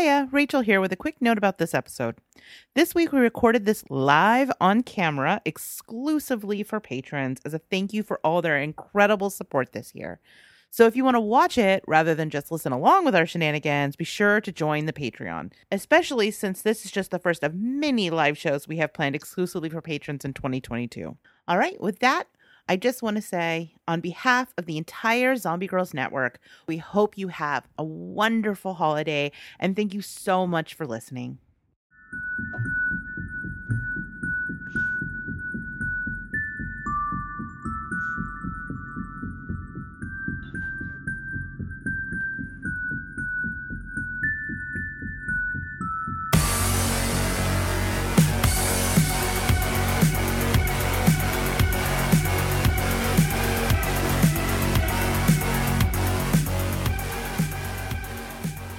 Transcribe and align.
Hiya, 0.00 0.30
Rachel 0.32 0.62
here 0.62 0.80
with 0.80 0.92
a 0.92 0.96
quick 0.96 1.16
note 1.20 1.36
about 1.36 1.58
this 1.58 1.74
episode. 1.74 2.16
This 2.74 2.94
week 2.94 3.12
we 3.12 3.20
recorded 3.20 3.66
this 3.66 3.84
live 3.90 4.50
on 4.58 4.82
camera 4.82 5.42
exclusively 5.44 6.62
for 6.62 6.80
patrons 6.80 7.38
as 7.44 7.52
a 7.52 7.58
thank 7.58 7.92
you 7.92 8.02
for 8.02 8.18
all 8.24 8.40
their 8.40 8.56
incredible 8.56 9.28
support 9.28 9.72
this 9.72 9.94
year. 9.94 10.18
So 10.70 10.86
if 10.86 10.96
you 10.96 11.04
want 11.04 11.16
to 11.16 11.20
watch 11.20 11.58
it 11.58 11.84
rather 11.86 12.14
than 12.14 12.30
just 12.30 12.50
listen 12.50 12.72
along 12.72 13.04
with 13.04 13.14
our 13.14 13.26
shenanigans, 13.26 13.94
be 13.94 14.06
sure 14.06 14.40
to 14.40 14.50
join 14.50 14.86
the 14.86 14.94
Patreon, 14.94 15.52
especially 15.70 16.30
since 16.30 16.62
this 16.62 16.86
is 16.86 16.90
just 16.90 17.10
the 17.10 17.18
first 17.18 17.44
of 17.44 17.54
many 17.54 18.08
live 18.08 18.38
shows 18.38 18.66
we 18.66 18.78
have 18.78 18.94
planned 18.94 19.14
exclusively 19.14 19.68
for 19.68 19.82
patrons 19.82 20.24
in 20.24 20.32
2022. 20.32 21.14
All 21.46 21.58
right, 21.58 21.78
with 21.78 21.98
that, 21.98 22.26
I 22.70 22.76
just 22.76 23.02
want 23.02 23.16
to 23.16 23.20
say, 23.20 23.74
on 23.88 23.98
behalf 24.00 24.54
of 24.56 24.66
the 24.66 24.78
entire 24.78 25.34
Zombie 25.34 25.66
Grrlz 25.66 25.92
Network, 25.92 26.38
we 26.68 26.76
hope 26.76 27.18
you 27.18 27.26
have 27.26 27.66
a 27.76 27.82
wonderful 27.82 28.74
holiday 28.74 29.32
and 29.58 29.74
thank 29.74 29.92
you 29.92 30.02
so 30.02 30.46
much 30.46 30.74
for 30.74 30.86
listening. 30.86 31.38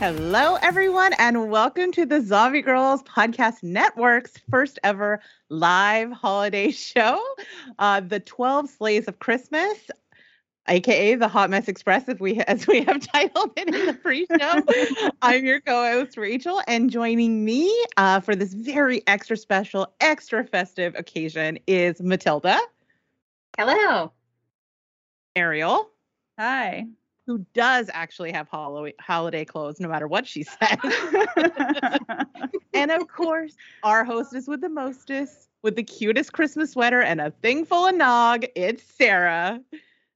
Hello, 0.01 0.55
everyone, 0.63 1.13
and 1.19 1.51
welcome 1.51 1.91
to 1.91 2.07
the 2.07 2.21
Zombie 2.21 2.63
Grrlz 2.63 3.05
Podcast 3.05 3.61
Network's 3.61 4.33
first 4.49 4.79
ever 4.83 5.21
live 5.49 6.11
holiday 6.11 6.71
show, 6.71 7.23
uh, 7.77 7.99
the 7.99 8.19
12 8.19 8.67
Slays 8.67 9.07
of 9.07 9.19
Christmas, 9.19 9.77
aka 10.67 11.13
the 11.13 11.27
Hot 11.27 11.51
Mess 11.51 11.67
Express, 11.67 12.09
if 12.09 12.19
we 12.19 12.39
as 12.47 12.65
we 12.65 12.81
have 12.81 12.99
titled 13.09 13.51
it 13.55 13.67
in 13.67 13.85
the 13.85 13.93
pre-show. 13.93 15.11
I'm 15.21 15.45
your 15.45 15.61
co-host 15.61 16.17
Rachel, 16.17 16.63
and 16.67 16.89
joining 16.89 17.45
me 17.45 17.71
uh, 17.95 18.21
for 18.21 18.35
this 18.35 18.55
very 18.55 19.03
extra 19.05 19.37
special, 19.37 19.93
extra 19.99 20.43
festive 20.43 20.95
occasion 20.95 21.59
is 21.67 22.01
Matilda. 22.01 22.59
Hello. 23.55 24.11
Ariel. 25.35 25.91
Hi 26.39 26.87
who 27.27 27.45
does 27.53 27.89
actually 27.93 28.31
have 28.31 28.47
holiday 28.47 28.93
holiday 28.99 29.45
clothes, 29.45 29.79
no 29.79 29.87
matter 29.87 30.07
what 30.07 30.27
she 30.27 30.43
says. 30.43 30.77
and 32.73 32.91
of 32.91 33.07
course, 33.07 33.55
our 33.83 34.03
hostess 34.03 34.47
with 34.47 34.61
the 34.61 34.69
mostest, 34.69 35.49
with 35.61 35.75
the 35.75 35.83
cutest 35.83 36.33
Christmas 36.33 36.71
sweater 36.71 37.01
and 37.01 37.21
a 37.21 37.31
thing 37.31 37.65
full 37.65 37.87
of 37.87 37.95
nog, 37.95 38.45
it's 38.55 38.83
Sarah. 38.83 39.61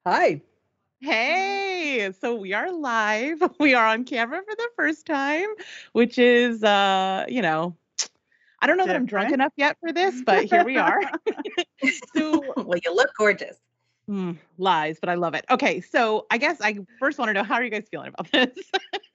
Hi. 0.05 0.41
Hey, 1.01 2.11
so 2.19 2.35
we 2.35 2.53
are 2.53 2.71
live. 2.71 3.43
We 3.59 3.73
are 3.75 3.85
on 3.85 4.05
camera 4.05 4.41
for 4.43 4.55
the 4.55 4.69
first 4.75 5.05
time, 5.05 5.47
which 5.93 6.17
is 6.17 6.63
uh, 6.63 7.25
you 7.27 7.41
know, 7.41 7.75
I 8.59 8.67
don't 8.67 8.77
know 8.77 8.85
Different. 8.85 8.87
that 8.87 8.95
I'm 8.95 9.05
drunk 9.05 9.33
enough 9.33 9.53
yet 9.55 9.77
for 9.79 9.91
this, 9.91 10.21
but 10.25 10.45
here 10.45 10.63
we 10.63 10.77
are. 10.77 10.99
so, 12.15 12.53
well, 12.57 12.79
you 12.83 12.95
look 12.95 13.11
gorgeous. 13.17 13.57
Mm, 14.09 14.37
lies, 14.57 14.99
but 14.99 15.09
I 15.09 15.15
love 15.15 15.33
it. 15.33 15.45
Okay, 15.49 15.81
so 15.81 16.27
I 16.29 16.37
guess 16.37 16.61
I 16.61 16.77
first 16.99 17.17
want 17.17 17.29
to 17.29 17.33
know 17.33 17.43
how 17.43 17.55
are 17.55 17.63
you 17.63 17.71
guys 17.71 17.87
feeling 17.89 18.09
about 18.09 18.31
this? 18.31 18.55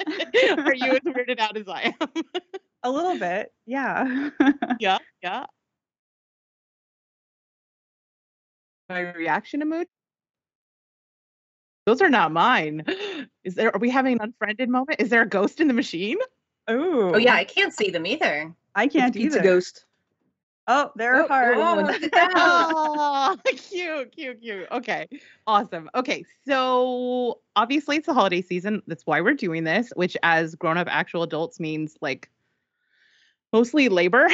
are 0.58 0.74
you 0.74 0.92
as 0.92 1.00
weirded 1.06 1.38
out 1.38 1.56
as 1.56 1.68
I 1.68 1.94
am? 2.00 2.24
A 2.82 2.90
little 2.90 3.16
bit, 3.16 3.52
yeah. 3.66 4.30
yeah, 4.80 4.98
yeah. 5.22 5.44
My 8.88 9.12
reaction 9.12 9.62
emoji. 9.62 9.86
Those 11.86 12.02
are 12.02 12.08
not 12.08 12.32
mine. 12.32 12.84
Is 13.44 13.54
there? 13.54 13.74
Are 13.74 13.78
we 13.78 13.90
having 13.90 14.14
an 14.14 14.20
unfriended 14.20 14.68
moment? 14.68 15.00
Is 15.00 15.08
there 15.08 15.22
a 15.22 15.28
ghost 15.28 15.60
in 15.60 15.68
the 15.68 15.74
machine? 15.74 16.18
Oh. 16.68 17.14
Oh 17.14 17.18
yeah, 17.18 17.34
I 17.34 17.44
can't 17.44 17.72
see 17.72 17.90
them 17.90 18.06
either. 18.06 18.54
I 18.74 18.86
can't 18.86 19.14
it's 19.14 19.36
either. 19.36 19.42
ghost. 19.42 19.84
Oh, 20.66 20.90
they're 20.94 21.24
oh, 21.24 21.26
hard. 21.26 21.56
Oh, 21.58 21.96
oh, 22.36 23.36
cute, 23.56 24.12
cute, 24.12 24.40
cute. 24.40 24.68
Okay, 24.70 25.08
awesome. 25.46 25.90
Okay, 25.94 26.24
so 26.46 27.40
obviously 27.56 27.96
it's 27.96 28.06
the 28.06 28.14
holiday 28.14 28.42
season. 28.42 28.82
That's 28.86 29.06
why 29.06 29.20
we're 29.20 29.34
doing 29.34 29.64
this, 29.64 29.92
which 29.96 30.16
as 30.22 30.54
grown 30.54 30.76
up 30.76 30.86
actual 30.90 31.22
adults 31.22 31.58
means 31.58 31.96
like 32.00 32.30
mostly 33.52 33.88
labor. 33.88 34.28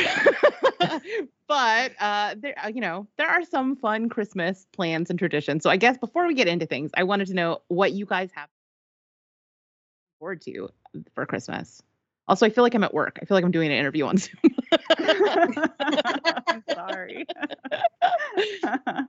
but 1.49 1.93
uh, 2.01 2.35
there, 2.37 2.55
uh, 2.63 2.69
you 2.69 2.81
know, 2.81 3.07
there 3.17 3.29
are 3.29 3.45
some 3.45 3.77
fun 3.77 4.09
Christmas 4.09 4.67
plans 4.73 5.11
and 5.11 5.19
traditions. 5.19 5.63
So 5.63 5.71
I 5.71 5.77
guess 5.77 5.97
before 5.97 6.27
we 6.27 6.35
get 6.35 6.49
into 6.49 6.67
things, 6.67 6.91
I 6.95 7.05
wanted 7.05 7.29
to 7.29 7.35
know 7.35 7.63
what 7.69 7.93
you 7.93 8.05
guys 8.05 8.31
have 8.35 8.49
forward 10.19 10.43
to 10.43 10.71
for 11.15 11.27
Christmas. 11.27 11.83
Also, 12.29 12.45
I 12.45 12.51
feel 12.51 12.65
like 12.65 12.75
I'm 12.75 12.83
at 12.83 12.95
work. 12.95 13.19
I 13.23 13.25
feel 13.25 13.37
like 13.37 13.45
I'm 13.45 13.53
doing 13.53 13.71
an 13.71 13.79
interview 13.79 14.05
on 14.07 14.17
Zoom. 14.19 14.37
I'm 14.99 16.65
sorry. 16.75 17.25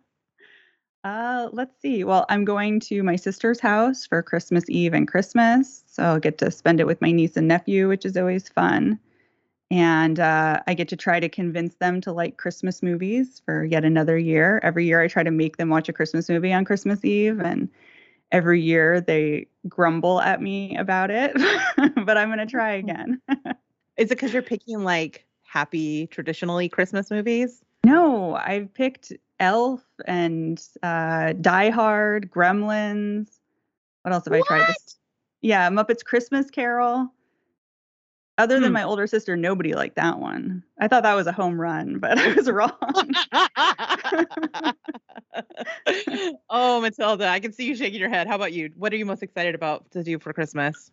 uh, 1.03 1.49
let's 1.51 1.81
see. 1.81 2.03
Well, 2.03 2.25
I'm 2.29 2.45
going 2.45 2.79
to 2.81 3.01
my 3.01 3.15
sister's 3.15 3.59
house 3.59 4.05
for 4.05 4.21
Christmas 4.21 4.65
Eve 4.69 4.93
and 4.93 5.07
Christmas. 5.07 5.83
So 5.87 6.03
I'll 6.03 6.19
get 6.19 6.37
to 6.39 6.51
spend 6.51 6.79
it 6.79 6.85
with 6.85 7.01
my 7.01 7.11
niece 7.11 7.37
and 7.37 7.47
nephew, 7.47 7.87
which 7.87 8.05
is 8.05 8.15
always 8.17 8.49
fun. 8.49 8.99
And 9.69 10.19
uh, 10.19 10.61
I 10.67 10.75
get 10.75 10.87
to 10.89 10.95
try 10.95 11.19
to 11.19 11.27
convince 11.27 11.75
them 11.75 11.99
to 12.01 12.11
like 12.13 12.37
Christmas 12.37 12.81
movies 12.81 13.41
for 13.45 13.65
yet 13.65 13.83
another 13.83 14.17
year. 14.17 14.61
Every 14.63 14.85
year, 14.85 15.01
I 15.01 15.07
try 15.07 15.23
to 15.23 15.31
make 15.31 15.57
them 15.57 15.69
watch 15.69 15.89
a 15.89 15.93
Christmas 15.93 16.29
movie 16.29 16.53
on 16.53 16.65
Christmas 16.65 17.03
Eve. 17.03 17.39
And 17.39 17.67
every 18.31 18.61
year 18.61 19.01
they 19.01 19.47
grumble 19.67 20.21
at 20.21 20.41
me 20.41 20.77
about 20.77 21.11
it, 21.11 21.33
but 22.05 22.17
I'm 22.17 22.29
going 22.29 22.39
to 22.39 22.45
try 22.45 22.79
hmm. 22.79 22.89
again. 22.89 23.21
Is 23.97 24.05
it 24.05 24.09
because 24.09 24.33
you're 24.33 24.43
picking 24.43 24.83
like 24.83 25.25
happy, 25.43 26.07
traditionally 26.07 26.69
Christmas 26.69 27.09
movies? 27.09 27.63
No, 27.83 28.35
I've 28.35 28.71
picked 28.73 29.13
Elf 29.39 29.83
and 30.05 30.61
uh, 30.83 31.33
Die 31.33 31.69
Hard, 31.69 32.29
Gremlins. 32.29 33.39
What 34.03 34.13
else 34.13 34.25
have 34.25 34.33
what? 34.33 34.43
I 34.51 34.57
tried? 34.57 34.67
This? 34.67 34.97
Yeah, 35.41 35.69
Muppets 35.69 36.03
Christmas 36.03 36.49
Carol. 36.49 37.11
Other 38.37 38.59
than 38.59 38.69
hmm. 38.69 38.73
my 38.73 38.83
older 38.83 39.07
sister, 39.07 39.35
nobody 39.35 39.73
liked 39.73 39.95
that 39.95 40.19
one. 40.19 40.63
I 40.79 40.87
thought 40.87 41.03
that 41.03 41.15
was 41.15 41.25
a 41.25 41.31
home 41.31 41.59
run, 41.59 41.97
but 41.99 42.19
I 42.19 42.33
was 42.33 42.49
wrong. 42.49 42.71
oh, 46.49 46.81
Matilda, 46.81 47.27
I 47.27 47.39
can 47.39 47.51
see 47.51 47.65
you 47.65 47.75
shaking 47.75 47.99
your 47.99 48.09
head. 48.09 48.27
How 48.27 48.35
about 48.35 48.53
you? 48.53 48.71
What 48.75 48.93
are 48.93 48.97
you 48.97 49.05
most 49.05 49.23
excited 49.23 49.55
about 49.55 49.89
to 49.91 50.03
do 50.03 50.19
for 50.19 50.33
Christmas? 50.33 50.91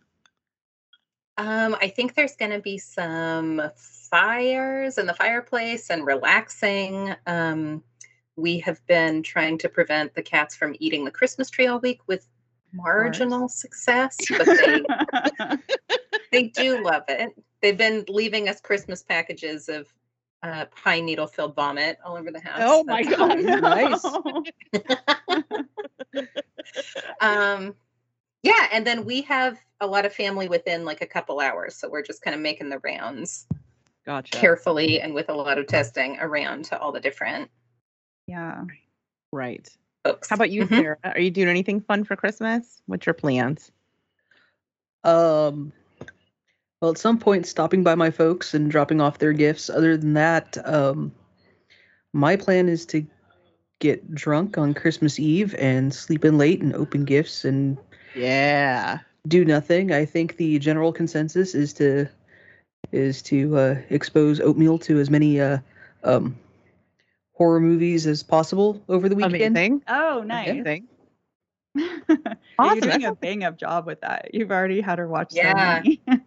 Um, 1.37 1.75
I 1.81 1.89
think 1.89 2.15
there's 2.15 2.35
going 2.35 2.51
to 2.51 2.59
be 2.59 2.77
some 2.77 3.61
fires 3.75 4.97
in 4.97 5.05
the 5.05 5.13
fireplace 5.13 5.89
and 5.89 6.05
relaxing. 6.05 7.13
Um, 7.27 7.83
we 8.37 8.59
have 8.59 8.85
been 8.87 9.21
trying 9.21 9.57
to 9.59 9.69
prevent 9.69 10.15
the 10.15 10.21
cats 10.21 10.55
from 10.55 10.75
eating 10.79 11.05
the 11.05 11.11
Christmas 11.11 11.49
tree 11.49 11.67
all 11.67 11.79
week 11.79 11.99
with 12.07 12.27
marginal 12.71 13.49
success, 13.49 14.17
but 14.29 14.45
they 14.45 14.81
they 16.31 16.43
do 16.47 16.83
love 16.83 17.03
it. 17.07 17.33
They've 17.61 17.77
been 17.77 18.05
leaving 18.07 18.49
us 18.49 18.61
Christmas 18.61 19.03
packages 19.03 19.69
of 19.69 19.91
uh, 20.43 20.65
pine 20.65 21.05
needle 21.05 21.27
filled 21.27 21.55
vomit 21.55 21.97
all 22.05 22.15
over 22.17 22.31
the 22.31 22.39
house. 22.39 22.59
Oh 22.61 22.83
my 22.83 23.03
god, 23.03 23.39
nice. 23.43 24.05
um, 27.21 27.75
yeah, 28.43 28.67
and 28.71 28.85
then 28.85 29.05
we 29.05 29.21
have 29.23 29.59
a 29.81 29.87
lot 29.87 30.05
of 30.05 30.13
family 30.13 30.47
within 30.47 30.85
like 30.85 31.01
a 31.01 31.07
couple 31.07 31.39
hours, 31.39 31.75
so 31.75 31.89
we're 31.89 32.03
just 32.03 32.21
kind 32.21 32.35
of 32.35 32.41
making 32.41 32.69
the 32.69 32.79
rounds. 32.79 33.47
Gotcha. 34.05 34.37
Carefully 34.37 35.01
and 35.01 35.15
with 35.15 35.29
a 35.29 35.33
lot 35.33 35.57
of 35.57 35.65
testing 35.65 36.19
around 36.19 36.65
to 36.65 36.79
all 36.79 36.91
the 36.91 36.99
different. 36.99 37.49
Yeah. 38.27 38.65
Right. 39.31 39.67
Folks. 40.03 40.29
How 40.29 40.35
about 40.35 40.51
you, 40.51 40.65
mm-hmm. 40.65 40.75
Sarah? 40.75 40.97
Are 41.03 41.19
you 41.19 41.31
doing 41.31 41.47
anything 41.47 41.81
fun 41.81 42.03
for 42.03 42.15
Christmas? 42.15 42.83
What's 42.85 43.07
your 43.07 43.15
plans? 43.15 43.71
Um, 45.03 45.73
well, 46.81 46.91
at 46.91 46.97
some 46.97 47.17
point, 47.17 47.45
stopping 47.45 47.83
by 47.83 47.95
my 47.95 48.11
folks 48.11 48.53
and 48.53 48.69
dropping 48.69 49.01
off 49.01 49.17
their 49.17 49.33
gifts. 49.33 49.69
Other 49.69 49.97
than 49.97 50.13
that, 50.13 50.57
um, 50.67 51.13
my 52.13 52.35
plan 52.35 52.69
is 52.69 52.85
to 52.87 53.05
get 53.79 54.13
drunk 54.13 54.57
on 54.57 54.73
Christmas 54.73 55.19
Eve 55.19 55.55
and 55.55 55.93
sleep 55.93 56.25
in 56.25 56.37
late 56.37 56.61
and 56.61 56.73
open 56.73 57.05
gifts 57.05 57.45
and 57.45 57.77
yeah, 58.15 58.99
do 59.27 59.45
nothing. 59.45 59.91
I 59.91 60.05
think 60.05 60.37
the 60.37 60.59
general 60.59 60.91
consensus 60.91 61.55
is 61.55 61.73
to 61.73 62.07
is 62.91 63.21
to 63.23 63.57
uh, 63.57 63.75
expose 63.89 64.39
oatmeal 64.39 64.77
to 64.79 64.99
as 64.99 65.09
many 65.09 65.39
uh, 65.39 65.59
um, 66.03 66.37
horror 67.33 67.59
movies 67.59 68.07
as 68.07 68.23
possible 68.23 68.81
over 68.87 69.09
the 69.09 69.15
weekend. 69.15 69.35
Amazing. 69.35 69.83
Oh, 69.87 70.23
nice. 70.25 70.49
Amazing. 70.49 70.87
awesome. 71.77 72.39
You're 72.59 72.91
doing 72.91 73.05
a 73.05 73.15
bang 73.15 73.43
up 73.43 73.57
job 73.57 73.85
with 73.85 74.01
that. 74.01 74.33
You've 74.33 74.51
already 74.51 74.81
had 74.81 74.99
her 74.99 75.07
watch 75.07 75.33
yeah. 75.33 75.81
so 75.81 75.89
many. 75.89 76.01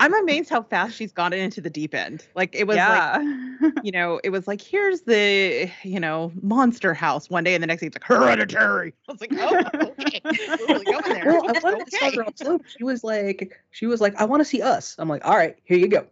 I'm 0.00 0.14
amazed 0.14 0.50
how 0.50 0.62
fast 0.62 0.96
she's 0.96 1.12
gotten 1.12 1.38
into 1.38 1.60
the 1.60 1.70
deep 1.70 1.94
end. 1.94 2.26
Like 2.34 2.54
it 2.54 2.66
was 2.66 2.76
like 2.76 2.86
yeah. 2.86 3.70
you 3.82 3.92
know, 3.92 4.20
it 4.24 4.30
was 4.30 4.46
like, 4.46 4.60
here's 4.60 5.02
the, 5.02 5.70
you 5.82 6.00
know, 6.00 6.32
monster 6.42 6.94
house 6.94 7.30
one 7.30 7.44
day, 7.44 7.54
and 7.54 7.62
the 7.62 7.66
next 7.66 7.80
day 7.80 7.88
it's 7.88 7.96
like 7.96 8.04
hereditary. 8.04 8.94
I 9.08 9.12
was 9.12 9.20
like, 9.20 9.32
oh, 9.34 9.56
okay, 10.00 10.20
we're 10.24 10.66
really 10.66 10.84
going 10.84 11.02
there. 11.12 11.26
Well, 11.26 11.48
I 11.48 11.58
wanted 11.60 11.86
to 11.86 12.16
her 12.16 12.24
on 12.24 12.36
Slope. 12.36 12.64
She 12.66 12.84
was 12.84 13.04
like, 13.04 13.60
she 13.70 13.86
was 13.86 14.00
like, 14.00 14.14
I 14.16 14.24
want 14.24 14.40
to 14.40 14.44
see 14.44 14.62
us. 14.62 14.96
I'm 14.98 15.08
like, 15.08 15.24
all 15.24 15.36
right, 15.36 15.56
here 15.64 15.78
you 15.78 15.88
go. 15.88 16.06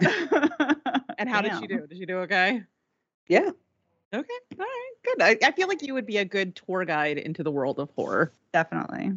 And 1.20 1.28
how 1.28 1.42
did 1.42 1.52
she 1.60 1.66
do? 1.66 1.86
Did 1.86 1.98
she 1.98 2.06
do 2.06 2.16
okay? 2.20 2.62
Yeah. 3.28 3.50
Okay, 4.12 4.34
all 4.58 4.58
right, 4.58 4.92
good. 5.04 5.22
I, 5.22 5.36
I 5.46 5.52
feel 5.52 5.68
like 5.68 5.82
you 5.82 5.92
would 5.92 6.06
be 6.06 6.16
a 6.16 6.24
good 6.24 6.56
tour 6.56 6.86
guide 6.86 7.18
into 7.18 7.42
the 7.42 7.50
world 7.50 7.78
of 7.78 7.90
horror. 7.90 8.32
Definitely. 8.54 9.12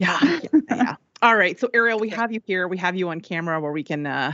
Yeah, 0.00 0.18
yeah, 0.20 0.60
yeah. 0.68 0.96
All 1.20 1.36
right, 1.36 1.58
so 1.58 1.68
Ariel, 1.74 1.98
we 1.98 2.08
have 2.10 2.32
you 2.32 2.40
here. 2.46 2.68
We 2.68 2.76
have 2.78 2.94
you 2.96 3.08
on 3.08 3.20
camera 3.20 3.60
where 3.60 3.72
we 3.72 3.82
can 3.82 4.06
uh 4.06 4.32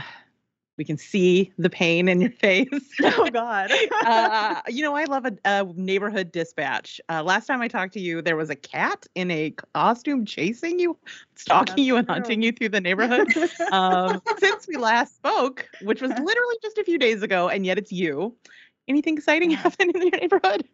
we 0.77 0.83
can 0.83 0.97
see 0.97 1.51
the 1.57 1.69
pain 1.69 2.07
in 2.07 2.21
your 2.21 2.31
face. 2.31 2.67
Oh 3.03 3.29
God. 3.29 3.71
uh, 4.05 4.61
you 4.67 4.81
know, 4.83 4.95
I 4.95 5.05
love 5.05 5.25
a, 5.25 5.33
a 5.45 5.63
neighborhood 5.75 6.31
dispatch. 6.31 6.99
Uh, 7.09 7.23
last 7.23 7.45
time 7.45 7.61
I 7.61 7.67
talked 7.67 7.93
to 7.93 7.99
you, 7.99 8.21
there 8.21 8.35
was 8.35 8.49
a 8.49 8.55
cat 8.55 9.05
in 9.15 9.31
a 9.31 9.51
costume 9.73 10.25
chasing 10.25 10.79
you, 10.79 10.97
stalking 11.35 11.75
That's 11.75 11.87
you, 11.87 11.97
and 11.97 12.07
true. 12.07 12.13
hunting 12.13 12.41
you 12.41 12.51
through 12.51 12.69
the 12.69 12.81
neighborhood. 12.81 13.27
um, 13.71 14.21
since 14.37 14.67
we 14.67 14.77
last 14.77 15.15
spoke, 15.15 15.69
which 15.81 16.01
was 16.01 16.11
literally 16.11 16.55
just 16.61 16.77
a 16.77 16.83
few 16.83 16.97
days 16.97 17.23
ago, 17.23 17.49
and 17.49 17.65
yet 17.65 17.77
it's 17.77 17.91
you. 17.91 18.35
Anything 18.87 19.17
exciting 19.17 19.51
Yeah. 19.51 19.57
happen 19.57 19.91
in 19.95 20.01
your 20.01 20.11
neighborhood? 20.11 20.65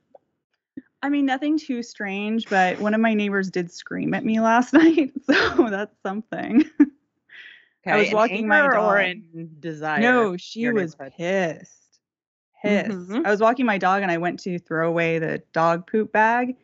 I 1.04 1.10
mean, 1.10 1.26
nothing 1.26 1.58
too 1.58 1.82
strange, 1.84 2.48
but 2.50 2.80
one 2.80 2.94
of 2.94 3.02
my 3.02 3.14
neighbors 3.14 3.50
did 3.50 3.72
scream 3.72 4.14
at 4.14 4.24
me 4.24 4.40
last 4.42 4.74
night, 4.74 5.12
so 5.26 5.70
that's 5.70 5.96
something. 6.04 6.64
Okay, 7.84 7.96
I 7.96 7.98
was 7.98 8.14
walking 8.14 8.48
my 8.48 8.60
anger 8.60 8.78
or 8.78 8.98
dog. 8.98 9.06
in 9.34 9.50
desire. 9.60 10.02
No, 10.02 10.38
she 10.38 10.70
was 10.70 10.94
pissed. 11.18 12.00
Pissed. 12.62 12.92
Mhm. 12.92 13.26
I 13.26 13.32
was 13.32 13.42
walking 13.42 13.66
my 13.66 13.80
dog 13.80 14.04
and 14.04 14.12
I 14.12 14.20
went 14.20 14.40
to 14.42 14.60
throw 14.60 14.88
away 14.88 15.18
the 15.18 15.42
dog 15.52 15.88
poop 15.88 16.12
bag. 16.12 16.56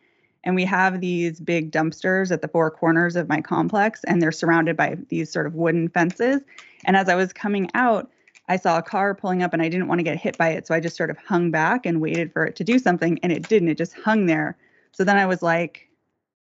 And 0.43 0.53
we 0.53 0.63
have 0.65 1.01
these 1.01 1.39
big 1.39 1.71
dumpsters 1.71 2.31
at 2.31 2.43
the 2.43 2.47
four 2.47 2.69
corners 2.69 3.15
of 3.15 3.27
my 3.27 3.41
complex, 3.41 4.03
and 4.03 4.21
they're 4.21 4.31
surrounded 4.31 4.77
by 4.77 4.95
these 5.09 5.31
sort 5.31 5.47
of 5.47 5.55
wooden 5.55 5.89
fences. 5.89 6.41
And 6.85 6.95
as 6.95 7.09
I 7.09 7.15
was 7.15 7.33
coming 7.33 7.67
out, 7.73 8.11
I 8.49 8.57
saw 8.57 8.77
a 8.77 8.81
car 8.81 9.13
pulling 9.13 9.43
up 9.43 9.53
and 9.53 9.61
I 9.61 9.69
didn't 9.69 9.87
want 9.87 9.99
to 9.99 10.03
get 10.03 10.17
hit 10.17 10.37
by 10.37 10.49
it. 10.49 10.67
So 10.67 10.73
I 10.73 10.79
just 10.79 10.95
sort 10.95 11.09
of 11.09 11.17
hung 11.17 11.51
back 11.51 11.85
and 11.85 11.99
waited 11.99 12.31
for 12.31 12.45
it 12.45 12.55
to 12.57 12.63
do 12.63 12.79
something. 12.79 13.19
And 13.23 13.31
it 13.31 13.47
didn't. 13.49 13.69
It 13.69 13.77
just 13.77 13.93
hung 13.93 14.25
there. 14.25 14.57
So 14.91 15.03
then 15.03 15.17
I 15.17 15.25
was 15.25 15.41
like, 15.41 15.89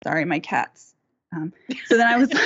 sorry, 0.04 0.26
my 0.26 0.40
cats. 0.40 0.96
Um, 1.36 1.54
so 1.86 1.98
then 1.98 2.08
I 2.08 2.18
was. 2.18 2.30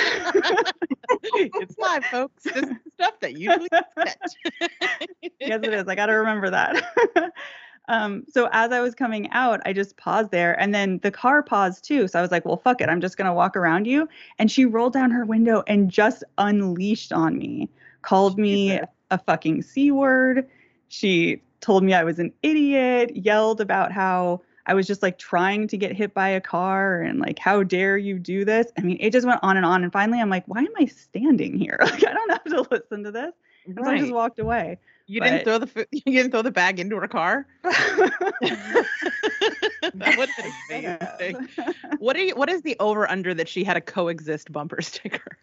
it's 1.22 1.78
live, 1.78 2.04
folks. 2.06 2.44
This 2.44 2.56
is 2.56 2.70
stuff 2.94 3.20
that 3.20 3.36
usually 3.36 3.68
gets 3.68 4.36
yes, 5.40 5.60
it 5.62 5.74
is. 5.74 5.88
I 5.88 5.94
got 5.94 6.06
to 6.06 6.12
remember 6.12 6.50
that. 6.50 6.92
um, 7.88 8.24
so 8.28 8.48
as 8.52 8.72
I 8.72 8.80
was 8.80 8.94
coming 8.94 9.30
out, 9.30 9.60
I 9.64 9.72
just 9.72 9.96
paused 9.96 10.30
there, 10.30 10.58
and 10.60 10.74
then 10.74 11.00
the 11.02 11.10
car 11.10 11.42
paused 11.42 11.84
too. 11.84 12.08
So 12.08 12.18
I 12.18 12.22
was 12.22 12.30
like, 12.30 12.44
"Well, 12.44 12.56
fuck 12.56 12.80
it. 12.80 12.88
I'm 12.88 13.00
just 13.00 13.16
gonna 13.16 13.34
walk 13.34 13.56
around 13.56 13.86
you." 13.86 14.08
And 14.38 14.50
she 14.50 14.64
rolled 14.64 14.94
down 14.94 15.10
her 15.10 15.24
window 15.24 15.62
and 15.66 15.90
just 15.90 16.24
unleashed 16.38 17.12
on 17.12 17.36
me, 17.36 17.68
called 18.02 18.38
me. 18.38 18.80
A 19.10 19.18
fucking 19.18 19.62
c 19.62 19.90
word. 19.90 20.46
She 20.88 21.42
told 21.60 21.84
me 21.84 21.94
I 21.94 22.04
was 22.04 22.18
an 22.18 22.32
idiot. 22.42 23.16
Yelled 23.16 23.60
about 23.60 23.92
how. 23.92 24.42
I 24.66 24.74
was 24.74 24.86
just 24.86 25.02
like 25.02 25.16
trying 25.16 25.66
to 25.68 25.78
get 25.78 25.92
hit 25.92 26.12
by 26.12 26.28
a 26.28 26.42
car 26.42 27.00
and 27.00 27.18
like, 27.18 27.38
how 27.38 27.62
dare 27.62 27.96
you 27.96 28.18
do 28.18 28.44
this? 28.44 28.70
I 28.76 28.82
mean, 28.82 28.98
it 29.00 29.12
just 29.12 29.26
went 29.26 29.40
on 29.42 29.56
and 29.56 29.64
on. 29.64 29.82
And 29.82 29.90
finally, 29.90 30.20
I'm 30.20 30.28
like, 30.28 30.44
why 30.46 30.60
am 30.60 30.68
I 30.78 30.84
standing 30.84 31.58
here? 31.58 31.78
Like, 31.88 32.06
I 32.06 32.12
don't 32.12 32.30
have 32.30 32.44
to 32.44 32.66
listen 32.70 33.02
to 33.04 33.10
this. 33.10 33.32
And 33.64 33.78
so 33.82 33.90
I 33.90 33.98
just 33.98 34.12
walked 34.12 34.38
away. 34.38 34.78
You 35.06 35.22
didn't 35.22 35.44
throw 35.44 35.58
the 35.58 35.86
you 35.90 36.02
didn't 36.02 36.32
throw 36.32 36.42
the 36.42 36.50
bag 36.50 36.78
into 36.78 36.96
her 36.96 37.08
car. 37.08 37.46
that 37.62 38.84
would 40.18 40.28
amazing. 40.70 41.48
What 41.98 42.16
are 42.16 42.22
you, 42.22 42.34
what 42.34 42.50
is 42.50 42.60
the 42.62 42.76
over 42.78 43.10
under 43.10 43.32
that 43.34 43.48
she 43.48 43.64
had 43.64 43.78
a 43.78 43.80
coexist 43.80 44.52
bumper 44.52 44.82
sticker? 44.82 45.38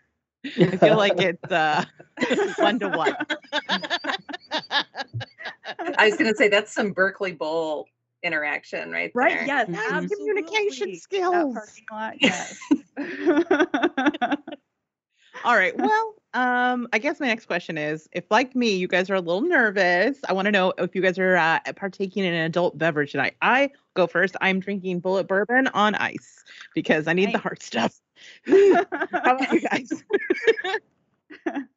I 0.59 0.77
feel 0.77 0.97
like 0.97 1.13
it's 1.19 1.51
uh 1.51 1.85
one 2.59 2.79
to 2.79 2.89
one. 2.89 3.15
I 5.97 6.05
was 6.07 6.17
going 6.17 6.31
to 6.31 6.35
say 6.35 6.47
that's 6.47 6.73
some 6.73 6.91
Berkeley 6.91 7.31
Bowl 7.33 7.87
interaction 8.23 8.91
right 8.91 9.11
Right? 9.13 9.45
there. 9.45 9.67
Yes. 9.67 9.69
Mhm. 9.69 10.09
Communication 10.09 10.95
skills. 10.95 11.53
parking 11.53 11.85
lot. 11.91 12.15
Yes. 12.19 12.57
All 15.43 15.55
right. 15.55 15.77
Well, 15.77 16.15
um, 16.33 16.87
I 16.91 16.97
guess 16.97 17.19
my 17.19 17.27
next 17.27 17.45
question 17.45 17.77
is 17.77 18.09
if, 18.13 18.23
like 18.31 18.55
me, 18.55 18.75
you 18.75 18.87
guys 18.87 19.09
are 19.09 19.15
a 19.15 19.19
little 19.21 19.41
nervous, 19.41 20.17
I 20.27 20.33
want 20.33 20.47
to 20.47 20.51
know 20.51 20.73
if 20.77 20.95
you 20.95 21.01
guys 21.01 21.19
are 21.19 21.35
uh, 21.35 21.59
partaking 21.75 22.23
in 22.23 22.33
an 22.33 22.45
adult 22.45 22.77
beverage 22.77 23.11
tonight. 23.11 23.35
I 23.41 23.69
go 23.95 24.07
first. 24.07 24.35
I'm 24.41 24.59
drinking 24.59 25.01
Bulleit 25.01 25.27
bourbon 25.27 25.67
on 25.67 25.93
ice 25.95 26.43
because 26.73 27.07
I 27.07 27.13
need 27.13 27.31
the 27.33 27.37
hard 27.37 27.61
stuff. 27.61 27.93
How 28.45 29.35
about 29.35 29.51
you 29.53 29.61
guys? 29.61 29.91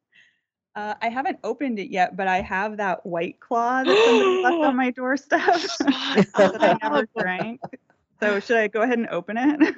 Uh, 0.75 0.93
I 1.01 1.09
haven't 1.09 1.39
opened 1.43 1.79
it 1.79 1.89
yet, 1.89 2.15
but 2.15 2.27
I 2.27 2.41
have 2.41 2.77
that 2.77 3.05
white 3.05 3.39
claw 3.41 3.83
that 3.83 3.97
somebody 4.05 4.37
left 4.41 4.63
on 4.63 4.77
my 4.77 4.91
doorstep 4.91 5.39
that 5.79 6.57
I 6.61 6.77
never 6.81 7.05
drank. 7.17 7.59
So 8.21 8.39
should 8.39 8.55
I 8.57 8.67
go 8.67 8.81
ahead 8.83 8.97
and 8.99 9.09
open 9.09 9.35
it? 9.37 9.75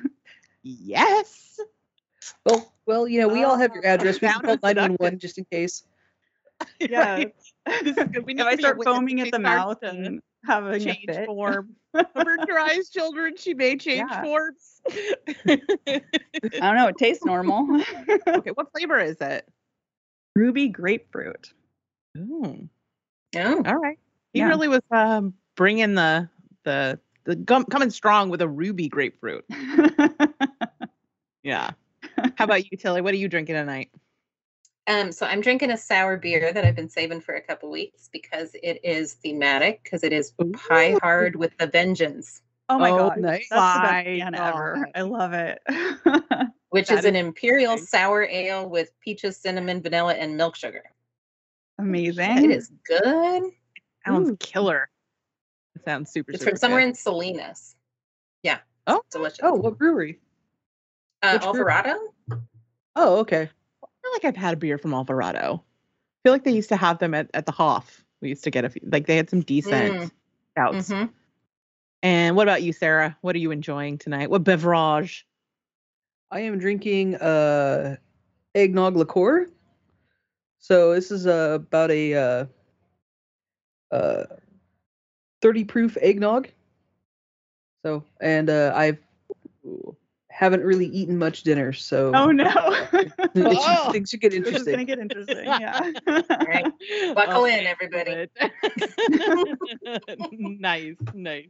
yes. 0.64 1.60
Well, 2.46 2.72
well, 2.86 3.08
you 3.08 3.20
know, 3.20 3.30
we 3.30 3.44
all 3.44 3.58
have 3.58 3.74
your 3.74 3.84
Oh, 3.86 3.90
address. 3.90 4.22
We 4.22 4.28
can 4.28 4.42
call 4.42 4.58
seductive. 4.58 5.00
911 5.00 5.20
just 5.20 5.38
in 5.40 5.46
case. 5.46 5.84
Yeah. 6.80 7.14
Right. 7.16 7.36
This 7.84 7.98
is 7.98 8.04
good. 8.12 8.26
We 8.26 8.34
need 8.34 8.42
if 8.42 8.48
I 8.48 8.52
to 8.52 8.58
be 8.58 8.62
start 8.64 8.84
foaming 8.84 9.22
at 9.22 9.32
the 9.32 9.40
mouth 9.40 9.78
son 9.84 10.04
and 10.06 10.22
having 10.46 10.74
a 10.74 10.80
change 10.80 11.06
fit. 11.08 11.26
form. 11.26 11.76
Cover 11.94 12.38
your 12.48 12.60
eyes, 12.60 12.90
children. 12.90 13.36
She 13.38 13.54
may 13.54 13.76
change 13.78 14.10
Yeah. 14.10 14.22
forms. 14.24 14.82
I 15.48 16.02
don't 16.60 16.76
know. 16.76 16.88
It 16.88 16.98
tastes 16.98 17.26
normal. 17.26 17.84
okay, 18.28 18.52
what 18.52 18.72
flavor 18.72 19.00
is 19.00 19.18
it? 19.22 19.48
Ruby 20.36 20.70
grapefruit. 20.70 21.54
Ooh. 22.18 22.68
Oh, 23.36 23.64
All 23.66 23.76
right. 23.78 23.98
He 24.34 24.40
Yeah. 24.40 24.48
really 24.50 24.68
was 24.68 24.82
um, 24.92 25.34
bringing 25.56 25.94
the 25.96 26.30
the 26.64 27.00
the 27.24 27.36
gum, 27.36 27.66
coming 27.66 27.90
strong 27.90 28.30
with 28.30 28.42
a 28.42 28.48
ruby 28.48 28.88
grapefruit. 28.90 29.46
Yeah. 31.44 31.72
How 32.36 32.46
about 32.46 32.72
you, 32.72 32.78
Tilly? 32.78 33.02
What 33.02 33.16
are 33.16 33.18
you 33.18 33.28
drinking 33.28 33.56
tonight? 33.56 33.90
Um, 34.92 35.12
so 35.14 35.26
I'm 35.26 35.40
drinking 35.40 35.72
a 35.72 35.78
sour 35.78 36.18
beer 36.18 36.52
that 36.52 36.66
I've 36.66 36.76
been 36.76 36.90
saving 36.90 37.22
for 37.22 37.36
a 37.36 37.42
couple 37.42 37.72
weeks 37.72 38.10
because 38.12 38.54
it 38.62 38.82
is 38.84 39.14
thematic 39.14 39.82
because 39.84 40.04
it 40.04 40.12
is 40.12 40.34
pie 40.54 40.98
hard 41.02 41.38
with 41.38 41.58
the 41.58 41.68
vengeance, 41.68 42.42
oh 42.68 42.78
my 42.78 42.92
Oh, 42.92 42.98
god. 42.98 43.18
nice. 43.20 43.48
That's 43.50 43.74
the 43.76 43.80
best 43.80 44.06
My 44.06 44.18
can 44.20 44.36
ever. 44.36 44.86
I 44.94 45.02
love 45.04 45.32
it. 45.32 45.62
which 46.72 46.92
is 46.92 47.06
an 47.06 47.16
imperial 47.16 47.74
amazing. 47.74 47.86
sour 47.88 48.24
ale 48.24 48.70
with 48.70 48.92
peaches, 49.00 49.38
cinnamon, 49.38 49.82
vanilla, 49.82 50.14
and 50.14 50.36
milk 50.36 50.58
sugar. 50.58 50.84
Amazing. 51.80 52.44
It 52.44 52.52
is 52.52 52.70
good. 52.86 53.44
Sounds 54.06 54.32
Ooh. 54.32 54.38
killer. 54.42 54.90
It 55.76 55.86
sounds 55.86 56.12
super. 56.12 56.32
It's 56.32 56.42
super 56.42 56.52
from 56.52 56.58
somewhere 56.58 56.82
good. 56.82 56.90
in 56.90 56.96
Salinas. 56.96 57.76
Yeah. 58.44 58.60
Oh. 58.88 59.02
delicious. 59.10 59.40
Oh, 59.42 59.54
what 59.54 59.78
brewery? 59.78 60.20
uh, 61.24 61.34
which 61.40 61.44
brewery? 61.44 61.72
Alvarado. 61.72 62.00
Oh, 62.98 63.20
okay. 63.20 63.50
I 64.12 64.20
feel 64.20 64.30
like 64.30 64.36
I've 64.36 64.42
had 64.42 64.54
a 64.54 64.58
beer 64.58 64.78
from 64.78 64.94
Alvarado. 64.94 65.64
I 65.64 66.20
feel 66.24 66.34
like 66.34 66.44
they 66.44 66.52
used 66.52 66.70
to 66.70 66.76
have 66.76 67.00
them 67.00 67.14
at, 67.14 67.30
at 67.34 67.46
the 67.46 67.52
Hoff. 67.52 68.04
We 68.22 68.30
used 68.30 68.44
to 68.44 68.52
get 68.52 68.66
a 68.66 68.70
few, 68.70 68.82
like 68.92 69.08
they 69.08 69.16
had 69.16 69.30
some 69.30 69.42
decent 69.42 69.96
Mm. 69.96 70.12
stouts. 70.52 70.90
Mhm. 70.90 71.10
And 72.04 72.36
what 72.36 72.48
about 72.48 72.64
you, 72.64 72.74
Sarah? 72.74 73.18
What 73.22 73.36
are 73.36 73.40
you 73.40 73.52
enjoying 73.52 73.98
tonight? 73.98 74.30
What 74.30 74.44
beverage? 74.44 75.26
I 76.30 76.42
am 76.42 76.60
drinking 76.60 77.16
uh 77.16 77.98
eggnog 78.56 78.96
liqueur. 78.96 79.48
So 80.60 80.94
this 80.94 81.10
is 81.12 81.26
uh, 81.26 81.54
about 81.56 81.90
a 81.92 82.14
uh, 82.14 82.46
uh 83.92 84.24
30 85.42 85.64
proof 85.66 85.98
eggnog. 86.02 86.50
So 87.86 88.04
and 88.20 88.50
uh 88.50 88.72
I've 88.76 89.00
haven't 90.42 90.64
really 90.64 90.88
eaten 90.88 91.18
much 91.20 91.44
dinner, 91.44 91.72
so 91.72 92.12
Oh 92.16 92.32
no. 92.32 92.46
it 92.94 93.12
should- 93.20 93.32
Oh. 93.36 93.92
things 93.92 94.10
should 94.10 94.22
get 94.22 94.32
This 94.32 94.48
is 94.56 94.64
gonna 94.64 94.84
get 94.84 94.98
interesting. 94.98 95.38
Yeah. 95.46 95.92
right. 96.48 96.66
Buckle 97.16 97.44
oh, 97.44 97.46
in, 97.46 97.68
everybody. 97.68 98.28
everybody. 98.40 99.38
nice, 100.60 100.96
nice. 101.14 101.50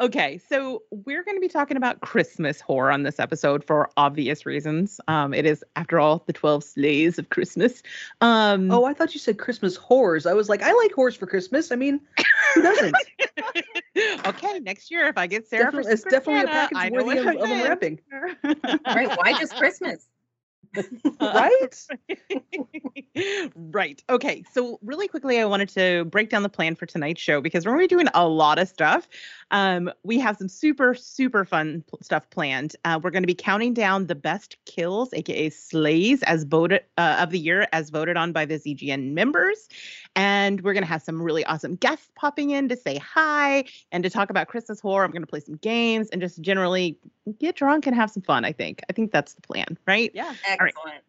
Okay, 0.00 0.38
so 0.48 0.82
we're 0.90 1.22
going 1.22 1.36
to 1.36 1.40
be 1.40 1.48
talking 1.48 1.76
about 1.76 2.00
Christmas 2.00 2.60
horror 2.60 2.90
on 2.90 3.02
this 3.02 3.20
episode 3.20 3.62
for 3.62 3.90
obvious 3.96 4.46
reasons. 4.46 5.00
Um, 5.06 5.34
it 5.34 5.44
is, 5.44 5.62
after 5.76 6.00
all, 6.00 6.22
the 6.26 6.32
twelve 6.32 6.64
sleighs 6.64 7.18
of 7.18 7.28
Christmas. 7.28 7.82
Um, 8.22 8.70
Oh, 8.70 8.84
I 8.84 8.94
thought 8.94 9.12
you 9.14 9.20
said 9.20 9.38
Christmas 9.38 9.76
horrors. 9.76 10.24
I 10.24 10.32
was 10.32 10.48
like, 10.48 10.62
I 10.62 10.72
like 10.72 10.92
horrors 10.92 11.14
for 11.14 11.26
Christmas. 11.26 11.70
I 11.70 11.76
mean, 11.76 12.00
who 12.54 12.62
doesn't? 12.62 12.94
okay, 14.26 14.60
next 14.60 14.90
year 14.90 15.06
if 15.06 15.18
I 15.18 15.26
get 15.26 15.46
Sarah 15.46 15.64
Definitely- 15.64 15.90
for 15.90 15.92
it's 15.92 16.02
definitely 16.04 16.42
a 16.42 16.46
Santa, 16.52 16.68
I 16.78 16.88
package 16.90 16.92
worthy 17.04 17.18
of, 17.18 17.26
I'm 17.26 17.36
of 17.36 17.42
unwrapping. 17.50 18.00
Right. 18.86 19.08
Why 19.18 19.38
just 19.38 19.54
Christmas? 19.56 20.08
right? 21.20 21.86
right. 23.56 24.02
Okay. 24.08 24.44
So, 24.52 24.78
really 24.82 25.08
quickly, 25.08 25.38
I 25.38 25.44
wanted 25.44 25.68
to 25.70 26.04
break 26.06 26.30
down 26.30 26.42
the 26.42 26.48
plan 26.48 26.74
for 26.74 26.86
tonight's 26.86 27.20
show 27.20 27.40
because 27.40 27.66
we're 27.66 27.72
going 27.72 27.88
to 27.88 27.94
be 27.94 28.02
doing 28.02 28.08
a 28.14 28.26
lot 28.26 28.58
of 28.58 28.68
stuff. 28.68 29.08
Um, 29.50 29.90
we 30.02 30.18
have 30.18 30.36
some 30.36 30.48
super, 30.48 30.94
super 30.94 31.44
fun 31.44 31.84
stuff 32.00 32.28
planned. 32.30 32.74
Uh, 32.84 32.98
we're 33.02 33.10
going 33.10 33.22
to 33.22 33.26
be 33.26 33.34
counting 33.34 33.74
down 33.74 34.06
the 34.06 34.14
best 34.14 34.56
kills, 34.64 35.12
aka 35.12 35.50
slays, 35.50 36.22
as 36.22 36.44
voted 36.44 36.82
uh, 36.96 37.16
of 37.20 37.30
the 37.30 37.38
year, 37.38 37.68
as 37.72 37.90
voted 37.90 38.16
on 38.16 38.32
by 38.32 38.44
the 38.44 38.58
ZGN 38.58 39.12
members. 39.12 39.68
And 40.14 40.60
we're 40.60 40.74
going 40.74 40.84
to 40.84 40.88
have 40.88 41.02
some 41.02 41.22
really 41.22 41.44
awesome 41.44 41.76
guests 41.76 42.10
popping 42.14 42.50
in 42.50 42.68
to 42.68 42.76
say 42.76 42.98
hi 42.98 43.64
and 43.90 44.04
to 44.04 44.10
talk 44.10 44.28
about 44.28 44.48
Christmas 44.48 44.78
horror. 44.78 45.04
I'm 45.04 45.10
going 45.10 45.22
to 45.22 45.26
play 45.26 45.40
some 45.40 45.56
games 45.56 46.10
and 46.10 46.20
just 46.20 46.40
generally 46.40 46.98
get 47.38 47.56
drunk 47.56 47.86
and 47.86 47.96
have 47.96 48.10
some 48.10 48.22
fun. 48.22 48.44
I 48.44 48.52
think. 48.52 48.82
I 48.90 48.92
think 48.92 49.10
that's 49.10 49.34
the 49.34 49.42
plan, 49.42 49.78
right? 49.86 50.10
Yeah. 50.12 50.34
Excellent. 50.46 51.02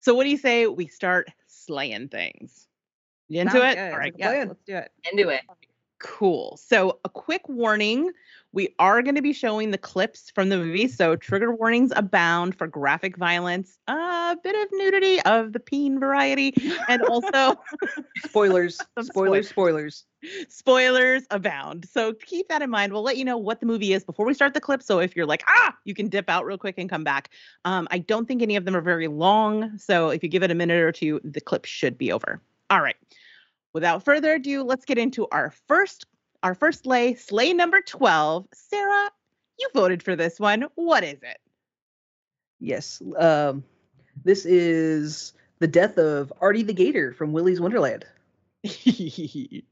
So 0.00 0.14
what 0.14 0.24
do 0.24 0.30
you 0.30 0.36
say 0.36 0.66
we 0.66 0.86
start 0.86 1.28
slaying 1.46 2.08
things? 2.08 2.66
You 3.28 3.40
into 3.40 3.52
Sounds 3.52 3.72
it? 3.72 3.76
good. 3.76 3.92
All 3.92 3.98
right. 3.98 4.14
Yeah, 4.16 4.44
let's 4.46 4.62
do 4.66 4.76
it. 4.76 4.92
Into 5.10 5.28
it. 5.30 5.40
Cool. 6.02 6.58
So 6.60 6.98
a 7.04 7.08
quick 7.08 7.48
warning. 7.48 8.10
We 8.54 8.74
are 8.78 9.00
going 9.02 9.14
to 9.14 9.22
be 9.22 9.32
showing 9.32 9.70
the 9.70 9.78
clips 9.78 10.30
from 10.34 10.48
the 10.50 10.58
movie. 10.58 10.88
So 10.88 11.16
trigger 11.16 11.54
warnings 11.54 11.92
abound 11.94 12.58
for 12.58 12.66
graphic 12.66 13.16
violence, 13.16 13.78
a 13.86 14.36
bit 14.42 14.54
of 14.54 14.68
nudity 14.72 15.22
of 15.22 15.52
the 15.52 15.60
peen 15.60 15.98
variety, 15.98 16.54
and 16.88 17.02
also 17.02 17.58
Spoilers, 18.24 18.78
spoilers, 19.00 19.48
spoilers. 19.48 20.04
spoilers 20.48 21.22
abound. 21.30 21.88
So 21.88 22.12
keep 22.12 22.48
that 22.48 22.62
in 22.62 22.68
mind. 22.70 22.92
We'll 22.92 23.02
let 23.02 23.16
you 23.16 23.24
know 23.24 23.38
what 23.38 23.60
the 23.60 23.66
movie 23.66 23.92
is 23.92 24.04
before 24.04 24.26
we 24.26 24.34
start 24.34 24.54
the 24.54 24.60
clip. 24.60 24.82
So 24.82 24.98
if 24.98 25.16
you're 25.16 25.26
like, 25.26 25.44
ah, 25.46 25.74
you 25.84 25.94
can 25.94 26.08
dip 26.08 26.28
out 26.28 26.44
real 26.44 26.58
quick 26.58 26.74
and 26.78 26.90
come 26.90 27.04
back. 27.04 27.30
Um, 27.64 27.86
I 27.90 27.98
don't 27.98 28.26
think 28.26 28.42
any 28.42 28.56
of 28.56 28.64
them 28.64 28.76
are 28.76 28.82
very 28.82 29.08
long. 29.08 29.78
So 29.78 30.10
if 30.10 30.22
you 30.22 30.28
give 30.28 30.42
it 30.42 30.50
a 30.50 30.54
minute 30.54 30.80
or 30.80 30.92
two, 30.92 31.20
the 31.24 31.40
clip 31.40 31.64
should 31.64 31.96
be 31.96 32.12
over. 32.12 32.40
All 32.70 32.80
right. 32.80 32.96
Without 33.72 34.04
further 34.04 34.34
ado, 34.34 34.62
let's 34.62 34.84
get 34.84 34.98
into 34.98 35.26
our 35.32 35.52
first 35.66 36.06
our 36.42 36.54
first 36.54 36.82
slay, 36.82 37.14
slay 37.14 37.52
number 37.52 37.80
12. 37.80 38.46
Sarah, 38.52 39.10
you 39.58 39.68
voted 39.74 40.02
for 40.02 40.16
this 40.16 40.40
one. 40.40 40.66
What 40.74 41.04
is 41.04 41.22
it? 41.22 41.38
Yes. 42.58 43.00
Um, 43.16 43.62
this 44.24 44.44
is 44.44 45.34
the 45.60 45.68
death 45.68 45.98
of 45.98 46.32
Artie 46.40 46.64
the 46.64 46.72
Gator 46.72 47.12
from 47.12 47.32
Willy's 47.32 47.60
Wonderland. 47.60 48.04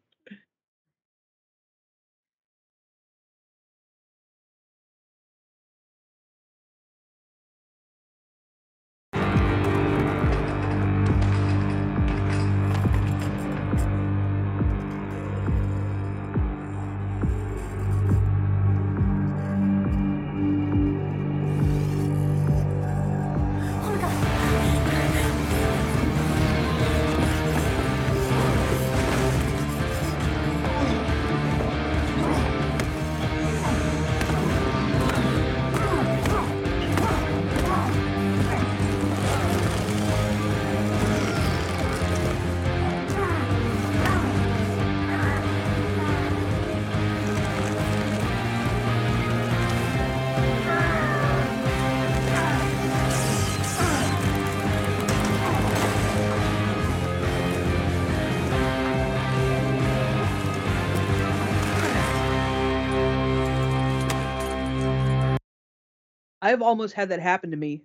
I've 66.50 66.62
almost 66.62 66.94
had 66.94 67.10
that 67.10 67.20
happen 67.20 67.52
to 67.52 67.56
me. 67.56 67.80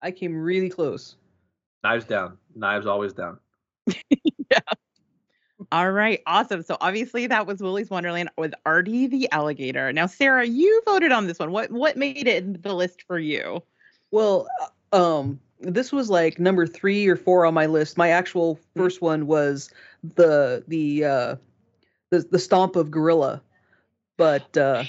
I 0.00 0.10
came 0.10 0.34
really 0.34 0.70
close. 0.70 1.16
Knives 1.84 2.06
down. 2.06 2.38
Knives 2.54 2.86
always 2.86 3.12
down. 3.12 3.38
yeah. 4.50 4.60
All 5.70 5.92
right, 5.92 6.22
awesome. 6.26 6.62
So 6.62 6.78
obviously 6.80 7.26
that 7.26 7.46
was 7.46 7.60
Willy's 7.60 7.90
Wonderland 7.90 8.30
with 8.38 8.54
Artie 8.64 9.06
the 9.06 9.30
alligator. 9.32 9.92
Now, 9.92 10.06
Sarah, 10.06 10.46
you 10.46 10.82
voted 10.86 11.12
on 11.12 11.26
this 11.26 11.38
one. 11.38 11.52
What 11.52 11.70
what 11.70 11.98
made 11.98 12.26
it 12.26 12.42
in 12.42 12.58
the 12.62 12.72
list 12.74 13.02
for 13.02 13.18
you? 13.18 13.62
Well, 14.10 14.48
uh, 14.90 15.18
um, 15.18 15.38
this 15.60 15.92
was 15.92 16.08
like 16.08 16.38
number 16.38 16.66
three 16.66 17.06
or 17.06 17.16
four 17.16 17.44
on 17.44 17.52
my 17.52 17.66
list. 17.66 17.98
My 17.98 18.08
actual 18.08 18.58
Hmm. 18.74 18.80
first 18.80 19.02
one 19.02 19.26
was 19.26 19.70
the 20.16 20.64
the 20.68 21.04
uh, 21.04 21.36
the 22.10 22.20
the 22.30 22.38
stomp 22.38 22.76
of 22.76 22.90
gorilla, 22.90 23.42
but 24.16 24.56
uh, 24.56 24.84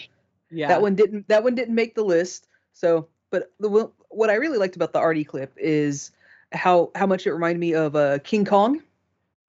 Yeah. 0.52 0.68
that 0.68 0.82
one 0.82 0.96
didn't 0.96 1.28
that 1.30 1.44
one 1.44 1.56
didn't 1.56 1.76
make 1.76 1.96
the 1.96 2.04
list. 2.04 2.48
So, 2.74 3.08
but 3.30 3.52
the 3.60 3.92
what 4.10 4.30
I 4.30 4.36
really 4.36 4.58
liked 4.58 4.76
about 4.76 4.94
the 4.94 5.00
Artie 5.00 5.24
clip 5.24 5.54
is 5.58 6.12
how 6.52 6.92
how 6.96 7.06
much 7.08 7.26
it 7.26 7.34
reminded 7.34 7.60
me 7.60 7.74
of 7.74 7.96
uh, 7.96 8.20
King 8.20 8.46
Kong 8.46 8.82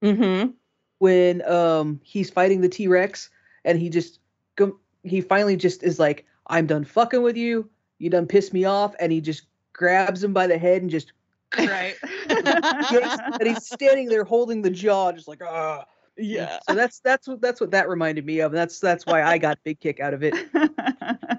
Mm-hmm. 0.02 0.50
when 0.98 1.48
um 1.48 2.00
he's 2.02 2.30
fighting 2.30 2.60
the 2.60 2.68
T 2.68 2.88
Rex 2.88 3.30
and 3.64 3.78
he 3.78 3.88
just 3.88 4.18
go 4.56 4.76
he 5.04 5.20
finally 5.20 5.56
just 5.56 5.82
is 5.82 5.98
like 5.98 6.26
I'm 6.48 6.66
done 6.66 6.84
fucking 6.84 7.22
with 7.22 7.36
you. 7.36 7.68
You 7.98 8.10
done 8.10 8.26
pissed 8.26 8.52
me 8.52 8.64
off, 8.64 8.94
and 8.98 9.12
he 9.12 9.20
just 9.20 9.44
grabs 9.72 10.22
him 10.24 10.32
by 10.32 10.46
the 10.48 10.58
head 10.58 10.82
and 10.82 10.90
just 10.90 11.12
Right. 11.56 11.94
and 12.28 13.42
he's 13.46 13.66
standing 13.66 14.08
there 14.08 14.24
holding 14.24 14.62
the 14.62 14.70
jaw, 14.70 15.12
just 15.12 15.28
like 15.28 15.40
ah. 15.44 15.84
Yeah. 16.16 16.58
So 16.68 16.74
that's 16.74 17.00
that's 17.00 17.26
what 17.28 17.40
that's 17.40 17.60
what 17.60 17.70
that 17.72 17.88
reminded 17.88 18.24
me 18.26 18.40
of. 18.40 18.52
And 18.52 18.58
that's 18.58 18.78
that's 18.80 19.06
why 19.06 19.22
I 19.22 19.38
got 19.38 19.56
a 19.56 19.60
big 19.64 19.80
kick 19.80 20.00
out 20.00 20.14
of 20.14 20.22
it. 20.22 20.34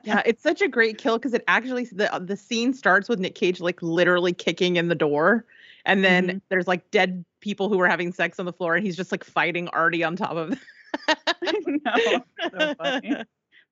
Yeah, 0.05 0.21
it's 0.25 0.43
such 0.43 0.61
a 0.61 0.67
great 0.67 0.97
kill 0.97 1.17
because 1.17 1.33
it 1.33 1.45
actually 1.47 1.85
the 1.85 2.09
the 2.21 2.35
scene 2.35 2.73
starts 2.73 3.07
with 3.07 3.19
Nick 3.19 3.35
Cage 3.35 3.61
like 3.61 3.81
literally 3.81 4.33
kicking 4.33 4.75
in 4.75 4.89
the 4.89 4.95
door, 4.95 5.45
and 5.85 6.03
then 6.03 6.27
Mhm. 6.27 6.41
there's 6.49 6.67
like 6.67 6.91
dead 6.91 7.23
people 7.39 7.69
who 7.69 7.79
are 7.79 7.87
having 7.87 8.11
sex 8.11 8.37
on 8.37 8.45
the 8.45 8.51
floor, 8.51 8.75
and 8.75 8.85
he's 8.85 8.97
just 8.97 9.13
like 9.13 9.23
fighting 9.23 9.69
Artie 9.69 10.03
on 10.03 10.17
top 10.17 10.31
of. 10.35 10.49
Them. 11.41 11.79
no, 11.85 12.23
so 12.51 12.75
funny. 12.75 13.09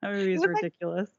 That 0.01 0.11
movie 0.13 0.33
is 0.33 0.39
was 0.39 0.47
like- 0.53 0.63
ridiculous. 0.63 1.09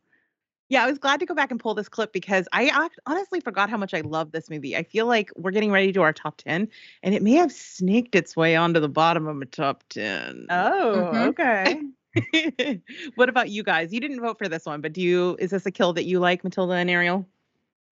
Yeah, 0.72 0.84
I 0.84 0.86
was 0.86 0.96
glad 0.98 1.20
to 1.20 1.26
go 1.26 1.34
back 1.34 1.50
and 1.50 1.60
pull 1.60 1.74
this 1.74 1.90
clip 1.90 2.14
because 2.14 2.48
I 2.50 2.88
honestly 3.04 3.40
forgot 3.40 3.68
how 3.68 3.76
much 3.76 3.92
I 3.92 4.00
love 4.00 4.32
this 4.32 4.48
movie. 4.48 4.74
I 4.74 4.84
feel 4.84 5.04
like 5.04 5.30
we're 5.36 5.50
getting 5.50 5.70
ready 5.70 5.88
to 5.88 5.92
do 5.92 6.00
our 6.00 6.14
top 6.14 6.38
10 6.38 6.66
and 7.02 7.14
it 7.14 7.22
may 7.22 7.32
have 7.32 7.52
snaked 7.52 8.14
its 8.14 8.34
way 8.38 8.56
onto 8.56 8.80
the 8.80 8.88
bottom 8.88 9.26
of 9.26 9.36
my 9.36 9.44
top 9.44 9.84
10. 9.90 10.46
Oh, 10.48 11.10
Mhm. 11.12 11.28
okay. 11.28 12.80
what 13.16 13.28
about 13.28 13.50
you 13.50 13.62
guys? 13.62 13.92
You 13.92 14.00
didn't 14.00 14.22
vote 14.22 14.38
for 14.38 14.48
this 14.48 14.64
one, 14.64 14.80
but 14.80 14.94
do 14.94 15.02
you 15.02 15.36
is 15.38 15.50
this 15.50 15.66
a 15.66 15.70
kill 15.70 15.92
that 15.92 16.06
you 16.06 16.20
like, 16.20 16.42
Matilda 16.42 16.72
and 16.72 16.88
Ariel? 16.88 17.26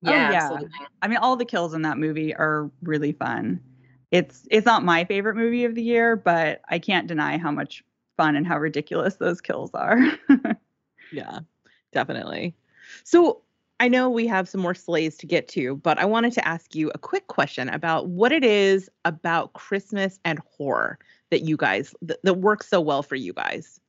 Oh, 0.06 0.10
Yeah, 0.10 0.30
yeah. 0.30 0.44
absolutely. 0.44 0.70
I 1.02 1.08
mean, 1.08 1.18
all 1.18 1.36
the 1.36 1.44
kills 1.44 1.74
in 1.74 1.82
that 1.82 1.98
movie 1.98 2.34
are 2.34 2.70
really 2.82 3.12
fun. 3.12 3.60
It's 4.10 4.48
it's 4.50 4.64
not 4.64 4.84
my 4.84 5.04
favorite 5.04 5.36
movie 5.36 5.66
of 5.66 5.74
the 5.74 5.82
year, 5.82 6.16
but 6.16 6.62
I 6.70 6.78
can't 6.78 7.08
deny 7.08 7.36
how 7.36 7.50
much 7.50 7.84
fun 8.16 8.36
and 8.36 8.46
how 8.46 8.58
ridiculous 8.58 9.16
those 9.16 9.42
kills 9.42 9.70
are. 9.74 10.00
Yeah, 11.12 11.40
definitely. 11.92 12.54
So 13.04 13.42
I 13.80 13.88
know 13.88 14.10
we 14.10 14.26
have 14.26 14.48
some 14.48 14.60
more 14.60 14.74
sleighs 14.74 15.16
to 15.18 15.26
get 15.26 15.48
to, 15.48 15.76
but 15.76 15.98
I 15.98 16.04
wanted 16.04 16.32
to 16.34 16.46
ask 16.46 16.74
you 16.74 16.90
a 16.94 16.98
quick 16.98 17.26
question 17.28 17.68
about 17.68 18.08
what 18.08 18.32
it 18.32 18.44
is 18.44 18.90
about 19.04 19.54
Christmas 19.54 20.20
and 20.24 20.38
horror 20.56 20.98
that 21.30 21.42
you 21.42 21.56
guys 21.56 21.94
that, 22.02 22.18
that 22.24 22.34
works 22.34 22.68
so 22.68 22.80
well 22.80 23.02
for 23.02 23.16
you 23.16 23.32
guys. 23.32 23.80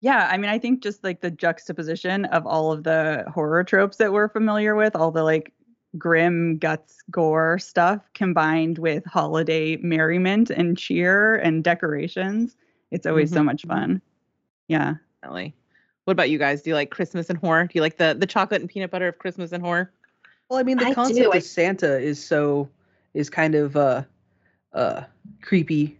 yeah, 0.00 0.28
I 0.30 0.36
mean, 0.36 0.50
I 0.50 0.58
think 0.58 0.82
just 0.82 1.04
like 1.04 1.20
the 1.20 1.30
juxtaposition 1.30 2.24
of 2.26 2.46
all 2.46 2.72
of 2.72 2.82
the 2.84 3.24
horror 3.32 3.62
tropes 3.64 3.98
that 3.98 4.12
we're 4.12 4.28
familiar 4.28 4.74
with, 4.74 4.96
all 4.96 5.12
the 5.12 5.22
like 5.22 5.52
grim 5.98 6.58
guts 6.58 6.98
gore 7.10 7.58
stuff 7.58 8.10
combined 8.14 8.78
with 8.78 9.04
holiday 9.04 9.76
merriment 9.76 10.50
and 10.50 10.76
cheer 10.76 11.36
and 11.36 11.62
decorations. 11.62 12.56
It's 12.90 13.06
always 13.06 13.30
so 13.32 13.42
Mhm, 13.42 13.44
much 13.44 13.64
fun. 13.66 14.02
Yeah. 14.68 14.96
Definitely. 15.22 15.54
What 16.04 16.12
about 16.12 16.30
you 16.30 16.38
guys? 16.38 16.62
Do 16.62 16.70
you 16.70 16.74
like 16.74 16.90
Christmas 16.90 17.30
and 17.30 17.38
horror? 17.38 17.64
Do 17.64 17.70
you 17.74 17.80
like 17.80 17.96
the 17.96 18.14
the 18.18 18.26
chocolate 18.26 18.60
and 18.60 18.68
peanut 18.68 18.90
butter 18.90 19.08
of 19.08 19.18
Christmas 19.18 19.52
and 19.52 19.62
horror? 19.62 19.92
Well, 20.48 20.58
I 20.58 20.62
mean, 20.64 20.78
the 20.78 20.86
I 20.86 20.94
concept 20.94 21.18
do, 21.18 21.32
I- 21.32 21.36
of 21.36 21.42
Santa 21.44 21.98
is 21.98 22.24
so 22.24 22.68
is 23.14 23.30
kind 23.30 23.54
of 23.54 23.76
uh 23.76 24.02
uh 24.72 25.02
creepy. 25.42 25.98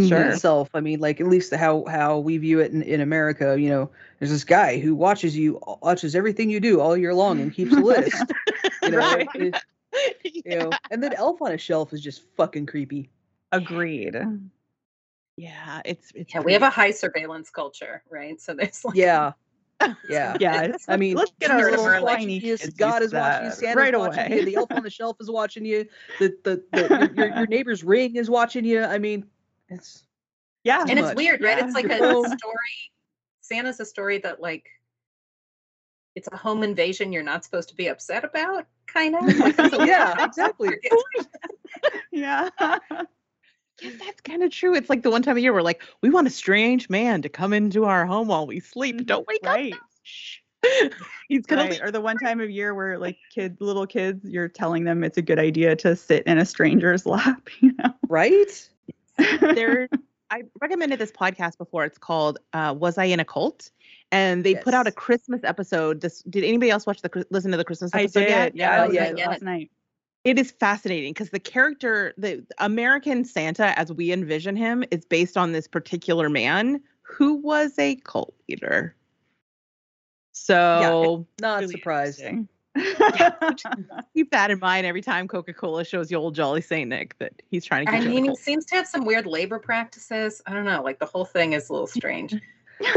Sure. 0.00 0.22
itself. 0.30 0.70
I 0.74 0.80
mean, 0.80 0.98
like 0.98 1.20
at 1.20 1.28
least 1.28 1.54
how 1.54 1.84
how 1.86 2.18
we 2.18 2.36
view 2.38 2.58
it 2.58 2.72
in, 2.72 2.82
in 2.82 3.00
America. 3.00 3.56
You 3.60 3.68
know, 3.68 3.90
there's 4.18 4.30
this 4.32 4.42
guy 4.42 4.80
who 4.80 4.92
watches 4.92 5.36
you, 5.36 5.60
watches 5.82 6.16
everything 6.16 6.50
you 6.50 6.58
do 6.58 6.80
all 6.80 6.96
year 6.96 7.14
long, 7.14 7.38
and 7.40 7.54
keeps 7.54 7.72
a 7.72 7.76
list. 7.80 8.24
You 8.82 8.90
know, 8.90 8.98
Right. 8.98 9.28
it- 9.34 9.54
you 10.24 10.58
know, 10.58 10.70
and 10.90 11.00
then 11.00 11.12
Elf 11.12 11.40
on 11.40 11.52
a 11.52 11.58
Shelf 11.58 11.92
is 11.92 12.00
just 12.00 12.22
fucking 12.36 12.66
creepy. 12.66 13.08
Agreed. 13.52 14.16
Yeah, 15.36 15.82
it's 15.84 16.12
it's 16.14 16.32
Yeah, 16.34 16.40
we 16.40 16.52
have 16.52 16.62
a 16.62 16.70
high 16.70 16.92
surveillance 16.92 17.50
culture, 17.50 18.02
right? 18.10 18.40
So 18.40 18.54
there's 18.54 18.84
like 18.84 18.94
Yeah, 18.96 19.32
yeah. 20.08 20.36
Yeah. 20.40 20.72
I 20.88 20.96
mean, 20.96 21.16
let's 21.16 21.32
get 21.40 21.50
our 21.50 21.58
our 21.58 21.70
little 21.70 21.84
little 21.84 22.04
like, 22.04 22.18
tiny 22.18 22.38
Yes, 22.38 22.68
God 22.70 23.02
used 23.02 23.06
is 23.06 23.14
watching 23.14 23.44
you. 23.44 23.50
to 23.50 23.56
Santa's 23.56 23.76
right 23.76 23.98
watching 23.98 24.26
away. 24.26 24.40
you. 24.40 24.44
The 24.44 24.56
elf 24.56 24.72
on 24.72 24.82
the 24.82 24.90
shelf 24.90 25.16
is 25.20 25.30
watching 25.30 25.64
you. 25.64 25.86
The 26.18 26.36
the, 26.44 26.62
the 26.72 26.88
your, 26.88 27.26
your, 27.26 27.36
your 27.38 27.46
neighbor's 27.46 27.82
ring 27.82 28.16
is 28.16 28.30
watching 28.30 28.64
you. 28.64 28.82
I 28.84 28.98
mean, 28.98 29.26
it's 29.68 30.04
yeah. 30.62 30.84
and 30.88 30.98
it's 30.98 31.14
weird, 31.14 31.42
right? 31.42 31.58
Yeah. 31.58 31.64
It's 31.64 31.74
like 31.74 31.86
a, 31.86 31.96
a 31.96 32.36
story. 32.38 32.92
Santa's 33.40 33.80
a 33.80 33.84
story 33.84 34.18
that 34.18 34.40
like 34.40 34.66
it's 36.14 36.28
a 36.32 36.36
home 36.36 36.62
invasion 36.62 37.12
you're 37.12 37.22
not 37.22 37.44
supposed 37.44 37.68
to 37.70 37.74
be 37.74 37.88
upset 37.88 38.24
about, 38.24 38.66
kind 38.86 39.16
of. 39.16 39.24
Like, 39.38 39.56
that's 39.56 39.74
a 39.74 39.78
Yeah, 39.86 40.24
exactly. 40.24 40.70
yeah. 42.12 42.48
Yes, 43.82 43.94
that's 43.98 44.20
kind 44.20 44.42
of 44.42 44.50
true. 44.50 44.74
It's 44.74 44.88
like 44.88 45.02
the 45.02 45.10
one 45.10 45.22
time 45.22 45.36
a 45.36 45.40
year 45.40 45.52
we're 45.52 45.62
like, 45.62 45.82
we 46.02 46.10
want 46.10 46.26
a 46.26 46.30
strange 46.30 46.88
man 46.88 47.22
to 47.22 47.28
come 47.28 47.52
into 47.52 47.84
our 47.84 48.06
home 48.06 48.28
while 48.28 48.46
we 48.46 48.60
sleep. 48.60 49.04
Don't 49.06 49.26
wake 49.26 49.40
right. 49.44 49.72
up. 49.72 49.80
Shh. 50.02 50.38
He's 51.28 51.44
gonna 51.46 51.62
Right. 51.62 51.70
leave. 51.72 51.82
Or 51.82 51.90
the 51.90 52.00
one 52.00 52.16
time 52.18 52.40
of 52.40 52.48
year 52.50 52.74
where 52.74 52.98
like 52.98 53.18
kids, 53.34 53.60
little 53.60 53.86
kids, 53.86 54.24
you're 54.24 54.48
telling 54.48 54.84
them 54.84 55.04
it's 55.04 55.18
a 55.18 55.22
good 55.22 55.38
idea 55.38 55.76
to 55.76 55.94
sit 55.96 56.22
in 56.24 56.38
a 56.38 56.44
stranger's 56.46 57.04
lap, 57.06 57.48
you 57.60 57.72
know. 57.78 57.92
Right? 58.08 58.68
there 59.18 59.88
I 60.30 60.42
recommended 60.60 60.98
this 60.98 61.12
podcast 61.12 61.58
before. 61.58 61.84
It's 61.84 61.98
called 61.98 62.38
uh, 62.54 62.74
"Was 62.76 62.96
I 62.98 63.04
in 63.04 63.20
a 63.20 63.24
Cult?" 63.24 63.70
and 64.10 64.42
they 64.44 64.54
put 64.54 64.72
out 64.74 64.86
a 64.86 64.92
Christmas 64.92 65.40
episode. 65.44 66.00
This 66.00 66.22
did 66.22 66.44
anybody 66.44 66.70
else 66.70 66.86
watch 66.86 67.02
the 67.02 67.26
listen 67.30 67.50
to 67.50 67.56
the 67.56 67.64
Christmas 67.64 67.92
I 67.94 68.02
episode 68.02 68.20
did. 68.20 68.28
yet? 68.30 68.56
Yeah, 68.56 68.70
I 68.82 68.86
Oh, 68.86 68.90
yeah, 68.90 69.12
yeah. 69.16 69.28
last 69.28 69.42
night. 69.42 69.70
It 70.24 70.38
is 70.38 70.52
fascinating 70.52 71.12
because 71.12 71.30
the 71.30 71.38
character, 71.38 72.14
the 72.16 72.44
American 72.58 73.24
Santa, 73.24 73.78
as 73.78 73.92
we 73.92 74.10
envision 74.10 74.56
him, 74.56 74.82
is 74.90 75.04
based 75.04 75.36
on 75.36 75.52
this 75.52 75.68
particular 75.68 76.30
man 76.30 76.80
who 77.02 77.34
was 77.34 77.78
a 77.78 77.96
cult 77.96 78.34
leader. 78.48 78.96
So 80.32 81.26
Not 81.40 81.60
Really 81.60 81.72
surprised. 81.72 82.20
interesting. 82.20 82.48
keep 84.14 84.32
that 84.32 84.50
in 84.50 84.58
mind 84.58 84.84
every 84.84 85.00
time 85.00 85.28
Coca 85.28 85.52
Cola 85.52 85.84
shows 85.84 86.10
you 86.10 86.16
old 86.16 86.34
Jolly 86.34 86.60
Saint 86.60 86.90
Nick 86.90 87.16
that 87.18 87.32
he's 87.48 87.64
trying 87.64 87.86
to 87.86 87.92
I 87.92 87.96
get 87.96 88.02
you 88.02 88.08
in 88.08 88.14
mean, 88.14 88.30
he 88.30 88.36
seems 88.36 88.64
to 88.66 88.74
have 88.74 88.88
some 88.88 89.04
weird 89.04 89.26
labor 89.26 89.60
practices. 89.60 90.42
I 90.46 90.54
don't 90.54 90.64
know, 90.64 90.82
like 90.82 90.98
the 90.98 91.06
whole 91.06 91.24
thing 91.24 91.52
is 91.52 91.68
a 91.68 91.72
little 91.72 91.86
strange. 91.86 92.34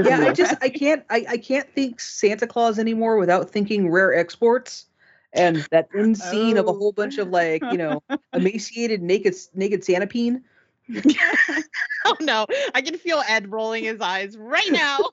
Yeah, 0.03 0.21
I 0.21 0.33
just 0.33 0.55
I 0.59 0.69
can't 0.69 1.05
I, 1.11 1.25
I 1.29 1.37
can't 1.37 1.71
think 1.71 1.99
Santa 1.99 2.47
Claus 2.47 2.79
anymore 2.79 3.17
without 3.17 3.51
thinking 3.51 3.91
rare 3.91 4.11
exports. 4.13 4.87
And 5.33 5.57
that 5.71 5.89
end 5.95 6.17
scene 6.17 6.57
of 6.57 6.67
a 6.67 6.69
Oh. 6.69 6.77
whole 6.77 6.91
bunch 6.91 7.17
of 7.17 7.29
like, 7.29 7.61
you 7.71 7.77
know, 7.77 8.03
emaciated 8.33 9.01
naked 9.01 9.35
naked 9.53 9.83
Santa 9.83 10.07
peen. 10.07 10.43
Oh 12.05 12.15
no, 12.21 12.45
I 12.73 12.81
can 12.81 12.97
feel 12.97 13.21
Ed 13.27 13.51
rolling 13.51 13.83
his 13.83 13.99
eyes 13.99 14.37
right 14.37 14.71
now. 14.71 14.99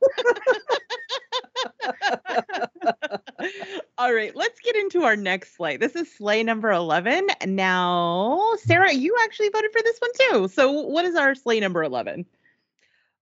All 3.98 4.14
right, 4.14 4.36
let's 4.36 4.60
get 4.60 4.76
into 4.76 5.02
our 5.02 5.16
next 5.16 5.56
sleigh. 5.56 5.76
This 5.76 5.96
is 5.96 6.12
sleigh 6.14 6.44
number 6.44 6.70
11. 6.70 7.26
Now, 7.46 8.52
Sarah, 8.58 8.92
you 8.92 9.16
actually 9.24 9.48
voted 9.48 9.72
for 9.72 9.82
this 9.82 9.98
one 9.98 10.10
too. 10.30 10.46
So, 10.48 10.70
what 10.70 11.04
is 11.04 11.16
our 11.16 11.34
sleigh 11.34 11.58
number 11.58 11.82
11? 11.82 12.24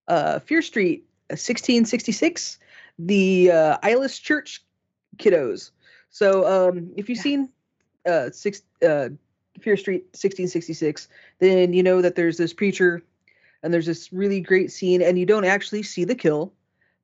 uh, 0.08 0.40
Fear 0.40 0.60
Street, 0.62 1.04
uh, 1.30 1.38
1666, 1.38 2.58
the 2.98 3.50
uh, 3.50 3.78
Eyeless 3.82 4.18
Church 4.18 4.62
kiddos. 5.16 5.70
So 6.12 6.46
um, 6.46 6.92
if 6.96 7.08
you've 7.08 7.16
Yes. 7.16 7.24
seen 7.24 7.48
uh, 8.06 8.30
six, 8.30 8.62
uh, 8.86 9.08
Fear 9.60 9.76
Street, 9.76 10.02
1666, 10.12 11.08
then 11.40 11.72
you 11.72 11.82
know 11.82 12.00
that 12.00 12.14
there's 12.14 12.36
this 12.36 12.52
preacher 12.52 13.02
and 13.62 13.72
there's 13.72 13.86
this 13.86 14.12
really 14.12 14.40
great 14.40 14.70
scene, 14.72 15.02
and 15.02 15.18
you 15.18 15.26
don't 15.26 15.44
actually 15.44 15.82
see 15.82 16.04
the 16.04 16.14
kill, 16.14 16.52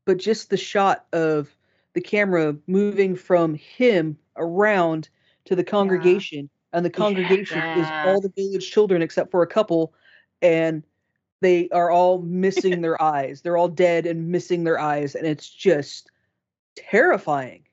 but 0.04 0.18
just 0.18 0.50
the 0.50 0.56
shot 0.56 1.06
of 1.12 1.54
the 1.94 2.00
camera 2.00 2.56
moving 2.66 3.14
from 3.14 3.54
him 3.54 4.18
around 4.37 5.09
to 5.44 5.54
the 5.54 5.64
congregation, 5.64 6.50
and 6.72 6.85
the 6.85 6.90
congregation 6.90 7.62
is 7.74 7.92
all 8.02 8.20
the 8.20 8.33
village 8.37 8.70
children 8.70 9.02
except 9.02 9.30
for 9.30 9.42
a 9.42 9.46
couple, 9.46 9.94
and 10.42 10.83
they 11.40 11.68
are 11.70 11.90
all 11.90 12.20
missing 12.22 12.80
their 12.83 13.00
eyes. 13.00 13.40
They're 13.40 13.56
all 13.56 13.68
dead 13.68 14.04
and 14.04 14.28
missing 14.30 14.64
their 14.64 14.80
eyes, 14.80 15.14
and 15.14 15.26
it's 15.26 15.48
just 15.48 16.11
terrifying. 16.74 17.67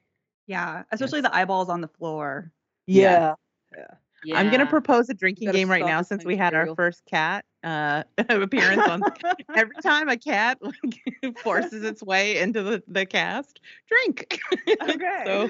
Yeah, 0.48 0.84
especially 0.92 1.22
the 1.22 1.36
eyeballs 1.36 1.70
on 1.70 1.82
the 1.82 1.88
floor. 1.88 2.52
Yeah. 2.88 3.36
Yeah. 3.76 4.38
I'm 4.38 4.48
going 4.48 4.60
to 4.60 4.66
propose 4.66 5.08
a 5.10 5.14
drinking 5.14 5.52
game 5.52 5.70
right 5.70 5.86
now 5.86 6.02
since 6.02 6.26
we 6.26 6.34
of 6.34 6.40
had 6.40 6.54
our 6.56 6.74
first 6.76 7.04
cat 7.06 7.46
uh, 7.64 8.04
appearance 8.30 8.88
on. 8.88 9.04
Every 9.56 9.76
time 9.84 10.10
a 10.10 10.18
cat 10.18 10.58
like, 10.62 11.38
forces 11.44 11.84
its 11.84 12.02
way 12.02 12.40
into 12.40 12.64
the, 12.64 12.82
the 12.88 13.06
cast, 13.06 13.60
drink. 13.88 14.40
okay. 14.82 15.24
So 15.26 15.50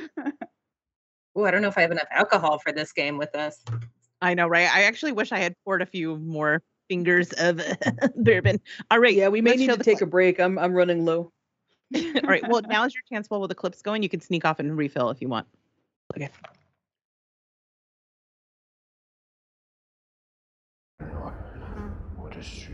Oh, 1.35 1.43
I 1.43 1.51
don't 1.51 1.61
know 1.61 1.67
if 1.67 1.77
I 1.77 1.81
have 1.81 1.91
enough 1.91 2.07
alcohol 2.11 2.59
for 2.59 2.71
this 2.71 2.93
game 2.93 3.17
with 3.17 3.35
us. 3.35 3.63
I 4.21 4.33
know, 4.33 4.47
right? 4.47 4.73
I 4.73 4.83
actually 4.83 5.11
wish 5.11 5.31
I 5.31 5.39
had 5.39 5.53
poured 5.65 5.81
a 5.81 5.85
few 5.85 6.17
more 6.17 6.63
fingers 6.87 7.33
of 7.33 7.61
bourbon. 8.15 8.61
All 8.89 8.99
right. 8.99 9.13
Yeah, 9.13 9.27
we 9.27 9.41
may 9.41 9.55
need 9.55 9.69
to 9.69 9.75
the 9.75 9.83
take 9.83 10.01
a 10.01 10.05
break. 10.05 10.39
I'm 10.39 10.57
I'm 10.57 10.73
running 10.73 11.03
low. 11.03 11.31
All 11.93 12.01
right. 12.23 12.47
Well, 12.47 12.61
now 12.61 12.83
is 12.85 12.93
your 12.93 13.03
chance 13.09 13.29
while 13.29 13.47
the 13.47 13.55
clip's 13.55 13.81
going. 13.81 14.03
You 14.03 14.09
can 14.09 14.21
sneak 14.21 14.45
off 14.45 14.59
and 14.59 14.75
refill 14.77 15.09
if 15.09 15.21
you 15.21 15.27
want. 15.27 15.47
What 22.15 22.35
is 22.37 22.45
she? 22.45 22.69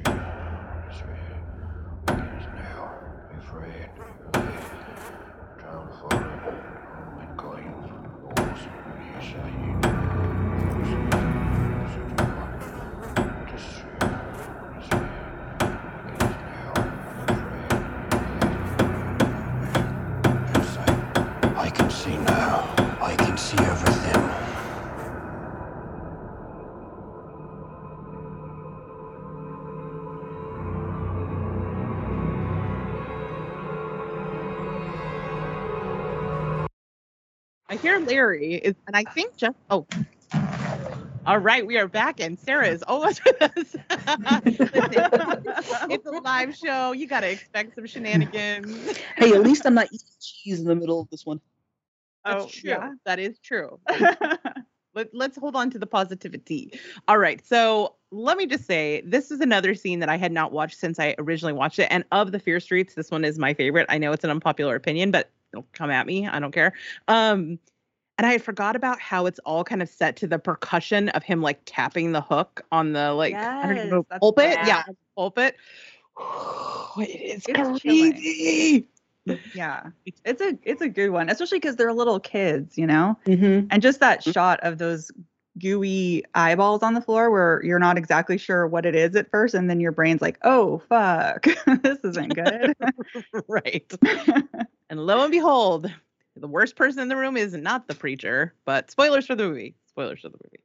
See 23.51 23.63
everything. 23.65 24.31
I 37.67 37.75
hear 37.75 37.99
Larry 37.99 38.55
is, 38.55 38.75
and 38.87 38.95
I 38.95 39.03
think 39.03 39.35
just 39.35 39.57
oh. 39.69 39.85
All 41.23 41.37
right, 41.37 41.65
we 41.65 41.77
are 41.77 41.87
back, 41.87 42.19
and 42.19 42.39
Sarah 42.39 42.67
is 42.67 42.81
almost 42.83 43.23
with 43.23 43.41
us. 43.41 43.51
Listen, 43.55 43.83
it's 45.91 46.05
a 46.05 46.11
live 46.23 46.55
show. 46.55 46.93
You 46.93 47.05
got 47.05 47.19
to 47.19 47.29
expect 47.29 47.75
some 47.75 47.85
shenanigans. 47.85 48.97
Hey, 49.17 49.33
at 49.33 49.41
least 49.41 49.65
I'm 49.65 49.75
not 49.75 49.87
eating 49.91 50.07
cheese 50.19 50.59
in 50.59 50.65
the 50.65 50.75
middle 50.75 50.99
of 50.99 51.09
this 51.09 51.25
one. 51.25 51.39
That's 52.25 52.45
Oh, 52.45 52.47
true. 52.47 52.69
yeah. 52.69 52.91
That 53.05 53.19
is 53.19 53.39
true. 53.39 53.79
Let, 54.93 55.07
let's 55.13 55.37
hold 55.37 55.55
on 55.55 55.69
to 55.69 55.79
the 55.79 55.87
positivity. 55.87 56.77
All 57.07 57.17
right. 57.17 57.45
So 57.45 57.95
let 58.11 58.35
me 58.37 58.45
just 58.45 58.65
say 58.65 59.01
this 59.05 59.31
is 59.31 59.39
another 59.39 59.73
scene 59.73 59.99
that 59.99 60.09
I 60.09 60.17
had 60.17 60.33
not 60.33 60.51
watched 60.51 60.77
since 60.77 60.99
I 60.99 61.15
originally 61.17 61.53
watched 61.53 61.79
it. 61.79 61.87
And 61.89 62.03
of 62.11 62.33
the 62.33 62.39
Fear 62.39 62.59
Streets, 62.59 62.93
this 62.95 63.09
one 63.09 63.23
is 63.23 63.39
my 63.39 63.53
favorite. 63.53 63.85
I 63.87 63.97
know 63.97 64.11
it's 64.11 64.25
an 64.25 64.29
unpopular 64.29 64.75
opinion, 64.75 65.09
but 65.11 65.29
it'll 65.53 65.65
come 65.71 65.91
at 65.91 66.05
me. 66.05 66.27
I 66.27 66.39
don't 66.41 66.51
care. 66.51 66.73
Um, 67.07 67.57
and 68.17 68.27
I 68.27 68.33
had 68.33 68.43
forgot 68.43 68.75
about 68.75 68.99
how 68.99 69.25
it's 69.27 69.39
all 69.45 69.63
kind 69.63 69.81
of 69.81 69.87
set 69.89 70.17
to 70.17 70.27
the 70.27 70.37
percussion 70.37 71.07
of 71.09 71.23
him 71.23 71.41
like 71.41 71.61
tapping 71.65 72.11
the 72.11 72.21
hook 72.21 72.65
on 72.71 72.91
the 72.91 73.13
like 73.13 73.33
don't 73.67 73.89
know 73.89 74.03
pulpit. 74.19 74.57
right. 74.57 74.67
Yeah, 74.67 74.83
pulpit. 75.15 75.55
it 76.97 77.09
is 77.09 77.45
It's 77.47 77.81
chilling. 77.81 78.87
Crazy. 79.27 79.41
yeah, 79.53 79.83
it's 80.25 80.41
a 80.41 80.57
it's 80.63 80.81
a 80.81 80.89
good 80.89 81.09
one, 81.09 81.29
especially 81.29 81.59
because 81.59 81.75
they're 81.75 81.93
little 81.93 82.19
kids, 82.19 82.77
you 82.77 82.87
know. 82.87 83.17
Mm-hmm. 83.25 83.67
And 83.71 83.81
just 83.81 83.99
that 83.99 84.23
shot 84.23 84.59
of 84.63 84.77
those 84.77 85.11
gooey 85.59 86.23
eyeballs 86.33 86.81
on 86.81 86.93
the 86.93 87.01
floor 87.01 87.29
where 87.29 87.61
you're 87.63 87.77
not 87.79 87.97
exactly 87.97 88.37
sure 88.37 88.65
what 88.67 88.85
it 88.85 88.95
is 88.95 89.15
at 89.15 89.29
first, 89.29 89.53
and 89.53 89.69
then 89.69 89.79
your 89.79 89.91
brain's 89.91 90.21
like, 90.21 90.37
"Oh 90.43 90.79
fuck, 90.89 91.43
this 91.83 91.99
isn't 92.03 92.35
good." 92.35 92.75
right. 93.47 93.91
And 94.89 95.05
lo 95.05 95.21
and 95.21 95.31
behold, 95.31 95.91
the 96.35 96.47
worst 96.47 96.75
person 96.75 97.01
in 97.01 97.07
the 97.09 97.15
room 97.17 97.37
is 97.37 97.53
not 97.53 97.87
the 97.87 97.95
preacher, 97.95 98.53
but 98.65 98.89
spoilers 98.91 99.25
for 99.25 99.35
the 99.35 99.47
movie. 99.47 99.75
Spoilers 99.87 100.21
for 100.21 100.29
the 100.29 100.37
movie. 100.43 100.59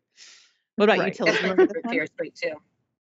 What 0.76 0.84
about 0.88 0.98
Right. 0.98 1.18
you, 1.18 1.24
Tilly? 1.24 1.30
It's 1.32 1.40
You 1.42 1.48
my 1.48 1.52
remember 1.52 1.72
this 1.72 1.82
favorite 1.82 1.84
one? 1.84 1.94
Fear 1.94 2.06
Street 2.06 2.34
too. 2.34 2.52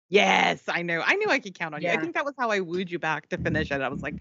Yes, 0.10 0.62
I 0.68 0.84
know. 0.84 1.02
I 1.04 1.16
knew 1.16 1.30
I 1.30 1.40
could 1.40 1.56
count 1.58 1.74
on 1.74 1.82
you. 1.82 1.90
I 1.90 1.98
think 1.98 2.14
that 2.14 2.24
was 2.26 2.36
how 2.38 2.52
I 2.52 2.60
wooed 2.60 2.92
you 2.92 3.00
back 3.00 3.28
to 3.30 3.38
finish 3.38 3.72
it. 3.72 3.82
I 3.82 3.90
was 3.90 4.04
like, 4.04 4.16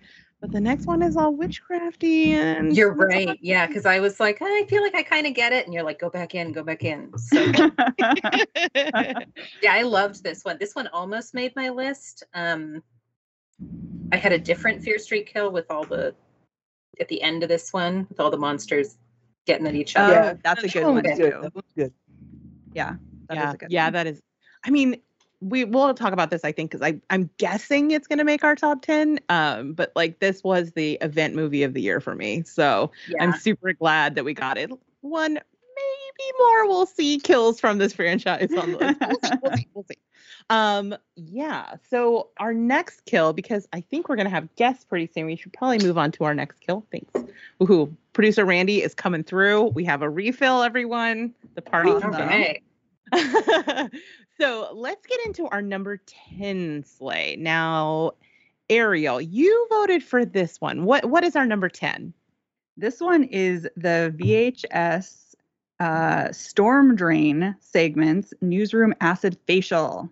but 0.44 0.52
the 0.52 0.60
next 0.60 0.84
one 0.86 1.02
is 1.02 1.16
all 1.16 1.34
witchcrafty 1.34 2.32
and 2.32 2.76
You're 2.76 2.92
right. 2.92 3.38
Yeah, 3.40 3.66
because 3.66 3.86
I 3.86 3.98
was 3.98 4.20
like, 4.20 4.42
I 4.42 4.66
feel 4.68 4.82
like 4.82 4.94
I 4.94 5.02
kind 5.02 5.26
of 5.26 5.32
get 5.32 5.54
it, 5.54 5.64
and 5.64 5.72
you're 5.72 5.82
like, 5.82 5.98
go 5.98 6.10
back 6.10 6.34
in, 6.34 6.52
go 6.52 6.62
back 6.62 6.84
in. 6.84 7.10
So 7.16 7.40
yeah, 8.74 9.24
I 9.70 9.80
loved 9.84 10.22
this 10.22 10.44
one. 10.44 10.58
This 10.60 10.74
one 10.74 10.86
almost 10.88 11.32
made 11.32 11.56
my 11.56 11.70
list. 11.70 12.24
Um, 12.34 12.82
I 14.12 14.16
had 14.16 14.34
a 14.34 14.38
different 14.38 14.82
Fear 14.82 14.98
Street 14.98 15.30
kill 15.32 15.50
with 15.50 15.64
all 15.70 15.84
the 15.84 16.14
at 17.00 17.08
the 17.08 17.22
end 17.22 17.42
of 17.42 17.48
this 17.48 17.72
one 17.72 18.06
with 18.10 18.20
all 18.20 18.30
the 18.30 18.36
monsters 18.36 18.98
getting 19.46 19.66
at 19.66 19.74
each 19.74 19.96
Oh, 19.96 20.02
other. 20.02 20.12
Yeah. 20.12 20.34
that's 20.44 20.62
a 20.62 20.68
good 20.68 20.84
one 20.84 20.96
one 20.96 21.04
was 21.04 21.18
good. 21.18 21.32
too. 21.32 21.40
That 21.40 21.74
good. 21.74 21.92
Yeah, 22.74 22.96
that 23.30 23.38
is 23.38 23.42
yeah, 23.42 23.50
a 23.50 23.56
good 23.56 23.72
yeah, 23.72 23.84
one. 23.84 23.92
that 23.94 24.06
is. 24.08 24.20
I 24.62 24.68
mean, 24.68 25.00
we 25.44 25.64
will 25.64 25.92
talk 25.92 26.12
about 26.12 26.30
this. 26.30 26.44
I 26.44 26.52
think 26.52 26.70
because 26.70 26.82
I 26.86 26.98
I'm 27.10 27.28
guessing 27.38 27.90
it's 27.90 28.06
gonna 28.06 28.24
make 28.24 28.42
our 28.44 28.56
top 28.56 28.82
ten. 28.82 29.20
Um, 29.28 29.74
but 29.74 29.92
like 29.94 30.18
this 30.18 30.42
was 30.42 30.72
the 30.72 30.94
event 31.02 31.34
movie 31.34 31.62
of 31.62 31.74
the 31.74 31.82
year 31.82 32.00
for 32.00 32.14
me, 32.14 32.42
so 32.44 32.90
Yeah. 33.08 33.22
I'm 33.22 33.34
super 33.34 33.72
glad 33.72 34.14
that 34.14 34.24
we 34.24 34.32
got 34.32 34.56
it. 34.56 34.70
One, 35.02 35.34
maybe 35.34 36.38
more. 36.38 36.66
We'll 36.66 36.86
see 36.86 37.18
kills 37.20 37.60
from 37.60 37.78
this 37.78 37.92
franchise 37.92 38.50
on 38.56 38.72
the 38.72 38.78
list. 38.78 39.00
We'll 39.00 39.20
see. 39.22 39.38
We'll 39.42 39.56
see. 39.56 39.68
We'll 39.74 39.84
see. 39.84 39.98
Um, 40.50 40.94
yeah. 41.16 41.74
So 41.90 42.30
our 42.38 42.54
next 42.54 43.04
kill, 43.04 43.32
because 43.32 43.68
I 43.72 43.82
think 43.82 44.08
we're 44.08 44.16
gonna 44.16 44.30
have 44.30 44.54
guests 44.56 44.84
pretty 44.84 45.10
soon. 45.12 45.26
We 45.26 45.36
should 45.36 45.52
probably 45.52 45.78
move 45.78 45.98
on 45.98 46.10
to 46.12 46.24
our 46.24 46.34
next 46.34 46.60
kill. 46.60 46.86
Thanks. 46.90 47.12
Woohoo! 47.60 47.94
Producer 48.14 48.46
Randy 48.46 48.82
is 48.82 48.94
coming 48.94 49.24
through. 49.24 49.64
We 49.64 49.84
have 49.84 50.00
a 50.00 50.08
refill, 50.08 50.62
everyone. 50.62 51.34
The 51.54 51.62
party's 51.62 52.02
All 52.02 52.14
Awesome. 52.14 52.56
so 54.40 54.70
let's 54.74 55.06
get 55.06 55.20
into 55.26 55.46
our 55.46 55.62
number 55.62 56.00
10 56.38 56.84
sleigh. 56.84 57.36
Now, 57.36 58.12
Ariel, 58.70 59.20
you 59.20 59.66
voted 59.70 60.02
for 60.02 60.24
this 60.24 60.60
one. 60.60 60.84
What 60.84 61.04
what 61.06 61.24
is 61.24 61.36
our 61.36 61.46
number 61.46 61.68
10? 61.68 62.12
This 62.76 63.00
one 63.00 63.24
is 63.24 63.68
the 63.76 64.14
VHS 64.16 65.34
uh, 65.80 66.32
Storm 66.32 66.96
Drain 66.96 67.54
segments 67.60 68.32
Newsroom 68.40 68.94
Acid 69.00 69.38
Facial. 69.46 70.10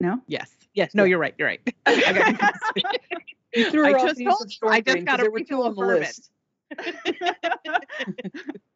No? 0.00 0.20
Yes. 0.26 0.50
Yes. 0.74 0.94
No, 0.94 1.04
you're 1.04 1.18
right. 1.18 1.34
You're 1.38 1.48
right. 1.48 1.60
Okay. 1.88 2.36
You 3.56 3.84
I 3.84 3.92
just 3.92 4.20
told 4.20 4.50
you, 4.50 4.68
I 4.68 4.80
just 4.80 5.04
gotta 5.04 5.22
there 5.22 5.30
were 5.30 5.44
two 5.44 5.62
on 5.62 5.76
the 5.76 5.82
reconfirm 5.82 6.28
it. 6.76 8.60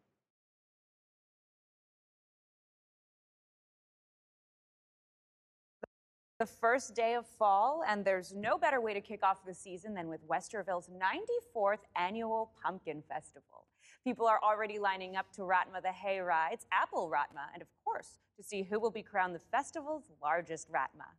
the 6.39 6.45
first 6.45 6.95
day 6.95 7.15
of 7.15 7.25
fall, 7.37 7.83
and 7.85 8.05
there's 8.05 8.33
no 8.33 8.57
better 8.57 8.79
way 8.79 8.93
to 8.93 9.01
kick 9.01 9.23
off 9.23 9.43
the 9.45 9.53
season 9.53 9.93
than 9.93 10.07
with 10.07 10.21
Westerville's 10.25 10.87
94th 10.87 11.79
annual 11.97 12.53
Pumpkin 12.63 13.03
Festival. 13.09 13.65
People 14.05 14.25
are 14.25 14.39
already 14.41 14.79
lining 14.79 15.17
up 15.17 15.29
to 15.33 15.41
Ratma 15.41 15.81
the 15.83 15.91
Hay 15.91 16.19
Rides, 16.19 16.65
Apple 16.71 17.11
Ratma, 17.13 17.41
and 17.53 17.61
of 17.61 17.67
course, 17.83 18.19
to 18.37 18.43
see 18.43 18.63
who 18.63 18.79
will 18.79 18.89
be 18.89 19.03
crowned 19.03 19.35
the 19.35 19.39
festival's 19.39 20.05
largest 20.21 20.71
Ratma. 20.71 21.09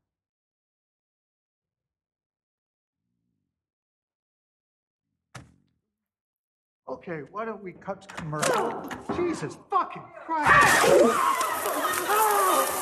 Okay, 6.88 7.20
why 7.30 7.44
don't 7.44 7.62
we 7.62 7.72
cut 7.72 8.08
to 8.08 8.14
commercial? 8.14 8.90
Jesus 9.14 9.58
fucking 9.70 10.02
Christ! 10.24 11.56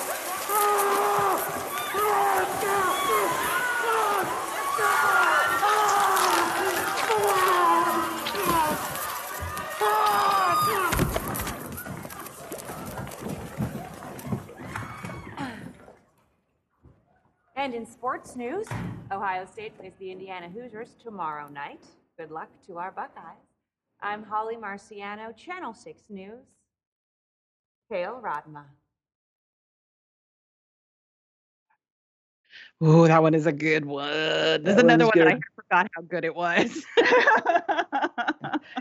And 17.58 17.74
in 17.74 17.84
sports 17.84 18.36
news, 18.36 18.68
Ohio 19.10 19.44
State 19.44 19.76
plays 19.76 19.92
the 19.98 20.12
Indiana 20.12 20.48
Hoosiers 20.48 20.94
tomorrow 21.02 21.48
night. 21.48 21.84
Good 22.16 22.30
luck 22.30 22.48
to 22.68 22.78
our 22.78 22.92
Buckeyes. 22.92 23.34
I'm 24.00 24.22
Holly 24.22 24.54
Marciano, 24.54 25.36
Channel 25.36 25.74
6 25.74 26.02
News. 26.08 26.46
Kale 27.90 28.22
Ratma. 28.22 28.62
Oh, 32.80 33.08
that 33.08 33.20
one 33.20 33.34
is 33.34 33.46
a 33.46 33.52
good 33.52 33.84
one. 33.84 34.08
There's 34.08 34.76
That 34.76 34.84
another 34.84 35.06
one's 35.06 35.16
one 35.16 35.24
that 35.24 35.34
I 35.34 35.40
forgot 35.56 35.88
how 35.96 36.02
good 36.02 36.24
it 36.24 36.36
was. 36.36 36.86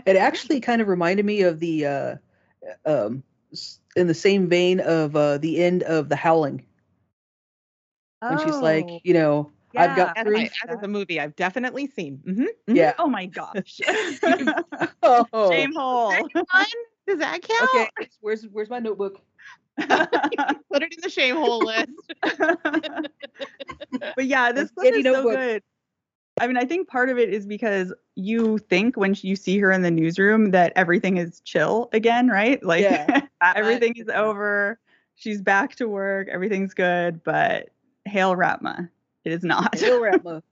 It 0.06 0.16
actually 0.16 0.60
kind 0.60 0.80
of 0.80 0.86
reminded 0.86 1.26
me 1.26 1.42
of 1.42 1.58
the, 1.58 1.86
uh, 1.86 2.14
um, 2.86 3.24
in 3.96 4.06
the 4.06 4.14
same 4.14 4.48
vein 4.48 4.78
of 4.78 5.16
uh, 5.16 5.38
the 5.38 5.64
end 5.64 5.82
of 5.82 6.08
The 6.08 6.16
Howling. 6.16 6.62
When 8.20 8.38
she's 8.38 8.60
like, 8.60 8.84
Oh, 8.88 9.00
you 9.04 9.14
know, 9.14 9.50
I've 9.76 9.96
got 9.96 10.16
three. 10.18 10.40
That's 10.40 10.50
proof. 10.50 10.52
right. 10.62 10.68
That 10.68 10.74
is 10.78 10.82
a 10.82 10.88
movie 10.88 11.20
I've 11.20 11.36
definitely 11.36 11.86
seen. 11.86 12.16
hmm 12.24 12.44
Yeah. 12.74 12.94
Oh 12.98 13.06
my 13.08 13.26
gosh. 13.26 13.80
Oh. 15.02 15.50
Shame 15.50 15.72
hole. 15.74 16.28
Does 17.06 17.18
that 17.20 17.40
count? 17.42 17.70
Okay. 17.74 17.88
Where's 18.20 18.42
where's 18.52 18.68
my 18.68 18.78
notebook? 18.78 19.20
Put 19.78 20.82
it 20.82 20.92
in 20.92 21.00
the 21.02 21.08
shame 21.08 21.36
hole 21.36 21.64
list. 21.64 21.90
but 24.16 24.26
yeah, 24.26 24.52
this 24.52 24.70
one 24.74 24.86
Kitty 24.86 24.98
is 24.98 25.04
so 25.04 25.22
good. 25.22 25.62
I 26.40 26.46
mean, 26.46 26.56
I 26.56 26.64
think 26.64 26.88
part 26.88 27.08
of 27.10 27.18
it 27.18 27.32
is 27.32 27.46
because 27.46 27.92
you 28.16 28.58
think 28.58 28.96
when 28.96 29.14
you 29.22 29.34
see 29.34 29.58
her 29.58 29.72
in 29.72 29.82
the 29.82 29.90
newsroom 29.90 30.50
that 30.50 30.72
everything 30.76 31.16
is 31.16 31.40
chill 31.40 31.88
again, 31.92 32.28
right? 32.28 32.62
Like 32.62 32.82
Yeah. 32.82 33.22
everything 33.56 33.94
is 33.96 34.08
over. 34.08 34.78
She's 35.14 35.40
back 35.40 35.74
to 35.76 35.88
work. 35.88 36.28
Everything's 36.28 36.74
good. 36.74 37.24
But 37.24 37.70
hail 38.08 38.34
Ratma, 38.34 38.88
it 39.24 39.32
is 39.32 39.42
not. 39.44 39.78
Hail 39.78 40.00
Ratma. 40.02 40.42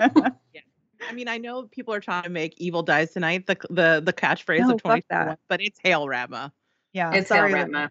I 0.00 1.12
mean, 1.12 1.28
I 1.28 1.38
know 1.38 1.64
people 1.64 1.94
are 1.94 2.00
trying 2.00 2.24
to 2.24 2.30
make 2.30 2.54
"Evil 2.58 2.82
Dies 2.82 3.12
Tonight" 3.12 3.46
the 3.46 3.56
the 3.70 4.02
the 4.04 4.12
catchphrase 4.12 4.60
No, 4.60 4.74
of 4.74 4.80
fuck 4.82 4.96
2021, 4.96 5.36
but 5.48 5.60
it's 5.60 5.78
"Hail 5.82 6.08
Rama." 6.08 6.52
yeah, 6.92 7.12
It's 7.12 7.28
sorry 7.28 7.52
Hail 7.52 7.68
that- 7.72 7.90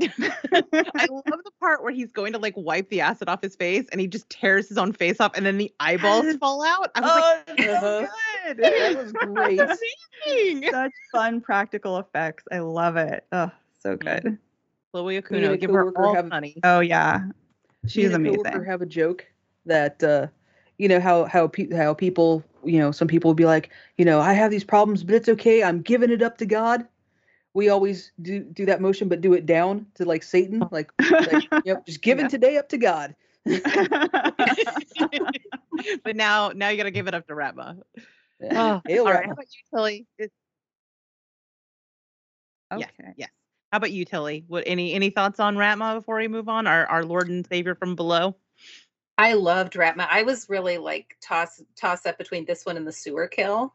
I 0.00 1.06
love 1.08 1.40
the 1.44 1.50
part 1.60 1.82
where 1.84 1.92
he's 1.92 2.10
going 2.12 2.32
to 2.32 2.38
like 2.38 2.54
wipe 2.56 2.88
the 2.90 3.00
acid 3.00 3.28
off 3.28 3.40
his 3.42 3.54
face, 3.54 3.86
and 3.92 4.00
he 4.00 4.08
just 4.08 4.28
tears 4.28 4.68
his 4.68 4.76
own 4.76 4.92
face 4.92 5.20
off, 5.20 5.32
and 5.36 5.46
then 5.46 5.56
the 5.56 5.72
eyeballs 5.80 6.34
fall 6.40 6.64
out. 6.64 6.90
I 6.96 7.00
was 7.00 7.10
Oh, 7.14 7.42
like, 7.52 7.60
Uh-huh. 7.68 8.06
good. 8.46 8.56
That 8.58 8.96
was 8.96 9.12
great. 9.12 9.56
"That's 9.58 9.80
amazing!" 10.26 10.68
Such 10.70 10.92
fun 11.12 11.40
practical 11.40 11.98
effects. 11.98 12.42
I 12.50 12.58
love 12.58 12.96
it. 12.96 13.24
Oh, 13.32 13.50
so 13.80 13.96
good. 13.96 14.38
Chloe 14.92 15.12
Me 15.12 15.16
and 15.18 15.24
Akuno, 15.26 15.52
a 15.52 15.56
give 15.56 15.70
her 15.70 15.90
all 15.96 16.14
have- 16.14 16.26
money. 16.28 16.56
Oh 16.64 16.80
yeah, 16.80 17.20
Me 17.26 17.32
she's 17.86 18.12
amazing. 18.12 18.64
Have 18.64 18.82
a 18.82 18.86
joke 18.86 19.26
that 19.66 20.02
uh, 20.02 20.26
you 20.78 20.88
know 20.88 21.00
how 21.00 21.24
how 21.24 21.48
pe- 21.48 21.74
how 21.74 21.94
people 21.94 22.42
you 22.64 22.78
know 22.78 22.90
some 22.90 23.08
people 23.08 23.28
will 23.30 23.34
be 23.34 23.44
like 23.44 23.70
you 23.96 24.04
know 24.04 24.20
I 24.20 24.32
have 24.32 24.50
these 24.50 24.64
problems 24.64 25.04
but 25.04 25.14
it's 25.14 25.28
okay 25.28 25.62
I'm 25.62 25.82
giving 25.82 26.10
it 26.10 26.22
up 26.22 26.38
to 26.38 26.46
God. 26.46 26.86
We 27.52 27.68
always 27.68 28.12
do 28.20 28.40
do 28.40 28.66
that 28.66 28.80
motion 28.80 29.08
but 29.08 29.20
do 29.20 29.32
it 29.32 29.46
down 29.46 29.86
to 29.94 30.04
like 30.04 30.22
Satan 30.22 30.66
like, 30.70 30.90
like 31.26 31.48
yep 31.64 31.86
just 31.86 32.02
giving 32.02 32.24
Yeah. 32.24 32.28
today 32.28 32.56
up 32.56 32.68
to 32.70 32.78
God. 32.78 33.14
but 36.04 36.16
now, 36.16 36.50
now 36.54 36.70
you 36.70 36.76
got 36.76 36.84
to 36.84 36.90
give 36.90 37.08
it 37.08 37.14
up 37.14 37.26
to 37.26 37.34
Ratma. 37.34 37.78
Yeah. 38.40 38.80
Oh, 38.88 38.98
all 38.98 39.12
right, 39.12 39.26
how 39.26 39.32
about 39.32 39.46
you, 39.50 39.60
Tilly? 39.74 40.06
Is- 40.18 40.30
okay. 42.72 42.86
Yes, 42.98 43.14
yes. 43.16 43.30
How 43.74 43.78
about 43.78 43.90
you, 43.90 44.04
Tilly? 44.04 44.44
What 44.46 44.62
any 44.68 44.92
any 44.92 45.10
thoughts 45.10 45.40
on 45.40 45.56
Ratma 45.56 45.96
before 45.96 46.14
we 46.18 46.28
move 46.28 46.48
on? 46.48 46.68
Our 46.68 46.86
our 46.86 47.04
Lord 47.04 47.28
and 47.28 47.44
Savior 47.44 47.74
from 47.74 47.96
below. 47.96 48.36
I 49.18 49.32
loved 49.32 49.72
Ratma. 49.72 50.06
I 50.08 50.22
was 50.22 50.48
really 50.48 50.78
like 50.78 51.16
toss 51.20 51.60
toss 51.74 52.06
up 52.06 52.16
between 52.16 52.44
this 52.44 52.64
one 52.64 52.76
and 52.76 52.86
the 52.86 52.92
sewer 52.92 53.26
kill 53.26 53.74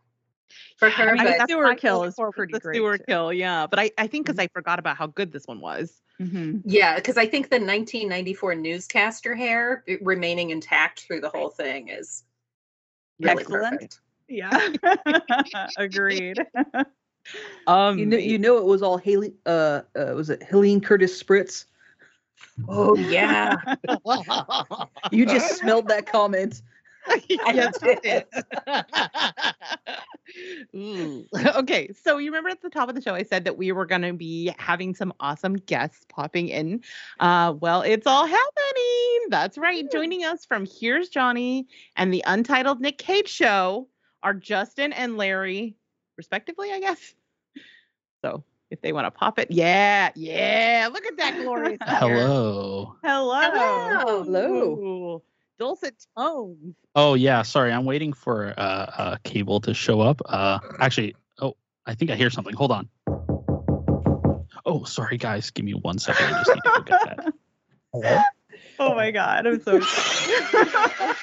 for 0.77 0.89
her. 0.89 1.09
I 1.09 1.13
mean, 1.15 1.25
but 1.25 1.37
that's 1.39 1.51
sewer 1.51 1.75
kill 1.75 2.05
is 2.05 2.15
for- 2.15 2.31
pretty 2.31 2.53
the 2.53 2.61
great, 2.61 2.77
sewer 2.77 2.97
too. 2.97 3.03
kill, 3.09 3.33
yeah. 3.33 3.67
But 3.67 3.79
I 3.79 3.91
I 3.97 4.07
think 4.07 4.25
because 4.25 4.39
I 4.39 4.47
forgot 4.53 4.79
about 4.79 4.95
how 4.95 5.07
good 5.07 5.33
this 5.33 5.47
one 5.47 5.59
was. 5.59 5.99
Mhm. 6.21 6.61
yeah, 6.63 6.95
because 6.95 7.17
I 7.17 7.25
think 7.25 7.49
the 7.49 7.59
1994 7.59 8.55
newscaster 8.55 9.35
hair 9.35 9.83
remaining 9.99 10.51
intact 10.51 11.01
through 11.01 11.19
the 11.19 11.29
whole 11.29 11.49
thing 11.49 11.89
is 11.89 12.23
really 13.19 13.41
Excellent. 13.41 13.73
perfect. 13.73 13.99
Yeah. 14.29 14.69
Agreed. 15.77 16.37
Um, 17.67 17.97
You 17.99 18.05
know 18.05 18.17
you 18.17 18.37
know 18.37 18.57
it 18.57 18.65
was 18.65 18.81
all 18.81 18.97
Haley 18.97 19.33
uh, 19.45 19.81
uh 19.95 20.13
was 20.15 20.29
it 20.29 20.43
Helene 20.43 20.81
Curtis 20.81 21.21
Spritz? 21.21 21.65
Oh 22.67 22.95
yeah, 23.09 23.55
You 25.11 25.25
just 25.25 25.57
smelled 25.57 25.87
that 25.89 26.05
comment. 26.05 26.61
yes, 27.27 27.77
I 27.81 27.95
did. 28.03 28.25
Ooh. 30.75 31.25
Okay, 31.55 31.91
so 32.03 32.17
you 32.17 32.29
remember 32.29 32.49
at 32.49 32.61
the 32.61 32.69
top 32.69 32.89
of 32.89 32.95
the 32.95 33.01
show, 33.01 33.13
I 33.13 33.23
said 33.23 33.43
that 33.45 33.57
we 33.57 33.71
were 33.71 33.85
going 33.85 34.01
to 34.01 34.13
be 34.13 34.53
having 34.57 34.93
some 34.93 35.13
awesome 35.19 35.55
guests 35.55 36.05
popping 36.09 36.49
in. 36.49 36.83
Uh, 37.19 37.53
well, 37.59 37.81
it's 37.81 38.07
all 38.07 38.25
happening. 38.25 39.29
That's 39.29 39.57
right. 39.57 39.89
Joining 39.91 40.23
us 40.23 40.45
from 40.45 40.65
Here's 40.65 41.09
Johnny 41.09 41.67
and 41.95 42.13
the 42.13 42.23
Untitled 42.27 42.79
Nick 42.81 42.97
Cage 42.97 43.29
Show 43.29 43.87
are 44.23 44.33
Justin 44.33 44.93
and 44.93 45.17
Larry, 45.17 45.75
respectively, 46.17 46.71
I 46.71 46.79
guess. 46.79 47.15
So 48.23 48.43
if 48.69 48.81
they 48.81 48.93
want 48.93 49.05
to 49.05 49.11
pop 49.11 49.39
it, 49.39 49.49
yeah, 49.49 50.11
yeah. 50.15 50.89
Look 50.91 51.05
at 51.05 51.17
that 51.17 51.37
glorious. 51.37 51.77
Hello. 51.85 52.95
Hello. 53.03 53.41
Hello. 53.41 54.23
Hello. 54.23 55.23
Dulcet 55.57 56.05
tones. 56.17 56.75
Oh 56.95 57.15
yeah, 57.15 57.41
sorry, 57.41 57.71
I'm 57.71 57.85
waiting 57.85 58.13
for 58.13 58.53
uh, 58.57 58.61
uh 58.61 59.17
cable 59.23 59.59
to 59.61 59.73
show 59.73 59.99
up. 60.01 60.21
Uh 60.25 60.59
actually, 60.79 61.15
oh, 61.41 61.55
I 61.85 61.95
think 61.95 62.11
I 62.11 62.15
hear 62.15 62.29
something. 62.29 62.53
Hold 62.55 62.71
on. 62.71 62.89
Oh, 64.65 64.83
sorry 64.83 65.17
guys, 65.17 65.51
give 65.51 65.65
me 65.65 65.73
one 65.73 65.97
second. 65.99 66.27
I 66.27 66.43
just 66.43 66.49
need 66.49 66.61
to 66.63 66.71
go 66.75 66.81
get 66.81 66.99
that. 67.05 67.33
Hello? 67.93 68.21
Oh 68.79 68.95
my 68.95 69.11
god, 69.11 69.47
I'm 69.47 69.61
so 69.61 69.75
excited. 69.77 71.15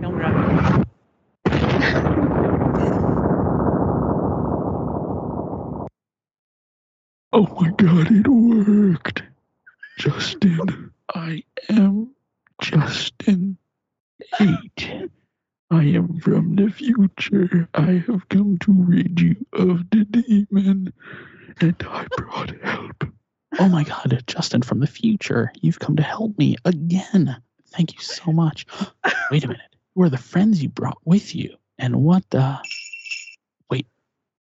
Don't 0.00 0.16
run. 0.16 0.86
Oh 7.42 7.48
my 7.58 7.70
god, 7.70 8.08
it 8.10 8.28
worked. 8.28 9.22
Justin, 9.98 10.90
I 11.14 11.42
am 11.70 12.14
Justin 12.60 13.56
8. 14.38 15.08
I 15.70 15.84
am 15.84 16.20
from 16.20 16.56
the 16.56 16.68
future. 16.68 17.66
I 17.72 18.04
have 18.06 18.28
come 18.28 18.58
to 18.58 18.72
rid 18.72 19.18
you 19.18 19.36
of 19.54 19.88
the 19.88 20.04
demon, 20.04 20.92
and 21.62 21.76
I 21.88 22.06
brought 22.18 22.50
help. 22.62 23.04
Oh 23.58 23.70
my 23.70 23.84
god, 23.84 24.22
Justin 24.26 24.60
from 24.60 24.80
the 24.80 24.86
future. 24.86 25.50
You've 25.62 25.78
come 25.78 25.96
to 25.96 26.02
help 26.02 26.36
me 26.36 26.56
again. 26.66 27.34
Thank 27.68 27.94
you 27.94 28.00
so 28.00 28.32
much. 28.32 28.66
Wait 29.30 29.44
a 29.44 29.48
minute. 29.48 29.76
Who 29.94 30.02
are 30.02 30.10
the 30.10 30.18
friends 30.18 30.62
you 30.62 30.68
brought 30.68 30.98
with 31.06 31.34
you? 31.34 31.56
And 31.78 32.02
what 32.02 32.28
the. 32.28 32.58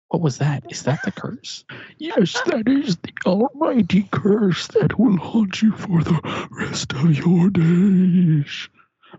What 0.09 0.23
was 0.23 0.39
that? 0.39 0.65
Is 0.71 0.85
that 0.85 1.03
the 1.03 1.11
curse? 1.11 1.65
Yes, 1.99 2.41
that 2.47 2.69
is 2.69 2.97
the 2.97 3.13
almighty 3.27 4.09
curse 4.13 4.69
that 4.69 4.99
will 4.99 5.17
haunt 5.17 5.63
you 5.63 5.73
for 5.73 6.03
the 6.03 6.47
rest 6.51 6.93
of 6.93 7.17
your 7.17 7.51
days. 7.51 8.69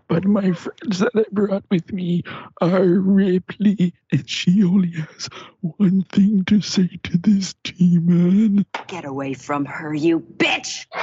But 0.06 0.24
my 0.24 0.52
friends 0.52 1.00
that 1.00 1.10
I 1.14 1.24
brought 1.30 1.64
with 1.70 1.92
me 1.92 2.22
are 2.60 2.84
Ripley, 2.84 3.92
and 4.12 4.28
she 4.28 4.62
only 4.62 4.92
has 4.92 5.28
one 5.60 6.02
thing 6.04 6.44
to 6.46 6.60
say 6.62 6.88
to 7.02 7.18
this 7.18 7.54
demon. 7.64 8.64
Get 8.86 9.04
away 9.04 9.34
from 9.34 9.64
her, 9.66 9.92
you 9.92 10.20
bitch! 10.20 10.86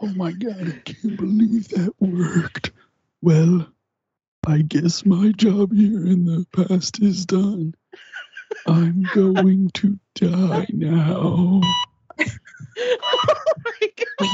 Oh 0.00 0.12
my 0.16 0.32
god, 0.32 0.68
I 0.68 0.80
can't 0.84 1.16
believe 1.16 1.68
that 1.68 1.92
worked. 1.98 2.72
Well, 3.22 3.66
I 4.46 4.62
guess 4.62 5.06
my 5.06 5.32
job 5.32 5.72
here 5.72 6.06
in 6.06 6.24
the 6.24 6.46
past 6.52 7.00
is 7.00 7.24
done. 7.24 7.74
I'm 8.66 9.08
going 9.14 9.70
to 9.74 9.98
die 10.14 10.66
now. 10.70 11.60
oh 11.60 11.60
my 13.64 13.90
God. 13.96 14.06
Wait, 14.20 14.30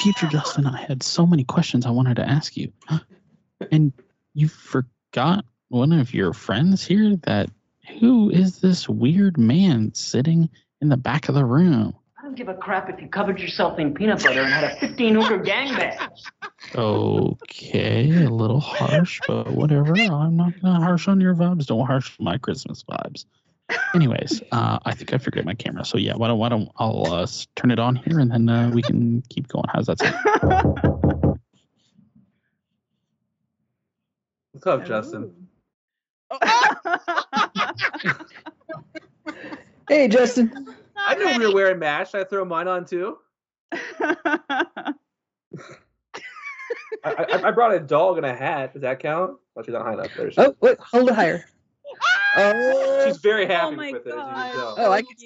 future 0.00 0.28
Justin, 0.28 0.66
I 0.66 0.80
had 0.82 1.02
so 1.02 1.26
many 1.26 1.44
questions 1.44 1.86
I 1.86 1.90
wanted 1.90 2.16
to 2.16 2.28
ask 2.28 2.56
you. 2.56 2.72
And 3.70 3.92
you 4.34 4.48
forgot 4.48 5.44
one 5.68 5.92
of 5.92 6.14
your 6.14 6.32
friends 6.32 6.84
here 6.84 7.16
that 7.24 7.50
who 7.98 8.30
is 8.30 8.60
this 8.60 8.88
weird 8.88 9.38
man 9.38 9.94
sitting 9.94 10.50
in 10.80 10.88
the 10.88 10.96
back 10.96 11.28
of 11.28 11.34
the 11.34 11.44
room? 11.44 11.94
I 12.32 12.34
don't 12.34 12.46
give 12.46 12.48
a 12.48 12.58
crap 12.58 12.88
if 12.88 12.98
you 12.98 13.08
covered 13.08 13.38
yourself 13.40 13.78
in 13.78 13.92
peanut 13.92 14.22
butter 14.22 14.40
and 14.40 14.50
had 14.50 14.64
a 14.64 14.80
15 14.80 15.14
hooker 15.16 15.38
gangbang. 15.38 16.08
Okay, 16.74 18.08
a 18.24 18.30
little 18.30 18.58
harsh, 18.58 19.20
but 19.28 19.52
whatever. 19.52 19.92
I'm 19.92 20.38
not 20.38 20.58
gonna 20.62 20.82
harsh 20.82 21.08
on 21.08 21.20
your 21.20 21.34
vibes. 21.34 21.66
Don't 21.66 21.84
harsh 21.84 22.16
my 22.18 22.38
Christmas 22.38 22.84
vibes. 22.84 23.26
Anyways, 23.94 24.42
uh, 24.50 24.78
I 24.82 24.94
think 24.94 25.12
I 25.12 25.18
forgot 25.18 25.44
my 25.44 25.52
camera. 25.52 25.84
So 25.84 25.98
yeah, 25.98 26.14
why 26.14 26.28
don't 26.28 26.38
why 26.38 26.48
don't 26.48 26.70
I'll 26.76 27.12
uh, 27.12 27.26
turn 27.54 27.70
it 27.70 27.78
on 27.78 27.96
here 27.96 28.18
and 28.18 28.30
then 28.30 28.48
uh, 28.48 28.70
we 28.70 28.80
can 28.80 29.22
keep 29.28 29.48
going. 29.48 29.66
How's 29.70 29.88
that 29.88 29.98
sound? 29.98 31.36
What's 34.52 34.66
up, 34.66 34.86
Justin? 34.86 35.34
Hey, 39.88 40.08
Justin. 40.08 40.74
I 41.04 41.14
knew 41.14 41.38
we 41.38 41.46
were 41.46 41.54
wearing 41.54 41.78
masks. 41.78 42.14
I 42.14 42.24
throw 42.24 42.44
mine 42.44 42.68
on 42.68 42.84
too. 42.84 43.18
I, 43.72 44.94
I, 47.04 47.42
I 47.44 47.50
brought 47.50 47.74
a 47.74 47.80
dog 47.80 48.16
and 48.18 48.26
a 48.26 48.34
hat. 48.34 48.72
Does 48.74 48.82
that 48.82 49.00
count? 49.00 49.38
Oh, 49.56 49.62
she's 49.62 49.72
not 49.72 49.82
high 49.82 49.94
enough. 49.94 50.10
There 50.16 50.30
she 50.30 50.40
Oh, 50.40 50.54
wait, 50.60 50.78
hold 50.78 51.08
it 51.08 51.14
higher. 51.14 51.44
Oh, 52.36 53.02
She's 53.04 53.18
very 53.18 53.44
oh 53.44 53.48
happy 53.48 53.76
my 53.76 53.92
with 53.92 54.06
it. 54.06 54.10
As 54.10 54.14
you 54.14 54.20
God. 54.22 54.34
can 54.34 54.52
tell. 54.54 54.74
oh, 54.78 54.92
I 54.92 55.02
can 55.02 55.16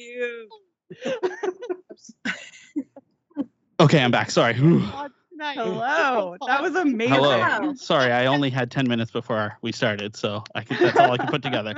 Okay, 3.81 4.01
I'm 4.03 4.11
back. 4.11 4.31
Sorry. 4.31 4.55
Hello. 4.55 6.37
That 6.47 6.63
was 6.63 6.75
amazing. 6.77 7.15
Hello. 7.15 7.39
Hello. 7.43 7.75
Sorry, 7.75 8.11
I 8.11 8.25
only 8.27 8.49
had 8.49 8.71
ten 8.71 8.89
minutes 8.89 9.11
before 9.11 9.59
we 9.61 9.71
started, 9.71 10.17
so 10.17 10.43
I 10.55 10.63
could, 10.63 10.79
that's 10.79 10.99
all 10.99 11.13
I 11.13 11.19
could 11.19 11.29
put 11.29 11.43
together. 11.43 11.75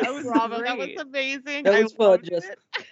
That 0.00 0.12
was 0.12 0.24
Bravo, 0.24 0.60
that 0.62 0.76
was 0.76 0.88
amazing. 0.98 1.64
That 1.64 1.74
I 1.74 1.82
was 1.82 1.92
fun, 1.92 2.10
loved 2.10 2.24
Justin. 2.30 2.52
it. 2.78 2.86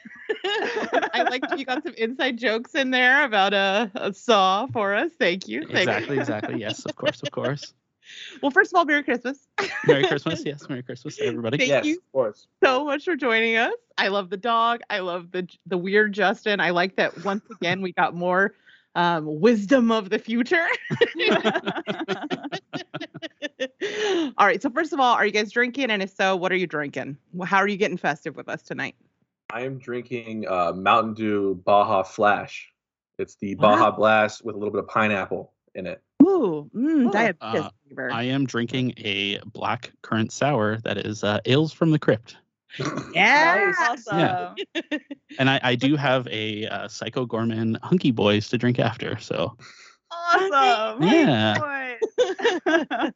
I 0.45 1.27
like 1.31 1.59
you 1.59 1.64
got 1.64 1.83
some 1.83 1.95
inside 1.95 2.38
jokes 2.38 2.75
in 2.75 2.91
there 2.91 3.25
about 3.25 3.55
a, 3.55 3.91
a 3.95 4.12
saw 4.12 4.67
for 4.67 4.95
us. 4.95 5.11
Thank 5.19 5.49
you. 5.49 5.62
Thank 5.62 5.88
Exactly, 5.88 6.17
you. 6.17 6.21
exactly. 6.21 6.61
Yes, 6.61 6.85
of 6.85 6.97
course, 6.97 7.23
of 7.23 7.31
course. 7.31 7.73
Well, 8.41 8.51
first 8.51 8.73
of 8.73 8.79
all, 8.79 8.87
Merry 8.87 9.03
Christmas. 9.03 9.47
Merry 9.87 10.03
Christmas. 10.09 10.43
Yes, 10.43 10.67
Merry 10.67 10.83
Christmas 10.83 11.19
everybody. 11.21 11.59
Thank 11.59 11.69
yes, 11.69 11.85
you 11.85 11.99
of 11.99 12.12
course. 12.12 12.47
so 12.64 12.83
much 12.87 13.05
for 13.05 13.17
joining 13.17 13.57
us. 13.57 13.75
I 13.99 14.09
love 14.09 14.31
the 14.31 14.38
dog. 14.38 14.81
I 14.88 15.01
love 15.01 15.31
the 15.31 15.47
the 15.67 15.77
weird 15.77 16.14
Justin. 16.14 16.59
I 16.59 16.71
like 16.71 16.97
that 16.97 17.23
once 17.23 17.45
again 17.51 17.83
we 17.83 17.93
got 17.93 18.14
more 18.14 18.55
um, 18.95 19.41
wisdom 19.41 19.93
of 19.93 20.09
the 20.09 20.19
future. 20.19 20.67
all 24.38 24.47
right. 24.47 24.62
So 24.62 24.71
first 24.71 24.93
of 24.93 25.01
all, 25.01 25.14
are 25.14 25.27
you 25.27 25.33
guys 25.33 25.53
drinking? 25.53 25.91
And 25.91 26.03
if 26.03 26.11
so, 26.11 26.35
what 26.35 26.51
are 26.51 26.57
you 26.57 26.67
drinking? 26.67 27.19
How 27.45 27.59
are 27.59 27.69
you 27.69 27.77
getting 27.77 27.99
festive 27.99 28.37
with 28.37 28.49
us 28.49 28.62
tonight? 28.62 28.97
I 29.51 29.63
am 29.63 29.79
drinking 29.79 30.47
uh, 30.47 30.73
Mountain 30.75 31.15
Dew 31.15 31.63
Baja 31.65 32.03
Flash. 32.03 32.71
It's 33.19 33.37
the 33.37 33.55
What? 33.57 33.63
Baja 33.63 33.91
Blast 33.91 34.45
with 34.45 34.55
a 34.55 34.59
little 34.59 34.73
bit 34.73 34.81
of 34.81 34.89
pineapple 34.89 35.53
in 35.75 35.87
it. 35.87 36.03
Ooh, 36.23 36.71
mm, 36.75 37.11
diabetes 37.11 37.37
Uh, 37.41 37.71
flavor. 37.87 38.11
I 38.13 38.25
am 38.25 38.45
drinking 38.45 38.95
a 38.99 39.39
black 39.47 39.93
currant 40.03 40.33
sour 40.33 40.79
that 40.85 40.99
is 40.99 41.25
uh, 41.25 41.41
ales 41.47 41.73
from 41.73 41.91
the 41.91 41.99
crypt, 41.99 42.37
yeah. 43.15 43.73
Awesome. 43.79 44.19
Yeah. 44.19 44.55
and 45.39 45.49
I, 45.49 45.61
I 45.63 45.75
do 45.75 45.97
have 45.97 46.29
a 46.29 46.67
uh, 46.67 46.89
Psycho 46.89 47.27
Goreman 47.27 47.79
Hunky 47.83 48.11
Boys 48.11 48.49
to 48.49 48.59
drink 48.59 48.79
after. 48.79 49.19
So 49.19 49.57
Awesome. 50.11 51.03
Yeah. 51.03 51.88
Boy. 52.01 52.57
all 52.67 53.11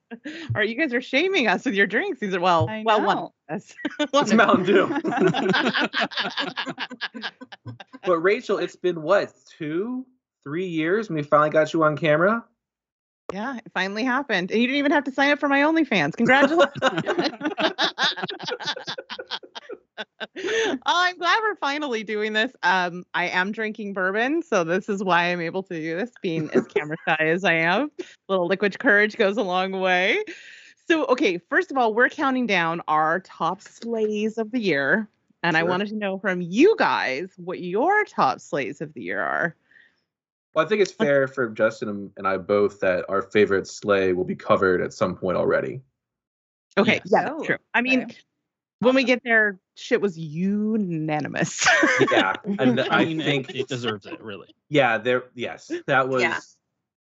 right, 0.55 0.69
you 0.69 0.75
guys 0.77 0.93
are 0.95 1.01
shaming 1.01 1.49
us 1.49 1.65
with 1.65 1.75
your 1.75 1.87
drinks. 1.87 2.21
These 2.21 2.35
are 2.35 2.41
well, 2.41 2.69
I 2.69 2.83
well, 2.85 3.03
one 3.03 3.17
know. 3.17 3.33
of 3.49 3.57
us. 3.57 3.75
One 4.11 4.23
It's 4.25 4.33
Mountain 4.33 4.65
Dew. 4.65 4.89
But 8.05 8.19
Rachel, 8.19 8.59
it's 8.59 8.77
been 8.77 9.03
what 9.03 9.33
two, 9.59 10.05
three 10.45 10.67
years 10.67 11.09
when 11.09 11.17
we 11.17 11.23
finally 11.23 11.51
got 11.51 11.73
you 11.73 11.83
on 11.85 11.97
camera. 11.97 12.45
yeah, 13.33 13.57
it 13.59 13.71
finally 13.75 14.03
happened, 14.05 14.51
and 14.51 14.61
you 14.61 14.67
didn't 14.67 14.79
even 14.79 14.93
have 14.93 15.05
to 15.05 15.13
sign 15.13 15.31
up 15.31 15.39
for 15.39 15.49
my 15.49 15.61
OnlyFans. 15.61 16.17
Congratulations. 16.17 16.73
oh, 19.99 20.05
I'm 20.87 21.19
glad 21.19 21.41
we're 21.43 21.57
finally 21.57 22.03
doing 22.05 22.33
this. 22.33 22.53
Um, 22.63 23.05
I 23.15 23.29
am 23.29 23.53
drinking 23.53 23.93
bourbon, 23.93 24.43
so 24.43 24.65
this 24.65 24.89
is 24.89 25.03
why 25.03 25.25
I'm 25.33 25.41
able 25.41 25.63
to 25.65 25.75
do 25.75 25.97
this, 25.97 26.11
being 26.23 26.51
as 26.53 26.67
camera 26.75 26.97
shy 27.07 27.17
as 27.21 27.45
I 27.45 27.55
am. 27.55 27.91
A 28.01 28.05
little 28.29 28.47
liquid 28.47 28.79
courage 28.79 29.17
goes 29.17 29.37
a 29.37 29.43
long 29.43 29.73
way. 29.73 30.23
So, 30.89 31.05
okay, 31.07 31.39
first 31.39 31.71
of 31.71 31.77
all, 31.77 31.95
we're 31.95 32.09
counting 32.09 32.47
down 32.47 32.83
our 32.89 33.21
top 33.21 33.63
slays 33.63 34.39
of 34.39 34.51
the 34.51 34.61
year, 34.61 35.09
and 35.43 35.57
I 35.57 35.63
wanted 35.63 35.89
to 35.89 35.97
know 35.97 36.19
from 36.19 36.41
you 36.41 36.75
guys 36.79 37.31
what 37.37 37.61
your 37.61 38.05
top 38.05 38.41
slays 38.41 38.81
of 38.81 38.93
the 38.95 39.03
year 39.03 39.21
are. 39.21 39.55
Well, 40.55 40.67
I 40.67 40.69
think 40.69 40.83
it's 40.83 40.93
fair 40.93 41.29
for 41.29 41.49
Justin 41.49 41.89
and- 41.89 42.11
and 42.19 42.29
I 42.29 42.37
both 42.37 42.81
that 42.81 43.07
our 43.09 43.23
favorite 43.23 43.67
sleigh 43.67 44.13
will 44.13 44.25
be 44.25 44.37
covered 44.37 44.83
at 44.83 44.93
some 44.93 45.17
point 45.17 45.39
already. 45.39 45.81
Okay, 46.77 46.95
Yes. 46.97 47.09
yeah, 47.11 47.29
Oh, 47.31 47.37
that's 47.37 47.47
true. 47.47 47.57
I 47.73 47.81
mean, 47.81 48.03
okay. 48.03 48.17
When 48.83 48.95
we 48.95 49.05
get 49.05 49.23
there, 49.25 49.59
shit 49.77 50.01
was 50.01 50.19
unanimous. 50.19 51.67
Yeah, 52.11 52.35
and 52.59 52.81
I 52.81 52.87
I 53.01 53.05
mean, 53.05 53.21
it- 53.21 53.25
think 53.25 53.55
it, 53.55 53.69
deserves 53.69 54.07
it, 54.07 54.21
really. 54.21 54.49
Yeah, 54.69 54.99
there. 54.99 55.25
Yes, 55.35 55.71
that 55.87 56.09
was. 56.09 56.23
Yeah. 56.23 56.39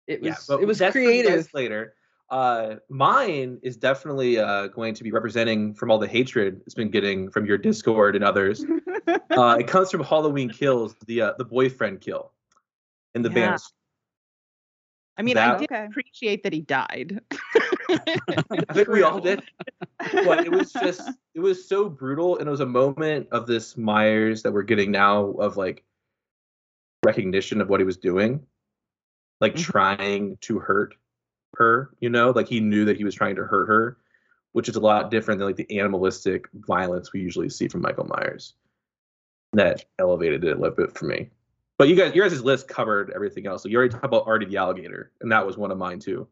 It 0.07 0.21
was 0.23 0.29
Yeah, 0.29 0.35
but 0.49 0.63
it 0.63 0.67
was 0.67 0.79
that's 0.79 0.93
for 0.93 0.99
you 1.01 1.23
guys 1.23 1.27
creative. 1.27 1.55
later. 1.55 1.95
Uh, 2.31 2.77
mine 2.89 3.59
is 3.63 3.77
definitely 3.77 4.39
uh, 4.39 4.69
going 4.69 4.95
to 4.95 5.03
be 5.03 5.11
representing 5.11 5.75
from 5.75 5.91
all 5.91 5.99
the 5.99 6.07
hatred 6.07 6.61
it's 6.65 6.75
been 6.77 6.89
getting 6.91 7.29
from 7.31 7.45
your 7.45 7.59
Discord 7.59 8.15
and 8.15 8.25
others. 8.25 8.65
uh, 9.31 9.57
it 9.59 9.67
comes 9.67 9.91
from 9.91 10.03
Halloween 10.05 10.49
Kills, 10.49 10.95
the 11.07 11.23
uh, 11.23 11.33
the 11.39 11.45
boyfriend 11.45 12.01
kill 12.01 12.33
in 13.15 13.23
the 13.23 13.29
Yeah. 13.31 13.35
band. 13.51 13.61
I 15.21 15.23
mean, 15.23 15.37
I 15.37 15.59
did 15.59 15.71
Okay. 15.71 15.85
appreciate 15.85 16.43
that 16.45 16.53
he 16.55 16.63
died. 16.63 17.21
I 17.91 18.73
think 18.73 18.89
we 18.89 19.03
all 19.03 19.21
did. 19.21 19.43
But 20.25 20.47
it 20.47 20.51
was 20.51 20.73
just 20.73 21.03
it 21.35 21.41
was 21.41 21.69
so 21.69 21.91
brutal, 21.91 22.39
and 22.39 22.49
it 22.49 22.51
was 22.51 22.61
a 22.61 22.67
moment 22.67 23.29
of 23.31 23.47
this 23.47 23.77
Myers 23.77 24.43
that 24.43 24.51
we're 24.51 24.63
getting 24.63 24.91
now 24.91 25.33
of 25.33 25.59
like 25.59 25.85
recognition 27.05 27.61
of 27.61 27.69
what 27.69 27.81
he 27.81 27.85
was 27.85 27.99
doing, 27.99 28.41
like 29.43 29.57
Mhm. 29.57 29.63
trying 29.63 30.37
to 30.39 30.59
hurt 30.59 30.95
her. 31.57 31.91
You 32.01 32.09
know, 32.09 32.31
like 32.31 32.49
he 32.49 32.61
knew 32.61 32.87
that 32.87 32.97
he 32.97 33.05
was 33.05 33.15
trying 33.15 33.37
to 33.37 33.45
hurt 33.45 33.67
her, 33.67 33.99
which 34.53 34.71
is 34.71 34.77
a 34.77 34.81
lot 34.81 35.11
different 35.11 35.39
than 35.39 35.49
like 35.49 35.57
the 35.57 35.79
animalistic 35.79 36.49
violence 36.55 37.13
we 37.13 37.21
usually 37.21 37.51
see 37.51 37.69
from 37.69 37.83
Michael 37.83 38.07
Myers. 38.07 38.55
That 39.53 39.85
elevated 39.99 40.45
it 40.45 40.57
a 40.57 40.59
little 40.59 40.77
bit 40.77 40.97
for 40.97 41.05
me. 41.05 41.29
But 41.81 41.89
you 41.89 41.97
guys, 41.97 42.15
your 42.15 42.29
guys' 42.29 42.45
list 42.45 42.69
covered 42.69 43.11
everything 43.15 43.47
else. 43.47 43.63
So 43.63 43.71
you 43.71 43.79
already 43.79 43.91
talked 43.91 44.05
about 44.05 44.27
Artie 44.27 44.45
the 44.45 44.59
alligator, 44.59 45.13
and 45.23 45.33
that 45.33 45.47
was 45.47 45.57
one 45.57 45.71
of 45.71 45.79
mine 45.79 45.99
too. 45.99 46.29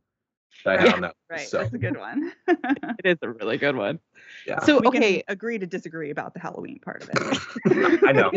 That 0.64 0.78
I 0.78 0.82
had 0.82 0.94
on 0.94 1.00
that. 1.02 1.14
right. 1.30 1.48
So 1.48 1.58
That's 1.58 1.72
a 1.72 1.78
good 1.78 1.96
one. 1.96 2.32
It 2.48 3.04
is 3.04 3.18
a 3.22 3.30
really 3.30 3.58
good 3.58 3.76
one. 3.76 4.00
yeah. 4.46 4.58
So 4.60 4.80
we 4.80 4.88
okay, 4.88 5.22
agree 5.28 5.58
to 5.58 5.66
disagree 5.66 6.10
about 6.10 6.34
the 6.34 6.40
Halloween 6.40 6.80
part 6.80 7.02
of 7.02 7.10
it. 7.10 8.02
I 8.06 8.12
know. 8.12 8.30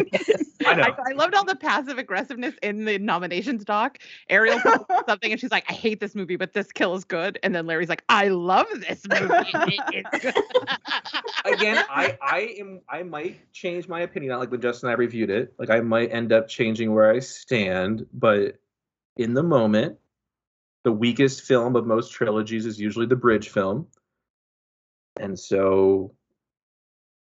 I 0.66 0.76
know. 0.76 0.84
I, 0.84 0.96
I 1.10 1.14
loved 1.14 1.34
all 1.34 1.46
the 1.46 1.56
passive 1.56 1.98
aggressiveness 1.98 2.54
in 2.62 2.86
the 2.86 3.00
nominations 3.00 3.66
doc. 3.66 4.00
Ariel 4.30 4.60
something 5.08 5.32
and 5.32 5.40
she's 5.40 5.52
like, 5.52 5.66
I 5.70 5.74
hate 5.74 6.00
this 6.00 6.16
movie, 6.16 6.36
but 6.36 6.54
this 6.54 6.72
kill 6.72 6.94
is 6.96 7.04
good. 7.04 7.40
And 7.44 7.56
then 7.56 7.66
Larry's 7.66 7.90
like, 7.90 8.04
I 8.10 8.28
love 8.28 8.68
this 8.88 9.02
movie. 9.10 9.80
It 9.94 10.06
is 10.14 10.22
good. 10.22 10.36
Again, 11.46 11.84
I 11.90 12.18
I 12.22 12.40
am 12.60 12.82
I 12.88 13.04
might 13.04 13.52
change 13.52 13.88
my 13.88 14.02
opinion 14.02 14.34
on 14.34 14.40
like 14.40 14.52
when 14.52 14.62
Justin 14.62 14.90
and 14.90 14.96
I 14.96 15.00
reviewed 15.00 15.30
it. 15.30 15.54
Like 15.58 15.70
I 15.70 15.80
might 15.80 16.12
end 16.12 16.32
up 16.32 16.48
changing 16.48 16.94
where 16.94 17.12
I 17.12 17.20
stand, 17.20 18.06
but 18.14 18.58
in 19.18 19.34
the 19.34 19.44
moment, 19.44 19.98
the 20.84 20.92
weakest 20.92 21.44
film 21.44 21.76
of 21.76 21.86
most 21.86 22.12
trilogies 22.12 22.66
is 22.66 22.80
usually 22.80 23.06
the 23.06 23.16
bridge 23.16 23.50
film. 23.50 23.88
And 25.20 25.38
so 25.38 26.14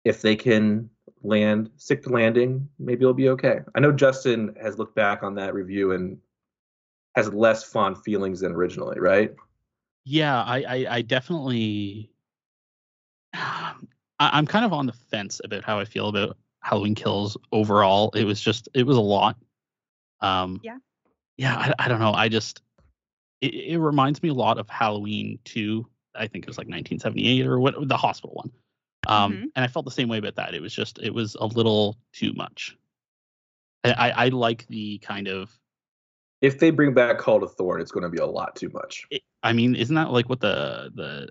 if 0.05 0.23
they 0.23 0.37
can 0.37 0.89
land 1.23 1.71
stick 1.77 2.03
to 2.05 2.09
landing, 2.09 2.69
maybe 2.79 3.03
it'll 3.03 3.13
be 3.13 3.29
okay. 3.31 3.61
I 3.75 3.81
know 3.81 3.93
Justin 3.93 4.55
has 4.63 4.79
looked 4.79 4.95
back 4.95 5.23
on 5.23 5.35
that 5.35 5.55
review 5.55 5.93
and 5.93 6.19
has 7.15 7.33
less 7.35 7.65
fond 7.65 7.99
feelings 8.03 8.41
than 8.41 8.53
originally, 8.53 8.99
right? 8.99 9.35
Yeah, 10.05 10.43
I, 10.43 10.63
I, 10.63 10.87
I 10.97 11.03
definitely. 11.03 12.11
I, 13.35 13.75
I'm 14.19 14.47
kind 14.47 14.65
of 14.65 14.73
on 14.73 14.87
the 14.87 14.93
fence 14.93 15.41
about 15.45 15.65
how 15.65 15.79
I 15.79 15.85
feel 15.85 16.09
about 16.09 16.37
Halloween 16.61 16.95
Kills 16.95 17.37
overall. 17.53 18.11
It 18.15 18.25
was 18.25 18.41
just, 18.41 18.69
it 18.75 18.85
was 18.85 18.97
a 18.97 19.03
lot. 19.03 19.37
Um, 20.21 20.61
Yeah. 20.63 20.79
Yeah, 21.37 21.57
I, 21.57 21.75
I 21.79 21.89
don't 21.89 22.01
know. 22.01 22.13
I 22.13 22.29
just, 22.29 22.61
it, 23.41 23.55
it 23.55 23.79
reminds 23.79 24.23
me 24.23 24.29
a 24.29 24.35
lot 24.35 24.59
of 24.59 24.69
Halloween 24.69 25.39
2. 25.45 25.87
I 26.15 26.27
think 26.27 26.45
it 26.45 26.49
was 26.49 26.59
like 26.59 26.67
1978 26.67 27.47
or 27.47 27.61
what, 27.61 27.89
the 27.89 27.97
hospital 27.97 28.35
one. 28.35 28.51
Um, 29.07 29.33
Mhm. 29.33 29.43
And 29.57 29.65
I 29.65 29.67
felt 29.69 29.85
the 29.85 29.91
same 29.91 30.09
way 30.09 30.19
about 30.19 30.37
that. 30.37 30.55
It 30.55 30.61
was 30.61 30.75
just, 30.75 30.99
it 30.99 31.15
was 31.15 31.37
a 31.41 31.47
little 31.47 31.97
too 32.13 32.33
much. 32.35 32.77
I, 33.85 33.93
I, 33.93 34.11
I 34.11 34.29
like 34.29 34.67
the 34.69 34.99
kind 34.99 35.27
of 35.29 35.51
If 36.43 36.59
they 36.59 36.71
bring 36.71 36.93
back 36.95 37.19
Cult 37.19 37.43
of 37.43 37.55
Thorn, 37.55 37.81
it's 37.81 37.93
going 37.93 38.03
to 38.03 38.11
be 38.11 38.19
a 38.19 38.27
lot 38.27 38.57
too 38.57 38.71
much. 38.71 39.07
it- 39.11 39.23
I 39.43 39.55
mean, 39.55 39.75
isn't 39.75 39.95
that 39.95 40.11
like 40.13 40.29
what 40.29 40.41
the 40.41 40.93
the 40.95 41.31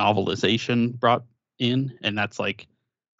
novelization 0.00 0.98
brought 0.98 1.24
in, 1.58 1.92
and 2.02 2.16
that's 2.16 2.38
like 2.38 2.66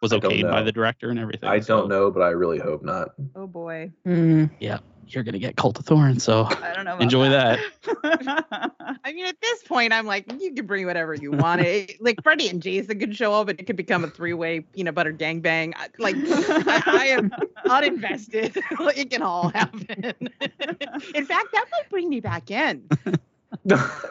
was 0.01 0.11
I 0.13 0.17
okayed 0.19 0.49
by 0.49 0.63
the 0.63 0.71
director 0.71 1.11
and 1.11 1.19
everything? 1.19 1.47
I 1.47 1.59
so, 1.59 1.77
don't 1.77 1.89
know, 1.89 2.09
but 2.09 2.21
I 2.23 2.29
really 2.29 2.57
hope 2.57 2.83
not. 2.83 3.09
oh 3.35 3.45
boy. 3.45 3.91
Mm. 4.05 4.49
You're 5.07 5.23
gonna 5.23 5.39
get 5.39 5.55
Cult 5.55 5.77
of 5.79 5.85
Thorn, 5.85 6.19
so 6.19 6.43
I 6.49 6.73
don't 6.73 6.85
know. 6.85 6.97
Enjoy 6.97 7.29
that. 7.29 7.59
that. 8.03 8.71
I 9.03 9.13
mean, 9.13 9.25
at 9.25 9.39
this 9.41 9.63
point, 9.63 9.93
I'm 9.93 10.05
like, 10.05 10.31
you 10.41 10.53
can 10.53 10.65
bring 10.65 10.85
whatever 10.85 11.13
you 11.13 11.31
want. 11.31 11.61
It, 11.61 12.01
like 12.01 12.21
Freddy 12.23 12.49
and 12.49 12.61
Jason 12.61 12.99
could 12.99 13.15
show 13.15 13.33
up, 13.33 13.47
and 13.49 13.59
it 13.59 13.65
could 13.67 13.75
become 13.75 14.03
a 14.03 14.09
three-way 14.09 14.61
peanut 14.61 14.95
butter 14.95 15.13
gangbang. 15.13 15.73
I- 15.75 15.89
Like, 15.99 16.15
I, 16.17 16.83
I 16.87 17.05
am 17.07 17.31
not 17.65 17.83
invested. 17.83 18.57
it 18.71 19.09
can 19.11 19.21
all 19.21 19.49
happen. 19.49 19.87
in 19.93 21.25
fact, 21.25 21.47
that 21.51 21.65
might 21.71 21.89
bring 21.89 22.09
me 22.09 22.19
back 22.19 22.49
in. 22.51 22.87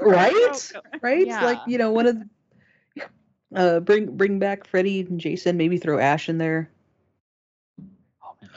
right? 0.00 0.72
Right? 1.02 1.26
Yeah. 1.26 1.44
Like 1.44 1.58
you 1.66 1.78
know, 1.78 1.90
one 1.90 2.06
of 2.06 2.16
the, 2.18 3.04
uh, 3.54 3.80
bring 3.80 4.16
bring 4.16 4.38
back 4.38 4.66
Freddy 4.66 5.00
and 5.00 5.20
Jason. 5.20 5.56
Maybe 5.56 5.78
throw 5.78 5.98
Ash 5.98 6.28
in 6.28 6.38
there. 6.38 6.70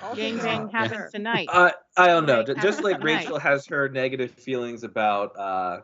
Man. 0.02 0.16
Gangbang 0.40 0.72
happens 0.72 1.12
tonight. 1.12 1.48
Uh, 1.52 1.72
I 1.98 2.08
don't 2.08 2.26
know. 2.26 2.44
Right, 2.48 2.62
Just 2.62 2.84
like 2.84 3.00
tonight. 3.00 3.20
Rachel 3.22 3.40
has 3.40 3.66
her 3.68 3.90
negative 3.90 4.32
feelings 4.32 4.84
about 4.84 5.38
uh, 5.38 5.82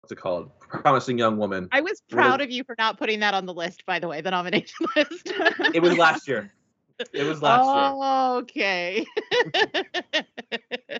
what's 0.00 0.12
it 0.12 0.16
called? 0.16 0.50
Promising 0.60 1.18
Young 1.18 1.36
Woman. 1.36 1.68
I 1.72 1.80
was 1.80 2.00
proud 2.10 2.40
of 2.40 2.50
you 2.50 2.64
for 2.64 2.74
not 2.78 2.98
putting 2.98 3.20
that 3.20 3.34
on 3.34 3.46
the 3.46 3.54
list, 3.54 3.84
by 3.86 3.98
the 3.98 4.08
way, 4.08 4.20
the 4.20 4.30
nomination 4.30 4.86
list. 4.96 5.32
It 5.74 5.82
was 5.82 5.96
last 5.98 6.28
year. 6.28 6.52
It 7.12 7.24
was 7.24 7.40
last 7.42 7.64
year. 7.64 7.74
oh, 7.96 8.38
okay. 8.42 9.06
year. 9.54 9.84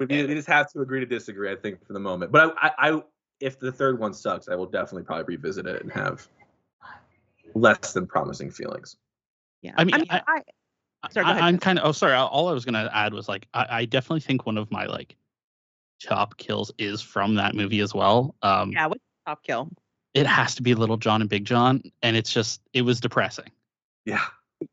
We, 0.01 0.07
we 0.27 0.35
just 0.35 0.49
have 0.49 0.73
to 0.73 0.81
agree 0.81 1.01
to 1.01 1.07
disagree, 1.07 1.53
I 1.53 1.57
think, 1.57 1.87
for 1.87 1.93
the 1.93 2.01
moment. 2.01 2.33
But 2.33 2.55
I, 2.61 2.69
I, 2.79 2.91
I, 2.91 3.03
if 3.41 3.59
the 3.59 3.71
third 3.71 3.99
one 3.99 4.13
sucks, 4.15 4.49
I 4.49 4.55
will 4.55 4.67
definitely 4.67 5.03
probably 5.05 5.37
revisit 5.37 5.67
it 5.67 5.83
and 5.83 5.93
have 5.93 6.27
less 7.55 7.93
than 7.93 8.07
promising 8.07 8.51
feelings. 8.51 8.97
yeah. 9.63 9.75
I 9.77 9.85
mean, 9.85 9.95
I- 10.11 10.23
I, 10.27 10.43
Sorry, 11.11 11.25
go 11.25 11.31
I, 11.31 11.33
ahead, 11.33 11.45
I'm 11.45 11.59
kind 11.59 11.79
of. 11.79 11.87
Oh, 11.87 11.93
sorry. 11.93 12.15
All 12.15 12.49
I 12.49 12.53
was 12.53 12.65
gonna 12.65 12.91
add 12.93 13.15
was 13.15 13.29
like, 13.29 13.47
I, 13.55 13.67
I 13.71 13.85
definitely 13.85 14.21
think 14.21 14.47
one 14.47 14.59
of 14.59 14.71
my 14.71 14.87
like 14.87 15.17
top 16.03 16.37
kills 16.37 16.71
is 16.79 17.01
from 17.01 17.35
that 17.37 17.55
movie 17.55 17.81
as 17.81 17.95
well. 17.95 18.35
Um, 18.43 18.73
yeah, 18.73 18.87
what's 18.87 19.01
the 19.01 19.31
top 19.31 19.43
kill? 19.43 19.71
it 20.15 20.27
has 20.27 20.55
to 20.57 20.63
be 20.63 20.75
Little 20.75 20.97
John 20.97 21.21
and 21.21 21.31
Big 21.31 21.45
John, 21.45 21.83
and 22.03 22.17
it's 22.17 22.33
just, 22.33 22.61
it 22.73 22.83
was 22.83 23.01
depressing. 23.01 23.51
Yeah. 24.05 24.25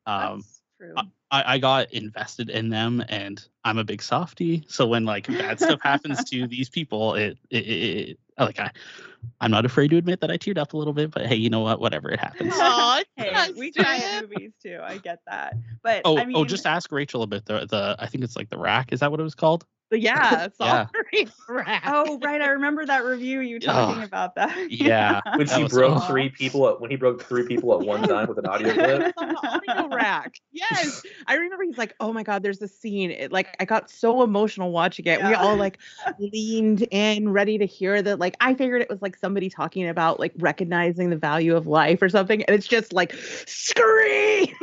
Um, 0.05 0.39
That's 0.39 0.61
true. 0.79 0.95
I, 1.29 1.55
I 1.55 1.57
got 1.57 1.91
invested 1.93 2.49
in 2.49 2.69
them 2.69 3.03
and 3.09 3.45
I'm 3.63 3.77
a 3.77 3.83
big 3.83 4.01
softie. 4.01 4.63
So 4.67 4.87
when 4.87 5.05
like 5.05 5.27
bad 5.27 5.59
stuff 5.59 5.81
happens 5.81 6.23
to 6.25 6.47
these 6.47 6.69
people, 6.69 7.15
it, 7.15 7.37
it, 7.49 7.65
it, 7.67 8.09
it 8.09 8.19
like 8.45 8.59
I, 8.59 8.71
I'm 9.41 9.51
not 9.51 9.65
afraid 9.65 9.89
to 9.89 9.97
admit 9.97 10.21
that 10.21 10.31
I 10.31 10.37
teared 10.37 10.57
up 10.57 10.73
a 10.73 10.77
little 10.77 10.93
bit, 10.93 11.11
but 11.11 11.25
hey, 11.25 11.35
you 11.35 11.49
know 11.49 11.61
what? 11.61 11.79
Whatever, 11.79 12.09
it 12.11 12.19
happens. 12.19 12.53
Aw, 12.57 13.03
Hey, 13.17 13.51
we 13.57 13.71
cry 13.71 13.97
Justin. 13.97 14.15
at 14.23 14.29
movies 14.29 14.51
too. 14.61 14.79
I 14.83 14.97
get 14.97 15.19
that. 15.27 15.55
But 15.83 16.01
Oh, 16.05 16.17
I 16.17 16.25
mean, 16.25 16.37
oh, 16.37 16.45
just 16.45 16.65
ask 16.65 16.91
Rachel 16.91 17.23
about 17.23 17.45
the 17.45 17.65
the. 17.65 17.95
I 17.99 18.07
think 18.07 18.23
it's 18.23 18.35
like 18.35 18.49
the 18.49 18.57
rack. 18.57 18.93
Is 18.93 18.99
that 19.01 19.11
what 19.11 19.19
it 19.19 19.23
was 19.23 19.35
called? 19.35 19.65
Yeah, 19.91 20.47
Yeah. 20.59 20.85
sorry. 20.93 21.27
Rat. 21.47 21.83
Oh, 21.85 22.19
right. 22.21 22.41
I 22.41 22.47
remember 22.47 22.85
that 22.85 23.05
review. 23.05 23.39
You 23.39 23.59
talking 23.59 24.03
about 24.03 24.35
that. 24.35 24.55
Yeah. 24.71 25.21
When 25.37 25.47
That 25.47 25.55
she 25.55 25.67
broke 25.67 26.01
so- 26.01 26.07
three 26.07 26.29
people 26.29 26.67
at 26.67 26.81
when 26.81 26.89
he 26.89 26.97
broke 26.97 27.23
three 27.23 27.45
people 27.45 27.73
at 27.79 27.85
one 27.87 28.01
time 28.03 28.27
with 28.27 28.37
an 28.37 28.45
audio 28.47 28.73
clip. 28.73 29.13
on 29.17 29.29
the 29.29 29.47
audio 29.75 29.95
rack. 29.95 30.35
Yes. 30.51 31.01
I 31.27 31.35
remember 31.35 31.63
he's 31.63 31.77
like, 31.77 31.95
oh 31.99 32.11
my 32.11 32.23
God, 32.23 32.43
there's 32.43 32.61
a 32.61 32.67
scene. 32.67 33.11
It, 33.11 33.31
like, 33.31 33.55
I 33.59 33.65
got 33.65 33.89
so 33.89 34.23
emotional 34.23 34.71
watching 34.71 35.05
it. 35.05 35.23
We 35.23 35.33
all 35.35 35.55
like 35.55 35.77
leaned 36.19 36.85
in, 36.91 37.29
ready 37.29 37.57
to 37.57 37.65
hear 37.65 38.01
that. 38.01 38.19
Like, 38.19 38.35
I 38.41 38.53
figured 38.55 38.81
it 38.81 38.89
was 38.89 39.01
like 39.01 39.15
somebody 39.15 39.49
talking 39.49 39.87
about 39.87 40.19
like 40.19 40.33
recognizing 40.37 41.09
the 41.09 41.17
value 41.17 41.55
of 41.55 41.67
life 41.67 42.01
or 42.01 42.09
something. 42.09 42.43
And 42.43 42.55
it's 42.55 42.67
just 42.67 42.91
like 42.93 43.13
screams. 43.45 44.57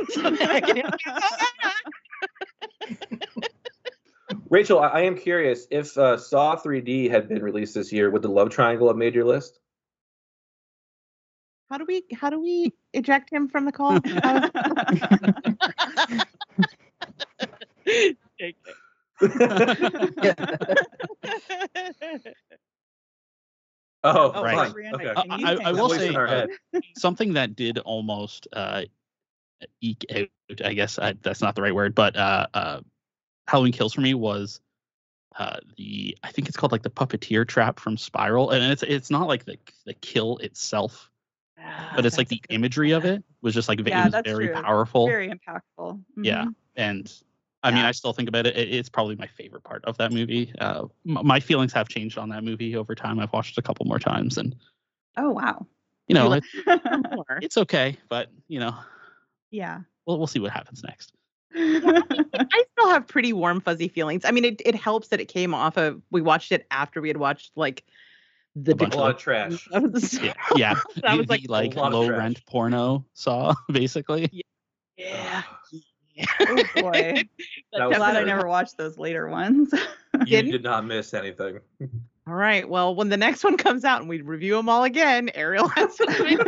Rachel, 4.54 4.78
I, 4.78 4.86
I 4.88 5.00
am 5.02 5.16
curious 5.16 5.66
if 5.70 5.98
uh, 5.98 6.16
Saw 6.16 6.56
3D 6.56 7.10
had 7.10 7.28
been 7.28 7.42
released 7.42 7.74
this 7.74 7.92
year, 7.92 8.08
would 8.10 8.22
the 8.22 8.28
love 8.28 8.50
triangle 8.50 8.86
have 8.88 8.96
made 8.96 9.14
your 9.16 9.24
list? 9.24 9.58
how 11.70 11.78
do 11.78 11.84
we 11.88 12.04
how 12.14 12.30
do 12.30 12.40
we 12.40 12.72
eject 12.92 13.32
him 13.32 13.48
from 13.48 13.64
the 13.64 13.72
call? 13.72 13.98
Oh, 14.24 14.48
Oh, 24.06 24.42
Right. 24.42 24.70
fine. 24.72 24.94
Okay. 24.94 25.12
I- 25.16 25.54
I- 25.54 25.58
I 25.64 25.72
will 25.72 25.88
one? 25.88 25.88
Voice 25.88 26.02
in 26.02 26.12
say, 26.12 26.16
uh. 26.16 26.46
Something 26.96 27.32
that 27.34 27.56
did 27.56 27.78
almost 27.78 28.46
uh, 28.52 28.82
eke 29.80 30.04
out. 30.14 30.28
I 30.64 30.74
guess 30.74 30.98
I, 30.98 31.14
that's 31.22 31.40
not 31.42 31.54
the 31.56 31.62
right 31.62 31.74
word, 31.74 31.94
but 31.94 32.16
uh, 32.16 32.46
uh, 32.54 32.80
Halloween 33.46 33.72
Kills 33.72 33.92
for 33.94 34.00
me 34.00 34.14
was 34.14 34.60
uh, 35.38 35.56
the 35.76 36.16
I 36.22 36.30
think 36.30 36.48
it's 36.48 36.56
called 36.56 36.72
like 36.72 36.82
the 36.82 36.90
puppeteer 36.90 37.46
trap 37.46 37.78
from 37.80 37.96
Spiral, 37.96 38.50
and 38.50 38.64
it's 38.72 38.82
it's 38.82 39.10
not 39.10 39.26
like 39.28 39.44
the 39.44 39.58
the 39.84 39.94
kill 39.94 40.38
itself, 40.38 41.10
but 41.94 42.06
it's 42.06 42.18
like 42.18 42.28
the 42.28 42.40
imagery 42.50 42.92
of 42.92 43.04
it 43.04 43.22
was 43.42 43.52
just 43.54 43.68
like 43.68 43.80
Yeah, 43.86 44.06
it 44.06 44.12
was 44.12 44.22
very 44.24 44.46
true. 44.48 44.62
powerful. 44.62 45.06
Very 45.06 45.28
impactful. 45.30 46.00
Yeah, 46.16 46.44
Mhm. 46.44 46.54
and 46.76 47.12
I 47.62 47.70
mean, 47.70 47.84
I 47.84 47.92
still 47.92 48.12
think 48.12 48.28
about 48.28 48.46
it. 48.46 48.56
it- 48.56 48.68
It's 48.74 48.90
probably 48.90 49.16
my 49.16 49.26
favorite 49.26 49.64
part 49.64 49.82
of 49.86 49.96
that 49.96 50.12
movie. 50.12 50.52
Uh, 50.58 50.82
m- 51.08 51.26
my 51.26 51.40
feelings 51.40 51.72
have 51.72 51.88
changed 51.88 52.18
on 52.18 52.28
that 52.28 52.44
movie 52.44 52.76
over 52.76 52.94
time. 52.94 53.18
I've 53.18 53.32
watched 53.32 53.56
it 53.56 53.60
a 53.60 53.62
couple 53.62 53.86
more 53.86 53.98
times, 53.98 54.36
and 54.38 54.54
Oh 55.16 55.30
wow. 55.30 55.66
you 56.06 56.14
know, 56.14 56.38
it's 57.40 57.56
okay. 57.56 57.96
But 58.08 58.30
you 58.48 58.60
know, 58.60 58.74
yeah. 59.50 59.80
we'll 60.06 60.18
we'll 60.18 60.26
see 60.26 60.40
what 60.40 60.52
happens 60.52 60.82
next. 60.84 61.12
I 61.54 62.64
still 62.72 62.90
have 62.90 63.06
pretty 63.06 63.32
warm, 63.32 63.60
fuzzy 63.60 63.88
feelings. 63.88 64.24
I 64.24 64.30
mean, 64.30 64.44
it, 64.44 64.62
it 64.64 64.74
helps 64.74 65.08
that 65.08 65.20
it 65.20 65.26
came 65.26 65.54
off 65.54 65.76
of, 65.76 66.00
we 66.10 66.20
watched 66.20 66.52
it 66.52 66.66
after 66.70 67.00
we 67.00 67.08
had 67.08 67.16
watched 67.16 67.52
like 67.56 67.84
the 68.56 68.72
A 68.72 68.74
bunch 68.76 68.94
of 68.94 69.18
trash. 69.18 69.68
That 69.72 69.82
was, 69.82 70.20
Yeah, 70.20 70.34
yeah. 70.56 70.74
That 70.96 71.12
the, 71.12 71.18
was 71.18 71.28
like 71.28 71.42
the, 71.42 71.48
like 71.48 71.74
lot 71.74 71.92
low 71.92 72.08
rent 72.08 72.44
porno 72.46 73.04
saw 73.14 73.54
basically. 73.72 74.44
yeah. 74.96 75.42
yeah. 76.14 76.26
Oh 76.40 76.64
boy. 76.76 77.22
That 77.72 77.88
was 77.88 77.96
Glad 77.96 78.16
I 78.16 78.22
never 78.24 78.46
watched 78.46 78.76
those 78.76 78.98
later 78.98 79.28
ones. 79.28 79.72
You 80.26 80.42
Didn't? 80.42 80.86
miss 80.86 81.12
anything. 81.14 81.58
All 82.26 82.34
right. 82.34 82.68
Well, 82.68 82.94
when 82.94 83.08
the 83.08 83.16
next 83.16 83.42
one 83.42 83.56
comes 83.56 83.84
out 83.84 84.00
and 84.00 84.08
we 84.08 84.20
review 84.20 84.54
them 84.54 84.68
all 84.68 84.84
again, 84.84 85.30
Ariel 85.34 85.68
has 85.68 85.96
to 85.96 86.06
join. 86.06 86.38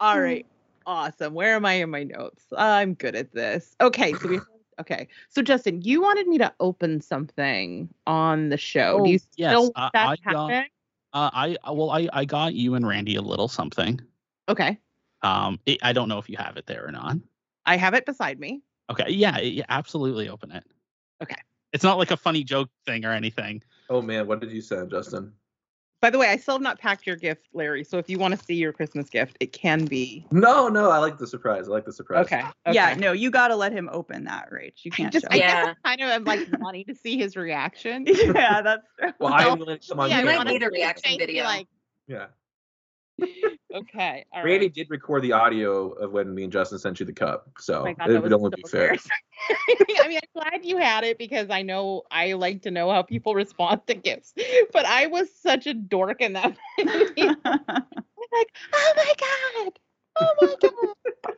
all 0.00 0.20
right. 0.20 0.46
Awesome. 0.86 1.34
Where 1.34 1.54
am 1.56 1.66
I 1.66 1.72
in 1.74 1.90
my 1.90 2.04
notes? 2.04 2.44
I'm 2.56 2.94
good 2.94 3.16
at 3.16 3.32
this. 3.32 3.74
Okay. 3.80 4.12
So 4.14 4.28
we. 4.28 4.40
Okay. 4.78 5.08
So 5.30 5.40
Justin, 5.40 5.80
you 5.80 6.02
wanted 6.02 6.26
me 6.28 6.36
to 6.36 6.52
open 6.60 7.00
something 7.00 7.88
on 8.06 8.50
the 8.50 8.58
show. 8.58 9.02
Do 9.02 9.10
you 9.10 9.18
Oh, 9.22 9.28
yes, 9.38 9.50
still 9.52 9.62
want 9.62 9.72
I- 9.76 9.90
that 9.94 10.08
I 10.08 10.16
to 10.16 10.22
got- 10.30 10.50
Uh, 11.14 11.30
I 11.32 11.56
I- 11.64 11.70
well, 11.70 11.88
I 11.90 12.08
I 12.12 12.24
got 12.26 12.52
you 12.52 12.74
and 12.74 12.86
Randy 12.86 13.16
a 13.16 13.22
little 13.22 13.48
something. 13.48 13.98
Okay. 14.50 14.78
Um, 15.22 15.58
it, 15.64 15.78
I 15.82 15.94
don't 15.94 16.10
know 16.10 16.18
if 16.18 16.28
you 16.28 16.36
have 16.36 16.58
it 16.58 16.66
there 16.66 16.86
or 16.86 16.92
not. 16.92 17.16
I 17.64 17.78
have 17.78 17.94
it 17.94 18.04
beside 18.04 18.38
me. 18.38 18.60
Okay, 18.90 19.06
yeah, 19.08 19.38
yeah, 19.38 19.64
absolutely 19.70 20.28
open 20.28 20.52
it. 20.52 20.62
Okay. 21.22 21.40
It's 21.72 21.82
not 21.82 21.96
like 21.96 22.10
a 22.10 22.16
funny 22.18 22.44
joke 22.44 22.68
thing 22.84 23.06
or 23.06 23.12
anything. 23.12 23.62
Oh 23.88 24.02
man, 24.02 24.26
what 24.26 24.40
did 24.40 24.52
you 24.52 24.60
send, 24.60 24.90
Justin? 24.90 25.32
By 26.06 26.10
the 26.10 26.18
way, 26.18 26.28
I 26.28 26.36
still 26.36 26.54
have 26.54 26.62
not 26.62 26.78
packed 26.78 27.04
your 27.04 27.16
gift, 27.16 27.48
Larry. 27.52 27.82
So 27.82 27.98
if 27.98 28.08
you 28.08 28.16
want 28.16 28.38
to 28.38 28.44
see 28.44 28.54
your 28.54 28.72
Christmas 28.72 29.10
gift, 29.10 29.36
it 29.40 29.52
can 29.52 29.86
be. 29.86 30.24
No, 30.30 30.68
no, 30.68 30.88
I 30.88 30.98
like 30.98 31.18
the 31.18 31.26
surprise. 31.26 31.66
I 31.66 31.72
like 31.72 31.84
the 31.84 31.92
surprise. 31.92 32.26
Okay. 32.26 32.44
Yeah, 32.70 32.94
no, 32.94 33.10
you 33.10 33.28
gotta 33.28 33.56
let 33.56 33.72
him 33.72 33.90
open 33.92 34.22
that, 34.22 34.48
Rach. 34.52 34.84
You 34.84 34.92
can't 34.92 35.12
just, 35.12 35.24
show 35.24 35.28
I 35.32 35.34
him. 35.34 35.40
guess 35.40 35.66
Yeah. 35.66 35.74
I 35.84 35.88
kind 35.88 36.02
of 36.02 36.08
am 36.10 36.22
like 36.22 36.46
wanting 36.60 36.84
to 36.84 36.94
see 36.94 37.18
his 37.18 37.36
reaction. 37.36 38.04
yeah, 38.06 38.62
that's 38.62 38.86
true. 38.96 39.10
Well, 39.18 39.32
I'm 39.34 39.58
willing 39.58 39.80
to 39.80 39.88
come 39.88 39.98
on 39.98 40.10
Yeah, 40.10 40.18
I 40.18 40.22
might 40.22 40.46
need 40.46 40.62
a 40.62 40.70
reaction 40.70 41.18
video. 41.18 41.42
Like, 41.42 41.66
Yeah. 42.06 42.26
Okay. 43.74 44.24
All 44.32 44.44
Randy 44.44 44.66
right. 44.66 44.74
did 44.74 44.90
record 44.90 45.22
the 45.22 45.32
audio 45.32 45.90
of 45.92 46.12
when 46.12 46.34
me 46.34 46.44
and 46.44 46.52
Justin 46.52 46.78
sent 46.78 47.00
you 47.00 47.06
the 47.06 47.12
cup, 47.12 47.48
so 47.58 47.86
Oh 47.86 47.94
God, 47.94 48.10
it 48.10 48.22
would 48.22 48.32
only 48.32 48.50
so 48.50 48.56
be 48.56 48.62
fair. 48.68 48.96
I 50.02 50.08
mean, 50.08 50.18
I'm 50.22 50.42
glad 50.42 50.64
you 50.64 50.78
had 50.78 51.04
it 51.04 51.18
because 51.18 51.50
I 51.50 51.62
know 51.62 52.02
I 52.10 52.34
like 52.34 52.62
to 52.62 52.70
know 52.70 52.90
how 52.90 53.02
people 53.02 53.34
respond 53.34 53.82
to 53.86 53.94
gifts. 53.94 54.34
But 54.72 54.86
I 54.86 55.06
was 55.06 55.28
such 55.34 55.66
a 55.66 55.74
dork 55.74 56.20
in 56.20 56.34
that. 56.34 56.56
like, 56.78 58.56
oh 58.72 58.92
my 58.96 59.12
god, 59.18 59.78
oh 60.20 60.34
my 60.40 60.54
god. 60.62 61.34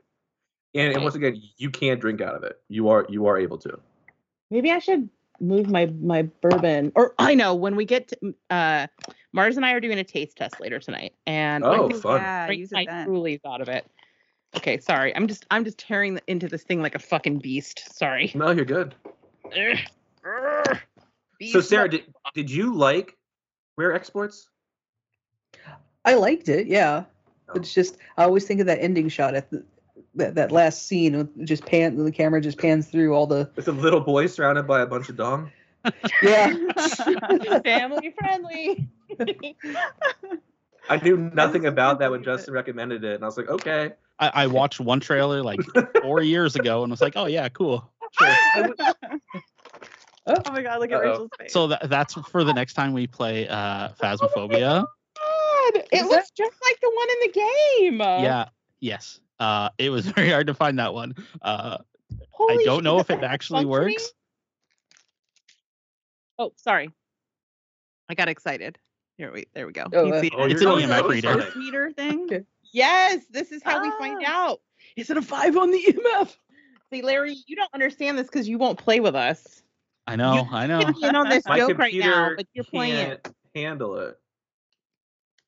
And, 0.74 0.94
and 0.94 1.02
once 1.02 1.14
again, 1.14 1.40
you 1.56 1.70
can't 1.70 2.00
drink 2.00 2.20
out 2.20 2.34
of 2.34 2.42
it. 2.42 2.60
You 2.68 2.88
are 2.88 3.06
you 3.08 3.26
are 3.26 3.38
able 3.38 3.58
to. 3.58 3.78
Maybe 4.50 4.70
I 4.70 4.78
should 4.78 5.08
move 5.40 5.70
my 5.70 5.86
my 6.00 6.22
bourbon. 6.22 6.92
Or 6.94 7.14
I 7.18 7.34
know 7.34 7.54
when 7.54 7.76
we 7.76 7.84
get 7.84 8.08
to, 8.08 8.34
uh, 8.50 8.86
Mars 9.32 9.56
and 9.56 9.64
I 9.64 9.72
are 9.72 9.80
doing 9.80 9.98
a 9.98 10.04
taste 10.04 10.36
test 10.36 10.60
later 10.60 10.78
tonight, 10.78 11.14
and 11.26 11.64
I 11.64 11.76
Oh, 11.76 11.88
can 11.88 12.00
fun. 12.00 12.20
Yeah, 12.20 12.50
use 12.50 12.72
my 12.72 12.82
it 12.82 12.86
then. 12.86 13.08
Trulies 13.08 13.40
out 13.46 13.60
of 13.60 13.68
it. 13.68 13.86
Okay, 14.56 14.78
sorry. 14.78 15.14
I'm 15.14 15.26
just 15.26 15.44
I'm 15.50 15.64
just 15.64 15.78
tearing 15.78 16.18
into 16.26 16.48
this 16.48 16.62
thing 16.62 16.80
like 16.82 16.94
a 16.94 16.98
fucking 16.98 17.38
beast. 17.38 17.96
Sorry. 17.96 18.32
No, 18.34 18.50
you're 18.50 18.64
good. 18.64 18.94
Ugh. 19.46 19.78
Ugh. 20.26 20.78
So 21.50 21.60
Sarah, 21.60 21.88
did 21.88 22.04
did 22.34 22.50
you 22.50 22.74
like 22.74 23.16
rare 23.76 23.92
exports? 23.92 24.48
I 26.04 26.14
liked 26.14 26.48
it, 26.48 26.66
yeah. 26.66 27.04
Oh. 27.48 27.52
It's 27.54 27.72
just 27.72 27.98
I 28.16 28.24
always 28.24 28.46
think 28.46 28.60
of 28.60 28.66
that 28.66 28.78
ending 28.80 29.08
shot 29.08 29.34
at 29.34 29.50
the 29.50 29.64
that, 30.18 30.34
that 30.34 30.52
last 30.52 30.86
scene 30.86 31.16
with 31.16 31.46
just 31.46 31.64
pan 31.64 31.96
the 31.96 32.12
camera 32.12 32.40
just 32.40 32.58
pans 32.58 32.88
through 32.88 33.14
all 33.14 33.26
the 33.26 33.50
With 33.56 33.68
a 33.68 33.72
little 33.72 34.00
boy 34.00 34.26
surrounded 34.26 34.66
by 34.66 34.82
a 34.82 34.86
bunch 34.86 35.08
of 35.08 35.16
dong. 35.16 35.50
yeah. 36.22 36.54
family 37.64 38.14
friendly. 38.18 38.88
I 40.88 40.96
knew 41.02 41.16
nothing 41.16 41.66
about 41.66 41.98
that 42.00 42.10
when. 42.10 42.22
Justin 42.22 42.54
recommended 42.54 43.04
it, 43.04 43.14
and 43.14 43.24
I 43.24 43.26
was 43.26 43.36
like, 43.36 43.48
okay. 43.48 43.92
I, 44.18 44.30
I 44.34 44.46
watched 44.46 44.80
one 44.80 45.00
trailer 45.00 45.42
like 45.42 45.60
four 46.02 46.22
years 46.22 46.56
ago 46.56 46.82
and 46.82 46.90
was 46.90 47.00
like, 47.00 47.14
oh 47.16 47.26
yeah, 47.26 47.48
cool. 47.48 47.90
Sure. 48.12 48.34
oh 50.26 50.42
my 50.50 50.62
god, 50.62 50.80
look 50.80 50.90
at 50.90 50.96
Uh-oh. 50.96 51.10
Rachel's 51.10 51.30
face. 51.38 51.52
So 51.52 51.68
that, 51.68 51.88
that's 51.88 52.14
for 52.14 52.42
the 52.42 52.52
next 52.52 52.74
time 52.74 52.92
we 52.92 53.06
play 53.06 53.48
uh 53.48 53.90
Phasmophobia. 54.00 54.84
God, 54.84 55.76
it 55.76 55.88
Is 55.92 56.06
looks 56.06 56.30
just 56.30 56.56
like 56.64 56.80
the 56.80 56.90
one 56.94 57.08
in 57.10 57.16
the 57.20 57.32
game. 57.32 58.00
Yeah. 58.00 58.48
Yes. 58.80 59.20
Uh, 59.40 59.70
it 59.78 59.90
was 59.90 60.06
very 60.12 60.30
hard 60.30 60.46
to 60.48 60.54
find 60.54 60.78
that 60.78 60.94
one. 60.94 61.14
Uh, 61.42 61.78
I 62.40 62.62
don't 62.64 62.84
know 62.84 62.98
if 62.98 63.10
it 63.10 63.22
actually 63.22 63.64
functioning? 63.64 63.68
works. 63.94 64.12
Oh, 66.38 66.52
sorry. 66.56 66.90
I 68.08 68.14
got 68.14 68.28
excited. 68.28 68.78
Here 69.16 69.32
we 69.32 69.46
there 69.54 69.66
we 69.66 69.72
go. 69.72 69.84
Oh, 69.92 70.10
uh, 70.12 70.20
see 70.20 70.30
Oh. 70.36 70.44
It's 70.44 70.60
an 70.62 70.68
really 70.68 70.84
EMF 70.84 71.08
reader. 71.08 71.42
funny. 71.42 71.64
Meter 71.64 71.92
thing. 71.92 72.24
Okay. 72.24 72.44
Yes, 72.72 73.24
this 73.30 73.50
is 73.50 73.62
how 73.62 73.82
we 73.82 73.90
find 73.98 74.22
Ah. 74.24 74.50
out. 74.50 74.60
Is 74.96 75.10
it 75.10 75.16
a 75.16 75.22
five 75.22 75.56
on 75.56 75.70
the 75.70 75.78
EMF? 75.88 76.36
See, 76.92 77.02
Larry, 77.02 77.36
you 77.46 77.56
don't 77.56 77.72
understand 77.74 78.16
this 78.16 78.28
because 78.28 78.48
you 78.48 78.56
won't 78.58 78.78
play 78.78 79.00
with 79.00 79.14
us. 79.14 79.62
I 80.06 80.16
know. 80.16 80.46
I 80.50 80.66
know. 80.66 80.80
You're 80.80 81.10
in 81.10 81.16
on 81.16 81.28
this 81.28 81.44
My 81.48 81.58
joke 81.58 81.76
right 81.76 81.94
now, 81.94 82.30
but 82.36 82.46
you're 82.54 82.64
playing 82.64 83.06
can't 83.06 83.34
handle 83.54 83.96
it. 83.98 84.18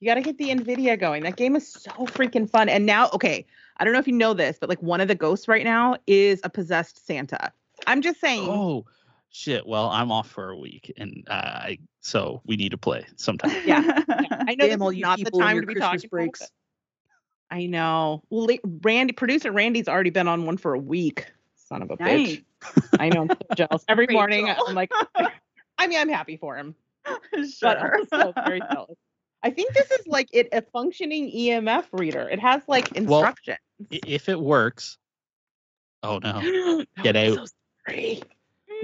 You 0.01 0.09
got 0.09 0.15
to 0.15 0.23
get 0.23 0.39
the 0.39 0.49
Nvidia 0.49 0.99
going. 0.99 1.23
That 1.25 1.37
game 1.37 1.55
is 1.57 1.71
so 1.71 1.91
freaking 2.07 2.49
fun. 2.49 2.71
And 2.71 2.87
now, 2.87 3.11
okay, 3.13 3.47
I 3.77 3.85
don't 3.85 3.93
know 3.93 3.99
if 3.99 4.07
you 4.07 4.15
know 4.15 4.33
this, 4.33 4.57
but 4.59 4.71
like 4.71 4.83
one 4.83 5.01
of 5.01 5.09
the 5.09 5.15
ghosts 5.15 5.47
right 5.47 5.65
now 5.65 5.97
is 6.07 6.41
a 6.43 6.49
possessed 6.49 7.07
Santa. 7.07 7.53
I'm 7.87 8.01
just 8.01 8.19
saying. 8.19 8.49
Oh 8.49 8.87
shit. 9.31 9.67
Well, 9.67 9.91
I'm 9.91 10.11
off 10.11 10.31
for 10.31 10.51
a 10.51 10.57
week, 10.57 10.93
and 10.97 11.25
uh, 11.29 11.33
I 11.35 11.79
so 12.01 12.41
we 12.47 12.57
need 12.57 12.71
to 12.71 12.79
play 12.79 13.05
sometime. 13.17 13.55
Yeah, 13.67 13.83
I 14.09 14.55
know 14.55 14.67
Damn 14.67 14.79
this 14.79 14.81
all 14.81 14.91
is 14.91 14.99
not 14.99 15.19
the 15.19 15.31
time 15.31 15.61
to 15.61 15.67
be 15.67 15.75
Christmas 15.75 16.03
talking 16.03 16.09
breaks. 16.09 16.41
it. 16.41 16.51
I 17.51 17.67
know. 17.67 18.23
Well, 18.31 18.49
Randy, 18.83 19.13
producer 19.13 19.51
Randy's 19.53 19.89
already 19.89 20.11
been 20.11 20.29
on 20.29 20.47
one 20.47 20.57
for 20.57 20.73
a 20.73 20.79
week. 20.79 21.27
Son 21.57 21.83
of 21.83 21.91
a 21.91 21.97
Nice. 21.99 22.39
bitch. 22.39 22.45
I 22.99 23.09
know. 23.09 23.23
I'm 23.23 23.29
so 23.29 23.37
jealous. 23.57 23.85
Every 23.89 24.07
morning, 24.09 24.49
I'm 24.49 24.75
like, 24.75 24.93
I 25.79 25.87
mean, 25.87 25.99
I'm 25.99 26.09
happy 26.09 26.37
for 26.37 26.57
him, 26.57 26.75
but 27.05 27.21
sure. 27.49 27.69
I'm 27.71 28.07
also 28.13 28.33
very 28.47 28.61
jealous. 28.73 28.97
I 29.43 29.51
think 29.51 29.73
this 29.75 29.91
is 29.91 30.07
like 30.07 30.29
it 30.33 30.49
a 30.53 30.63
functioning 30.63 31.31
EMF 31.31 31.87
reader. 31.93 32.29
It 32.29 32.39
has 32.41 32.63
like 32.69 32.91
Well, 32.95 33.21
instructions. 33.21 33.59
I- 33.93 34.01
If 34.07 34.29
it 34.29 34.41
works. 34.41 34.99
Oh 36.03 36.19
no. 36.19 36.85
Get 37.03 37.17
out. 37.17 37.37
So 37.37 37.45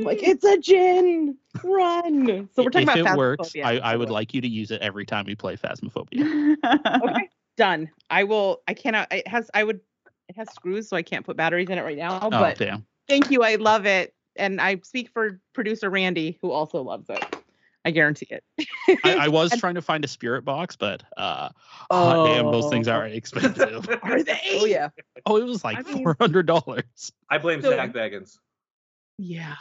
like 0.01 0.19
mm. 0.19 0.29
it's 0.29 0.45
a 0.45 0.59
gin. 0.59 1.37
Run. 1.63 2.49
So 2.55 2.63
we're 2.63 2.71
talking 2.71 2.89
if 2.89 2.97
about 2.97 3.15
it 3.15 3.19
works, 3.19 3.53
I, 3.57 3.79
I 3.79 3.97
would 3.97 4.11
like 4.11 4.35
you 4.35 4.41
to 4.41 4.49
use 4.49 4.71
it 4.71 4.83
every 4.83 5.07
time 5.07 5.25
we 5.27 5.35
play 5.35 5.57
Phasmophobia. 5.57 6.57
okay 7.03 7.29
done 7.57 7.89
i 8.11 8.23
will 8.23 8.61
i 8.69 8.75
cannot 8.75 9.11
it 9.11 9.27
has 9.27 9.51
i 9.55 9.65
would 9.65 9.81
it 10.29 10.37
has 10.37 10.47
screws 10.53 10.89
so 10.89 10.97
i 10.97 11.03
can't 11.03 11.25
put 11.25 11.37
batteries 11.37 11.69
in 11.71 11.79
it 11.79 11.83
right 11.83 11.97
now 11.97 12.19
Oh 12.21 12.29
but 12.29 12.59
damn. 12.59 12.87
thank 13.09 13.31
you 13.31 13.43
i 13.43 13.55
love 13.55 13.87
it 13.87 14.15
and 14.37 14.61
i 14.61 14.79
speak 14.85 15.09
for 15.11 15.41
producer 15.55 15.89
randy 15.89 16.39
who 16.43 16.51
also 16.51 16.83
loves 16.83 17.09
it 17.09 17.36
i 17.87 17.91
guarantee 17.91 18.27
it 18.31 18.45
I, 19.05 19.15
I 19.27 19.29
was 19.39 19.53
And- 19.53 19.61
trying 19.61 19.77
to 19.77 19.83
find 19.83 20.05
a 20.05 20.09
spirit 20.09 20.45
box, 20.45 20.77
but 20.77 21.03
uh 21.17 21.49
hot 21.91 22.27
damn, 22.27 22.51
those 22.53 22.69
things 22.69 22.89
Oh. 22.89 22.93
are 22.93 23.07
expensive. 23.07 23.89
are 24.03 24.23
they 24.23 24.39
Oh 24.53 24.65
yeah. 24.67 24.89
oh, 25.25 25.37
it 25.39 25.45
was 25.45 25.65
like 25.65 25.79
I 25.79 25.83
mean- 25.83 26.03
four 26.05 26.17
hundred 26.21 26.47
dollars. 26.47 27.13
I 27.31 27.39
blame 27.39 27.63
So- 27.63 27.71
Zak 27.71 27.93
Bagans. 27.95 28.37
yeah 29.19 29.55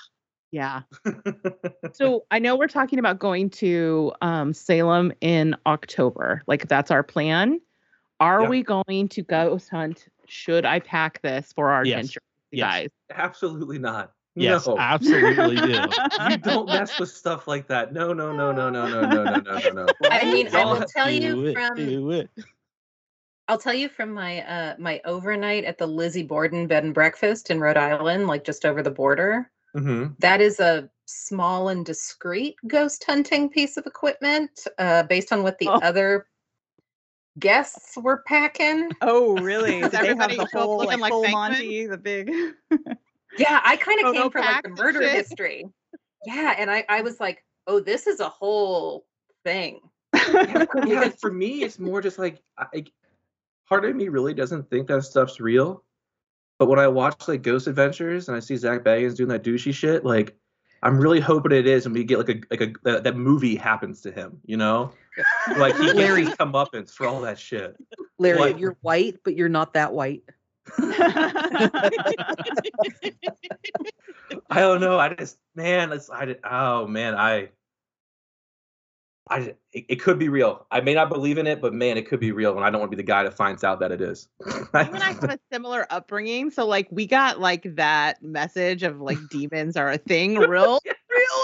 yeah 0.51 0.81
so 1.93 2.23
i 2.31 2.39
know 2.39 2.55
we're 2.55 2.67
talking 2.67 2.99
about 2.99 3.19
going 3.19 3.49
to 3.49 4.11
um 4.21 4.53
salem 4.53 5.11
in 5.21 5.55
october 5.65 6.41
like 6.47 6.67
that's 6.67 6.91
our 6.91 7.03
plan 7.03 7.59
are 8.19 8.43
Yeah. 8.43 8.49
we 8.49 8.63
going 8.63 9.09
to 9.09 9.21
ghost 9.23 9.69
hunt 9.69 10.07
should 10.27 10.63
i 10.65 10.79
pack 10.79 11.21
this 11.23 11.51
for 11.53 11.71
our 11.71 11.83
Yes. 11.83 11.95
adventure 11.95 12.19
you 12.51 12.59
Yes. 12.59 12.71
guys 12.73 12.89
Absolutely 13.11 13.79
not. 13.79 14.11
Yes, 14.35 14.67
no. 14.67 14.77
absolutely 14.77 15.55
do. 15.61 15.89
you 16.29 16.37
don't 16.37 16.69
mess 16.69 16.99
with 16.99 17.09
stuff 17.09 17.47
like 17.47 17.67
that. 17.67 17.93
No, 17.93 18.11
no, 18.11 18.33
no, 18.33 18.51
no, 18.51 18.69
no, 18.69 18.87
no, 18.87 19.05
no, 19.05 19.25
no, 19.25 19.39
no, 19.39 19.59
no, 19.59 19.71
no. 19.71 19.95
I 20.11 20.25
mean, 20.25 20.49
I 20.53 20.65
will 20.65 20.83
tell 20.85 21.09
you 21.09 21.45
it, 21.45 21.53
from 21.53 21.77
do 21.77 22.11
it. 22.11 22.29
I'll 23.47 23.59
tell 23.59 23.73
you 23.73 23.87
from 23.87 24.11
my 24.11 24.41
uh 24.41 24.75
my 24.77 24.99
overnight 25.05 25.63
at 25.63 25.77
the 25.77 25.87
Lizzie 25.87 26.23
Borden 26.23 26.67
bed 26.67 26.83
and 26.83 26.93
breakfast 26.93 27.49
in 27.49 27.59
Rhode 27.59 27.77
Island, 27.77 28.27
like 28.27 28.43
just 28.43 28.65
over 28.65 28.81
the 28.83 28.91
border. 28.91 29.49
hmm 29.73 30.07
That 30.19 30.41
is 30.41 30.59
a 30.59 30.89
small 31.05 31.69
and 31.69 31.85
discreet 31.85 32.55
ghost 32.67 33.03
hunting 33.05 33.49
piece 33.49 33.77
of 33.77 33.85
equipment, 33.85 34.67
uh, 34.79 35.03
based 35.03 35.31
on 35.31 35.43
what 35.43 35.59
the 35.59 35.67
Oh. 35.67 35.79
other 35.81 36.27
guests 37.39 37.97
were 37.97 38.23
packing. 38.25 38.91
Oh, 39.01 39.35
really? 39.35 39.81
Does 39.81 39.91
Did 39.91 40.01
they 40.01 40.15
have 40.15 40.35
the 40.35 40.49
whole 40.51 40.77
looking 40.77 40.99
like, 40.99 41.13
like 41.13 41.13
full 41.13 41.27
Monty, 41.29 41.85
the 41.85 41.97
big? 41.97 42.31
Yeah, 43.37 43.61
I 43.63 43.75
kind 43.77 44.05
of 44.05 44.13
came 44.13 44.31
for 44.31 44.39
like 44.41 44.63
the 44.63 44.69
murder 44.69 45.01
shit. 45.01 45.11
history. 45.11 45.65
Yeah, 46.25 46.55
and 46.57 46.71
I, 46.71 46.85
I 46.89 47.01
was 47.01 47.19
like, 47.19 47.43
oh, 47.67 47.79
this 47.79 48.07
is 48.07 48.19
a 48.19 48.29
whole 48.29 49.05
thing. 49.43 49.79
yeah, 50.15 51.09
for 51.19 51.31
me, 51.31 51.63
it's 51.63 51.79
more 51.79 52.01
just 52.01 52.17
like 52.17 52.41
I, 52.57 52.65
I- 52.73 52.85
part 53.67 53.85
of 53.85 53.95
me 53.95 54.09
really 54.09 54.33
doesn't 54.33 54.69
think 54.69 54.87
that 54.87 55.03
stuff's 55.03 55.39
real. 55.39 55.83
But 56.57 56.67
when 56.67 56.79
I 56.79 56.87
watch 56.87 57.27
like 57.27 57.41
Ghost 57.41 57.67
Adventures 57.67 58.29
and 58.29 58.37
I 58.37 58.39
see 58.39 58.55
Zak 58.55 58.83
Bagans 58.83 59.15
doing 59.15 59.29
that 59.29 59.43
douchey 59.43 59.73
shit, 59.73 60.05
like 60.05 60.37
I'm 60.83 60.97
really 60.99 61.19
hoping 61.19 61.51
it 61.51 61.67
is, 61.67 61.85
and 61.85 61.93
we 61.93 62.03
get 62.03 62.17
like 62.19 62.29
a 62.29 62.41
like 62.49 62.61
a 62.61 62.73
that, 62.83 63.03
that 63.03 63.17
movie 63.17 63.55
happens 63.55 64.01
to 64.01 64.11
him, 64.11 64.39
you 64.45 64.55
know, 64.55 64.91
like 65.57 65.75
he 65.75 65.91
Larry. 65.91 66.21
gets 66.23 66.29
his 66.29 66.37
comeuppance 66.37 66.91
for 66.91 67.07
all 67.07 67.19
that 67.21 67.37
shit. 67.37 67.75
Larry, 68.19 68.39
What? 68.39 68.59
you're 68.59 68.77
white, 68.81 69.17
but 69.25 69.35
you're 69.35 69.49
not 69.49 69.73
that 69.73 69.91
white. 69.93 70.23
I 74.49 74.59
don't 74.59 74.81
know. 74.81 74.99
I 74.99 75.13
just 75.13 75.37
man, 75.55 75.91
it's 75.91 76.09
I 76.09 76.25
did, 76.25 76.39
oh 76.43 76.87
man, 76.87 77.15
I 77.15 77.49
I 79.29 79.55
it, 79.71 79.85
it 79.89 79.95
could 80.01 80.19
be 80.19 80.29
real. 80.29 80.67
I 80.71 80.81
may 80.81 80.93
not 80.93 81.09
believe 81.09 81.37
in 81.37 81.47
it, 81.47 81.61
but 81.61 81.73
man, 81.73 81.97
it 81.97 82.07
could 82.07 82.19
be 82.19 82.31
real, 82.31 82.55
and 82.55 82.63
I 82.63 82.69
don't 82.69 82.79
want 82.79 82.91
to 82.91 82.97
be 82.97 83.01
the 83.01 83.07
guy 83.07 83.23
that 83.23 83.33
finds 83.33 83.63
out 83.63 83.79
that 83.79 83.91
it 83.91 84.01
is. 84.01 84.27
you 84.45 84.53
and 84.73 84.97
I 85.03 85.13
have 85.13 85.23
a 85.23 85.39
similar 85.51 85.87
upbringing, 85.89 86.51
so 86.51 86.65
like 86.67 86.87
we 86.91 87.07
got 87.07 87.39
like 87.39 87.75
that 87.75 88.21
message 88.21 88.83
of 88.83 89.01
like 89.01 89.17
demons 89.29 89.77
are 89.77 89.91
a 89.91 89.97
thing 89.97 90.35
real, 90.37 90.79
real 90.83 91.43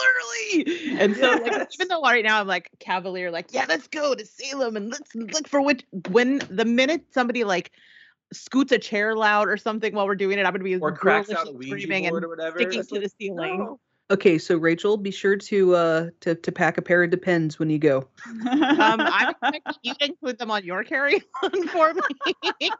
early. 0.55 0.97
And 0.99 1.15
so 1.15 1.37
like 1.37 1.51
Yes. 1.51 1.67
even 1.73 1.87
though 1.87 2.01
right 2.01 2.23
now 2.23 2.39
I'm 2.39 2.47
like 2.47 2.69
cavalier, 2.79 3.31
like 3.31 3.53
yeah, 3.53 3.65
let's 3.67 3.87
go 3.87 4.13
to 4.13 4.25
Salem 4.25 4.75
and 4.75 4.89
let's 4.91 5.15
look 5.15 5.47
for 5.47 5.61
which 5.61 5.83
when 6.09 6.39
the 6.49 6.65
minute 6.65 7.05
somebody 7.11 7.43
like 7.43 7.71
scoots 8.33 8.71
a 8.71 8.77
chair 8.77 9.15
loud 9.15 9.47
or 9.47 9.57
something 9.57 9.93
while 9.93 10.05
we're 10.05 10.15
doing 10.15 10.39
it, 10.39 10.45
I'm 10.45 10.53
gonna 10.53 10.63
be 10.63 10.77
or 10.77 10.91
cracks 10.91 11.29
out 11.31 11.47
a 11.47 11.51
Ouija 11.51 11.81
screaming 11.81 12.09
board 12.09 12.23
and 12.23 12.25
or 12.25 12.29
whatever. 12.29 12.59
sticking 12.59 12.83
to 12.83 12.93
like, 12.95 13.03
the 13.03 13.11
ceiling. 13.19 13.57
no. 13.59 13.79
Okay, 14.11 14.37
so 14.37 14.57
Rachel, 14.57 14.97
be 14.97 15.09
sure 15.09 15.37
to 15.37 15.75
uh 15.75 16.09
to, 16.19 16.35
to 16.35 16.51
pack 16.51 16.77
a 16.77 16.81
pair 16.81 17.01
of 17.01 17.09
depends 17.09 17.57
when 17.57 17.69
you 17.69 17.79
go. 17.79 18.07
Um, 18.81 18.99
I'm 18.99 19.29
expecting 19.29 19.73
you 19.83 19.93
to 19.95 20.05
include 20.05 20.37
them 20.39 20.49
on 20.51 20.63
your 20.63 20.83
carry-on 20.83 21.67
for 21.67 21.93
me. 21.93 22.71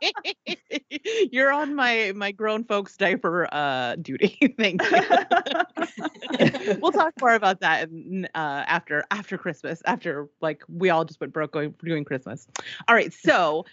You're 1.32 1.52
on 1.52 1.76
my 1.76 2.12
my 2.16 2.32
grown 2.32 2.64
folks 2.64 2.98
diaper 2.98 3.48
uh 3.52 3.96
duty. 3.96 4.38
Thank 4.58 4.82
you. 4.84 6.78
we'll 6.82 6.92
talk 6.92 7.14
more 7.22 7.34
about 7.34 7.62
that 7.62 7.90
in, 7.90 8.28
uh, 8.36 8.64
after 8.68 9.04
after 9.12 9.38
Christmas. 9.38 9.82
After 9.86 10.28
like 10.42 10.64
we 10.68 10.90
all 10.90 11.06
just 11.06 11.20
went 11.22 11.34
broke 11.34 11.52
going 11.52 11.74
doing 11.84 12.04
Christmas. 12.04 12.48
All 12.88 12.96
right, 12.96 13.14
so 13.14 13.66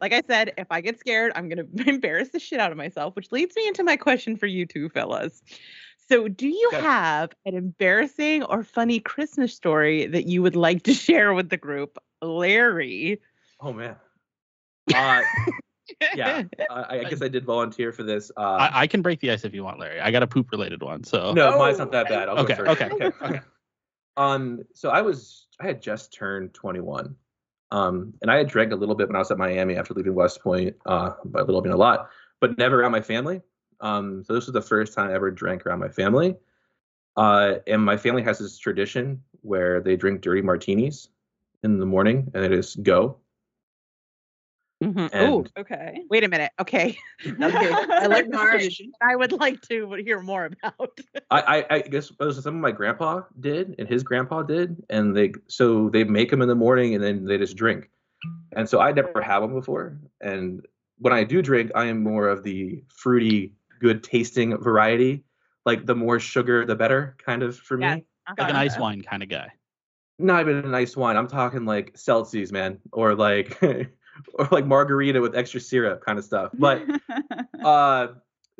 like 0.00 0.12
I 0.12 0.22
said, 0.26 0.52
if 0.58 0.66
I 0.70 0.80
get 0.80 0.98
scared, 0.98 1.32
I'm 1.34 1.48
gonna 1.48 1.66
embarrass 1.86 2.30
the 2.30 2.40
shit 2.40 2.60
out 2.60 2.72
of 2.72 2.78
myself, 2.78 3.14
which 3.14 3.30
leads 3.32 3.54
me 3.56 3.68
into 3.68 3.84
my 3.84 3.96
question 3.96 4.36
for 4.36 4.46
you 4.46 4.66
two 4.66 4.88
fellas. 4.88 5.42
So, 6.12 6.28
do 6.28 6.46
you 6.46 6.68
Okay. 6.74 6.82
have 6.82 7.30
an 7.46 7.54
embarrassing 7.54 8.42
or 8.42 8.62
funny 8.62 9.00
Christmas 9.00 9.54
story 9.54 10.06
that 10.08 10.26
you 10.26 10.42
would 10.42 10.54
like 10.56 10.82
to 10.82 10.92
share 11.06 11.32
with 11.32 11.48
the 11.48 11.56
group? 11.56 11.96
Larry. 12.20 13.18
Oh 13.60 13.72
man. 13.72 13.96
Uh, 14.94 15.22
yeah, 16.14 16.42
I 16.68 16.98
I 16.98 17.04
guess 17.04 17.22
I 17.22 17.28
did 17.28 17.46
volunteer 17.46 17.92
for 17.92 18.02
this. 18.02 18.30
Uh, 18.36 18.40
I, 18.40 18.82
I 18.82 18.86
can 18.88 19.00
break 19.00 19.20
the 19.20 19.30
ice 19.30 19.46
if 19.46 19.54
you 19.54 19.64
want, 19.64 19.80
Larry. 19.80 20.00
I 20.00 20.10
got 20.10 20.22
a 20.22 20.26
poop 20.26 20.50
related 20.52 20.82
one. 20.82 21.02
So 21.02 21.32
no, 21.32 21.56
mine's 21.56 21.78
not 21.78 21.92
that 21.92 22.10
bad. 22.10 22.28
I'll 22.28 22.40
Okay, 22.40 22.56
go 22.56 22.66
first. 22.66 22.82
okay. 22.82 22.94
okay, 23.06 23.16
okay. 23.22 23.40
Um, 24.18 24.64
so 24.74 24.90
I 24.90 25.00
was 25.00 25.46
I 25.60 25.66
had 25.66 25.80
just 25.80 26.12
turned 26.12 26.52
21. 26.52 27.16
Um, 27.70 28.12
and 28.20 28.30
I 28.30 28.36
had 28.36 28.48
drank 28.48 28.72
a 28.72 28.76
little 28.76 28.94
bit 28.94 29.08
when 29.08 29.16
I 29.16 29.20
was 29.20 29.30
at 29.30 29.38
Miami 29.38 29.76
after 29.76 29.94
leaving 29.94 30.14
West 30.14 30.42
Point. 30.42 30.76
Uh, 30.84 31.12
by 31.24 31.40
a 31.40 31.44
little 31.44 31.62
bit, 31.62 31.72
a 31.72 31.76
lot, 31.76 32.10
but 32.38 32.58
never 32.58 32.82
around 32.82 32.92
my 32.92 33.00
family. 33.00 33.40
Um, 33.82 34.24
so 34.24 34.32
this 34.32 34.46
was 34.46 34.54
the 34.54 34.62
first 34.62 34.94
time 34.94 35.10
I 35.10 35.14
ever 35.14 35.30
drank 35.30 35.66
around 35.66 35.80
my 35.80 35.88
family. 35.88 36.36
Uh, 37.16 37.56
and 37.66 37.84
my 37.84 37.96
family 37.96 38.22
has 38.22 38.38
this 38.38 38.56
tradition 38.56 39.22
where 39.42 39.80
they 39.80 39.96
drink 39.96 40.22
dirty 40.22 40.40
martinis 40.40 41.08
in 41.62 41.78
the 41.78 41.86
morning, 41.86 42.30
and 42.32 42.44
it 42.44 42.52
is 42.52 42.76
go. 42.76 43.18
Mhm. 44.82 45.10
And 45.12 45.34
Ooh, 45.34 45.60
okay. 45.60 46.02
wait 46.10 46.24
a 46.24 46.28
minute. 46.28 46.52
Okay. 46.60 46.98
Okay, 47.40 47.72
I 47.88 48.06
like 48.06 48.28
this 48.28 48.40
tradition. 48.40 48.92
I 49.00 49.14
would 49.14 49.30
like 49.32 49.60
to 49.68 49.92
hear 49.92 50.20
more 50.20 50.46
about. 50.46 50.98
I, 51.30 51.40
I, 51.40 51.66
I 51.76 51.78
guess 51.82 52.10
it 52.10 52.18
was 52.18 52.42
something 52.42 52.60
my 52.60 52.72
grandpa 52.72 53.22
did 53.38 53.76
and 53.78 53.88
his 53.88 54.02
grandpa 54.02 54.42
did, 54.42 54.82
and 54.90 55.16
they 55.16 55.34
so 55.46 55.88
they 55.88 56.02
make 56.02 56.30
them 56.30 56.42
in 56.42 56.48
the 56.48 56.56
morning 56.56 56.96
and 56.96 57.04
then 57.04 57.24
they 57.24 57.38
just 57.38 57.56
drink. 57.56 57.90
And 58.56 58.68
so 58.68 58.80
I 58.80 58.90
never 58.90 59.22
had 59.22 59.40
them 59.40 59.54
before. 59.54 59.98
And 60.20 60.66
when 60.98 61.12
I 61.12 61.22
do 61.24 61.42
drink, 61.42 61.70
I 61.74 61.86
am 61.86 62.02
more 62.02 62.28
of 62.28 62.42
the 62.42 62.82
fruity, 62.88 63.52
good 63.82 64.02
tasting 64.02 64.56
variety. 64.58 65.24
Like 65.66 65.84
the 65.84 65.94
more 65.94 66.18
sugar, 66.18 66.64
the 66.64 66.74
better, 66.74 67.16
kind 67.24 67.42
of 67.42 67.58
for 67.58 67.76
me. 67.76 67.86
Yes. 67.86 68.00
like 68.38 68.50
an 68.50 68.56
ice 68.56 68.78
wine 68.78 69.02
kind 69.02 69.22
of 69.22 69.28
guy. 69.28 69.48
Not 70.18 70.42
even 70.42 70.56
an 70.56 70.74
ice 70.74 70.96
wine. 70.96 71.16
I'm 71.16 71.28
talking 71.28 71.64
like 71.64 71.96
Celsius, 71.96 72.52
man, 72.52 72.78
or 72.92 73.14
like 73.14 73.60
or 74.34 74.48
like 74.50 74.66
margarita 74.66 75.20
with 75.20 75.36
extra 75.36 75.60
syrup 75.60 76.04
kind 76.04 76.18
of 76.18 76.24
stuff. 76.24 76.50
But 76.54 76.82
uh, 77.64 78.08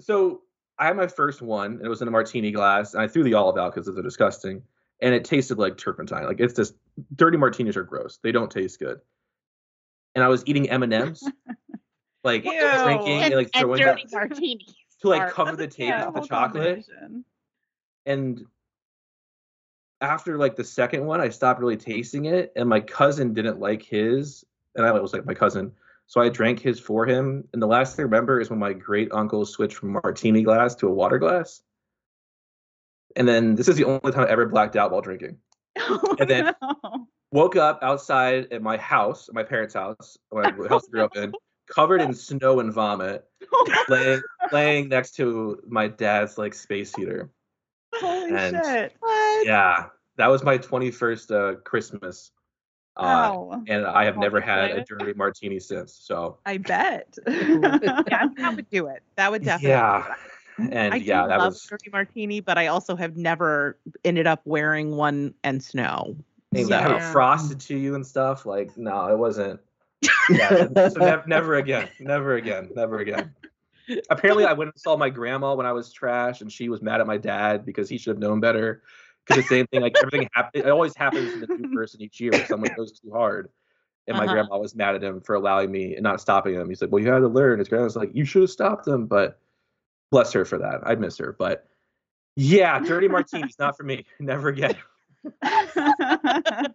so 0.01 0.43
I 0.79 0.87
had 0.87 0.97
my 0.97 1.07
first 1.07 1.43
one, 1.43 1.73
and 1.73 1.87
it 1.87 1.89
was 1.89 2.03
in 2.03 2.09
a 2.09 2.11
martini 2.11 2.51
glass, 2.51 2.95
and 2.95 3.03
I 3.03 3.09
threw 3.09 3.25
the 3.25 3.35
olive 3.35 3.57
out 3.59 3.75
because 3.75 3.93
they're 3.93 4.03
disgusting, 4.03 4.62
and 5.01 5.14
it 5.14 5.25
tasted 5.25 5.59
like 5.59 5.77
turpentine. 5.77 6.25
Like 6.25 6.41
it's 6.41 6.55
just 6.55 6.75
dirty 7.14 7.37
martinis 7.37 7.77
are 7.77 7.85
gross; 7.85 8.18
they 8.23 8.33
don't 8.33 8.51
taste 8.51 8.79
good. 8.79 9.01
And 10.14 10.23
I 10.23 10.29
was 10.29 10.43
eating 10.47 10.68
M 10.68 10.83
and 10.83 10.93
M's, 10.93 11.23
like 12.25 12.45
Ew. 12.45 12.51
drinking 12.51 13.23
and, 13.23 13.25
and, 13.25 13.35
like 13.35 13.51
and 13.55 13.77
dirty 13.77 14.05
that 14.11 14.12
martinis. 14.12 14.75
To 15.03 15.09
like 15.09 15.30
cover 15.30 15.57
the 15.57 15.66
taste 15.66 15.80
Yeah, 15.88 16.07
with 16.07 16.22
the 16.22 16.28
chocolate. 16.28 16.84
And 18.07 18.44
after 20.00 20.36
like 20.38 20.57
the 20.57 20.64
second 20.64 21.07
one, 21.07 21.20
I 21.20 21.28
stopped 21.28 21.61
really 21.61 21.76
tasting 21.76 22.24
it, 22.26 22.53
and 22.57 22.68
my 22.68 22.80
cousin 22.80 23.34
didn't 23.34 23.61
like 23.61 23.82
his, 23.82 24.44
and 24.74 24.84
I 24.86 24.92
was 24.92 25.12
like 25.12 25.24
my 25.26 25.34
cousin. 25.34 25.72
So 26.07 26.20
I 26.20 26.28
drank 26.28 26.61
his 26.61 26.80
for 26.80 27.07
him. 27.07 27.48
And 27.53 27.62
the 27.62 27.66
last 27.66 27.96
thing 27.96 28.03
I 28.03 28.05
remember 28.05 28.40
is 28.40 28.50
when 28.50 28.59
my 28.59 28.72
great 28.72 29.09
uncle 29.12 29.46
switched 29.46 29.76
from 29.76 29.92
martini 29.92 30.42
glass 30.42 30.74
to 30.76 30.88
a 30.88 30.92
water 30.92 31.18
glass. 31.18 31.62
And 33.16 33.26
then 33.26 33.55
this 33.55 33.68
is 33.68 33.76
the 33.76 33.84
only 33.84 34.12
time 34.12 34.24
I 34.24 34.28
ever 34.28 34.46
blacked 34.46 34.76
out 34.76 34.90
while 34.90 35.00
drinking. 35.00 35.38
Oh, 35.78 36.16
And 36.18 36.28
then- 36.28 36.55
no. 36.61 37.07
Woke 37.30 37.57
up 37.57 37.78
outside 37.82 38.53
at 38.53 38.61
my 38.61 38.76
house, 38.76 39.30
my 39.32 39.42
parents' 39.42 39.72
house, 39.72 40.18
my 40.30 40.50
house 40.68 40.84
I 40.86 40.90
grew 40.90 41.03
up 41.03 41.16
in, 41.16 41.32
covered 41.75 42.01
in 42.01 42.14
snow 42.29 42.61
and 42.61 42.73
vomit, 42.73 43.25
laying 43.89 44.23
laying 44.53 44.89
next 44.89 45.16
to 45.16 45.61
my 45.66 45.89
dad's 45.89 46.39
like 46.39 46.55
space 46.55 46.95
heater. 46.95 47.31
Holy 47.95 48.35
And- 48.37 48.57
shit. 48.64 48.95
What? 49.01 49.47
Yeah, 49.47 49.87
that 50.16 50.27
was 50.29 50.43
my 50.43 50.59
21st 50.59 51.31
uh, 51.31 51.61
Christmas. 51.61 52.31
Uh, 52.95 53.03
Wow. 53.05 53.62
and 53.68 53.87
I 53.87 54.05
have 54.05 54.18
never 54.18 54.39
had 54.41 54.64
a 54.64 54.68
Chocolate. 54.85 54.87
dirty 54.99 55.12
martini 55.14 55.59
since. 55.59 55.95
So 55.95 56.39
I 56.45 56.59
bet. 56.59 57.16
Yeah, 57.27 58.29
that 58.37 58.53
would 58.55 58.68
do 58.70 58.87
it. 58.89 59.03
That 59.16 59.31
would 59.31 59.43
definitely. 59.45 59.70
yeah, 59.70 60.14
do 60.59 60.64
it. 60.64 60.73
and 60.75 60.93
I 60.95 60.97
yeah, 60.99 61.23
do 61.23 61.29
that 61.29 61.39
love 61.39 61.53
was 61.55 61.62
dirty 61.62 61.89
martini, 61.91 62.41
but 62.41 62.59
I 62.59 62.66
also 62.66 62.95
have 62.97 63.16
never 63.16 63.79
ended 64.05 64.27
up 64.27 64.43
wearing 64.45 64.95
one 64.97 65.33
and 65.43 65.62
snow. 65.62 66.16
they 66.51 66.61
have 66.61 66.68
Yeah. 66.70 67.09
it 67.09 67.12
frosted 67.12 67.61
to 67.61 67.77
you 67.79 67.95
and 67.95 68.07
stuff. 68.07 68.45
Like 68.45 68.77
no, 68.77 69.07
it 69.09 69.16
wasn't. 69.16 69.59
Yeah, 70.28 70.68
so 70.88 71.00
nev- 71.00 71.26
never 71.26 71.55
again, 71.57 71.88
never 72.00 72.36
again, 72.36 72.70
never 72.74 72.98
again. 72.98 73.34
Apparently, 74.11 74.44
I 74.44 74.53
went 74.53 74.70
and 74.72 74.80
saw 74.80 74.96
my 74.96 75.11
grandma 75.11 75.55
when 75.55 75.66
I 75.66 75.72
was 75.72 75.92
trash, 75.92 76.40
and 76.40 76.50
she 76.50 76.68
was 76.68 76.82
mad 76.82 77.00
at 77.00 77.07
my 77.07 77.18
dad 77.18 77.66
because 77.66 77.88
he 77.88 77.98
should 77.98 78.11
have 78.11 78.18
known 78.18 78.40
better. 78.40 78.82
Because 79.24 79.42
the 79.42 79.48
same 79.48 79.66
thing, 79.68 79.82
like 79.82 79.96
everything 80.00 80.28
happens, 80.32 80.64
it 80.64 80.70
always 80.70 80.96
happens 80.96 81.32
to 81.32 81.40
the 81.40 81.48
new 81.57 81.74
person 81.74 82.00
each 82.03 82.20
year. 82.20 82.32
Someone 82.44 82.70
goes 82.76 82.98
too 82.98 83.11
hard, 83.12 83.50
and 84.07 84.16
my 84.16 84.24
Uh-huh. 84.24 84.34
grandma 84.34 84.59
was 84.59 84.74
mad 84.74 84.94
at 84.94 85.03
him 85.05 85.20
for 85.20 85.34
allowing 85.34 85.70
me 85.70 85.94
and 85.94 86.03
not 86.03 86.20
stopping 86.20 86.55
him. 86.55 86.68
He's 86.68 86.82
like, 86.82 86.90
"Well, 86.90 87.03
you 87.03 87.11
had 87.11 87.20
to 87.20 87.28
learn." 87.28 87.59
His 87.59 87.68
grandma's 87.68 87.96
like, 87.96 88.11
"You 88.14 88.24
should 88.24 88.42
have 88.42 88.50
stopped 88.50 88.86
him," 88.86 89.07
but 89.07 89.40
bless 90.11 90.32
her 90.32 90.44
for 90.44 90.59
that. 90.59 90.80
I'd 90.84 91.00
miss 91.00 91.18
her, 91.18 91.32
but 91.38 91.68
yeah, 92.36 92.80
dirty 92.80 93.09
martinis 93.09 93.59
not 93.59 93.76
for 93.76 93.82
me. 93.84 94.07
Never 94.20 94.48
again. 94.48 94.76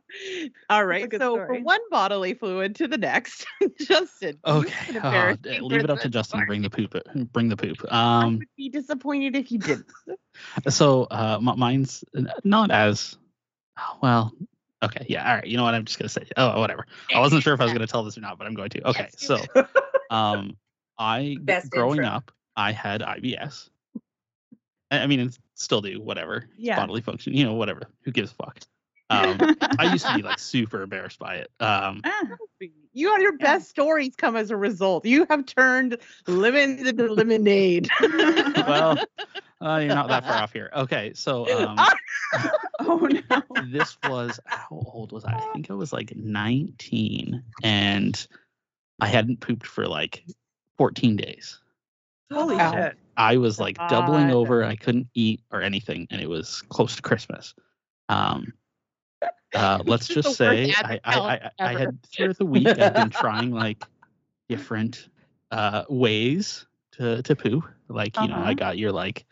All 0.70 0.86
right. 0.86 1.12
So 1.12 1.18
story. 1.18 1.48
from 1.48 1.64
one 1.64 1.80
bodily 1.92 2.34
fluid 2.34 2.76
to 2.76 2.88
the 2.88 2.98
next, 2.98 3.46
Justin. 3.80 4.38
Okay, 4.46 4.98
uh, 5.00 5.36
leave 5.62 5.84
it 5.84 5.90
up 5.90 6.00
to 6.02 6.10
Justin 6.10 6.46
bring 6.46 6.62
the 6.62 6.70
poop. 6.70 6.96
Bring 7.32 7.50
the 7.50 7.58
poop. 7.58 7.78
I 7.90 8.24
Um, 8.24 8.38
would 8.40 8.48
be 8.58 8.70
disappointed 8.70 9.36
if 9.36 9.52
you 9.52 9.60
didn't. 9.60 9.88
so 10.70 11.04
uh, 11.04 11.40
mine's 11.42 12.04
not 12.44 12.72
as 12.72 13.18
well. 14.02 14.34
Okay, 14.84 15.06
yeah, 15.10 15.28
all 15.28 15.36
right. 15.38 15.48
You 15.48 15.58
know 15.58 15.64
what? 15.64 15.74
I'm 15.74 15.86
just 15.86 15.98
gonna 16.00 16.10
say. 16.10 16.24
Oh, 16.38 16.60
whatever. 16.60 16.86
I 17.14 17.20
wasn't 17.20 17.44
sure 17.44 17.54
if 17.54 17.62
I 17.62 17.64
was 17.66 17.74
gonna 17.74 17.88
tell 17.88 18.04
this 18.04 18.18
or 18.18 18.22
not, 18.22 18.38
but 18.38 18.46
I'm 18.48 18.54
going 18.54 18.70
to. 18.72 18.88
Okay, 18.90 19.10
Yes, 19.12 19.26
so 19.26 19.44
um, 20.10 20.56
I 20.98 21.38
Best 21.42 21.72
growing 21.72 21.98
intro. 22.00 22.14
up, 22.14 22.32
I 22.56 22.72
had 22.74 23.02
IBS, 23.02 23.70
I 24.92 25.00
I 25.00 25.08
mean, 25.08 25.20
it's 25.22 25.40
still 25.58 25.82
do 25.82 26.00
whatever. 26.02 26.46
Yeah. 26.58 26.78
Bodily 26.78 27.02
function, 27.02 27.34
you 27.34 27.44
know, 27.44 27.54
whatever. 27.54 27.84
Who 28.04 28.12
gives 28.12 28.32
a 28.32 28.36
fuck? 28.36 28.60
Um, 29.10 29.56
I 29.80 29.86
used 29.86 30.06
to 30.08 30.16
be 30.16 30.22
like 30.22 30.38
super 30.38 30.82
embarrassed 30.82 31.18
by 31.18 31.36
it. 31.36 31.50
Um, 31.62 32.02
Ah, 32.04 32.24
You 32.92 33.14
and 33.14 33.24
your 33.24 33.38
best 33.38 33.70
stories 33.70 34.14
come 34.18 34.36
as 34.36 34.52
a 34.52 34.58
result. 34.58 35.06
You 35.06 35.26
have 35.30 35.46
turned 35.46 35.96
lemons 36.28 36.86
into 36.86 37.14
lemonade. 37.14 37.88
well, 38.68 38.98
uh, 39.62 39.78
you're 39.78 39.96
not 39.96 40.10
that 40.10 40.26
far 40.26 40.34
off 40.34 40.52
here. 40.52 40.70
Okay, 40.76 41.14
so 41.16 41.46
um, 41.70 41.78
oh 42.82 43.08
no. 43.30 43.42
this 43.72 43.98
was 44.04 44.42
how 44.46 44.68
old 44.94 45.14
was 45.14 45.24
I? 45.24 45.36
I 45.36 45.54
think 45.54 45.72
I 45.72 45.74
was 45.76 45.94
like 45.94 46.14
19, 46.14 47.42
and 47.64 48.28
I 49.00 49.08
hadn't 49.08 49.40
pooped 49.40 49.66
for 49.68 49.88
like 49.88 50.26
14 50.78 51.16
days. 51.16 51.62
Holy 52.30 52.58
Wow. 52.58 52.74
shit. 52.74 52.98
I 53.18 53.38
was 53.38 53.60
like 53.60 53.78
doubling 53.88 54.32
over. 54.32 54.64
I 54.64 54.76
couldn't 54.76 55.08
eat 55.16 55.42
or 55.52 55.62
anything, 55.62 56.08
and 56.12 56.22
it 56.22 56.30
was 56.30 56.62
close 56.70 56.96
to 56.96 57.02
Christmas. 57.02 57.54
Um, 58.10 58.54
uh, 59.54 59.84
let's 59.86 60.08
just 60.08 60.36
say 60.36 60.72
I, 60.78 61.00
I, 61.04 61.20
I, 61.20 61.52
I 61.60 61.74
had 61.78 62.00
throughout 62.04 62.38
the 62.38 62.46
week 62.46 62.68
I've 62.68 62.94
been 62.94 63.10
trying 63.24 63.52
like 63.52 63.84
different 64.50 65.10
uh, 65.52 65.84
ways 65.90 66.66
to 66.94 67.22
to 67.24 67.36
poo. 67.36 67.64
Like 67.90 68.16
you 68.18 68.28
know, 68.28 68.36
Uh-huh. 68.36 68.50
I 68.50 68.54
got 68.54 68.78
your 68.78 68.92
like 68.92 69.26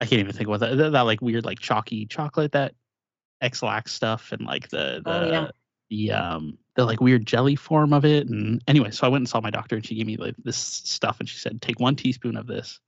I 0.00 0.06
can't 0.06 0.20
even 0.20 0.32
think 0.32 0.48
what 0.48 0.60
that, 0.60 0.76
that 0.76 0.90
that 0.92 1.02
like 1.02 1.22
weird 1.22 1.44
like 1.44 1.58
chalky 1.60 2.06
chocolate 2.06 2.52
that 2.52 2.74
Ex-Lax 3.40 3.92
stuff 3.92 4.32
and 4.32 4.42
like 4.42 4.68
the 4.68 5.00
the 5.04 5.10
Oh, 5.10 5.30
yeah. 5.30 5.48
the 5.90 6.12
um 6.12 6.58
the 6.76 6.84
like 6.84 7.00
weird 7.00 7.26
jelly 7.26 7.56
form 7.56 7.92
of 7.92 8.04
it 8.04 8.28
and 8.28 8.62
anyway 8.68 8.90
so 8.90 9.06
i 9.06 9.10
went 9.10 9.22
and 9.22 9.28
saw 9.28 9.40
my 9.40 9.50
doctor 9.50 9.76
and 9.76 9.84
she 9.84 9.94
gave 9.94 10.06
me 10.06 10.16
like 10.16 10.34
this 10.44 10.56
stuff 10.56 11.18
and 11.20 11.28
she 11.28 11.38
said 11.38 11.60
take 11.60 11.80
one 11.80 11.96
teaspoon 11.96 12.36
of 12.36 12.46
this 12.46 12.80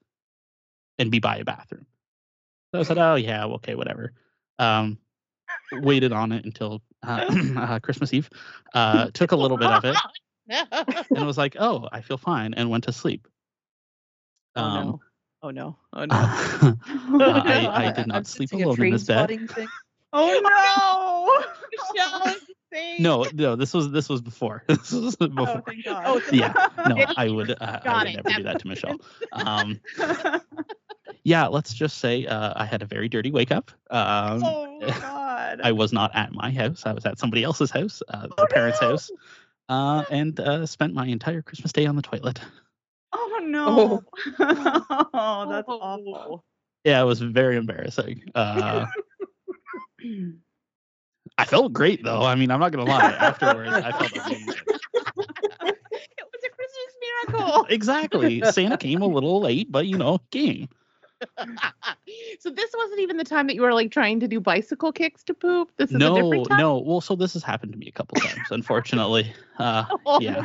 and 0.98 1.10
be 1.10 1.18
by 1.18 1.36
a 1.36 1.44
bathroom 1.44 1.86
so 2.72 2.80
i 2.80 2.82
said 2.82 2.98
oh 2.98 3.16
yeah 3.16 3.46
okay 3.46 3.74
whatever 3.74 4.12
um 4.58 4.98
waited 5.72 6.12
on 6.12 6.32
it 6.32 6.44
until 6.44 6.82
uh, 7.06 7.24
uh, 7.56 7.78
christmas 7.80 8.12
eve 8.14 8.30
uh 8.74 9.08
took 9.12 9.32
a 9.32 9.36
little 9.36 9.58
bit 9.58 9.70
of 9.70 9.84
it 9.84 9.96
and 11.14 11.26
was 11.26 11.38
like 11.38 11.56
oh 11.58 11.88
i 11.92 12.00
feel 12.00 12.18
fine 12.18 12.54
and 12.54 12.70
went 12.70 12.84
to 12.84 12.92
sleep 12.92 13.26
oh 14.56 14.62
um 14.62 14.86
no. 14.86 15.00
Oh 15.40 15.50
no. 15.50 15.76
Oh 15.92 16.04
no. 16.04 16.14
uh, 16.16 16.74
I, 16.90 17.70
I 17.72 17.84
I'm 17.86 17.94
did 17.94 18.08
not 18.08 18.26
sleep 18.26 18.48
sensing 18.48 18.64
a 18.64 18.68
alone 18.68 18.82
in 18.86 18.92
this 18.92 19.04
bed. 19.04 19.30
Oh 20.12 21.40
no. 21.44 21.44
Michelle 21.94 22.28
is 22.28 22.42
insane. 22.72 23.02
no 23.02 23.26
no 23.32 23.56
this 23.56 23.72
was 23.74 23.90
this 23.90 24.08
was 24.08 24.20
before 24.20 24.64
this 24.68 24.90
was 24.92 25.16
before 25.16 25.48
Oh, 25.48 25.60
thank 25.66 25.84
God. 25.84 26.04
Oh, 26.06 26.20
yeah 26.32 26.52
no 26.86 27.04
i 27.16 27.28
would 27.28 27.50
uh, 27.50 27.80
i 27.84 27.98
would 27.98 28.06
it. 28.08 28.16
never 28.16 28.30
do 28.36 28.42
that 28.44 28.58
to 28.60 28.68
michelle 28.68 28.96
um 29.32 29.80
yeah 31.24 31.46
let's 31.46 31.72
just 31.74 31.98
say 31.98 32.26
uh, 32.26 32.52
i 32.56 32.64
had 32.64 32.82
a 32.82 32.86
very 32.86 33.08
dirty 33.08 33.30
wake 33.30 33.50
up 33.52 33.70
um, 33.90 34.42
oh 34.44 34.78
God. 35.00 35.60
i 35.62 35.72
was 35.72 35.92
not 35.92 36.14
at 36.14 36.32
my 36.32 36.50
house 36.50 36.84
i 36.86 36.92
was 36.92 37.04
at 37.06 37.18
somebody 37.18 37.42
else's 37.44 37.70
house 37.70 38.02
uh, 38.08 38.28
their 38.36 38.46
parents 38.46 38.80
house 38.80 39.10
uh, 39.68 40.04
and 40.10 40.40
uh, 40.40 40.64
spent 40.66 40.94
my 40.94 41.06
entire 41.06 41.42
christmas 41.42 41.72
day 41.72 41.86
on 41.86 41.96
the 41.96 42.02
toilet 42.02 42.40
Oh 43.12 43.40
no. 43.42 44.04
Oh, 44.38 45.46
that's 45.50 45.66
Oh. 45.68 45.78
awful. 45.80 46.44
yeah 46.84 47.00
it 47.00 47.04
was 47.04 47.20
very 47.20 47.56
embarrassing 47.56 48.22
uh, 48.34 48.84
i 51.38 51.44
felt 51.44 51.72
great 51.72 52.02
though. 52.04 52.22
I 52.22 52.34
mean 52.34 52.50
i'm 52.50 52.60
not 52.60 52.72
gonna 52.72 52.84
lie. 52.90 53.12
Afterwards 53.12 53.72
i 53.72 53.92
felt 53.92 54.12
amazing 54.26 54.54
It 55.60 56.26
was 56.32 56.42
a 56.44 56.50
Christmas 56.50 57.36
miracle. 57.36 57.66
exactly. 57.70 58.42
Santa 58.52 58.76
came 58.76 59.02
a 59.02 59.06
little 59.06 59.40
late 59.40 59.70
but 59.70 59.86
you 59.86 59.96
know 59.98 60.18
came. 60.30 60.68
So 62.40 62.50
this 62.50 62.70
wasn't 62.76 63.00
even 63.00 63.16
the 63.16 63.24
time 63.24 63.48
that 63.48 63.54
you 63.56 63.62
were 63.62 63.74
like 63.74 63.90
trying 63.90 64.20
to 64.20 64.28
do 64.28 64.38
bicycle 64.40 64.92
kicks 64.92 65.24
to 65.24 65.34
poop. 65.34 65.70
This 65.76 65.90
is 65.90 65.96
a 65.96 65.98
no 65.98 66.14
different 66.14 66.48
time. 66.48 66.58
no. 66.58 66.78
Well 66.78 67.00
so 67.00 67.16
this 67.16 67.32
has 67.32 67.42
happened 67.42 67.72
to 67.72 67.78
me 67.78 67.88
a 67.88 67.92
couple 67.92 68.20
times 68.20 68.48
unfortunately. 68.50 69.32
Uh, 69.58 69.84
Oh, 70.06 70.20
yeah. 70.20 70.44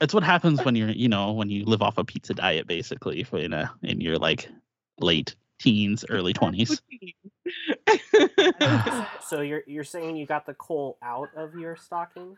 it's 0.00 0.14
what 0.14 0.22
happens 0.24 0.64
when 0.64 0.74
you're 0.74 0.88
you 0.90 1.08
know 1.08 1.32
when 1.32 1.50
you 1.50 1.64
live 1.66 1.82
off 1.82 1.98
a 1.98 2.04
pizza 2.04 2.32
diet 2.34 2.66
basically 2.66 3.24
in 3.32 3.52
a 3.52 3.70
in 3.82 4.00
your 4.00 4.16
like 4.16 4.48
late 5.00 5.36
teens 5.58 6.04
early 6.08 6.32
20s 6.34 6.80
So 9.22 9.40
you're 9.40 9.62
you're 9.66 9.84
saying 9.84 10.16
you 10.16 10.26
got 10.26 10.46
the 10.46 10.54
coal 10.54 10.98
out 11.02 11.28
of 11.36 11.54
your 11.54 11.76
stocking? 11.76 12.36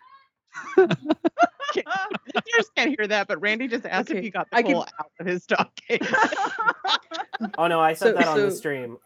Listeners 0.77 2.71
can't 2.77 2.95
hear 2.99 3.07
that, 3.07 3.29
but 3.29 3.41
Randy 3.41 3.69
just 3.69 3.87
asked 3.87 4.11
if 4.11 4.17
Okay, 4.17 4.23
he 4.25 4.31
got 4.31 4.51
the 4.51 4.57
I 4.57 4.63
can- 4.63 4.73
coal 4.73 4.87
out 4.99 5.11
of 5.21 5.27
his 5.27 5.43
stocking. 5.45 6.01
Oh 7.57 7.69
no, 7.69 7.81
I 7.81 7.95
said 7.95 8.09
So- 8.09 8.19
that 8.19 8.29
on 8.29 8.39
the 8.39 8.51
stream. 8.51 8.99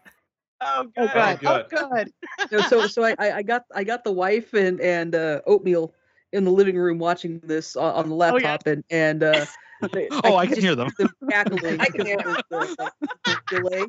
oh, 0.59 0.87
Oh, 0.97 1.07
good. 1.07 1.39
Oh, 1.45 1.63
good. 1.69 1.69
good. 1.69 2.11
No, 2.51 2.59
so 2.61 2.85
so 2.87 3.03
I, 3.03 3.15
I 3.17 3.37
I 3.37 3.41
got 3.43 3.63
I 3.73 3.83
got 3.85 4.03
the 4.03 4.11
wife 4.11 4.53
and 4.53 4.81
and 4.81 5.15
uh, 5.15 5.39
oatmeal 5.47 5.93
in 6.33 6.43
the 6.43 6.51
living 6.51 6.75
room 6.77 6.99
watching 6.99 7.39
this 7.45 7.75
on, 7.77 7.93
on 7.93 8.09
the 8.09 8.15
Oh, 8.15 8.35
yeah. 8.37 8.51
laptop 8.51 8.67
and 8.67 8.83
and 8.89 9.23
uh, 9.23 9.45
they- 9.93 10.09
oh 10.25 10.35
i 10.35 10.45
can 10.47 10.59
hear 10.59 10.75
them 10.75 10.89
them 10.97 11.09
cackling 11.29 11.79
I 11.79 11.85
can 11.85 12.03
because 12.03 12.07
hear 12.07 12.17
of 12.19 12.43
the, 12.49 12.91
the 13.23 13.37
delay. 13.47 13.85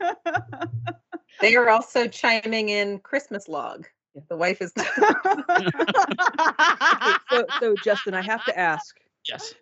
They 1.40 1.56
are 1.56 1.68
also 1.68 2.08
chiming 2.08 2.68
in 2.68 2.98
Christmas 3.00 3.48
log. 3.48 3.86
The 4.28 4.36
wife 4.36 4.60
is 4.60 4.72
So 7.30 7.46
so 7.60 7.76
Justin, 7.76 8.14
I 8.14 8.22
have 8.22 8.44
to 8.44 8.58
ask: 8.58 8.96
yes 9.26 9.54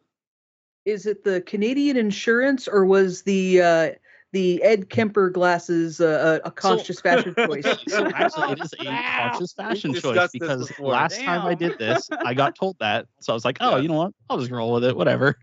Is 0.85 1.07
it 1.07 1.25
the 1.25 1.41
Canadian 1.43 1.97
insurance 1.97 2.69
or 2.69 2.85
was 2.85 3.23
the 3.23 3.61
uh, 3.61 3.91
the 4.33 4.63
Ed 4.63 4.89
Kemper 4.91 5.31
glasses 5.31 6.01
uh, 6.01 6.41
a 6.45 6.49
a 6.49 6.51
conscious 6.51 7.01
fashion 7.01 7.35
choice? 7.47 7.67
so 7.89 8.09
actually 8.15 8.51
it 8.53 8.59
is 8.59 8.75
a 8.81 8.99
Wow. 9.03 9.03
conscious 9.17 9.53
fashion 9.53 9.95
choice 9.95 10.29
because 10.33 10.69
before. 10.69 10.93
last 10.93 11.23
time 11.23 11.47
i 11.47 11.55
did 11.55 11.77
this 11.79 12.11
i 12.25 12.35
got 12.35 12.55
told 12.55 12.77
that 12.81 13.07
so 13.21 13.33
i 13.33 13.35
was 13.35 13.45
like 13.45 13.59
oh 13.61 13.77
Yeah. 13.77 13.83
you 13.83 13.89
know 13.89 13.95
what 13.95 14.13
i'll 14.31 14.39
just 14.39 14.51
roll 14.51 14.73
with 14.75 14.85
it 14.85 14.97
whatever 14.97 15.37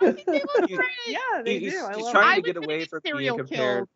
yeah, 0.00 1.42
they 1.44 1.58
He's- 1.58 1.72
do. 1.72 1.84
I 1.84 1.94
he's 1.94 2.02
love 2.04 2.12
trying 2.12 2.26
I 2.26 2.32
it. 2.32 2.34
to 2.34 2.40
was 2.40 2.44
get 2.46 2.54
gonna 2.54 2.66
away 2.66 2.78
get 2.80 2.88
from 2.90 3.00
being 3.04 3.14
serial 3.14 3.36
compared. 3.38 3.58
killed. 3.78 3.88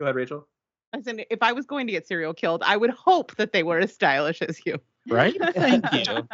Go 0.00 0.04
ahead, 0.06 0.14
Rachel. 0.16 0.48
I 0.92 1.00
said, 1.02 1.24
if 1.30 1.42
I 1.42 1.52
was 1.52 1.66
going 1.66 1.86
to 1.88 1.92
get 1.92 2.06
serial 2.06 2.32
killed, 2.34 2.62
I 2.64 2.76
would 2.76 2.90
hope 2.90 3.34
that 3.36 3.52
they 3.52 3.62
were 3.64 3.78
as 3.78 3.92
stylish 3.92 4.40
as 4.42 4.60
you. 4.64 4.78
right 5.08 5.34
thank 5.54 5.84
you 5.92 6.26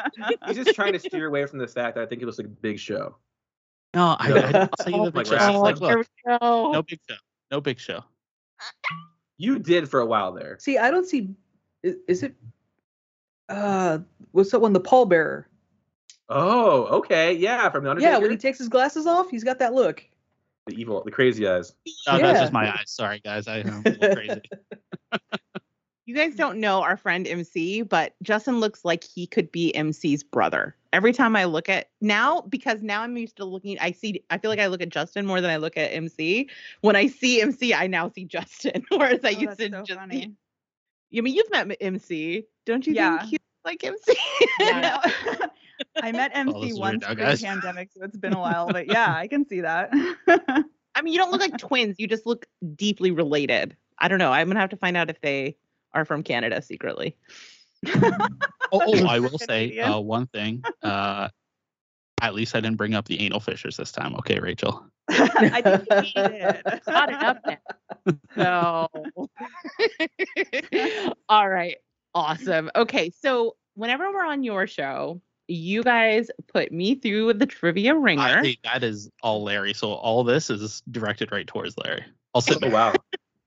He's 0.47 0.57
just 0.57 0.75
trying 0.77 0.93
to 0.93 0.99
steer 0.99 1.27
away 1.27 1.45
from 1.47 1.59
the 1.59 1.67
fact 1.67 1.97
that 1.97 2.03
I 2.03 2.07
think 2.07 2.23
it 2.23 2.27
was 2.27 2.39
like 2.39 2.47
a 2.47 2.51
big 2.51 2.79
show. 2.79 3.17
no 3.95 4.17
i, 4.21 4.29
No. 4.29 4.37
I 4.37 4.53
didn't 4.53 4.81
say 4.81 4.93
Oh 4.93 5.05
the 5.07 5.11
big 5.11 5.29
my 5.31 5.39
show 5.39 5.61
like 5.61 5.81
look 5.81 6.07
no 6.27 6.83
big 6.83 7.01
show 7.09 7.19
no 7.51 7.61
big 7.61 7.81
show 7.81 8.05
You 9.39 9.59
did 9.59 9.89
for 9.89 10.01
a 10.01 10.07
while 10.07 10.33
there. 10.33 10.57
See, 10.61 10.77
I 10.79 10.91
don't 10.91 11.07
see. 11.09 11.35
Is, 11.83 11.97
is 12.07 12.23
it? 12.23 12.35
Uh, 13.49 13.99
what's 14.33 14.51
that 14.51 14.61
one? 14.61 14.75
The 14.75 14.81
pallbearer. 14.81 15.47
Oh, 16.33 16.85
okay, 16.99 17.33
yeah, 17.35 17.69
from 17.71 17.85
the 17.85 17.91
Undertaker. 17.91 18.13
Yeah, 18.13 18.19
when 18.19 18.31
he 18.31 18.37
takes 18.37 18.59
his 18.59 18.69
glasses 18.69 19.07
off, 19.07 19.31
he's 19.31 19.43
got 19.45 19.59
that 19.59 19.75
look. 19.75 20.05
the 20.67 20.75
evil, 20.75 21.03
the 21.05 21.11
crazy 21.11 21.47
eyes. 21.49 21.75
oh, 22.07 22.19
that's 22.19 22.39
just 22.41 22.53
my 22.53 22.69
eyes 22.71 22.85
sorry 22.87 23.21
guys 23.25 23.49
i 23.49 23.59
am 23.59 23.69
a 23.69 23.91
little 23.91 24.09
crazy 24.15 24.41
You 26.07 26.15
guys 26.17 26.35
don't 26.35 26.59
know 26.59 26.83
our 26.83 26.97
friend 26.97 27.27
MC, 27.29 27.83
but 27.83 28.15
Justin 28.23 28.59
looks 28.59 28.85
like 28.85 29.05
he 29.05 29.29
could 29.29 29.53
be 29.53 29.73
MC's 29.77 30.25
brother. 30.25 30.75
Every 30.93 31.13
time 31.13 31.37
I 31.37 31.45
look 31.45 31.69
at 31.69 31.91
now, 32.01 32.41
because 32.49 32.83
now 32.83 33.03
I'm 33.03 33.17
used 33.17 33.37
to 33.37 33.45
looking, 33.45 33.79
I 33.79 33.93
see, 33.93 34.25
I 34.29 34.39
feel 34.39 34.51
like 34.51 34.59
I 34.59 34.67
look 34.67 34.83
at 34.83 34.89
Justin 34.89 35.25
more 35.25 35.41
than 35.41 35.51
I 35.51 35.57
look 35.59 35.77
at 35.77 35.93
MC. 35.95 36.49
When 36.81 36.97
I 36.97 37.07
see 37.07 37.41
MC, 37.41 37.75
I 37.75 37.87
now 37.87 38.09
see 38.09 38.25
Justin, 38.25 38.85
whereas 38.91 39.21
I 39.25 39.29
Oh, 39.29 39.41
used 39.41 39.59
that's 39.59 39.71
to 39.71 39.71
so 39.71 39.85
just. 39.85 40.01
funny. 40.01 40.33
I 41.17 41.21
mean, 41.21 41.35
you've 41.35 41.51
met 41.53 41.77
MC, 41.81 42.45
don't 42.67 42.85
you 42.85 42.95
Yeah. 42.95 43.19
think 43.19 43.31
he's 43.31 43.39
like 43.65 43.85
MC? 43.85 44.17
Yeah. 44.61 45.01
I 46.03 46.13
met 46.13 46.31
MC 46.35 46.73
once 46.75 47.03
now, 47.03 47.15
guys. 47.15 47.41
pre-pandemic, 47.41 47.91
so 47.93 48.03
it's 48.05 48.17
been 48.17 48.33
a 48.33 48.39
while. 48.39 48.69
But 48.69 48.87
yeah, 48.93 49.15
I 49.15 49.27
can 49.27 49.47
see 49.47 49.61
that. 49.61 49.91
I 50.95 51.03
mean, 51.03 51.13
you 51.13 51.19
don't 51.19 51.31
look 51.31 51.41
like 51.41 51.59
twins. 51.59 51.97
You 51.99 52.07
just 52.07 52.27
look 52.27 52.47
deeply 52.75 53.11
related. 53.11 53.77
I 53.99 54.09
don't 54.09 54.19
know. 54.19 54.33
I'm 54.33 54.49
gonna 54.49 54.61
have 54.61 54.71
to 54.71 54.77
find 54.77 54.97
out 54.97 55.11
if 55.11 55.21
they 55.21 55.57
are 55.93 56.05
from 56.05 56.23
Canada 56.23 56.63
secretly. 56.63 57.17
Oh, 58.73 58.81
oh, 58.87 59.07
I 59.09 59.19
will 59.19 59.37
say 59.37 59.81
uh, 59.81 59.99
one 59.99 60.29
thing. 60.29 60.63
Uh, 60.81 61.29
at 62.21 62.35
least 62.35 62.55
I 62.55 62.61
didn't 62.61 62.77
bring 62.77 62.95
up 62.95 63.07
the 63.07 63.21
anal 63.21 63.41
fissures 63.41 63.77
this 63.77 63.91
time. 63.91 64.15
Okay, 64.17 64.39
Rachel. 64.39 64.85
I 65.11 65.61
think 65.61 66.15
you 66.15 66.23
did. 66.23 66.63
Got 66.87 67.09
it 67.11 67.21
up 67.21 67.39
there. 67.45 67.61
So, 68.37 68.87
all 71.29 71.49
right, 71.49 71.79
awesome. 72.15 72.71
Okay, 72.77 73.11
so 73.21 73.57
whenever 73.75 74.13
we're 74.13 74.25
on 74.25 74.45
your 74.45 74.69
show, 74.69 75.21
you 75.51 75.83
guys 75.83 76.31
put 76.53 76.73
me 76.73 76.95
through 76.95 77.35
the 77.35 77.47
trivia 77.47 77.95
ringer. 77.95 78.23
I 78.23 78.41
think 78.43 78.59
that 78.65 78.83
is 78.83 79.11
all 79.23 79.43
Larry. 79.43 79.75
So 79.75 79.93
all 79.93 80.25
this 80.25 80.49
is 80.51 80.83
directed 80.91 81.33
right 81.33 81.47
towards 81.47 81.77
Larry. 81.79 82.05
I'll 82.35 82.41
sit 82.41 82.59
Oh 82.63 82.71
wow. 82.71 82.93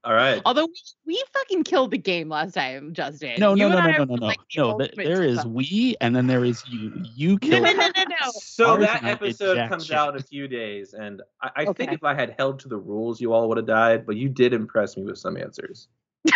All 0.05 0.13
right. 0.13 0.41
Although 0.45 0.65
we, 0.65 0.73
we 1.05 1.23
fucking 1.33 1.63
killed 1.63 1.91
the 1.91 1.97
game 1.97 2.27
last 2.27 2.55
time, 2.55 2.91
Justin. 2.91 3.35
No, 3.39 3.55
You 3.55 3.69
no, 3.69 3.79
no, 3.79 3.79
no, 3.79 3.91
no, 3.99 4.03
no, 4.03 4.15
no, 4.15 4.25
like 4.25 4.37
the 4.53 4.61
no. 4.61 4.77
th- 4.77 4.95
There 4.97 5.23
is 5.23 5.41
team. 5.43 5.53
we, 5.53 5.95
and 6.01 6.13
then 6.13 6.27
there 6.27 6.43
is 6.43 6.61
you. 6.67 6.91
You 7.15 7.39
killed. 7.39 7.63
no, 7.63 7.71
no, 7.71 7.87
no, 7.95 8.03
no. 8.09 8.31
So 8.33 8.71
Ours 8.71 8.81
that 8.81 8.97
and 8.97 9.07
I 9.07 9.13
did 9.13 9.23
episode 9.29 9.55
jack 9.55 9.69
comes 9.69 9.85
shit. 9.85 9.95
out 9.95 10.13
in 10.13 10.19
a 10.19 10.23
few 10.23 10.49
days, 10.49 10.93
and 10.93 11.21
I, 11.41 11.51
I 11.55 11.65
think 11.71 11.93
if 11.93 12.03
I 12.03 12.15
had 12.15 12.35
held 12.37 12.59
to 12.59 12.67
the 12.67 12.75
rules, 12.75 13.21
you 13.21 13.31
all 13.31 13.47
would 13.47 13.55
have 13.55 13.65
died. 13.65 14.05
But 14.05 14.17
you 14.17 14.27
did 14.27 14.51
impress 14.51 14.97
me 14.97 15.03
with 15.03 15.19
some 15.19 15.37
answers. 15.37 15.87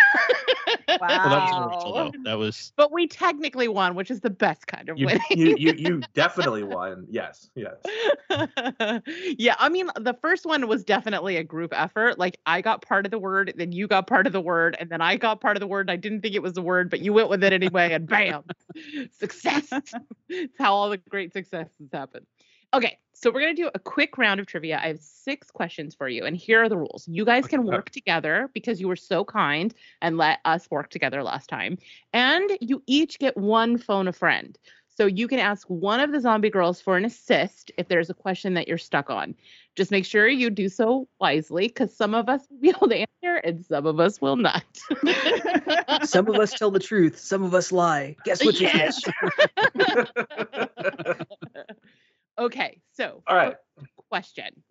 Well, 0.88 0.98
that 1.08 1.24
was 1.24 1.50
Wow. 1.50 2.10
though. 2.12 2.12
That 2.24 2.38
was 2.38 2.72
But 2.76 2.92
we 2.92 3.06
technically 3.06 3.68
won, 3.68 3.94
which 3.94 4.10
is 4.10 4.20
the 4.20 4.30
best 4.30 4.66
kind 4.66 4.88
of 4.88 4.98
You, 4.98 5.06
winning. 5.06 5.22
you, 5.30 5.54
you, 5.56 5.72
you 5.78 6.02
definitely 6.14 6.62
won. 6.62 7.06
Yes, 7.10 7.50
yes. 7.54 7.76
yeah, 9.38 9.54
I 9.58 9.68
mean, 9.68 9.88
the 9.96 10.14
first 10.20 10.46
one 10.46 10.66
was 10.68 10.84
definitely 10.84 11.36
a 11.36 11.44
group 11.44 11.72
effort. 11.74 12.18
Like, 12.18 12.38
I 12.46 12.60
got 12.60 12.82
part 12.82 13.04
of 13.06 13.10
the 13.10 13.18
word, 13.18 13.52
then 13.56 13.72
you 13.72 13.86
got 13.86 14.06
part 14.06 14.26
of 14.26 14.32
the 14.32 14.40
word, 14.40 14.76
and 14.80 14.90
then 14.90 15.00
I 15.00 15.16
got 15.16 15.40
part 15.40 15.56
of 15.56 15.60
the 15.60 15.66
word. 15.66 15.82
And 15.88 15.90
I 15.90 15.96
didn't 15.96 16.20
think 16.22 16.34
it 16.34 16.42
was 16.42 16.54
the 16.54 16.62
word, 16.62 16.90
but 16.90 17.00
you 17.00 17.12
went 17.12 17.28
with 17.28 17.42
it 17.44 17.52
anyway, 17.52 17.92
and 17.92 18.06
bam, 18.06 18.42
success. 19.12 19.74
it's 20.28 20.58
how 20.58 20.74
all 20.74 20.90
the 20.90 20.98
great 20.98 21.32
successes 21.32 21.70
happen. 21.92 22.26
Okay, 22.74 22.98
so 23.14 23.30
we're 23.30 23.40
gonna 23.40 23.54
do 23.54 23.70
a 23.74 23.78
quick 23.78 24.18
round 24.18 24.40
of 24.40 24.46
trivia. 24.46 24.78
I 24.82 24.88
have 24.88 25.00
six 25.00 25.50
questions 25.50 25.94
for 25.94 26.08
you, 26.08 26.24
and 26.24 26.36
here 26.36 26.62
are 26.62 26.68
the 26.68 26.76
rules. 26.76 27.08
You 27.08 27.24
guys 27.24 27.46
can 27.46 27.64
work 27.64 27.90
together 27.90 28.50
because 28.52 28.80
you 28.80 28.88
were 28.88 28.96
so 28.96 29.24
kind 29.24 29.74
and 30.02 30.18
let 30.18 30.40
us 30.44 30.70
work 30.70 30.90
together 30.90 31.22
last 31.22 31.48
time. 31.48 31.78
And 32.12 32.50
you 32.60 32.82
each 32.86 33.18
get 33.18 33.36
one 33.36 33.78
phone 33.78 34.06
a 34.06 34.12
friend. 34.12 34.58
So 34.98 35.06
you 35.06 35.28
can 35.28 35.38
ask 35.38 35.64
one 35.68 36.00
of 36.00 36.10
the 36.10 36.20
Zombie 36.20 36.50
Grrlz 36.50 36.82
for 36.82 36.96
an 36.96 37.04
assist 37.04 37.70
if 37.78 37.86
there's 37.86 38.10
a 38.10 38.14
question 38.14 38.54
that 38.54 38.66
you're 38.66 38.78
stuck 38.78 39.10
on. 39.10 39.36
Just 39.76 39.92
make 39.92 40.04
sure 40.04 40.26
you 40.26 40.50
do 40.50 40.68
so 40.68 41.06
wisely 41.20 41.68
because 41.68 41.96
some 41.96 42.16
of 42.16 42.28
us 42.28 42.42
will 42.50 42.58
be 42.58 42.70
able 42.70 42.88
to 42.88 42.96
answer 42.96 43.36
and 43.44 43.64
some 43.64 43.86
of 43.86 44.00
us 44.00 44.20
will 44.20 44.34
not. 44.34 44.64
Some 46.04 46.28
of 46.28 46.36
us 46.36 46.52
tell 46.52 46.70
the 46.70 46.78
truth. 46.78 47.18
Some 47.18 47.42
of 47.42 47.54
us 47.54 47.72
lie. 47.72 48.16
Guess 48.24 48.44
which 48.44 48.60
Yes. 48.60 49.02
is 52.38 52.44
which? 52.44 52.52
okay, 52.52 52.80
so 52.92 53.22
All 53.26 53.36
right. 53.36 53.56
question. 54.08 54.62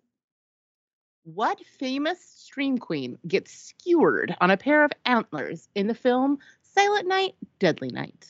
What 1.24 1.60
famous 1.78 2.18
stream 2.24 2.78
queen 2.78 3.18
gets 3.26 3.52
skewered 3.52 4.34
on 4.40 4.50
a 4.50 4.56
pair 4.56 4.84
of 4.84 4.92
antlers 5.04 5.68
in 5.74 5.86
the 5.86 5.94
film 5.94 6.38
Silent 6.62 7.06
Night, 7.06 7.34
Deadly 7.58 7.90
Night? 7.90 8.26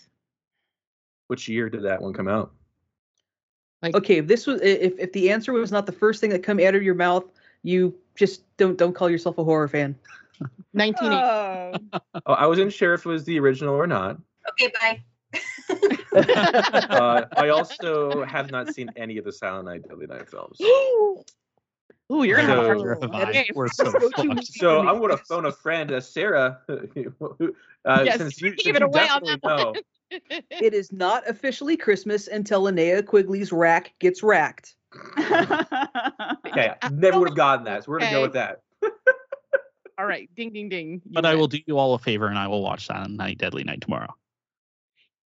Which 1.28 1.48
year 1.48 1.68
did 1.68 1.84
that 1.84 2.02
one 2.02 2.12
come 2.12 2.28
out? 2.28 2.52
Like, 3.82 3.94
Okay, 3.94 4.16
if 4.16 4.26
this 4.26 4.46
was 4.46 4.60
if 4.62 4.98
if 4.98 5.12
the 5.12 5.30
answer 5.30 5.52
was 5.52 5.70
not 5.70 5.86
the 5.86 5.92
first 5.92 6.20
thing 6.20 6.30
that 6.30 6.42
come 6.42 6.58
out 6.58 6.74
of 6.74 6.82
your 6.82 6.96
mouth, 6.96 7.24
you 7.62 7.94
just 8.16 8.42
don't 8.56 8.76
don't 8.76 8.94
call 8.94 9.08
yourself 9.08 9.38
a 9.38 9.44
horror 9.44 9.68
fan. 9.68 9.96
1980. 10.72 11.22
Oh. 11.22 11.38
Oh, 12.26 12.32
I 12.32 12.46
wasn't 12.46 12.72
sure 12.72 12.94
if 12.94 13.06
it 13.06 13.08
was 13.08 13.24
the 13.24 13.38
original 13.38 13.74
or 13.74 13.86
not. 13.86 14.18
Okay, 14.50 14.72
bye. 14.80 15.02
Uh, 16.88 17.26
I 17.36 17.48
also 17.50 18.24
have 18.24 18.50
not 18.50 18.72
seen 18.74 18.90
any 18.96 19.18
of 19.18 19.24
the 19.24 19.32
Silent 19.32 19.66
Night, 19.66 19.86
Deadly 19.88 20.06
Night 20.06 20.28
films. 20.28 20.58
Ooh, 22.10 22.22
you're 22.22 22.36
gonna 22.38 22.48
have 22.48 22.58
a 22.58 22.62
So- 22.62 22.66
hard 22.66 22.78
Neither 22.78 22.94
time. 22.96 23.10
have 23.12 23.28
I. 23.28 23.30
Okay. 23.30 23.50
We're 23.54 23.68
so 23.68 23.84
Let's 23.84 23.94
go 23.98 24.08
to 24.08 24.16
fucked. 24.16 24.28
movie 24.28 24.44
So 24.46 24.82
for 24.82 24.88
I'm 24.88 24.98
going 24.98 25.10
to 25.10 25.18
phone 25.24 25.44
a 25.46 25.52
friend, 25.52 25.92
uh, 25.92 26.00
Sarah. 26.00 26.58
uh, 26.68 28.02
Yes, 28.04 28.16
since 28.18 28.40
you, 28.40 28.50
give 28.56 28.60
since 28.64 28.76
it 28.76 28.80
you 28.80 28.86
away 28.86 29.08
on 29.08 29.22
definitely 29.22 29.40
that 29.42 29.44
know. 29.44 29.74
It 30.50 30.72
is 30.72 30.90
not 30.90 31.28
officially 31.28 31.76
Christmas 31.76 32.28
until 32.28 32.62
Linnea 32.62 33.02
Quigley's 33.02 33.52
rack 33.52 33.92
gets 33.98 34.22
racked. 34.22 34.74
Okay, 35.18 36.72
I 36.80 36.88
never 36.90 37.18
would 37.18 37.28
have 37.28 37.36
gotten 37.36 37.66
that. 37.66 37.84
So 37.84 37.90
we're 37.92 37.98
going 37.98 38.10
to 38.10 38.16
go 38.16 38.22
with 38.22 38.32
that. 38.32 38.62
All 39.98 40.06
right, 40.06 40.30
ding, 40.34 40.50
ding, 40.52 40.70
ding. 40.70 40.92
You 41.04 41.12
But 41.12 41.26
I 41.26 41.34
will 41.34 41.48
do 41.48 41.58
you 41.66 41.76
all 41.76 41.92
a 41.94 41.98
favor, 41.98 42.26
and 42.28 42.38
I 42.38 42.46
will 42.48 42.62
watch 42.62 42.86
Silent 42.86 43.16
Night, 43.16 43.36
Deadly 43.36 43.64
Night 43.64 43.82
tomorrow. 43.82 44.08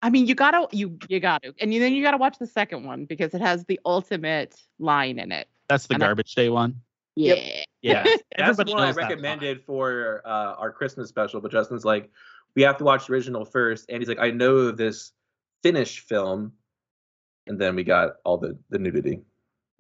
I 0.02 0.10
mean, 0.10 0.28
you 0.28 0.36
gotta, 0.36 0.68
you 0.72 0.98
you 1.10 1.20
gotta, 1.20 1.54
and 1.60 1.72
then 1.74 1.94
you 1.94 2.02
gotta 2.04 2.18
watch 2.18 2.38
the 2.40 2.48
second 2.48 2.86
one 2.86 3.06
because 3.06 3.34
it 3.34 3.42
has 3.42 3.66
the 3.66 3.80
ultimate 3.86 4.56
line 4.80 5.20
in 5.20 5.32
it. 5.32 5.48
That's 5.68 5.88
the 5.88 5.96
And 5.96 6.04
I- 6.04 6.08
garbage 6.08 6.34
day 6.36 6.50
one. 6.50 6.82
Yeah. 7.16 7.36
Yeah, 7.82 8.04
Yeah, 8.06 8.18
that's 8.38 8.58
the 8.58 8.66
one 8.66 8.84
I 8.84 8.88
knows 8.88 8.96
that 8.98 9.04
recommended 9.04 9.62
for 9.64 10.22
uh, 10.26 10.56
our 10.60 10.70
Christmas 10.70 11.08
special. 11.08 11.40
But 11.40 11.50
Justin's 11.54 11.86
like, 11.86 12.10
we 12.54 12.62
have 12.64 12.76
to 12.80 12.84
watch 12.84 13.08
the 13.08 13.14
original 13.14 13.46
first, 13.46 13.86
and 13.88 14.02
he's 14.02 14.10
like, 14.10 14.20
I 14.20 14.32
know 14.32 14.72
this 14.72 15.14
Finnish 15.64 16.02
film, 16.02 16.52
and 17.48 17.58
then 17.58 17.78
we 17.78 17.86
got 17.86 18.16
all 18.26 18.38
the 18.38 18.58
the 18.70 18.78
nudity. 18.80 19.22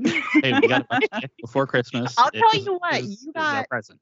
Hey, 0.01 0.57
we 0.61 0.67
got 0.69 0.83
a 0.83 0.85
bunch 0.89 1.05
of 1.11 1.29
before 1.41 1.67
Christmas. 1.67 2.15
I'll 2.17 2.29
It 2.29 2.35
tell 2.39 2.49
was- 2.53 2.65
you 2.65 2.73
what, 2.77 3.01
was- 3.01 3.21
you 3.21 3.31
it 3.31 3.35
was 3.37 3.43
got- 3.45 3.67
present. 3.69 3.99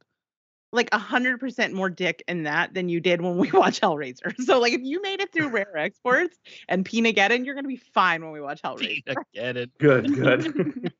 Like 0.74 0.90
a 0.92 0.98
hundred 0.98 1.40
percent 1.40 1.74
more 1.74 1.90
dick 1.90 2.24
in 2.28 2.44
that 2.44 2.74
than 2.74 2.90
you 2.90 3.00
did 3.00 3.22
when 3.22 3.38
we 3.38 3.50
watch 3.54 3.80
Hellraiser. 3.80 4.36
So 4.46 4.60
like, 4.60 4.74
if 4.74 4.82
you 4.82 5.02
made 5.02 5.22
it 5.22 5.32
through 5.32 5.50
Rare 5.50 5.78
Exports 5.78 6.38
and 6.68 6.86
Peanageddon, 6.86 7.46
you're 7.46 7.56
gonna 7.56 7.68
be 7.68 7.82
fine 7.94 8.22
when 8.22 8.32
we 8.32 8.42
watch 8.42 8.62
Hellraiser. 8.62 9.02
I 9.10 9.16
get. 9.34 9.78
Good, 9.80 10.14
good. 10.14 10.92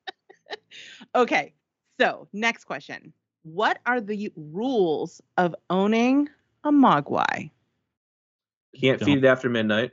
Okay, 1.14 1.54
so 2.00 2.28
next 2.32 2.64
question: 2.64 3.12
What 3.44 3.80
are 3.86 4.00
the 4.00 4.32
rules 4.36 5.22
of 5.38 5.54
owning 5.70 6.30
a 6.64 6.72
Mogwai? 6.72 7.52
Can't 8.80 9.04
feed 9.04 9.18
it 9.20 9.26
after 9.26 9.50
midnight. 9.50 9.92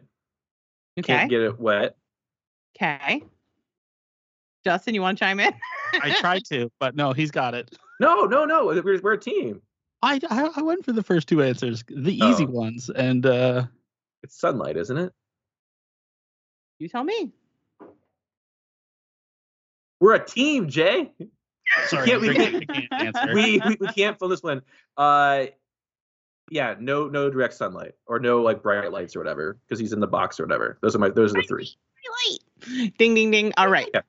Okay. 0.99 1.15
Can't 1.15 1.31
get 1.31 1.41
it 1.41 1.59
wet. 1.59 1.97
Okay. 2.77 3.23
Justin, 4.65 4.95
you 4.95 5.03
want 5.03 5.19
to 5.19 5.25
chime 5.25 5.41
in? 5.41 5.53
I 6.01 6.15
tried 6.21 6.45
to, 6.47 6.71
but 6.79 6.95
no, 6.97 7.13
he's 7.13 7.31
got 7.31 7.55
it. 7.55 7.77
No, 8.01 8.23
no, 8.25 8.45
no. 8.45 8.67
We're, 8.67 9.01
we're 9.01 9.13
a 9.13 9.19
team. 9.19 9.63
I, 10.03 10.21
I 10.29 10.51
I 10.57 10.63
went 10.63 10.85
for 10.85 10.93
the 10.93 11.03
first 11.03 11.29
two 11.29 11.43
answers, 11.43 11.83
the 11.89 12.15
easy 12.17 12.45
Oh. 12.47 12.51
ones, 12.51 12.91
and 12.91 13.25
uh 13.25 13.67
It's 14.23 14.39
sunlight, 14.39 14.77
isn't 14.77 14.97
it? 14.97 15.13
You 16.79 16.89
tell 16.89 17.05
me. 17.05 17.33
We're 20.01 20.15
a 20.15 20.25
team, 20.25 20.69
Jay. 20.69 21.13
sorry, 21.87 22.07
can't- 22.09 22.21
we 22.21 22.35
can't- 22.35 22.69
can't 22.91 22.93
answer. 22.93 23.35
we, 23.35 23.61
we 23.67 23.77
we 23.81 23.87
can't 23.89 24.19
fill 24.19 24.29
this 24.29 24.43
one. 24.43 24.61
Uh, 24.97 25.47
yeah, 26.51 26.75
no 26.79 27.09
no 27.09 27.31
direct 27.31 27.55
sunlight 27.55 27.93
or 28.07 28.19
no 28.19 28.43
like 28.43 28.63
bright 28.63 28.93
lights 28.93 29.17
or 29.17 29.21
whatever 29.21 29.57
because 29.67 29.79
he's 29.79 29.95
in 29.95 30.01
the 30.01 30.07
box 30.07 30.39
or 30.39 30.45
whatever. 30.45 30.79
Those 30.83 30.95
are 30.95 30.99
my 30.99 31.09
those 31.09 31.31
are 31.35 31.41
the 31.41 31.47
three. 31.49 31.71
Light. 32.29 32.93
Ding, 32.99 33.15
ding, 33.15 33.31
ding. 33.31 33.53
All 33.57 33.69
right. 33.71 33.89
Yeah. 33.95 34.03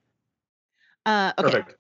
Uh, 1.06 1.32
okay. 1.38 1.50
Perfect. 1.52 1.76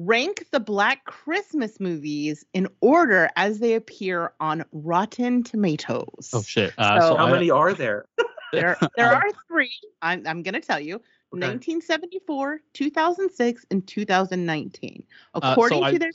Rank 0.00 0.46
the 0.52 0.60
Black 0.60 1.04
Christmas 1.04 1.80
movies 1.80 2.44
in 2.54 2.68
order 2.80 3.28
as 3.34 3.58
they 3.58 3.74
appear 3.74 4.32
on 4.38 4.64
Rotten 4.70 5.42
Tomatoes. 5.42 6.30
oh 6.32 6.42
shit! 6.42 6.72
Uh, 6.78 7.00
So- 7.00 7.08
so 7.10 7.16
How 7.16 7.26
I- 7.26 7.32
many 7.32 7.50
are 7.50 7.74
there? 7.74 8.06
There, 8.50 8.78
there 8.96 9.12
are 9.14 9.28
three. 9.46 9.70
I'm, 10.00 10.26
I'm 10.26 10.42
going 10.42 10.54
to 10.54 10.60
tell 10.62 10.80
you. 10.80 10.94
Okay. 11.34 11.46
1974, 11.48 12.60
2006, 12.72 13.66
and 13.70 13.86
2019. 13.86 15.04
Uh, 15.34 15.40
so 15.42 15.50
According 15.52 15.84
I- 15.84 15.90
to 15.92 15.98
their 15.98 16.10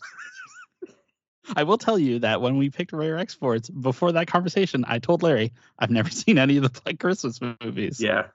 I 1.56 1.62
will 1.62 1.78
tell 1.78 2.00
you 2.00 2.18
that 2.20 2.42
when 2.42 2.58
we 2.58 2.72
picked 2.72 2.92
Rare 2.92 3.20
Exports, 3.20 3.70
before 3.70 4.14
that 4.14 4.26
conversation, 4.26 4.84
I 4.88 4.98
told 4.98 5.22
Larry 5.22 5.54
I've 5.78 5.92
never 5.92 6.10
seen 6.22 6.40
any 6.40 6.58
of 6.58 6.64
the 6.64 6.82
Black 6.82 6.98
Christmas 7.00 7.40
movies. 7.62 8.02
Yeah. 8.02 8.28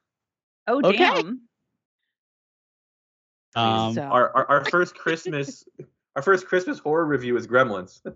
Oh 0.68 0.80
Okay. 0.84 0.98
damn. 0.98 1.47
Um, 3.56 3.94
So- 3.94 4.02
Our, 4.02 4.36
our 4.36 4.50
our 4.50 4.64
first 4.70 4.94
Christmas 4.94 5.64
our 6.16 6.22
first 6.22 6.46
Christmas 6.46 6.78
horror 6.78 7.04
review 7.06 7.36
is 7.36 7.46
Gremlins. 7.46 8.00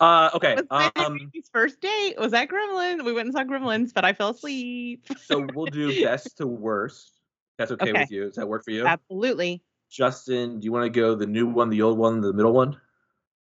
Uh, 0.00 0.28
okay. 0.34 0.56
was 0.70 0.90
Um, 0.96 1.14
baby's 1.18 1.48
first 1.52 1.80
date 1.80 2.18
was 2.18 2.32
that 2.32 2.48
Gremlins. 2.48 3.02
We 3.04 3.12
went 3.14 3.26
and 3.28 3.34
saw 3.34 3.42
Gremlins, 3.44 3.94
but 3.94 4.04
I 4.04 4.12
fell 4.12 4.30
asleep. 4.30 5.06
so 5.24 5.48
we'll 5.54 5.66
do 5.66 6.02
best 6.04 6.36
to 6.38 6.46
worst. 6.46 7.20
That's 7.56 7.70
okay, 7.72 7.90
Okay. 7.90 8.00
with 8.00 8.10
you. 8.10 8.24
Does 8.26 8.36
that 8.36 8.46
work 8.48 8.64
for 8.64 8.72
you? 8.72 8.86
Absolutely. 8.86 9.62
Justin, 9.90 10.60
do 10.60 10.64
you 10.66 10.72
want 10.72 10.84
to 10.84 10.90
go 10.90 11.14
the 11.14 11.26
new 11.26 11.46
one, 11.46 11.70
the 11.70 11.80
old 11.82 11.96
one, 11.98 12.20
the 12.20 12.32
middle 12.32 12.52
one? 12.52 12.78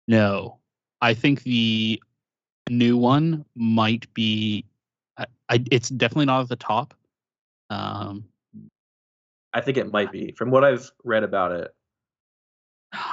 no, 0.08 0.60
I 1.02 1.14
think 1.16 1.42
the 1.44 2.00
new 2.70 2.98
one 2.98 3.46
might 3.56 4.12
be. 4.14 4.66
I, 5.18 5.26
I 5.50 5.64
it's 5.72 5.90
definitely 5.90 6.26
not 6.26 6.42
at 6.42 6.50
the 6.50 6.56
top. 6.56 6.94
Um, 7.72 8.26
I 9.56 9.62
think 9.62 9.78
it 9.78 9.92
might 9.92 10.12
be. 10.12 10.34
From 10.34 10.52
what 10.52 10.64
I've 10.64 10.92
read 11.04 11.24
about 11.24 11.52
it, 11.54 11.74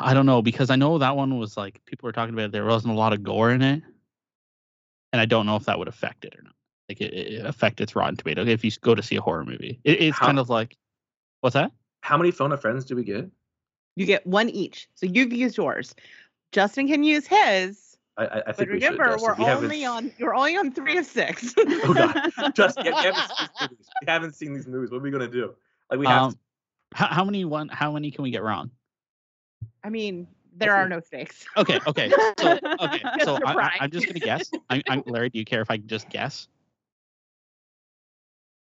I 0.01 0.12
don't 0.12 0.26
know 0.26 0.43
because 0.43 0.70
I 0.70 0.76
know 0.76 0.99
that 0.99 1.16
one 1.16 1.38
was 1.38 1.57
like 1.57 1.80
people 1.86 2.07
were 2.07 2.12
talking 2.12 2.34
about 2.34 2.47
it, 2.47 2.53
there 2.53 2.64
wasn't 2.64 2.93
a 2.93 2.97
lot 2.97 3.12
of 3.12 3.22
gore 3.22 3.51
in 3.51 3.62
it, 3.62 3.82
and 5.12 5.20
I 5.22 5.24
don't 5.24 5.47
know 5.47 5.57
if 5.57 5.64
that 5.64 5.78
would 5.78 5.88
affect 5.88 6.24
it 6.24 6.34
or 6.38 6.43
not. 6.43 6.55
Like 6.88 7.01
it, 7.01 7.14
it 7.14 7.47
affect 7.47 7.80
its 7.80 7.95
Rotten 7.97 8.16
Tomato 8.16 8.45
if 8.45 8.64
you 8.64 8.70
go 8.80 8.95
to 8.95 9.03
see 9.03 9.16
a 9.16 9.20
horror 9.20 9.45
movie. 9.45 9.80
It, 9.84 10.03
it's 10.03 10.18
How- 10.18 10.26
kind 10.26 10.38
of 10.38 10.51
like 10.51 10.76
what's 11.40 11.55
that? 11.55 11.72
how 12.03 12.16
many 12.18 12.32
phone 12.32 12.51
of 12.51 12.61
friends 12.61 12.84
do 12.84 12.97
we 12.97 13.05
get? 13.05 13.30
You 13.95 14.07
get 14.07 14.26
one 14.26 14.49
each. 14.51 14.88
So 14.97 15.07
you've 15.07 15.32
used 15.32 15.57
yours. 15.57 15.95
Justin 16.51 16.88
can 16.88 17.05
use 17.05 17.26
his. 17.28 17.97
I, 18.16 18.24
I, 18.24 18.38
I 18.38 18.43
But 18.47 18.57
think 18.57 18.68
we 18.70 18.74
remember, 18.74 19.16
should. 19.16 19.22
We're 19.22 19.34
we 19.36 19.45
only 19.47 19.84
on 19.84 20.12
you're 20.18 20.34
only 20.34 20.57
on 20.57 20.72
three 20.72 20.99
of 20.99 21.07
six. 21.07 21.55
Oh 21.57 21.95
god, 21.95 22.30
Justin, 22.55 22.86
yeah, 22.86 22.93
we 22.93 23.05
haven't 23.07 23.14
seen 23.24 23.49
these 23.49 23.68
movies. 23.70 23.88
We 24.03 24.07
haven't 24.11 24.34
seen 24.34 24.55
these 24.55 24.66
movies. 24.66 24.90
What 24.90 24.99
are 24.99 25.01
we 25.03 25.11
gonna 25.12 25.28
do? 25.28 25.55
Like 25.93 25.99
we 26.01 26.07
have. 26.07 26.22
Um, 26.22 26.38
how, 26.95 27.07
how 27.09 27.24
many 27.24 27.45
one? 27.45 27.68
How 27.68 27.93
many 27.93 28.11
can 28.11 28.22
we 28.22 28.30
get 28.30 28.43
wrong? 28.43 28.70
I 29.84 29.90
mean, 29.90 30.26
there 30.57 30.74
are 30.74 30.88
no 30.88 31.01
stakes. 31.01 31.45
Okay, 31.55 31.78
okay, 31.86 32.11
so 32.38 32.59
okay, 32.80 33.03
so 33.22 33.36
I, 33.45 33.53
I, 33.53 33.72
I'm 33.80 33.90
just 33.90 34.09
gonna 34.09 34.18
guess. 34.20 34.51
I, 34.70 34.82
I'm 34.88 35.03
Larry. 35.05 35.28
Do 35.28 35.38
you 35.38 35.45
care 35.45 35.61
if 35.61 35.70
I 35.70 35.76
just 35.76 36.09
guess? 36.09 36.49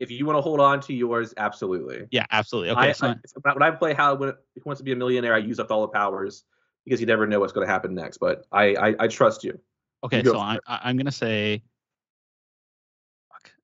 If 0.02 0.12
you 0.12 0.26
want 0.26 0.38
to 0.38 0.42
hold 0.42 0.60
on 0.60 0.82
to 0.82 0.94
yours, 0.94 1.34
absolutely. 1.38 2.06
Yeah, 2.12 2.26
absolutely. 2.32 2.72
Okay, 2.72 2.90
I, 2.90 2.92
so 2.92 3.08
I, 3.08 3.10
when 3.10 3.16
I- 3.46 3.54
when 3.54 3.64
I 3.64 3.72
play 3.72 3.94
how 3.94 4.14
when 4.16 4.30
it 4.30 4.66
wants 4.66 4.80
to 4.80 4.84
be 4.84 4.92
a 4.92 4.96
millionaire, 4.98 5.34
I 5.34 5.38
use 5.38 5.58
up 5.58 5.72
all 5.72 5.82
the 5.84 5.88
powers 5.88 6.44
because 6.84 7.00
you 7.00 7.06
never 7.08 7.26
know 7.26 7.40
what's 7.40 7.54
going 7.54 7.66
to 7.66 7.72
happen 7.72 7.96
next. 7.96 8.18
But 8.18 8.44
I 8.52 8.76
I, 8.76 8.96
I 9.00 9.08
trust 9.08 9.46
you. 9.46 9.58
okay, 10.04 10.18
you 10.22 10.32
so 10.32 10.38
I, 10.38 10.56
it. 10.56 10.62
I- 10.68 10.82
I'm 10.84 10.98
gonna 10.98 11.14
say, 11.14 11.64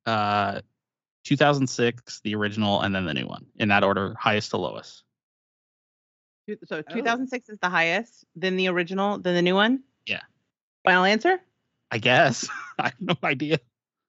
uh, 0.05 0.61
2006, 1.27 2.21
the 2.23 2.35
original, 2.35 2.81
and 2.81 2.95
then 2.95 3.05
the 3.05 3.13
new 3.13 3.27
one 3.27 3.45
in 3.57 3.67
that 3.69 3.83
order, 3.83 4.15
highest 4.19 4.51
to 4.51 4.57
lowest. 4.57 5.03
So 6.63 6.81
2006 6.81 7.49
is 7.49 7.59
the 7.59 7.69
highest, 7.69 8.23
then 8.35 8.55
the 8.55 8.69
original, 8.69 9.17
then 9.19 9.35
the 9.35 9.41
new 9.41 9.55
one. 9.55 9.83
Yeah. 10.05 10.21
Final 10.85 11.03
answer? 11.03 11.41
I 11.91 11.97
guess. 11.97 12.47
I 12.79 12.85
have 12.85 12.93
no 13.01 13.15
idea. 13.23 13.59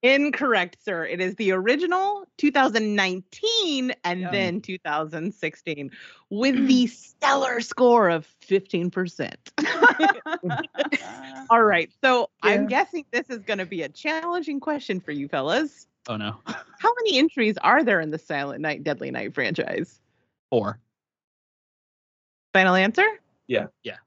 Incorrect, 0.01 0.77
sir. 0.85 1.05
It 1.05 1.19
is 1.19 1.35
the 1.35 1.51
original 1.51 2.25
2019 2.37 3.93
and 4.05 4.21
Yeah. 4.21 4.31
then 4.31 4.61
2016 4.61 5.91
with 6.29 6.55
the 6.67 6.87
stellar 6.87 7.59
score 7.59 8.07
of 8.09 8.25
15%. 8.47 9.33
All 11.49 11.61
right. 11.63 11.91
So 12.01 12.29
I'm 12.41 12.67
guessing 12.67 13.03
this 13.11 13.29
is 13.29 13.39
going 13.39 13.57
to 13.57 13.65
be 13.65 13.81
a 13.81 13.89
challenging 13.89 14.61
question 14.61 15.01
for 15.01 15.11
you 15.11 15.27
fellas. 15.27 15.87
Oh 16.09 16.17
no, 16.17 16.37
How 16.45 16.91
many 16.95 17.17
entries 17.19 17.55
are 17.61 17.83
there 17.83 18.01
in 18.01 18.09
the 18.09 18.17
Silent 18.17 18.61
Night, 18.61 18.83
Deadly 18.83 19.11
Night 19.11 19.33
franchise? 19.33 20.01
four. 20.49 20.79
Final 22.53 22.73
answer? 22.73 23.05
Yeah. 23.47 23.67
Yeah. 23.83 23.97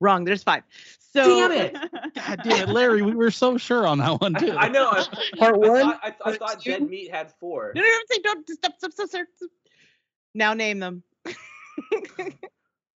Wrong. 0.00 0.24
There's 0.24 0.42
five. 0.42 0.62
So 0.98 1.22
Damn 1.48 1.52
it! 1.52 1.74
God 2.14 2.40
damn 2.42 2.68
it, 2.68 2.72
Larry, 2.72 3.02
we 3.02 3.14
were 3.14 3.30
so 3.30 3.58
sure 3.58 3.86
on 3.86 3.98
that 3.98 4.18
one 4.20 4.32
too. 4.34 4.56
I 4.56 4.68
know. 4.68 4.88
I, 4.90 5.04
Part 5.38 5.56
I 5.56 5.58
one. 5.58 5.80
thought, 5.82 6.00
I, 6.02 6.14
I 6.24 6.36
thought. 6.38 6.64
Dead 6.64 6.88
Meat 6.88 7.10
had 7.10 7.32
four. 7.38 7.72
No, 7.74 7.82
no, 7.82 7.86
no, 7.86 7.94
say 8.10 8.22
don't 8.22 8.48
stop, 8.48 8.74
stop, 8.78 8.92
stop, 8.92 9.08
stop. 9.08 9.26
stop. 9.36 9.50
Now 10.34 10.54
name 10.54 10.78
them. 10.78 11.02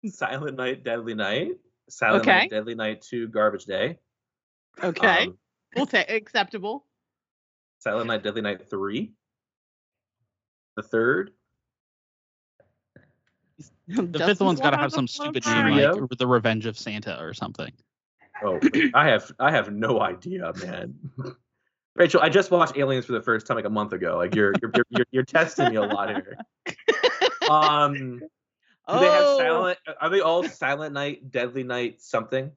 Silent 0.07 0.57
Night, 0.57 0.85
Deadly 0.85 1.15
Night. 1.15 1.53
Silent 1.89 2.23
Okay. 2.23 2.31
Night, 2.39 2.51
Deadly 2.51 2.75
Night 2.77 3.03
Two, 3.03 3.27
Garbage 3.29 3.65
Day. 3.65 3.99
Okay. 4.83 5.27
Um, 5.27 5.39
we'll 5.75 5.87
take 5.87 6.11
acceptable. 6.11 6.85
Silent 7.83 8.07
Night, 8.07 8.23
Deadly 8.23 8.43
Night 8.43 8.71
Three. 8.71 9.13
The 10.77 10.85
third. 10.85 11.33
the 13.89 14.19
fifth 14.19 14.41
one's 14.41 14.61
got 14.61 14.71
to 14.71 14.77
have 14.77 14.93
some 14.93 15.09
stupid 15.09 15.45
name 15.45 15.73
Trio? 15.75 15.97
like 15.97 16.11
The 16.17 16.27
Revenge 16.27 16.67
of 16.67 16.79
Santa 16.79 17.21
or 17.21 17.35
something. 17.35 17.73
Oh, 18.45 18.61
I 18.95 19.09
have 19.09 19.33
I 19.41 19.51
have 19.51 19.73
no 19.73 20.01
idea, 20.01 20.53
man. 20.65 20.95
Rachel, 21.97 22.21
I 22.23 22.29
just 22.29 22.53
watched 22.53 22.79
Aliens 22.79 23.05
for 23.05 23.13
the 23.13 23.21
first 23.21 23.47
time 23.49 23.57
like 23.57 23.67
a 23.67 23.71
month 23.71 23.93
ago. 23.93 24.17
Like 24.17 24.35
you're 24.37 24.55
you're 24.63 24.71
you're, 24.75 24.85
you're, 24.91 25.07
you're 25.11 25.25
testing 25.25 25.71
me 25.71 25.77
a 25.77 25.83
lot 25.83 26.09
here. 26.11 26.37
Um, 27.51 28.21
do 28.21 28.99
they 29.01 29.11
have 29.11 29.25
Oh. 29.27 29.37
silent? 29.39 29.79
Are 30.01 30.09
they 30.09 30.21
all 30.21 30.45
Silent 30.45 30.95
Night, 30.95 31.31
Deadly 31.33 31.65
Night, 31.65 32.01
something? 32.01 32.53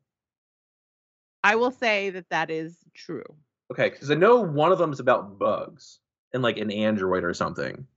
I 1.43 1.55
will 1.55 1.71
say 1.71 2.11
that 2.11 2.29
that 2.29 2.49
is 2.51 2.77
true. 2.93 3.25
Okay, 3.71 3.89
because 3.89 4.11
I 4.11 4.15
know 4.15 4.41
one 4.41 4.71
of 4.71 4.77
them 4.77 4.91
is 4.91 4.99
about 4.99 5.39
bugs 5.39 5.99
and 6.33 6.43
like 6.43 6.57
an 6.57 6.71
android 6.71 7.23
or 7.23 7.33
something, 7.33 7.87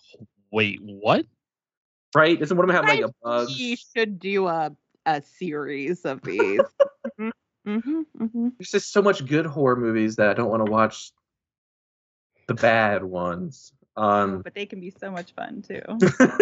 Wait, 0.51 0.81
what? 0.83 1.27
right? 2.15 2.41
Isn't 2.41 2.57
one 2.57 2.69
of 2.69 2.75
them 2.75 2.77
have 2.77 2.97
like 2.97 3.05
a 3.05 3.13
bug? 3.23 3.49
We 3.49 3.77
should 3.77 4.19
do 4.19 4.47
a 4.47 4.75
a 5.07 5.23
series 5.23 6.05
of 6.05 6.21
these. 6.23 6.61
hmm 7.19 7.31
hmm 7.65 8.49
There's 8.59 8.71
just 8.71 8.93
so 8.93 9.03
much 9.03 9.27
good 9.27 9.47
horror 9.47 9.77
movies 9.77 10.17
that 10.17 10.29
I 10.31 10.35
don't 10.35 10.51
want 10.51 10.65
to 10.65 10.71
watch 10.71 11.13
the 12.47 12.55
bad 12.55 13.05
ones. 13.05 13.73
Um, 13.97 14.43
but 14.43 14.55
they 14.55 14.67
can 14.67 14.81
be 14.81 14.91
so 14.91 15.11
much 15.11 15.33
fun 15.33 15.63
too. 15.63 15.83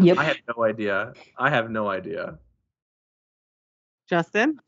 Yep. 0.00 0.16
I 0.16 0.24
have 0.24 0.36
no 0.56 0.64
idea. 0.64 1.12
I 1.36 1.50
have 1.50 1.70
no 1.70 1.88
idea. 1.90 2.38
Justin, 4.08 4.58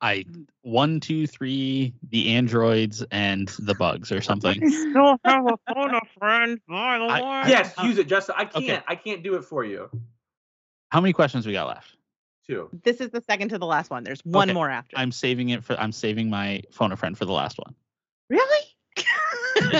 I 0.00 0.24
one, 0.62 1.00
two, 1.00 1.26
three, 1.26 1.94
the 2.10 2.34
androids 2.34 3.02
and 3.10 3.48
the 3.60 3.74
bugs 3.74 4.12
or 4.12 4.20
something. 4.20 4.54
still 4.70 5.16
have 5.24 5.46
a 5.46 5.72
phone 5.72 5.94
a 5.94 6.00
friend. 6.18 6.60
By 6.68 6.98
the 6.98 7.04
I- 7.04 7.42
way. 7.44 7.50
Yes, 7.50 7.72
uh, 7.78 7.84
use 7.84 7.98
it, 7.98 8.06
Justin. 8.06 8.34
I 8.38 8.44
can't. 8.44 8.64
okay. 8.64 8.82
I 8.86 8.94
can't 8.96 9.22
do 9.22 9.34
it 9.36 9.44
for 9.44 9.64
you. 9.64 9.88
How 10.90 11.00
many 11.00 11.12
questions 11.12 11.46
we 11.46 11.52
got 11.52 11.68
left? 11.68 11.96
Two. 12.46 12.68
This 12.82 13.00
is 13.00 13.10
the 13.10 13.22
second 13.22 13.48
to 13.50 13.58
the 13.58 13.66
last 13.66 13.90
one. 13.90 14.02
There's 14.04 14.20
one 14.24 14.48
Okay, 14.50 14.54
more 14.54 14.68
after. 14.68 14.98
I'm 14.98 15.12
saving 15.12 15.50
it 15.50 15.64
for. 15.64 15.74
I'm 15.80 15.92
saving 15.92 16.28
my 16.28 16.62
phone 16.70 16.92
a 16.92 16.96
friend 16.96 17.16
for 17.16 17.24
the 17.24 17.32
last 17.32 17.56
one. 17.58 17.74
really? 18.28 18.66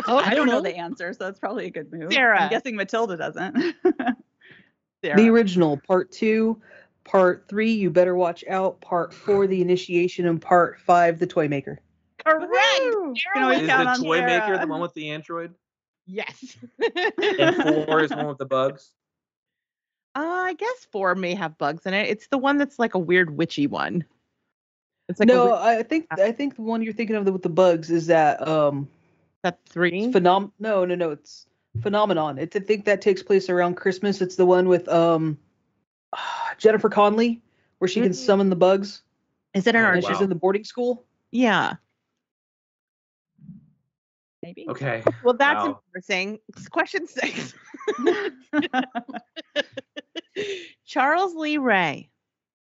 I 0.06 0.32
don't 0.34 0.46
know 0.46 0.60
the 0.62 0.74
answer, 0.76 1.12
so 1.12 1.24
that's 1.24 1.38
probably 1.40 1.66
a 1.66 1.70
good 1.70 1.92
move. 1.92 2.12
Sarah. 2.12 2.42
I'm 2.44 2.50
guessing 2.50 2.76
Matilda 2.76 3.16
doesn't. 3.16 3.56
Sarah. 5.04 5.16
The 5.16 5.28
original, 5.28 5.76
part 5.86 6.12
two, 6.12 6.60
part 7.05 7.46
three, 7.48 7.72
you 7.72 7.90
better 7.90 8.14
watch 8.14 8.44
out, 8.48 8.80
part 8.80 9.12
four, 9.12 9.46
the 9.46 9.61
initiation, 9.61 10.26
and 10.26 10.40
part 10.40 10.80
five, 10.80 11.18
the 11.18 11.26
toy 11.26 11.48
maker. 11.48 11.80
Correct. 12.24 12.53
Woohoo! 12.53 13.16
Sarah 13.18 13.34
Can 13.34 13.42
always 13.42 13.61
Is 13.62 13.66
count 13.68 13.84
the 13.84 13.90
on 13.90 14.03
toy 14.03 14.20
maker 14.24 14.59
the 14.59 14.66
one 14.66 14.80
with 14.80 14.94
the 14.94 15.11
android? 15.11 15.55
Yes. 16.07 16.57
And 17.38 17.57
four 17.86 18.00
is 18.03 18.11
one 18.11 18.26
with 18.28 18.38
the 18.38 18.46
bugs? 18.46 18.90
Uh, 20.14 20.20
I 20.20 20.55
guess 20.55 20.86
four 20.90 21.14
may 21.14 21.34
have 21.34 21.57
bugs 21.59 21.86
in 21.86 21.94
it. 21.94 22.09
It's 22.11 22.26
the 22.28 22.38
one 22.38 22.59
that's 22.59 22.78
like 22.78 22.94
a 22.94 22.98
weird 22.98 23.36
witchy 23.36 23.66
one. 23.66 24.05
It's 25.09 25.18
like 25.18 25.26
no, 25.28 25.46
weird- 25.46 25.59
I 25.59 25.82
think 25.82 26.07
I 26.11 26.32
think 26.32 26.57
the 26.57 26.62
one 26.62 26.82
you're 26.82 26.92
thinking 26.92 27.16
of 27.16 27.24
with 27.24 27.42
the 27.42 27.48
bugs 27.48 27.90
is 27.90 28.07
that 28.09 28.46
um 28.46 28.88
that's 29.42 29.59
three. 29.70 30.12
phenom. 30.12 30.53
No, 30.59 30.84
no, 30.84 30.94
no, 30.94 31.11
it's 31.11 31.46
phenomenon. 31.80 32.38
It's 32.38 32.55
I 32.55 32.61
think 32.61 32.84
that 32.84 33.00
takes 33.00 33.22
place 33.22 33.48
around 33.48 33.76
Christmas. 33.76 34.20
It's 34.20 34.36
the 34.36 34.46
one 34.46 34.68
with 34.68 34.88
um 34.88 35.38
Jennifer 36.58 36.88
Connelly 36.88 37.42
where 37.78 37.88
she 37.88 38.00
can 38.00 38.12
Mm. 38.12 38.14
summon 38.14 38.50
the 38.50 38.56
bugs 38.56 39.02
Is 39.54 39.66
it 39.66 39.74
an 39.74 39.82
Oh, 39.82 39.86
art? 39.86 39.96
and 39.96 40.04
she's 40.06 40.20
in 40.20 40.28
the 40.28 40.34
boarding 40.34 40.64
school. 40.64 41.04
Yeah. 41.30 41.74
Maybe. 44.42 44.66
Okay. 44.68 45.04
Well, 45.22 45.34
that's 45.34 45.62
Wow. 45.64 45.80
embarrassing. 45.86 46.38
Question 46.70 47.06
six. 47.06 47.54
Charles 50.86 51.34
Lee 51.34 51.58
Ray, 51.58 52.10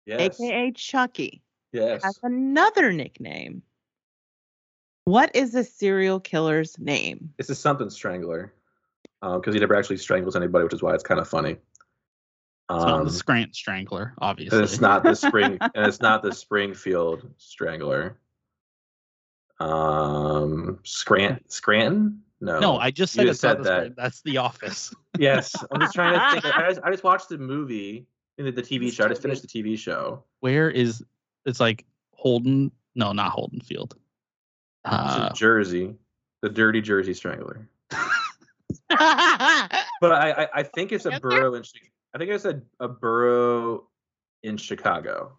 Yes. 0.06 0.40
aka 0.40 0.72
Chucky, 0.72 1.42
Yes. 1.72 2.04
has 2.04 2.20
another 2.24 2.92
nickname. 2.92 3.62
What 5.06 5.36
is 5.36 5.52
the 5.54 5.64
serial 5.64 6.20
killer's 6.20 6.78
name? 6.80 7.34
This 7.38 7.50
is 7.50 7.60
something 7.60 7.90
strangler. 7.90 8.54
Because 9.22 9.54
he 9.54 9.60
never 9.60 9.76
actually 9.76 9.98
strangles 9.98 10.36
anybody, 10.36 10.64
which 10.64 10.74
is 10.74 10.82
why 10.82 10.94
it's 10.96 11.04
kind 11.04 11.20
of 11.20 11.28
funny. 11.28 11.58
It's 12.70 12.86
not 12.86 13.00
Um, 13.00 13.06
the 13.06 13.12
Scrant 13.12 13.56
Strangler, 13.56 14.04
and 14.04 14.14
obviously. 14.20 14.64
it's 14.64 14.80
not 14.80 15.04
the 15.04 15.16
spring 15.16 15.58
and 15.76 15.86
it's 15.88 16.00
not 16.02 16.24
the 16.24 16.32
Springfield 16.34 17.30
Strangler. 17.38 18.18
Um 19.60 20.80
Scranton 20.84 21.48
Scranton? 21.50 22.22
No. 22.40 22.60
No, 22.60 22.78
I 22.78 22.90
just 22.92 23.14
said 23.14 23.28
just 23.28 23.42
said 23.42 23.60
that. 23.60 23.66
Scrant- 23.66 23.96
That's 23.98 24.22
The 24.24 24.38
Office. 24.38 24.94
Yes. 25.20 25.54
I'm 25.72 25.80
just 25.82 25.94
trying 25.94 26.14
to 26.14 26.42
think. 26.42 26.58
I 26.58 26.70
just, 26.70 26.82
I 26.86 26.90
just 26.92 27.04
watched 27.04 27.30
the 27.30 27.38
movie 27.38 28.08
and 28.40 28.48
the, 28.48 28.52
the 28.52 28.64
TV 28.64 28.92
show. 28.92 29.06
I 29.06 29.10
just 29.10 29.22
finished 29.22 29.44
the 29.44 29.48
TV 29.48 29.78
show. 29.78 30.24
Where 30.40 30.70
is? 30.70 31.04
It's 31.46 31.60
like 31.60 31.86
Holden. 32.14 32.72
No, 32.96 33.12
not 33.12 33.32
Holden 33.32 33.60
Field. 33.62 33.96
Uh, 34.86 35.32
Jersey. 35.34 35.94
The 36.42 36.50
Dirty 36.50 36.82
Jersey 36.82 37.14
Strangler. 37.14 37.68
But 38.90 40.12
I, 40.12 40.32
I, 40.32 40.48
I 40.56 40.64
think 40.64 40.92
it's 40.92 41.06
a 41.06 41.20
borough 41.20 41.54
in 41.54 41.64
I 42.14 42.18
think 42.18 42.32
I 42.32 42.38
said 42.38 42.64
a 42.80 42.88
borough 42.88 43.88
in 44.44 44.58
Chicago. 44.58 45.38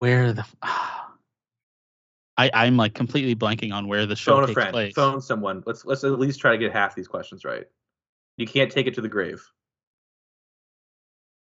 where 0.00 0.32
the? 0.32 0.44
I 0.62 2.50
I'm 2.54 2.76
like 2.76 2.94
completely 2.94 3.34
blanking 3.36 3.72
on 3.72 3.86
where 3.86 4.06
the 4.06 4.16
show 4.16 4.32
Phone 4.34 4.44
a 4.44 4.46
takes 4.46 4.54
friend. 4.54 4.72
place. 4.72 4.94
Phone 4.94 5.20
someone. 5.20 5.62
Let's 5.66 5.84
let's 5.84 6.04
at 6.04 6.18
least 6.18 6.40
try 6.40 6.52
to 6.52 6.58
get 6.58 6.72
half 6.72 6.94
these 6.94 7.08
questions 7.08 7.44
right. 7.44 7.66
You 8.36 8.46
can't 8.46 8.70
take 8.72 8.86
it 8.86 8.94
to 8.94 9.02
the 9.02 9.08
grave. 9.08 9.46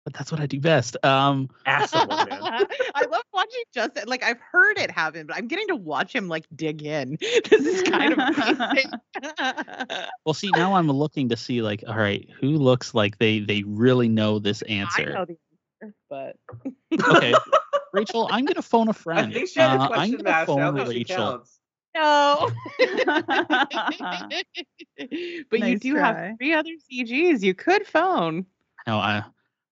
But 0.06 0.14
that's 0.14 0.32
what 0.32 0.40
I 0.40 0.46
do 0.46 0.62
best. 0.62 0.96
Um, 1.04 1.50
Ask 1.66 1.90
someone, 1.90 2.30
man. 2.30 2.40
I 2.96 3.06
love 3.12 3.24
watching 3.48 3.64
Justin. 3.74 4.04
Like 4.08 4.24
I've 4.24 4.40
heard 4.52 4.78
it 4.78 4.92
happen, 4.92 5.28
but 5.28 5.36
I'm 5.36 5.48
getting 5.48 5.68
to 5.68 5.76
watch 5.76 6.14
him 6.14 6.28
like 6.28 6.46
dig 6.56 6.84
in. 6.84 7.18
This 7.50 7.66
is 7.66 7.84
kind 7.84 8.14
of 8.14 8.20
amazing. 8.20 8.92
well, 10.26 10.34
see, 10.34 10.50
now 10.56 10.76
I'm 10.76 10.88
looking 10.92 11.30
to 11.30 11.38
see 11.38 11.62
like, 11.62 11.84
all 11.88 11.96
right, 11.96 12.28
who 12.40 12.50
looks 12.50 12.94
like 12.94 13.18
they 13.18 13.40
they 13.40 13.64
really 13.64 14.10
know 14.10 14.40
this 14.40 14.64
I 14.68 14.72
answer. 14.74 15.14
know 15.14 15.26
the 15.26 15.38
answer, 15.82 15.96
but 16.10 16.36
Okay, 17.16 17.34
Rachel, 17.94 18.28
I'm 18.32 18.46
gonna 18.46 18.62
phone 18.62 18.90
a 18.90 18.94
friend. 18.94 19.32
I 19.32 19.34
think 19.34 19.50
she 19.50 19.60
had 19.60 19.80
a 19.80 19.84
Uh, 19.84 19.90
I'm 19.90 20.12
gonna 20.18 20.46
phone 20.46 20.60
don't 20.76 20.88
think 20.88 21.08
she 21.08 21.14
Rachel. 21.14 21.44
no. 21.96 22.52
but 25.50 25.60
you 25.60 25.80
do 25.80 25.94
try. 25.94 26.02
have 26.30 26.38
three 26.38 26.54
other 26.54 26.70
ZGs 26.92 27.42
you 27.42 27.54
could 27.54 27.88
phone. 27.88 28.46
No, 28.86 28.98
I 28.98 29.24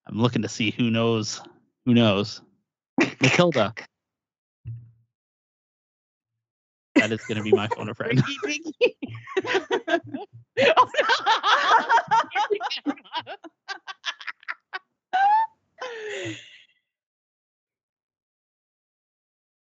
I'm 0.08 0.18
looking 0.18 0.42
to 0.42 0.48
see 0.48 0.70
who 0.70 0.90
knows. 0.90 1.40
Who 1.84 1.94
knows? 1.94 2.42
Matilda. 3.20 3.74
That 6.96 7.12
is 7.12 7.20
going 7.26 7.36
to 7.36 7.42
be 7.42 7.52
my 7.52 7.68
phone 7.68 7.90
a 7.90 7.94
friend. 7.94 8.22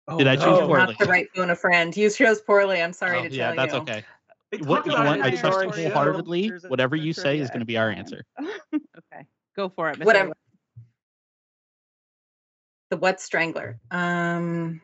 Oh, 0.08 0.16
Did 0.16 0.26
I 0.26 0.36
choose 0.36 0.46
no. 0.46 0.66
poorly? 0.66 0.86
Not 0.86 0.98
the 0.98 1.06
right 1.06 1.28
phone 1.34 1.50
a 1.50 1.56
friend. 1.56 1.94
You 1.94 2.08
chose 2.08 2.40
poorly. 2.40 2.80
I'm 2.80 2.94
sorry 2.94 3.18
Oh, 3.18 3.22
to 3.24 3.28
tell 3.28 3.36
you. 3.36 3.42
yeah, 3.42 3.54
that's 3.54 3.74
okay. 3.74 4.02
What 4.60 4.86
you 4.86 4.92
want? 4.92 5.22
I 5.22 5.30
trust 5.30 5.62
you 5.62 5.70
wholeheartedly. 5.70 6.54
Whatever 6.68 6.96
you 6.96 7.12
say 7.12 7.38
is 7.38 7.50
going 7.50 7.60
to 7.60 7.66
be 7.66 7.76
our 7.76 7.90
answer. 7.90 8.24
okay, 8.40 9.26
go 9.54 9.68
for 9.68 9.90
it. 9.90 9.98
Miss 9.98 10.06
Whatever. 10.06 10.32
Owen. 12.90 12.98
The 12.98 13.00
what 13.00 13.20
strangler? 13.20 13.78
Um, 13.90 14.80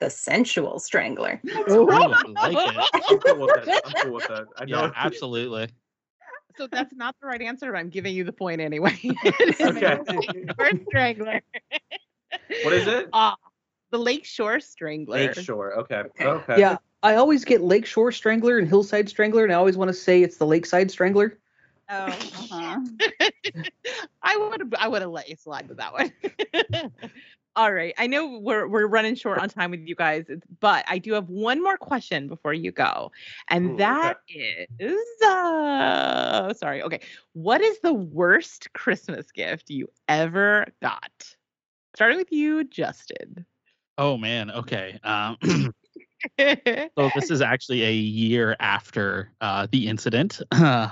the 0.00 0.10
sensual 0.10 0.78
strangler. 0.78 1.40
Ooh, 1.70 1.90
I 1.90 2.22
like 2.26 2.58
it. 2.58 2.76
I'm 3.08 3.18
cool 3.18 3.40
with 3.40 3.54
that. 3.54 3.82
I'm 3.84 3.94
cool 4.02 4.12
with 4.14 4.26
that. 4.28 4.46
I 4.56 4.64
know. 4.64 4.84
Yeah, 4.84 4.92
absolutely. 4.96 5.68
So 6.56 6.68
that's 6.68 6.94
not 6.94 7.16
the 7.20 7.26
right 7.26 7.42
answer, 7.42 7.72
but 7.72 7.78
I'm 7.78 7.88
giving 7.88 8.14
you 8.14 8.22
the 8.22 8.32
point 8.32 8.60
anyway. 8.60 8.96
Okay. 9.04 9.98
the 10.06 10.54
Shore 10.58 10.70
Strangler. 10.88 11.40
What 12.62 12.72
is 12.72 12.86
it? 12.86 13.08
Ah, 13.12 13.36
the 13.90 13.98
Lakeshore 13.98 14.60
Strangler. 14.60 15.16
Lakeshore. 15.16 15.78
Okay. 15.80 15.96
Okay. 15.96 16.24
Okay. 16.24 16.60
Yeah, 16.60 16.76
I 17.02 17.16
always 17.16 17.44
get 17.44 17.60
Lakeshore 17.60 18.12
Strangler 18.12 18.58
and 18.58 18.68
Hillside 18.68 19.08
Strangler, 19.08 19.44
and 19.44 19.52
I 19.52 19.56
always 19.56 19.76
want 19.76 19.88
to 19.88 19.94
say 19.94 20.22
it's 20.22 20.36
the 20.36 20.46
Lakeside 20.46 20.90
Strangler. 20.90 21.38
Oh, 21.88 22.06
uh-huh. 22.06 22.80
I 24.22 24.36
would 24.36 24.74
I 24.78 24.88
would 24.88 25.02
have 25.02 25.10
let 25.10 25.28
you 25.28 25.36
slide 25.36 25.68
with 25.68 25.78
that 25.78 25.92
one. 25.92 26.12
All 27.56 27.72
right. 27.72 27.94
I 27.98 28.06
know 28.06 28.38
we're 28.38 28.66
we're 28.66 28.86
running 28.86 29.14
short 29.14 29.38
on 29.38 29.48
time 29.48 29.70
with 29.70 29.86
you 29.86 29.94
guys, 29.94 30.24
but 30.60 30.84
I 30.88 30.98
do 30.98 31.12
have 31.12 31.28
one 31.28 31.62
more 31.62 31.76
question 31.76 32.26
before 32.26 32.52
you 32.52 32.72
go. 32.72 33.12
And 33.48 33.72
Ooh, 33.72 33.76
that 33.76 34.16
is 34.78 35.22
uh 35.22 36.52
sorry. 36.54 36.82
Okay. 36.82 37.00
What 37.34 37.60
is 37.60 37.78
the 37.80 37.92
worst 37.92 38.72
Christmas 38.72 39.30
gift 39.30 39.70
you 39.70 39.88
ever 40.08 40.66
got? 40.82 41.36
Starting 41.94 42.18
with 42.18 42.32
you, 42.32 42.64
Justin. 42.64 43.46
Oh 43.98 44.16
man. 44.16 44.50
Okay. 44.50 44.98
Um, 45.04 45.36
so 46.38 47.10
this 47.14 47.30
is 47.30 47.40
actually 47.40 47.84
a 47.84 47.92
year 47.92 48.56
after 48.58 49.30
uh, 49.40 49.66
the 49.70 49.86
incident 49.86 50.40
uh, 50.52 50.88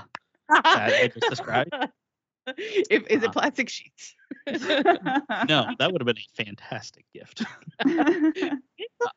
that 0.52 0.92
I 1.02 1.08
just 1.08 1.28
described. 1.28 1.72
if 2.46 3.06
is 3.08 3.22
it 3.22 3.32
plastic 3.32 3.68
sheets? 3.68 4.14
No, 4.46 5.66
that 5.78 5.88
would 5.92 6.00
have 6.00 6.06
been 6.06 6.16
a 6.18 6.44
fantastic 6.44 7.04
gift. 7.14 7.44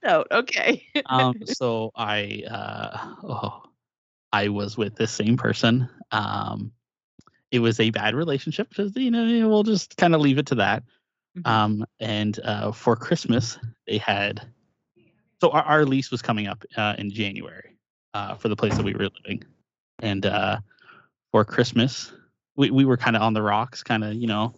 Note. 0.04 0.28
Okay. 0.32 0.84
um, 1.06 1.36
so 1.46 1.92
I 1.96 2.44
uh, 2.50 3.14
oh, 3.24 3.64
I 4.32 4.50
was 4.50 4.78
with 4.78 4.96
this 4.96 5.12
same 5.12 5.38
person. 5.38 5.90
Um, 6.12 6.72
it 7.52 7.60
was 7.60 7.80
a 7.80 7.90
bad 7.92 8.16
relationship. 8.16 8.74
Just 8.74 8.98
you 8.98 9.10
know, 9.12 9.48
we'll 9.48 9.64
just 9.64 9.98
kind 9.98 10.14
of 10.14 10.22
leave 10.22 10.38
it 10.38 10.48
to 10.48 10.56
that. 10.56 10.84
Mhm. 11.38 11.48
Um, 11.48 11.86
and 12.00 12.40
uh, 12.44 12.72
for 12.72 12.96
Christmas, 12.96 13.58
they 13.88 13.98
had 13.98 14.42
so 15.42 15.50
our, 15.50 15.64
our 15.64 15.86
lease 15.86 16.12
was 16.12 16.22
coming 16.22 16.48
up 16.48 16.64
uh, 16.78 16.96
in 16.98 17.10
January 17.10 17.78
uh, 18.14 18.36
for 18.36 18.50
the 18.50 18.56
place 18.56 18.76
that 18.76 18.84
we 18.84 18.94
were 18.94 19.10
living, 19.24 19.44
and 20.00 20.26
uh, 20.26 20.60
for 21.36 21.44
Christmas, 21.44 22.14
we 22.56 22.72
we 22.72 22.86
were 22.86 22.96
kind 22.96 23.18
of 23.18 23.22
on 23.22 23.34
the 23.34 23.42
rocks, 23.42 23.84
kind 23.84 24.06
of 24.06 24.14
you 24.14 24.26
know, 24.26 24.54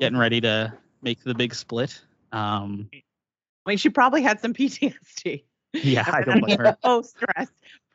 getting 0.00 0.18
ready 0.18 0.40
to 0.40 0.72
make 1.02 1.22
the 1.22 1.34
big 1.34 1.54
split. 1.54 2.02
Um, 2.32 2.90
I 2.92 2.98
mean, 3.64 3.78
she 3.78 3.90
probably 3.90 4.20
had 4.20 4.40
some 4.40 4.52
PTSD. 4.60 5.44
yeah, 5.72 6.04
I 6.12 6.22
don't 6.22 6.40
blame 6.40 6.58
her. 6.58 6.76
Oh, 6.82 7.02
stress. 7.02 7.46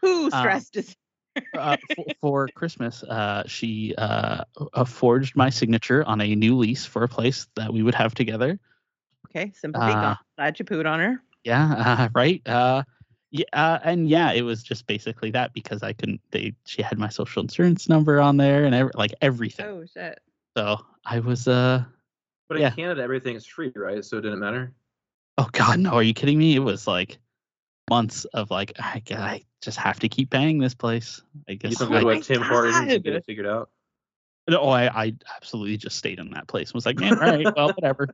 Um, 0.01 0.29
stressed 0.31 0.77
is 0.77 0.95
uh, 1.57 1.75
for, 1.93 2.05
for 2.21 2.47
Christmas, 2.55 3.03
uh, 3.03 3.43
she 3.47 3.93
uh, 3.97 4.45
uh, 4.73 4.85
forged 4.85 5.35
my 5.35 5.49
signature 5.49 6.01
on 6.05 6.21
a 6.21 6.35
new 6.35 6.55
lease 6.55 6.85
for 6.85 7.03
a 7.03 7.09
place 7.09 7.47
that 7.57 7.73
we 7.73 7.83
would 7.83 7.95
have 7.95 8.15
together. 8.15 8.57
okay? 9.27 9.51
Sympathy. 9.55 9.91
uh. 9.91 10.15
Glad 10.37 10.57
you 10.57 10.63
pooed 10.63 10.89
on 10.89 11.01
her. 11.01 11.21
Yeah, 11.43 11.73
uh, 11.99 12.09
right. 12.13 12.41
Yeah, 13.37 13.43
uh, 13.51 13.79
and 13.83 14.07
yeah, 14.07 14.31
it 14.31 14.43
was 14.43 14.63
just 14.63 14.87
basically 14.87 15.29
that 15.31 15.51
because 15.51 15.83
I 15.83 15.91
couldn't. 15.91 16.21
They 16.31 16.53
she 16.65 16.81
had 16.81 16.97
my 16.97 17.09
social 17.09 17.41
insurance 17.41 17.89
number 17.89 18.21
on 18.21 18.37
there 18.37 18.63
and 18.63 18.73
ev- 18.73 18.91
like 18.95 19.13
everything. 19.21 19.65
oh 19.65 19.83
shit. 19.85 20.19
So 20.55 20.79
I 21.03 21.19
was 21.19 21.45
uh 21.45 21.83
But 22.47 22.57
in 22.57 22.61
Yeah. 22.61 22.69
Canada, 22.69 23.01
everything 23.01 23.35
is 23.35 23.45
free, 23.45 23.73
right? 23.75 24.05
So 24.05 24.19
it 24.19 24.21
didn't 24.21 24.39
matter. 24.39 24.73
oh 25.37 25.49
god 25.51 25.79
no, 25.79 25.91
are 25.91 26.03
you 26.03 26.13
kidding 26.13 26.37
me? 26.37 26.55
It 26.55 26.59
was 26.59 26.87
like 26.87 27.17
months 27.89 28.23
of 28.25 28.51
like 28.51 28.71
I, 28.79 29.01
I 29.11 29.41
just 29.61 29.77
have 29.79 29.99
to 29.99 30.07
keep 30.07 30.29
paying 30.29 30.57
this 30.59 30.73
place. 30.73 31.21
I 31.49 31.53
You 31.53 31.57
guess. 31.57 31.75
don't 31.77 31.91
go 31.91 31.99
to 31.99 32.09
I, 32.11 32.15
a 32.15 32.21
Tim 32.21 32.41
Hortons 32.41 32.77
and 32.77 33.03
get 33.03 33.03
God. 33.03 33.13
it 33.15 33.25
figured 33.25 33.47
out. 33.47 33.69
no, 34.47 34.69
I 34.69 34.87
I 35.07 35.13
absolutely 35.35 35.75
just 35.75 35.97
stayed 35.97 36.19
in 36.19 36.29
that 36.31 36.47
place. 36.47 36.69
and 36.69 36.75
Was 36.75 36.85
like, 36.85 36.99
man, 36.99 37.19
all 37.21 37.35
right, 37.35 37.49
well, 37.53 37.73
whatever. 37.73 38.07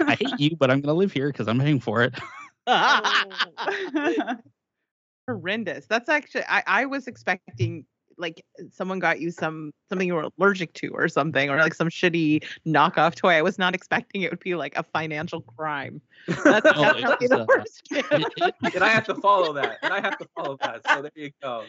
I 0.00 0.14
hate 0.14 0.32
you, 0.40 0.56
but 0.56 0.70
I'm 0.70 0.80
gonna 0.80 0.94
live 0.94 1.12
here 1.12 1.28
because 1.30 1.46
I'm 1.46 1.58
paying 1.60 1.80
for 1.80 2.02
it. 2.04 2.14
Oh. 2.66 4.34
Horrendous. 5.28 5.86
That's 5.86 6.08
actually. 6.08 6.44
I 6.48 6.62
I 6.66 6.86
was 6.86 7.06
expecting 7.06 7.86
like 8.16 8.44
someone 8.70 8.98
got 9.00 9.20
you 9.20 9.30
some 9.30 9.72
something 9.88 10.06
you 10.06 10.14
were 10.14 10.28
allergic 10.38 10.72
to 10.74 10.88
or 10.90 11.08
something 11.08 11.50
or 11.50 11.56
like 11.58 11.74
some 11.74 11.88
shitty 11.88 12.44
knockoff 12.66 13.14
toy. 13.14 13.30
I 13.32 13.42
was 13.42 13.58
not 13.58 13.74
expecting 13.74 14.22
it 14.22 14.30
would 14.30 14.40
be 14.40 14.54
like 14.54 14.76
a 14.76 14.82
financial 14.82 15.40
crime. 15.40 16.00
That's 16.28 16.64
No, 16.64 16.92
definitely 16.92 17.24
it 17.26 17.30
the 17.30 17.40
uh, 17.40 17.46
worst 17.48 17.82
gift. 17.88 18.12
It- 18.12 18.54
it- 18.62 18.74
and 18.74 18.84
I 18.84 18.88
have 18.88 19.04
to 19.06 19.14
follow 19.16 19.52
that. 19.54 19.78
And 19.82 19.92
I 19.92 20.00
have 20.00 20.18
to 20.18 20.28
follow 20.36 20.56
that. 20.60 20.82
So 20.88 21.02
there 21.02 21.10
you 21.16 21.30
go. 21.42 21.64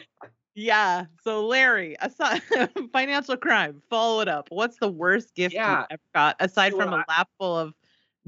Yeah. 0.54 1.06
So 1.24 1.46
Larry, 1.46 1.96
aside 2.00 2.42
financial 2.92 3.36
crime, 3.36 3.82
follow 3.90 4.20
it 4.20 4.28
up. 4.28 4.48
What's 4.50 4.76
the 4.78 4.88
worst 4.88 5.34
gift 5.34 5.54
Yeah. 5.54 5.80
you 5.80 5.86
ever 5.92 6.02
got 6.14 6.36
aside 6.40 6.72
So 6.72 6.78
from 6.80 6.92
a 6.92 6.96
I- 6.98 7.04
lap 7.08 7.28
full 7.38 7.58
of 7.58 7.74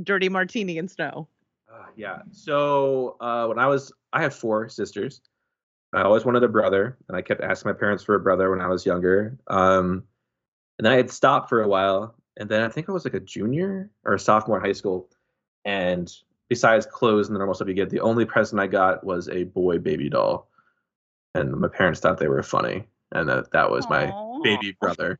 dirty 0.02 0.28
martini 0.30 0.78
and 0.78 0.90
snow? 0.90 1.28
Uh, 1.72 1.86
yeah. 1.96 2.22
So 2.32 3.16
uh, 3.20 3.46
when 3.46 3.58
I 3.58 3.66
was, 3.66 3.92
I 4.12 4.22
have 4.22 4.34
four 4.34 4.68
sisters. 4.68 5.20
I 5.94 6.02
always 6.02 6.24
wanted 6.24 6.42
a 6.42 6.48
brother, 6.48 6.98
and 7.08 7.16
I 7.16 7.22
kept 7.22 7.40
asking 7.40 7.70
my 7.70 7.78
parents 7.78 8.04
for 8.04 8.14
a 8.14 8.20
brother 8.20 8.50
when 8.50 8.60
I 8.60 8.68
was 8.68 8.84
younger. 8.84 9.38
Um, 9.46 10.04
and 10.78 10.84
then 10.84 10.92
I 10.92 10.96
had 10.96 11.10
stopped 11.10 11.48
for 11.48 11.62
a 11.62 11.68
while, 11.68 12.14
and 12.36 12.48
then 12.48 12.62
I 12.62 12.68
think 12.68 12.88
I 12.88 12.92
was 12.92 13.04
like 13.04 13.14
a 13.14 13.20
junior 13.20 13.90
or 14.04 14.14
a 14.14 14.18
sophomore 14.18 14.58
in 14.58 14.64
high 14.64 14.72
school. 14.72 15.08
And 15.64 16.12
besides 16.48 16.86
clothes 16.86 17.28
and 17.28 17.34
the 17.34 17.38
normal 17.38 17.54
stuff 17.54 17.68
you 17.68 17.74
get, 17.74 17.90
the 17.90 18.00
only 18.00 18.24
present 18.24 18.60
I 18.60 18.66
got 18.66 19.02
was 19.02 19.28
a 19.28 19.44
boy 19.44 19.78
baby 19.78 20.10
doll, 20.10 20.50
and 21.34 21.52
my 21.52 21.68
parents 21.68 22.00
thought 22.00 22.18
they 22.18 22.28
were 22.28 22.42
funny, 22.42 22.84
and 23.12 23.28
that 23.28 23.50
that 23.52 23.70
was 23.70 23.88
my 23.88 24.12
baby 24.42 24.76
brother. 24.78 25.18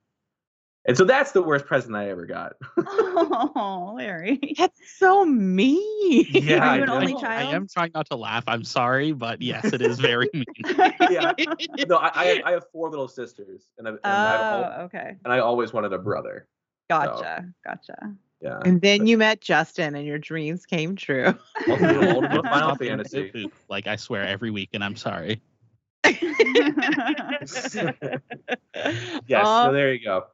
And 0.88 0.96
so 0.96 1.04
that's 1.04 1.32
the 1.32 1.42
worst 1.42 1.66
present 1.66 1.94
I 1.94 2.08
ever 2.08 2.24
got. 2.24 2.54
Oh, 2.78 3.92
Larry. 3.94 4.40
That's 4.56 4.80
so 4.96 5.22
mean. 5.26 6.24
Yeah, 6.30 6.60
Are 6.60 6.62
I 6.62 6.76
you 6.76 6.82
an 6.84 6.88
know. 6.88 6.94
only 6.94 7.14
I 7.14 7.20
child? 7.20 7.54
am 7.54 7.68
trying 7.68 7.90
not 7.94 8.08
to 8.08 8.16
laugh. 8.16 8.44
I'm 8.46 8.64
sorry, 8.64 9.12
but 9.12 9.42
yes, 9.42 9.66
it 9.66 9.82
is 9.82 10.00
very 10.00 10.30
mean. 10.34 10.46
yeah. 11.10 11.32
No, 11.86 11.96
I, 11.98 12.10
I 12.14 12.24
have 12.24 12.38
I 12.46 12.50
have 12.52 12.64
four 12.72 12.88
little 12.88 13.06
sisters, 13.06 13.66
and, 13.76 13.86
I, 13.86 13.90
and, 13.90 13.98
I've 14.04 14.40
Oh, 14.80 14.84
okay. 14.84 15.16
and 15.24 15.32
I 15.32 15.40
always 15.40 15.74
wanted 15.74 15.92
a 15.92 15.98
brother. 15.98 16.48
Gotcha. 16.88 17.44
Gotcha. 17.66 18.14
Yeah. 18.40 18.58
And 18.64 18.80
then 18.80 19.06
you 19.06 19.18
met 19.18 19.42
Justin 19.42 19.94
and 19.94 20.06
your 20.06 20.18
dreams 20.18 20.64
came 20.64 20.96
true. 20.96 21.34
Ultimate, 21.68 22.08
ultimate 22.08 22.44
Final 22.50 22.76
Fantasy. 22.76 23.50
Like 23.68 23.86
I 23.86 23.96
swear 23.96 24.24
every 24.24 24.50
week, 24.50 24.70
and 24.72 24.82
I'm 24.82 24.96
sorry. 24.96 25.42
Yes. 29.26 29.46
Um, 29.46 29.68
so 29.68 29.72
there 29.72 29.92
you 29.92 30.02
go. 30.04 30.24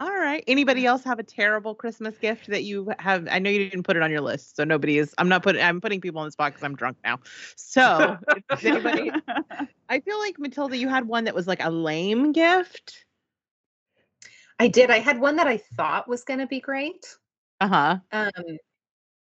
All 0.00 0.08
right. 0.10 0.42
Anybody 0.46 0.86
else 0.86 1.04
have 1.04 1.18
a 1.18 1.22
terrible 1.22 1.74
Christmas 1.74 2.16
gift 2.16 2.46
that 2.46 2.64
you 2.64 2.90
have? 2.98 3.28
I 3.30 3.38
know 3.38 3.50
you 3.50 3.68
didn't 3.68 3.82
put 3.82 3.96
it 3.96 4.02
on 4.02 4.10
your 4.10 4.22
list, 4.22 4.56
so 4.56 4.64
nobody 4.64 4.96
is. 4.96 5.14
I'm 5.18 5.28
not 5.28 5.42
putting. 5.42 5.62
I'm 5.62 5.80
putting 5.80 6.00
people 6.00 6.20
on 6.20 6.26
the 6.26 6.32
spot 6.32 6.52
because 6.52 6.64
I'm 6.64 6.74
drunk 6.74 6.96
now. 7.04 7.20
So, 7.56 8.16
is 8.50 8.64
anybody? 8.64 9.12
I 9.90 10.00
feel 10.00 10.18
like 10.18 10.38
Matilda, 10.38 10.76
you 10.78 10.88
had 10.88 11.06
one 11.06 11.24
that 11.24 11.34
was 11.34 11.46
like 11.46 11.62
a 11.62 11.68
lame 11.70 12.32
gift. 12.32 13.04
I 14.58 14.68
did. 14.68 14.90
I 14.90 15.00
had 15.00 15.20
one 15.20 15.36
that 15.36 15.46
I 15.46 15.58
thought 15.58 16.08
was 16.08 16.24
going 16.24 16.40
to 16.40 16.46
be 16.46 16.60
great. 16.60 17.06
Uh 17.60 17.68
huh. 17.68 17.98
um 18.12 18.56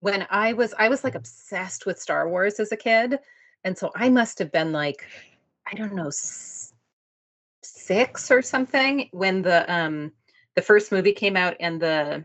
when 0.01 0.25
i 0.31 0.53
was 0.53 0.73
i 0.79 0.89
was 0.89 1.03
like 1.03 1.17
obsessed 1.17 1.87
with 1.87 2.01
star 2.01 2.29
wars 2.29 2.61
as 2.61 2.71
a 2.71 2.77
kid 2.77 3.19
and 3.65 3.77
so 3.77 3.91
i 3.97 4.09
must 4.09 4.39
have 4.39 4.53
been 4.53 4.71
like 4.71 5.05
i 5.67 5.75
don't 5.75 5.93
know 5.95 6.07
s- 6.07 6.73
six 7.65 8.31
or 8.31 8.41
something 8.43 9.09
when 9.11 9.43
the 9.43 9.71
um 9.73 10.13
the 10.59 10.63
first 10.63 10.91
movie 10.91 11.13
came 11.13 11.37
out 11.37 11.55
and 11.61 11.81
the 11.81 12.25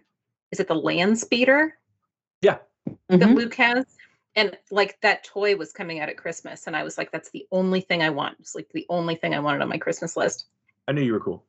is 0.52 0.60
it 0.60 0.68
the 0.68 0.74
land 0.74 1.20
speeder 1.20 1.78
Yeah. 2.42 2.58
that 3.10 3.20
Mhm. 3.20 3.36
luke 3.36 3.54
has 3.54 3.86
and 4.36 4.58
like 4.72 5.00
that 5.02 5.24
toy 5.24 5.56
was 5.56 5.72
coming 5.72 6.00
out 6.00 6.10
at 6.10 6.18
christmas 6.18 6.66
and 6.66 6.76
i 6.76 6.82
was 6.82 6.98
like 6.98 7.12
that's 7.12 7.30
the 7.30 7.46
only 7.52 7.80
thing 7.80 8.02
i 8.02 8.10
want 8.10 8.38
it's 8.40 8.56
like 8.56 8.68
the 8.74 8.88
only 8.90 9.14
thing 9.14 9.36
i 9.36 9.40
wanted 9.40 9.62
on 9.62 9.70
my 9.70 9.78
christmas 9.78 10.18
list 10.18 10.48
I 10.88 10.94
knew 10.94 11.04
you 11.04 11.14
were 11.14 11.20
cool. 11.20 11.46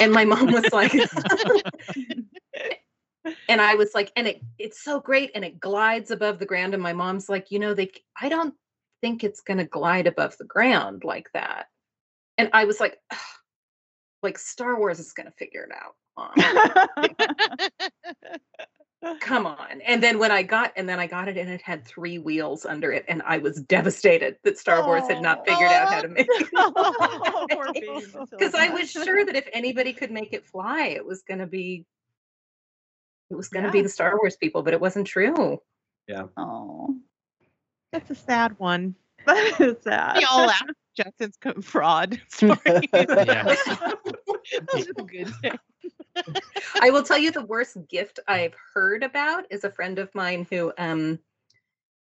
And 0.00 0.12
my 0.12 0.24
mom 0.24 0.50
was 0.50 0.72
like, 0.72 0.92
and 3.48 3.60
I 3.60 3.74
was 3.74 3.94
like, 3.94 4.12
and 4.16 4.26
it 4.26 4.42
it's 4.58 4.82
so 4.82 5.00
great, 5.00 5.30
and 5.34 5.44
it 5.44 5.60
glides 5.60 6.10
above 6.10 6.38
the 6.38 6.44
ground. 6.44 6.74
And 6.74 6.82
my 6.82 6.92
mom's 6.92 7.28
like, 7.28 7.50
you 7.50 7.58
know, 7.58 7.72
they 7.72 7.90
i 8.20 8.28
don't 8.28 8.54
think 9.00 9.24
it's 9.24 9.40
gonna 9.40 9.64
glide 9.64 10.06
above 10.06 10.36
the 10.38 10.44
ground 10.44 11.04
like 11.04 11.30
that. 11.32 11.68
And 12.36 12.50
I 12.52 12.64
was 12.64 12.80
like, 12.80 12.98
"Ugh, 13.10 13.18
like 14.24 14.38
Star 14.38 14.78
Wars 14.78 14.98
is 14.98 15.12
gonna 15.12 15.32
figure 15.38 15.62
it 15.62 15.72
out. 15.72 15.94
Mom. 16.16 16.32
Come 19.20 19.46
on. 19.46 19.80
And 19.86 20.02
then 20.02 20.18
when 20.18 20.30
I 20.30 20.42
got 20.42 20.72
and 20.76 20.88
then 20.88 20.98
I 20.98 21.06
got 21.06 21.28
it 21.28 21.36
and 21.36 21.50
it 21.50 21.60
had 21.60 21.84
three 21.84 22.18
wheels 22.18 22.64
under 22.64 22.90
it, 22.90 23.04
and 23.08 23.22
I 23.26 23.38
was 23.38 23.60
devastated 23.62 24.36
that 24.44 24.58
Star 24.58 24.86
Wars 24.86 25.04
had 25.08 25.22
not 25.22 25.46
figured 25.46 25.70
out 25.70 25.92
how 25.92 26.02
to 26.02 26.08
make 26.08 26.26
it 26.28 26.48
Oh, 26.56 27.46
because 28.30 28.54
I 28.54 28.70
was 28.70 28.90
sure 28.90 29.24
that 29.26 29.36
if 29.36 29.48
anybody 29.52 29.92
could 29.92 30.10
make 30.10 30.32
it 30.32 30.46
fly, 30.46 30.88
it 30.88 31.04
was 31.04 31.22
going 31.22 31.40
to 31.40 31.46
be 31.46 31.84
it 33.30 33.34
was 33.34 33.48
going 33.48 33.64
to 33.64 33.70
be 33.70 33.82
the 33.82 33.88
Star 33.88 34.16
Wars 34.16 34.36
people, 34.36 34.62
but 34.62 34.74
it 34.74 34.80
wasn't 34.80 35.06
true. 35.06 35.58
Yeah. 36.08 36.24
Oh, 36.36 36.96
That's 37.92 38.10
a 38.10 38.14
sad 38.14 38.58
one. 38.58 38.94
That 39.26 39.60
is 39.60 39.76
sad. 39.82 40.16
We 40.16 40.24
all 40.24 40.46
laugh 40.46 40.62
at 40.68 40.76
Justin's 40.96 41.36
co- 41.40 41.60
fraud 41.62 42.20
story. 42.28 42.58
Yeah. 42.92 43.42
that 43.44 43.98
was 44.72 44.86
a 44.88 45.02
good 45.02 45.32
day. 45.42 45.52
I 46.80 46.90
will 46.90 47.02
tell 47.02 47.18
you 47.18 47.30
the 47.30 47.44
worst 47.44 47.76
gift 47.88 48.20
I've 48.28 48.54
heard 48.74 49.02
about 49.02 49.44
is 49.50 49.64
a 49.64 49.70
friend 49.70 49.98
of 49.98 50.14
mine 50.14 50.46
who 50.50 50.72
um 50.78 51.18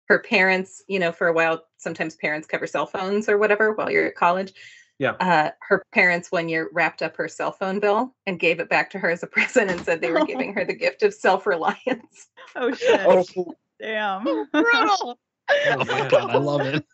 her 0.09 0.19
parents, 0.19 0.83
you 0.89 0.99
know, 0.99 1.13
for 1.13 1.29
a 1.29 1.33
while 1.33 1.65
sometimes 1.79 2.17
parents 2.17 2.47
cover 2.47 2.67
cell 2.67 2.87
phones 2.87 3.29
or 3.29 3.39
whatever 3.39 3.73
while 3.73 3.91
you're 3.91 4.07
at 4.07 4.15
college. 4.15 4.53
Yeah. 4.99 5.13
Uh 5.13 5.51
her 5.69 5.83
parents 5.93 6.31
one 6.31 6.49
year 6.49 6.69
wrapped 6.73 7.03
up 7.03 7.17
her 7.17 7.29
cell 7.29 7.53
phone 7.53 7.81
bill 7.81 8.15
and 8.27 8.39
gave 8.39 8.61
it 8.61 8.69
back 8.69 8.91
to 8.91 8.99
her 8.99 9.11
as 9.11 9.23
a 9.23 9.27
present 9.29 9.71
and 9.71 9.81
said 9.85 10.01
they 10.01 10.11
were 10.11 10.27
giving 10.27 10.53
her 10.55 10.65
the 10.65 10.75
gift 10.75 11.03
of 11.03 11.15
self-reliance. 11.15 12.29
Oh 12.55 12.73
shit! 12.73 13.07
Oh, 13.07 13.55
Damn. 13.81 14.25
Brutal. 14.53 15.19
Oh 15.51 15.85
my 15.85 16.09
god, 16.09 16.31
I 16.31 16.37
love 16.37 16.61
it. 16.63 16.85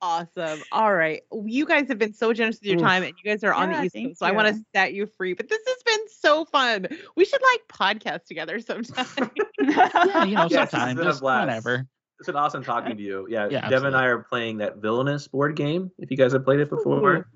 Awesome. 0.00 0.60
All 0.72 0.92
right. 0.92 1.22
You 1.44 1.64
guys 1.64 1.86
have 1.86 1.98
been 1.98 2.12
so 2.12 2.32
generous 2.32 2.56
with 2.56 2.64
your 2.66 2.76
Oof. 2.78 2.82
time 2.82 3.04
and 3.04 3.12
you 3.22 3.30
guys 3.30 3.44
are 3.44 3.54
on 3.54 3.70
Yeah, 3.70 3.80
the 3.80 3.84
East 3.86 3.94
Coast. 3.94 4.18
So 4.18 4.26
I 4.26 4.32
want 4.32 4.48
to 4.48 4.60
set 4.74 4.94
you 4.94 5.06
free. 5.06 5.32
But 5.34 5.48
this 5.48 5.60
has 5.64 5.76
been 5.84 6.08
so 6.08 6.44
fun. 6.44 6.88
We 7.16 7.24
should 7.24 7.40
like 7.40 7.60
podcast 7.68 8.24
together 8.24 8.58
sometime. 8.60 9.06
Yeah, 9.60 10.24
you 10.24 10.34
know, 10.34 10.42
Yes, 10.42 10.50
this 10.50 10.58
has 10.58 10.70
sometimes, 10.70 10.98
been 10.98 11.06
a 11.06 11.10
just 11.10 11.20
blast. 11.20 11.46
whenever. 11.46 11.86
It's 12.18 12.26
been 12.26 12.34
awesome 12.36 12.64
talking 12.64 12.96
to 12.96 13.02
you. 13.02 13.26
Yeah, 13.28 13.46
Yeah, 13.48 13.68
Devin 13.68 13.88
and 13.88 13.96
I 13.96 14.06
are 14.06 14.18
playing 14.24 14.58
that 14.58 14.78
villainous 14.78 15.28
board 15.28 15.54
game. 15.54 15.90
If 15.98 16.10
you 16.10 16.16
guys 16.16 16.32
have 16.32 16.44
played 16.44 16.58
it 16.60 16.68
before, 16.70 17.28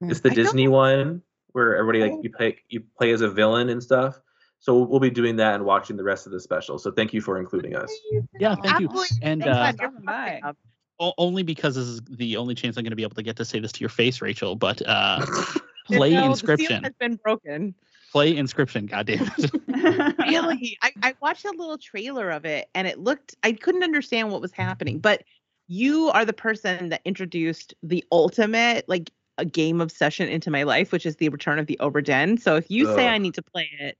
it's 0.00 0.20
the 0.20 0.30
I 0.30 0.34
don't- 0.34 0.44
Disney 0.44 0.68
one 0.68 1.20
where 1.52 1.76
everybody 1.76 2.00
like 2.02 2.12
oh. 2.12 2.20
you 2.22 2.30
play 2.30 2.56
you 2.68 2.82
play 2.96 3.10
as 3.12 3.20
a 3.20 3.28
villain 3.30 3.68
and 3.68 3.82
stuff. 3.82 4.18
So 4.60 4.78
we'll 4.82 5.00
be 5.00 5.10
doing 5.10 5.36
that 5.36 5.54
and 5.54 5.64
watching 5.64 5.96
the 5.96 6.02
rest 6.04 6.26
of 6.26 6.32
the 6.32 6.40
special. 6.40 6.78
So 6.78 6.90
thank 6.90 7.12
you 7.12 7.20
for 7.20 7.38
including 7.38 7.76
us. 7.76 7.92
Yeah, 8.40 8.56
thank 8.56 8.80
you. 8.80 8.88
And 9.22 9.42
uh, 9.42 9.54
glad 9.72 9.80
you're 9.80 9.90
Stopping 9.90 10.04
by. 10.06 10.12
popping 10.12 10.44
up. 10.44 10.56
o- 11.00 11.14
only 11.16 11.42
because 11.44 11.76
this 11.76 11.86
is 11.86 12.00
the 12.10 12.36
only 12.36 12.54
chance 12.54 12.76
I'm 12.76 12.82
going 12.84 12.90
to 12.90 12.96
be 12.96 13.04
able 13.04 13.14
to 13.16 13.22
get 13.22 13.36
to 13.36 13.44
say 13.44 13.60
this 13.60 13.72
to 13.72 13.80
your 13.80 13.88
face, 13.88 14.20
Rachel. 14.20 14.56
But 14.56 14.82
uh, 14.86 15.24
play 15.86 16.10
No, 16.12 16.34
The 16.34 16.56
seal 16.56 16.70
Inscryption. 16.72 16.82
has 16.84 16.92
been 16.98 17.16
broken. 17.16 17.74
Play 18.10 18.34
Inscryption. 18.34 18.88
Goddamn 18.90 19.30
it. 19.38 19.50
Really? 20.18 20.76
I, 20.82 20.92
I 21.02 21.14
watched 21.22 21.44
a 21.44 21.50
little 21.52 21.78
trailer 21.78 22.30
of 22.30 22.44
it 22.44 22.68
and 22.74 22.86
it 22.88 22.98
looked, 22.98 23.36
I 23.44 23.52
couldn't 23.52 23.82
understand 23.84 24.30
what 24.32 24.40
was 24.40 24.52
happening. 24.52 24.98
But 24.98 25.22
you 25.68 26.08
are 26.10 26.24
the 26.24 26.32
person 26.32 26.88
that 26.90 27.00
introduced 27.04 27.74
the 27.82 28.04
ultimate, 28.10 28.88
like, 28.88 29.10
a 29.38 29.44
game 29.44 29.80
obsession 29.80 30.28
into 30.28 30.50
my 30.50 30.64
life, 30.64 30.90
which 30.90 31.06
is 31.06 31.16
the 31.16 31.28
Return 31.28 31.60
of 31.60 31.66
the 31.66 31.78
Obra 31.80 32.02
Dinn. 32.02 32.38
So 32.38 32.56
if 32.56 32.68
you 32.70 32.86
say 32.86 33.06
I 33.06 33.18
need 33.18 33.34
to 33.34 33.42
play 33.42 33.70
it, 33.78 33.96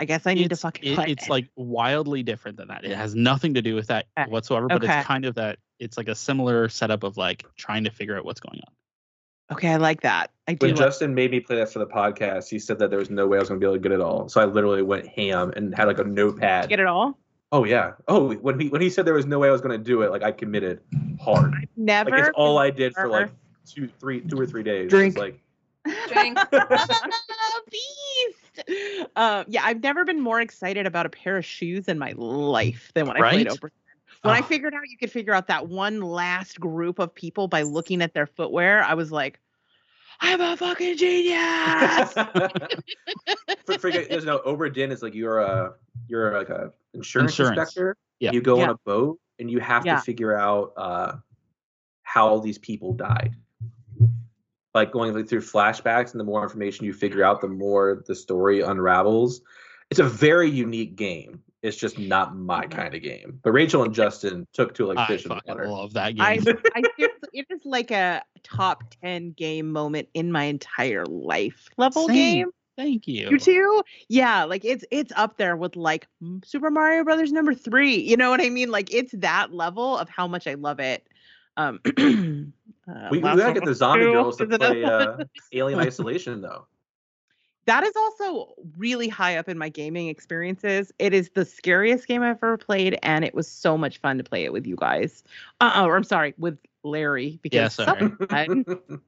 I 0.00 0.04
guess 0.06 0.26
I 0.26 0.34
need 0.34 0.48
to 0.48 0.54
it's, 0.54 0.62
fucking 0.62 0.92
it- 0.92 1.08
it's 1.08 1.26
it. 1.26 1.30
like 1.30 1.48
wildly 1.56 2.22
different 2.22 2.56
than 2.56 2.68
that. 2.68 2.84
It 2.84 2.96
has 2.96 3.14
nothing 3.14 3.54
to 3.54 3.62
do 3.62 3.74
with 3.74 3.86
that 3.88 4.06
Okay. 4.18 4.30
whatsoever. 4.30 4.66
But 4.68 4.82
Okay. 4.84 4.98
it's 4.98 5.06
kind 5.06 5.24
of 5.24 5.34
that. 5.36 5.58
It's 5.78 5.96
like 5.96 6.08
a 6.08 6.14
similar 6.14 6.68
setup 6.68 7.02
of 7.04 7.16
like 7.16 7.44
trying 7.56 7.84
to 7.84 7.90
figure 7.90 8.16
out 8.16 8.24
what's 8.24 8.40
going 8.40 8.60
on. 8.66 8.72
okay, 9.56 9.68
I 9.68 9.76
like 9.76 10.00
that. 10.02 10.30
I 10.48 10.54
do. 10.54 10.66
When 10.66 10.74
like- 10.74 10.84
Justin 10.84 11.14
made 11.14 11.30
me 11.30 11.38
play 11.40 11.56
that 11.56 11.70
for 11.72 11.78
the 11.78 11.86
podcast, 11.86 12.48
he 12.48 12.58
said 12.58 12.78
that 12.78 12.90
there 12.90 12.98
was 12.98 13.10
no 13.10 13.26
way 13.26 13.36
I 13.38 13.40
was 13.40 13.48
going 13.48 13.60
to 13.60 13.64
be 13.64 13.68
able 13.68 13.76
to 13.76 13.80
get 13.88 13.92
it 13.92 14.00
all. 14.00 14.28
So 14.28 14.40
I 14.40 14.46
literally 14.46 14.82
went 14.82 15.06
ham 15.06 15.52
and 15.54 15.74
had 15.74 15.86
like 15.86 15.98
a 15.98 16.04
notepad. 16.04 16.68
get 16.68 16.80
it 16.80 16.86
all? 16.86 17.18
Oh 17.52 17.64
yeah. 17.64 17.92
Oh, 18.08 18.32
when 18.34 18.58
he 18.58 18.68
when 18.68 18.80
he 18.80 18.90
said 18.90 19.04
there 19.06 19.14
was 19.14 19.26
no 19.26 19.38
way 19.38 19.48
I 19.48 19.52
was 19.52 19.60
going 19.60 19.78
to 19.78 19.84
do 19.84 20.02
it, 20.02 20.10
like 20.10 20.22
I 20.24 20.32
committed 20.32 20.80
hard. 21.20 21.68
Never. 21.76 22.10
Like 22.10 22.20
it's 22.20 22.30
all 22.34 22.58
I 22.58 22.70
did 22.70 22.94
for 22.94 23.06
like 23.06 23.30
two, 23.66 23.86
three, 24.00 24.20
two 24.22 24.40
or 24.40 24.46
three 24.46 24.62
days. 24.64 24.90
Drink. 24.90 25.14
It's 25.14 25.18
like 25.20 25.40
Drink. 26.12 26.38
beast. 27.70 28.43
Um, 29.16 29.44
yeah, 29.48 29.62
I've 29.64 29.82
never 29.82 30.04
been 30.04 30.20
more 30.20 30.40
excited 30.40 30.86
about 30.86 31.06
a 31.06 31.08
pair 31.10 31.36
of 31.36 31.44
shoes 31.44 31.86
in 31.88 31.98
my 31.98 32.12
life 32.16 32.90
than 32.94 33.06
when 33.06 33.16
I 33.16 33.20
played 33.30 33.46
Right? 33.46 33.56
Obra 33.56 33.60
Dinn. 33.62 33.70
When 34.22 34.34
I 34.34 34.40
Ah. 34.40 34.42
figured 34.42 34.74
out 34.74 34.80
you 34.88 34.96
could 34.96 35.10
figure 35.12 35.32
out 35.34 35.46
that 35.48 35.68
one 35.68 36.00
last 36.00 36.58
group 36.58 36.98
of 36.98 37.14
people 37.14 37.46
by 37.46 37.62
looking 37.62 38.02
at 38.02 38.14
their 38.14 38.26
footwear, 38.26 38.82
I 38.82 38.94
was 38.94 39.12
like, 39.12 39.38
I'm 40.20 40.40
a 40.40 40.56
fucking 40.56 40.96
genius. 40.96 42.14
For, 43.66 43.78
forget, 43.78 44.08
there's 44.08 44.24
no 44.24 44.38
Obra 44.40 44.72
Dinn 44.72 44.90
is 44.92 45.02
like 45.02 45.14
you're 45.14 45.38
a 45.40 45.74
you're 46.08 46.36
like 46.36 46.48
a 46.50 46.72
insurance, 46.92 47.32
Insurance. 47.32 47.58
inspector. 47.58 47.96
Yeah. 48.20 48.32
You 48.32 48.40
go 48.40 48.58
Yeah. 48.58 48.64
on 48.64 48.70
a 48.70 48.78
boat 48.84 49.18
and 49.38 49.50
you 49.50 49.60
have 49.60 49.84
Yeah. 49.86 49.96
to 49.96 50.02
figure 50.02 50.36
out 50.36 50.72
uh, 50.76 51.16
how 52.02 52.28
all 52.28 52.40
these 52.40 52.58
people 52.58 52.92
died. 52.92 53.34
Like 54.74 54.90
going 54.90 55.14
like, 55.14 55.28
through 55.28 55.42
flashbacks, 55.42 56.12
and 56.12 56.20
the 56.20 56.24
more 56.24 56.42
information 56.42 56.84
you 56.84 56.92
figure 56.92 57.22
out, 57.24 57.40
the 57.40 57.48
more 57.48 58.02
the 58.06 58.14
story 58.14 58.60
unravels. 58.60 59.40
It's 59.90 60.00
a 60.00 60.04
very 60.04 60.50
unique 60.50 60.96
game. 60.96 61.40
It's 61.62 61.76
just 61.76 61.98
not 61.98 62.36
my 62.36 62.66
kind 62.66 62.94
of 62.94 63.02
game. 63.02 63.38
But 63.42 63.52
Rachel 63.52 63.84
and 63.84 63.94
Justin 63.94 64.46
took 64.52 64.74
to 64.74 64.86
like 64.86 64.98
I 64.98 65.06
fish 65.06 65.24
in 65.24 65.30
fucking 65.30 65.54
water. 65.54 65.68
love 65.68 65.92
that 65.94 66.10
game. 66.10 66.20
I 66.24 66.36
seriously, 66.38 67.28
it 67.32 67.46
is 67.48 67.60
like 67.64 67.90
a 67.90 68.22
top 68.42 68.84
10 69.02 69.32
game 69.32 69.70
moment 69.70 70.08
in 70.12 70.32
my 70.32 70.44
entire 70.44 71.06
life 71.06 71.68
level 71.76 72.08
Same. 72.08 72.14
game. 72.14 72.50
Thank 72.76 73.06
you. 73.06 73.30
You 73.30 73.38
too? 73.38 73.82
Yeah, 74.08 74.44
like 74.44 74.64
it's 74.64 74.84
it's 74.90 75.12
up 75.14 75.36
there 75.36 75.56
with 75.56 75.76
like 75.76 76.08
Super 76.44 76.70
Mario 76.70 77.04
Brothers 77.04 77.32
number 77.32 77.54
three. 77.54 77.96
You 77.96 78.16
know 78.16 78.30
what 78.30 78.40
I 78.40 78.50
mean? 78.50 78.70
Like 78.70 78.92
it's 78.92 79.12
that 79.12 79.54
level 79.54 79.96
of 79.96 80.08
how 80.08 80.26
much 80.26 80.46
I 80.46 80.54
love 80.54 80.80
it. 80.80 81.06
Um, 81.56 81.80
uh, 82.88 83.08
We, 83.10 83.18
we 83.18 83.22
gotta 83.22 83.52
get 83.52 83.64
the 83.64 83.74
zombie 83.74 84.04
2 84.06 84.12
girls 84.12 84.36
to 84.38 84.46
play 84.46 84.84
uh, 84.84 85.16
Alien 85.52 85.80
Isolation 85.80 86.40
though. 86.40 86.66
That 87.66 87.82
is 87.82 87.96
also 87.96 88.52
really 88.76 89.08
high 89.08 89.36
up 89.38 89.48
in 89.48 89.56
my 89.56 89.70
gaming 89.70 90.08
experiences. 90.08 90.92
It 90.98 91.14
is 91.14 91.30
the 91.34 91.46
scariest 91.46 92.06
game 92.06 92.22
I've 92.22 92.36
ever 92.42 92.58
played, 92.58 92.98
and 93.02 93.24
it 93.24 93.34
was 93.34 93.48
so 93.48 93.78
much 93.78 93.98
fun 94.02 94.18
to 94.18 94.24
play 94.24 94.44
it 94.44 94.52
with 94.52 94.66
you 94.66 94.76
guys. 94.76 95.24
Uh, 95.60 95.82
or 95.86 95.96
I'm 95.96 96.04
sorry, 96.04 96.34
with 96.36 96.58
Larry 96.82 97.40
Yeah, 97.44 97.68
because 97.68 97.74
sorry. 97.74 98.12
someone 98.30 99.00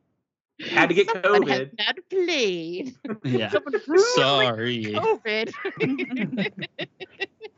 Had 0.71 0.89
to 0.89 0.95
get 0.95 1.07
someone 1.23 1.47
has 1.49 1.61
COVID. 1.69 1.79
not 1.79 1.97
played. 2.09 2.95
Yeah. 3.25 3.51
Someone 3.51 3.75
Sorry. 4.15 4.85
COVID. 4.85 5.53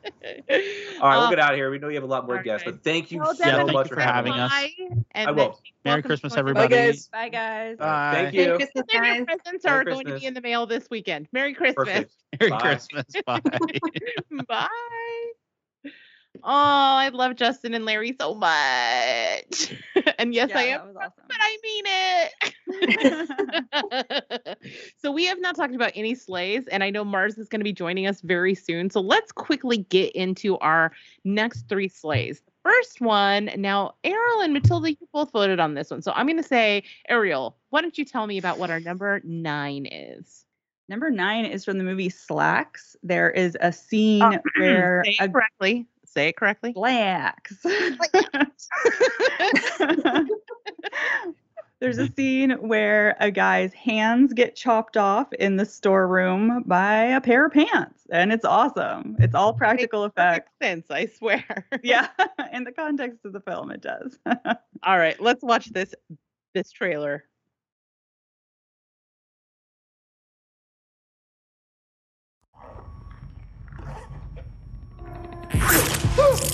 All 0.05 0.09
right, 0.47 0.61
we'll 1.01 1.11
Um, 1.23 1.29
get 1.29 1.39
out 1.39 1.51
of 1.53 1.57
here. 1.57 1.69
We 1.71 1.77
know 1.79 1.87
you 1.89 1.95
have 1.95 2.03
a 2.03 2.07
lot 2.07 2.25
more 2.25 2.37
all 2.37 2.43
guests, 2.43 2.63
but 2.65 2.83
thank 2.83 3.11
you 3.11 3.19
Well, 3.19 3.35
so 3.35 3.43
Devin, 3.43 3.67
thank 3.67 3.73
much 3.73 3.85
you 3.87 3.89
for 3.89 3.95
for 3.95 4.01
having 4.01 4.33
having 4.33 4.41
us. 4.41 4.51
us. 4.51 5.03
And 5.11 5.27
I 5.29 5.31
will. 5.31 5.59
Merry 5.85 6.01
Christmas, 6.03 6.33
North 6.33 6.39
everybody. 6.39 6.75
guys. 6.75 7.07
Bye, 7.07 7.29
guys. 7.29 7.77
Bye. 7.77 8.11
Thank 8.13 8.35
Merry 8.35 8.47
you. 8.47 8.55
Christmas, 8.57 8.85
And 8.93 9.05
your 9.17 9.25
presents 9.25 9.65
Merry 9.65 9.79
are 9.79 9.83
going 9.85 10.05
to 10.07 10.19
be 10.19 10.25
in 10.25 10.33
the 10.33 10.41
mail 10.41 10.65
this 10.65 10.89
weekend. 10.89 11.27
Merry 11.31 11.53
Christmas. 11.53 11.85
Perfect. 11.87 12.13
Merry 12.39 12.49
Bye. 12.51 12.59
Christmas. 12.59 13.05
Bye. 13.25 13.41
Bye. 14.47 15.31
Oh, 16.37 16.41
I 16.43 17.09
love 17.09 17.35
Justin 17.35 17.73
and 17.73 17.83
Larry 17.85 18.15
so 18.19 18.33
much. 18.33 19.73
and 20.19 20.33
yes, 20.33 20.51
I 20.55 20.63
am, 20.67 20.81
awesome. 20.95 21.11
but 21.27 21.37
I 21.39 21.57
mean 21.63 21.83
it. 24.27 24.57
so 25.01 25.11
we 25.11 25.25
have 25.25 25.41
not 25.41 25.55
talked 25.55 25.75
about 25.75 25.91
any 25.95 26.15
slays, 26.15 26.63
and 26.67 26.83
I 26.83 26.91
know 26.91 27.03
Mars 27.03 27.37
is 27.37 27.49
going 27.49 27.59
to 27.59 27.65
be 27.65 27.73
joining 27.73 28.07
us 28.07 28.21
very 28.21 28.55
soon. 28.55 28.89
So 28.89 29.01
let's 29.01 29.31
quickly 29.31 29.79
get 29.79 30.13
into 30.13 30.57
our 30.59 30.91
next 31.25 31.67
three 31.67 31.89
slays. 31.89 32.41
The 32.45 32.51
first 32.63 33.01
one, 33.01 33.49
now 33.57 33.95
Ariel 34.03 34.41
and 34.41 34.53
Matilda, 34.53 34.91
you 34.91 35.07
both 35.11 35.31
voted 35.31 35.59
on 35.59 35.73
this 35.73 35.91
one. 35.91 36.01
So 36.01 36.13
I'm 36.15 36.25
going 36.25 36.37
to 36.37 36.43
say, 36.43 36.83
Ariel, 37.09 37.57
why 37.69 37.81
don't 37.81 37.97
you 37.97 38.05
tell 38.05 38.27
me 38.27 38.37
about 38.37 38.59
what 38.59 38.69
our 38.69 38.79
number 38.79 39.19
nine 39.25 39.87
is? 39.87 40.45
Number 40.87 41.11
nine 41.11 41.45
is 41.45 41.65
from 41.65 41.77
the 41.77 41.83
movie 41.83 42.09
Slaxx. 42.09 42.95
There 43.03 43.29
is 43.29 43.57
a 43.61 43.71
scene 43.71 44.23
oh, 44.23 44.39
where 44.57 45.03
Say 45.05 45.17
a 45.19 45.29
correctly 45.29 45.85
say 46.09 46.29
it 46.29 46.37
correctly? 46.37 46.73
Blacks. 46.73 47.55
There's 51.79 51.97
a 51.97 52.11
scene 52.11 52.51
where 52.51 53.15
a 53.21 53.31
guy's 53.31 53.73
hands 53.73 54.33
get 54.33 54.53
chopped 54.53 54.97
off 54.97 55.31
in 55.33 55.55
the 55.55 55.65
storeroom 55.65 56.63
by 56.65 57.03
a 57.03 57.21
pair 57.21 57.45
of 57.45 57.53
pants, 57.53 58.03
and 58.11 58.33
it's 58.33 58.43
awesome. 58.43 59.15
It's 59.17 59.33
all 59.33 59.53
practical 59.53 60.03
effects. 60.03 60.51
Sense, 60.61 60.91
I 60.91 61.05
swear. 61.05 61.67
yeah, 61.83 62.09
in 62.51 62.65
the 62.65 62.73
context 62.73 63.19
of 63.23 63.31
the 63.31 63.39
film, 63.39 63.71
it 63.71 63.79
does. 63.79 64.19
all 64.83 64.97
right, 64.97 65.19
let's 65.21 65.41
watch 65.41 65.69
this 65.69 65.95
this 66.53 66.69
trailer. 66.69 67.23
Ah! 76.21 76.49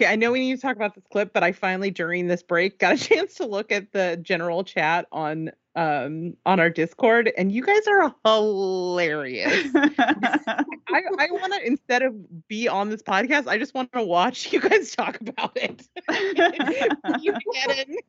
Okay, 0.00 0.10
I 0.10 0.16
know 0.16 0.32
we 0.32 0.40
need 0.40 0.56
to 0.56 0.62
talk 0.62 0.76
about 0.76 0.94
this 0.94 1.04
clip, 1.12 1.34
but 1.34 1.42
I 1.42 1.52
finally 1.52 1.90
during 1.90 2.26
this 2.26 2.42
break 2.42 2.78
got 2.78 2.94
a 2.94 2.96
chance 3.08 3.34
to 3.34 3.44
look 3.44 3.70
at 3.70 3.92
the 3.92 4.18
general 4.22 4.64
chat 4.64 5.06
on 5.12 5.50
um 5.76 6.34
on 6.46 6.58
our 6.58 6.70
Discord 6.70 7.30
and 7.36 7.52
you 7.52 7.62
guys 7.62 7.86
are 7.86 8.14
hilarious. 8.24 9.68
I, 9.74 11.02
I 11.18 11.28
want 11.30 11.52
to 11.52 11.66
instead 11.66 12.00
of 12.00 12.14
be 12.48 12.66
on 12.66 12.88
this 12.88 13.02
podcast, 13.02 13.46
I 13.46 13.58
just 13.58 13.74
want 13.74 13.92
to 13.92 14.02
watch 14.02 14.50
you 14.54 14.60
guys 14.60 14.90
talk 14.96 15.20
about 15.20 15.54
it. 15.54 15.86
you 17.20 17.32
get 17.52 17.86
it. 17.86 18.04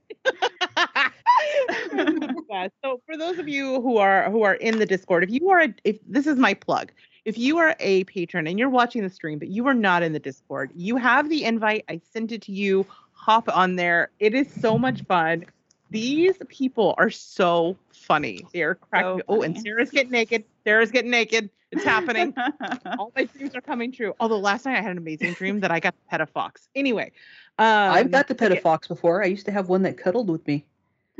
So 2.85 3.01
for 3.05 3.17
those 3.17 3.37
of 3.37 3.49
you 3.49 3.81
who 3.81 3.97
are 3.97 4.31
who 4.31 4.43
are 4.43 4.55
in 4.55 4.79
the 4.79 4.85
Discord, 4.85 5.25
if 5.25 5.29
you 5.29 5.49
are 5.49 5.59
a, 5.59 5.75
if 5.83 5.99
this 6.07 6.25
is 6.25 6.37
my 6.37 6.53
plug, 6.53 6.93
if 7.25 7.37
you 7.37 7.57
are 7.57 7.75
a 7.79 8.03
patron 8.05 8.47
and 8.47 8.57
you're 8.57 8.69
watching 8.69 9.03
the 9.03 9.09
stream 9.09 9.39
but 9.39 9.47
you 9.47 9.67
are 9.67 9.73
not 9.73 10.03
in 10.03 10.13
the 10.13 10.19
Discord, 10.19 10.71
you 10.75 10.97
have 10.97 11.29
the 11.29 11.43
invite. 11.43 11.85
I 11.89 12.01
sent 12.11 12.31
it 12.31 12.41
to 12.43 12.51
you. 12.51 12.85
Hop 13.13 13.47
on 13.55 13.75
there. 13.75 14.09
It 14.19 14.33
is 14.33 14.51
so 14.59 14.77
much 14.77 15.03
fun. 15.03 15.45
These 15.91 16.37
people 16.47 16.95
are 16.97 17.09
so 17.09 17.77
funny. 17.91 18.45
They're 18.53 18.75
cracking. 18.75 19.19
So 19.19 19.23
oh, 19.27 19.41
and 19.41 19.55
funny. 19.55 19.69
Sarah's 19.69 19.91
getting 19.91 20.11
naked. 20.11 20.45
Sarah's 20.63 20.89
getting 20.89 21.11
naked. 21.11 21.49
It's 21.71 21.83
happening. 21.83 22.33
All 22.97 23.11
my 23.15 23.25
dreams 23.25 23.55
are 23.55 23.61
coming 23.61 23.91
true. 23.91 24.13
Although 24.19 24.39
last 24.39 24.65
night 24.65 24.77
I 24.77 24.81
had 24.81 24.91
an 24.91 24.97
amazing 24.97 25.33
dream 25.33 25.59
that 25.61 25.71
I 25.71 25.79
got 25.79 25.91
to 25.91 26.09
pet 26.09 26.21
a 26.21 26.25
fox. 26.25 26.67
Anyway, 26.75 27.11
um, 27.59 27.65
I've 27.67 28.11
got 28.11 28.27
to 28.29 28.35
pet 28.35 28.51
a 28.51 28.57
fox 28.57 28.87
before. 28.87 29.23
I 29.23 29.27
used 29.27 29.45
to 29.45 29.51
have 29.51 29.69
one 29.69 29.83
that 29.83 29.97
cuddled 29.97 30.29
with 30.29 30.45
me. 30.47 30.65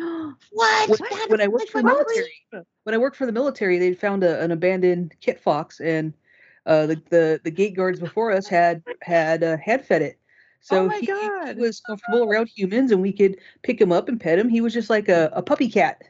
what? 0.52 0.90
When, 0.90 1.00
That 1.00 1.30
when 1.30 1.42
I 1.42 1.48
worked 1.48 1.70
for 1.70 1.82
the 1.82 1.88
military, 1.88 2.34
when 2.84 2.96
I 2.96 2.98
worked 2.98 3.18
for 3.18 3.26
the 3.26 3.32
military, 3.32 3.78
they 3.78 3.94
found 3.94 4.24
a, 4.24 4.42
an 4.42 4.52
abandoned 4.52 5.16
kit 5.22 5.40
fox, 5.40 5.80
and 5.80 6.14
uh, 6.66 6.88
the, 6.88 7.02
the 7.10 7.42
the 7.44 7.52
gate 7.52 7.76
guards 7.76 8.00
before 8.00 8.32
us 8.32 8.48
had 8.48 8.84
had 9.02 9.44
uh, 9.44 9.58
had 9.58 9.86
fed 9.86 10.02
it. 10.02 10.20
So 10.62 10.86
Oh 10.86 10.90
he, 10.90 11.08
he 11.08 11.60
was 11.60 11.80
comfortable 11.82 12.24
around 12.24 12.50
humans, 12.56 12.92
and 12.92 13.02
we 13.02 13.12
could 13.12 13.38
pick 13.64 13.82
him 13.82 13.92
up 13.92 14.10
and 14.10 14.20
pet 14.20 14.40
him. 14.40 14.50
He 14.50 14.62
was 14.62 14.74
just 14.74 14.90
like 14.90 15.10
a, 15.10 15.32
a 15.34 15.42
puppy 15.42 15.70
cat. 15.70 16.04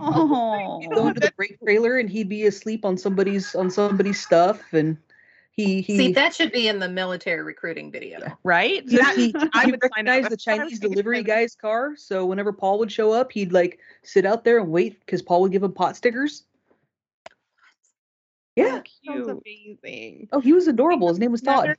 Oh, 0.00 0.80
He'd 0.80 0.90
go 0.90 1.06
into 1.06 1.20
the 1.20 1.32
freight 1.36 1.58
trailer, 1.62 1.98
and 1.98 2.08
he'd 2.08 2.28
be 2.28 2.46
asleep 2.46 2.84
on 2.84 2.96
somebody's 2.96 3.54
on 3.54 3.70
somebody's 3.70 4.20
stuff, 4.20 4.72
and 4.72 4.96
he 5.52 5.82
he 5.82 5.96
See, 5.98 6.12
that 6.14 6.34
should 6.34 6.50
be 6.50 6.68
in 6.68 6.78
the 6.78 6.88
military 6.88 7.42
recruiting 7.42 7.92
video. 7.92 8.18
right? 8.42 8.82
he, 8.88 9.32
he, 9.32 9.34
I 9.54 9.66
he 9.66 9.70
would 9.70 9.82
sign 9.94 10.08
up. 10.08 10.22
recognized 10.22 10.30
the 10.30 10.36
That's 10.36 10.46
what 10.46 10.60
I 10.60 10.64
was 10.64 10.72
Chinese 10.72 10.80
delivery 10.80 11.22
guy's 11.22 11.54
car. 11.54 11.94
So 11.96 12.24
whenever 12.24 12.52
Paul 12.52 12.78
would 12.78 12.90
show 12.90 13.12
up, 13.12 13.30
he'd 13.32 13.52
like 13.52 13.78
sit 14.02 14.24
out 14.24 14.44
there 14.44 14.58
and 14.58 14.70
wait 14.70 15.00
because 15.00 15.20
Paul 15.22 15.42
would 15.42 15.52
give 15.52 15.62
him 15.62 15.72
pot 15.72 15.96
stickers. 15.96 16.44
Yeah. 18.56 18.80
Sounds 19.06 19.28
amazing. 19.28 20.28
Oh, 20.32 20.40
he 20.40 20.52
was 20.52 20.68
adorable. 20.68 21.08
His 21.08 21.18
name 21.18 21.32
was 21.32 21.42
Todd. 21.42 21.76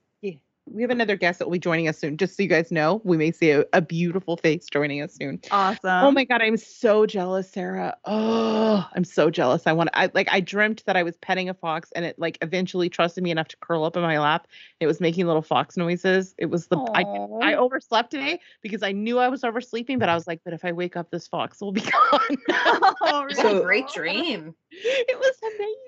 Another- 0.66 0.72
yeah, 0.72 0.76
we 0.76 0.82
have 0.82 0.92
another 0.92 1.16
guest 1.16 1.40
that 1.40 1.46
will 1.46 1.52
be 1.54 1.60
joining 1.60 1.88
us 1.88 1.98
soon. 1.98 2.18
Just 2.18 2.38
so 2.38 2.44
you 2.44 2.50
guys 2.50 2.72
know, 2.72 3.02
we 3.04 3.18
may 3.18 3.32
see 3.32 3.52
a, 3.52 3.66
a 3.74 3.82
beautiful 3.82 4.38
face 4.38 4.66
joining 4.72 5.02
us 5.02 5.14
soon. 5.16 5.40
Oh 5.52 5.56
awesome. 5.58 5.80
oh 6.06 6.12
my 6.12 6.24
god, 6.24 6.42
I'm 6.42 6.58
so 6.58 7.06
jealous, 7.06 7.50
Sarah. 7.52 7.96
Oh, 8.06 8.88
I'm 8.96 9.04
so 9.04 9.30
jealous. 9.30 9.64
I 9.68 9.74
want. 9.74 9.90
I 9.94 10.10
like. 10.14 10.28
I 10.32 10.40
dreamt 10.40 10.84
that 10.86 10.96
I 10.96 11.04
was 11.04 11.18
petting 11.18 11.50
a 11.50 11.54
fox, 11.54 11.92
and 11.96 12.06
it 12.06 12.18
like 12.18 12.38
eventually 12.42 12.90
trusted 12.90 13.24
me 13.24 13.32
enough 13.32 13.48
to 13.50 13.58
curl 13.58 13.84
up 13.84 13.96
in 13.96 14.02
my 14.04 14.20
lap. 14.20 14.48
It 14.80 14.88
was 14.88 15.00
making 15.00 15.28
little 15.28 15.42
fox 15.42 15.78
noises. 15.78 16.34
It 16.38 16.48
was 16.48 16.68
the. 16.68 16.78
I, 16.78 17.52
I 17.52 17.56
overslept 17.56 18.12
today 18.12 18.40
because 18.62 18.84
I 18.84 18.92
knew 18.92 19.20
I 19.20 19.30
was 19.30 19.44
oversleeping, 19.44 20.00
but 20.00 20.10
I 20.10 20.16
was 20.16 20.28
like, 20.28 20.42
but 20.46 20.54
if 20.54 20.64
I 20.66 20.72
wake 20.72 20.96
up, 20.96 21.12
this 21.12 21.28
fox 21.28 21.62
will 21.62 21.72
be 21.72 21.82
gone. 22.12 22.20
Oh, 23.06 23.24
What 23.24 23.32
a 23.32 23.36
So- 23.36 23.62
great 23.64 23.88
dream. 23.90 24.56
it 24.72 25.18
was 25.20 25.36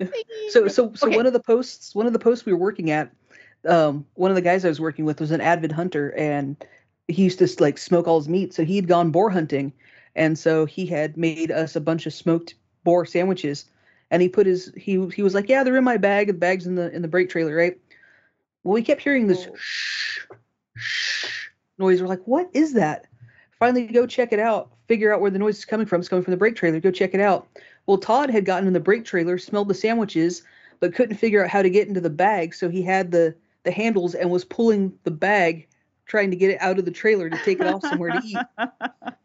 amazing. 0.00 0.24
So 0.50 0.68
so 0.68 0.92
so 0.94 1.06
Okay. 1.08 1.16
one 1.16 1.26
of 1.26 1.32
the 1.32 1.40
posts 1.40 1.94
one 1.94 2.06
of 2.06 2.12
the 2.12 2.18
posts 2.18 2.44
we 2.46 2.52
were 2.52 2.58
working 2.58 2.90
at, 2.90 3.10
um, 3.66 4.06
one 4.14 4.30
of 4.30 4.34
the 4.34 4.42
guys 4.42 4.64
I 4.64 4.68
was 4.68 4.80
working 4.80 5.04
with 5.04 5.20
was 5.20 5.30
an 5.30 5.40
avid 5.40 5.72
hunter 5.72 6.14
and 6.16 6.56
he 7.08 7.24
used 7.24 7.38
to 7.38 7.62
like 7.62 7.78
smoke 7.78 8.06
all 8.06 8.18
his 8.18 8.28
meat. 8.28 8.54
So 8.54 8.64
he'd 8.64 8.88
gone 8.88 9.10
boar 9.10 9.30
hunting, 9.30 9.72
and 10.14 10.38
so 10.38 10.66
he 10.66 10.86
had 10.86 11.16
made 11.16 11.50
us 11.50 11.76
a 11.76 11.80
bunch 11.80 12.06
of 12.06 12.12
smoked 12.12 12.54
boar 12.84 13.06
sandwiches. 13.06 13.66
And 14.10 14.22
he 14.22 14.28
put 14.28 14.46
his 14.46 14.72
he 14.76 15.06
he 15.08 15.22
was 15.22 15.34
like, 15.34 15.48
yeah, 15.48 15.62
they're 15.64 15.76
in 15.76 15.84
my 15.84 15.96
bag. 15.96 16.28
The 16.28 16.34
bag's 16.34 16.66
in 16.66 16.74
the 16.74 16.94
in 16.94 17.02
the 17.02 17.08
brake 17.08 17.28
trailer, 17.28 17.54
right? 17.54 17.78
Well, 18.62 18.74
we 18.74 18.82
kept 18.82 19.02
hearing 19.02 19.26
this 19.26 19.48
shh 19.56 20.20
shh 20.76 21.48
noise. 21.78 22.00
We're 22.00 22.08
like, 22.08 22.24
what 22.24 22.48
is 22.52 22.72
that? 22.74 23.06
Finally, 23.58 23.86
go 23.86 24.06
check 24.06 24.32
it 24.32 24.38
out. 24.38 24.70
Figure 24.86 25.12
out 25.12 25.20
where 25.20 25.30
the 25.30 25.38
noise 25.38 25.58
is 25.58 25.64
coming 25.64 25.86
from. 25.86 26.00
It's 26.00 26.08
coming 26.08 26.24
from 26.24 26.32
the 26.32 26.36
brake 26.36 26.56
trailer. 26.56 26.78
Go 26.78 26.90
check 26.90 27.14
it 27.14 27.20
out. 27.20 27.48
Well, 27.86 27.98
Todd 27.98 28.30
had 28.30 28.44
gotten 28.44 28.66
in 28.66 28.72
the 28.72 28.80
brake 28.80 29.04
trailer, 29.04 29.38
smelled 29.38 29.68
the 29.68 29.74
sandwiches, 29.74 30.42
but 30.80 30.94
couldn't 30.94 31.16
figure 31.16 31.42
out 31.42 31.50
how 31.50 31.62
to 31.62 31.70
get 31.70 31.88
into 31.88 32.00
the 32.00 32.10
bag. 32.10 32.54
So 32.54 32.68
he 32.68 32.82
had 32.82 33.10
the 33.10 33.34
the 33.66 33.72
handles 33.72 34.14
and 34.14 34.30
was 34.30 34.44
pulling 34.44 34.96
the 35.02 35.10
bag, 35.10 35.68
trying 36.06 36.30
to 36.30 36.36
get 36.36 36.50
it 36.50 36.62
out 36.62 36.78
of 36.78 36.86
the 36.86 36.90
trailer 36.90 37.28
to 37.28 37.36
take 37.44 37.60
it 37.60 37.66
off 37.66 37.82
somewhere 37.82 38.12
to 38.12 38.22
eat. 38.24 38.38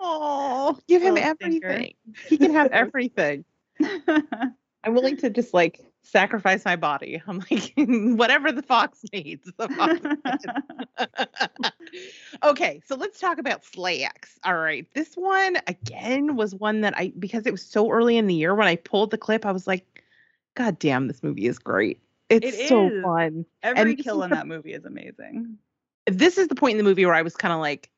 Oh, 0.03 0.77
give 0.87 1.01
him 1.03 1.11
oh, 1.11 1.15
Little 1.15 1.35
stinker. 1.35 1.67
everything. 1.67 1.93
He 2.27 2.37
can 2.37 2.53
have 2.53 2.71
everything. 2.71 3.45
I'm 4.83 4.95
willing 4.95 5.15
to 5.17 5.29
just 5.29 5.53
like 5.53 5.79
sacrifice 6.01 6.65
my 6.65 6.75
body. 6.75 7.21
I'm 7.27 7.43
like, 7.51 7.71
whatever 7.77 8.51
the 8.51 8.63
fox 8.63 9.03
needs, 9.13 9.51
the 9.57 9.69
fox 9.69 9.99
needs. 10.03 10.45
okay, 12.43 12.81
so 12.85 12.95
let's 12.95 13.19
talk 13.19 13.37
about 13.37 13.63
Slaxx. 13.63 14.39
All 14.43 14.57
right, 14.57 14.87
this 14.95 15.13
one 15.13 15.57
again 15.67 16.35
was 16.35 16.55
one 16.55 16.81
that 16.81 16.97
I 16.97 17.13
because 17.19 17.45
it 17.45 17.51
was 17.51 17.63
so 17.63 17.91
early 17.91 18.17
in 18.17 18.25
the 18.25 18.33
year 18.33 18.55
when 18.55 18.67
I 18.67 18.75
pulled 18.75 19.11
the 19.11 19.19
clip, 19.19 19.45
I 19.45 19.51
was 19.51 19.67
like, 19.67 20.03
God 20.55 20.79
damn, 20.79 21.07
this 21.07 21.21
movie 21.21 21.45
is 21.45 21.59
great. 21.59 22.01
It's 22.31 22.45
It 22.57 22.67
so 22.69 22.87
is. 22.89 23.03
fun. 23.03 23.45
Every 23.63 23.95
this 23.95 24.03
kill 24.03 24.23
in 24.23 24.29
the- 24.29 24.37
that 24.37 24.47
movie 24.47 24.73
is 24.73 24.85
amazing. 24.85 25.57
This 26.07 26.37
is 26.37 26.47
the 26.47 26.55
point 26.55 26.71
in 26.71 26.77
the 26.77 26.83
movie 26.83 27.05
where 27.05 27.13
I 27.15 27.21
was 27.21 27.35
kind 27.35 27.53
of 27.53 27.59
like, 27.59 27.89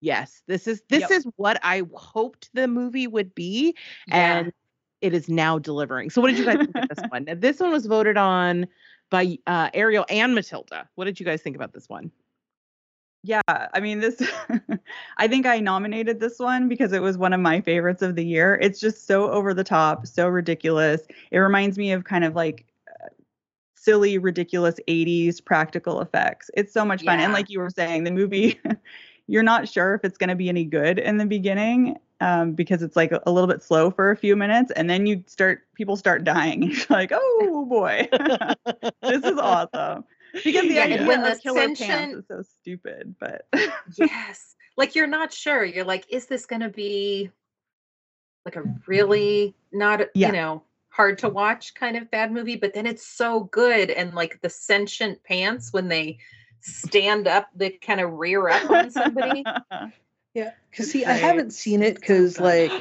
yes, 0.00 0.42
this 0.46 0.66
is 0.66 0.82
this 0.88 1.02
Yep. 1.02 1.10
is 1.10 1.26
what 1.36 1.58
I 1.62 1.82
hoped 1.94 2.50
the 2.54 2.66
movie 2.66 3.06
would 3.06 3.34
be 3.34 3.76
Yeah. 4.08 4.38
and 4.38 4.52
it 5.00 5.12
is 5.14 5.28
now 5.28 5.58
delivering. 5.58 6.10
So, 6.10 6.20
what 6.22 6.28
did 6.28 6.38
you 6.38 6.44
guys 6.46 6.56
think 6.58 6.74
of 6.76 6.88
this 6.88 7.04
one? 7.10 7.24
Now, 7.24 7.34
This 7.34 7.60
one 7.60 7.70
was 7.72 7.86
voted 7.86 8.16
on 8.16 8.66
by 9.10 9.38
uh, 9.46 9.68
Ariel 9.74 10.06
and 10.08 10.34
Matilda. 10.34 10.88
What 10.94 11.04
did 11.04 11.20
you 11.20 11.26
guys 11.26 11.42
think 11.42 11.56
about 11.56 11.72
this 11.74 11.88
one? 11.88 12.10
Yeah, 13.22 13.40
I 13.48 13.80
mean 13.80 14.00
this 14.00 14.20
I 15.16 15.28
think 15.28 15.46
I 15.46 15.58
nominated 15.60 16.20
this 16.20 16.38
one 16.38 16.68
because 16.68 16.92
it 16.92 17.00
was 17.00 17.16
one 17.16 17.32
of 17.32 17.40
my 17.40 17.60
favorites 17.62 18.02
of 18.02 18.16
the 18.16 18.24
year. 18.24 18.58
It's 18.60 18.78
just 18.80 19.06
so 19.06 19.30
over 19.30 19.54
the 19.54 19.64
top, 19.64 20.06
so 20.06 20.28
ridiculous. 20.28 21.02
It 21.30 21.38
reminds 21.38 21.78
me 21.78 21.92
of 21.92 22.04
kind 22.04 22.24
of 22.24 22.34
like 22.34 22.66
silly 23.84 24.18
ridiculous 24.18 24.76
80s 24.88 25.44
practical 25.44 26.00
effects. 26.00 26.50
It's 26.54 26.72
so 26.72 26.84
much 26.84 27.04
fun 27.04 27.20
and 27.20 27.32
like 27.32 27.50
you 27.50 27.58
were 27.60 27.70
saying, 27.70 28.04
the 28.04 28.10
movie 28.10 28.60
you're 29.26 29.42
not 29.42 29.68
sure 29.68 29.94
if 29.94 30.04
it's 30.04 30.18
going 30.18 30.28
to 30.28 30.34
be 30.36 30.48
any 30.48 30.64
good 30.64 30.98
in 30.98 31.16
the 31.16 31.26
beginning 31.26 31.98
um, 32.20 32.52
because 32.52 32.82
it's 32.82 32.96
like 32.96 33.10
a, 33.12 33.22
a 33.26 33.32
little 33.32 33.48
bit 33.48 33.62
slow 33.62 33.90
for 33.90 34.10
a 34.10 34.16
few 34.16 34.36
minutes 34.36 34.70
and 34.76 34.88
then 34.88 35.06
you 35.06 35.22
start 35.26 35.62
people 35.74 35.96
start 35.96 36.24
dying. 36.24 36.62
You're 36.70 36.86
like, 36.90 37.10
"Oh 37.12 37.66
boy. 37.68 38.08
this 39.02 39.24
is 39.24 39.38
awesome." 39.38 40.04
Because 40.32 40.62
the 40.68 40.74
Yeah, 40.74 40.84
idea 40.84 41.06
when 41.06 41.22
the 41.22 41.30
of 41.32 41.42
killer 41.42 41.68
pants 41.74 42.14
is 42.14 42.24
so 42.28 42.42
stupid, 42.42 43.14
but 43.20 43.46
yes. 43.96 44.54
Like 44.76 44.94
you're 44.94 45.06
not 45.06 45.32
sure. 45.32 45.64
You're 45.64 45.84
like, 45.84 46.04
is 46.08 46.26
this 46.26 46.46
going 46.46 46.62
to 46.62 46.68
be 46.68 47.30
like 48.44 48.56
a 48.56 48.62
really 48.86 49.54
not, 49.72 50.00
Yeah. 50.14 50.28
you 50.28 50.32
know, 50.32 50.62
hard 50.94 51.18
to 51.18 51.28
watch 51.28 51.74
kind 51.74 51.96
of 51.96 52.10
bad 52.10 52.30
movie? 52.32 52.56
But 52.56 52.72
then 52.74 52.86
it's 52.86 53.06
so 53.06 53.44
good. 53.44 53.90
And 53.90 54.14
like 54.14 54.40
the 54.42 54.48
sentient 54.50 55.22
pants 55.24 55.72
when 55.72 55.88
they 55.88 56.18
stand 56.60 57.26
up, 57.26 57.48
they 57.54 57.70
kind 57.70 58.00
of 58.00 58.12
rear 58.12 58.48
up 58.48 58.70
on 58.70 58.90
somebody. 58.90 59.44
Yeah, 60.34 60.50
because 60.68 60.90
see, 60.90 61.04
I 61.04 61.12
haven't 61.12 61.52
seen 61.52 61.80
it 61.80 61.94
because 61.94 62.40
oh, 62.40 62.42
like 62.42 62.72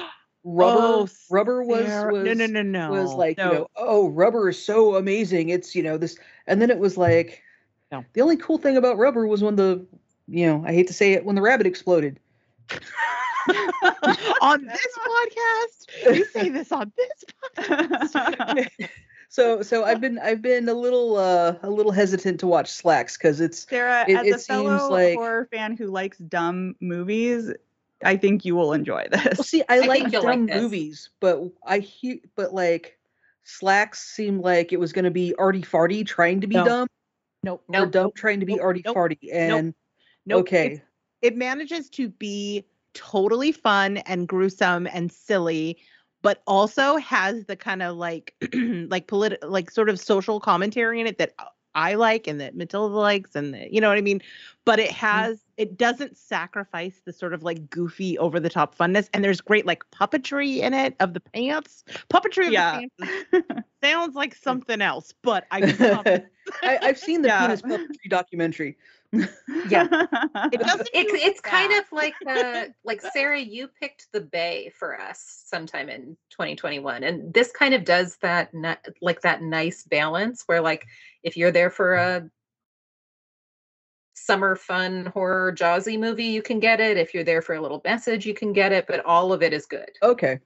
rubber 0.43 0.79
Oh, 0.79 1.07
rubber 1.29 1.61
was 1.61 1.85
Sarah- 1.85 2.11
was 2.11 2.25
no, 2.25 2.33
no, 2.33 2.47
no, 2.47 2.61
no. 2.63 2.89
was 2.91 3.13
like 3.13 3.37
No. 3.37 3.45
you 3.45 3.53
know 3.59 3.67
oh 3.75 4.09
rubber 4.09 4.49
is 4.49 4.57
so 4.65 4.95
amazing 4.95 5.49
it's 5.49 5.75
you 5.75 5.83
know 5.83 5.95
this 5.99 6.17
and 6.47 6.59
then 6.59 6.71
it 6.71 6.79
was 6.79 6.97
like 6.97 7.43
No. 7.91 8.03
The 8.13 8.21
only 8.21 8.37
cool 8.37 8.57
thing 8.57 8.75
about 8.75 8.97
Rubber 8.97 9.27
was 9.27 9.43
when 9.43 9.55
the, 9.55 9.85
you 10.27 10.47
know, 10.47 10.63
I 10.65 10.73
hate 10.73 10.87
to 10.87 10.93
say 10.93 11.13
it, 11.13 11.23
when 11.25 11.35
the 11.35 11.43
rabbit 11.43 11.67
exploded. 11.67 12.19
on 14.41 14.65
this 14.65 14.97
podcast, 15.07 16.15
you 16.15 16.25
say 16.25 16.49
this 16.49 16.71
on 16.71 16.91
this 16.97 17.23
podcast. 17.57 18.67
So 19.29 19.63
so 19.63 19.83
I've 19.83 19.99
been 19.99 20.19
I've 20.19 20.43
been 20.43 20.69
a 20.69 20.75
little 20.75 21.17
uh 21.17 21.55
a 21.63 21.69
little 21.69 21.91
hesitant 21.91 22.39
to 22.41 22.45
watch 22.47 22.69
Slaxx 22.69 23.17
because 23.17 23.41
it's 23.41 23.67
Sarah, 23.67 24.05
It- 24.07 24.15
as 24.15 24.27
it 24.27 24.35
a 24.35 24.37
fellow 24.37 24.77
seems 24.77 24.91
like- 24.91 25.15
horror 25.15 25.47
fan 25.51 25.75
who 25.75 25.87
likes 25.87 26.19
dumb 26.19 26.75
movies, 26.79 27.51
I 28.03 28.15
think 28.15 28.45
you 28.45 28.55
will 28.55 28.73
enjoy 28.73 29.07
this. 29.11 29.23
well 29.39 29.43
see 29.43 29.63
I, 29.67 29.77
I 29.77 29.79
like 29.87 30.01
think 30.01 30.13
you'll 30.13 30.23
like 30.23 30.45
dumb 30.45 30.61
movies, 30.61 31.09
but 31.19 31.41
I 31.65 31.79
hear 31.79 32.17
but 32.35 32.53
like 32.53 32.99
Slaxx 33.43 33.95
seemed 33.95 34.41
like 34.41 34.71
it 34.71 34.79
was 34.79 34.93
gonna 34.93 35.09
be 35.09 35.33
arty 35.39 35.63
farty 35.63 36.05
trying 36.05 36.41
to 36.41 36.47
be 36.47 36.53
No. 36.57 36.65
dumb. 36.65 36.87
Nope. 37.41 37.63
Or 37.73 37.87
dumb 37.87 38.11
trying 38.15 38.39
to 38.41 38.45
be 38.45 38.53
Nope, 38.57 38.63
arty 38.65 38.83
nope, 38.85 38.95
farty. 38.95 39.17
And 39.33 39.73
Nope. 40.27 40.41
okay. 40.41 40.65
It's- 40.73 40.81
it 41.23 41.37
manages 41.37 41.89
to 41.91 42.09
be 42.09 42.65
totally 42.93 43.51
fun 43.51 43.97
and 43.97 44.27
gruesome 44.27 44.87
and 44.87 45.11
silly 45.11 45.77
but 46.21 46.41
also 46.47 46.95
has 46.97 47.45
the 47.45 47.55
kind 47.55 47.83
of 47.83 47.97
like 47.97 48.33
like 48.87 49.07
political 49.07 49.49
like 49.49 49.69
sort 49.69 49.89
of 49.89 49.99
social 49.99 50.39
commentary 50.39 50.99
in 50.99 51.07
it 51.07 51.17
that 51.17 51.33
I 51.75 51.95
like 51.95 52.27
and 52.27 52.39
that 52.39 52.55
Matilda 52.55 52.95
likes 52.95 53.35
and 53.35 53.53
that, 53.53 53.73
you 53.73 53.81
know 53.81 53.89
what 53.89 53.97
I 53.97 54.01
mean 54.01 54.21
but 54.65 54.79
it 54.79 54.89
mm-hmm. 54.89 55.05
has 55.05 55.41
it 55.57 55.77
doesn't 55.77 56.17
sacrifice 56.17 57.01
the 57.05 57.13
sort 57.13 57.33
of 57.33 57.43
like 57.43 57.69
goofy 57.69 58.17
over 58.17 58.39
the 58.39 58.49
top 58.49 58.75
funness 58.77 59.09
and 59.13 59.23
there's 59.23 59.41
great 59.41 59.65
like 59.65 59.83
puppetry 59.91 60.57
in 60.59 60.73
it 60.73 60.95
of 60.99 61.13
the 61.13 61.19
pants 61.19 61.83
puppetry 62.09 62.47
of 62.47 62.53
Yeah. 62.53 62.81
the 62.97 63.41
pants 63.41 63.69
sounds 63.83 64.15
like 64.15 64.33
mm. 64.35 64.41
something 64.41 64.81
else 64.81 65.13
but 65.21 65.45
i, 65.51 66.23
I 66.63 66.79
i've 66.81 66.97
seen 66.97 67.21
the 67.21 67.27
Yeah. 67.33 67.41
penis 67.47 67.61
puppetry 67.61 68.09
documentary. 68.09 68.77
Yeah. 69.13 69.87
it 70.51 70.59
doesn't 70.59 70.89
It's 70.93 71.41
do 71.41 71.49
kind 71.49 71.71
of 71.73 71.85
like 71.91 72.15
uh 72.27 72.65
like 72.83 73.01
Sarah, 73.01 73.39
you 73.39 73.67
picked 73.67 74.07
the 74.11 74.21
Bay 74.21 74.71
for 74.77 74.99
us 74.99 75.43
sometime 75.45 75.89
in 75.89 76.17
2021, 76.31 77.03
and 77.03 77.33
this 77.33 77.51
kind 77.51 77.73
of 77.73 77.83
does 77.83 78.17
that 78.17 78.53
ni- 78.53 78.75
like 79.01 79.21
that 79.21 79.41
nice 79.41 79.83
balance 79.83 80.43
where 80.47 80.61
like 80.61 80.85
if 81.23 81.37
you're 81.37 81.51
there 81.51 81.69
for 81.69 81.93
a 81.93 82.29
summer 84.15 84.55
fun 84.55 85.07
horror 85.07 85.53
jawsy 85.53 85.99
movie, 85.99 86.25
you 86.25 86.41
can 86.41 86.59
get 86.59 86.79
it. 86.79 86.97
If 86.97 87.13
you're 87.13 87.23
there 87.23 87.41
for 87.41 87.55
a 87.55 87.61
little 87.61 87.81
message, 87.83 88.25
you 88.25 88.33
can 88.33 88.53
get 88.53 88.71
it. 88.71 88.87
But 88.87 89.05
all 89.05 89.31
of 89.33 89.43
it 89.43 89.53
is 89.53 89.65
good. 89.65 89.91
Okay. 90.01 90.39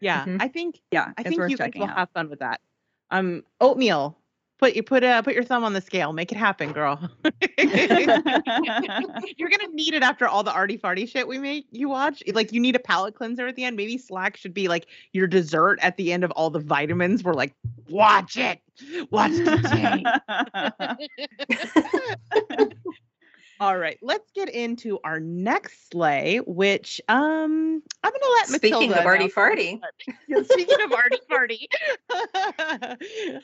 yeah 0.00 0.24
Mhm. 0.24 0.40
I 0.40 0.48
think 0.48 0.80
yeah, 0.90 1.12
I 1.16 1.22
it's 1.22 1.30
think 1.30 1.50
you 1.50 1.56
guys 1.56 1.72
will 1.74 1.84
out. 1.84 1.96
have 1.98 2.10
fun 2.10 2.30
with 2.30 2.38
that. 2.38 2.60
Um, 3.10 3.44
oatmeal. 3.60 4.18
Put 4.58 4.74
you 4.74 4.82
put 4.82 5.04
uh 5.04 5.20
put 5.20 5.34
your 5.34 5.44
thumb 5.44 5.64
on 5.64 5.74
the 5.74 5.80
scale. 5.80 6.12
Make 6.12 6.32
it 6.32 6.38
happen, 6.38 6.72
girl. 6.72 6.98
You're 7.58 9.50
gonna 9.50 9.68
need 9.72 9.92
it 9.94 10.02
after 10.02 10.26
all 10.26 10.42
the 10.42 10.52
arty 10.52 10.78
farty 10.78 11.06
shit 11.08 11.28
we 11.28 11.38
make 11.38 11.66
you 11.72 11.90
watch. 11.90 12.22
Like 12.32 12.52
you 12.52 12.60
need 12.60 12.74
a 12.74 12.78
palate 12.78 13.14
cleanser 13.14 13.46
at 13.46 13.56
the 13.56 13.64
end. 13.64 13.76
Maybe 13.76 13.98
Slack 13.98 14.36
should 14.36 14.54
be 14.54 14.68
like 14.68 14.86
your 15.12 15.26
dessert 15.26 15.78
at 15.82 15.96
the 15.98 16.10
end 16.12 16.24
of 16.24 16.30
all 16.32 16.48
the 16.48 16.60
vitamins. 16.60 17.22
We're 17.22 17.34
like, 17.34 17.54
watch 17.90 18.38
it. 18.38 18.60
Watch 19.10 19.32
today. 19.32 20.04
all 23.60 23.76
right, 23.78 23.98
let's 24.02 24.30
get 24.32 24.48
into 24.48 24.98
our 25.04 25.18
next 25.20 25.90
slay, 25.90 26.38
which 26.46 27.00
um 27.08 27.82
I'm 28.02 28.12
gonna 28.12 28.32
let 28.34 28.48
Speaking 28.48 28.90
Matilda 28.90 29.00
of 29.00 29.14
announce 29.14 29.34
farty, 29.34 29.80
yeah, 30.28 30.42
speaking 30.48 30.76
of 30.84 30.92
arty 30.92 31.18
farty. 31.30 31.66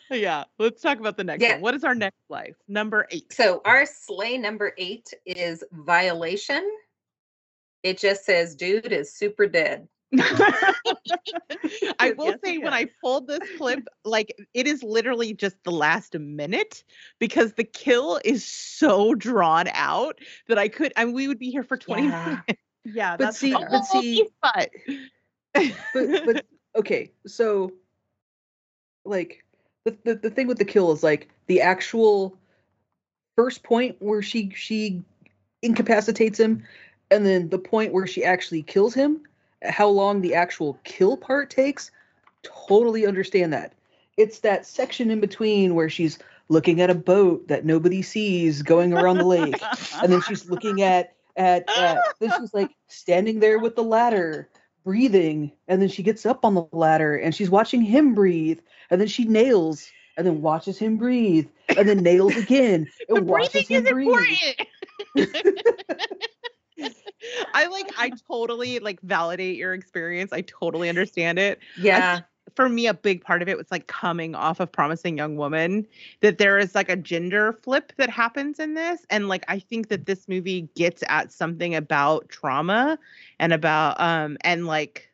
yeah, 0.10 0.44
let's 0.59 0.80
talk 0.82 0.98
about 0.98 1.16
the 1.16 1.24
next 1.24 1.43
Yeah. 1.43 1.52
one. 1.55 1.60
What 1.62 1.74
is 1.74 1.84
our 1.84 1.94
next 1.94 2.18
life? 2.28 2.56
Number 2.68 3.06
eight. 3.10 3.32
so 3.32 3.60
our 3.64 3.86
slay 3.86 4.36
number 4.39 4.72
eight 4.78 5.09
is 5.24 5.64
violation. 5.72 6.68
It 7.82 7.98
just 7.98 8.24
says, 8.24 8.55
"Dude 8.55 8.93
is 8.93 9.14
super 9.16 9.47
dead." 9.47 9.89
I 11.98 12.12
will 12.12 12.26
Yes, 12.26 12.39
say 12.44 12.55
it 12.55 12.62
when 12.62 12.72
is. 12.72 12.78
I 12.80 12.86
pulled 13.02 13.26
this 13.26 13.40
clip, 13.56 13.89
like 14.05 14.34
it 14.55 14.66
is 14.66 14.82
literally 14.82 15.32
just 15.34 15.56
the 15.64 15.70
last 15.70 16.18
minute 16.18 16.84
because 17.18 17.52
the 17.55 17.64
kill 17.64 18.20
is 18.24 18.44
so 18.47 19.14
drawn 19.14 19.68
out 19.72 20.18
that 20.48 20.59
I 20.59 20.68
could 20.68 20.93
and 20.97 21.14
we 21.14 21.28
would 21.28 21.39
be 21.39 21.51
here 21.51 21.62
for 21.62 21.76
20 21.76 22.02
Yeah. 22.02 22.09
minutes. 22.09 22.43
yeah, 22.84 23.16
But 23.16 23.26
that's 23.26 23.39
see, 23.39 23.52
fair. 23.55 23.68
but 23.70 23.84
see, 23.84 24.28
but 24.43 24.70
but 25.94 26.24
but 26.24 26.44
okay, 26.76 27.12
so 27.26 27.72
like 29.05 29.44
the, 29.84 29.97
the 30.05 30.14
the 30.16 30.30
thing 30.30 30.47
with 30.47 30.59
the 30.59 30.64
kill 30.64 30.93
is 30.93 31.02
like 31.02 31.28
the 31.47 31.60
actual 31.60 32.36
first 33.36 33.62
point 33.62 33.97
where 34.01 34.22
she 34.22 34.51
she 34.55 35.02
incapacitates 35.62 36.39
him 36.39 36.62
and 37.10 37.24
then 37.24 37.48
the 37.48 37.59
point 37.59 37.93
where 37.93 38.06
she 38.06 38.24
actually 38.24 38.62
kills 38.62 38.94
him 38.94 39.22
how 39.64 39.89
long 39.89 40.20
the 40.20 40.34
actual 40.34 40.78
kill 40.84 41.16
part 41.16 41.51
takes 41.51 41.90
totally 42.43 43.06
understand 43.06 43.52
that 43.52 43.72
it's 44.16 44.40
that 44.40 44.66
section 44.66 45.10
in 45.10 45.20
between 45.20 45.74
where 45.74 45.89
she's 45.89 46.18
looking 46.48 46.80
at 46.80 46.90
a 46.90 46.94
boat 46.94 47.48
that 47.48 47.64
nobody 47.64 48.02
sees 48.02 48.62
going 48.62 48.93
around 48.93 49.18
the 49.18 49.24
lake 49.24 49.62
and 50.02 50.12
then 50.12 50.20
she's 50.22 50.48
looking 50.48 50.82
at 50.82 51.14
at, 51.36 51.68
at 51.78 51.98
then 52.20 52.30
she's 52.39 52.52
like 52.52 52.70
standing 52.89 53.40
there 53.40 53.59
with 53.59 53.74
the 53.74 53.82
ladder 53.82 54.48
breathing 54.84 55.52
and 55.68 55.80
then 55.80 55.89
she 55.89 56.02
gets 56.02 56.26
up 56.26 56.44
on 56.44 56.55
the 56.55 56.66
ladder 56.72 57.16
and 57.16 57.34
she's 57.34 57.48
watching 57.48 57.80
him 57.80 58.14
breathe 58.14 58.59
and 58.90 59.01
then 59.01 59.09
she 59.09 59.24
nails 59.24 59.89
and 60.16 60.26
then 60.26 60.43
watches 60.43 60.78
him 60.78 60.97
breathe 60.97 61.48
and 61.76 61.89
then 61.89 61.98
nails 61.98 62.36
again 62.36 62.86
the 63.09 63.14
and 63.14 63.26
watches 63.26 63.66
breathing 63.66 63.76
him 63.76 63.86
is 63.86 63.93
breathe 63.93 64.09
important. 65.16 65.48
I 67.54 67.66
like 67.66 67.90
I 67.98 68.12
totally 68.28 68.78
like 68.78 69.00
validate 69.02 69.56
your 69.56 69.74
experience. 69.74 70.32
I 70.32 70.42
totally 70.42 70.88
understand 70.88 71.38
it. 71.38 71.58
Yeah. 71.78 72.20
for 72.56 72.68
me 72.68 72.86
a 72.86 72.94
big 72.94 73.22
part 73.24 73.40
of 73.40 73.48
it 73.48 73.56
was 73.56 73.70
like 73.70 73.86
coming 73.86 74.34
off 74.34 74.60
of 74.60 74.70
promising 74.70 75.16
young 75.16 75.36
woman 75.36 75.86
that 76.20 76.38
there 76.38 76.58
is 76.58 76.74
like 76.74 76.88
a 76.88 76.96
gender 76.96 77.52
flip 77.52 77.92
that 77.96 78.10
happens 78.10 78.58
in 78.58 78.74
this 78.74 79.06
and 79.10 79.28
like 79.28 79.44
i 79.48 79.58
think 79.58 79.88
that 79.88 80.06
this 80.06 80.28
movie 80.28 80.68
gets 80.74 81.04
at 81.08 81.32
something 81.32 81.74
about 81.74 82.28
trauma 82.28 82.98
and 83.38 83.52
about 83.52 83.98
um 84.00 84.36
and 84.42 84.66
like 84.66 85.08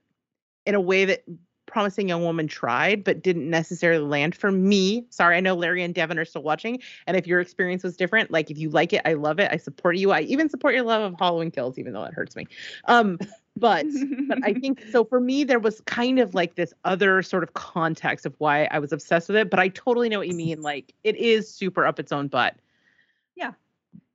in 0.64 0.74
a 0.74 0.80
way 0.80 1.05
that 1.05 1.22
promising 1.69 2.09
young 2.09 2.24
woman 2.24 2.49
tried 2.49 3.05
but 3.05 3.23
didn't 3.23 3.49
necessarily 3.49 4.05
land 4.05 4.35
for 4.35 4.51
me 4.51 5.05
sorry 5.11 5.36
i 5.36 5.40
know 5.40 5.55
larry 5.55 5.82
and 5.82 5.95
devin 5.95 6.19
are 6.19 6.24
still 6.24 6.43
watching 6.43 6.81
and 7.07 7.16
if 7.16 7.27
your 7.27 7.40
experience 7.40 7.85
was 7.85 7.97
different 7.97 8.31
like 8.31 8.51
if 8.51 8.59
you 8.59 8.69
like 8.70 8.93
it 8.93 9.03
i 9.05 9.12
love 9.12 9.39
it 9.39 9.49
i 9.53 9.57
support 9.57 9.97
you 9.97 10.11
i 10.11 10.20
even 10.23 10.49
support 10.49 10.74
your 10.74 10.82
love 10.82 11.03
of 11.03 11.19
halloween 11.19 11.51
kills 11.51 11.78
even 11.78 11.93
though 11.93 12.05
it 12.05 12.12
hurts 12.12 12.35
me 12.35 12.47
um 12.86 13.19
but 13.59 13.86
but 14.28 14.39
I 14.45 14.55
think 14.61 14.82
so 14.93 15.05
for 15.05 15.20
me 15.20 15.45
there 15.45 15.59
was 15.59 15.81
kind 15.82 16.19
of 16.19 16.35
like 16.35 16.55
this 16.55 16.73
other 16.85 17.23
sort 17.23 17.43
of 17.43 17.55
context 17.55 18.24
of 18.24 18.35
why 18.39 18.69
I 18.70 18.78
was 18.78 18.93
obsessed 18.93 19.28
with 19.28 19.36
it, 19.36 19.51
but 19.51 19.59
I 19.59 19.69
totally 19.69 20.09
know 20.09 20.19
what 20.19 20.28
you 20.28 20.35
mean. 20.35 20.62
Like 20.62 20.95
it 21.05 21.16
is 21.16 21.53
super 21.53 21.85
up 21.85 21.99
its 21.99 22.12
own 22.12 22.28
butt. 22.28 22.55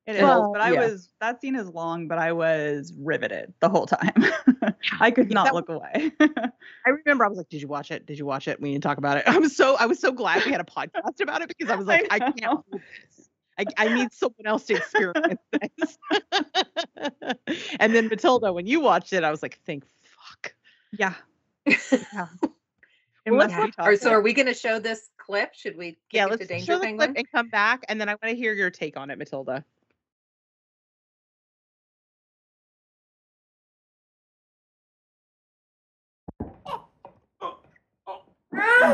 It 0.06 0.18
is, 0.18 0.22
Well, 0.22 0.52
but 0.52 0.62
I 0.62 0.72
yeah. 0.74 0.80
was 0.82 1.10
that 1.22 1.40
scene 1.40 1.56
is 1.56 1.70
long, 1.70 2.10
but 2.10 2.18
I 2.18 2.34
was 2.34 2.94
riveted 2.98 3.54
the 3.62 3.70
whole 3.70 3.86
time. 3.86 4.12
I 5.00 5.12
could 5.12 5.30
Yeah, 5.30 5.34
not 5.36 5.46
that- 5.46 5.54
look 5.56 5.70
away. 5.70 6.12
I 6.20 6.90
remember 6.90 7.24
I 7.24 7.30
was 7.30 7.38
like, 7.38 7.48
"Did 7.50 7.62
you 7.62 7.70
watch 7.70 7.90
it? 7.90 8.06
Did 8.06 8.18
you 8.20 8.26
watch 8.26 8.50
it? 8.50 8.60
We 8.60 8.72
need 8.72 8.82
to 8.82 8.88
talk 8.88 8.98
about 8.98 9.18
it." 9.18 9.24
I 9.28 9.38
was 9.38 9.56
so 9.56 9.76
I 9.80 9.86
was 9.86 10.00
so 10.00 10.12
glad 10.12 10.44
we 10.46 10.52
had 10.52 10.60
a 10.60 10.66
podcast 10.66 11.22
about 11.22 11.42
it 11.42 11.48
because 11.48 11.72
I 11.72 11.76
was 11.76 11.88
like, 11.94 12.06
I, 12.12 12.20
can't. 12.20 12.36
do 12.70 12.80
this. 12.82 13.30
I, 13.58 13.66
I 13.78 13.94
need 13.94 14.14
someone 14.14 14.46
else 14.46 14.66
to 14.66 14.76
experience 14.76 15.38
this. 15.52 15.98
and 17.80 17.96
then 17.96 18.08
Matilda, 18.08 18.52
when 18.52 18.66
you 18.68 18.80
watched 18.80 19.14
it, 19.14 19.24
I 19.24 19.32
was 19.32 19.42
like, 19.42 19.60
"Thank 19.66 19.86
fuck." 20.04 20.54
yeah. 20.92 21.14
yeah. 21.66 22.28
It 23.26 23.32
Well, 23.32 23.40
let's 23.40 23.54
must 23.54 23.78
be 23.78 23.84
Or 23.84 23.96
so 23.96 24.10
are 24.12 24.22
we 24.22 24.34
going 24.34 24.48
to 24.48 24.54
show 24.54 24.80
this 24.80 25.10
clip? 25.18 25.54
Should 25.54 25.78
we 25.78 25.92
kick 25.92 25.98
Yeah, 26.12 26.26
let's 26.26 26.42
to 26.42 26.48
Danger 26.48 26.66
show 26.74 26.78
the 26.80 26.84
Penguin? 26.88 27.14
clip 27.14 27.18
and 27.20 27.32
come 27.32 27.48
back, 27.50 27.86
and 27.88 28.02
then 28.02 28.10
I 28.10 28.14
want 28.14 28.24
to 28.32 28.36
hear 28.36 28.54
your 28.54 28.70
take 28.70 28.98
on 28.98 29.10
it, 29.12 29.18
Matilda. 29.18 29.64
Yeah. 38.54 38.94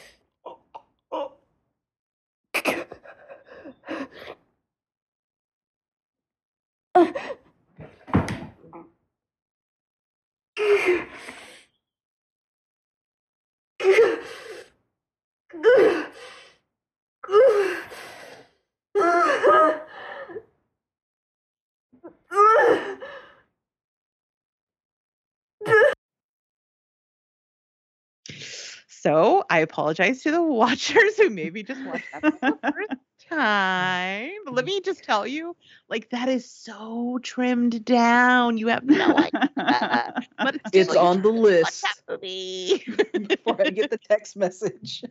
So 29.01 29.43
I 29.49 29.59
apologize 29.59 30.21
to 30.23 30.31
the 30.31 30.43
watchers 30.59 31.17
who 31.17 31.31
maybe 31.31 31.63
just 31.63 31.83
watched 31.85 32.05
that 32.13 32.21
for 32.21 32.31
the 32.31 32.71
first 32.71 33.01
time. 33.29 34.31
But 34.45 34.53
let 34.53 34.65
mm. 34.65 34.67
me 34.67 34.81
just 34.81 35.03
tell 35.03 35.25
you, 35.25 35.55
like 35.89 36.11
that 36.11 36.29
is 36.29 36.47
so 36.47 37.17
trimmed 37.23 37.83
down. 37.83 38.59
You 38.59 38.67
have 38.67 38.83
no 38.83 39.17
idea. 39.17 40.23
But 40.37 40.55
it's, 40.55 40.69
It's 40.73 40.89
like, 40.91 40.99
on 40.99 41.23
the 41.23 41.29
list 41.31 41.83
before 42.07 43.59
I 43.59 43.71
get 43.71 43.89
the 43.89 43.97
text 44.07 44.37
message. 44.37 45.03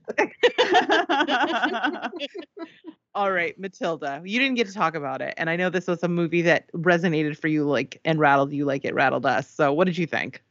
All 3.17 3.33
right, 3.33 3.59
Matilda, 3.59 4.23
you 4.25 4.39
didn't 4.39 4.55
get 4.55 4.69
to 4.69 4.73
talk 4.73 4.95
about 4.95 5.21
it, 5.21 5.35
and 5.37 5.51
I 5.51 5.57
know 5.57 5.69
this 5.69 5.89
was 5.89 6.05
a 6.05 6.09
movie 6.09 6.43
that 6.43 6.73
resonated 6.75 7.37
for 7.37 7.49
you, 7.49 7.65
like 7.65 8.01
and 8.05 8.21
rattled 8.21 8.53
you, 8.53 8.65
like 8.65 8.85
it 8.85 8.95
rattled 8.95 9.27
us. 9.27 9.51
So, 9.51 9.73
what 9.73 9.87
did 9.87 9.99
you 9.99 10.07
think? 10.07 10.45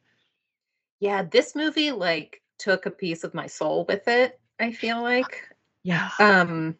Yeah, 1.00 1.24
this 1.24 1.56
movie 1.56 1.94
like 1.94 2.42
took 2.60 2.86
a 2.86 2.92
piece 2.92 3.24
of 3.24 3.34
my 3.34 3.48
soul 3.48 3.86
with 3.88 4.08
it, 4.08 4.40
I 4.60 4.72
feel 4.72 5.02
like. 5.02 5.48
Yeah. 5.84 6.10
Um 6.20 6.76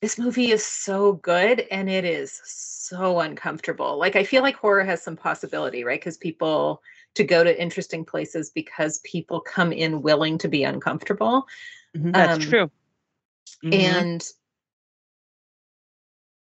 this 0.00 0.16
movie 0.16 0.52
is 0.52 0.64
so 0.64 1.14
good 1.14 1.60
and 1.72 1.90
it 1.90 2.04
is 2.04 2.40
so 2.44 3.18
uncomfortable. 3.18 3.98
Like 3.98 4.14
I 4.14 4.22
feel 4.22 4.42
like 4.42 4.54
horror 4.54 4.84
has 4.84 5.02
some 5.02 5.16
possibility, 5.16 5.82
right? 5.82 6.00
Cuz 6.00 6.16
people 6.16 6.82
to 7.14 7.24
go 7.24 7.42
to 7.42 7.60
interesting 7.60 8.04
places 8.04 8.50
because 8.50 9.00
people 9.00 9.40
come 9.40 9.72
in 9.72 10.02
willing 10.02 10.38
to 10.38 10.48
be 10.48 10.62
uncomfortable. 10.62 11.46
That's 11.94 12.34
Um, 12.34 12.40
true. 12.40 12.70
Mhm. 13.64 13.72
And 13.72 14.32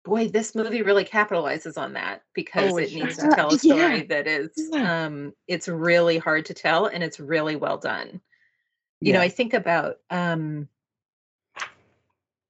boy, 0.04 0.28
this 0.28 0.56
movie 0.56 0.82
really 0.82 1.06
capitalizes 1.06 1.78
on 1.78 1.94
that 1.94 2.24
because 2.34 2.74
Oh, 2.74 2.78
it 2.78 2.94
needs 2.94 3.18
to 3.18 3.30
tell 3.30 3.50
a 3.50 3.52
does. 3.52 3.66
Yeah. 3.66 3.74
story 3.76 4.02
that 4.04 4.28
is 4.28 4.52
Yeah. 4.72 5.04
um 5.04 5.34
it's 5.48 5.68
really 5.68 6.18
hard 6.18 6.46
to 6.46 6.54
tell 6.54 6.88
and 6.88 7.04
it's 7.04 7.20
really 7.20 7.56
well 7.56 7.78
done. 7.78 8.22
You 9.00 9.14
know, 9.14 9.22
I 9.22 9.30
think 9.30 9.54
about 9.54 9.98
um 10.10 10.68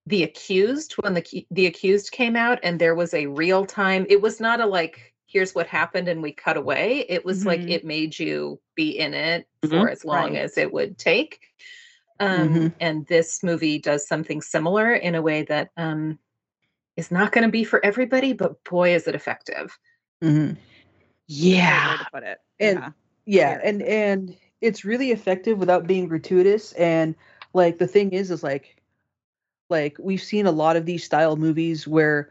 the 0.07 0.23
accused 0.23 0.93
when 0.93 1.13
the 1.13 1.45
the 1.51 1.67
accused 1.67 2.11
came 2.11 2.35
out 2.35 2.59
and 2.63 2.79
there 2.79 2.95
was 2.95 3.13
a 3.13 3.27
real 3.27 3.65
time 3.65 4.05
it 4.09 4.21
was 4.21 4.39
not 4.39 4.59
a 4.59 4.65
like 4.65 5.13
here's 5.27 5.53
what 5.55 5.67
happened 5.67 6.07
and 6.07 6.21
we 6.21 6.31
cut 6.31 6.57
away 6.57 7.05
it 7.07 7.23
was 7.23 7.45
like 7.45 7.61
Mhm. 7.61 7.71
it 7.71 7.85
made 7.85 8.17
you 8.17 8.59
be 8.75 8.97
in 8.97 9.13
it 9.13 9.47
Mhm. 9.63 9.69
for 9.69 9.89
as 9.89 10.03
long 10.03 10.31
Right. 10.33 10.37
as 10.43 10.57
it 10.57 10.73
would 10.73 10.97
take 10.97 11.39
um 12.19 12.49
Mhm. 12.49 12.73
and 12.79 13.05
this 13.07 13.43
movie 13.43 13.77
does 13.77 14.07
something 14.07 14.41
similar 14.41 14.91
in 14.93 15.15
a 15.15 15.21
way 15.21 15.43
that 15.43 15.69
um 15.77 16.17
is 16.97 17.11
not 17.11 17.31
going 17.31 17.45
to 17.45 17.51
be 17.51 17.63
for 17.63 17.83
everybody 17.85 18.33
but 18.33 18.63
boy 18.63 18.93
is 18.93 19.07
it 19.07 19.15
effective 19.15 19.77
hmm 20.21 20.51
Yeah. 21.27 21.97
put 22.11 22.23
it. 22.23 22.39
And 22.59 22.79
yeah. 22.79 22.91
yeah, 23.25 23.59
and 23.63 23.81
and 23.81 24.37
it's 24.59 24.85
really 24.85 25.11
effective 25.11 25.57
without 25.57 25.87
being 25.87 26.07
gratuitous. 26.07 26.73
And 26.73 27.15
like 27.53 27.77
the 27.77 27.87
thing 27.87 28.11
is, 28.11 28.31
is 28.31 28.43
like 28.43 28.81
like 29.69 29.97
we've 29.99 30.21
seen 30.21 30.45
a 30.45 30.51
lot 30.51 30.75
of 30.75 30.85
these 30.85 31.03
style 31.03 31.35
movies 31.37 31.87
where 31.87 32.29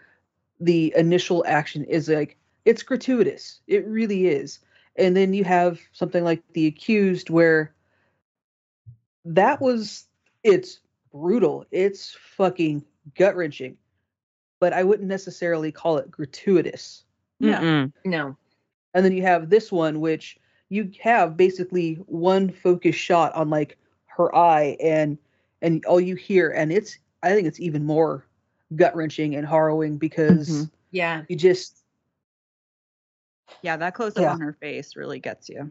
the 0.61 0.93
initial 0.97 1.45
action 1.47 1.85
is 1.85 2.09
like 2.09 2.37
it's 2.65 2.82
gratuitous. 2.82 3.61
It 3.66 3.87
really 3.87 4.27
is. 4.28 4.61
And 4.97 5.16
then 5.16 5.32
you 5.32 5.45
have 5.45 5.81
something 5.93 6.24
like 6.24 6.43
The 6.53 6.66
Accused 6.66 7.31
where 7.31 7.74
that 9.24 9.61
was 9.61 10.07
it's 10.45 10.81
brutal. 11.12 11.65
It's 11.70 12.16
fucking 12.37 12.85
gut 13.15 13.35
wrenching. 13.35 13.77
But 14.61 14.73
I 14.73 14.85
wouldn't 14.85 15.09
necessarily 15.09 15.73
call 15.73 15.97
it 15.99 16.11
gratuitous. 16.11 17.05
Yeah. 17.41 17.61
Mm-mm. 17.61 17.93
no 18.05 18.37
And 18.95 19.05
then 19.05 19.12
you 19.12 19.23
have 19.23 19.49
this 19.51 19.73
one, 19.73 20.01
which 20.01 20.39
you 20.69 20.93
have 21.01 21.37
basically 21.37 21.95
one 22.07 22.51
focus 22.51 22.95
shot 22.95 23.35
on 23.35 23.51
like 23.51 23.77
her 24.07 24.35
eye 24.37 24.77
and 24.81 25.19
and 25.62 25.85
all 25.87 26.01
you 26.01 26.15
hear, 26.15 26.51
and 26.51 26.70
it's 26.73 26.99
I 27.23 27.31
think 27.35 27.47
it's 27.49 27.61
even 27.61 27.85
more 27.85 28.24
gut 28.77 28.95
wrenching 28.95 29.35
and 29.35 29.47
harrowing 29.47 29.99
because 29.99 30.49
Mhm. 30.49 30.70
yeah 30.93 31.23
you 31.28 31.37
just 31.37 31.78
Yeah, 33.62 33.77
that 33.78 33.95
close 33.95 34.16
up 34.16 34.23
Yeah. 34.23 34.32
on 34.32 34.41
her 34.41 34.53
face 34.53 34.95
really 34.97 35.19
gets 35.20 35.49
you. 35.49 35.70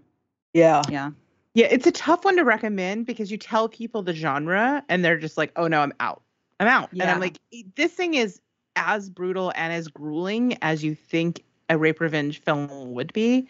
yeah 0.53 0.81
Yeah. 0.89 1.11
Yeah, 1.55 1.67
it's 1.71 1.87
a 1.87 1.91
tough 1.91 2.23
one 2.25 2.37
to 2.37 2.43
recommend 2.43 3.05
because 3.07 3.31
you 3.31 3.37
tell 3.37 3.67
people 3.67 4.01
the 4.03 4.13
genre 4.13 4.83
and 4.87 5.03
they're 5.03 5.17
just 5.17 5.35
like, 5.37 5.51
"Oh 5.55 5.67
no, 5.67 5.81
I'm 5.81 5.93
out. 5.99 6.21
I'm 6.59 6.67
out." 6.67 6.91
And 6.91 7.01
I'm 7.09 7.19
like, 7.19 7.39
"E- 7.51 7.65
"This 7.75 7.91
thing 7.93 8.13
is 8.13 8.39
as 8.75 9.09
brutal 9.09 9.51
and 9.55 9.73
as 9.73 9.87
grueling 9.87 10.57
as 10.61 10.83
you 10.83 10.95
think 10.95 11.43
a 11.69 11.77
rape 11.77 11.99
revenge 11.99 12.41
film 12.41 12.93
would 12.93 13.13
be, 13.13 13.47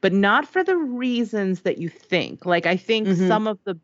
but 0.00 0.12
not 0.12 0.46
for 0.46 0.62
the 0.64 0.76
reasons 0.76 1.62
that 1.62 1.78
you 1.78 1.88
think." 1.88 2.44
Like 2.46 2.66
I 2.66 2.76
think 2.76 3.08
Mhm. 3.08 3.16
some 3.28 3.46
of 3.46 3.58
the 3.64 3.78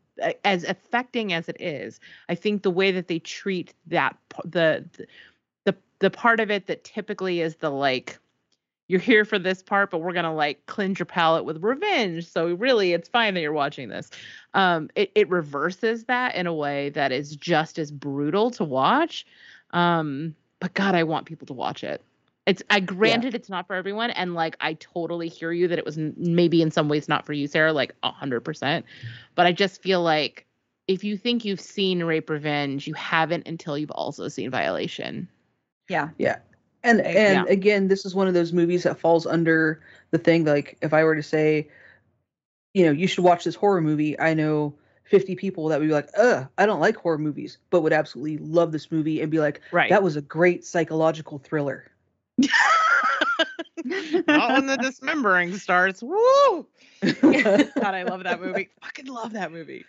as 0.45 0.63
affecting 0.65 1.33
as 1.33 1.47
it 1.49 1.57
is, 1.61 1.99
I 2.29 2.35
think 2.35 2.63
the 2.63 2.71
way 2.71 2.91
that 2.91 3.07
they 3.07 3.19
treat 3.19 3.73
that 3.87 4.17
the 4.43 4.85
the 4.93 5.07
the, 5.65 5.75
the 5.99 6.09
part 6.09 6.39
of 6.39 6.51
it 6.51 6.67
that 6.67 6.83
typically 6.83 7.41
is 7.41 7.57
the 7.57 7.69
like 7.69 8.19
you're 8.87 8.99
here 8.99 9.23
for 9.23 9.37
this 9.37 9.61
part, 9.61 9.91
but 9.91 9.99
we're 9.99 10.13
gonna 10.13 10.33
like 10.33 10.65
cleanse 10.65 10.97
your 10.99 11.05
palate 11.05 11.45
with 11.45 11.63
revenge. 11.63 12.27
So 12.27 12.53
really, 12.55 12.93
it's 12.93 13.07
fine 13.07 13.33
that 13.35 13.41
you're 13.41 13.53
watching 13.53 13.89
this. 13.89 14.09
Um, 14.55 14.89
it 14.95 15.11
it 15.15 15.29
reverses 15.29 16.05
that 16.05 16.35
in 16.35 16.47
a 16.47 16.53
way 16.53 16.89
that 16.89 17.11
is 17.11 17.35
just 17.35 17.77
as 17.79 17.91
brutal 17.91 18.49
to 18.51 18.63
watch. 18.63 19.25
Um, 19.71 20.35
but 20.59 20.73
God, 20.73 20.95
I 20.95 21.03
want 21.03 21.25
people 21.25 21.47
to 21.47 21.53
watch 21.53 21.83
it. 21.83 22.03
It's 22.45 22.63
I 22.69 22.79
granted 22.79 23.35
it's 23.35 23.49
not 23.49 23.67
for 23.67 23.75
everyone, 23.75 24.09
and 24.11 24.33
like 24.33 24.55
I 24.59 24.73
totally 24.73 25.27
hear 25.27 25.51
you 25.51 25.67
that 25.67 25.77
it 25.77 25.85
was 25.85 25.97
n- 25.97 26.15
maybe 26.17 26.61
in 26.61 26.71
some 26.71 26.89
ways 26.89 27.07
not 27.07 27.25
for 27.25 27.33
you, 27.33 27.47
Sarah, 27.47 27.73
like 27.73 27.93
a 28.01 28.11
hundred 28.11 28.41
percent. 28.41 28.85
But 29.35 29.45
I 29.45 29.51
just 29.51 29.83
feel 29.83 30.01
like 30.01 30.47
if 30.87 31.03
you 31.03 31.15
think 31.17 31.45
you've 31.45 31.59
seen 31.59 32.03
rape 32.03 32.29
revenge, 32.29 32.87
you 32.87 32.95
haven't 32.95 33.47
until 33.47 33.77
you've 33.77 33.91
also 33.91 34.27
seen 34.27 34.49
violation. 34.49 35.29
Yeah. 35.87 36.09
Yeah. 36.17 36.37
And 36.83 37.01
and 37.01 37.45
yeah. 37.45 37.53
again 37.53 37.87
this 37.89 38.05
is 38.05 38.15
one 38.15 38.27
of 38.27 38.33
those 38.33 38.53
movies 38.53 38.83
that 38.83 38.99
falls 38.99 39.27
under 39.27 39.81
the 40.11 40.17
thing 40.17 40.45
like 40.45 40.77
if 40.81 40.93
i 40.93 41.03
were 41.03 41.15
to 41.15 41.21
say 41.21 41.67
you 42.73 42.85
know 42.85 42.91
you 42.91 43.05
should 43.05 43.25
watch 43.25 43.43
this 43.43 43.55
horror 43.55 43.81
movie 43.81 44.17
i 44.17 44.33
know 44.33 44.73
50 45.09 45.35
people 45.35 45.67
that 45.67 45.79
would 45.79 45.87
be 45.87 45.93
like 45.93 46.09
ugh 46.17 46.47
i 46.57 46.65
don't 46.65 46.79
like 46.79 46.95
horror 46.95 47.17
movies 47.17 47.57
but 47.71 47.81
would 47.81 47.93
absolutely 47.93 48.37
love 48.37 48.71
this 48.71 48.91
movie 48.91 49.21
and 49.21 49.31
be 49.31 49.39
like 49.39 49.61
Right. 49.71 49.89
that 49.89 50.03
was 50.03 50.15
a 50.15 50.21
great 50.21 50.63
psychological 50.65 51.39
thriller 51.39 51.91
Not 53.85 54.51
when 54.53 54.65
the 54.67 54.77
dismembering 54.81 55.57
starts. 55.57 56.01
Woo! 56.03 56.67
God, 57.01 57.95
I 57.95 58.03
love 58.03 58.23
that 58.23 58.41
movie. 58.41 58.69
Fucking 58.83 59.05
love 59.05 59.33
that 59.33 59.51
movie. 59.51 59.85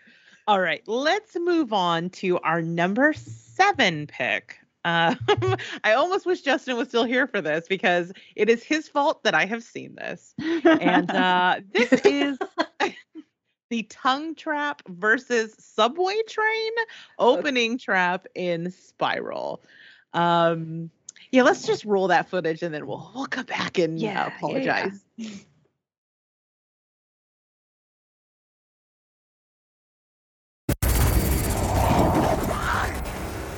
All 0.47 0.60
right, 0.60 0.82
let's 0.86 1.36
move 1.38 1.72
on 1.72 2.10
to 2.10 2.38
our 2.40 2.62
number 2.62 3.12
seven 3.12 4.06
pick. 4.06 4.59
Uh, 4.84 5.14
I 5.84 5.92
almost 5.92 6.24
wish 6.24 6.40
Justin 6.40 6.76
was 6.76 6.88
still 6.88 7.05
here 7.05 7.26
for 7.26 7.40
this 7.40 7.66
because 7.68 8.12
it 8.36 8.48
is 8.48 8.62
his 8.62 8.88
fault 8.88 9.22
that 9.24 9.34
I 9.34 9.44
have 9.44 9.62
seen 9.62 9.97
this. 9.97 10.34
And 10.64 11.10
uh, 11.10 11.60
this 11.72 11.92
is 12.05 12.38
the 13.70 13.84
tongue 13.84 14.34
trap 14.34 14.82
versus 14.88 15.55
subway 15.59 16.20
train 16.28 16.72
opening 17.18 17.78
trap 17.78 18.26
in 18.34 18.70
Spiral. 18.70 19.62
Um, 20.12 20.90
yeah, 21.30 21.42
let's 21.44 21.64
just 21.64 21.84
roll 21.84 22.09
that 22.09 22.28
footage 22.28 22.62
and 22.62 22.74
then 22.74 22.86
we'll 22.86 23.10
we'll 23.14 23.26
come 23.26 23.47
back 23.47 23.78
and 23.78 23.98
Yeah, 23.98 24.09
uh, 24.09 24.12
yeah, 24.12 24.36
apologize. 24.36 25.05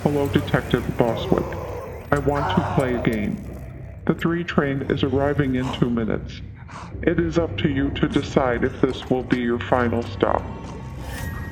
Hello, 0.02 0.28
Detective 0.28 0.82
Bozwick. 0.98 1.58
I 2.10 2.18
want 2.18 2.54
to 2.56 2.74
play 2.74 2.94
a 2.94 3.02
game. 3.02 3.42
The 4.04 4.14
3 4.14 4.44
train 4.44 4.82
is 4.90 5.04
arriving 5.04 5.54
in 5.54 5.72
two 5.74 5.88
minutes. 5.88 6.42
It 7.02 7.18
is 7.18 7.38
up 7.38 7.58
to 7.58 7.68
you 7.68 7.90
to 7.90 8.08
decide 8.08 8.64
if 8.64 8.80
this 8.80 9.10
will 9.10 9.24
be 9.24 9.40
your 9.40 9.58
final 9.58 10.02
stop. 10.02 10.42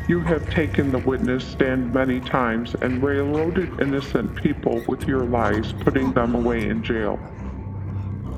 You 0.09 0.21
have 0.21 0.51
taken 0.51 0.91
the 0.91 0.99
witness 0.99 1.45
stand 1.45 1.95
many 1.95 2.21
times 2.21 2.75
and 2.75 3.03
railroaded 3.03 3.81
innocent 3.81 4.35
people 4.35 4.83
with 4.89 5.07
your 5.07 5.25
lies, 5.25 5.73
putting 5.73 6.13
them 6.13 6.35
away 6.35 6.69
in 6.69 6.83
jail. 6.83 7.19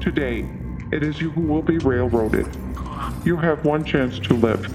Today, 0.01 0.47
it 0.91 1.03
is 1.03 1.21
you 1.21 1.31
who 1.31 1.41
will 1.41 1.63
be 1.63 1.79
railroaded. 1.79 2.47
You 3.25 3.37
have 3.37 3.65
one 3.65 3.85
chance 3.85 4.19
to 4.19 4.35
live. 4.35 4.71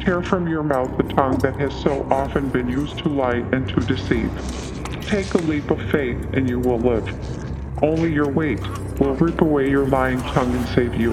Tear 0.00 0.22
from 0.22 0.48
your 0.48 0.62
mouth 0.62 0.96
the 0.96 1.04
tongue 1.14 1.38
that 1.38 1.54
has 1.60 1.74
so 1.82 2.06
often 2.10 2.48
been 2.48 2.68
used 2.68 2.98
to 2.98 3.08
lie 3.08 3.44
and 3.52 3.68
to 3.68 3.80
deceive. 3.80 4.30
Take 5.02 5.34
a 5.34 5.38
leap 5.38 5.70
of 5.70 5.80
faith 5.90 6.18
and 6.32 6.48
you 6.48 6.58
will 6.58 6.78
live. 6.78 7.43
Only 7.84 8.10
your 8.10 8.30
weight 8.30 8.62
will 8.98 9.14
rip 9.16 9.42
away 9.42 9.68
your 9.68 9.86
lying 9.86 10.18
tongue 10.18 10.56
and 10.56 10.66
save 10.68 10.94
you. 10.94 11.10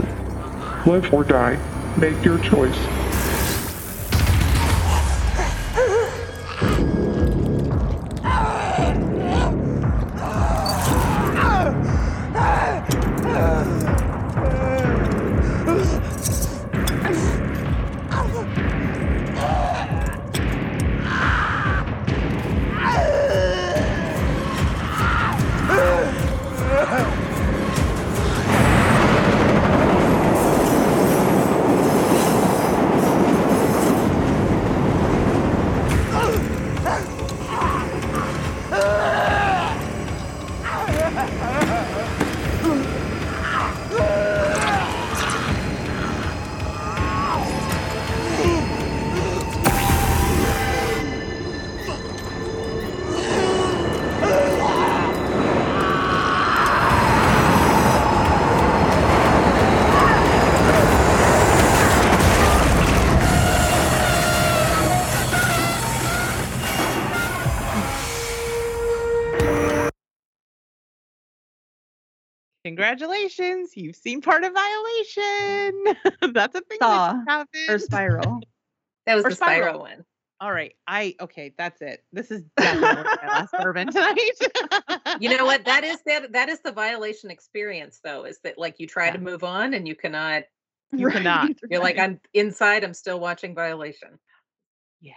Live 0.85 1.13
or 1.13 1.25
die. 1.25 1.59
Make 1.97 2.23
your 2.23 2.37
choice. 2.37 3.10
Congratulations, 72.95 73.77
you've 73.77 73.95
seen 73.95 74.21
part 74.21 74.43
of 74.43 74.53
Violation. 74.53 75.95
That's 76.33 76.55
a 76.55 76.59
thing 76.61 76.77
Saw 76.81 77.13
that 77.13 77.23
happened. 77.25 77.69
or 77.69 77.79
Spiral. 77.79 78.41
That 79.07 79.15
was 79.15 79.25
Or 79.25 79.29
the 79.29 79.35
spiral 79.35 79.61
Spiral. 79.61 79.79
one. 79.79 80.05
All 80.41 80.51
right, 80.51 80.75
I 80.87 81.15
okay, 81.21 81.53
that's 81.57 81.81
it. 81.81 82.03
This 82.13 82.29
is 82.29 82.43
definitely 82.57 83.03
my 83.23 83.29
last 83.29 83.51
bourbon 83.57 83.91
tonight. 83.91 84.19
You 85.19 85.35
know 85.35 85.43
what? 85.45 85.65
That 85.65 85.83
is 85.83 86.01
that 86.05 86.33
that 86.33 86.49
is 86.49 86.59
the 86.59 86.71
violation 86.71 87.31
experience 87.31 87.99
though, 88.03 88.25
is 88.25 88.39
that 88.43 88.59
like 88.59 88.79
you 88.79 88.85
try 88.85 89.09
to 89.09 89.17
move 89.17 89.43
on 89.43 89.73
and 89.73 89.87
you 89.87 89.95
cannot 89.95 90.43
You 90.91 91.09
cannot. 91.09 91.49
you're 91.69 91.81
like, 91.81 91.97
I'm 91.97 92.19
inside, 92.35 92.83
I'm 92.83 92.93
still 92.93 93.19
watching 93.19 93.55
violation. 93.55 94.19
Yeah. 95.01 95.13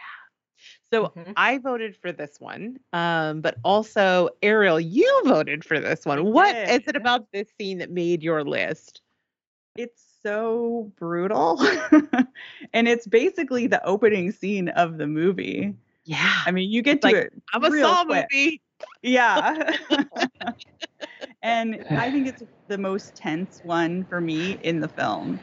So 0.95 1.13
Mhm. 1.17 1.33
I 1.37 1.59
voted 1.59 1.97
for 1.97 2.13
this 2.13 2.39
one, 2.39 2.79
um, 2.93 3.41
but 3.41 3.57
also 3.65 4.29
Ariel, 4.43 4.79
you 4.79 5.23
voted 5.25 5.65
for 5.65 5.81
this 5.81 6.07
one. 6.07 6.25
What 6.33 6.55
is 6.71 6.87
it 6.87 6.95
about 6.95 7.33
this 7.33 7.49
scene 7.59 7.79
that 7.79 7.91
made 7.91 8.23
your 8.23 8.45
list? 8.45 9.03
It's 9.77 10.01
so 10.23 10.93
brutal. 10.97 11.59
and 12.73 12.87
it's 12.87 13.09
basically 13.09 13.67
the 13.67 13.85
opening 13.85 14.31
scene 14.31 14.69
of 14.69 14.99
the 14.99 15.09
movie. 15.09 15.75
Yeah, 16.05 16.33
I 16.47 16.53
mean, 16.53 16.71
you 16.71 16.81
get 16.81 17.01
to 17.03 17.09
Like, 17.09 17.17
it. 17.17 17.33
I'm 17.53 17.65
a 17.65 17.71
Saw 17.73 18.05
quick. 18.05 18.29
movie. 18.31 18.63
Yeah. 19.03 19.73
and 21.43 21.85
I 21.97 22.11
think 22.11 22.29
it's 22.29 22.43
the 22.69 22.79
most 22.79 23.17
tense 23.17 23.61
one 23.65 24.05
for 24.05 24.21
me 24.21 24.53
in 24.63 24.81
the 24.81 24.89
film. 24.89 25.41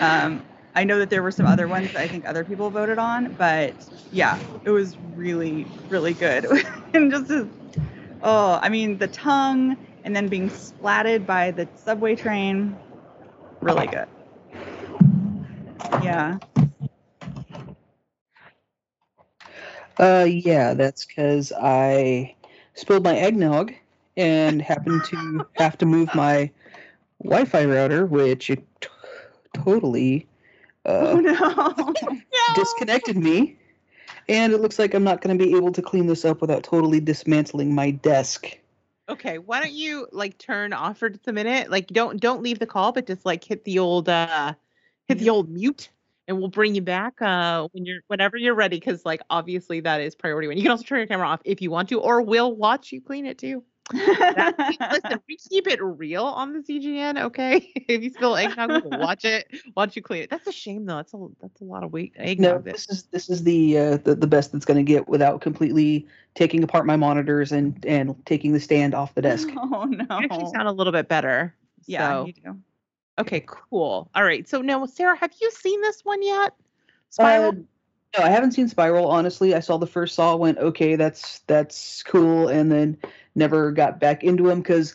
Um, 0.00 0.44
I 0.74 0.84
know 0.84 0.98
that 0.98 1.10
there 1.10 1.22
were 1.22 1.30
some 1.30 1.46
other 1.46 1.68
ones 1.68 1.92
that 1.92 2.02
I 2.02 2.08
think 2.08 2.26
other 2.26 2.44
people 2.44 2.70
voted 2.70 2.98
on, 2.98 3.34
but 3.34 3.74
yeah, 4.10 4.38
it 4.64 4.70
was 4.70 4.96
really, 5.14 5.66
really 5.88 6.14
good. 6.14 6.46
and 6.94 7.10
just 7.10 7.30
as, 7.30 7.46
oh, 8.22 8.58
I 8.62 8.68
mean, 8.68 8.98
the 8.98 9.08
tongue 9.08 9.76
and 10.04 10.16
then 10.16 10.28
being 10.28 10.48
splatted 10.48 11.26
by 11.26 11.50
the 11.50 11.68
subway 11.76 12.14
train, 12.14 12.76
really 13.60 13.86
good. 13.86 14.08
Yeah. 16.02 16.38
Uh, 19.98 20.26
yeah, 20.28 20.74
that's 20.74 21.04
because 21.04 21.52
I 21.52 22.34
spilled 22.74 23.04
my 23.04 23.16
eggnog 23.16 23.72
and 24.16 24.60
happened 24.62 25.04
to 25.04 25.46
have 25.54 25.76
to 25.78 25.86
move 25.86 26.14
my 26.14 26.50
Wi-Fi 27.22 27.66
router, 27.66 28.06
which 28.06 28.50
it 28.50 28.64
t- 28.80 28.88
totally 29.54 30.26
Oh 30.84 31.18
uh, 31.18 31.20
no. 31.20 31.94
disconnected 32.54 33.16
me. 33.16 33.58
And 34.28 34.52
it 34.52 34.58
looks 34.58 34.78
like 34.78 34.94
I'm 34.94 35.04
not 35.04 35.20
going 35.20 35.36
to 35.36 35.44
be 35.44 35.56
able 35.56 35.72
to 35.72 35.82
clean 35.82 36.06
this 36.06 36.24
up 36.24 36.40
without 36.40 36.62
totally 36.62 37.00
dismantling 37.00 37.74
my 37.74 37.90
desk. 37.90 38.58
Okay, 39.08 39.38
why 39.38 39.60
don't 39.60 39.72
you 39.72 40.06
like 40.12 40.38
turn 40.38 40.72
off 40.72 40.98
for 40.98 41.10
just 41.10 41.26
a 41.26 41.32
minute? 41.32 41.70
Like 41.70 41.88
don't 41.88 42.20
don't 42.20 42.42
leave 42.42 42.58
the 42.58 42.66
call, 42.66 42.92
but 42.92 43.06
just 43.06 43.26
like 43.26 43.42
hit 43.42 43.64
the 43.64 43.78
old 43.80 44.08
uh 44.08 44.54
hit 45.08 45.18
the 45.18 45.30
old 45.30 45.50
mute 45.50 45.90
and 46.28 46.38
we'll 46.38 46.48
bring 46.48 46.74
you 46.76 46.82
back 46.82 47.20
uh 47.20 47.66
when 47.72 47.84
you're 47.84 48.00
whenever 48.06 48.36
you're 48.36 48.54
ready 48.54 48.78
because 48.78 49.04
like 49.04 49.20
obviously 49.28 49.80
that 49.80 50.00
is 50.00 50.14
priority 50.14 50.46
one. 50.46 50.56
You 50.56 50.62
can 50.62 50.70
also 50.70 50.84
turn 50.84 50.98
your 50.98 51.08
camera 51.08 51.26
off 51.26 51.40
if 51.44 51.60
you 51.60 51.70
want 51.70 51.88
to, 51.88 52.00
or 52.00 52.22
we'll 52.22 52.54
watch 52.54 52.92
you 52.92 53.00
clean 53.00 53.26
it 53.26 53.38
too. 53.38 53.64
That- 53.90 55.00
listen, 55.04 55.20
we 55.28 55.36
keep 55.36 55.66
it 55.66 55.82
real 55.82 56.24
on 56.24 56.52
the 56.52 56.60
ZGN, 56.60 57.20
okay? 57.24 57.56
if 57.88 58.02
you 58.02 58.10
spill 58.10 58.36
eggnog, 58.36 58.84
we'll 58.84 59.00
watch 59.00 59.24
it, 59.24 59.50
watch 59.76 59.96
you 59.96 60.02
clean 60.02 60.22
it. 60.22 60.30
That's 60.30 60.46
a 60.46 60.52
shame 60.52 60.86
though. 60.86 60.96
That's 60.96 61.12
a 61.14 61.26
that's 61.40 61.60
a 61.60 61.64
lot 61.64 61.82
of 61.82 61.92
weight 61.92 62.14
No, 62.18 62.24
eggnog. 62.24 62.64
that- 62.64 62.72
this 62.72 62.88
is 62.88 63.02
this 63.04 63.28
is 63.28 63.42
the 63.44 63.78
uh, 63.78 63.96
the, 63.98 64.14
the 64.14 64.26
best 64.26 64.52
that's 64.52 64.64
going 64.64 64.78
to 64.78 64.82
get 64.82 65.08
without 65.08 65.40
completely 65.40 66.06
taking 66.34 66.62
apart 66.62 66.86
my 66.86 66.96
monitors 66.96 67.52
and 67.52 67.84
and 67.86 68.14
taking 68.26 68.52
the 68.52 68.60
stand 68.60 68.94
off 68.94 69.14
the 69.14 69.22
desk. 69.28 69.48
Oh 69.56 69.84
no. 69.84 70.04
you 70.18 70.24
actually 70.24 70.50
sound 70.52 70.68
a 70.68 70.72
little 70.72 70.92
bit 70.92 71.08
better. 71.08 71.54
yeah, 71.86 72.08
so- 72.08 72.26
you 72.26 72.32
do. 72.32 72.58
Okay, 73.18 73.44
cool. 73.46 74.10
All 74.14 74.24
right. 74.24 74.48
So 74.48 74.62
now, 74.62 74.86
Sarah, 74.86 75.14
have 75.16 75.32
you 75.38 75.50
seen 75.50 75.82
this 75.82 76.00
one 76.02 76.22
yet? 76.22 76.52
Uh, 76.52 76.52
Spiral. 77.10 77.66
No, 78.16 78.24
I 78.24 78.30
haven't 78.30 78.52
seen 78.52 78.68
Spiral. 78.68 79.08
Honestly, 79.08 79.54
I 79.54 79.60
saw 79.60 79.78
the 79.78 79.86
first 79.86 80.14
Saw, 80.14 80.36
went 80.36 80.58
okay, 80.58 80.96
that's 80.96 81.40
that's 81.40 82.02
cool, 82.02 82.48
and 82.48 82.70
then 82.70 82.98
never 83.34 83.72
got 83.72 84.00
back 84.00 84.22
into 84.22 84.48
him 84.48 84.60
because 84.60 84.94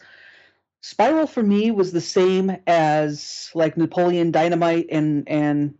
Spiral 0.81 1.27
for 1.27 1.43
me 1.43 1.71
was 1.71 1.91
the 1.91 2.01
same 2.01 2.55
as 2.67 3.51
like 3.55 3.77
Napoleon 3.77 4.31
Dynamite 4.31 4.87
and 4.91 5.27
and 5.27 5.77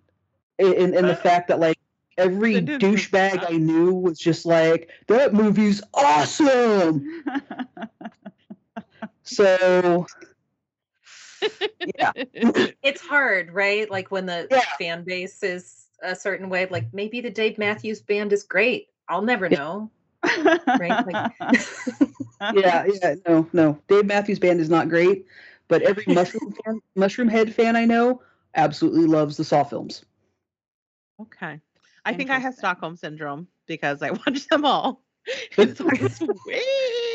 in 0.58 0.94
in 0.94 1.06
the 1.08 1.16
fact 1.16 1.48
that 1.50 1.60
like 1.60 1.78
every 2.18 2.56
douchebag 2.62 3.46
I 3.48 3.58
knew 3.58 3.94
was 3.94 4.18
just 4.18 4.46
like 4.46 4.90
that 5.08 5.34
movie's 5.34 5.82
awesome. 5.94 7.24
So 9.24 10.06
yeah, 12.00 12.12
It's 12.84 13.02
hard, 13.02 13.54
right? 13.54 13.90
Like 13.90 14.12
when 14.12 14.26
the 14.26 14.48
Yeah. 14.50 14.64
fan 14.78 15.04
base 15.04 15.44
is 15.44 15.87
a 16.04 16.16
certain 16.16 16.50
way, 16.50 16.68
like 16.68 16.94
maybe 16.94 17.22
the 17.22 17.30
Dave 17.30 17.58
Matthews 17.58 18.02
band 18.02 18.34
is 18.34 18.44
great. 18.44 18.90
I'll 19.10 19.22
never 19.22 19.50
know. 19.50 19.90
Right? 20.68 21.06
Like 21.06 21.34
yeah, 22.54 22.86
yeah, 22.86 23.16
no, 23.28 23.48
no. 23.54 23.80
Dave 23.88 24.06
Matthews 24.06 24.40
Band 24.40 24.60
is 24.60 24.70
not 24.70 24.90
great, 24.90 25.26
but 25.68 25.82
every 25.82 26.04
Mushroom 26.14 26.54
fan, 26.66 26.82
Mushroomhead 26.98 27.54
fan 27.54 27.76
I 27.76 27.86
know 27.86 28.22
absolutely 28.56 29.06
loves 29.06 29.38
the 29.38 29.44
Saw 29.44 29.64
films. 29.64 30.04
Okay. 31.22 31.60
I 32.06 32.14
think 32.14 32.30
I 32.30 32.40
have 32.40 32.54
Stockholm 32.54 32.96
syndrome 32.96 33.48
because 33.66 34.02
I 34.02 34.12
watched 34.12 34.50
them 34.50 34.66
all. 34.66 35.04
It's 35.58 35.80
way 35.82 36.62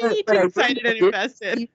But- 0.03 0.17
but 0.27 0.33
too 0.33 0.39
I 0.39 0.45
excited 0.45 0.85
and 0.87 0.99
invested. 0.99 1.69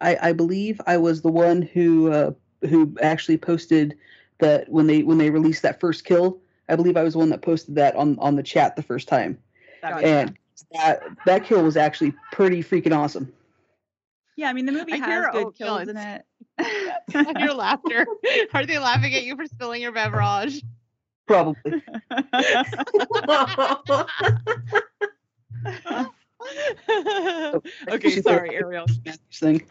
I, 0.00 0.28
I 0.28 0.32
believe 0.32 0.80
I 0.86 0.96
was 0.98 1.22
the 1.22 1.30
one 1.30 1.62
who 1.62 2.10
uh, 2.10 2.32
who 2.68 2.94
actually 3.02 3.38
posted 3.38 3.96
that 4.38 4.68
when 4.68 4.86
they 4.86 5.02
when 5.02 5.18
they 5.18 5.30
released 5.30 5.62
that 5.62 5.80
first 5.80 6.04
kill. 6.04 6.40
I 6.68 6.74
believe 6.74 6.96
I 6.96 7.02
was 7.04 7.12
the 7.12 7.20
one 7.20 7.30
that 7.30 7.42
posted 7.42 7.76
that 7.76 7.94
on 7.94 8.18
on 8.18 8.34
the 8.34 8.42
chat 8.42 8.74
the 8.76 8.82
first 8.82 9.06
time, 9.08 9.38
That 9.82 10.02
and 10.02 10.36
that 10.72 11.02
that 11.24 11.44
kill 11.44 11.62
was 11.62 11.76
actually 11.76 12.12
pretty 12.32 12.62
freaking 12.62 12.96
awesome. 12.96 13.32
Yeah, 14.36 14.50
I 14.50 14.52
mean 14.52 14.66
the 14.66 14.72
movie 14.72 14.94
I 14.94 14.96
hear 14.96 15.06
has 15.06 15.26
good 15.32 15.46
oat 15.46 15.56
kills 15.56 15.88
in 15.88 15.96
it. 15.96 16.22
I 16.58 17.34
hear 17.38 17.52
laughter. 17.52 18.06
Are 18.52 18.66
they 18.66 18.78
laughing 18.78 19.14
at 19.14 19.22
you 19.22 19.36
for 19.36 19.46
spilling 19.46 19.80
your 19.82 19.92
beverage? 19.92 20.62
Probably. 21.26 21.82
Oh, 26.48 27.62
okay, 27.88 28.20
sorry, 28.20 28.54
Ariel. 28.54 28.86
Thing. 29.32 29.66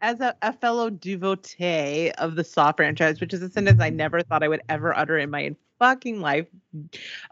As 0.00 0.20
a, 0.20 0.34
a 0.42 0.52
fellow 0.52 0.90
devotee 0.90 2.10
of 2.18 2.36
the 2.36 2.44
Saw 2.44 2.72
franchise, 2.72 3.20
which 3.20 3.34
is 3.34 3.42
a 3.42 3.50
sentence 3.50 3.80
I 3.80 3.90
never 3.90 4.22
thought 4.22 4.42
I 4.42 4.48
would 4.48 4.62
ever 4.68 4.96
utter 4.96 5.18
in 5.18 5.30
my 5.30 5.54
fucking 5.78 6.20
life. 6.20 6.46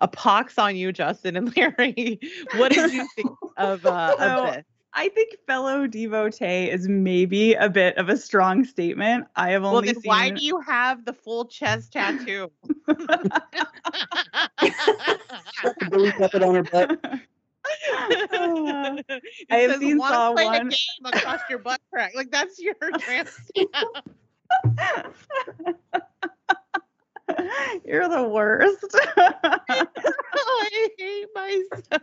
A 0.00 0.08
pox 0.08 0.58
on 0.58 0.76
you, 0.76 0.92
Justin 0.92 1.36
and 1.36 1.56
Larry. 1.56 2.20
What 2.56 2.72
did 2.72 2.92
you 2.92 3.06
think 3.16 3.30
of, 3.56 3.86
uh, 3.86 4.16
of 4.18 4.54
this? 4.54 4.64
I 4.98 5.10
think 5.10 5.36
fellow 5.46 5.86
devotee 5.86 6.70
is 6.70 6.88
maybe 6.88 7.52
a 7.52 7.68
bit 7.68 7.98
of 7.98 8.08
a 8.08 8.16
strong 8.16 8.64
statement. 8.64 9.26
I 9.36 9.50
have 9.50 9.62
Well, 9.62 9.76
only 9.76 9.92
then 9.92 10.00
seen 10.00 10.08
why 10.08 10.30
do 10.30 10.42
you 10.42 10.58
have 10.60 11.04
the 11.04 11.12
full 11.12 11.44
chest 11.44 11.92
tattoo? 11.92 12.50
Billy 15.90 16.12
Puppet 16.12 16.42
on 16.42 16.54
her 16.54 16.62
butt. 16.62 16.98
I 17.92 19.02
It 19.08 19.20
have 19.50 19.70
says, 19.72 19.80
seen 19.80 19.98
Saw 19.98 20.32
one." 20.32 20.72
across 21.04 21.40
your 21.48 21.58
butt 21.58 21.80
crack. 21.92 22.14
Like 22.14 22.30
that's 22.30 22.58
your 22.60 22.74
tramp. 22.98 23.28
You're 27.84 28.08
the 28.08 28.22
worst. 28.22 28.96
I 29.16 30.88
hate 30.98 31.26
myself. 31.34 32.02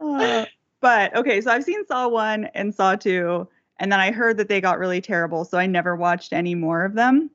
Uh, 0.00 0.46
but 0.80 1.14
okay, 1.16 1.40
so 1.40 1.50
I've 1.50 1.64
seen 1.64 1.84
Saw 1.86 2.08
1 2.08 2.46
and 2.54 2.74
Saw 2.74 2.94
2, 2.96 3.46
and 3.80 3.92
then 3.92 4.00
I 4.00 4.10
heard 4.10 4.36
that 4.38 4.48
they 4.48 4.60
got 4.60 4.78
really 4.78 5.00
terrible, 5.00 5.44
so 5.44 5.58
I 5.58 5.66
never 5.66 5.96
watched 5.96 6.32
any 6.32 6.54
more 6.54 6.84
of 6.84 6.94
them. 6.94 7.30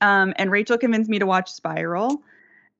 Um, 0.00 0.32
and 0.36 0.50
Rachel 0.50 0.76
convinced 0.78 1.08
me 1.10 1.18
to 1.18 1.26
watch 1.26 1.50
Spiral, 1.52 2.22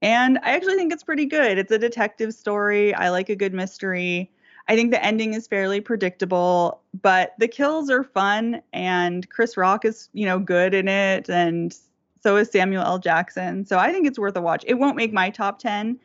and 0.03 0.39
I 0.43 0.53
actually 0.53 0.77
think 0.77 0.93
it's 0.93 1.03
pretty 1.03 1.27
good. 1.27 1.59
It's 1.59 1.73
a 1.73 1.79
detective 1.79 2.35
story. 2.35 2.95
I 2.95 3.11
like 3.11 3.29
a 3.29 3.37
good 3.37 3.53
mystery. 3.53 4.31
I 4.69 4.77
think 4.77 4.91
the 4.91 5.03
ending 5.03 5.33
is 5.35 5.47
fairly 5.47 5.81
predictable, 5.81 6.81
but 7.01 7.35
the 7.39 7.49
kills 7.49 7.89
are 7.91 8.05
fun, 8.05 8.61
and 8.73 9.29
Chris 9.31 9.57
Rock 9.57 9.85
is, 9.85 10.11
you 10.12 10.27
know, 10.27 10.39
good 10.39 10.75
in 10.75 10.89
it, 10.89 11.31
and 11.31 11.75
so 12.23 12.37
is 12.37 12.51
Samuel 12.51 12.83
L. 12.83 12.99
Jackson. 12.99 13.65
So 13.65 13.79
I 13.79 13.93
think 13.93 14.07
it's 14.07 14.19
worth 14.19 14.37
a 14.37 14.43
watch. 14.43 14.65
It 14.66 14.75
won't 14.75 14.97
make 14.97 15.12
my 15.12 15.31
top 15.31 15.59
10, 15.59 15.99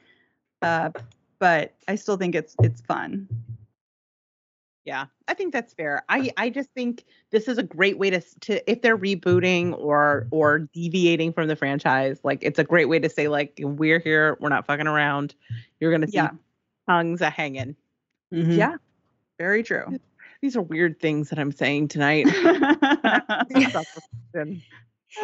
uh, 0.62 0.92
but 1.40 1.74
I 1.88 1.96
still 1.96 2.16
think 2.16 2.36
it's 2.36 2.56
it's 2.64 2.80
fun. 2.82 3.28
Yeah, 4.86 5.06
I 5.30 5.34
think 5.34 5.54
that's 5.54 5.74
fair. 5.74 6.04
I 6.10 6.32
I 6.36 6.50
just 6.50 6.70
think 6.72 7.06
this 7.32 7.48
is 7.48 7.58
a 7.58 7.64
great 7.64 7.98
way 7.98 8.10
to 8.10 8.22
to 8.42 8.72
if 8.72 8.82
they're 8.82 8.98
rebooting 8.98 9.78
or 9.78 10.28
or 10.32 10.60
deviating 10.60 11.32
from 11.32 11.48
the 11.48 11.56
franchise, 11.56 12.20
like 12.24 12.40
it's 12.42 12.60
a 12.60 12.66
great 12.66 12.90
way 12.90 13.00
to 13.00 13.10
say 13.10 13.30
like 13.30 13.58
we're 13.62 14.00
here, 14.00 14.38
we're 14.42 14.50
not 14.50 14.66
fucking 14.66 14.88
around. 14.88 15.36
You're 15.80 15.92
gonna 15.92 16.08
see 16.08 16.18
Yeah. 16.18 16.32
tongues 16.88 17.22
a 17.22 17.30
hanging. 17.30 17.78
Mhm. 18.34 18.58
Yeah, 18.58 18.76
very 19.40 19.64
true. 19.64 20.00
These 20.42 20.58
are 20.58 20.62
weird 20.62 21.00
things 21.00 21.30
that 21.30 21.40
I'm 21.40 21.54
saying 21.54 21.88
tonight. 21.88 22.26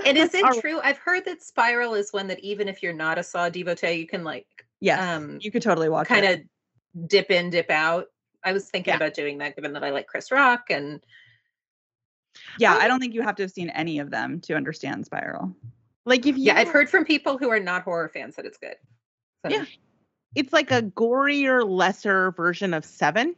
And 0.05 0.19
is 0.19 0.35
it 0.35 0.45
true? 0.61 0.79
I've 0.83 0.99
heard 0.99 1.25
that 1.25 1.41
Spiral 1.41 1.95
is 1.95 2.13
one 2.13 2.27
that 2.27 2.39
even 2.41 2.67
if 2.67 2.83
you're 2.83 2.93
not 2.93 3.17
a 3.17 3.23
Saw 3.23 3.49
devotee, 3.49 3.93
you 3.93 4.07
can 4.07 4.23
like 4.23 4.45
yeah, 4.79 5.15
um, 5.15 5.39
you 5.41 5.51
could 5.51 5.63
totally 5.63 5.89
watch 5.89 6.07
kind 6.07 6.25
of 6.25 7.09
dip 7.09 7.31
in, 7.31 7.49
dip 7.49 7.71
out. 7.71 8.05
I 8.43 8.53
was 8.53 8.69
thinking 8.69 8.91
Yeah. 8.91 8.97
about 8.97 9.13
doing 9.13 9.37
that 9.39 9.55
given 9.55 9.73
that 9.73 9.83
I 9.83 9.89
like 9.89 10.07
Chris 10.07 10.31
Rock 10.31 10.65
and 10.69 11.01
Yeah, 12.57 12.73
I 12.73 12.87
don't 12.87 12.99
think 12.99 13.13
you 13.13 13.21
have 13.21 13.35
to 13.35 13.43
have 13.43 13.51
seen 13.51 13.69
any 13.69 13.99
of 13.99 14.11
them 14.11 14.39
to 14.41 14.55
understand 14.55 15.05
Spiral. 15.05 15.55
Like 16.05 16.25
if 16.25 16.37
you 16.37 16.45
yeah, 16.45 16.55
I've 16.55 16.69
heard 16.69 16.89
from 16.89 17.05
people 17.05 17.37
who 17.37 17.49
are 17.49 17.59
not 17.59 17.83
horror 17.83 18.09
fans 18.09 18.35
that 18.35 18.45
it's 18.45 18.57
good. 18.57 18.75
So, 19.45 19.49
Yeah. 19.51 19.65
it's 20.35 20.53
like 20.53 20.71
a 20.71 20.81
gorier, 20.81 21.67
lesser 21.67 22.31
version 22.31 22.73
of 22.73 22.85
Seven. 22.85 23.35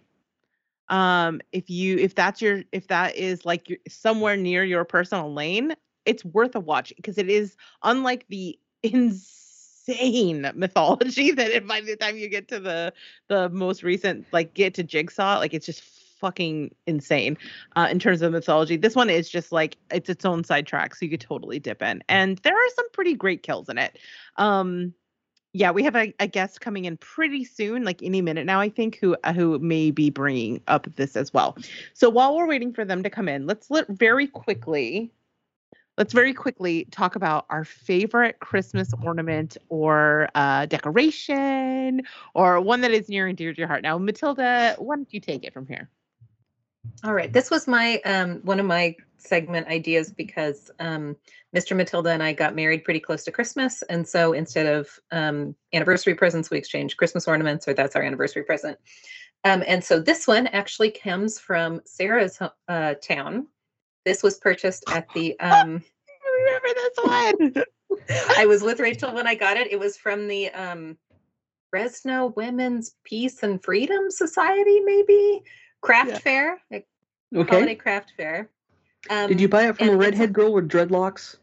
Um, 0.90 1.42
if 1.52 1.70
you 1.70 1.98
if 1.98 2.16
that's 2.16 2.42
your 2.42 2.64
if 2.72 2.88
that 2.88 3.16
is 3.16 3.46
like 3.46 3.70
your, 3.70 3.80
somewhere 3.88 4.36
near 4.36 4.64
your 4.64 4.84
personal 4.84 5.34
lane, 5.34 5.74
it's 6.06 6.26
worth 6.26 6.56
a 6.56 6.60
watch 6.60 6.94
because 6.96 7.18
it 7.18 7.30
is 7.30 7.56
unlike 7.84 8.26
the 8.30 8.60
insane 8.84 9.41
mythology 10.56 11.32
that 11.32 11.52
it, 11.52 11.68
by 11.68 11.82
the 11.82 11.96
time 11.96 12.18
you 12.18 12.30
get 12.30 12.48
to 12.50 12.60
the 12.60 12.94
the 13.28 13.50
most 13.50 13.84
recent 13.84 14.26
like 14.32 14.54
get 14.54 14.74
to 14.76 14.84
Jigsaw, 14.84 15.40
like 15.40 15.54
it's 15.54 15.66
just 15.66 15.82
fucking 16.22 16.74
insane 16.86 17.38
uh, 17.76 17.88
in 17.92 18.00
terms 18.00 18.22
of 18.22 18.32
mythology. 18.32 18.78
This 18.78 18.96
one 18.96 19.10
is 19.10 19.30
just 19.30 19.52
like 19.52 19.78
it's 19.92 20.10
its 20.10 20.24
own 20.24 20.44
sidetrack, 20.44 20.96
so 20.96 21.06
you 21.06 21.12
could 21.12 21.22
totally 21.22 21.60
dip 21.60 21.82
in. 21.82 22.02
And 22.08 22.38
there 22.40 22.56
are 22.56 22.70
some 22.76 22.90
pretty 22.92 23.16
great 23.16 23.44
kills 23.44 23.68
in 23.68 23.78
it. 23.78 23.98
Um, 24.38 24.94
yeah, 25.54 25.72
we 25.72 25.84
have 25.84 25.98
a, 25.98 26.14
a 26.20 26.28
guest 26.28 26.62
coming 26.62 26.86
in 26.86 26.96
pretty 26.98 27.44
soon, 27.44 27.84
like 27.84 28.02
any 28.02 28.22
minute 28.22 28.46
now, 28.46 28.62
I 28.62 28.70
think, 28.70 28.98
who 29.02 29.18
uh, 29.26 29.34
who 29.34 29.60
may 29.60 29.92
be 29.92 30.10
bringing 30.10 30.62
up 30.68 30.88
this 30.96 31.18
as 31.18 31.34
well. 31.34 31.58
So 31.94 32.10
while 32.10 32.38
we're 32.38 32.48
waiting 32.48 32.72
for 32.72 32.86
them 32.86 33.04
to 33.04 33.10
come 33.10 33.28
in, 33.28 33.48
let's 33.48 33.70
let 33.70 33.88
very 33.90 34.28
quickly, 34.28 35.12
let's 35.98 36.14
very 36.14 36.34
quickly 36.34 36.86
talk 36.92 37.16
about 37.16 37.46
our 37.50 37.64
favorite 37.64 38.40
Christmas 38.40 38.92
ornament 39.04 39.58
or 39.70 40.30
uh, 40.36 40.66
decoration 40.66 42.02
or 42.34 42.60
one 42.62 42.82
that 42.82 42.92
is 42.92 43.10
near 43.10 43.28
and 43.28 43.38
dear 43.38 43.54
to 43.54 43.58
your 43.58 43.68
heart. 43.68 43.84
Now, 43.84 43.98
Matilda, 43.98 44.76
why 44.80 44.96
don't 44.96 45.14
you 45.14 45.20
take 45.20 45.44
it 45.44 45.54
from 45.54 45.68
here? 45.68 45.90
All 47.04 47.14
right. 47.14 47.32
This 47.32 47.52
was 47.52 47.68
my 47.68 48.00
um 48.06 48.42
one 48.44 48.60
of 48.60 48.66
my 48.66 48.96
segment 49.18 49.68
ideas 49.68 50.12
because 50.12 50.72
um 50.80 51.16
Mr. 51.56 51.76
Matilda 51.76 52.10
and 52.10 52.24
I 52.24 52.34
got 52.34 52.56
married 52.56 52.84
pretty 52.84 53.00
close 53.00 53.24
to 53.26 53.32
Christmas. 53.32 53.84
And 53.84 54.08
so 54.08 54.34
instead 54.34 54.66
of 54.66 55.00
um 55.12 55.56
anniversary 55.74 56.16
presents, 56.16 56.50
we 56.50 56.58
exchanged 56.58 56.98
Christmas 56.98 57.28
ornaments, 57.28 57.68
or 57.68 57.74
that's 57.74 57.96
our 57.96 58.02
anniversary 58.02 58.44
present. 58.44 58.78
Um, 59.44 59.64
and 59.66 59.84
so 59.84 60.00
this 60.00 60.28
one 60.28 60.48
actually 60.48 60.92
comes 60.92 61.40
from 61.40 61.82
Sarah's 61.86 62.40
uh, 62.68 62.94
town. 62.96 63.48
This 64.06 64.24
was 64.24 64.38
purchased 64.38 64.84
at 64.92 65.08
the 65.14 65.40
um 65.40 65.84
I 66.24 66.46
remember 66.46 66.68
this 66.76 66.98
one. 67.04 67.64
I 68.38 68.46
was 68.46 68.62
with 68.62 68.80
Rachel 68.80 69.14
when 69.14 69.28
I 69.28 69.36
got 69.36 69.58
it. 69.58 69.72
It 69.72 69.80
was 69.80 69.98
from 69.98 70.28
the 70.28 70.50
um 70.52 70.98
Fresno 71.70 72.28
Women's 72.36 72.96
Peace 73.04 73.44
and 73.44 73.64
Freedom 73.64 74.10
Society, 74.10 74.80
maybe 74.82 75.42
craft 75.82 76.12
Yeah. 76.12 76.18
fair, 76.20 76.62
like 76.72 76.88
Okay. 77.36 77.56
holiday 77.56 77.76
craft 77.76 78.14
fair. 78.18 78.50
Um, 79.10 79.28
Did 79.30 79.40
you 79.42 79.48
buy 79.48 79.68
it 79.70 79.78
from 79.78 79.90
a 79.90 79.98
redhead 79.98 80.34
girl 80.34 80.54
with 80.54 80.68
dreadlocks? 80.70 81.38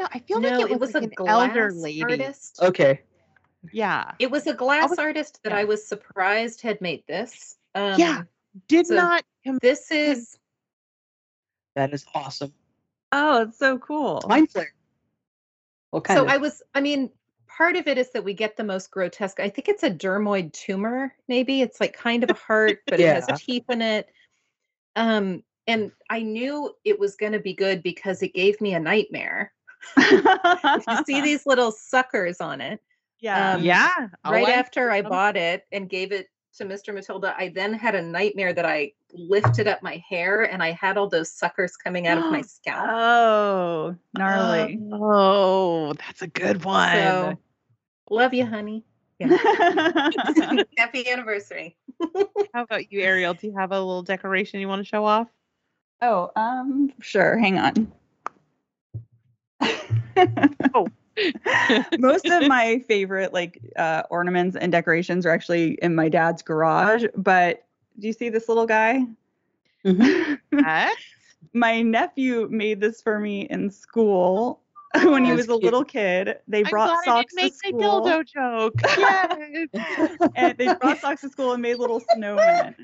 No, 0.00 0.08
I 0.12 0.18
feel 0.18 0.40
No, 0.40 0.48
like 0.58 0.70
it 0.70 0.78
was, 0.80 0.94
like 0.94 1.02
a 1.02 1.06
an 1.06 1.12
glass 1.16 1.48
elder 1.50 1.72
lady. 1.72 2.02
artist. 2.02 2.58
Okay. 2.62 3.00
Yeah. 3.72 4.12
It 4.18 4.30
was 4.30 4.46
a 4.46 4.54
glass 4.54 4.90
was- 4.90 4.98
artist 4.98 5.40
that 5.44 5.50
yeah. 5.52 5.58
I 5.58 5.64
was 5.64 5.86
surprised 5.86 6.60
had 6.60 6.80
made 6.80 7.02
this. 7.06 7.56
Um, 7.74 7.98
Yeah. 7.98 8.22
Did 8.66 8.86
so 8.88 8.94
not 8.96 9.24
This 9.62 9.90
is 9.90 10.36
That 11.78 11.94
is 11.94 12.04
awesome. 12.12 12.52
Oh, 13.12 13.42
it's 13.42 13.56
so 13.56 13.78
cool. 13.78 14.20
Mind 14.26 14.50
flare. 14.50 14.74
Well, 15.92 16.02
kind 16.02 16.18
so 16.18 16.24
of. 16.24 16.28
I 16.28 16.38
was. 16.38 16.60
I 16.74 16.80
mean, 16.80 17.10
part 17.46 17.76
of 17.76 17.86
it 17.86 17.98
is 17.98 18.10
that 18.10 18.24
we 18.24 18.34
get 18.34 18.56
the 18.56 18.64
most 18.64 18.90
grotesque. 18.90 19.38
I 19.38 19.48
think 19.48 19.68
it's 19.68 19.84
a 19.84 19.90
dermoid 19.90 20.52
tumor. 20.52 21.14
Maybe 21.28 21.62
it's 21.62 21.80
like 21.80 21.96
kind 21.96 22.24
of 22.24 22.30
a 22.30 22.34
heart, 22.34 22.80
but 22.88 22.98
it 22.98 23.06
has 23.06 23.40
teeth 23.40 23.66
in 23.70 23.80
it. 23.80 24.08
Um, 24.96 25.44
and 25.68 25.92
I 26.10 26.22
knew 26.22 26.74
it 26.84 26.98
was 26.98 27.14
going 27.14 27.30
to 27.30 27.38
be 27.38 27.54
good 27.54 27.84
because 27.84 28.24
it 28.24 28.34
gave 28.34 28.60
me 28.60 28.74
a 28.74 28.80
nightmare. 28.80 29.52
You 29.96 30.20
see 31.06 31.20
these 31.22 31.46
little 31.46 31.70
suckers 31.70 32.40
on 32.40 32.60
it, 32.60 32.80
yeah. 33.20 33.52
um, 33.52 33.62
yeah. 33.62 34.08
oh, 34.24 34.32
right 34.32 34.48
I- 34.48 34.52
after 34.52 34.90
I 34.90 35.02
bought 35.02 35.36
it 35.36 35.64
and 35.70 35.88
gave 35.88 36.10
it 36.10 36.26
to 36.56 36.64
Mr. 36.64 36.92
Matilda, 36.94 37.34
I 37.36 37.48
then 37.48 37.72
had 37.72 37.94
a 37.94 38.02
nightmare 38.02 38.52
that 38.52 38.64
I 38.64 38.92
lifted 39.12 39.68
up 39.68 39.82
my 39.82 40.02
hair 40.08 40.42
and 40.42 40.62
I 40.62 40.72
had 40.72 40.96
all 40.96 41.08
those 41.08 41.30
suckers 41.30 41.76
coming 41.76 42.06
out 42.06 42.18
of 42.18 42.24
my 42.24 42.40
scalp. 42.46 42.88
Oh, 42.90 43.96
gnarly. 44.16 44.80
Oh, 44.92 45.92
that's 45.94 46.22
a 46.22 46.26
good 46.26 46.64
one. 46.64 46.92
So, 46.92 47.38
love 48.10 48.34
you, 48.34 48.46
honey. 48.46 48.84
Yeah. 49.20 49.30
Happy 50.78 51.10
anniversary. 51.10 51.76
How 52.54 52.62
about 52.62 52.92
you, 52.92 53.00
Ariel? 53.00 53.34
Do 53.34 53.48
you 53.48 53.56
have 53.56 53.72
a 53.72 53.78
little 53.80 54.04
decoration 54.04 54.60
you 54.60 54.68
want 54.68 54.78
to 54.78 54.84
show 54.88 55.04
off? 55.04 55.26
oh, 56.02 56.30
um, 56.36 56.92
sure. 57.00 57.36
Hang 57.36 57.58
on. 57.58 57.92
Oh. 60.74 60.86
Most 61.98 62.26
of 62.26 62.46
my 62.46 62.84
favorite 62.88 63.32
like 63.32 63.60
uh, 63.76 64.02
ornaments 64.10 64.56
and 64.56 64.70
decorations 64.72 65.26
are 65.26 65.30
actually 65.30 65.72
in 65.82 65.94
my 65.94 66.08
dad's 66.08 66.42
garage. 66.42 67.04
But 67.16 67.64
do 67.98 68.06
you 68.06 68.12
see 68.12 68.28
this 68.28 68.48
little 68.48 68.66
guy? 68.66 69.02
What? 70.50 70.96
my 71.52 71.82
nephew 71.82 72.48
made 72.50 72.80
this 72.80 73.00
for 73.00 73.18
me 73.18 73.42
in 73.42 73.70
school 73.70 74.60
when 75.02 75.24
he 75.24 75.30
That's 75.30 75.48
was 75.48 75.48
a 75.48 75.54
little 75.56 75.84
kid. 75.84 76.38
They 76.48 76.64
I'm 76.64 76.70
brought 76.70 77.04
glad 77.04 77.16
I 77.16 77.22
socks 77.22 77.34
didn't 77.34 77.52
to 77.52 77.62
make 77.62 77.74
my 77.74 77.86
school. 77.86 78.06
dildo 78.06 78.26
joke. 78.26 78.74
Yes. 79.72 80.30
and 80.34 80.58
they 80.58 80.74
brought 80.74 80.98
socks 80.98 81.20
to 81.22 81.28
school 81.28 81.52
and 81.52 81.62
made 81.62 81.76
little 81.78 82.00
snowmen. 82.16 82.74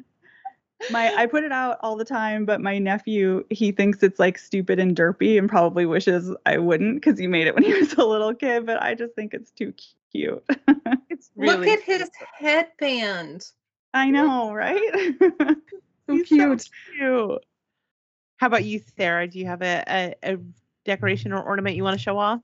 My 0.91 1.15
I 1.15 1.27
put 1.27 1.45
it 1.45 1.53
out 1.53 1.79
all 1.81 1.97
the 1.97 2.05
time, 2.05 2.45
but 2.45 2.61
my 2.61 2.79
nephew 2.79 3.45
he 3.51 3.73
thinks 3.73 4.03
it's 4.03 4.19
like 4.19 4.39
stupid 4.39 4.79
and 4.79 4.97
derpy 4.97 5.39
and 5.39 5.49
probably 5.49 5.87
wishes 5.87 6.31
I 6.45 6.59
wouldn't 6.59 6.97
because 6.97 7.19
he 7.19 7.27
made 7.27 7.47
it 7.47 7.55
when 7.55 7.65
he 7.65 7.73
was 7.81 7.95
a 7.95 8.05
little 8.05 8.35
kid. 8.35 8.67
But 8.67 8.83
I 8.83 8.95
just 8.95 9.15
think 9.15 9.35
it's 9.35 9.51
too 9.51 9.73
cute. 10.13 10.45
it's 11.09 11.31
really 11.37 11.57
Look 11.57 11.61
really 11.61 11.73
at 11.73 11.83
his 11.83 12.11
headband. 12.39 13.47
I 13.95 14.11
know, 14.11 14.53
right? 14.53 14.81
so 15.39 15.57
He's 16.09 16.29
cute. 16.29 16.69
cute. 16.99 17.45
How 18.37 18.47
about 18.49 18.65
you, 18.65 18.81
Sarah? 18.97 19.29
Do 19.29 19.39
you 19.39 19.47
have 19.47 19.63
a, 19.63 19.85
a, 19.87 20.35
a 20.35 20.39
decoration 20.85 21.33
or 21.33 21.43
ornament 21.43 21.77
you 21.77 21.85
want 21.85 21.97
to 21.97 22.03
show 22.03 22.19
off? 22.19 22.41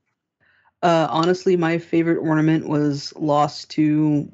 Uh, 0.82 1.08
honestly, 1.10 1.56
my 1.56 1.76
favorite 1.78 2.18
ornament 2.18 2.66
was 2.66 3.12
lost 3.16 3.70
to 3.70 4.30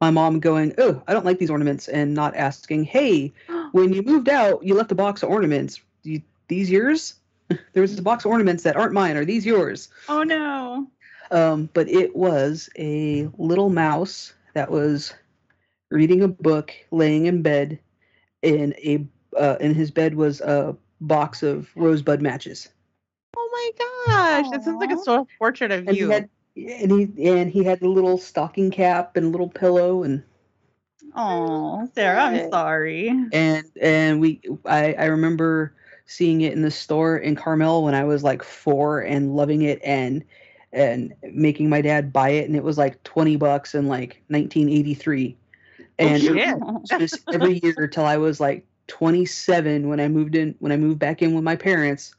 my 0.00 0.10
mom 0.10 0.40
going, 0.40 0.74
"Oh, 0.78 1.02
I 1.06 1.12
don't 1.12 1.24
like 1.24 1.38
these 1.38 1.50
ornaments," 1.50 1.88
and 1.88 2.14
not 2.14 2.34
asking, 2.36 2.84
"Hey, 2.84 3.32
when 3.72 3.92
you 3.92 4.02
moved 4.02 4.28
out, 4.28 4.62
you 4.64 4.74
left 4.74 4.92
a 4.92 4.94
box 4.94 5.22
of 5.22 5.30
ornaments. 5.30 5.80
You, 6.02 6.22
these 6.48 6.70
yours? 6.70 7.14
there 7.72 7.82
was 7.82 7.98
a 7.98 8.02
box 8.02 8.24
of 8.24 8.30
ornaments 8.30 8.62
that 8.62 8.76
aren't 8.76 8.92
mine. 8.94 9.16
Are 9.16 9.24
these 9.24 9.44
yours?" 9.46 9.88
Oh 10.08 10.22
no. 10.22 10.86
Um, 11.30 11.68
but 11.74 11.88
it 11.88 12.16
was 12.16 12.68
a 12.76 13.28
little 13.38 13.70
mouse 13.70 14.32
that 14.54 14.70
was 14.70 15.14
reading 15.90 16.22
a 16.22 16.28
book, 16.28 16.72
laying 16.90 17.26
in 17.26 17.42
bed, 17.42 17.78
and 18.42 18.74
a 18.78 19.06
uh, 19.38 19.56
in 19.60 19.74
his 19.74 19.90
bed 19.90 20.14
was 20.14 20.40
a 20.40 20.76
box 21.00 21.42
of 21.42 21.70
rosebud 21.76 22.20
matches. 22.20 22.68
Oh 23.36 23.48
my 23.52 23.70
gosh, 23.78 24.50
that 24.50 24.64
sounds 24.64 24.80
like 24.80 24.90
a 24.90 24.98
sort 24.98 25.20
of 25.20 25.28
portrait 25.38 25.70
of 25.70 25.86
And 25.86 25.96
you. 25.96 26.06
he 26.06 26.12
had 26.12 26.28
and 26.68 26.90
he 26.92 27.28
and 27.28 27.50
he 27.50 27.64
had 27.64 27.80
the 27.80 27.88
little 27.88 28.18
stocking 28.18 28.70
cap 28.70 29.16
and 29.16 29.26
a 29.26 29.28
little 29.28 29.48
pillow 29.48 30.02
and 30.02 30.22
Oh, 31.16 31.88
Sarah, 31.94 32.22
I'm 32.22 32.50
sorry. 32.50 33.08
and 33.32 33.64
and 33.80 34.20
we 34.20 34.40
I 34.64 34.94
I 34.94 35.04
remember 35.06 35.74
seeing 36.06 36.40
it 36.42 36.52
in 36.52 36.62
the 36.62 36.70
store 36.70 37.16
in 37.18 37.36
Carmel 37.36 37.84
when 37.84 37.94
I 37.94 38.04
was 38.04 38.22
like 38.22 38.42
four 38.42 39.00
and 39.00 39.34
loving 39.34 39.62
it 39.62 39.80
and 39.84 40.24
and 40.72 41.12
making 41.32 41.68
my 41.68 41.80
dad 41.80 42.12
buy 42.12 42.30
it 42.30 42.46
and 42.46 42.56
it 42.56 42.62
was 42.62 42.78
like 42.78 43.02
20 43.02 43.36
bucks 43.36 43.74
in 43.74 43.88
like 43.88 44.22
1983 44.28 45.36
and 45.98 46.22
it 46.22 46.32
was 46.58 46.90
just 46.90 47.20
every 47.32 47.60
year 47.62 47.88
till 47.88 48.04
I 48.04 48.16
was 48.16 48.40
like 48.40 48.64
27 48.86 49.88
when 49.88 50.00
I 50.00 50.08
moved 50.08 50.34
in 50.36 50.54
when 50.60 50.72
I 50.72 50.76
moved 50.76 50.98
back 50.98 51.22
in 51.22 51.34
with 51.34 51.44
my 51.44 51.56
parents 51.56 52.14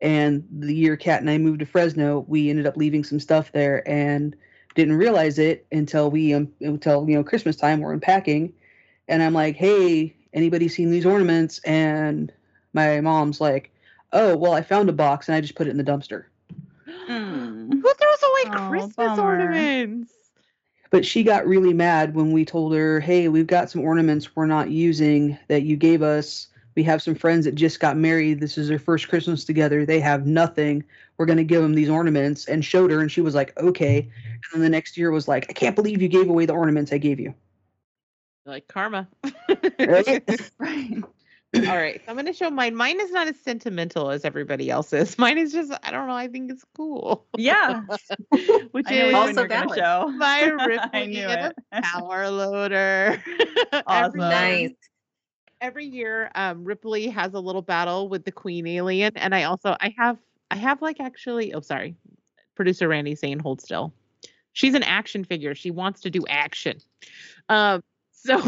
and 0.00 0.46
the 0.50 0.74
year 0.74 0.96
Kat 0.96 1.20
and 1.20 1.30
I 1.30 1.38
moved 1.38 1.60
to 1.60 1.66
Fresno 1.66 2.24
we 2.28 2.50
ended 2.50 2.66
up 2.66 2.76
leaving 2.76 3.02
some 3.04 3.18
stuff 3.20 3.52
there 3.52 3.86
and 3.88 4.36
didn't 4.74 4.96
realize 4.96 5.38
it 5.38 5.66
until 5.72 6.10
we 6.10 6.32
um, 6.34 6.48
until 6.60 7.08
you 7.08 7.16
know 7.16 7.24
Christmas 7.24 7.56
time 7.56 7.80
we're 7.80 7.92
unpacking 7.92 8.52
and 9.08 9.22
I'm 9.22 9.34
like 9.34 9.56
hey 9.56 10.14
anybody 10.32 10.68
seen 10.68 10.90
these 10.90 11.06
ornaments 11.06 11.58
and 11.64 12.32
my 12.74 13.00
mom's 13.00 13.40
like 13.40 13.70
oh 14.12 14.36
well 14.36 14.52
I 14.52 14.62
found 14.62 14.88
a 14.88 14.92
box 14.92 15.28
and 15.28 15.34
I 15.36 15.40
just 15.40 15.54
put 15.56 15.66
it 15.66 15.70
in 15.70 15.76
the 15.78 15.84
dumpster 15.84 16.24
Who 17.06 17.80
throws 17.82 18.22
away 18.22 18.50
Oh, 18.52 18.68
Christmas 18.68 18.94
bummer. 18.96 19.22
ornaments? 19.22 20.12
but 20.90 21.04
she 21.04 21.22
got 21.22 21.46
really 21.46 21.74
mad 21.74 22.14
when 22.14 22.32
we 22.32 22.44
told 22.46 22.74
her, 22.74 22.98
"Hey, 23.00 23.28
we've 23.28 23.46
got 23.46 23.68
some 23.70 23.82
ornaments 23.82 24.34
we're 24.34 24.46
not 24.46 24.70
using 24.70 25.36
that 25.48 25.62
you 25.64 25.76
gave 25.76 26.02
us. 26.02 26.48
We 26.78 26.84
have 26.84 27.02
some 27.02 27.16
friends 27.16 27.44
that 27.44 27.56
just 27.56 27.80
got 27.80 27.96
married. 27.96 28.38
This 28.38 28.56
is 28.56 28.68
their 28.68 28.78
first 28.78 29.08
Christmas 29.08 29.44
together. 29.44 29.84
They 29.84 29.98
have 29.98 30.28
nothing. 30.28 30.84
We're 31.16 31.26
going 31.26 31.38
to 31.38 31.42
give 31.42 31.60
them 31.60 31.74
these 31.74 31.88
ornaments." 31.88 32.46
And 32.46 32.64
showed 32.64 32.92
her 32.92 33.00
and 33.00 33.10
she 33.10 33.20
was 33.20 33.34
like, 33.34 33.52
"Okay." 33.58 33.98
And 33.98 34.44
then 34.52 34.60
the 34.60 34.68
next 34.68 34.96
year 34.96 35.10
was 35.10 35.26
like, 35.26 35.46
"I 35.50 35.54
can't 35.54 35.74
believe 35.74 36.00
you 36.00 36.06
gave 36.06 36.30
away 36.30 36.46
the 36.46 36.52
ornaments 36.52 36.92
I 36.92 36.98
gave 36.98 37.18
you." 37.18 37.34
Like 38.46 38.68
karma. 38.68 39.08
Right? 39.80 40.22
right. 40.60 41.02
All 41.56 41.62
right, 41.76 42.00
so 42.04 42.10
I'm 42.10 42.14
going 42.14 42.26
to 42.26 42.32
show 42.32 42.48
mine. 42.48 42.76
Mine 42.76 43.00
is 43.00 43.10
not 43.10 43.26
as 43.26 43.40
sentimental 43.40 44.10
as 44.10 44.24
everybody 44.24 44.70
else's. 44.70 45.18
Mine 45.18 45.38
is 45.38 45.50
just, 45.50 45.72
I 45.82 45.90
don't 45.90 46.06
know, 46.06 46.14
I 46.14 46.28
think 46.28 46.50
it's 46.52 46.62
cool. 46.76 47.26
Yeah. 47.38 47.80
Which 48.70 48.86
I 48.86 48.94
is 48.94 49.14
Also 49.14 49.42
you 49.42 49.48
valid. 49.48 49.78
show. 49.78 50.12
my 50.14 50.40
I 50.42 50.64
Ripley 50.66 51.06
knew 51.06 51.26
a 51.26 51.52
power 51.82 52.30
loader. 52.30 53.20
Awesome. 53.86 54.20
Nice. 54.20 54.72
Every 55.60 55.86
year, 55.86 56.30
um, 56.34 56.64
Ripley 56.64 57.08
has 57.08 57.34
a 57.34 57.40
little 57.40 57.62
battle 57.62 58.08
with 58.08 58.24
the 58.24 58.32
Queen 58.32 58.66
Alien, 58.66 59.12
and 59.16 59.34
I 59.34 59.44
also 59.44 59.76
I 59.80 59.94
have 59.96 60.18
I 60.50 60.56
have 60.56 60.82
like 60.82 61.00
actually. 61.00 61.54
Oh, 61.54 61.60
sorry, 61.60 61.94
producer 62.54 62.88
Randy 62.88 63.14
saying 63.14 63.40
hold 63.40 63.60
still. 63.60 63.92
She's 64.52 64.74
an 64.74 64.82
action 64.82 65.24
figure. 65.24 65.54
She 65.54 65.70
wants 65.70 66.00
to 66.02 66.10
do 66.10 66.24
action. 66.28 66.78
Um, 67.48 67.82
so 68.12 68.44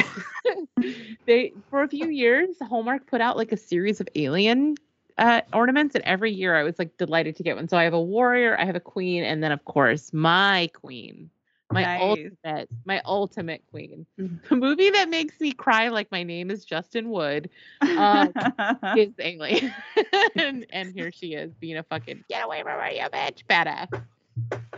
they 1.26 1.52
for 1.70 1.82
a 1.82 1.88
few 1.88 2.08
years, 2.08 2.56
Hallmark 2.60 3.06
put 3.06 3.20
out 3.20 3.36
like 3.36 3.52
a 3.52 3.56
series 3.56 4.00
of 4.00 4.08
alien 4.14 4.76
uh, 5.18 5.42
ornaments, 5.52 5.94
and 5.94 6.04
every 6.04 6.32
year 6.32 6.56
I 6.56 6.62
was 6.62 6.78
like 6.78 6.96
delighted 6.96 7.36
to 7.36 7.42
get 7.42 7.56
one. 7.56 7.68
So 7.68 7.76
I 7.76 7.84
have 7.84 7.94
a 7.94 8.00
warrior, 8.00 8.58
I 8.58 8.64
have 8.64 8.76
a 8.76 8.80
queen, 8.80 9.22
and 9.22 9.42
then 9.42 9.52
of 9.52 9.64
course 9.64 10.12
my 10.12 10.70
queen, 10.74 11.30
my 11.72 11.82
Nice. 11.82 12.00
ultimate, 12.00 12.68
my 12.84 13.00
ultimate 13.04 13.62
queen. 13.70 14.06
The 14.16 14.56
movie 14.56 14.90
that 14.90 15.08
makes 15.08 15.38
me 15.40 15.52
cry 15.52 15.88
like 15.88 16.10
my 16.10 16.22
name 16.22 16.50
is 16.50 16.64
Justin 16.64 17.10
Wood 17.10 17.50
um, 17.82 18.32
is 18.96 19.12
Alien, 19.18 19.72
and, 20.36 20.66
and 20.70 20.92
here 20.92 21.12
she 21.12 21.34
is 21.34 21.52
being 21.54 21.76
a 21.76 21.82
fucking 21.84 22.24
get 22.28 22.44
away 22.44 22.62
from 22.62 22.78
her, 22.78 22.90
you 22.90 23.02
bitch, 23.12 23.44
badass. 23.48 24.02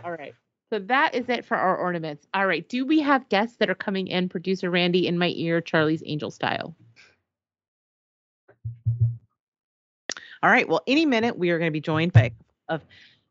All 0.03 0.11
right. 0.11 0.35
So 0.71 0.79
that 0.79 1.13
is 1.13 1.29
it 1.29 1.45
for 1.45 1.55
our 1.55 1.77
ornaments. 1.77 2.25
All 2.33 2.47
right. 2.47 2.67
Do 2.67 2.85
we 2.85 2.99
have 3.01 3.29
guests 3.29 3.57
that 3.57 3.69
are 3.69 3.75
coming 3.75 4.07
in? 4.07 4.27
Producer 4.27 4.71
Randy 4.71 5.07
in 5.07 5.17
my 5.17 5.31
ear, 5.35 5.61
Charlie's 5.61 6.01
Angel 6.05 6.31
style. 6.31 6.75
All 10.41 10.49
right. 10.49 10.67
Well, 10.67 10.81
any 10.87 11.05
minute 11.05 11.37
we 11.37 11.51
are 11.51 11.59
going 11.59 11.69
to 11.69 11.73
be 11.73 11.79
joined 11.79 12.11
by 12.11 12.31
of 12.69 12.81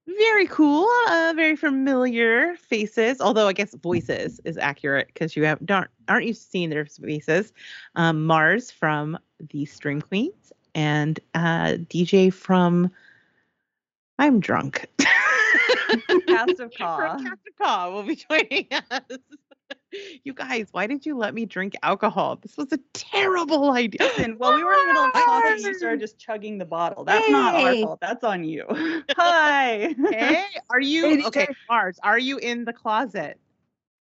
very 0.06 0.46
cool, 0.46 0.88
uh, 1.08 1.32
very 1.36 1.56
familiar 1.56 2.56
faces. 2.56 3.20
Although 3.20 3.48
I 3.48 3.52
guess 3.52 3.74
voices 3.74 4.40
is 4.44 4.58
accurate 4.58 5.08
because 5.08 5.36
you 5.36 5.44
have 5.44 5.64
don't 5.64 5.88
aren't 6.08 6.26
you 6.26 6.34
seeing 6.34 6.70
their 6.70 6.86
faces? 6.86 7.52
Um, 7.94 8.24
Mars 8.26 8.70
from 8.70 9.18
the 9.50 9.64
Stream 9.64 10.00
Queens 10.00 10.52
and 10.74 11.20
uh, 11.34 11.76
DJ 11.88 12.32
from 12.32 12.90
I'm 14.18 14.40
drunk. 14.40 14.86
Passive 16.28 16.70
Caw. 16.76 16.96
From 16.96 17.24
Captain 17.24 17.52
Caw 17.60 17.90
will 17.90 18.02
be 18.02 18.16
joining 18.30 18.68
us. 18.90 19.18
You 20.24 20.34
guys, 20.34 20.68
why 20.72 20.86
did 20.86 21.04
you 21.04 21.16
let 21.16 21.34
me 21.34 21.44
drink 21.46 21.74
alcohol? 21.82 22.36
This 22.36 22.56
was 22.56 22.72
a 22.72 22.78
terrible 22.92 23.72
idea. 23.72 24.00
Listen, 24.02 24.34
while 24.38 24.54
we 24.54 24.62
were 24.62 24.72
in 24.72 24.78
the 24.78 24.86
middle 24.86 25.04
of 25.04 25.12
talking, 25.14 25.64
you 25.64 25.74
started 25.74 26.00
just 26.00 26.18
chugging 26.18 26.58
the 26.58 26.64
bottle. 26.64 27.04
That's 27.04 27.28
not 27.28 27.54
our 27.54 27.74
fault. 27.76 28.00
That's 28.00 28.24
on 28.24 28.44
you. 28.44 28.64
Hi. 29.16 29.94
Hey, 30.10 30.44
are 30.70 30.80
you 30.80 31.04
DJ. 31.04 31.26
okay? 31.26 31.46
Mars, 31.68 31.98
are 32.02 32.18
you 32.18 32.38
in 32.38 32.64
the 32.64 32.72
closet? 32.72 33.38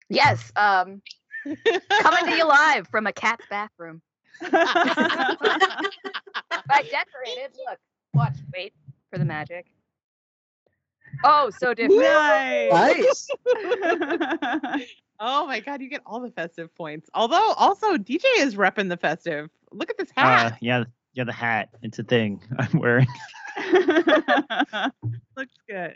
Yes, 0.10 0.52
um, 0.56 1.02
coming 1.44 2.26
to 2.26 2.36
you 2.36 2.48
live 2.48 2.88
from 2.90 3.08
a 3.08 3.14
cat's 3.14 3.46
bathroom. 3.50 4.02
I 4.42 5.36
decorated. 6.70 7.58
Look, 7.68 7.80
watch, 8.14 8.38
wait 8.54 8.74
for 9.10 9.18
the 9.18 9.26
magic. 9.26 9.66
Oh, 11.24 11.50
so 11.50 11.74
different. 11.74 12.02
nice. 12.02 13.30
Nice. 13.54 14.86
Oh 15.24 15.46
my 15.46 15.60
god, 15.60 15.84
you 15.84 15.88
get 15.88 16.02
all 16.04 16.20
the 16.20 16.32
festive 16.32 16.74
points. 16.74 17.08
Although 17.14 17.54
also 17.56 17.96
DJ 17.96 18.24
is 18.40 18.56
repping 18.56 18.90
the 18.90 18.98
festive. 18.98 19.52
Look 19.72 19.92
at 19.92 19.98
this 20.00 20.10
hat. 20.18 20.54
Uh, 20.54 20.56
yeah, 20.62 20.84
yeah, 21.14 21.26
the 21.26 21.32
hat. 21.32 21.70
It's 21.84 22.00
a 22.00 22.04
thing 22.04 22.42
I'm 22.58 22.80
wearing. 22.80 23.06
Looks 25.38 25.54
good. 25.70 25.96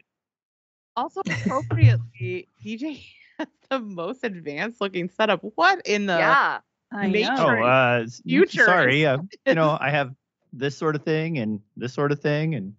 Also 0.96 1.22
appropriately, 1.28 2.48
DJ 2.64 3.04
has 3.40 3.48
the 3.72 3.80
most 3.80 4.24
advanced 4.24 4.80
looking 4.80 5.10
setup. 5.10 5.42
What 5.56 5.82
in 5.88 6.06
the 6.06 6.18
Yeah. 6.18 6.60
I 6.94 7.08
Nature. 7.08 7.34
know. 7.34 7.48
Oh, 7.62 7.64
uh, 7.64 8.02
s- 8.04 8.22
Future 8.22 8.66
sorry. 8.66 9.08
Uh, 9.08 9.18
you 9.48 9.56
know, 9.56 9.76
I 9.82 9.90
have 9.90 10.14
this 10.54 10.78
sort 10.78 10.96
of 10.96 11.02
thing 11.04 11.40
and 11.40 11.60
this 11.76 11.94
sort 11.94 12.12
of 12.12 12.20
thing, 12.22 12.54
and 12.54 12.76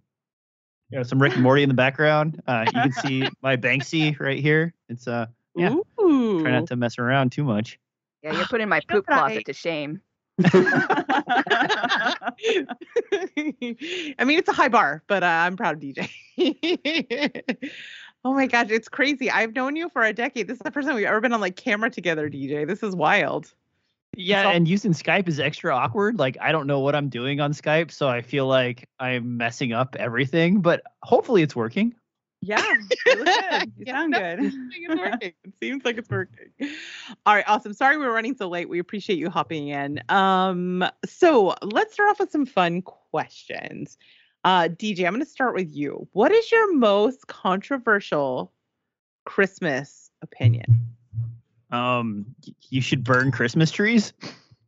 you 0.90 0.98
know, 0.98 1.02
some 1.02 1.20
Rick 1.20 1.34
and 1.34 1.42
Morty 1.42 1.62
in 1.62 1.68
the 1.68 1.74
background. 1.74 2.40
Uh, 2.46 2.64
you 2.66 2.80
can 2.80 2.92
see 2.92 3.28
my 3.42 3.56
Banksy 3.56 4.18
right 4.20 4.38
here. 4.38 4.72
It's 4.88 5.08
uh, 5.08 5.26
yeah. 5.54 5.74
Ooh. 6.00 6.42
Try 6.42 6.52
not 6.52 6.66
to 6.68 6.76
mess 6.76 6.98
around 6.98 7.32
too 7.32 7.44
much. 7.44 7.78
Yeah, 8.22 8.32
you're 8.32 8.46
putting 8.46 8.68
my 8.68 8.80
poop 8.88 9.06
closet 9.06 9.44
to 9.46 9.52
shame. 9.52 10.00
I 10.44 12.32
mean, 13.36 14.38
it's 14.38 14.48
a 14.48 14.52
high 14.52 14.68
bar, 14.68 15.02
but 15.06 15.22
uh, 15.22 15.26
I'm 15.26 15.56
proud 15.56 15.76
of 15.76 15.80
DJ. 15.80 16.10
oh 18.24 18.34
my 18.34 18.46
gosh, 18.46 18.66
it's 18.70 18.88
crazy. 18.88 19.30
I've 19.30 19.54
known 19.54 19.76
you 19.76 19.88
for 19.88 20.02
a 20.02 20.12
decade. 20.12 20.46
This 20.46 20.56
is 20.56 20.62
the 20.62 20.70
first 20.70 20.86
time 20.86 20.96
we've 20.96 21.06
ever 21.06 21.20
been 21.20 21.32
on 21.32 21.40
like 21.40 21.56
camera 21.56 21.88
together, 21.88 22.28
DJ. 22.28 22.66
This 22.66 22.82
is 22.82 22.94
wild. 22.94 23.54
Yeah, 24.16 24.46
all- 24.46 24.52
and 24.52 24.66
using 24.66 24.92
Skype 24.92 25.28
is 25.28 25.38
extra 25.38 25.74
awkward. 25.74 26.18
Like 26.18 26.36
I 26.40 26.50
don't 26.52 26.66
know 26.66 26.80
what 26.80 26.94
I'm 26.94 27.08
doing 27.08 27.40
on 27.40 27.52
Skype, 27.52 27.90
so 27.90 28.08
I 28.08 28.22
feel 28.22 28.46
like 28.46 28.88
I'm 28.98 29.36
messing 29.36 29.72
up 29.72 29.94
everything. 29.98 30.60
But 30.62 30.82
hopefully 31.02 31.42
it's 31.42 31.54
working. 31.54 31.94
yeah, 32.40 32.64
you 33.06 33.14
look 33.16 33.26
good. 33.26 33.72
You 33.76 33.84
Yeah, 33.86 33.92
sound 33.92 34.10
no, 34.12 34.18
good. 34.18 34.44
It 34.44 34.52
seems 34.52 34.70
like 34.70 34.80
it's 34.88 35.00
working. 35.12 35.32
It 35.44 35.54
seems 35.60 35.84
like 35.84 35.98
it's 35.98 36.08
working. 36.10 36.48
All 37.26 37.34
right, 37.34 37.44
awesome. 37.46 37.72
Sorry 37.74 37.96
we're 37.98 38.12
running 38.12 38.34
so 38.36 38.48
late. 38.48 38.68
We 38.68 38.78
appreciate 38.78 39.18
you 39.18 39.28
hopping 39.30 39.68
in. 39.68 40.00
Um, 40.08 40.84
so 41.04 41.54
let's 41.62 41.92
start 41.94 42.10
off 42.10 42.18
with 42.20 42.30
some 42.30 42.46
fun 42.46 42.82
questions. 42.82 43.98
Uh, 44.44 44.68
DJ, 44.68 45.06
I'm 45.06 45.12
going 45.12 45.24
to 45.24 45.28
start 45.30 45.54
with 45.54 45.74
you. 45.74 46.06
What 46.12 46.30
is 46.32 46.50
your 46.52 46.72
most 46.74 47.26
controversial 47.26 48.52
Christmas 49.24 50.10
opinion? 50.22 50.95
Um, 51.70 52.26
you 52.70 52.80
should 52.80 53.02
burn 53.04 53.30
Christmas 53.32 53.70
trees. 53.70 54.12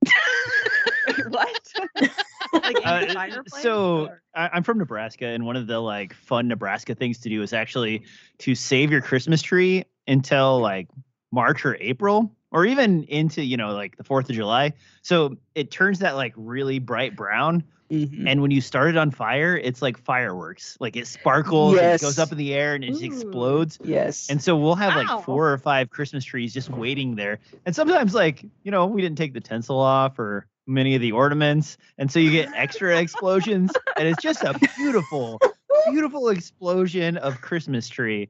what? 1.29 1.73
like 2.53 2.79
in 2.79 2.85
Uh, 2.85 3.01
the 3.07 3.13
fireplace? 3.15 3.63
so 3.63 4.09
I, 4.35 4.49
I'm 4.53 4.63
from 4.63 4.79
Nebraska, 4.79 5.27
and 5.27 5.45
one 5.47 5.57
of 5.57 5.67
the 5.67 5.79
like 5.79 6.15
fun 6.15 6.49
Nebraska 6.49 6.95
things 6.95 7.19
to 7.21 7.29
do 7.29 7.43
is 7.43 7.53
actually 7.53 8.05
to 8.39 8.55
save 8.55 8.91
your 8.91 9.01
Christmas 9.01 9.43
tree 9.43 9.85
until 10.07 10.59
like 10.61 10.89
March 11.31 11.65
or 11.65 11.77
April, 11.81 12.35
or 12.51 12.65
even 12.67 13.05
into 13.05 13.43
you 13.43 13.57
know 13.57 13.73
like 13.73 13.97
the 13.97 14.05
Fourth 14.05 14.29
of 14.29 14.37
July. 14.37 14.73
So 15.03 15.37
it 15.55 15.71
turns 15.71 15.99
that 16.01 16.17
like 16.17 16.33
really 16.37 16.79
bright 16.79 17.17
brown, 17.17 17.65
Mm-hmm. 17.91 18.29
and 18.29 18.43
when 18.43 18.51
you 18.51 18.61
start 18.61 18.91
it 18.91 18.99
on 18.99 19.11
fire, 19.11 19.57
it's 19.57 19.81
like 19.81 19.97
fireworks. 19.97 20.77
Like 20.79 20.95
it 20.95 21.07
sparkles, 21.07 21.79
and 21.79 21.87
it 21.87 22.03
goes 22.03 22.19
up 22.19 22.31
in 22.31 22.37
the 22.37 22.53
air, 22.53 22.75
and 22.75 22.85
it 22.85 22.89
just 22.91 23.03
explodes. 23.03 23.79
Yes. 23.83 24.29
And 24.29 24.43
so 24.43 24.57
we'll 24.57 24.75
have 24.75 24.95
Wow. 24.95 25.17
like 25.17 25.25
four 25.25 25.51
or 25.51 25.57
five 25.57 25.89
Christmas 25.89 26.23
trees 26.23 26.53
just 26.53 26.69
waiting 26.69 27.17
there. 27.17 27.39
And 27.65 27.75
sometimes 27.75 28.13
like, 28.13 28.45
you 28.63 28.71
know, 28.71 28.85
we 28.85 29.01
didn't 29.01 29.17
take 29.17 29.33
the 29.33 29.41
tinsel 29.41 29.79
off 29.81 30.19
or 30.19 30.47
many 30.67 30.97
of 30.97 31.01
the 31.01 31.13
ornaments. 31.13 31.79
And 31.97 32.13
so 32.13 32.19
you 32.19 32.31
get 32.31 32.51
extra 32.55 32.99
explosions 32.99 33.71
and 33.97 34.07
it's 34.07 34.23
just 34.23 34.43
a 34.45 34.53
beautiful, 34.77 35.41
beautiful 35.91 36.29
explosion 36.29 37.17
of 37.17 37.41
Christmas 37.41 37.89
tree. 37.89 38.29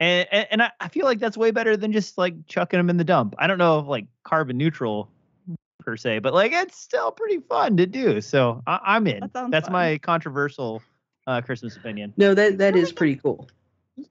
And 0.00 0.28
and, 0.30 0.46
and 0.50 0.62
I, 0.62 0.70
I 0.80 0.88
feel 0.88 1.04
like 1.04 1.18
that's 1.18 1.36
way 1.36 1.50
better 1.50 1.76
than 1.76 1.92
just 1.92 2.18
like 2.18 2.46
chucking 2.46 2.78
them 2.78 2.90
in 2.90 2.96
the 2.96 3.04
dump. 3.04 3.34
I 3.38 3.46
don't 3.46 3.58
know 3.58 3.78
if 3.80 3.86
like 3.86 4.06
carbon 4.24 4.58
neutral 4.58 5.08
per 5.80 5.96
se, 5.96 6.18
but 6.18 6.34
like 6.34 6.52
it's 6.52 6.76
still 6.78 7.10
pretty 7.12 7.38
fun 7.48 7.76
to 7.78 7.86
do. 7.86 8.20
So 8.20 8.62
I, 8.66 8.80
I'm 8.84 9.06
in. 9.06 9.20
That 9.32 9.50
That's 9.50 9.66
fun. 9.66 9.72
my 9.72 9.98
controversial 9.98 10.82
uh, 11.26 11.40
Christmas 11.40 11.76
opinion. 11.76 12.12
No, 12.16 12.34
that 12.34 12.58
that 12.58 12.76
is 12.76 12.92
pretty 12.92 13.16
cool. 13.16 13.48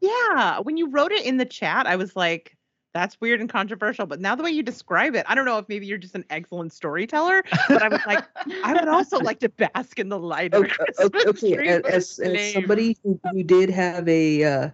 Yeah, 0.01 0.59
when 0.59 0.77
you 0.77 0.89
wrote 0.89 1.11
it 1.11 1.25
in 1.25 1.37
the 1.37 1.45
chat, 1.45 1.85
I 1.85 1.95
was 1.95 2.15
like, 2.15 2.57
that's 2.95 3.19
weird 3.21 3.39
and 3.41 3.49
controversial. 3.49 4.05
But 4.07 4.19
now 4.19 4.33
the 4.35 4.41
way 4.41 4.49
you 4.49 4.63
describe 4.63 5.15
it, 5.15 5.25
I 5.27 5.35
don't 5.35 5.45
know 5.45 5.57
if 5.59 5.69
maybe 5.69 5.85
you're 5.85 5.97
just 5.99 6.15
an 6.15 6.25
excellent 6.29 6.73
storyteller, 6.73 7.43
but 7.67 7.83
I 7.83 7.89
was 7.89 7.99
like, 8.07 8.23
I 8.63 8.73
would 8.73 8.87
also 8.87 9.19
like 9.19 9.39
to 9.41 9.49
bask 9.49 9.99
in 9.99 10.09
the 10.09 10.17
light 10.17 10.53
of 10.53 10.63
Okay, 10.63 10.73
Christmas 10.73 11.25
okay, 11.27 11.55
tree. 11.55 11.67
as, 11.67 11.83
as, 11.83 12.19
as 12.19 12.53
somebody 12.53 12.97
who, 13.03 13.19
who 13.31 13.43
did 13.43 13.69
have 13.69 14.07
a 14.07 14.43
uh, 14.43 14.69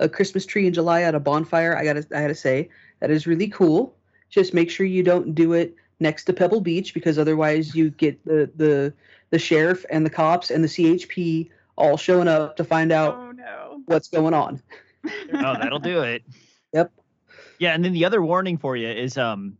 a 0.00 0.08
Christmas 0.08 0.44
tree 0.44 0.66
in 0.66 0.72
July 0.72 1.02
at 1.02 1.14
a 1.14 1.20
bonfire, 1.20 1.76
I 1.76 1.84
gotta 1.84 2.04
I 2.14 2.22
gotta 2.22 2.34
say 2.34 2.68
that 2.98 3.10
is 3.10 3.26
really 3.26 3.48
cool. 3.48 3.94
Just 4.30 4.52
make 4.54 4.70
sure 4.70 4.86
you 4.86 5.02
don't 5.02 5.34
do 5.34 5.52
it 5.52 5.76
next 6.00 6.24
to 6.24 6.32
Pebble 6.32 6.60
Beach 6.60 6.94
because 6.94 7.18
otherwise 7.18 7.74
you 7.74 7.90
get 7.90 8.24
the 8.24 8.50
the 8.56 8.92
the 9.30 9.38
sheriff 9.38 9.84
and 9.90 10.04
the 10.04 10.10
cops 10.10 10.50
and 10.50 10.64
the 10.64 10.68
CHP 10.68 11.50
all 11.76 11.96
showing 11.96 12.26
up 12.28 12.56
to 12.56 12.64
find 12.64 12.90
out 12.92 13.14
Oh 13.14 13.30
no. 13.32 13.82
what's 13.86 14.08
going 14.08 14.34
on. 14.34 14.60
oh, 15.04 15.54
that'll 15.58 15.78
do 15.78 16.02
it. 16.02 16.22
Yep. 16.72 16.92
Yeah, 17.58 17.74
and 17.74 17.84
then 17.84 17.92
the 17.92 18.04
other 18.04 18.22
warning 18.22 18.56
for 18.58 18.76
you 18.76 18.88
is 18.88 19.16
um 19.18 19.56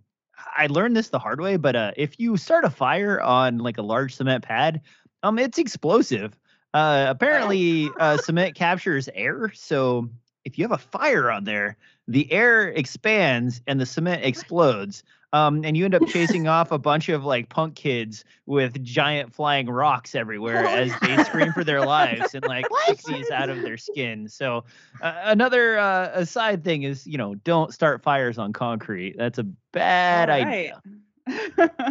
I 0.57 0.67
learned 0.69 0.97
this 0.97 1.09
the 1.11 1.19
hard 1.19 1.41
way, 1.41 1.57
but 1.57 1.77
uh 1.77 1.93
if 1.97 2.19
you 2.19 2.37
start 2.37 2.65
a 2.65 2.71
fire 2.71 3.21
on 3.21 3.59
like 3.59 3.79
a 3.79 3.83
large 3.83 4.15
cement 4.15 4.45
pad, 4.45 4.81
um 5.23 5.39
it's 5.39 5.59
explosive. 5.59 6.37
Uh 6.73 7.07
apparently 7.09 7.91
uh 7.99 8.17
cement 8.19 8.55
captures 8.55 9.09
air, 9.15 9.51
so 9.55 10.09
if 10.51 10.59
you 10.59 10.65
have 10.65 10.73
a 10.73 10.79
fire 10.79 11.31
on 11.31 11.45
there, 11.45 11.77
the 12.09 12.31
air 12.33 12.69
expands 12.69 13.63
and 13.69 13.81
the 13.81 13.87
cement 13.87 14.25
explodes. 14.25 15.05
Um, 15.33 15.65
and 15.65 15.77
you 15.77 15.85
end 15.85 15.95
up 15.95 16.05
chasing 16.09 16.49
off 16.49 16.73
a 16.73 16.79
bunch 16.79 17.09
of 17.09 17.25
like 17.25 17.49
punk 17.49 17.77
kids 17.77 18.25
with 18.47 18.83
giant 18.83 19.33
flying 19.33 19.71
rocks 19.71 20.17
everywhere 20.17 20.67
as 20.67 20.93
they 21.01 21.23
scream 21.23 21.53
for 21.53 21.63
their 21.63 21.87
lives 21.87 22.35
and 22.35 22.45
like 22.45 22.67
pixies 22.89 23.31
out 23.31 23.49
of 23.49 23.63
their 23.63 23.77
skin. 23.77 24.29
So 24.29 24.65
uh, 25.01 25.21
another 25.27 25.79
uh, 25.79 26.11
a 26.15 26.27
side 26.27 26.65
thing 26.65 26.83
is 26.83 27.07
you 27.07 27.17
know 27.17 27.37
don't 27.37 27.73
start 27.73 28.03
fires 28.03 28.39
on 28.39 28.53
concrete. 28.53 29.15
That's 29.17 29.39
a 29.39 29.45
bad 29.71 30.31
All 30.31 30.37
idea. 30.37 30.83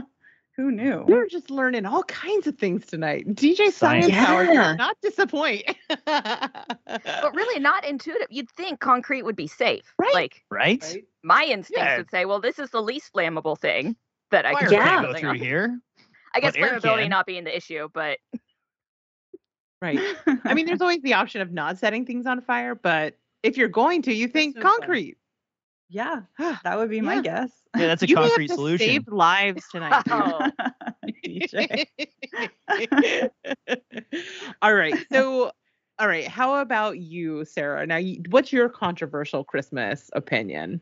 right. 0.60 0.64
Who 0.64 0.72
knew? 0.72 1.06
We're 1.08 1.28
just 1.28 1.50
learning 1.50 1.86
all 1.86 2.04
kinds 2.04 2.48
of 2.48 2.58
things 2.58 2.86
tonight. 2.86 3.28
DJ 3.28 3.72
Science 3.72 4.08
Science. 4.08 4.14
Hour 4.14 4.44
Yeah. 4.46 4.74
not 4.76 4.98
disappoint. 5.02 5.64
But 6.86 7.36
really 7.36 7.60
not 7.60 7.86
intuitive. 7.86 8.28
You'd 8.30 8.50
think 8.52 8.80
concrete 8.80 9.24
would 9.24 9.36
be 9.36 9.48
safe. 9.48 9.94
Right. 10.00 10.14
Like 10.14 10.44
Right? 10.50 10.82
Right? 10.84 11.04
my 11.24 11.44
instincts 11.46 11.84
Yeah. 11.86 11.98
would 11.98 12.10
say, 12.10 12.26
well, 12.26 12.40
this 12.42 12.58
is 12.60 12.70
the 12.72 12.82
least 12.82 13.12
flammable 13.14 13.58
thing 13.60 13.96
that 14.32 14.46
I 14.46 14.54
Fire 14.54 14.60
can 14.62 14.70
can't 14.70 14.86
Yeah. 15.06 15.12
go 15.14 15.20
through 15.20 15.30
on. 15.30 15.36
here. 15.36 15.80
I 16.34 16.40
guess 16.40 16.56
flammability 16.56 17.10
not 17.10 17.26
being 17.26 17.44
the 17.44 17.56
issue, 17.56 17.90
but 17.94 18.18
right. 19.82 20.00
I 20.46 20.54
mean, 20.54 20.66
there's 20.66 20.82
always 20.82 21.02
the 21.02 21.14
option 21.16 21.42
of 21.42 21.52
not 21.52 21.78
setting 21.78 22.06
things 22.06 22.26
on 22.26 22.42
fire, 22.42 22.76
but 22.76 23.18
if 23.44 23.58
you're 23.58 23.68
going 23.70 24.02
to, 24.04 24.14
you 24.14 24.28
think 24.28 24.56
so 24.56 24.62
fun. 24.62 24.80
concrete. 24.80 25.18
yeah, 25.90 26.22
that 26.38 26.78
would 26.78 26.90
be 26.90 27.02
my 27.02 27.16
Yeah. 27.16 27.22
guess. 27.22 27.52
Yeah, 27.78 27.88
that's 27.88 28.02
a 28.02 28.08
you 28.08 28.16
may 28.16 28.22
have 28.24 28.32
concrete 28.32 28.48
to 28.48 28.54
solution. 28.56 28.88
Save 28.88 29.08
lives 29.10 29.64
tonight. 29.72 30.04
oh, 30.10 30.50
DJ. 31.26 31.86
all 34.62 34.74
right. 34.74 34.96
So, 35.12 35.52
all 36.00 36.08
right. 36.08 36.28
How 36.28 36.56
about 36.56 36.98
you, 36.98 37.46
Sarah? 37.46 37.86
Now, 37.86 38.00
what's 38.30 38.52
your 38.52 38.70
controversial 38.70 39.44
Christmas 39.44 40.10
opinion? 40.14 40.82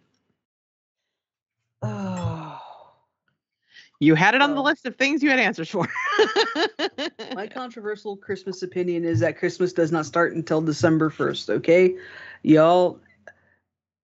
Oh. 1.82 2.60
You 4.00 4.14
had 4.14 4.36
it 4.36 4.42
on 4.42 4.54
the 4.54 4.62
list 4.62 4.86
of 4.86 4.96
things 4.96 5.24
you 5.24 5.30
had 5.32 5.40
answers 5.40 5.70
for. 5.70 5.88
My 7.34 7.48
controversial 7.48 8.16
Christmas 8.16 8.62
opinion 8.62 9.04
is 9.04 9.20
that 9.22 9.40
Christmas 9.40 9.74
does 9.74 9.92
not 9.92 10.06
start 10.06 10.36
until 10.36 10.62
December 10.62 11.10
1st, 11.10 11.50
okay? 11.50 11.98
Y'all, 12.44 13.00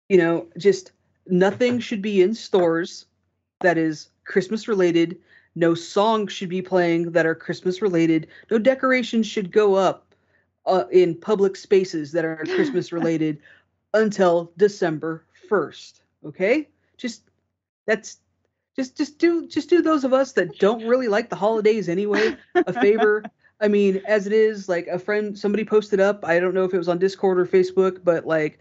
you 0.07 0.17
know, 0.17 0.45
just 0.55 0.91
nothing 1.27 1.79
should 1.87 2.01
be 2.01 2.21
in 2.21 2.33
stores 2.33 3.05
that 3.61 3.77
is 3.77 4.09
Christmas 4.25 4.67
related. 4.67 5.17
No 5.55 5.73
songs 5.75 6.31
should 6.31 6.49
be 6.49 6.61
playing 6.61 7.11
that 7.11 7.25
are 7.25 7.35
Christmas 7.35 7.81
related. 7.81 8.27
No 8.49 8.57
decorations 8.57 9.27
should 9.27 9.51
go 9.51 9.75
up 9.75 10.15
uh, 10.65 10.85
in 10.91 11.15
public 11.15 11.55
spaces 11.55 12.11
that 12.11 12.25
are 12.25 12.43
Christmas 12.45 12.91
related 12.91 13.39
until 13.93 14.51
December 14.57 15.25
1st, 15.49 16.01
okay? 16.25 16.69
Just 16.97 17.23
that's 17.85 18.19
just 18.75 18.95
just 18.95 19.17
do 19.17 19.47
just 19.47 19.69
do 19.69 19.81
those 19.81 20.03
of 20.03 20.13
us 20.13 20.31
that 20.33 20.57
don't 20.59 20.87
really 20.87 21.07
like 21.07 21.29
the 21.29 21.35
holidays 21.35 21.89
anyway 21.89 22.37
a 22.55 22.73
favor. 22.73 23.23
I 23.59 23.67
mean, 23.67 24.01
as 24.07 24.25
it 24.25 24.33
is, 24.33 24.67
like 24.67 24.87
a 24.87 24.97
friend, 24.97 25.37
somebody 25.37 25.63
posted 25.63 25.99
up. 25.99 26.25
I 26.25 26.39
don't 26.39 26.55
know 26.55 26.63
if 26.63 26.73
it 26.73 26.77
was 26.77 26.87
on 26.87 26.97
Discord 26.97 27.39
or 27.39 27.45
Facebook, 27.45 28.03
but 28.03 28.25
like, 28.25 28.59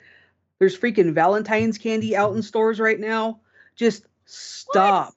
there's 0.60 0.78
freaking 0.78 1.12
Valentine's 1.12 1.78
candy 1.78 2.12
mm-hmm. 2.12 2.22
out 2.22 2.36
in 2.36 2.42
stores 2.42 2.78
right 2.78 3.00
now. 3.00 3.40
Just 3.74 4.06
stop. 4.26 5.14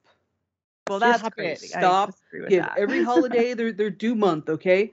Well, 0.88 0.98
Just 0.98 1.22
that's 1.22 1.34
crazy. 1.34 1.68
Stop. 1.68 2.08
I 2.08 2.10
disagree 2.10 2.40
with 2.40 2.50
Give 2.50 2.62
that. 2.62 2.76
every 2.76 3.04
holiday 3.04 3.54
their 3.54 3.70
their 3.72 3.90
due 3.90 4.14
month, 4.14 4.48
okay? 4.48 4.92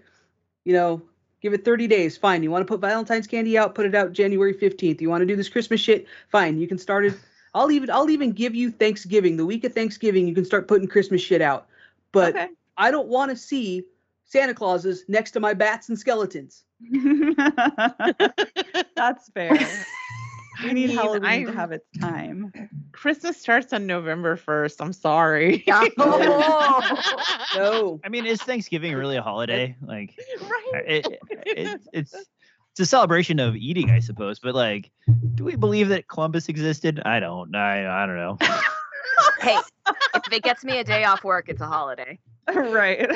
You 0.63 0.73
know, 0.73 1.01
give 1.41 1.53
it 1.53 1.65
30 1.65 1.87
days. 1.87 2.17
Fine. 2.17 2.43
You 2.43 2.51
want 2.51 2.61
to 2.61 2.71
put 2.71 2.79
Valentine's 2.79 3.27
candy 3.27 3.57
out, 3.57 3.73
put 3.75 3.85
it 3.85 3.95
out 3.95 4.13
January 4.13 4.53
15th. 4.53 5.01
You 5.01 5.09
want 5.09 5.21
to 5.21 5.25
do 5.25 5.35
this 5.35 5.49
Christmas 5.49 5.81
shit? 5.81 6.05
Fine. 6.29 6.59
You 6.59 6.67
can 6.67 6.77
start 6.77 7.05
it. 7.05 7.15
I'll 7.53 7.71
even 7.71 7.89
I'll 7.89 8.09
even 8.09 8.31
give 8.31 8.55
you 8.55 8.71
Thanksgiving. 8.71 9.35
The 9.35 9.45
week 9.45 9.63
of 9.65 9.73
Thanksgiving, 9.73 10.27
you 10.27 10.35
can 10.35 10.45
start 10.45 10.67
putting 10.67 10.87
Christmas 10.87 11.21
shit 11.21 11.41
out. 11.41 11.67
But 12.13 12.35
okay. 12.35 12.47
I 12.77 12.91
don't 12.91 13.07
want 13.07 13.31
to 13.31 13.37
see 13.37 13.83
Santa 14.23 14.53
Clauses 14.53 15.03
next 15.09 15.31
to 15.31 15.41
my 15.41 15.53
bats 15.53 15.89
and 15.89 15.99
skeletons. 15.99 16.63
That's 18.95 19.29
fair. 19.33 19.57
We 20.63 20.73
need 20.73 20.87
mean, 20.89 20.97
Halloween 20.97 21.23
I'm- 21.25 21.45
to 21.45 21.51
have 21.53 21.71
its 21.71 21.85
time. 21.99 22.51
Christmas 22.91 23.37
starts 23.37 23.73
on 23.73 23.85
November 23.87 24.35
1st. 24.37 24.75
I'm 24.79 24.93
sorry. 24.93 25.63
Oh. 25.97 27.01
No. 27.55 27.99
I 28.03 28.09
mean, 28.09 28.25
is 28.25 28.41
Thanksgiving 28.41 28.93
really 28.93 29.17
a 29.17 29.21
holiday? 29.21 29.75
Like, 29.85 30.17
right. 30.41 30.83
it, 30.87 31.07
it, 31.45 31.81
it's 31.93 32.15
it's 32.71 32.79
a 32.79 32.85
celebration 32.85 33.39
of 33.39 33.55
eating, 33.55 33.89
I 33.89 33.99
suppose. 33.99 34.39
But 34.39 34.55
like, 34.55 34.91
do 35.35 35.43
we 35.43 35.55
believe 35.55 35.89
that 35.89 36.07
Columbus 36.07 36.47
existed? 36.49 37.01
I 37.05 37.19
don't. 37.19 37.53
I 37.55 38.03
I 38.03 38.05
don't 38.05 38.15
know. 38.15 38.37
hey, 39.41 39.57
if 40.15 40.31
it 40.31 40.43
gets 40.43 40.63
me 40.63 40.79
a 40.79 40.83
day 40.83 41.03
off 41.03 41.23
work, 41.23 41.49
it's 41.49 41.61
a 41.61 41.67
holiday. 41.67 42.17
right. 42.55 43.09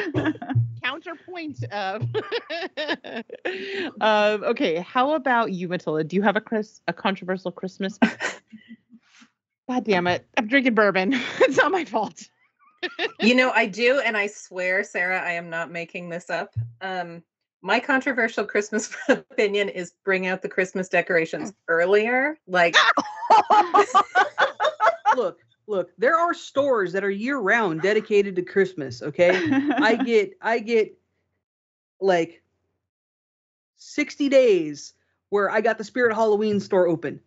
Counterpoint. 0.85 1.63
Um, 1.71 2.13
um, 4.01 4.43
okay, 4.43 4.77
how 4.77 5.15
about 5.15 5.51
you, 5.51 5.67
Matilda? 5.67 6.03
Do 6.03 6.15
you 6.15 6.21
have 6.21 6.35
a 6.35 6.41
Chris 6.41 6.81
a 6.87 6.93
controversial 6.93 7.51
Christmas? 7.51 7.97
God 9.67 9.83
damn 9.83 10.05
it! 10.05 10.27
I'm 10.37 10.47
drinking 10.47 10.75
bourbon. 10.75 11.13
it's 11.39 11.57
not 11.57 11.71
my 11.71 11.85
fault. 11.85 12.29
you 13.19 13.33
know, 13.33 13.49
I 13.49 13.65
do, 13.65 13.99
and 13.99 14.15
I 14.15 14.27
swear, 14.27 14.83
Sarah, 14.83 15.19
I 15.19 15.31
am 15.31 15.49
not 15.49 15.71
making 15.71 16.09
this 16.09 16.29
up. 16.29 16.53
Um, 16.81 17.23
my 17.63 17.79
controversial 17.79 18.45
Christmas 18.45 18.95
opinion 19.09 19.69
is 19.69 19.93
bring 20.03 20.27
out 20.27 20.43
the 20.43 20.49
Christmas 20.49 20.87
decorations 20.87 21.51
earlier. 21.67 22.37
Like, 22.45 22.75
Look, 25.15 25.39
look, 25.67 25.91
there 25.97 26.17
are 26.17 26.33
stores 26.33 26.93
that 26.93 27.03
are 27.03 27.09
year 27.09 27.37
round 27.37 27.81
dedicated 27.81 28.35
to 28.35 28.41
Christmas, 28.41 29.01
okay? 29.01 29.49
I 29.73 29.95
get 30.05 30.37
I 30.41 30.59
get 30.59 30.97
like 31.99 32.43
60 33.77 34.29
days 34.29 34.93
where 35.29 35.49
I 35.49 35.61
got 35.61 35.77
the 35.77 35.83
Spirit 35.83 36.13
Halloween 36.13 36.59
store 36.59 36.87
open. 36.87 37.19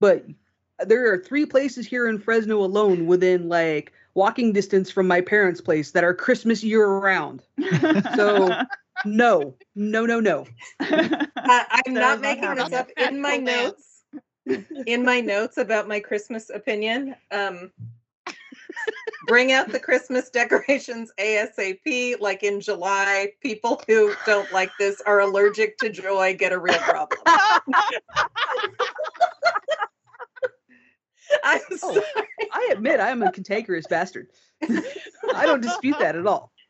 But 0.00 0.26
there 0.86 1.12
are 1.12 1.18
three 1.18 1.46
places 1.46 1.86
here 1.86 2.08
in 2.08 2.18
Fresno 2.18 2.58
alone 2.58 3.06
within 3.06 3.48
like 3.48 3.92
walking 4.14 4.52
distance 4.52 4.90
from 4.90 5.06
my 5.06 5.20
parents' 5.20 5.60
place 5.60 5.90
that 5.92 6.04
are 6.04 6.14
Christmas 6.14 6.62
year 6.62 6.86
round. 6.86 7.42
So 8.16 8.54
no, 9.04 9.54
no, 9.74 10.06
no, 10.06 10.20
no. 10.20 10.46
I, 10.80 11.82
I'm 11.86 11.94
not 11.94 12.20
not 12.20 12.20
making 12.20 12.54
this 12.54 12.72
up 12.72 12.90
in 12.96 13.20
my 13.20 13.36
notes. 13.36 13.87
In 14.86 15.04
my 15.04 15.20
notes 15.20 15.58
about 15.58 15.88
my 15.88 16.00
Christmas 16.00 16.50
opinion, 16.50 17.14
um, 17.30 17.70
bring 19.26 19.52
out 19.52 19.68
the 19.70 19.80
Christmas 19.80 20.30
decorations 20.40 21.12
ASAP. 21.18 22.20
Like 22.20 22.42
in 22.42 22.60
July, 22.60 23.32
people 23.42 23.82
who 23.86 24.14
don't 24.26 24.50
like 24.52 24.70
this 24.78 25.00
are 25.02 25.20
allergic 25.20 25.76
to 25.78 25.90
joy 25.90 26.34
get 26.36 26.52
a 26.52 26.58
real 26.58 26.78
problem. 26.78 27.20
I'm 31.44 31.60
Oh, 31.70 31.76
sorry. 31.76 32.02
I 32.52 32.70
admit 32.72 33.00
I 33.00 33.10
am 33.10 33.22
a 33.22 33.30
cantankerous 33.30 33.86
bastard. 33.86 34.28
I 34.62 35.44
don't 35.44 35.60
dispute 35.60 35.96
that 35.98 36.16
at 36.16 36.26
all. 36.26 36.52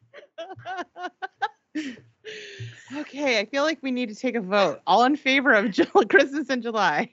Okay, 2.97 3.39
I 3.39 3.47
feel 3.47 3.63
like 3.63 3.79
we 3.83 3.91
need 3.91 4.09
to 4.11 4.15
take 4.15 4.35
a 4.35 4.41
vote. 4.41 4.81
All 4.87 5.05
in 5.05 5.17
favor 5.17 5.53
of 5.53 5.75
Christmas 6.09 6.49
in 6.49 6.61
July. 6.61 7.11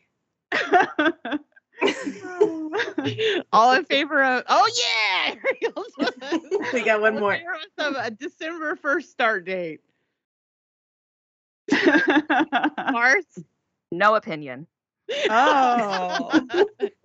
All 3.51 3.73
in 3.73 3.85
favor 3.85 4.23
of 4.23 4.43
oh 4.47 4.69
yeah, 4.81 5.35
We 6.73 6.83
got 6.83 7.01
one 7.01 7.19
more. 7.19 7.37
Of 7.77 7.95
a 7.95 8.11
December 8.11 8.75
first 8.75 9.11
start 9.11 9.45
date. 9.45 9.81
Mars. 12.91 13.25
No 13.91 14.15
opinion. 14.15 14.67
Oh, 15.29 16.41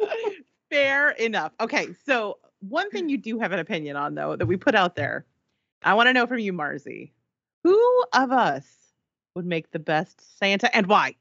fair 0.71 1.11
enough. 1.11 1.53
Okay, 1.61 1.89
so 2.07 2.39
one 2.61 2.91
thing 2.91 3.09
you 3.09 3.19
do 3.19 3.39
have 3.39 3.53
an 3.53 3.59
opinion 3.59 3.97
on 3.97 4.15
though 4.15 4.37
that 4.37 4.47
we 4.47 4.57
put 4.57 4.75
out 4.75 4.97
there, 4.97 5.27
I 5.83 5.95
want 5.95 6.09
to 6.09 6.13
know 6.13 6.27
from 6.27 6.39
you, 6.39 6.53
Marzi, 6.53 7.11
who 7.65 8.05
of 8.13 8.33
us 8.33 8.67
would 9.35 9.47
make 9.47 9.71
the 9.71 9.79
best 9.79 10.39
Santa 10.39 10.75
and 10.75 10.87
why? 10.87 11.15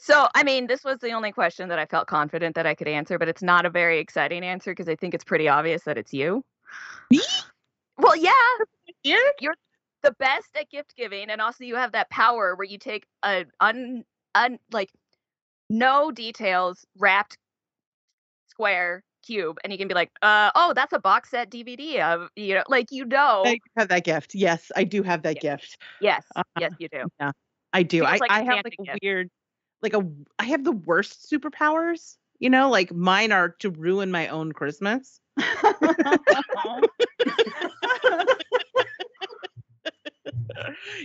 So, 0.00 0.28
I 0.34 0.42
mean, 0.42 0.66
this 0.66 0.84
was 0.84 0.98
the 1.00 1.12
only 1.12 1.32
question 1.32 1.68
that 1.68 1.78
I 1.78 1.84
felt 1.84 2.06
confident 2.06 2.54
that 2.54 2.66
I 2.66 2.74
could 2.74 2.88
answer, 2.88 3.18
but 3.18 3.28
it's 3.28 3.42
not 3.42 3.66
a 3.66 3.70
very 3.70 3.98
exciting 3.98 4.42
answer 4.44 4.70
because 4.70 4.88
I 4.88 4.94
think 4.94 5.12
it's 5.12 5.24
pretty 5.24 5.48
obvious 5.48 5.82
that 5.84 5.98
it's 5.98 6.14
you. 6.14 6.44
Me? 7.10 7.20
Well, 7.98 8.16
yeah. 8.16 8.32
You're 9.02 9.20
you're 9.40 9.54
the 10.02 10.12
best 10.12 10.48
at 10.58 10.70
gift 10.70 10.94
giving, 10.96 11.30
and 11.30 11.40
also 11.40 11.64
you 11.64 11.76
have 11.76 11.92
that 11.92 12.08
power 12.10 12.54
where 12.54 12.66
you 12.66 12.78
take 12.78 13.06
a 13.22 13.44
un 13.60 14.04
un 14.34 14.58
like 14.72 14.90
no 15.68 16.10
details 16.10 16.86
wrapped 16.96 17.36
square 18.48 19.02
cube, 19.26 19.58
and 19.62 19.72
you 19.72 19.78
can 19.78 19.88
be 19.88 19.94
like, 19.94 20.10
uh, 20.22 20.50
oh, 20.54 20.72
that's 20.74 20.92
a 20.92 20.98
box 20.98 21.30
set 21.30 21.50
DVD 21.50 22.00
of 22.00 22.30
you 22.36 22.54
know, 22.54 22.64
like 22.68 22.90
you 22.90 23.04
know, 23.04 23.42
I 23.44 23.58
have 23.76 23.88
that 23.88 24.04
gift. 24.04 24.34
Yes, 24.34 24.70
I 24.74 24.84
do 24.84 25.02
have 25.02 25.22
that 25.22 25.40
gift. 25.40 25.76
yes, 26.00 26.24
Uh, 26.34 26.42
yes, 26.58 26.72
you 26.78 26.88
do. 26.88 27.04
Yeah, 27.20 27.32
I 27.72 27.82
do. 27.82 28.04
I, 28.04 28.16
like 28.16 28.30
I 28.30 28.42
have 28.42 28.64
like 28.64 28.76
a 28.80 28.98
weird, 29.02 29.30
like 29.82 29.94
a. 29.94 30.06
I 30.38 30.44
have 30.44 30.64
the 30.64 30.72
worst 30.72 31.30
superpowers. 31.30 32.16
You 32.38 32.50
know, 32.50 32.70
like 32.70 32.92
mine 32.94 33.32
are 33.32 33.50
to 33.60 33.70
ruin 33.70 34.10
my 34.10 34.28
own 34.28 34.52
Christmas. 34.52 35.20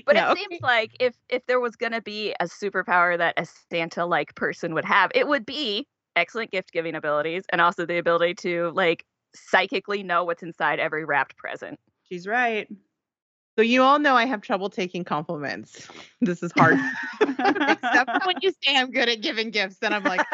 But 0.05 0.15
it 0.17 0.37
seems 0.37 0.61
like 0.61 0.91
if 0.99 1.15
if 1.29 1.45
there 1.45 1.59
was 1.59 1.75
gonna 1.75 2.01
be 2.01 2.33
a 2.39 2.45
superpower 2.45 3.17
that 3.17 3.35
a 3.37 3.45
Santa 3.71 4.05
like 4.05 4.35
person 4.35 4.73
would 4.73 4.85
have, 4.85 5.11
it 5.15 5.27
would 5.27 5.45
be 5.45 5.87
excellent 6.15 6.51
gift 6.51 6.71
giving 6.71 6.95
abilities 6.95 7.43
and 7.51 7.61
also 7.61 7.85
the 7.85 7.97
ability 7.97 8.35
to 8.35 8.71
like 8.75 9.05
psychically 9.35 10.03
know 10.03 10.23
what's 10.23 10.43
inside 10.43 10.79
every 10.79 11.05
wrapped 11.05 11.37
present. 11.37 11.79
She's 12.09 12.27
right. 12.27 12.67
So 13.55 13.61
you 13.61 13.83
all 13.83 13.99
know 13.99 14.15
I 14.15 14.25
have 14.25 14.41
trouble 14.41 14.69
taking 14.69 15.03
compliments. 15.03 15.87
This 16.21 16.41
is 16.41 16.51
hard. 16.57 16.79
Except 17.21 18.11
for 18.11 18.19
when 18.25 18.37
you 18.41 18.51
say 18.63 18.75
I'm 18.75 18.89
good 18.89 19.09
at 19.09 19.21
giving 19.21 19.51
gifts, 19.51 19.77
then 19.77 19.93
I'm 19.93 20.03
like, 20.03 20.25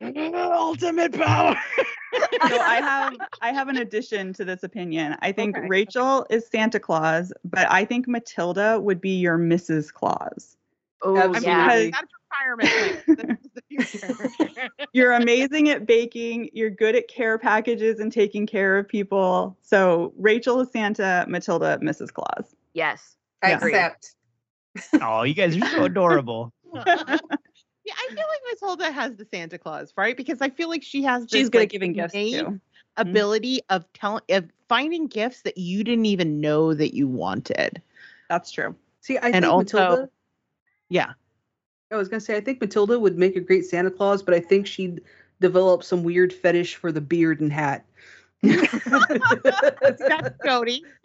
ultimate 0.00 1.12
power. 1.12 1.56
so 2.48 2.60
I 2.60 2.80
have 2.80 3.16
I 3.40 3.52
have 3.52 3.68
an 3.68 3.78
addition 3.78 4.32
to 4.34 4.44
this 4.44 4.62
opinion. 4.62 5.16
I 5.20 5.32
think 5.32 5.56
Okay. 5.56 5.66
Rachel 5.66 6.24
is 6.30 6.46
Santa 6.46 6.78
Claus, 6.78 7.32
but 7.44 7.70
I 7.70 7.84
think 7.84 8.06
Matilda 8.06 8.80
would 8.80 9.00
be 9.00 9.18
your 9.18 9.38
Mrs. 9.38 9.92
Claus. 9.92 10.56
Oh, 11.02 11.16
I 11.16 11.38
yeah. 11.40 11.66
that's 11.68 11.90
that's 11.90 12.12
retirement. 12.40 13.04
plan. 13.06 13.38
This 13.70 13.94
is 13.94 14.10
the 14.10 14.28
future. 14.28 14.68
You're 14.92 15.12
amazing 15.12 15.68
at 15.70 15.86
baking. 15.86 16.50
You're 16.52 16.70
good 16.70 16.94
at 16.94 17.08
care 17.08 17.38
packages 17.38 18.00
and 18.00 18.12
taking 18.12 18.46
care 18.46 18.78
of 18.78 18.88
people. 18.88 19.56
So 19.62 20.12
Rachel 20.18 20.60
is 20.60 20.70
Santa, 20.72 21.24
Matilda 21.28 21.78
Mrs. 21.82 22.12
Claus. 22.12 22.54
Yes. 22.74 23.16
I 23.42 23.50
Yeah. 23.50 23.56
accept. 23.56 24.14
Oh, 25.00 25.22
you 25.22 25.34
guys 25.34 25.56
are 25.56 25.66
so 25.66 25.84
adorable. 25.84 26.52
yeah, 26.74 26.82
I 26.86 28.08
feel 28.08 28.16
like 28.16 28.40
Matilda 28.50 28.90
has 28.92 29.14
the 29.16 29.26
Santa 29.26 29.58
Claus, 29.58 29.92
right? 29.96 30.16
Because 30.16 30.40
I 30.40 30.48
feel 30.50 30.68
like 30.68 30.82
she 30.82 31.02
has 31.02 31.22
this 31.24 31.32
She's 31.32 31.50
good 31.50 31.58
like, 31.58 31.66
at 31.68 31.72
giving 31.72 31.92
gifts 31.92 32.14
too. 32.14 32.44
Hmm? 32.44 32.56
ability 32.98 33.58
of 33.70 33.90
telling 33.94 34.22
of 34.28 34.50
finding 34.68 35.06
gifts 35.06 35.40
that 35.42 35.56
you 35.56 35.82
didn't 35.82 36.04
even 36.04 36.42
know 36.42 36.74
that 36.74 36.94
you 36.94 37.08
wanted. 37.08 37.80
That's 38.28 38.50
true. 38.50 38.76
See, 39.00 39.16
I 39.16 39.26
And 39.28 39.32
think 39.36 39.46
also- 39.46 39.78
Matilda. 39.78 40.08
Yeah. 40.90 41.12
I 41.92 41.96
was 41.96 42.08
gonna 42.08 42.20
say 42.20 42.36
I 42.36 42.40
think 42.40 42.60
Matilda 42.60 42.98
would 42.98 43.18
make 43.18 43.36
a 43.36 43.40
great 43.40 43.66
Santa 43.66 43.90
Claus, 43.90 44.22
but 44.22 44.34
I 44.34 44.40
think 44.40 44.66
she'd 44.66 45.02
develop 45.40 45.84
some 45.84 46.02
weird 46.02 46.32
fetish 46.32 46.76
for 46.76 46.90
the 46.90 47.00
beard 47.00 47.40
and 47.40 47.52
hat. 47.52 47.84
That's 48.42 48.62
Cody. 50.44 50.82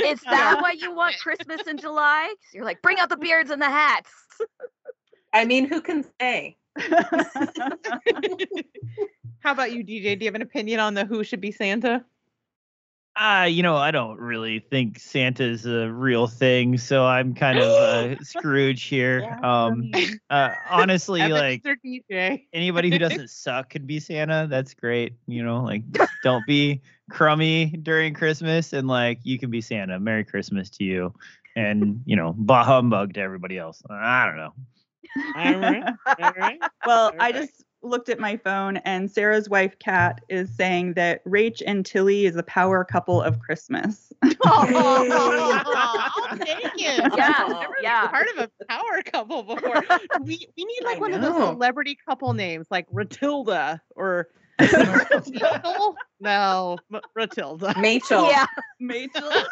Is 0.00 0.20
that 0.22 0.58
why 0.60 0.74
you 0.78 0.94
want 0.94 1.16
Christmas 1.18 1.62
in 1.66 1.78
July? 1.78 2.34
You're 2.52 2.64
like, 2.64 2.82
bring 2.82 2.98
out 2.98 3.08
the 3.08 3.16
beards 3.16 3.50
and 3.50 3.62
the 3.62 3.66
hats. 3.66 4.10
I 5.32 5.44
mean, 5.46 5.66
who 5.66 5.80
can 5.80 6.04
say? 6.20 6.56
How 9.40 9.52
about 9.52 9.72
you, 9.72 9.82
DJ? 9.84 10.18
Do 10.18 10.24
you 10.24 10.28
have 10.28 10.34
an 10.34 10.42
opinion 10.42 10.80
on 10.80 10.92
the 10.94 11.06
who 11.06 11.24
should 11.24 11.40
be 11.40 11.52
Santa? 11.52 12.04
Uh, 13.18 13.46
you 13.48 13.62
know, 13.62 13.76
I 13.76 13.92
don't 13.92 14.18
really 14.20 14.58
think 14.58 14.98
Santa's 14.98 15.64
a 15.64 15.90
real 15.90 16.26
thing, 16.26 16.76
so 16.76 17.06
I'm 17.06 17.34
kind 17.34 17.58
of 17.58 17.64
uh, 17.64 18.16
Scrooge 18.22 18.82
here. 18.82 19.38
Um, 19.42 19.90
uh, 20.30 20.50
honestly, 20.68 21.32
like 21.32 21.64
anybody 22.52 22.90
who 22.90 22.98
doesn't 22.98 23.30
suck 23.30 23.70
could 23.70 23.86
be 23.86 24.00
Santa. 24.00 24.46
That's 24.50 24.74
great. 24.74 25.14
You 25.26 25.42
know, 25.42 25.62
like 25.62 25.82
don't 26.22 26.46
be 26.46 26.82
crummy 27.10 27.66
during 27.66 28.12
Christmas, 28.12 28.74
and 28.74 28.86
like 28.86 29.20
you 29.22 29.38
can 29.38 29.50
be 29.50 29.62
Santa. 29.62 29.98
Merry 29.98 30.24
Christmas 30.24 30.68
to 30.70 30.84
you, 30.84 31.14
and 31.56 32.02
you 32.04 32.16
know, 32.16 32.34
bah 32.36 32.64
humbug 32.64 33.14
to 33.14 33.20
everybody 33.20 33.56
else. 33.56 33.82
I 33.88 34.26
don't 34.26 34.36
know. 34.36 34.52
All 35.36 35.58
right. 35.58 35.84
All 36.20 36.32
right. 36.36 36.58
Well, 36.84 37.12
I 37.18 37.32
just 37.32 37.64
looked 37.82 38.08
at 38.08 38.18
my 38.18 38.36
phone 38.36 38.78
and 38.78 39.10
Sarah's 39.10 39.48
wife 39.48 39.78
Kat 39.78 40.20
is 40.28 40.54
saying 40.54 40.94
that 40.94 41.24
Rach 41.24 41.62
and 41.66 41.84
Tilly 41.86 42.26
is 42.26 42.36
a 42.36 42.42
power 42.42 42.84
couple 42.84 43.22
of 43.22 43.38
Christmas. 43.40 44.12
I'll 44.44 45.04
take 46.38 46.58
it. 46.76 47.12
Yeah, 47.16 47.34
I've 47.38 47.48
never 47.48 47.74
yeah. 47.82 48.06
Part 48.08 48.26
of 48.36 48.44
a 48.44 48.50
power 48.68 49.02
couple 49.04 49.42
before. 49.42 49.82
We 50.22 50.46
we 50.56 50.64
need 50.64 50.80
like 50.84 50.96
I 50.96 51.00
one 51.00 51.14
of 51.14 51.20
those 51.20 51.34
celebrity 51.36 51.96
couple 52.06 52.32
names, 52.34 52.66
like 52.70 52.88
Ratilda 52.90 53.80
or 53.94 54.28
Rachel? 54.60 55.96
No, 56.20 56.78
M- 56.92 57.00
Ratilda. 57.16 57.74
Machel. 57.74 58.28
Yeah. 58.30 58.46
Rachel. 58.80 59.30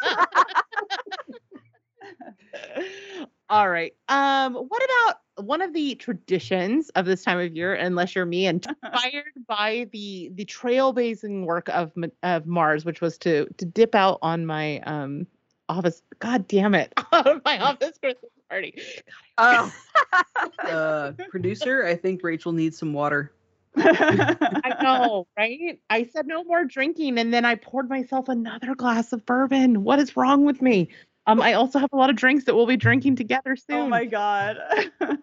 All 3.49 3.69
right. 3.69 3.93
Um, 4.09 4.55
what 4.55 4.83
about 4.83 5.15
one 5.37 5.61
of 5.61 5.73
the 5.73 5.95
traditions 5.95 6.89
of 6.89 7.05
this 7.05 7.23
time 7.23 7.39
of 7.39 7.55
year, 7.55 7.73
unless 7.73 8.15
you're 8.15 8.25
me, 8.25 8.47
and 8.47 8.65
inspired 8.83 9.33
by 9.47 9.87
the 9.91 10.31
the 10.35 10.45
trailblazing 10.45 11.45
work 11.45 11.69
of 11.69 11.91
of 12.23 12.45
Mars, 12.45 12.85
which 12.85 13.01
was 13.01 13.17
to 13.19 13.47
to 13.57 13.65
dip 13.65 13.95
out 13.95 14.19
on 14.21 14.45
my 14.45 14.79
um 14.81 15.27
office. 15.69 16.01
God 16.19 16.47
damn 16.47 16.75
it, 16.75 16.93
my 17.11 17.59
office 17.59 17.97
Christmas 18.01 18.31
party. 18.49 18.75
Oh, 19.37 19.73
Uh, 20.59 21.11
producer, 21.29 21.85
I 21.85 21.95
think 21.95 22.21
Rachel 22.23 22.51
needs 22.51 22.77
some 22.77 22.93
water. 22.93 23.31
I 23.77 24.75
know, 24.81 25.27
right? 25.37 25.79
I 25.89 26.03
said 26.03 26.27
no 26.27 26.43
more 26.43 26.63
drinking, 26.65 27.17
and 27.17 27.33
then 27.33 27.45
I 27.45 27.55
poured 27.55 27.89
myself 27.89 28.29
another 28.29 28.75
glass 28.75 29.11
of 29.13 29.25
bourbon. 29.25 29.83
What 29.83 29.99
is 29.99 30.15
wrong 30.15 30.45
with 30.45 30.61
me? 30.61 30.89
Um, 31.27 31.41
I 31.41 31.53
also 31.53 31.79
have 31.79 31.89
a 31.91 31.97
lot 31.97 32.09
of 32.09 32.15
drinks 32.15 32.45
that 32.45 32.55
we'll 32.55 32.67
be 32.67 32.77
drinking 32.77 33.15
together 33.15 33.55
soon. 33.55 33.77
oh 33.77 33.87
my 33.87 34.05
god. 34.05 34.57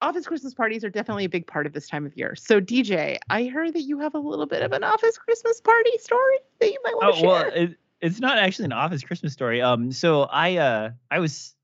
office 0.00 0.26
Christmas 0.26 0.54
parties 0.54 0.84
are 0.84 0.90
definitely 0.90 1.24
a 1.24 1.28
big 1.28 1.46
part 1.46 1.66
of 1.66 1.72
this 1.72 1.88
time 1.88 2.06
of 2.06 2.16
year. 2.16 2.34
So, 2.36 2.60
DJ, 2.60 3.18
I 3.30 3.46
heard 3.46 3.74
that 3.74 3.82
you 3.82 3.98
have 3.98 4.14
a 4.14 4.18
little 4.18 4.46
bit 4.46 4.62
of 4.62 4.72
an 4.72 4.84
office 4.84 5.18
Christmas 5.18 5.60
party 5.60 5.90
story 5.98 6.38
that 6.60 6.70
you 6.70 6.78
might 6.84 6.94
want 6.94 7.16
to 7.16 7.24
Oh 7.24 7.28
well, 7.28 7.50
it, 7.54 7.76
it's 8.00 8.20
not 8.20 8.38
actually 8.38 8.66
an 8.66 8.72
office 8.72 9.02
Christmas 9.02 9.32
story. 9.32 9.60
Um, 9.60 9.92
so 9.92 10.22
I 10.22 10.56
uh 10.56 10.90
I 11.10 11.18
was 11.18 11.54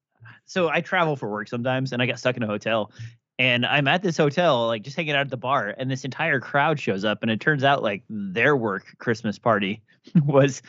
so 0.46 0.68
I 0.68 0.80
travel 0.80 1.16
for 1.16 1.30
work 1.30 1.48
sometimes, 1.48 1.92
and 1.92 2.02
I 2.02 2.06
got 2.06 2.18
stuck 2.18 2.36
in 2.36 2.42
a 2.42 2.46
hotel, 2.46 2.90
and 3.38 3.64
I'm 3.64 3.88
at 3.88 4.02
this 4.02 4.16
hotel, 4.16 4.66
like 4.66 4.82
just 4.82 4.96
hanging 4.96 5.14
out 5.14 5.20
at 5.20 5.30
the 5.30 5.36
bar, 5.36 5.74
and 5.76 5.90
this 5.90 6.04
entire 6.04 6.40
crowd 6.40 6.78
shows 6.78 7.04
up, 7.04 7.22
and 7.22 7.30
it 7.30 7.40
turns 7.40 7.64
out 7.64 7.82
like 7.82 8.02
their 8.08 8.56
work 8.56 8.96
Christmas 8.98 9.38
party 9.38 9.82
was 10.24 10.62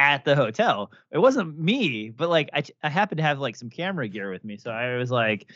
at 0.00 0.24
the 0.24 0.34
hotel. 0.34 0.90
It 1.10 1.18
wasn't 1.18 1.58
me, 1.58 2.08
but 2.08 2.30
like 2.30 2.48
I 2.54 2.64
I 2.82 2.88
happened 2.88 3.18
to 3.18 3.22
have 3.22 3.38
like 3.38 3.54
some 3.54 3.68
camera 3.68 4.08
gear 4.08 4.30
with 4.30 4.42
me, 4.44 4.56
so 4.56 4.70
I 4.70 4.96
was 4.96 5.10
like, 5.10 5.52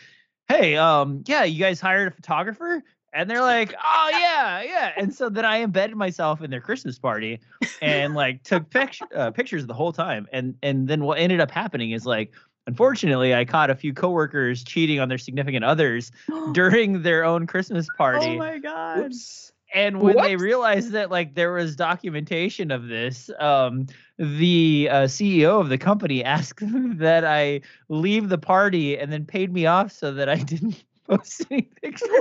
"Hey, 0.49 0.77
um, 0.77 1.25
yeah, 1.27 1.45
you 1.45 1.59
guys 1.59 1.81
hired 1.81 2.09
a 2.09 2.11
photographer?" 2.11 2.83
And 3.15 3.31
they're 3.31 3.41
like, 3.41 3.75
"Oh 3.83 4.11
yeah, 4.13 4.63
yeah." 4.63 4.93
And 4.99 5.15
so 5.15 5.31
then 5.31 5.47
I 5.47 5.63
embedded 5.63 5.97
myself 5.97 6.43
in 6.43 6.51
their 6.51 6.61
Christmas 6.61 6.99
party 6.99 7.41
and 7.81 8.13
like 8.15 8.43
took 8.43 8.69
picture, 8.69 9.07
uh, 9.17 9.31
pictures 9.31 9.67
the 9.67 9.75
whole 9.75 9.93
time. 9.93 10.29
And 10.31 10.57
and 10.63 10.87
then 10.89 11.05
what 11.05 11.19
ended 11.19 11.41
up 11.41 11.51
happening 11.51 11.93
is 11.93 12.05
like 12.05 12.35
Unfortunately, 12.67 13.35
I 13.35 13.45
caught 13.45 13.69
a 13.69 13.75
few 13.75 13.93
coworkers 13.93 14.65
cheating 14.65 14.99
on 14.99 15.11
their 15.11 15.19
significant 15.19 15.65
others 15.67 16.11
during 16.53 17.03
their 17.03 17.23
own 17.23 17.47
Christmas 17.47 17.89
party. 17.99 18.37
Oh 18.37 18.39
my 18.39 18.59
god. 18.59 19.13
And 19.75 20.01
when 20.01 20.17
they 20.17 20.37
realized 20.37 20.93
that 20.93 21.11
like 21.11 21.35
there 21.35 21.53
was 21.53 21.75
documentation 21.75 22.71
of 22.71 22.87
this, 22.87 23.29
um, 23.41 23.87
the 24.19 24.89
uh, 24.89 24.95
CEO 25.03 25.61
of 25.61 25.69
the 25.69 25.79
company 25.79 26.23
asked 26.25 26.63
that 26.63 27.25
I 27.25 27.61
leave 27.89 28.29
the 28.29 28.39
party 28.39 28.97
and 28.97 29.13
then 29.13 29.27
paid 29.27 29.53
me 29.53 29.67
off 29.67 29.91
so 29.91 30.13
that 30.15 30.29
I 30.29 30.37
didn't 30.53 30.85
post 31.09 31.45
any 31.51 31.63
pictures. 31.83 32.09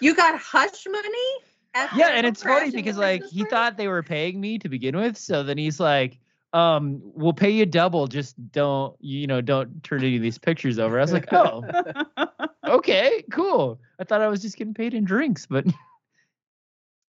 You 0.00 0.14
got 0.14 0.38
hush 0.38 0.86
money? 0.88 1.88
yeah, 1.96 2.10
and 2.10 2.24
it's 2.24 2.40
funny 2.40 2.70
because 2.70 2.96
like 2.96 3.24
he 3.24 3.44
thought 3.44 3.76
they 3.76 3.88
were 3.88 4.04
paying 4.04 4.40
me 4.40 4.56
to 4.60 4.68
begin 4.68 4.96
with, 4.96 5.16
so 5.16 5.42
then 5.42 5.58
he's 5.58 5.80
like, 5.80 6.20
um, 6.52 7.00
we'll 7.02 7.32
pay 7.32 7.50
you 7.50 7.66
double, 7.66 8.06
just 8.06 8.36
don't 8.52 8.94
you 9.00 9.26
know, 9.26 9.40
don't 9.40 9.82
turn 9.82 10.04
any 10.04 10.14
of 10.14 10.22
these 10.22 10.38
pictures 10.38 10.78
over. 10.78 10.98
I 10.98 11.02
was 11.02 11.12
like, 11.12 11.32
oh, 11.32 11.64
okay, 12.68 13.24
cool. 13.32 13.80
I 13.98 14.04
thought 14.04 14.20
I 14.20 14.28
was 14.28 14.40
just 14.40 14.56
getting 14.56 14.74
paid 14.74 14.94
in 14.94 15.04
drinks, 15.04 15.44
but 15.44 15.64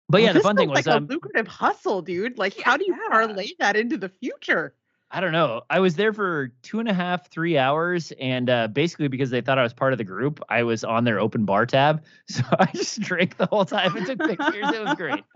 but 0.09 0.21
yeah, 0.21 0.27
Well, 0.27 0.33
the 0.35 0.39
fun 0.41 0.55
thing 0.55 0.69
was 0.69 0.85
like 0.85 0.95
um, 0.95 1.05
a 1.05 1.07
lucrative 1.07 1.47
hustle, 1.47 2.01
dude. 2.01 2.37
Like, 2.37 2.59
how 2.61 2.77
do 2.77 2.85
you 2.85 2.95
parlay 3.09 3.49
that 3.59 3.75
into 3.75 3.97
the 3.97 4.09
future? 4.09 4.73
I 5.09 5.21
don't 5.21 5.31
know. 5.31 5.61
I 5.69 5.79
was 5.79 5.95
there 5.95 6.11
for 6.11 6.49
two 6.63 6.79
and 6.79 6.89
a 6.89 6.93
half, 6.93 7.29
three 7.31 7.57
hours, 7.57 8.11
and 8.19 8.49
uh, 8.49 8.67
basically 8.67 9.07
because 9.07 9.29
they 9.29 9.39
thought 9.39 9.57
I 9.57 9.63
was 9.63 9.73
part 9.73 9.93
of 9.93 9.97
the 9.97 10.03
group, 10.03 10.41
I 10.49 10.63
was 10.63 10.83
on 10.83 11.05
their 11.05 11.19
open 11.19 11.45
bar 11.45 11.65
tab. 11.65 12.03
So 12.27 12.43
I 12.59 12.65
just 12.75 12.99
drank 12.99 13.37
the 13.37 13.45
whole 13.45 13.63
time 13.63 13.95
and 13.95 14.05
took 14.05 14.19
pictures. 14.19 14.69
it 14.73 14.83
was 14.83 14.95
great. 14.95 15.23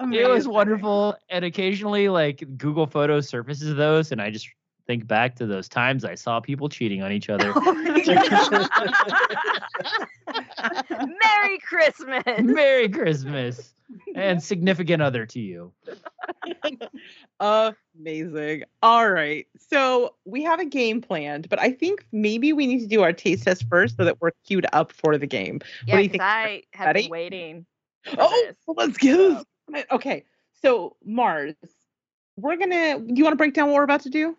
It 0.00 0.28
was 0.28 0.46
wonderful. 0.46 1.16
And 1.30 1.44
occasionally, 1.46 2.08
like 2.10 2.44
Google 2.58 2.86
Photos 2.86 3.26
surfaces 3.28 3.74
those, 3.74 4.12
and 4.12 4.20
I 4.20 4.30
just 4.30 4.46
think 4.86 5.06
back 5.06 5.34
to 5.36 5.46
those 5.46 5.68
times 5.68 6.04
I 6.04 6.14
saw 6.14 6.40
people 6.40 6.68
cheating 6.68 7.02
on 7.02 7.10
each 7.10 7.30
other. 7.34 7.54
Merry 10.90 11.58
Christmas. 11.60 12.22
Merry 12.42 12.88
Christmas 12.88 13.74
and 14.14 14.42
significant 14.42 15.02
other 15.02 15.26
to 15.26 15.40
you. 15.40 15.72
Amazing. 17.40 18.64
All 18.82 19.10
right. 19.10 19.46
So 19.70 20.14
we 20.24 20.42
have 20.44 20.60
a 20.60 20.64
game 20.64 21.00
planned, 21.00 21.48
but 21.48 21.60
I 21.60 21.72
think 21.72 22.04
maybe 22.12 22.52
we 22.52 22.66
need 22.66 22.80
to 22.80 22.86
do 22.86 23.02
our 23.02 23.12
taste 23.12 23.44
test 23.44 23.64
first 23.68 23.96
so 23.96 24.04
that 24.04 24.20
we're 24.20 24.32
queued 24.46 24.66
up 24.72 24.92
for 24.92 25.16
the 25.18 25.26
game. 25.26 25.60
Yeah, 25.86 25.94
what 25.94 25.98
do 25.98 26.02
you 26.04 26.08
'cause 26.08 26.12
think? 26.12 26.22
I 26.22 26.62
have 26.72 26.86
Ready? 26.86 27.02
been 27.02 27.10
waiting. 27.10 27.66
Oh, 28.16 28.52
well, 28.66 28.74
let's 28.86 28.98
get 28.98 29.16
this. 29.16 29.44
Okay. 29.90 30.24
So 30.62 30.96
Mars, 31.04 31.54
we're 32.36 32.56
gonna. 32.56 32.98
You 33.06 33.24
want 33.24 33.32
to 33.32 33.36
break 33.36 33.54
down 33.54 33.68
what 33.68 33.74
we're 33.76 33.82
about 33.84 34.02
to 34.02 34.10
do? 34.10 34.36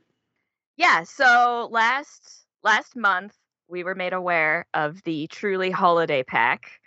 Yeah, 0.77 1.03
so 1.03 1.67
last 1.71 2.45
last 2.63 2.95
month 2.95 3.35
we 3.67 3.83
were 3.83 3.95
made 3.95 4.13
aware 4.13 4.65
of 4.73 5.01
the 5.03 5.27
Truly 5.27 5.69
Holiday 5.71 6.23
Pack. 6.23 6.78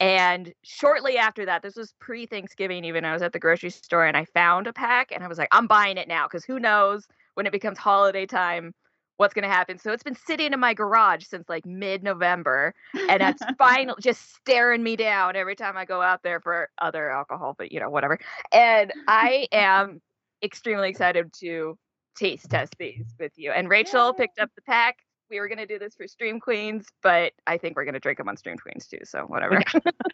And 0.00 0.52
shortly 0.62 1.16
after 1.16 1.46
that, 1.46 1.62
this 1.62 1.76
was 1.76 1.94
pre-Thanksgiving 2.00 2.84
even, 2.84 3.04
I 3.04 3.12
was 3.12 3.22
at 3.22 3.32
the 3.32 3.38
grocery 3.38 3.70
store 3.70 4.04
and 4.04 4.16
I 4.16 4.24
found 4.24 4.66
a 4.66 4.72
pack 4.72 5.12
and 5.12 5.22
I 5.22 5.28
was 5.28 5.38
like, 5.38 5.48
I'm 5.52 5.66
buying 5.66 5.96
it 5.96 6.08
now 6.08 6.26
because 6.26 6.44
who 6.44 6.58
knows 6.58 7.06
when 7.34 7.46
it 7.46 7.52
becomes 7.52 7.78
holiday 7.78 8.26
time 8.26 8.72
what's 9.16 9.34
going 9.34 9.44
to 9.44 9.48
happen. 9.48 9.78
So 9.78 9.92
it's 9.92 10.02
been 10.02 10.16
sitting 10.16 10.52
in 10.52 10.58
my 10.58 10.74
garage 10.74 11.24
since 11.26 11.48
like 11.48 11.64
mid-November 11.64 12.74
and 13.08 13.22
it's 13.22 13.42
finally 13.58 13.94
just 14.00 14.34
staring 14.34 14.82
me 14.82 14.96
down 14.96 15.36
every 15.36 15.54
time 15.54 15.76
I 15.76 15.84
go 15.84 16.02
out 16.02 16.22
there 16.24 16.40
for 16.40 16.68
other 16.80 17.10
alcohol, 17.10 17.54
but 17.56 17.70
you 17.70 17.78
know, 17.78 17.90
whatever. 17.90 18.18
And 18.52 18.92
I 19.06 19.46
am 19.52 20.00
extremely 20.42 20.88
excited 20.88 21.32
to 21.40 21.78
taste 22.16 22.50
test 22.50 22.74
these 22.78 23.14
with 23.18 23.32
you. 23.36 23.52
And 23.52 23.68
Rachel 23.68 24.12
picked 24.12 24.38
up 24.38 24.50
the 24.56 24.62
pack. 24.62 24.96
We 25.32 25.40
were 25.40 25.48
gonna 25.48 25.66
do 25.66 25.78
this 25.78 25.94
for 25.94 26.06
Stream 26.06 26.38
Queens, 26.40 26.86
but 27.02 27.32
I 27.46 27.56
think 27.56 27.74
we're 27.74 27.86
gonna 27.86 27.98
drink 27.98 28.18
them 28.18 28.28
on 28.28 28.36
Stream 28.36 28.58
Queens 28.58 28.86
too. 28.86 28.98
So 29.04 29.22
whatever. 29.22 29.62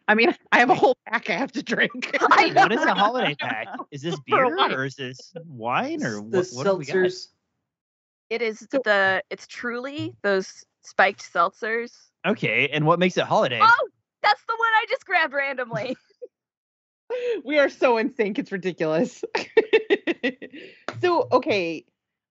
I 0.07 0.15
mean, 0.15 0.33
I 0.53 0.61
have 0.61 0.71
a 0.71 0.77
whole 0.77 0.97
pack 1.09 1.29
I 1.29 1.33
have 1.33 1.51
to 1.53 1.63
drink. 1.63 2.17
What 2.29 2.71
is 2.71 2.85
a 2.85 2.95
holiday 2.95 3.35
pack? 3.41 3.67
Is 3.91 4.01
this 4.01 4.17
beer 4.27 4.45
or 4.47 4.85
is 4.85 4.95
this 4.95 5.33
wine 5.45 6.05
or 6.05 6.21
The 6.21 6.23
what, 6.23 6.47
what 6.53 6.65
do 6.65 6.77
we 6.77 6.85
got? 6.85 6.95
seltzers. 6.95 7.27
It 8.31 8.43
is 8.43 8.61
the 8.71 9.25
it's 9.29 9.49
truly 9.49 10.15
those 10.23 10.65
spiked 10.83 11.33
seltzers. 11.33 11.91
Okay, 12.25 12.69
and 12.69 12.87
what 12.87 13.01
makes 13.01 13.17
it 13.17 13.25
holiday? 13.25 13.59
Oh, 13.61 13.89
that's 14.23 14.43
the 14.47 14.55
one 14.57 14.69
I 14.77 14.87
just 14.89 15.05
grabbed 15.05 15.35
randomly. 15.35 15.97
we 17.45 17.59
are 17.59 17.69
so 17.69 17.99
in 17.99 18.15
sync. 18.15 18.39
It's 18.39 18.53
ridiculous. 18.53 19.25
so, 21.01 21.27
okay, 21.33 21.85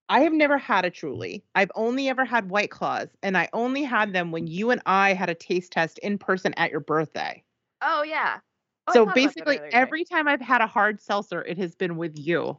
I 0.10 0.22
have 0.22 0.34
never 0.34 0.58
had 0.58 0.86
a 0.86 0.90
Truly. 0.90 1.44
I've 1.56 1.72
only 1.76 2.08
ever 2.08 2.24
had 2.24 2.50
White 2.50 2.72
Claws, 2.72 3.10
and 3.24 3.38
I 3.38 3.50
only 3.54 3.84
had 3.84 4.14
them 4.14 4.32
when 4.32 4.48
you 4.48 4.72
and 4.72 4.82
I 4.86 5.14
had 5.14 5.30
a 5.30 5.36
taste 5.36 5.74
test 5.74 5.98
in 6.00 6.18
person 6.18 6.54
at 6.56 6.72
your 6.72 6.80
birthday. 6.80 7.44
Oh 7.82 8.04
yeah. 8.04 8.40
Oh, 8.88 8.94
so 8.94 9.00
thought 9.00 9.04
about 9.04 9.16
that 9.16 9.24
basically, 9.24 9.60
earlier 9.60 9.70
every 9.74 10.06
time 10.06 10.28
I've 10.28 10.42
had 10.42 10.62
a 10.62 10.68
hard 10.68 11.02
seltzer, 11.02 11.42
it 11.44 11.58
has 11.58 11.76
been 11.76 11.98
with 11.98 12.18
you. 12.18 12.58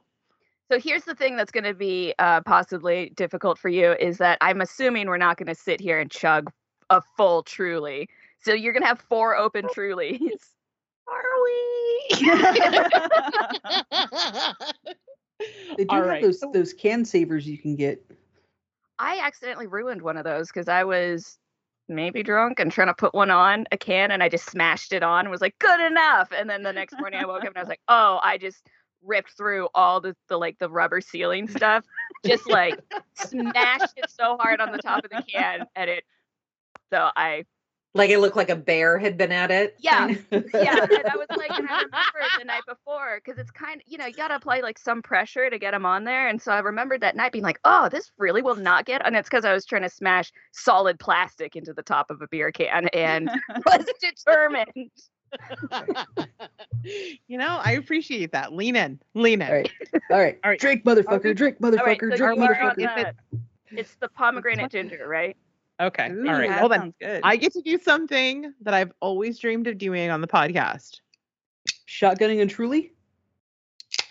So 0.71 0.79
here's 0.79 1.05
the 1.05 1.15
thing 1.15 1.37
that's 1.37 1.51
going 1.51 1.65
to 1.65 1.73
be 1.73 2.13
uh, 2.19 2.43
possibly 2.43 3.11
difficult 3.17 3.59
for 3.59 3.71
you 3.71 3.93
is 3.93 4.19
that 4.19 4.37
I'm 4.43 4.61
assuming 4.61 5.09
we're 5.09 5.17
not 5.17 5.39
going 5.39 5.47
to 5.47 5.55
sit 5.55 5.81
here 5.81 5.99
and 5.99 6.11
chug 6.11 6.53
a 6.91 7.01
full 7.17 7.43
Truly. 7.43 8.11
So 8.43 8.53
you're 8.53 8.75
going 8.75 8.83
to 8.83 8.89
have 8.89 9.01
four 9.01 9.35
open 9.37 9.67
Trulies. 9.69 10.21
Are 11.09 11.23
we? 11.45 11.75
They 15.77 15.85
do 15.85 15.87
All 15.91 15.97
have 15.99 16.07
right, 16.07 16.23
those 16.23 16.43
those 16.53 16.73
can 16.73 17.05
savers 17.05 17.47
you 17.47 17.59
can 17.59 17.77
get. 17.77 18.05
I 18.99 19.21
accidentally 19.21 19.67
ruined 19.67 20.03
one 20.03 20.17
of 20.17 20.25
those 20.25 20.49
because 20.49 20.69
I 20.69 20.85
was 20.85 21.39
maybe 21.89 22.23
drunk 22.23 22.61
and 22.61 22.71
trying 22.71 22.89
to 22.89 22.95
put 22.95 23.15
one 23.15 23.31
on 23.31 23.67
a 23.73 23.79
can 23.79 24.11
and 24.11 24.23
I 24.23 24.29
just 24.29 24.51
smashed 24.51 24.93
it 24.93 25.03
on 25.03 25.21
and 25.21 25.31
was 25.31 25.41
like, 25.41 25.59
good 25.59 25.81
enough. 25.81 26.33
And 26.33 26.51
then 26.51 26.63
the 26.63 26.73
next 26.73 26.99
morning 26.99 27.21
I 27.21 27.27
woke 27.27 27.43
up 27.43 27.49
and 27.49 27.57
I 27.57 27.61
was 27.61 27.69
like, 27.69 27.81
oh, 27.89 28.19
I 28.23 28.39
just 28.39 28.69
ripped 29.03 29.37
through 29.37 29.69
all 29.75 30.01
the, 30.01 30.17
the 30.29 30.37
like 30.37 30.59
the 30.59 30.69
rubber 30.69 31.01
sealing 31.01 31.49
stuff. 31.49 31.85
Just 32.27 32.49
like 32.49 32.79
smashed 33.15 33.95
it 33.97 34.11
so 34.11 34.37
hard 34.39 34.61
on 34.61 34.73
the 34.73 34.79
top 34.79 35.05
of 35.05 35.11
the 35.11 35.23
can 35.33 35.67
and 35.77 35.91
it 35.91 36.05
so 36.93 37.11
I 37.17 37.45
Like 37.99 38.11
it 38.11 38.21
looked 38.21 38.37
like 38.37 38.49
a 38.49 38.57
bear 38.57 38.97
had 38.97 39.17
been 39.19 39.33
at 39.33 39.51
it. 39.51 39.75
yeah, 39.81 40.07
yeah. 40.31 40.39
And 40.41 40.53
I 41.11 41.17
was 41.17 41.27
like, 41.37 41.51
and 41.51 41.69
I 41.69 41.83
remembered 41.83 42.31
the 42.39 42.45
night 42.45 42.63
before 42.67 43.21
because 43.23 43.39
it's 43.41 43.51
kind 43.51 43.81
of, 43.81 43.83
you 43.87 43.99
know, 43.99 44.07
you 44.07 44.15
got 44.15 44.29
to 44.29 44.37
apply 44.37 44.61
like 44.61 44.79
some 44.79 45.03
pressure 45.03 45.51
to 45.51 45.59
get 45.59 45.73
them 45.73 45.85
on 45.85 46.05
there. 46.05 46.29
And 46.29 46.41
so 46.41 46.53
I 46.53 46.61
remembered 46.61 47.01
that 47.01 47.17
night 47.17 47.33
being 47.33 47.43
like, 47.45 47.59
oh, 47.65 47.89
this 47.91 48.13
really 48.17 48.41
will 48.41 48.55
not 48.55 48.87
get. 48.87 49.05
And 49.05 49.17
it's 49.17 49.29
because 49.29 49.45
I 49.45 49.53
was 49.53 49.67
trying 49.67 49.83
to 49.83 49.91
smash 49.91 50.31
solid 50.53 51.01
plastic 51.01 51.57
into 51.57 51.73
the 51.75 51.83
top 51.83 52.11
of 52.11 52.23
a 52.23 52.29
beer 52.29 52.53
can 52.53 52.87
and 52.93 53.29
was 53.67 53.85
determined. 54.01 54.91
you 57.27 57.37
know, 57.37 57.59
I 57.63 57.73
appreciate 57.73 58.31
that. 58.33 58.53
Lean 58.53 58.77
in, 58.77 59.01
lean 59.15 59.43
in. 59.43 59.49
All 59.49 59.55
right, 59.55 59.73
all 60.11 60.19
right, 60.19 60.39
All 60.45 60.51
right. 60.51 60.61
drink, 60.61 60.85
motherfucker, 60.85 61.35
drink, 61.37 61.57
All 61.63 61.71
right, 61.71 61.99
motherfucker, 61.99 62.11
so 62.13 62.17
drink, 62.17 62.39
you 62.41 62.45
are 62.47 62.61
on 62.61 62.77
motherfucker. 62.77 63.13
the- 63.33 63.39
it's 63.73 63.95
the 63.97 64.09
pomegranate 64.09 64.71
ginger, 64.71 65.07
right? 65.07 65.37
Okay. 65.81 66.11
Ooh, 66.11 66.27
All 66.27 66.33
right. 66.35 66.49
that 66.49 66.61
Hold 66.61 66.73
on. 66.73 66.79
sounds 66.81 66.95
good. 67.01 67.21
I 67.23 67.37
get 67.37 67.53
to 67.53 67.63
do 67.63 67.79
something 67.79 68.53
that 68.63 68.75
I've 68.75 68.93
always 69.01 69.39
dreamed 69.39 69.67
of 69.69 69.79
doing 69.79 70.11
on 70.11 70.21
the 70.21 70.27
podcast. 70.27 71.01
Shotgunning 71.89 72.41
and 72.43 72.51
truly. 72.51 72.93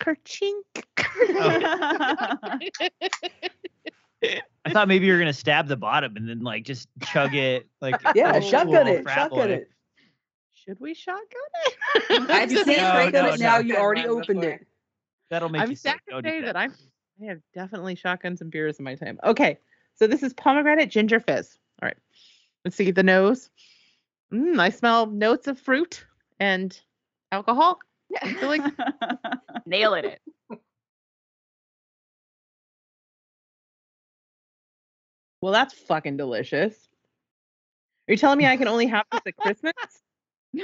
Kerchink. 0.00 0.62
Oh. 1.00 2.58
I 4.64 4.72
thought 4.72 4.88
maybe 4.88 5.06
you 5.06 5.12
were 5.12 5.18
gonna 5.18 5.32
stab 5.32 5.68
the 5.68 5.76
bottom 5.76 6.16
and 6.16 6.28
then 6.28 6.40
like 6.40 6.64
just 6.64 6.88
chug 7.02 7.34
it 7.34 7.68
like 7.80 8.00
Yeah, 8.14 8.32
old 8.34 8.44
shotgun 8.44 8.86
school 8.86 8.96
it, 8.96 9.04
shotgun 9.08 9.48
boy. 9.48 9.54
it. 9.54 9.70
Should 10.54 10.80
we 10.80 10.94
shotgun 10.94 11.22
it? 12.10 12.30
I've 12.30 12.50
seen 12.50 12.64
can't 12.64 12.66
No, 12.66 13.04
shotgun 13.04 13.12
no, 13.24 13.32
it 13.34 13.40
now. 13.40 13.54
no. 13.56 13.60
You 13.60 13.76
already 13.76 14.06
opened 14.08 14.44
it. 14.44 14.66
That'll 15.30 15.48
make 15.48 15.62
I'm 15.62 15.70
you 15.70 15.76
sick. 15.76 15.92
sad 16.08 16.22
to 16.22 16.28
say 16.28 16.40
that. 16.40 16.46
that 16.54 16.56
I'm 16.56 16.74
I 17.22 17.26
have 17.26 17.40
definitely 17.54 17.94
shotgunned 17.96 18.38
some 18.38 18.50
beers 18.50 18.78
in 18.78 18.84
my 18.84 18.94
time. 18.96 19.18
Okay, 19.24 19.58
so 19.98 20.06
this 20.06 20.22
is 20.22 20.32
pomegranate 20.34 20.90
ginger 20.90 21.20
fizz. 21.20 21.58
All 21.82 21.86
right, 21.86 21.96
let's 22.64 22.76
see 22.76 22.90
the 22.90 23.02
nose. 23.02 23.50
Mm, 24.32 24.58
I 24.58 24.70
smell 24.70 25.06
notes 25.06 25.46
of 25.46 25.58
fruit 25.58 26.04
and 26.38 26.78
alcohol. 27.32 27.78
Like 28.42 28.62
Nailing 29.66 30.04
it. 30.06 30.20
well, 35.40 35.52
that's 35.52 35.74
fucking 35.74 36.16
delicious. 36.16 36.88
Are 38.08 38.12
you 38.12 38.16
telling 38.16 38.38
me 38.38 38.46
I 38.46 38.56
can 38.56 38.68
only 38.68 38.86
have 38.86 39.04
this 39.12 39.20
at 39.26 39.36
Christmas? 39.36 39.74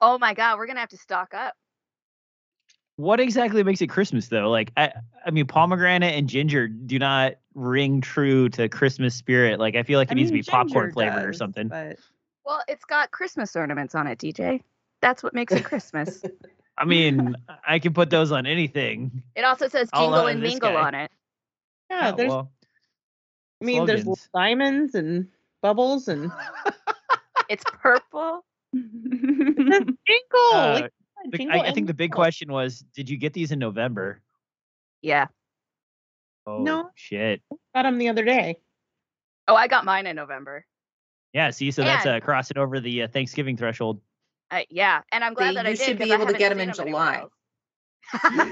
Oh 0.00 0.16
my 0.18 0.32
god, 0.34 0.58
we're 0.58 0.66
gonna 0.66 0.78
have 0.80 0.90
to 0.90 0.96
stock 0.96 1.34
up. 1.34 1.54
What 2.98 3.20
exactly 3.20 3.62
makes 3.62 3.80
it 3.80 3.86
Christmas 3.86 4.26
though? 4.26 4.50
Like 4.50 4.72
I 4.76 4.92
I 5.24 5.30
mean 5.30 5.46
pomegranate 5.46 6.14
and 6.14 6.28
ginger 6.28 6.66
do 6.66 6.98
not 6.98 7.34
ring 7.54 8.00
true 8.00 8.48
to 8.50 8.68
Christmas 8.68 9.14
spirit. 9.14 9.60
Like 9.60 9.76
I 9.76 9.84
feel 9.84 10.00
like 10.00 10.08
it 10.08 10.12
I 10.12 10.14
needs 10.16 10.32
mean, 10.32 10.42
to 10.42 10.50
be 10.50 10.50
popcorn 10.50 10.86
ginger 10.86 10.92
flavored 10.94 11.24
or 11.28 11.32
something. 11.32 11.68
But 11.68 11.98
Well, 12.44 12.60
it's 12.66 12.84
got 12.84 13.12
Christmas 13.12 13.54
ornaments 13.54 13.94
on 13.94 14.08
it, 14.08 14.18
DJ. 14.18 14.62
That's 15.00 15.22
what 15.22 15.32
makes 15.32 15.52
it 15.52 15.62
Christmas. 15.62 16.24
I 16.76 16.86
mean, 16.86 17.36
I 17.66 17.78
can 17.78 17.92
put 17.94 18.10
those 18.10 18.32
on 18.32 18.46
anything. 18.46 19.22
it 19.36 19.44
also 19.44 19.68
says 19.68 19.88
jingle 19.96 20.26
and 20.26 20.42
mingle 20.42 20.72
guy. 20.72 20.80
on 20.80 20.94
it. 20.96 21.10
Yeah, 21.90 22.10
Oh, 22.12 22.16
there's. 22.16 22.28
well, 22.30 22.50
I 23.62 23.64
mean, 23.64 23.86
there's 23.86 24.28
diamonds 24.34 24.96
and 24.96 25.28
bubbles 25.62 26.08
and 26.08 26.32
It's 27.48 27.62
purple. 27.64 28.44
jingle. 28.72 29.94
Uh, 30.52 30.80
like, 30.82 30.92
the- 31.30 31.48
I, 31.50 31.68
I 31.68 31.72
think 31.72 31.86
the 31.86 31.94
big 31.94 32.12
question 32.12 32.50
was, 32.52 32.84
did 32.94 33.08
you 33.10 33.16
get 33.16 33.32
these 33.32 33.52
in 33.52 33.58
November? 33.58 34.20
Yeah. 35.02 35.26
Oh 36.46 36.58
No. 36.62 36.90
shit. 36.94 37.42
Got 37.74 37.82
them 37.82 37.98
the 37.98 38.08
other 38.08 38.24
day. 38.24 38.56
Oh, 39.46 39.54
I 39.54 39.66
got 39.68 39.84
mine 39.84 40.06
in 40.06 40.16
November. 40.16 40.64
Yeah, 41.32 41.50
see, 41.50 41.70
so 41.70 41.82
that's 41.82 42.06
And- 42.06 42.16
uh, 42.16 42.24
crossing 42.24 42.58
over 42.58 42.80
the 42.80 43.02
uh, 43.02 43.08
Thanksgiving 43.08 43.56
threshold. 43.56 44.00
Uh, 44.50 44.60
yeah, 44.70 45.02
and 45.12 45.22
I'm 45.22 45.34
glad 45.34 45.50
See, 45.50 45.54
that 45.56 45.66
I 45.66 45.70
you 45.70 45.76
did. 45.76 45.84
should 45.86 45.98
be 45.98 46.10
able 46.12 46.26
to 46.26 46.32
get 46.32 46.48
them 46.48 46.58
get 46.58 46.68
'em 46.68 46.74
seen 46.74 46.88
in 46.88 46.94
'em 46.94 46.96
anywhere 46.96 47.12
July. 47.12 47.20
else. 47.20 47.32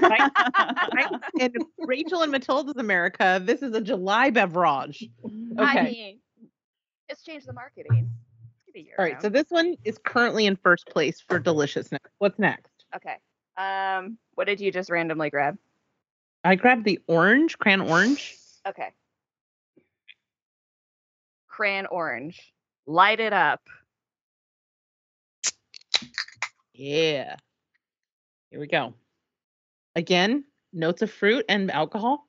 Right? 0.01 1.11
and 1.41 1.55
Rachel 1.79 2.21
and 2.21 2.31
Matilda's 2.31 2.75
America. 2.77 3.41
This 3.43 3.63
is 3.63 3.73
a 3.73 3.81
July 3.81 4.29
beverage. 4.29 5.09
I 5.57 5.79
Okay. 5.79 5.83
mean, 5.91 6.19
just 7.09 7.25
change 7.25 7.45
the 7.45 7.53
marketing. 7.53 8.11
Gonna 8.77 8.85
be 8.85 8.93
All 8.97 9.05
right. 9.05 9.21
So 9.21 9.29
this 9.29 9.45
one 9.49 9.75
is 9.83 9.97
currently 10.03 10.45
in 10.45 10.55
first 10.55 10.87
place 10.87 11.21
for 11.21 11.39
deliciousness. 11.39 12.01
What's 12.19 12.37
next? 12.39 12.71
okay. 12.95 13.15
Um, 13.57 14.17
what 14.35 14.45
did 14.45 14.59
you 14.59 14.71
just 14.71 14.89
randomly 14.89 15.29
grab? 15.29 15.57
I 16.43 16.55
grabbed 16.55 16.85
the 16.85 16.99
orange, 17.07 17.57
crayon 17.57 17.81
orange. 17.81 18.35
Okay. 18.67 18.89
Crayon 21.47 21.87
orange. 21.87 22.53
Light 22.85 23.19
it 23.19 23.33
up. 23.33 23.61
Yeah. 26.73 27.35
Here 28.51 28.59
we 28.59 28.67
go. 28.67 28.93
Again, 29.95 30.43
notes 30.71 31.01
of 31.01 31.11
fruit 31.11 31.43
and 31.49 31.71
alcohol. 31.71 32.27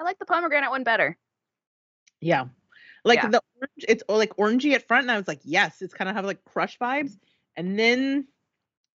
I 0.00 0.02
like 0.02 0.18
the 0.18 0.26
pomegranate 0.26 0.70
one 0.70 0.82
better. 0.82 1.16
Yeah. 2.26 2.46
Like 3.04 3.22
Yeah. 3.22 3.28
the 3.28 3.42
orange, 3.60 3.84
it's 3.88 4.02
oh, 4.08 4.16
like 4.16 4.34
orangey 4.36 4.74
at 4.74 4.86
front, 4.86 5.02
and 5.02 5.12
I 5.12 5.16
was 5.16 5.28
like, 5.28 5.40
yes, 5.44 5.80
it's 5.80 5.94
kind 5.94 6.10
of 6.10 6.16
have 6.16 6.24
like 6.24 6.44
crush 6.44 6.76
vibes. 6.78 7.16
And 7.56 7.78
then 7.78 8.26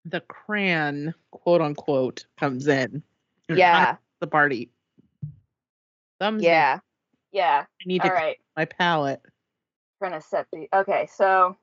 the 0.03 0.20
crayon, 0.22 1.14
quote 1.32 1.62
unquote, 1.62 2.26
comes 2.38 2.68
in. 2.68 3.02
and 3.48 3.58
it 3.58 3.62
kinda 3.62 3.62
Yeah. 3.62 3.95
The 4.20 4.28
party. 4.28 4.70
Thumbs 6.20 6.44
Yeah. 6.44 6.74
down. 6.76 6.82
Yeah. 7.32 7.66
I 7.82 7.84
need 7.86 8.02
All 8.02 8.10
to 8.10 8.14
right. 8.14 8.38
my 8.58 8.66
palate. 8.66 9.22
Trying 9.99 10.12
to 10.12 10.22
set 10.22 10.48
the. 10.52 10.68
Okay. 10.74 11.08
So. 11.16 11.58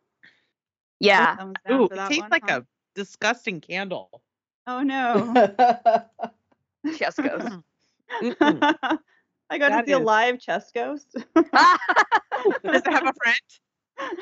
Yeah. 1.01 1.36
thumbs 1.36 1.57
Ooh, 1.70 1.85
it 1.85 1.90
tastes 2.09 2.20
one, 2.23 2.31
like 2.31 2.49
huh? 2.49 2.62
a 2.62 2.66
disgusting 2.95 3.61
candle. 3.61 4.23
Oh 4.66 4.82
no. 4.82 5.35
Just 6.99 7.19
goes. 7.19 7.59
I 9.51 9.59
got 9.59 9.70
That 9.70 9.81
to 9.83 9.87
see 9.87 9.93
a 9.93 9.99
live 9.99 10.39
chess 10.41 10.70
ghost. 10.75 11.07
Does 11.35 11.45
it 12.65 12.87
have 12.93 13.07
a 13.07 13.12
friend? 13.15 13.41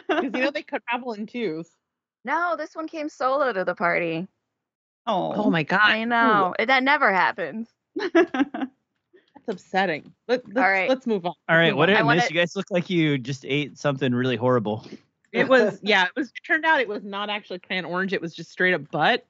Because 0.09 0.25
you 0.25 0.31
know 0.31 0.51
they 0.51 0.63
could 0.63 0.83
travel 0.89 1.13
in 1.13 1.27
twos. 1.27 1.69
no, 2.25 2.55
this 2.57 2.75
one 2.75 2.87
came 2.89 3.09
solo 3.09 3.53
to 3.53 3.65
the 3.65 3.75
party. 3.75 4.27
oh. 5.07 5.33
Oh 5.35 5.51
my 5.51 5.63
god. 5.65 5.81
I 5.83 6.05
know. 6.05 6.55
That 6.65 6.83
never 6.83 7.13
happens. 7.13 7.69
That's 8.15 8.33
upsetting. 9.49 10.13
Let, 10.29 10.45
let's, 10.47 10.57
right. 10.57 10.89
let's 10.89 11.07
move 11.07 11.27
on. 11.27 11.35
All 11.49 11.57
Let's 11.57 11.59
right, 11.59 11.69
move 11.71 11.77
what 11.79 11.87
did 11.87 11.97
I, 11.97 12.01
I 12.01 12.03
wanna- 12.05 12.21
miss? 12.23 12.31
You 12.31 12.37
guys 12.37 12.57
look 12.57 12.71
like 12.71 12.89
you 12.91 13.19
just 13.19 13.45
ate 13.47 13.79
something 13.79 14.15
really 14.15 14.37
horrible. 14.37 14.87
It 15.33 15.49
was 15.49 15.79
yeah, 15.83 16.05
it 16.05 16.13
was 16.17 16.29
it 16.29 16.45
turned 16.47 16.65
out 16.65 16.81
it 16.81 16.89
was 16.89 17.05
not 17.05 17.29
actually 17.31 17.59
crayon 17.59 17.85
orange, 17.85 18.13
it 18.13 18.21
was 18.23 18.35
just 18.35 18.51
straight 18.51 18.75
up 18.75 18.91
butt. 18.91 19.25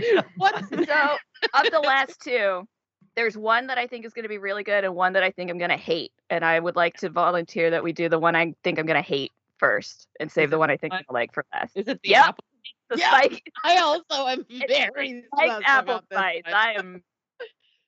Straight 0.00 0.16
up. 0.18 0.26
What 0.36 0.54
So, 0.86 1.18
of 1.54 1.70
the 1.70 1.80
last 1.84 2.20
two, 2.22 2.66
there's 3.14 3.36
one 3.36 3.66
that 3.66 3.78
I 3.78 3.86
think 3.86 4.04
is 4.06 4.12
going 4.12 4.22
to 4.24 4.28
be 4.28 4.38
really 4.38 4.62
good 4.64 4.84
and 4.84 4.94
one 4.94 5.12
that 5.14 5.22
I 5.22 5.30
think 5.30 5.50
I'm 5.50 5.58
going 5.58 5.70
to 5.70 5.76
hate. 5.76 6.12
And 6.30 6.44
I 6.44 6.58
would 6.58 6.76
like 6.76 6.96
to 6.98 7.10
volunteer 7.10 7.70
that 7.70 7.84
we 7.84 7.92
do 7.92 8.08
the 8.08 8.18
one 8.18 8.34
I 8.34 8.54
think 8.64 8.78
I'm 8.78 8.86
going 8.86 9.02
to 9.02 9.06
hate 9.06 9.32
first 9.58 10.08
and 10.18 10.30
save 10.30 10.50
the 10.50 10.58
one 10.58 10.70
I 10.70 10.76
think 10.76 10.92
I'm 10.94 10.98
what? 10.98 11.06
going 11.08 11.14
to 11.16 11.20
like 11.20 11.34
for 11.34 11.44
last. 11.52 11.76
Is 11.76 11.88
it 11.88 12.00
the 12.02 12.10
Yep. 12.10 12.24
apple? 12.26 12.44
The 12.90 12.98
Yeah. 12.98 13.08
spike, 13.08 13.52
I 13.64 13.78
also 13.78 14.26
am 14.26 14.46
very 14.66 15.24
spiked 15.26 15.62
apple 15.66 16.02
spice. 16.10 16.42
I 16.46 16.72
am 16.72 17.02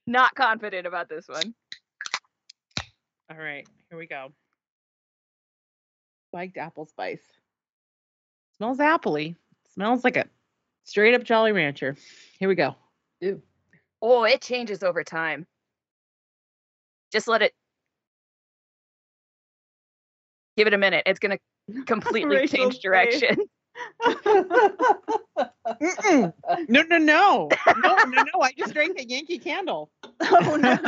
not 0.07 0.35
confident 0.35 0.87
about 0.87 1.09
this 1.09 1.27
one. 1.29 1.55
All 3.31 3.39
right, 3.39 3.67
here 3.89 3.99
we 3.99 4.07
go. 4.07 4.29
Spiked 6.31 6.57
apple 6.59 6.85
spice. 6.87 7.23
Smells 8.57 8.79
appley. 8.79 9.37
Smells 9.73 10.05
like 10.05 10.17
a 10.17 10.27
straight 10.85 11.15
up 11.15 11.25
Jolly 11.25 11.53
Rancher. 11.53 11.97
Here 12.39 12.49
we 12.49 12.55
go. 12.55 12.77
Ew. 13.21 13.43
Oh, 14.01 14.25
it 14.25 14.41
changes 14.41 14.83
over 14.83 15.03
time. 15.03 15.47
Just 17.13 17.27
let 17.29 17.43
it. 17.43 17.53
Give 20.57 20.67
it 20.67 20.75
a 20.75 20.79
minute. 20.79 21.03
It's 21.07 21.19
going 21.19 21.39
to 21.75 21.85
completely 21.85 22.47
change 22.47 22.79
direction. 22.81 23.37
No, 26.69 26.83
no, 26.83 26.99
no, 26.99 26.99
no, 26.99 27.49
no, 27.79 28.23
no. 28.35 28.41
I 28.41 28.53
just 28.57 28.73
drank 28.73 29.01
a 29.01 29.05
Yankee 29.05 29.39
Candle. 29.39 29.91
oh 30.21 30.57
no. 30.57 30.79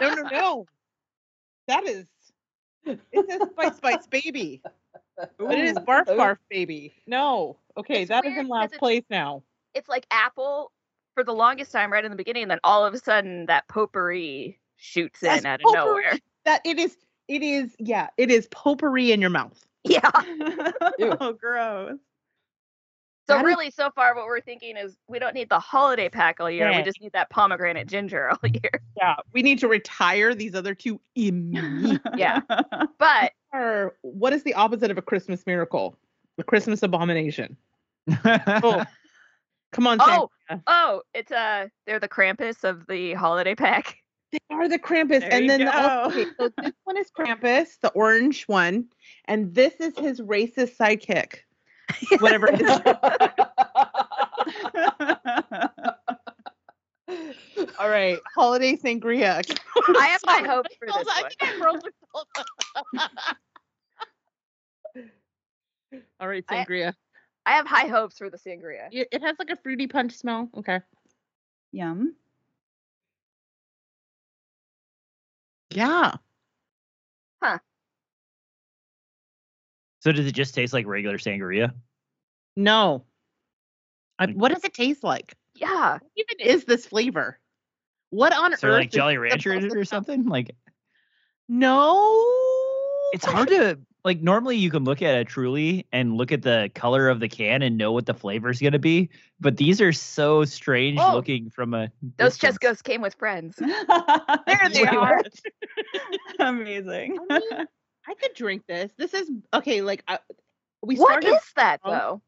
No, 0.00 0.14
no, 0.14 0.22
no. 0.22 0.66
That 1.68 1.86
is. 1.86 2.06
It 2.86 3.00
says 3.28 3.40
Spice 3.50 3.76
Spice 3.76 4.06
Baby, 4.06 4.62
but 5.16 5.58
it 5.58 5.64
is 5.64 5.76
Barf 5.78 6.08
Ooh. 6.08 6.16
Barf 6.16 6.36
oh. 6.40 6.44
Baby. 6.48 6.94
No. 7.06 7.58
Okay, 7.76 8.02
It's 8.02 8.08
that 8.10 8.24
is 8.24 8.30
weird 8.30 8.40
in 8.40 8.44
'cause 8.46 8.70
last 8.70 8.74
place 8.78 9.04
now. 9.10 9.42
it's 9.74 9.88
like 9.88 10.06
apple 10.10 10.70
for 11.14 11.24
the 11.24 11.32
longest 11.34 11.72
time 11.72 11.92
right 11.92 12.04
in 12.04 12.10
the 12.10 12.16
beginning 12.16 12.42
and 12.42 12.50
then 12.50 12.60
all 12.64 12.84
of 12.84 12.94
a 12.94 12.98
sudden 12.98 13.46
that 13.46 13.66
potpourri 13.68 14.58
shoots 14.76 15.20
That's 15.20 15.40
in 15.40 15.46
out 15.46 15.60
of 15.60 15.64
potpourri. 15.64 15.86
nowhere 16.04 16.18
That 16.44 16.60
it 16.64 16.78
is. 16.78 16.96
It 17.26 17.42
is. 17.42 17.74
Yeah, 17.78 18.08
it 18.18 18.30
is 18.30 18.46
potpourri 18.48 19.10
in 19.12 19.20
your 19.20 19.30
mouth. 19.30 19.64
yeah 19.84 20.10
oh, 21.20 21.32
gross. 21.32 21.98
so 23.28 23.34
That 23.34 23.40
is- 23.40 23.44
really 23.46 23.70
so 23.70 23.90
far 23.94 24.14
what 24.14 24.26
we're 24.26 24.40
thinking 24.40 24.76
is 24.76 24.96
we 25.08 25.18
don't 25.18 25.34
need 25.34 25.48
the 25.48 25.58
holiday 25.60 26.08
pack 26.08 26.40
all 26.40 26.50
year 26.50 26.70
we 26.76 26.82
just 26.82 27.00
need 27.00 27.12
that 27.12 27.30
pomegranate 27.30 27.86
ginger 27.88 28.30
all 28.30 28.38
year 28.50 28.70
Yeah, 28.96 29.16
we 29.32 29.42
need 29.42 29.58
to 29.60 29.68
retire 29.68 30.34
these 30.34 30.54
other 30.54 30.74
two 30.74 31.00
immediately. 31.14 31.98
Yeah. 32.16 32.40
but 32.98 33.32
Or 33.52 33.96
what 34.02 34.32
is 34.32 34.42
the 34.42 34.54
opposite 34.54 34.90
of 34.90 34.98
a 34.98 35.02
Christmas 35.02 35.46
miracle? 35.46 35.96
The 36.36 36.44
Christmas 36.44 36.82
abomination. 36.82 37.56
Oh, 38.26 38.84
come 39.72 39.86
on, 39.86 39.98
oh 40.00 40.30
Sandra. 40.48 40.62
oh 40.66 41.02
it's 41.14 41.32
uh 41.32 41.68
they're 41.86 41.98
the 41.98 42.08
krampus 42.08 42.62
of 42.62 42.86
the 42.86 43.14
holiday 43.14 43.54
pack 43.54 43.96
They 44.30 44.38
are 44.50 44.68
the 44.68 44.78
Krampus, 44.78 45.20
There 45.20 45.32
and 45.32 45.44
you 45.44 45.48
then 45.48 45.64
the, 45.66 46.06
okay, 46.06 46.26
so 46.38 46.50
this 46.62 46.72
one 46.84 46.96
is 46.96 47.10
Krampus, 47.16 47.78
the 47.80 47.88
orange 47.90 48.44
one, 48.44 48.86
and 49.26 49.54
this 49.54 49.74
is 49.80 49.96
his 49.96 50.20
racist 50.20 50.76
sidekick. 50.76 51.38
Whatever. 52.20 52.48
it 52.52 52.60
is. 52.60 52.70
All 57.78 57.88
right, 57.88 58.18
holiday 58.34 58.76
sangria. 58.76 59.42
i 59.98 60.06
have 60.08 60.20
my 60.26 60.38
Sorry, 60.38 60.48
hopes 60.48 60.74
for 60.78 60.86
this 60.86 60.96
I 60.96 61.22
one 61.22 61.30
think 61.38 61.54
I 61.54 61.58
broke 61.58 61.82
Matilda. 61.84 62.44
All 66.20 66.28
right, 66.28 66.44
sangria. 66.46 66.94
i 67.46 67.52
have 67.52 67.66
high 67.66 67.86
hopes 67.88 68.18
for 68.18 68.30
the 68.30 68.38
sangria 68.38 68.88
It 68.92 69.08
it 69.12 69.22
has 69.22 69.36
like 69.38 69.50
a 69.50 69.56
fruity 69.56 69.86
punch 69.86 70.12
smell. 70.12 70.48
Okay. 70.56 70.80
Yum. 71.72 72.14
Yeah. 75.70 76.12
Huh. 77.42 77.58
So 80.00 80.12
does 80.12 80.26
it 80.26 80.32
just 80.34 80.54
taste 80.54 80.72
like 80.72 80.86
regular 80.86 81.18
sangria? 81.18 81.72
No. 82.56 83.04
I, 84.18 84.26
what 84.26 84.52
does 84.52 84.64
it 84.64 84.74
taste 84.74 85.02
like? 85.02 85.34
yeah 85.56 85.92
What 85.94 86.02
even 86.16 86.46
is 86.46 86.64
this 86.64 86.86
flavor? 86.86 87.38
What 88.10 88.32
on 88.32 88.56
So 88.56 88.68
earth? 88.68 88.74
like 88.74 88.88
is 88.88 88.94
Jolly 88.94 89.14
this 89.14 89.22
Rancher 89.22 89.52
in 89.52 89.62
supposed 89.62 89.72
it 89.72 89.74
to 89.74 89.80
or 89.80 89.84
something? 89.96 90.24
Like 90.26 90.54
No. 91.48 92.24
it's 93.12 93.24
hard 93.24 93.48
to 93.48 93.78
like 94.04 94.20
normally 94.20 94.56
you 94.56 94.70
can 94.70 94.84
look 94.84 95.00
at 95.02 95.16
a 95.16 95.24
truly 95.24 95.86
and 95.92 96.14
look 96.16 96.30
at 96.30 96.42
the 96.42 96.70
color 96.74 97.08
of 97.08 97.20
the 97.20 97.28
can 97.28 97.62
and 97.62 97.76
know 97.78 97.90
what 97.92 98.04
the 98.06 98.12
flavor 98.14 98.50
is 98.50 98.60
going 98.60 98.72
to 98.74 98.78
be, 98.78 99.08
but 99.40 99.56
these 99.56 99.80
are 99.80 99.92
so 99.92 100.44
strange 100.44 100.98
Oh. 101.00 101.14
looking 101.14 101.48
from 101.50 101.72
a 101.74 101.90
Those 102.18 102.32
distance. 102.34 102.38
chest 102.38 102.60
ghosts 102.60 102.82
came 102.82 103.00
with 103.00 103.14
friends. 103.14 103.56
There 104.46 104.68
they 104.70 104.84
are. 104.86 105.22
Amazing. 106.38 107.18
I 107.30 107.38
mean, 107.38 107.66
I 108.06 108.14
could 108.14 108.34
drink 108.34 108.64
this. 108.68 108.92
This 108.98 109.14
is 109.14 109.30
okay. 109.54 109.80
Like 109.80 110.04
I, 110.06 110.18
we 110.82 110.96
What 110.96 111.22
started. 111.22 111.28
is 111.28 111.52
that 111.56 111.80
Oh. 111.84 111.90
though? 111.90 112.22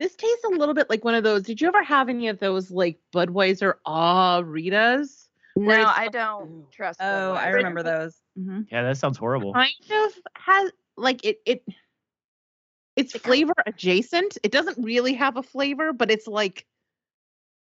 This 0.00 0.14
tastes 0.16 0.44
a 0.44 0.48
little 0.48 0.74
bit 0.74 0.90
like 0.90 1.04
one 1.04 1.14
of 1.14 1.22
those. 1.24 1.44
Did 1.44 1.60
you 1.60 1.68
ever 1.68 1.82
have 1.82 2.08
any 2.08 2.28
of 2.28 2.38
those 2.40 2.70
like 2.70 2.98
Budweiser 3.14 3.74
Ah 3.86 4.42
Ritas? 4.42 5.21
Where 5.54 5.78
No, 5.78 5.84
I 5.84 6.08
don't 6.08 6.70
trust. 6.70 7.00
Oh, 7.02 7.32
I 7.34 7.50
remember 7.50 7.82
those. 7.82 8.16
hmm 8.36 8.60
Yeah, 8.70 8.82
that 8.84 8.96
sounds 8.96 9.18
horrible. 9.18 9.52
kind 9.52 9.72
of 10.06 10.12
has 10.34 10.70
like 10.96 11.24
it 11.24 11.38
it 11.46 11.64
it's 12.96 13.16
flavor 13.18 13.54
adjacent. 13.66 14.38
It 14.42 14.52
doesn't 14.52 14.82
really 14.82 15.14
have 15.14 15.36
a 15.36 15.42
flavor, 15.42 15.92
but 15.92 16.10
it's 16.10 16.26
like 16.26 16.66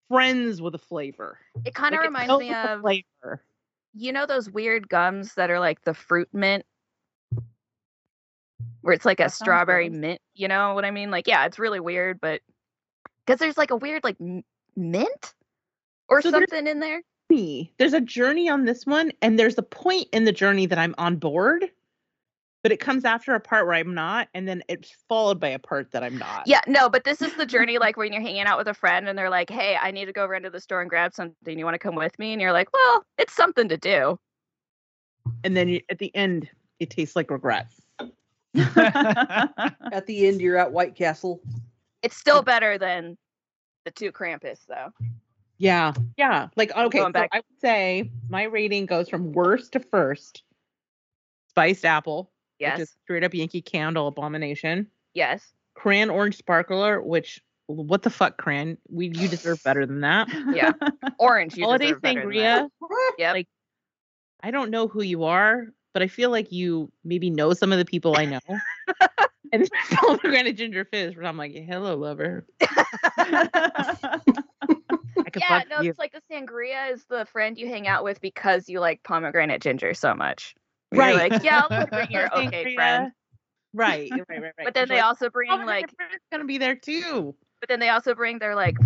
friends 0.09 0.61
with 0.61 0.75
a 0.75 0.79
flavor. 0.79 1.39
It 1.65 1.75
kind 1.75 1.95
of 1.95 2.01
Like, 2.01 2.09
reminds 2.09 2.39
me 2.41 2.53
of 2.55 2.81
flavor. 2.81 3.43
you 3.95 4.13
know 4.13 4.27
those 4.27 4.51
weird 4.51 4.89
gums 4.89 5.35
that 5.35 5.51
are 5.51 5.61
like 5.61 5.83
the 5.83 5.95
fruit 5.95 6.29
mint, 6.33 6.65
where 8.83 8.95
it's 8.95 9.05
like 9.05 9.21
a 9.21 9.25
That 9.25 9.33
sounds 9.33 9.41
strawberry 9.45 9.89
gross. 9.89 10.01
mint. 10.01 10.21
You 10.35 10.49
know 10.49 10.75
what 10.75 10.85
I 10.85 10.91
mean? 10.91 11.11
Like, 11.11 11.27
yeah, 11.27 11.45
it's 11.47 11.59
really 11.59 11.81
weird, 11.81 12.21
but 12.21 12.41
because 13.27 13.39
there's 13.39 13.59
like 13.59 13.71
a 13.71 13.77
weird 13.77 14.03
like 14.05 14.17
m- 14.21 14.43
mint 14.77 15.35
or 16.09 16.23
So 16.23 16.31
something 16.31 16.67
in 16.67 16.81
there. 16.81 17.03
Me. 17.31 17.73
There's 17.79 17.95
a 17.95 18.01
journey 18.01 18.49
on 18.49 18.65
this 18.65 18.85
one, 18.85 19.13
and 19.23 19.39
there's 19.39 19.57
a 19.57 19.63
point 19.63 20.09
in 20.13 20.25
the 20.25 20.33
journey 20.33 20.67
that 20.67 20.79
I'm 20.79 20.95
on 20.99 21.17
board, 21.17 21.71
but 22.63 22.73
it 22.73 22.81
comes 22.81 23.05
after 23.05 23.35
a 23.35 23.41
part 23.41 23.67
where 23.67 23.77
I'm 23.77 23.95
not, 23.95 24.29
and 24.35 24.47
then 24.47 24.63
it's 24.69 24.91
followed 25.09 25.41
by 25.41 25.49
a 25.49 25.59
part 25.59 25.93
that 25.93 26.03
I'm 26.03 26.19
not. 26.19 26.43
Yeah, 26.47 26.61
no, 26.67 26.91
but 26.91 27.05
this 27.05 27.23
is 27.23 27.35
the 27.35 27.47
journey 27.47 27.79
like 27.79 27.97
when 27.97 28.13
you're 28.13 28.21
hanging 28.21 28.43
out 28.43 28.59
with 28.59 28.69
a 28.69 28.75
friend 28.75 29.09
and 29.09 29.19
they're 29.19 29.31
like, 29.31 29.49
"Hey, 29.49 29.79
I 29.81 29.91
need 29.91 30.07
to 30.07 30.13
go 30.13 30.27
run 30.27 30.43
to 30.43 30.51
the 30.51 30.61
store 30.61 30.83
and 30.83 30.91
grab 30.91 31.15
something. 31.15 31.59
You 31.59 31.65
want 31.65 31.75
to 31.75 31.79
come 31.79 31.95
with 31.95 32.19
me?" 32.19 32.33
And 32.33 32.43
you're 32.43 32.53
like, 32.53 32.69
"Well, 32.73 33.05
it's 33.17 33.35
something 33.35 33.69
to 33.69 33.79
do." 33.79 34.19
And 35.45 35.57
then 35.57 35.69
you, 35.69 35.81
at 35.89 35.99
the 35.99 36.15
end, 36.15 36.49
it 36.81 36.91
tastes 36.91 37.17
like 37.17 37.31
regret. 37.31 37.69
At 38.55 40.07
the 40.07 40.27
end, 40.27 40.41
you're 40.41 40.57
at 40.57 40.73
White 40.73 40.97
Castle. 40.97 41.41
It's 42.03 42.17
still 42.17 42.43
better 42.43 42.79
than 42.79 43.17
the 43.85 43.93
two 43.93 44.11
Krampus, 44.11 44.59
though. 44.67 44.89
Yeah, 45.61 45.93
yeah. 46.17 46.49
Like 46.57 46.75
okay, 46.75 46.99
so 46.99 47.11
I 47.15 47.29
would 47.35 47.61
say 47.61 48.11
my 48.31 48.45
rating 48.45 48.87
goes 48.87 49.11
from 49.11 49.33
worst 49.33 49.75
to 49.75 49.81
first. 49.81 50.43
Spiced 51.51 51.85
apple, 51.85 52.31
which 52.59 52.69
Yes, 52.69 52.81
is 52.81 52.97
straight 53.05 53.25
up 53.25 53.35
Yankee 53.35 53.61
Candle 53.61 54.09
abomination. 54.09 54.87
yes, 55.13 55.53
Cran 55.75 56.09
orange 56.09 56.39
sparkler, 56.39 57.03
which 57.03 57.43
what 57.67 58.03
the 58.03 58.11
fuck, 58.11 58.39
Cran? 58.39 58.79
We 58.89 59.09
you 59.09 59.29
deserve 59.29 59.63
better 59.63 59.85
than 59.85 60.01
that. 60.01 60.29
yeah. 60.55 60.73
Orange, 61.19 61.57
you 61.57 61.65
Holiday 61.65 61.93
sangria. 61.93 62.69
Yep. 63.19 63.35
Like 63.35 63.49
I 64.43 64.51
don't 64.51 64.71
know 64.71 64.89
who 64.89 65.03
you 65.03 65.25
are, 65.25 65.67
but 65.93 66.03
I 66.03 66.09
feel 66.09 66.31
like 66.31 66.51
you 66.51 66.91
maybe 67.05 67.29
know 67.29 67.53
some 67.53 67.71
of 67.71 67.79
the 67.79 67.85
people 67.85 68.17
I 68.17 68.25
know. 68.25 68.41
and 69.53 69.69
pomegranate 69.93 70.57
ginger 70.57 70.87
fizz, 70.87 71.17
where 71.17 71.27
I'm 71.27 71.37
like, 71.37 71.53
hello, 71.53 71.97
lover. 71.97 72.47
Yeah, 75.37 75.63
no, 75.71 75.83
you. 75.83 75.91
it's 75.91 75.99
like 75.99 76.13
the 76.13 76.23
sangria 76.31 76.93
is 76.93 77.05
the 77.09 77.25
friend 77.27 77.59
you 77.59 77.69
hang 77.69 77.89
out 77.89 78.05
with 78.05 78.21
because 78.21 78.69
you 78.69 78.81
like 78.81 79.03
pomegranate 79.03 79.63
ginger 79.63 79.95
so 79.95 80.15
much. 80.15 80.55
Where 80.91 81.11
you're 81.11 81.19
Right. 81.19 81.33
like, 81.33 81.45
yeah, 81.45 81.63
I'll 81.71 81.87
bring 81.87 82.07
your 82.11 82.33
okay 82.35 82.75
friend. 82.75 83.13
Right, 83.73 84.11
right, 84.11 84.25
right, 84.29 84.43
right. 84.43 84.53
But 84.65 84.75
then 84.75 84.89
they 84.89 85.01
also 85.01 85.31
bring 85.31 85.51
like, 85.65 85.93
it's 86.13 86.25
gonna 86.33 86.45
be 86.45 86.59
there 86.59 86.75
too. 86.75 87.35
but 87.61 87.69
then 87.69 87.81
they 87.81 87.91
also 87.91 88.15
bring 88.15 88.39
their 88.39 88.55
like 88.55 88.77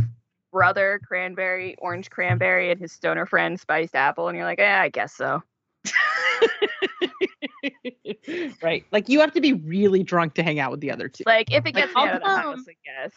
brother 0.53 1.01
cranberry, 1.07 1.75
orange 1.79 2.11
cranberry, 2.11 2.71
and 2.71 2.79
his 2.79 2.93
stoner 2.93 3.27
friend 3.27 3.59
spiced 3.59 3.97
apple, 3.97 4.29
and 4.29 4.37
you're 4.37 4.47
like, 4.47 4.59
yeah, 4.59 4.81
I 4.81 4.89
guess 4.89 5.15
so. 5.15 5.43
right. 8.63 8.85
Like 8.93 9.09
you 9.09 9.21
have 9.21 9.33
to 9.33 9.41
be 9.41 9.53
really 9.53 10.03
drunk 10.03 10.35
to 10.35 10.43
hang 10.43 10.59
out 10.59 10.71
with 10.71 10.81
the 10.81 10.91
other 10.91 11.09
two. 11.09 11.25
Like 11.27 11.53
if 11.53 11.67
it 11.67 11.73
gets 11.73 11.93
I'll 11.97 12.07
out 12.07 12.17
of 12.17 12.23
the 12.23 12.29
house, 12.29 12.65
I 12.69 12.75
guess. 12.85 13.13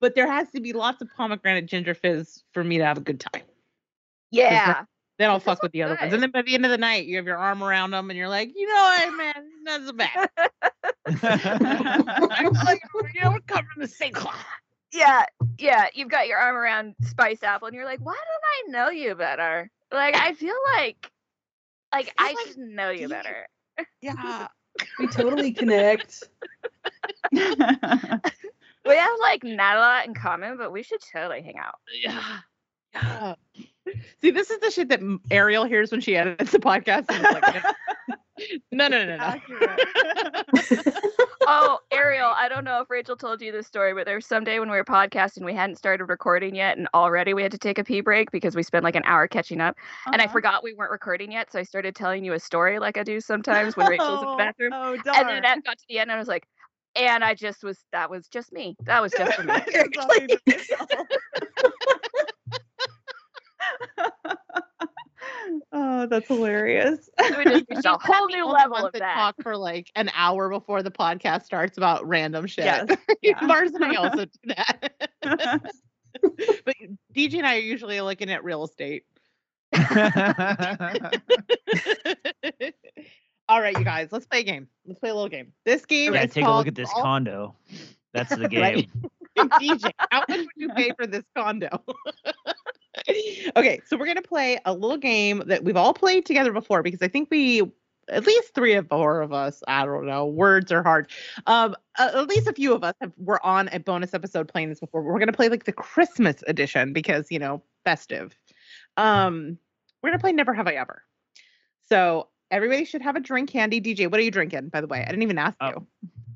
But 0.00 0.14
there 0.14 0.30
has 0.30 0.50
to 0.50 0.60
be 0.60 0.72
lots 0.72 1.02
of 1.02 1.08
pomegranate 1.16 1.66
ginger 1.66 1.94
fizz 1.94 2.42
for 2.52 2.62
me 2.62 2.78
to 2.78 2.84
have 2.84 2.98
a 2.98 3.02
good 3.02 3.20
time. 3.20 3.42
Yeah. 4.30 4.84
Then 5.18 5.30
I'll 5.30 5.40
fuck 5.40 5.62
with 5.62 5.72
the 5.72 5.82
other 5.82 5.96
ones. 6.00 6.12
And 6.12 6.22
then 6.22 6.30
by 6.30 6.42
the 6.42 6.54
end 6.54 6.64
of 6.64 6.70
the 6.70 6.78
night, 6.78 7.06
you 7.06 7.16
have 7.16 7.26
your 7.26 7.38
arm 7.38 7.62
around 7.62 7.90
them 7.90 8.08
and 8.08 8.16
you're 8.16 8.28
like, 8.28 8.52
you 8.54 8.68
know 8.68 8.74
what, 8.74 9.16
man, 9.16 9.34
that's 9.64 9.84
not 9.84 9.86
so 9.86 9.92
bad. 9.92 10.30
I'm 12.44 12.52
like, 12.64 12.82
you 13.14 13.20
know, 13.22 13.32
we 13.32 13.40
come 13.46 13.66
from 13.72 13.82
the 13.82 13.88
same 13.88 14.12
cloth. 14.12 14.36
Yeah, 14.92 15.24
yeah. 15.58 15.86
You've 15.92 16.08
got 16.08 16.28
your 16.28 16.38
arm 16.38 16.56
around 16.56 16.94
Spice 17.02 17.42
apple, 17.42 17.66
and 17.68 17.74
you're 17.74 17.84
like, 17.84 18.00
why 18.00 18.14
don't 18.14 18.78
I 18.78 18.84
know 18.84 18.90
you 18.90 19.14
better? 19.14 19.70
Like 19.92 20.14
I 20.16 20.32
feel 20.34 20.54
like, 20.76 21.10
like 21.92 22.14
I 22.16 22.34
should 22.46 22.58
know 22.58 22.90
you 22.90 23.08
better. 23.08 23.48
Yeah. 24.00 24.48
We 24.98 25.08
totally 25.08 25.52
connect. 25.52 26.24
We 28.88 28.96
have 28.96 29.10
like 29.20 29.44
not 29.44 29.76
a 29.76 29.80
lot 29.80 30.06
in 30.06 30.14
common, 30.14 30.56
but 30.56 30.72
we 30.72 30.82
should 30.82 31.00
totally 31.12 31.42
hang 31.42 31.58
out. 31.58 31.74
Yeah. 32.02 32.22
Yeah. 32.94 33.34
See, 34.22 34.30
this 34.30 34.50
is 34.50 34.58
the 34.60 34.70
shit 34.70 34.88
that 34.88 35.00
Ariel 35.30 35.64
hears 35.64 35.90
when 35.92 36.00
she 36.00 36.16
edits 36.16 36.52
the 36.52 36.58
podcast. 36.58 37.04
And 37.10 37.22
like, 37.22 37.64
no, 38.72 38.88
no, 38.88 39.04
no, 39.04 39.16
no. 39.18 39.34
no. 39.46 40.82
oh, 41.46 41.78
Ariel, 41.92 42.32
I 42.34 42.48
don't 42.48 42.64
know 42.64 42.80
if 42.80 42.88
Rachel 42.88 43.14
told 43.14 43.42
you 43.42 43.52
this 43.52 43.66
story, 43.66 43.92
but 43.92 44.06
there 44.06 44.14
was 44.16 44.24
some 44.26 44.42
day 44.42 44.58
when 44.58 44.70
we 44.70 44.76
were 44.76 44.84
podcasting, 44.84 45.44
we 45.44 45.52
hadn't 45.54 45.76
started 45.76 46.06
recording 46.06 46.54
yet, 46.54 46.78
and 46.78 46.88
already 46.94 47.34
we 47.34 47.42
had 47.42 47.52
to 47.52 47.58
take 47.58 47.78
a 47.78 47.84
pee 47.84 48.00
break 48.00 48.30
because 48.30 48.56
we 48.56 48.62
spent 48.62 48.84
like 48.84 48.96
an 48.96 49.02
hour 49.04 49.28
catching 49.28 49.60
up. 49.60 49.76
And 50.06 50.20
I 50.20 50.24
Uh-huh. 50.24 50.32
forgot 50.32 50.64
we 50.64 50.72
weren't 50.72 50.90
recording 50.90 51.30
yet, 51.32 51.52
so 51.52 51.58
I 51.58 51.62
started 51.62 51.94
telling 51.94 52.24
you 52.24 52.32
a 52.32 52.40
story 52.40 52.78
like 52.78 52.96
I 52.96 53.02
do 53.02 53.20
sometimes 53.20 53.76
when 53.76 53.86
Rachel's 53.86 54.22
in 54.22 54.28
the 54.30 54.36
bathroom. 54.36 54.72
Oh, 54.74 54.96
darn. 54.96 55.16
and 55.18 55.28
then 55.28 55.42
that 55.42 55.62
got 55.64 55.78
to 55.78 55.84
the 55.90 55.98
end, 55.98 56.10
and 56.10 56.16
I 56.16 56.18
was 56.18 56.28
like, 56.28 56.48
and 56.94 57.24
I 57.24 57.34
just 57.34 57.62
was 57.62 57.78
that 57.92 58.10
was 58.10 58.28
just 58.28 58.52
me. 58.52 58.76
That 58.84 59.02
was 59.02 59.12
just 59.12 59.34
for 59.34 59.44
me. 59.44 59.54
It's 59.66 59.98
all 59.98 60.16
you 60.16 60.28
do 60.28 60.38
yourself. 60.46 60.88
oh, 65.72 66.06
that's 66.06 66.28
hilarious. 66.28 67.08
we 67.36 67.44
just 67.44 67.64
reached 67.70 67.84
a 67.84 67.98
whole 68.00 68.28
new 68.28 68.46
level 68.46 68.76
of 68.76 68.92
that 68.92 69.00
that. 69.00 69.14
talk 69.14 69.34
for 69.42 69.56
like 69.56 69.90
an 69.94 70.10
hour 70.14 70.48
before 70.48 70.82
the 70.82 70.90
podcast 70.90 71.44
starts 71.44 71.78
about 71.78 72.06
random 72.06 72.46
shit. 72.46 72.64
Yes, 72.64 72.88
yeah. 73.22 73.38
Mars 73.42 73.72
and 73.72 73.84
I 73.84 73.94
also 73.96 74.24
do 74.24 74.30
that. 74.46 74.92
but 75.22 76.76
DJ 77.14 77.38
and 77.38 77.46
I 77.46 77.56
are 77.56 77.60
usually 77.60 78.00
looking 78.00 78.30
at 78.30 78.44
real 78.44 78.64
estate. 78.64 79.04
All 83.48 83.60
right, 83.62 83.76
you 83.78 83.84
guys, 83.84 84.08
let's 84.12 84.26
play 84.26 84.40
a 84.40 84.44
game. 84.44 84.68
Let's 84.86 85.00
play 85.00 85.10
a 85.10 85.14
little 85.14 85.28
game. 85.28 85.52
This 85.64 85.86
game 85.86 86.14
is 86.14 86.16
called. 86.16 86.20
yeah, 86.20 86.24
is 86.24 86.34
take 86.34 86.44
a 86.44 86.50
look 86.50 86.66
at 86.66 86.74
this 86.74 86.90
All- 86.94 87.02
condo. 87.02 87.56
That's 88.12 88.34
the 88.34 88.48
game. 88.48 88.86
DJ, 89.38 89.90
how 90.10 90.24
much 90.28 90.38
would 90.38 90.48
you 90.56 90.68
pay 90.70 90.90
for 90.98 91.06
this 91.06 91.22
condo? 91.36 91.68
okay, 93.56 93.80
so 93.86 93.96
we're 93.96 94.06
gonna 94.06 94.20
play 94.20 94.58
a 94.64 94.72
little 94.72 94.96
game 94.96 95.42
that 95.46 95.62
we've 95.62 95.76
all 95.76 95.94
played 95.94 96.26
together 96.26 96.52
before 96.52 96.82
because 96.82 97.00
I 97.02 97.08
think 97.08 97.28
we, 97.30 97.62
at 98.08 98.26
least 98.26 98.52
three 98.54 98.74
of 98.74 98.88
four 98.88 99.20
of 99.20 99.32
us, 99.32 99.62
I 99.68 99.84
don't 99.84 100.06
know, 100.06 100.26
words 100.26 100.72
are 100.72 100.82
hard. 100.82 101.08
Um, 101.46 101.76
at 101.98 102.26
least 102.26 102.48
a 102.48 102.52
few 102.52 102.74
of 102.74 102.82
us 102.82 102.94
have 103.00 103.12
were 103.16 103.44
on 103.46 103.68
a 103.72 103.78
bonus 103.78 104.12
episode 104.12 104.48
playing 104.48 104.70
this 104.70 104.80
before. 104.80 105.02
We're 105.02 105.18
gonna 105.20 105.32
play 105.32 105.48
like 105.48 105.64
the 105.64 105.72
Christmas 105.72 106.42
edition 106.48 106.92
because 106.92 107.28
you 107.30 107.38
know 107.38 107.62
festive. 107.84 108.36
Um, 108.96 109.56
we're 110.02 110.10
gonna 110.10 110.18
play 110.20 110.32
Never 110.32 110.52
Have 110.52 110.66
I 110.66 110.72
Ever. 110.72 111.02
So 111.88 112.28
everybody 112.50 112.84
should 112.84 113.02
have 113.02 113.16
a 113.16 113.20
drink 113.20 113.50
handy. 113.50 113.80
DJ, 113.80 114.10
what 114.10 114.20
are 114.20 114.22
you 114.22 114.30
drinking? 114.30 114.68
By 114.68 114.80
the 114.80 114.86
way, 114.86 115.02
I 115.02 115.06
didn't 115.06 115.22
even 115.22 115.38
ask 115.38 115.56
Uh, 115.60 115.72
you. 115.76 115.86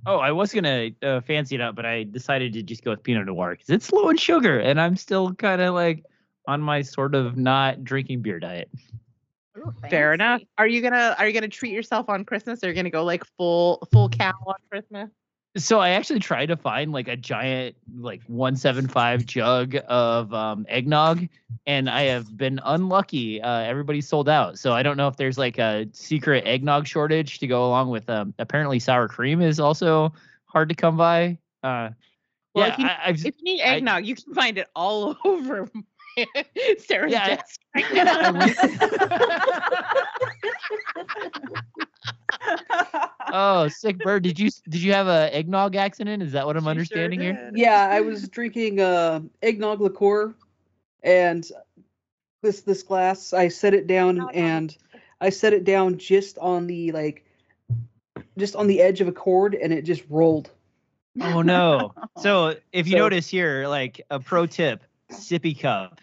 Oh, 0.04 0.16
I 0.16 0.32
was 0.32 0.52
gonna 0.52 0.90
uh, 1.02 1.20
fancy 1.20 1.54
it 1.54 1.60
up, 1.60 1.76
but 1.76 1.86
I 1.86 2.02
decided 2.02 2.52
to 2.54 2.62
just 2.62 2.82
go 2.82 2.90
with 2.90 3.02
Pinot 3.04 3.26
Noir 3.26 3.52
because 3.52 3.70
it's 3.70 3.92
low 3.92 4.08
in 4.08 4.16
sugar, 4.16 4.58
and 4.58 4.80
I'm 4.80 4.96
still 4.96 5.32
kind 5.34 5.60
of 5.62 5.74
like 5.74 6.04
on 6.48 6.60
my 6.60 6.82
sort 6.82 7.14
of 7.14 7.36
not 7.36 7.84
drinking 7.84 8.22
beer 8.22 8.40
diet. 8.40 8.68
Fair 9.90 10.12
enough. 10.12 10.42
Are 10.58 10.66
you 10.66 10.80
gonna 10.82 11.14
are 11.18 11.26
you 11.26 11.32
gonna 11.32 11.46
treat 11.46 11.72
yourself 11.72 12.08
on 12.08 12.24
Christmas? 12.24 12.64
Or 12.64 12.66
are 12.66 12.70
you 12.70 12.74
gonna 12.74 12.90
go 12.90 13.04
like 13.04 13.22
full 13.36 13.86
full 13.92 14.08
cow 14.08 14.32
on 14.46 14.54
Christmas? 14.70 15.10
So 15.56 15.80
I 15.80 15.90
actually 15.90 16.20
tried 16.20 16.46
to 16.46 16.56
find 16.56 16.92
like 16.92 17.08
a 17.08 17.16
giant 17.16 17.76
like 17.98 18.22
175 18.26 19.26
jug 19.26 19.76
of 19.86 20.32
um, 20.32 20.64
eggnog, 20.68 21.28
and 21.66 21.90
I 21.90 22.04
have 22.04 22.34
been 22.36 22.58
unlucky. 22.64 23.42
Uh, 23.42 23.60
everybody's 23.60 24.08
sold 24.08 24.30
out, 24.30 24.58
so 24.58 24.72
I 24.72 24.82
don't 24.82 24.96
know 24.96 25.08
if 25.08 25.16
there's 25.18 25.36
like 25.36 25.58
a 25.58 25.86
secret 25.92 26.44
eggnog 26.46 26.86
shortage 26.86 27.38
to 27.40 27.46
go 27.46 27.66
along 27.66 27.90
with. 27.90 28.08
Um, 28.08 28.32
apparently, 28.38 28.78
sour 28.78 29.08
cream 29.08 29.42
is 29.42 29.60
also 29.60 30.14
hard 30.46 30.70
to 30.70 30.74
come 30.74 30.96
by. 30.96 31.36
Uh, 31.62 31.90
Well, 32.54 32.68
yeah, 32.68 32.72
if 32.72 32.78
you, 32.78 32.86
I, 32.86 32.98
I've, 33.06 33.26
if 33.26 33.34
you 33.38 33.44
need 33.44 33.62
I- 33.62 33.76
eggnog, 33.76 34.06
you 34.06 34.14
can 34.14 34.32
find 34.32 34.56
it 34.56 34.68
all 34.74 35.16
over 35.24 35.68
Sarah's 36.78 37.12
Yeah, 37.12 37.36
desk 37.36 37.60
right 37.74 37.94
now. 37.94 38.46
oh, 43.32 43.68
sick 43.68 43.98
bird. 43.98 44.22
Did 44.22 44.38
you 44.38 44.50
did 44.68 44.82
you 44.82 44.92
have 44.92 45.06
a 45.06 45.34
eggnog 45.34 45.76
accident? 45.76 46.22
Is 46.22 46.32
that 46.32 46.46
what 46.46 46.56
I'm 46.56 46.68
understanding 46.68 47.20
here? 47.20 47.50
Yeah, 47.54 47.88
I 47.90 48.00
was 48.00 48.28
drinking 48.28 48.80
uh, 48.80 49.20
eggnog 49.42 49.80
liqueur, 49.80 50.34
and 51.02 51.48
this 52.42 52.60
this 52.62 52.82
glass. 52.82 53.32
I 53.32 53.48
set 53.48 53.74
it 53.74 53.86
down, 53.86 54.28
and 54.34 54.76
I 55.20 55.30
set 55.30 55.52
it 55.52 55.64
down 55.64 55.98
just 55.98 56.38
on 56.38 56.66
the 56.66 56.92
like, 56.92 57.24
just 58.38 58.56
on 58.56 58.66
the 58.66 58.80
edge 58.80 59.00
of 59.00 59.08
a 59.08 59.12
cord, 59.12 59.54
and 59.54 59.72
it 59.72 59.82
just 59.82 60.02
rolled. 60.08 60.50
Oh 61.20 61.42
no. 61.42 61.94
So 62.18 62.56
if 62.72 62.86
you 62.86 62.92
So- 62.92 62.98
notice 62.98 63.28
here, 63.28 63.66
like 63.68 64.00
a 64.10 64.18
pro 64.20 64.46
tip, 64.46 64.82
sippy 65.10 65.58
cup. 65.58 66.00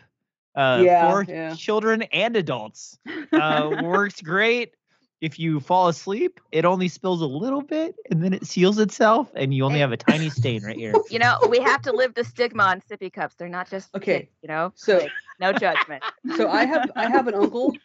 Uh, 0.60 0.84
Yeah, 0.86 1.00
for 1.10 1.26
yeah. 1.30 1.56
children 1.56 2.02
and 2.12 2.36
adults. 2.36 3.00
Uh, 3.32 3.72
works 3.82 4.22
great. 4.22 4.74
If 5.22 5.40
you 5.40 5.60
fall 5.62 5.88
asleep, 5.88 6.40
it 6.52 6.66
only 6.66 6.90
spills 6.90 7.22
a 7.22 7.26
little 7.26 7.62
bit 7.62 7.96
and 8.12 8.22
then 8.24 8.34
it 8.34 8.46
seals 8.46 8.78
itself 8.78 9.30
and 9.36 9.54
you 9.54 9.64
only 9.64 9.80
have 9.80 9.94
a 9.94 9.98
tiny 9.98 10.30
stain 10.30 10.64
right 10.64 10.76
here. 10.76 11.02
You 11.10 11.20
know, 11.20 11.38
we 11.50 11.60
have 11.62 11.82
to 11.84 11.94
live 11.94 12.14
the 12.14 12.24
stigma 12.26 12.64
on 12.64 12.82
sippy 12.82 13.12
cups. 13.12 13.36
They're 13.36 13.48
not 13.48 13.70
just 13.70 13.96
Okay, 13.96 14.20
kids, 14.20 14.32
you 14.42 14.48
know. 14.50 14.74
so- 14.76 14.98
Like, 15.00 15.14
no 15.40 15.54
judgment. 15.54 16.04
So 16.36 16.50
I 16.50 16.66
have 16.66 16.92
I 16.96 17.06
have 17.08 17.28
an 17.30 17.36
uncle 17.36 17.76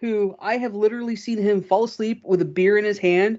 who 0.00 0.34
I 0.40 0.56
have 0.58 0.74
literally 0.74 1.14
seen 1.16 1.38
him 1.38 1.62
fall 1.62 1.84
asleep 1.84 2.20
with 2.24 2.42
a 2.42 2.44
beer 2.44 2.76
in 2.76 2.84
his 2.84 2.98
hand, 2.98 3.38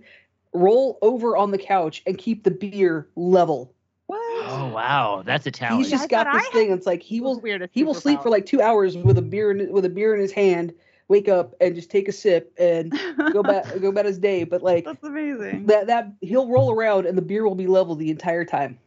roll 0.54 0.98
over 1.02 1.36
on 1.36 1.52
the 1.52 1.58
couch, 1.58 2.02
and 2.08 2.18
keep 2.18 2.44
the 2.46 2.52
beer 2.52 3.08
level. 3.18 3.74
Oh 4.48 4.68
wow, 4.74 5.24
that's 5.26 5.46
a 5.48 5.52
talent. 5.52 5.84
He's 5.86 5.92
just 5.92 6.10
got 6.10 6.32
this 6.32 6.48
thing. 6.50 6.72
It's 6.72 6.86
like 6.86 7.02
he 7.02 7.22
will 7.22 7.42
he 7.72 7.84
will 7.84 7.94
sleep 7.94 8.22
for 8.22 8.30
like 8.30 8.46
two 8.46 8.62
hours 8.62 8.98
with 8.98 9.18
a 9.18 9.22
beer 9.22 9.52
in, 9.52 9.72
with 9.72 9.86
a 9.86 9.90
beer 9.90 10.14
in 10.14 10.22
his 10.22 10.32
hand, 10.32 10.74
wake 11.08 11.28
up 11.28 11.56
and 11.62 11.76
just 11.76 11.90
take 11.90 12.08
a 12.08 12.12
sip 12.12 12.54
and 12.58 12.92
go 13.34 13.44
back 13.44 13.66
go 13.80 13.90
about 13.90 14.06
his 14.06 14.18
day. 14.18 14.44
But 14.44 14.64
like 14.64 14.86
That's 14.86 15.04
amazing. 15.04 15.66
that 15.68 15.88
that 15.88 16.14
he'll 16.22 16.48
roll 16.48 16.72
around 16.72 17.06
and 17.06 17.18
the 17.18 17.22
beer 17.22 17.48
will 17.48 17.56
be 17.56 17.68
level 17.68 17.96
the 17.96 18.10
entire 18.10 18.46
time. 18.46 18.80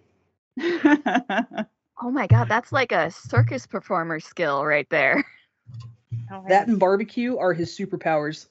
Oh 2.05 2.11
my 2.11 2.27
god, 2.27 2.49
that's 2.49 2.73
like 2.73 2.91
a 2.91 3.13
circus 3.13 3.67
performer 3.67 4.19
skill 4.19 4.65
right 4.65 4.89
there. 4.91 5.25
Oh, 6.33 6.45
that 6.49 6.67
and 6.67 6.79
barbecue 6.79 7.37
are 7.37 7.53
his 7.53 7.77
superpowers. 7.77 8.47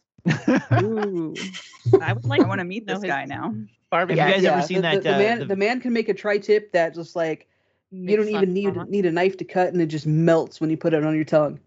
Ooh. 0.81 1.35
I 2.01 2.13
would 2.13 2.23
like 2.23 2.41
I 2.41 2.47
want 2.47 2.59
to 2.59 2.65
meet 2.65 2.87
this 2.87 2.99
guy 2.99 3.25
now. 3.25 3.53
Barbecue. 3.91 4.19
Have 4.21 4.29
you 4.29 4.35
guys 4.35 4.45
ever 4.45 4.57
Yeah, 4.57 4.61
seen 4.65 4.75
the, 4.77 4.81
that? 4.81 4.95
The, 4.95 5.01
the 5.09 5.15
uh, 5.15 5.19
man 5.19 5.39
the- 5.39 5.45
the 5.45 5.55
man 5.55 5.79
can 5.81 5.93
make 5.93 6.09
a 6.09 6.13
tri-tip 6.13 6.71
that 6.71 6.95
just 6.95 7.15
like 7.15 7.47
you 7.91 8.15
don't 8.17 8.27
even 8.29 8.45
fun 8.45 8.53
need 8.53 8.75
mama. 8.75 8.89
need 8.89 9.05
a 9.05 9.11
knife 9.11 9.37
to 9.37 9.45
cut 9.45 9.71
and 9.73 9.81
it 9.81 9.87
just 9.87 10.07
melts 10.07 10.59
when 10.61 10.69
you 10.71 10.77
put 10.77 10.93
it 10.93 11.05
on 11.05 11.13
your 11.13 11.25
tongue. 11.25 11.59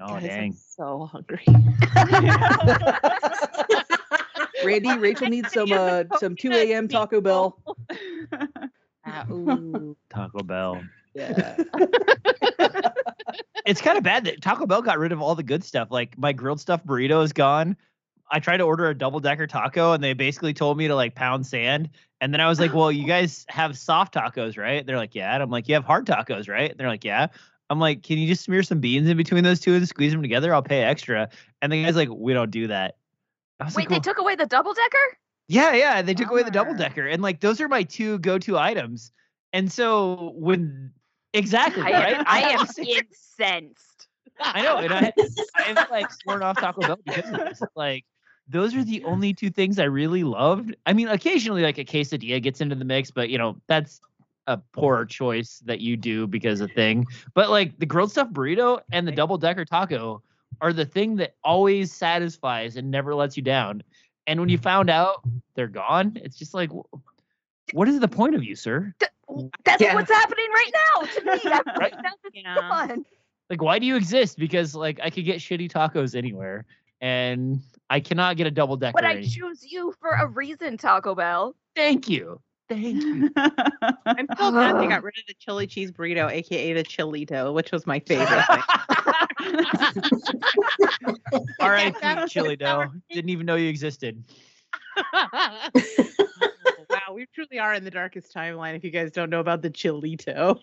oh 0.00 0.08
Guys, 0.08 0.22
I'm 0.24 0.28
dang. 0.28 0.52
so 0.52 1.06
hungry. 1.06 1.44
Randy, 4.64 4.98
Rachel 4.98 5.28
needs 5.28 5.52
some 5.52 5.72
uh 5.72 6.04
some 6.18 6.36
2 6.36 6.50
a.m. 6.52 6.88
Taco 6.88 7.20
Bell. 7.20 7.58
Ah, 9.06 9.24
ooh. 9.30 9.96
Taco 10.10 10.42
Bell. 10.42 10.82
Yeah. 11.14 11.56
It's 13.64 13.80
kind 13.80 13.96
of 13.96 14.04
bad 14.04 14.24
that 14.24 14.42
Taco 14.42 14.66
Bell 14.66 14.82
got 14.82 14.98
rid 14.98 15.10
of 15.12 15.22
all 15.22 15.34
the 15.34 15.42
good 15.42 15.64
stuff. 15.64 15.88
Like 15.90 16.18
my 16.18 16.34
grilled 16.34 16.60
stuffed 16.60 16.86
burrito 16.86 17.24
is 17.24 17.32
gone. 17.32 17.78
I 18.30 18.40
tried 18.40 18.58
to 18.58 18.64
order 18.64 18.88
a 18.88 18.94
double 18.94 19.20
decker 19.20 19.46
taco 19.46 19.92
and 19.92 20.02
they 20.02 20.12
basically 20.12 20.54
told 20.54 20.78
me 20.78 20.88
to 20.88 20.94
like 20.94 21.14
pound 21.14 21.46
sand. 21.46 21.90
And 22.20 22.32
then 22.32 22.40
I 22.40 22.48
was 22.48 22.60
like, 22.60 22.72
well, 22.74 22.92
you 22.92 23.06
guys 23.06 23.44
have 23.48 23.76
soft 23.76 24.14
tacos, 24.14 24.56
right? 24.56 24.86
They're 24.86 24.96
like, 24.96 25.14
yeah. 25.14 25.34
And 25.34 25.42
I'm 25.42 25.50
like, 25.50 25.68
you 25.68 25.74
have 25.74 25.84
hard 25.84 26.06
tacos, 26.06 26.48
right? 26.48 26.70
And 26.70 26.78
they're 26.78 26.88
like, 26.88 27.04
yeah. 27.04 27.28
I'm 27.68 27.78
like, 27.78 28.02
can 28.02 28.18
you 28.18 28.26
just 28.26 28.42
smear 28.42 28.62
some 28.62 28.80
beans 28.80 29.08
in 29.08 29.16
between 29.16 29.44
those 29.44 29.60
two 29.60 29.74
and 29.74 29.86
squeeze 29.86 30.12
them 30.12 30.22
together? 30.22 30.52
I'll 30.52 30.62
pay 30.62 30.82
extra. 30.82 31.28
And 31.62 31.72
the 31.72 31.84
guy's 31.84 31.94
like, 31.94 32.08
we 32.10 32.32
don't 32.32 32.50
do 32.50 32.66
that. 32.66 32.96
Wait, 33.60 33.76
like, 33.76 33.88
they 33.88 34.00
took 34.00 34.18
away 34.18 34.34
the 34.34 34.46
double 34.46 34.74
decker? 34.74 35.18
yeah, 35.46 35.74
yeah. 35.74 36.02
They 36.02 36.14
took 36.14 36.30
away 36.30 36.42
the 36.42 36.48
ah. 36.48 36.52
double 36.52 36.74
decker. 36.74 37.06
And 37.06 37.22
like, 37.22 37.40
those 37.40 37.60
are 37.60 37.68
my 37.68 37.82
two 37.82 38.18
go 38.20 38.38
to 38.38 38.56
items. 38.58 39.12
And 39.52 39.70
so 39.70 40.32
when, 40.36 40.92
exactly, 41.32 41.82
I, 41.82 41.90
right? 41.90 42.24
I 42.26 42.40
am 42.52 42.66
incensed. 42.78 44.08
I 44.40 44.62
know, 44.62 44.78
and 44.78 44.92
I, 44.92 45.12
I'm 45.56 45.76
like 45.90 46.10
sworn 46.12 46.42
off 46.42 46.58
Taco 46.58 46.80
Bell 46.80 46.98
because 47.04 47.30
of 47.30 47.38
this. 47.40 47.60
Like, 47.74 48.04
those 48.50 48.74
are 48.74 48.84
the 48.84 49.02
only 49.04 49.32
two 49.32 49.50
things 49.50 49.78
I 49.78 49.84
really 49.84 50.24
loved. 50.24 50.74
I 50.86 50.92
mean, 50.92 51.08
occasionally, 51.08 51.62
like 51.62 51.78
a 51.78 51.84
quesadilla 51.84 52.42
gets 52.42 52.60
into 52.60 52.74
the 52.74 52.84
mix, 52.84 53.10
but 53.10 53.30
you 53.30 53.38
know, 53.38 53.56
that's 53.66 54.00
a 54.46 54.58
poor 54.72 55.04
choice 55.04 55.62
that 55.64 55.80
you 55.80 55.96
do 55.96 56.26
because 56.26 56.60
of 56.60 56.70
thing. 56.72 57.06
But 57.34 57.50
like 57.50 57.78
the 57.78 57.86
grilled 57.86 58.10
stuffed 58.10 58.32
burrito 58.32 58.80
and 58.92 59.06
the 59.06 59.12
double 59.12 59.38
decker 59.38 59.64
taco 59.64 60.22
are 60.60 60.72
the 60.72 60.84
thing 60.84 61.16
that 61.16 61.34
always 61.44 61.92
satisfies 61.92 62.76
and 62.76 62.90
never 62.90 63.14
lets 63.14 63.36
you 63.36 63.42
down. 63.42 63.82
And 64.26 64.40
when 64.40 64.48
you 64.48 64.58
mm-hmm. 64.58 64.64
found 64.64 64.90
out 64.90 65.22
they're 65.54 65.68
gone, 65.68 66.12
it's 66.16 66.36
just 66.36 66.54
like, 66.54 66.70
what 67.72 67.88
is 67.88 68.00
the 68.00 68.08
point 68.08 68.34
of 68.34 68.42
you, 68.42 68.56
sir? 68.56 68.92
That's 69.64 69.80
Yeah. 69.80 69.94
what's 69.94 70.10
happening 70.10 70.46
right 70.52 70.72
now 70.74 71.06
to 71.06 71.24
me. 71.24 71.30
Right. 71.50 71.66
right. 71.78 71.94
Yeah. 72.34 72.56
gone. 72.56 73.04
Like, 73.48 73.62
why 73.62 73.78
do 73.78 73.86
you 73.86 73.96
exist? 73.96 74.38
Because 74.38 74.74
like 74.74 75.00
I 75.02 75.10
could 75.10 75.24
get 75.24 75.38
shitty 75.38 75.70
tacos 75.70 76.14
anywhere, 76.14 76.64
and 77.00 77.60
I 77.88 78.00
cannot 78.00 78.36
get 78.36 78.46
a 78.46 78.50
double 78.50 78.76
decker. 78.76 78.92
But 78.94 79.04
I 79.04 79.22
choose 79.22 79.70
you 79.70 79.94
for 80.00 80.10
a 80.10 80.26
reason, 80.26 80.76
Taco 80.76 81.14
Bell. 81.14 81.54
Thank 81.74 82.08
you. 82.08 82.40
Thank 82.68 83.02
you. 83.02 83.30
I'm 83.36 84.28
so 84.38 84.52
glad 84.52 84.78
they 84.78 84.86
got 84.86 85.02
rid 85.02 85.18
of 85.18 85.24
the 85.26 85.34
chili 85.40 85.66
cheese 85.66 85.90
burrito, 85.90 86.30
aka 86.30 86.72
the 86.72 86.84
chilito, 86.84 87.52
which 87.52 87.72
was 87.72 87.84
my 87.84 87.98
favorite 87.98 88.44
thing. 88.46 88.62
R.I.P. 91.58 92.28
Chili 92.28 92.54
Dough. 92.54 92.92
Didn't 93.10 93.30
even 93.30 93.44
know 93.44 93.56
you 93.56 93.68
existed. 93.68 94.22
wow, 95.12 95.68
we 97.12 97.26
truly 97.34 97.58
are 97.58 97.74
in 97.74 97.82
the 97.82 97.90
darkest 97.90 98.32
timeline 98.32 98.76
if 98.76 98.84
you 98.84 98.90
guys 98.90 99.10
don't 99.10 99.30
know 99.30 99.40
about 99.40 99.62
the 99.62 99.70
chilito. 99.70 100.60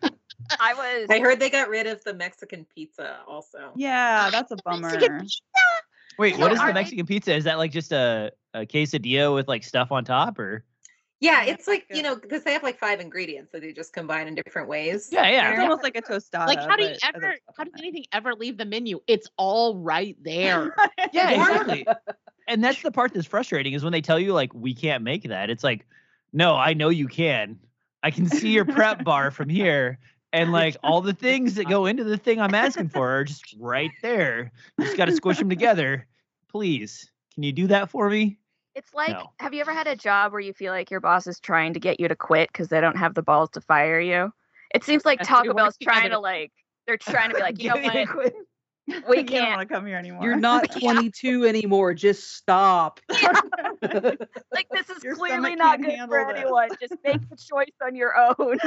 I 0.60 0.74
was 0.74 1.06
I 1.10 1.20
heard 1.20 1.40
they 1.40 1.50
got 1.50 1.68
rid 1.68 1.86
of 1.86 2.02
the 2.04 2.14
Mexican 2.14 2.66
pizza 2.74 3.18
also. 3.26 3.72
yeah, 3.76 4.30
that's 4.30 4.50
a 4.52 4.56
bummer. 4.64 4.98
Wait, 6.18 6.38
what 6.38 6.50
is 6.52 6.58
Are 6.58 6.68
the 6.68 6.72
they- 6.72 6.80
Mexican 6.80 7.06
pizza? 7.06 7.34
Is 7.34 7.44
that 7.44 7.58
like 7.58 7.70
just 7.72 7.92
a, 7.92 8.32
a 8.54 8.60
quesadilla 8.66 9.34
with 9.34 9.48
like 9.48 9.62
stuff 9.64 9.92
on 9.92 10.04
top, 10.04 10.38
or? 10.38 10.64
Yeah, 11.20 11.44
Yeah, 11.44 11.52
it's 11.52 11.66
like, 11.66 11.86
like 11.90 11.96
you 11.96 12.02
know, 12.02 12.14
because 12.16 12.42
they 12.44 12.52
have 12.52 12.62
like 12.62 12.78
five 12.78 13.00
ingredients 13.00 13.52
that 13.52 13.60
they 13.62 13.72
just 13.72 13.92
combine 13.92 14.26
in 14.28 14.34
different 14.34 14.68
ways. 14.68 15.08
Yeah, 15.10 15.28
yeah. 15.28 15.50
It's 15.52 15.60
almost 15.60 15.82
like 15.82 15.96
a 15.96 16.02
tostada. 16.02 16.46
like, 16.46 16.58
how 16.60 16.76
do 16.76 16.84
you 16.84 16.94
ever? 17.02 17.36
How 17.56 17.64
does 17.64 17.72
anything 17.78 18.04
ever 18.12 18.34
leave 18.34 18.56
the 18.58 18.64
menu? 18.66 19.00
It's 19.06 19.28
all 19.36 19.76
right 19.76 20.16
there. 20.22 20.74
Yeah, 21.12 21.30
exactly. 21.30 21.86
and 22.48 22.62
that's 22.64 22.82
the 22.82 22.90
part 22.90 23.14
that's 23.14 23.26
frustrating 23.26 23.72
is 23.74 23.82
when 23.84 23.92
they 23.92 24.00
tell 24.02 24.18
you 24.18 24.32
like 24.34 24.52
we 24.54 24.74
can't 24.74 25.02
make 25.04 25.22
that. 25.24 25.48
It's 25.50 25.64
like, 25.64 25.86
no, 26.32 26.54
I 26.54 26.74
know 26.74 26.88
you 26.90 27.08
can. 27.08 27.58
I 28.02 28.10
can 28.10 28.26
see 28.26 28.50
your 28.50 28.64
prep 28.64 29.02
bar 29.04 29.30
from 29.30 29.48
here. 29.60 29.98
And 30.32 30.52
like 30.52 30.76
all 30.82 31.00
the 31.00 31.12
things 31.14 31.54
that 31.54 31.68
go 31.68 31.86
into 31.86 32.04
the 32.04 32.16
thing 32.16 32.40
I'm 32.40 32.54
asking 32.54 32.88
for 32.90 33.08
are 33.18 33.24
just 33.24 33.54
right 33.60 33.90
there. 34.02 34.52
You 34.78 34.84
just 34.84 34.96
got 34.96 35.06
to 35.06 35.12
squish 35.12 35.38
them 35.38 35.48
together. 35.48 36.06
Please, 36.50 37.10
can 37.34 37.42
you 37.42 37.52
do 37.52 37.66
that 37.68 37.90
for 37.90 38.08
me? 38.10 38.38
It's 38.74 38.92
like, 38.94 39.10
No. 39.12 39.30
have 39.40 39.54
you 39.54 39.60
ever 39.62 39.72
had 39.72 39.86
a 39.86 39.96
job 39.96 40.32
where 40.32 40.40
you 40.40 40.52
feel 40.52 40.72
like 40.72 40.90
your 40.90 41.00
boss 41.00 41.26
is 41.26 41.40
trying 41.40 41.72
to 41.74 41.80
get 41.80 41.98
you 41.98 42.08
to 42.08 42.16
quit 42.16 42.50
because 42.52 42.68
they 42.68 42.80
don't 42.80 42.96
have 42.98 43.14
the 43.14 43.22
balls 43.22 43.50
to 43.50 43.60
fire 43.62 44.00
you? 44.00 44.32
It 44.74 44.84
seems 44.84 45.04
like 45.06 45.20
Yes, 45.20 45.28
we 45.30 45.34
Taco 45.36 45.54
Bell's 45.54 45.76
trying 45.82 46.04
to- 46.04 46.10
to 46.10 46.18
like, 46.18 46.52
they're 46.86 46.96
trying 46.98 47.30
to 47.30 47.36
be 47.36 47.40
like, 47.40 47.62
you 47.62 47.70
know 47.70 47.76
Get 47.76 47.94
me 47.94 48.04
to 48.06 48.12
what? 48.12 48.34
We 49.08 49.16
You 49.18 49.24
don't 49.24 49.26
can't. 49.26 49.56
want 49.56 49.68
to 49.68 49.74
come 49.74 49.84
here 49.86 49.96
anymore. 49.96 50.22
You're 50.22 50.36
not 50.36 50.70
22 50.70 51.44
anymore. 51.44 51.92
Just 51.94 52.34
stop. 52.36 53.00
Like 53.10 54.68
this 54.70 54.88
is 54.90 55.02
Your 55.02 55.16
clearly 55.16 55.56
not 55.56 55.80
good 55.80 55.98
for 56.08 56.24
this. 56.32 56.40
anyone. 56.42 56.68
Just 56.80 56.94
make 57.04 57.28
the 57.28 57.36
choice 57.36 57.72
on 57.84 57.96
your 57.96 58.14
own. 58.38 58.58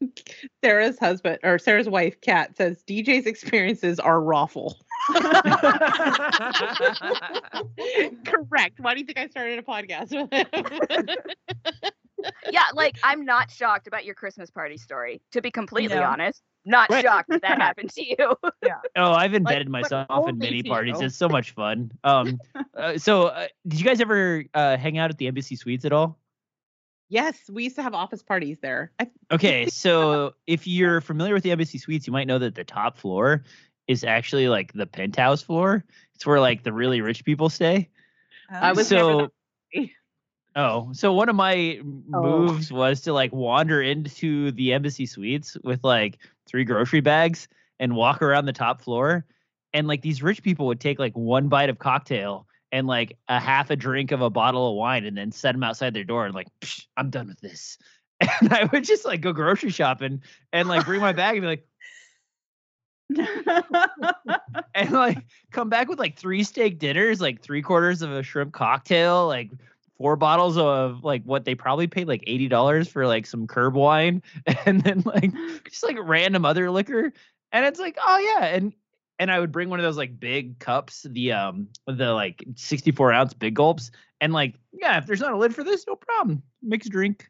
Sarah's 0.64 0.98
husband 0.98 1.38
or 1.42 1.58
Sarah's 1.58 1.88
wife, 1.88 2.20
Kat, 2.20 2.56
says 2.56 2.82
DJ's 2.88 3.26
experiences 3.26 3.98
are 4.00 4.20
rawful. 4.20 4.76
Correct. 8.26 8.80
Why 8.80 8.94
do 8.94 9.00
you 9.00 9.06
think 9.06 9.18
I 9.18 9.26
started 9.28 9.58
a 9.58 9.62
podcast 9.62 10.10
with 10.10 10.32
him? 10.32 11.06
yeah, 12.50 12.64
like 12.74 12.96
I'm 13.04 13.24
not 13.24 13.50
shocked 13.50 13.86
about 13.86 14.04
your 14.04 14.14
Christmas 14.14 14.50
party 14.50 14.76
story. 14.76 15.20
To 15.32 15.40
be 15.42 15.50
completely 15.50 15.96
No. 15.96 16.02
honest, 16.04 16.42
not 16.64 16.90
Right. 16.90 17.04
shocked 17.04 17.28
that 17.30 17.42
that 17.42 17.58
happened 17.62 17.90
to 17.90 18.04
you. 18.04 18.16
yeah. 18.64 18.80
Oh, 18.96 19.12
I've 19.12 19.34
embedded 19.34 19.70
but 19.70 19.82
myself 19.82 20.28
in 20.28 20.38
many 20.38 20.62
parties. 20.62 21.00
you. 21.00 21.06
It's 21.06 21.16
so 21.16 21.28
much 21.28 21.52
fun. 21.52 21.92
Um, 22.04 22.38
uh, 22.76 22.98
so 22.98 23.26
uh, 23.28 23.46
did 23.68 23.78
you 23.80 23.86
guys 23.86 24.00
ever 24.00 24.44
uh, 24.54 24.76
hang 24.76 24.98
out 24.98 25.10
at 25.10 25.18
the 25.18 25.26
Embassy 25.28 25.56
Suites 25.56 25.84
at 25.84 25.92
all? 25.92 26.18
Yes, 27.08 27.38
we 27.50 27.64
used 27.64 27.76
to 27.76 27.82
have 27.82 27.94
office 27.94 28.22
parties 28.22 28.58
there. 28.60 28.92
I, 28.98 29.08
Okay, 29.30 29.66
so 29.68 30.34
if 30.46 30.66
you're 30.66 31.00
familiar 31.00 31.34
with 31.34 31.42
the 31.42 31.50
Embassy 31.50 31.78
Suites, 31.78 32.06
you 32.06 32.12
might 32.12 32.26
know 32.26 32.38
that 32.38 32.54
the 32.54 32.64
top 32.64 32.96
floor 32.96 33.42
is 33.88 34.04
actually 34.04 34.48
like 34.48 34.72
the 34.72 34.86
penthouse 34.86 35.42
floor. 35.42 35.84
It's 36.14 36.26
where 36.26 36.40
like 36.40 36.62
the 36.62 36.72
really 36.72 37.00
rich 37.00 37.24
people 37.24 37.48
stay. 37.48 37.88
I 38.50 38.72
was 38.72 38.88
so. 38.88 39.28
Oh, 40.58 40.88
so 40.94 41.12
one 41.12 41.28
of 41.28 41.36
my 41.36 41.54
m- 41.80 42.04
oh. 42.14 42.22
moves 42.22 42.72
was 42.72 43.02
to 43.02 43.12
like 43.12 43.30
wander 43.30 43.82
into 43.82 44.52
the 44.52 44.72
Embassy 44.72 45.04
Suites 45.04 45.54
with 45.62 45.84
like 45.84 46.16
three 46.46 46.64
grocery 46.64 47.02
bags 47.02 47.46
and 47.78 47.94
walk 47.94 48.22
around 48.22 48.46
the 48.46 48.54
top 48.54 48.80
floor. 48.80 49.26
and 49.74 49.86
like 49.86 50.00
these 50.00 50.22
rich 50.22 50.42
people 50.42 50.66
would 50.68 50.80
take 50.80 50.98
like 50.98 51.12
one 51.14 51.48
bite 51.48 51.68
of 51.68 51.78
cocktail 51.78 52.46
and 52.72 52.86
like 52.86 53.18
a 53.28 53.38
half 53.40 53.70
a 53.70 53.76
drink 53.76 54.12
of 54.12 54.20
a 54.20 54.30
bottle 54.30 54.70
of 54.70 54.76
wine 54.76 55.04
and 55.04 55.16
then 55.16 55.32
set 55.32 55.52
them 55.52 55.62
outside 55.62 55.94
their 55.94 56.04
door 56.04 56.26
and 56.26 56.34
like 56.34 56.48
"Psh, 56.60 56.86
i'm 56.96 57.10
done 57.10 57.28
with 57.28 57.40
this. 57.40 57.78
And 58.40 58.52
i 58.52 58.64
would 58.64 58.84
just 58.84 59.04
like 59.04 59.20
go 59.20 59.32
grocery 59.32 59.70
shopping 59.70 60.22
and 60.52 60.68
like 60.68 60.86
bring 60.86 61.00
my 61.00 61.12
bag 61.12 61.36
and 61.36 61.42
be 61.42 61.46
like 61.46 61.66
and 64.74 64.90
like 64.90 65.18
come 65.52 65.68
back 65.68 65.88
with 65.88 65.98
like 65.98 66.18
three 66.18 66.42
steak 66.42 66.78
dinners 66.78 67.20
like 67.20 67.42
three 67.42 67.62
quarters 67.62 68.02
of 68.02 68.10
a 68.10 68.22
shrimp 68.22 68.52
cocktail 68.52 69.26
like 69.28 69.50
four 69.98 70.16
bottles 70.16 70.56
of 70.58 71.04
like 71.04 71.22
what 71.24 71.44
they 71.44 71.54
probably 71.54 71.86
paid 71.86 72.08
like 72.08 72.24
$80 72.26 72.88
for 72.88 73.06
like 73.06 73.26
some 73.26 73.46
curb 73.46 73.74
wine 73.74 74.22
and 74.66 74.82
then 74.82 75.02
like 75.04 75.32
just 75.68 75.82
like 75.82 75.96
random 76.00 76.44
other 76.44 76.70
liquor. 76.70 77.12
And 77.52 77.64
it's 77.64 77.80
like 77.80 77.96
oh 78.04 78.18
yeah. 78.18 78.46
And 78.46 78.74
and 79.18 79.30
i 79.30 79.38
would 79.40 79.52
bring 79.52 79.68
one 79.70 79.78
of 79.80 79.84
those 79.84 79.96
like 79.96 80.18
big 80.20 80.58
cups 80.58 81.06
the 81.10 81.32
um 81.32 81.68
the 81.86 82.12
like 82.12 82.44
64 82.54 83.12
ounce 83.12 83.34
big 83.34 83.54
gulps 83.54 83.90
and 84.20 84.32
like 84.32 84.54
yeah 84.72 84.98
if 84.98 85.06
there's 85.06 85.20
not 85.20 85.32
a 85.32 85.36
lid 85.36 85.54
for 85.54 85.64
this 85.64 85.84
no 85.86 85.96
problem. 85.96 86.42
Mix 86.62 86.88
drink. 86.88 87.28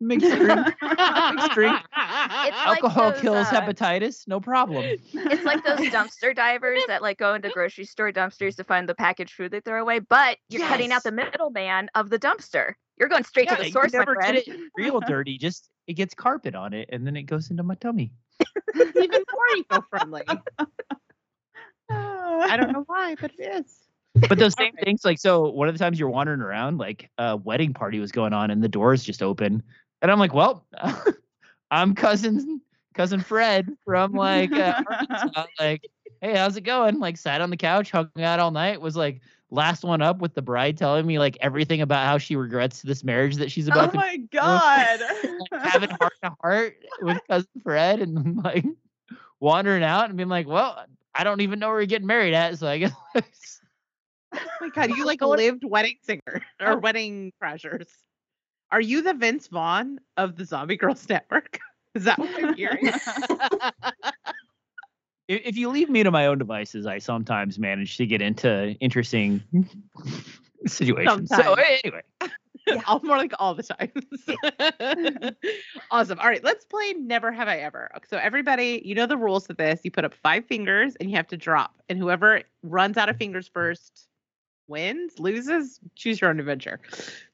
Mix 0.00 0.22
drink. 0.22 0.66
Mix 0.82 1.48
drink. 1.54 1.78
It's 1.96 2.56
alcohol 2.56 3.04
like 3.06 3.14
those, 3.14 3.20
kills 3.22 3.46
uh, 3.46 3.60
hepatitis 3.60 4.26
no 4.28 4.40
problem. 4.40 4.84
It's 5.12 5.44
like 5.44 5.64
those 5.64 5.78
dumpster 5.92 6.34
divers 6.34 6.82
that 6.88 7.00
like 7.00 7.18
go 7.18 7.34
into 7.34 7.48
grocery 7.50 7.84
store 7.84 8.12
dumpsters 8.12 8.56
to 8.56 8.64
find 8.64 8.88
the 8.88 8.94
packaged 8.94 9.32
food 9.32 9.52
they 9.52 9.60
throw 9.60 9.80
away, 9.80 10.00
but 10.00 10.36
you're 10.50 10.66
cutting 10.66 10.92
out 10.92 11.04
the 11.04 11.12
middleman 11.12 11.88
of 11.94 12.10
the 12.10 12.18
dumpster. 12.18 12.74
You're 12.98 13.08
going 13.08 13.24
straight 13.24 13.46
Yeah, 13.46 13.56
to 13.56 13.62
the 13.62 13.68
you 13.68 13.72
source, 13.72 13.92
my 13.92 14.00
never 14.00 14.14
friend. 14.14 14.36
get 14.44 14.48
it 14.48 14.60
real 14.76 15.00
dirty 15.00 15.38
just 15.38 15.70
it 15.86 15.94
gets 15.94 16.14
carpet 16.14 16.54
on 16.54 16.74
it 16.74 16.88
and 16.92 17.06
then 17.06 17.16
it 17.16 17.22
goes 17.22 17.50
into 17.50 17.62
my 17.62 17.76
tummy. 17.76 18.12
Even 18.76 19.22
more 19.32 19.56
eco-friendly. 19.56 20.22
I 21.90 22.56
don't 22.58 22.72
know 22.72 22.84
why, 22.86 23.16
but 23.20 23.32
it 23.38 23.42
is. 23.64 23.80
but 24.28 24.38
those 24.38 24.54
same 24.54 24.72
things 24.84 25.04
like 25.04 25.18
so 25.18 25.50
one 25.50 25.66
of 25.68 25.74
the 25.74 25.78
times 25.78 25.98
you're 25.98 26.08
wandering 26.08 26.40
around 26.40 26.78
like 26.78 27.10
a 27.18 27.36
wedding 27.36 27.74
party 27.74 27.98
was 27.98 28.12
going 28.12 28.32
on 28.32 28.50
and 28.50 28.62
the 28.62 28.68
doors 28.68 29.02
just 29.02 29.24
open 29.24 29.60
and 30.02 30.10
i'm 30.12 30.20
like 30.20 30.32
well 30.32 30.64
i'm 31.72 31.96
cousin 31.96 32.60
cousin 32.94 33.18
fred 33.20 33.68
from 33.84 34.12
like 34.12 34.52
uh, 34.52 34.80
like 35.60 35.82
hey 36.20 36.36
how's 36.36 36.56
it 36.56 36.60
going 36.60 37.00
like 37.00 37.16
sat 37.16 37.40
on 37.40 37.50
the 37.50 37.56
couch 37.56 37.90
hung 37.90 38.08
out 38.20 38.38
all 38.38 38.52
night 38.52 38.80
was 38.80 38.94
like 38.94 39.20
last 39.50 39.82
one 39.82 40.00
up 40.00 40.20
with 40.20 40.32
the 40.34 40.42
bride 40.42 40.78
telling 40.78 41.04
me 41.04 41.18
like 41.18 41.36
everything 41.40 41.80
about 41.80 42.06
how 42.06 42.16
she 42.16 42.36
regrets 42.36 42.82
this 42.82 43.02
marriage 43.02 43.34
that 43.34 43.50
she's 43.50 43.66
about 43.66 43.90
to. 43.92 43.98
oh 43.98 44.00
to 44.00 44.06
my 44.06 44.16
god. 44.30 45.00
having 45.60 45.90
heart 45.90 46.12
to 46.22 46.32
heart 46.40 46.76
with 47.02 47.18
cousin 47.28 47.48
fred 47.64 47.98
and 48.00 48.36
like 48.44 48.64
wandering 49.40 49.82
out 49.82 50.08
and 50.08 50.16
being 50.16 50.28
like 50.28 50.46
well 50.46 50.84
i 51.14 51.24
don't 51.24 51.40
even 51.40 51.58
know 51.58 51.68
where 51.68 51.80
you're 51.80 51.86
getting 51.86 52.06
married 52.06 52.34
at 52.34 52.58
so 52.58 52.66
i 52.66 52.78
guess 52.78 52.92
Oh 54.34 54.40
my 54.60 54.68
god, 54.70 54.90
you 54.96 55.04
like 55.04 55.20
a 55.20 55.26
lived 55.26 55.64
wedding 55.64 55.96
singer 56.02 56.20
or 56.60 56.72
oh. 56.72 56.76
wedding 56.76 57.32
crashers. 57.42 57.86
Are 58.70 58.80
you 58.80 59.02
the 59.02 59.14
Vince 59.14 59.48
Vaughn 59.48 60.00
of 60.16 60.36
the 60.36 60.44
Zombie 60.44 60.76
Grrlz 60.76 61.08
Network? 61.08 61.60
Is 61.94 62.04
that 62.04 62.18
what 62.18 62.30
I'm 62.42 62.54
hearing? 62.54 62.86
if, 65.28 65.42
if 65.44 65.56
you 65.56 65.68
leave 65.68 65.88
me 65.88 66.02
to 66.02 66.10
my 66.10 66.26
own 66.26 66.38
devices, 66.38 66.86
I 66.86 66.98
sometimes 66.98 67.58
manage 67.58 67.96
to 67.98 68.06
get 68.06 68.20
into 68.20 68.70
interesting 68.80 69.42
situations. 70.66 71.28
So 71.28 71.54
anyway, 71.54 72.02
yeah, 72.66 72.80
all- 72.86 73.00
more 73.02 73.16
like 73.16 73.32
all 73.38 73.54
the 73.54 73.62
times. 73.62 75.34
awesome. 75.90 76.18
All 76.18 76.28
right, 76.28 76.42
let's 76.44 76.64
play 76.64 76.92
Never 76.94 77.32
Have 77.32 77.48
I 77.48 77.58
Ever. 77.58 77.90
So 78.08 78.16
everybody, 78.18 78.82
you 78.84 78.94
know 78.94 79.06
the 79.06 79.16
rules 79.16 79.46
to 79.48 79.54
this. 79.54 79.80
You 79.84 79.90
put 79.90 80.04
up 80.04 80.14
five 80.14 80.44
fingers 80.46 80.96
and 80.96 81.10
you 81.10 81.16
have 81.16 81.28
to 81.28 81.36
drop, 81.36 81.74
and 81.88 81.98
whoever 81.98 82.42
runs 82.62 82.96
out 82.96 83.08
of 83.08 83.16
fingers 83.16 83.48
first 83.48 84.08
wins, 84.66 85.18
loses. 85.18 85.78
Choose 85.94 86.20
your 86.20 86.30
own 86.30 86.40
adventure. 86.40 86.80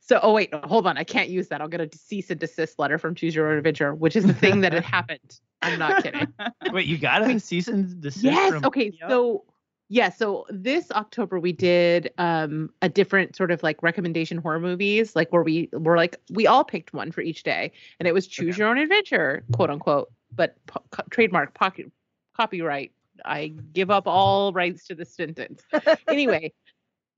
So, 0.01 0.19
oh 0.23 0.33
wait, 0.33 0.53
hold 0.65 0.87
on. 0.89 0.99
I 0.99 1.05
can't 1.05 1.29
use 1.29 1.49
that. 1.49 1.61
I'll 1.61 1.69
get 1.69 1.81
a 1.81 1.89
cease 1.97 2.31
and 2.31 2.41
desist 2.41 2.79
letter 2.81 2.99
from 2.99 3.15
Choose 3.15 3.33
Your 3.35 3.49
Own 3.53 3.59
Adventure, 3.59 3.95
which 3.95 4.17
is 4.17 4.27
the 4.27 4.35
thing 4.35 4.63
that 4.63 4.73
had 4.73 4.85
happened. 4.97 5.39
I'm 5.63 5.79
not 5.79 6.03
kidding. 6.03 6.27
wait, 6.73 6.87
you 6.87 6.99
got 6.99 7.23
a 7.23 7.39
cease 7.39 7.69
and 7.69 8.01
desist? 8.01 8.25
Yes. 8.25 8.51
from- 8.55 8.65
Okay. 8.65 8.93
So 9.09 9.45
yeah. 9.91 10.09
So 10.09 10.47
this 10.49 10.91
October 10.93 11.41
we 11.41 11.53
did 11.53 12.13
um 12.17 12.71
a 12.81 12.89
different 12.89 13.35
sort 13.35 13.51
of 13.51 13.63
like 13.63 13.83
recommendation 13.83 14.39
horror 14.39 14.61
movies, 14.61 15.17
like 15.17 15.33
where 15.33 15.43
we 15.43 15.69
were 15.73 15.97
like 15.97 16.17
we 16.31 16.47
all 16.47 16.65
picked 16.65 16.95
one 16.95 17.11
for 17.11 17.21
each 17.21 17.43
day, 17.43 17.73
and 17.99 18.07
it 18.07 18.15
was 18.15 18.27
choose 18.29 18.57
your 18.57 18.69
own 18.69 18.79
adventure, 18.79 19.43
quote 19.53 19.69
unquote, 19.69 20.11
but 20.35 20.55
po- 20.67 20.85
co- 20.91 21.03
trademark 21.11 21.55
pocket 21.55 21.91
copyright. 22.37 22.93
I 23.25 23.49
give 23.49 23.91
up 23.91 24.07
all 24.07 24.53
rights 24.53 24.87
to 24.87 24.95
the 24.95 25.05
sentence. 25.05 25.63
anyway. 26.09 26.53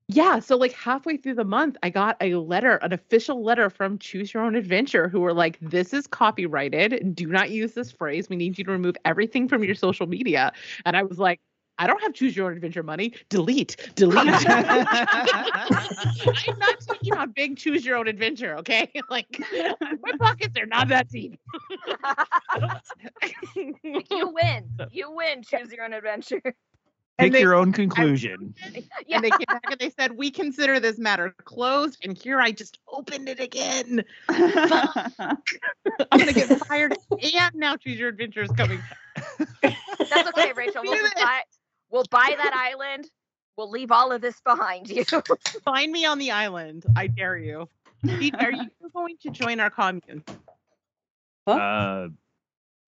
Yeah, 0.09 0.39
so 0.39 0.57
like 0.57 0.73
halfway 0.73 1.15
through 1.15 1.35
the 1.35 1.45
month, 1.45 1.77
I 1.81 1.89
got 1.89 2.17
a 2.19 2.35
letter, 2.35 2.75
an 2.77 2.91
official 2.91 3.41
letter 3.41 3.69
from 3.69 3.97
Choose 3.99 4.33
Your 4.33 4.43
Own 4.43 4.53
Adventure, 4.53 5.07
who 5.07 5.21
were 5.21 5.33
like, 5.33 5.57
"This 5.61 5.93
is 5.93 6.07
copyrighted. 6.07 7.15
Do 7.15 7.27
not 7.27 7.51
use 7.51 7.73
this 7.73 7.89
phrase. 7.89 8.27
We 8.27 8.35
need 8.35 8.57
you 8.57 8.65
to 8.65 8.71
remove 8.71 8.97
everything 9.05 9.47
from 9.47 9.63
your 9.63 9.75
social 9.75 10.05
media." 10.05 10.51
And 10.85 10.97
I 10.97 11.03
was 11.03 11.19
like, 11.19 11.39
"I 11.77 11.87
don't 11.87 12.01
have 12.01 12.13
Choose 12.13 12.35
Your 12.35 12.47
Own 12.47 12.53
Adventure 12.53 12.83
money. 12.83 13.13
Delete, 13.29 13.75
delete." 13.95 14.17
I'm 14.49 14.85
not 16.57 16.79
taking 16.79 17.13
on 17.13 17.31
big 17.31 17.57
Choose 17.57 17.85
Your 17.85 17.97
Own 17.97 18.07
Adventure. 18.07 18.55
Okay, 18.57 18.91
like 19.09 19.41
my 19.51 20.11
pockets 20.19 20.57
are 20.59 20.65
not 20.65 20.87
that 20.89 21.09
deep. 21.09 21.39
you 23.55 24.29
win. 24.29 24.69
You 24.91 25.11
win. 25.11 25.43
Choose 25.43 25.71
your 25.71 25.85
own 25.85 25.93
adventure. 25.93 26.41
Pick 27.19 27.31
they- 27.31 27.41
your 27.41 27.53
own 27.53 27.71
conclusion. 27.71 28.55
Yeah. 29.05 29.17
And 29.17 29.23
they 29.23 29.29
came 29.29 29.45
back 29.47 29.63
and 29.69 29.79
they 29.79 29.91
said, 29.91 30.17
"We 30.17 30.31
consider 30.31 30.79
this 30.79 30.97
matter 30.97 31.35
closed." 31.45 31.99
And 32.03 32.17
here 32.17 32.39
I 32.41 32.51
just 32.51 32.79
opened 32.87 33.29
it 33.29 33.39
again. 33.39 34.03
I'm 34.29 35.37
gonna 36.11 36.33
get 36.33 36.59
fired. 36.65 36.95
And 37.11 37.55
now 37.55 37.75
Choose 37.77 37.99
Your 37.99 38.09
Adventure 38.09 38.41
is 38.41 38.51
coming. 38.51 38.81
That's 39.61 40.27
okay, 40.29 40.53
Rachel. 40.53 40.81
We'll 40.83 40.95
just 40.95 41.15
buy 41.15 41.41
we'll 41.93 42.03
buy 42.09 42.35
that 42.35 42.53
island. 42.53 43.09
We'll 43.55 43.69
leave 43.69 43.91
all 43.91 44.11
of 44.11 44.19
this 44.21 44.41
behind 44.41 44.89
you. 44.89 45.05
Find 45.63 45.91
me 45.91 46.05
on 46.05 46.17
the 46.17 46.31
island. 46.31 46.85
I 46.97 47.07
dare 47.07 47.37
you. 47.37 47.69
Are 48.09 48.19
you 48.19 48.31
going 48.93 49.15
to 49.21 49.29
join 49.29 49.59
our 49.59 49.69
commune? 49.69 50.23
Uh, 51.47 52.07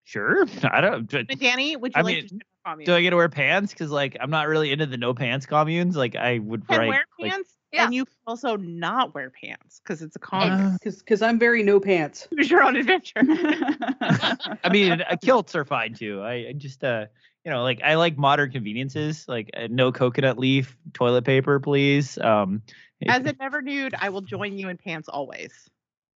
sure. 0.04 0.46
I 0.64 0.80
don't. 0.80 1.06
d- 1.08 1.22
Danny, 1.22 1.76
would 1.76 1.92
you 1.94 2.00
I 2.00 2.02
like 2.02 2.16
mean, 2.16 2.22
to 2.24 2.28
join 2.30 2.40
our 2.64 2.72
commune? 2.72 2.86
Do 2.86 2.94
I 2.94 3.00
get 3.00 3.10
to 3.10 3.16
wear 3.16 3.28
pants? 3.28 3.72
Because 3.72 3.90
like 3.90 4.16
I'm 4.20 4.30
not 4.30 4.48
really 4.48 4.72
into 4.72 4.86
the 4.86 4.98
no 4.98 5.14
pants 5.14 5.46
communes. 5.46 5.96
Like 5.96 6.16
I 6.16 6.40
would 6.40 6.66
can 6.66 6.80
write. 6.80 6.88
wear 6.88 7.04
like- 7.20 7.30
pants, 7.30 7.50
and 7.72 7.94
you 7.94 8.04
can 8.06 8.14
also 8.26 8.56
not 8.56 9.14
wear 9.14 9.30
pants 9.30 9.80
because 9.82 10.02
it's 10.02 10.16
a 10.16 10.18
commune. 10.18 10.78
Because 10.82 11.22
I'm 11.22 11.38
very 11.38 11.62
no 11.62 11.78
pants. 11.78 12.26
Choose 12.36 12.50
your 12.50 12.62
own 12.64 12.74
adventure. 12.74 13.20
I 13.20 14.68
mean, 14.70 15.02
uh, 15.02 15.16
kilts 15.22 15.54
are 15.54 15.64
fine 15.64 15.94
too. 15.94 16.22
I, 16.22 16.48
I 16.48 16.54
just 16.56 16.82
uh, 16.82 17.06
you 17.46 17.52
know, 17.52 17.62
like 17.62 17.80
I 17.84 17.94
like 17.94 18.18
modern 18.18 18.50
conveniences, 18.50 19.24
like 19.28 19.50
uh, 19.56 19.68
no 19.70 19.92
coconut 19.92 20.36
leaf 20.36 20.76
toilet 20.92 21.24
paper, 21.24 21.60
please. 21.60 22.18
Um, 22.18 22.60
As 23.08 23.24
a 23.24 23.34
never 23.38 23.62
nude, 23.62 23.94
I 23.96 24.08
will 24.08 24.20
join 24.22 24.58
you 24.58 24.68
in 24.68 24.76
pants 24.76 25.08
always. 25.08 25.52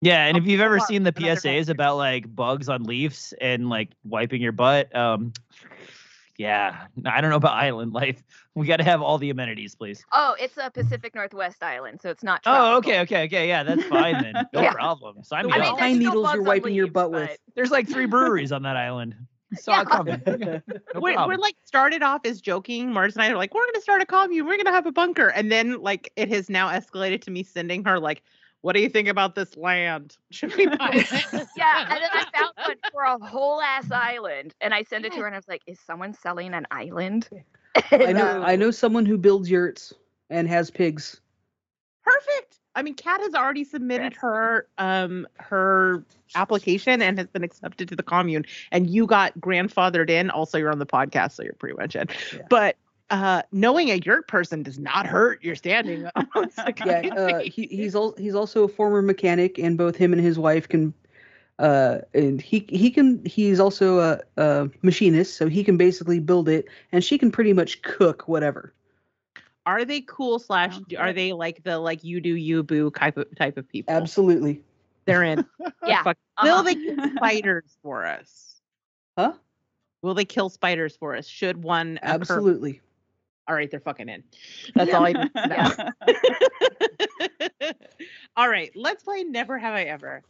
Yeah, 0.00 0.24
and 0.26 0.36
if 0.36 0.44
you've 0.46 0.60
ever 0.62 0.80
seen 0.80 1.04
the 1.04 1.12
PSAs 1.12 1.68
about 1.68 1.98
like 1.98 2.34
bugs 2.34 2.68
on 2.68 2.82
leaves 2.82 3.32
and 3.40 3.68
like 3.68 3.90
wiping 4.02 4.42
your 4.42 4.50
butt, 4.50 4.94
um, 4.96 5.32
yeah, 6.36 6.86
I 7.06 7.20
don't 7.20 7.30
know 7.30 7.36
about 7.36 7.54
island 7.62 7.92
life. 7.92 8.20
We 8.56 8.66
got 8.66 8.78
to 8.78 8.84
have 8.84 9.00
all 9.00 9.18
the 9.18 9.30
amenities, 9.30 9.76
please. 9.76 10.04
Oh, 10.10 10.34
it's 10.40 10.56
a 10.56 10.68
Pacific 10.68 11.14
Northwest 11.14 11.62
island, 11.62 12.00
so 12.02 12.10
it's 12.10 12.24
not. 12.24 12.40
Oh, 12.44 12.78
okay, 12.78 13.00
okay, 13.02 13.24
okay, 13.26 13.46
yeah, 13.46 13.62
that's 13.62 13.84
fine 13.84 14.20
then. 14.20 14.34
No 14.52 14.62
Yeah. 14.62 14.72
problem. 14.72 15.22
Sign 15.22 15.46
me 15.46 15.52
I 15.52 15.58
mean, 15.58 15.68
up. 15.68 15.78
Pine 15.78 15.94
still 15.94 16.08
needles 16.10 16.14
you're 16.14 16.22
bugs 16.24 16.38
on 16.40 16.44
wiping 16.46 16.74
your 16.74 16.88
butt 16.88 17.12
but- 17.12 17.20
with. 17.20 17.38
There's 17.54 17.70
like 17.70 17.88
three 17.88 18.06
breweries 18.06 18.50
on 18.50 18.64
that 18.64 18.76
island. 18.76 19.14
Saw 19.54 19.82
it 19.82 19.88
coming. 19.88 20.22
No 20.94 21.00
we're, 21.00 21.26
we're 21.26 21.36
like 21.36 21.56
started 21.64 22.02
off 22.02 22.22
as 22.24 22.40
joking. 22.40 22.92
Mars 22.92 23.14
and 23.14 23.22
I 23.22 23.30
are 23.30 23.36
like, 23.36 23.54
we're 23.54 23.66
gonna 23.66 23.80
start 23.80 24.02
a 24.02 24.06
commune. 24.06 24.46
We're 24.46 24.56
gonna 24.56 24.72
have 24.72 24.86
a 24.86 24.92
bunker, 24.92 25.28
and 25.28 25.50
then 25.50 25.80
like 25.82 26.12
it 26.16 26.28
has 26.28 26.50
now 26.50 26.68
escalated 26.68 27.22
to 27.22 27.30
me 27.30 27.42
sending 27.42 27.84
her 27.84 27.98
like, 27.98 28.22
what 28.62 28.74
do 28.74 28.80
you 28.80 28.88
think 28.88 29.08
about 29.08 29.34
this 29.34 29.56
land? 29.56 30.16
Should 30.30 30.54
we 30.56 30.66
buy 30.66 30.76
it? 30.92 31.48
Yeah, 31.56 31.86
and 31.88 32.02
then 32.02 32.10
I 32.12 32.24
found 32.34 32.52
one 32.56 32.76
for 32.92 33.02
a 33.02 33.18
whole 33.24 33.60
ass 33.60 33.90
island, 33.90 34.54
and 34.60 34.74
I 34.74 34.82
sent 34.82 35.04
it 35.06 35.12
to 35.12 35.20
her, 35.20 35.26
and 35.26 35.34
I 35.34 35.38
was 35.38 35.48
like, 35.48 35.62
"Is 35.66 35.80
someone 35.80 36.14
selling 36.14 36.54
an 36.54 36.66
island?" 36.70 37.28
I 37.90 38.12
know. 38.12 38.38
Um 38.38 38.44
I 38.44 38.56
know 38.56 38.70
someone 38.70 39.06
who 39.06 39.16
builds 39.16 39.50
yurts 39.50 39.92
and 40.28 40.48
has 40.48 40.70
pigs. 40.70 41.20
Perfect. 42.04 42.59
I 42.74 42.82
mean, 42.82 42.94
Kat 42.94 43.20
has 43.20 43.34
already 43.34 43.64
submitted 43.64 44.14
her 44.14 44.66
um 44.78 45.26
her 45.38 46.04
application 46.34 47.02
and 47.02 47.18
has 47.18 47.26
been 47.28 47.42
accepted 47.44 47.88
to 47.88 47.96
the 47.96 48.02
commune. 48.02 48.44
And 48.72 48.88
you 48.88 49.06
got 49.06 49.38
grandfathered 49.40 50.10
in. 50.10 50.30
Also, 50.30 50.58
you're 50.58 50.70
on 50.70 50.78
the 50.78 50.86
podcast, 50.86 51.32
so 51.32 51.42
you're 51.42 51.54
pretty 51.54 51.76
much 51.76 51.96
in. 51.96 52.06
But 52.48 52.76
uh 53.10 53.42
knowing 53.52 53.90
a 53.90 53.96
yurt 53.96 54.28
person 54.28 54.62
does 54.62 54.78
not 54.78 55.06
hurt 55.06 55.42
your 55.42 55.56
standing 55.56 56.08
Yeah, 56.84 57.02
uh, 57.16 57.40
he, 57.40 57.66
he's 57.66 57.94
al- 57.96 58.14
he's 58.16 58.34
also 58.34 58.64
a 58.64 58.68
former 58.68 59.02
mechanic, 59.02 59.58
and 59.58 59.76
both 59.76 59.96
him 59.96 60.12
and 60.12 60.22
his 60.22 60.38
wife 60.38 60.68
can 60.68 60.94
Uh, 61.58 62.00
and 62.14 62.40
he 62.40 62.66
he 62.70 62.90
can 62.90 63.24
he's 63.26 63.60
also 63.60 63.98
a, 64.00 64.20
a 64.36 64.70
machinist, 64.82 65.36
so 65.36 65.46
he 65.48 65.62
can 65.64 65.76
basically 65.76 66.18
build 66.20 66.48
it, 66.48 66.66
and 66.92 67.04
she 67.04 67.18
can 67.18 67.30
pretty 67.30 67.52
much 67.52 67.82
cook 67.82 68.26
whatever. 68.28 68.72
Are 69.66 69.84
they 69.84 70.00
cool 70.02 70.38
slash 70.38 70.78
are 70.98 71.12
they 71.12 71.32
like 71.32 71.62
the 71.62 71.78
like 71.78 72.02
you 72.02 72.20
do 72.20 72.34
you 72.34 72.62
boo 72.62 72.90
type 72.90 73.16
of 73.16 73.26
type 73.36 73.56
of 73.56 73.68
people? 73.68 73.94
Absolutely. 73.94 74.62
They're 75.04 75.22
in. 75.22 75.44
Yeah. 75.86 76.02
Fuck. 76.02 76.18
uh-huh. 76.36 76.46
Will 76.46 76.62
they 76.62 76.74
kill 76.74 77.16
spiders 77.16 77.76
for 77.82 78.06
us? 78.06 78.60
Huh? 79.16 79.32
Will 80.02 80.14
they 80.14 80.24
kill 80.26 80.50
spiders 80.50 80.94
for 80.96 81.16
us? 81.16 81.26
Should 81.26 81.62
one 81.62 81.98
occur? 82.02 82.14
Absolutely. 82.14 82.80
All 83.48 83.54
right, 83.54 83.70
they're 83.70 83.80
fucking 83.80 84.08
in. 84.08 84.22
That's 84.74 84.94
all 84.94 85.06
I 85.06 85.12
need 85.12 85.34
to 85.34 85.92
know. 87.58 87.70
all 88.36 88.48
right, 88.48 88.70
let's 88.76 89.02
play 89.02 89.24
Never 89.24 89.58
Have 89.58 89.74
I 89.74 89.84
Ever. 89.84 90.22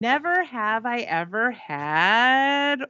Never 0.00 0.42
have 0.42 0.84
I 0.84 1.00
ever 1.00 1.52
had 1.52 2.80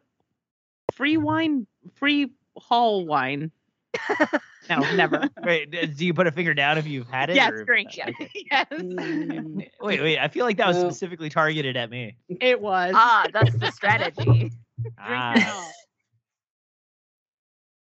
free 0.95 1.17
wine, 1.17 1.67
free 1.95 2.33
hall 2.57 3.05
wine. 3.05 3.51
No, 4.69 4.79
never. 4.95 5.29
Wait, 5.45 5.71
do 5.97 6.07
you 6.07 6.13
put 6.15 6.27
a 6.27 6.33
finger 6.33 6.55
down 6.55 6.79
if 6.79 6.87
you've 6.87 7.09
had 7.09 7.31
it? 7.31 7.37
Yes, 7.37 7.53
or- 7.53 7.65
drink. 7.65 7.89
Okay. 7.99 8.31
yes. 8.51 8.67
Mm, 8.73 9.69
Wait, 9.81 10.01
wait. 10.03 10.19
I 10.19 10.29
feel 10.29 10.45
like 10.45 10.57
that 10.59 10.69
was 10.69 10.79
specifically 10.79 11.29
targeted 11.31 11.77
at 11.77 11.91
me. 11.91 12.17
It 12.29 12.61
was. 12.61 12.93
Ah, 12.97 13.27
that's 13.33 13.55
the 13.57 13.71
strategy. 13.71 14.53
Ah. 14.99 15.33
now. 15.37 15.65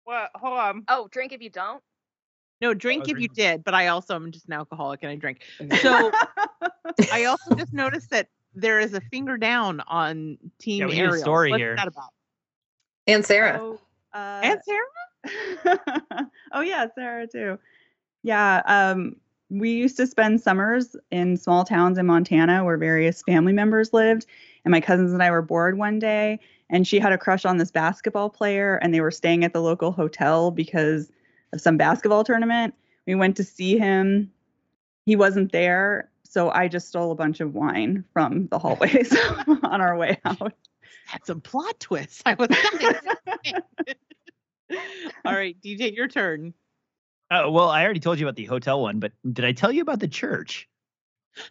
What? 0.04 0.30
Hold 0.34 0.58
on. 0.58 0.84
Oh, 0.88 1.08
drink 1.10 1.32
if 1.32 1.40
you 1.40 1.50
don't. 1.50 1.82
No, 2.60 2.74
drink 2.74 3.04
Oh, 3.06 3.12
if 3.12 3.18
you 3.20 3.28
did, 3.28 3.62
but 3.64 3.74
I 3.74 3.86
also 3.88 4.14
am 4.16 4.32
just 4.32 4.46
an 4.48 4.52
alcoholic 4.54 5.00
and 5.02 5.10
I 5.12 5.14
drink. 5.16 5.40
So 5.80 6.10
I 7.12 7.24
also 7.24 7.54
just 7.54 7.72
noticed 7.72 8.10
that 8.10 8.28
there 8.54 8.80
is 8.80 8.92
a 8.92 9.00
finger 9.00 9.36
down 9.38 9.80
on 9.86 10.36
Team 10.58 10.80
Yeah, 10.80 10.86
we 10.86 10.92
need 10.94 11.00
a 11.00 11.04
Ariel. 11.04 11.22
story 11.22 11.50
What's 11.50 11.60
here. 11.60 11.76
that 11.76 11.86
about? 11.86 12.08
And 13.06 13.24
Sarah. 13.24 13.58
Oh, 13.62 13.80
uh, 14.12 14.40
And 14.42 14.60
Sarah? 14.64 14.84
oh 16.52 16.60
yeah, 16.60 16.86
Sarah 16.94 17.26
too. 17.26 17.58
Yeah, 18.22 18.62
um, 18.66 19.16
we 19.50 19.72
used 19.72 19.96
to 19.96 20.06
spend 20.06 20.40
summers 20.40 20.96
in 21.10 21.36
small 21.36 21.64
towns 21.64 21.98
in 21.98 22.06
Montana 22.06 22.64
where 22.64 22.76
various 22.76 23.22
family 23.22 23.52
members 23.52 23.92
lived, 23.92 24.26
and 24.64 24.72
my 24.72 24.80
cousins 24.80 25.12
and 25.12 25.22
I 25.22 25.30
were 25.30 25.42
bored 25.42 25.76
one 25.76 25.98
day, 25.98 26.38
and 26.68 26.86
she 26.86 26.98
had 26.98 27.12
a 27.12 27.18
crush 27.18 27.44
on 27.44 27.56
this 27.56 27.70
basketball 27.70 28.30
player, 28.30 28.76
and 28.76 28.94
they 28.94 29.00
were 29.00 29.10
staying 29.10 29.44
at 29.44 29.52
the 29.52 29.62
local 29.62 29.90
hotel 29.90 30.50
because 30.50 31.10
of 31.52 31.60
some 31.60 31.76
basketball 31.76 32.24
tournament. 32.24 32.74
We 33.06 33.14
went 33.14 33.36
to 33.36 33.44
see 33.44 33.76
him. 33.76 34.30
He 35.06 35.16
wasn't 35.16 35.50
there, 35.50 36.10
so 36.24 36.50
I 36.50 36.68
just 36.68 36.88
stole 36.88 37.10
a 37.10 37.16
bunch 37.16 37.40
of 37.40 37.54
wine 37.54 38.04
from 38.12 38.46
the 38.48 38.58
hallways 38.58 39.16
on 39.64 39.80
our 39.80 39.96
way 39.96 40.18
out. 40.24 40.52
That's 41.10 41.28
a 41.28 41.34
plot 41.34 41.80
twist. 41.80 42.22
I 42.24 42.34
was 42.34 42.50
not 42.50 42.96
All 45.24 45.34
right, 45.34 45.56
DJ, 45.60 45.94
your 45.94 46.08
turn. 46.08 46.54
Oh, 47.30 47.50
well, 47.50 47.68
I 47.68 47.84
already 47.84 48.00
told 48.00 48.18
you 48.18 48.26
about 48.26 48.36
the 48.36 48.44
hotel 48.46 48.80
one, 48.82 48.98
but 48.98 49.12
did 49.32 49.44
I 49.44 49.52
tell 49.52 49.70
you 49.70 49.82
about 49.82 50.00
the 50.00 50.08
church? 50.08 50.68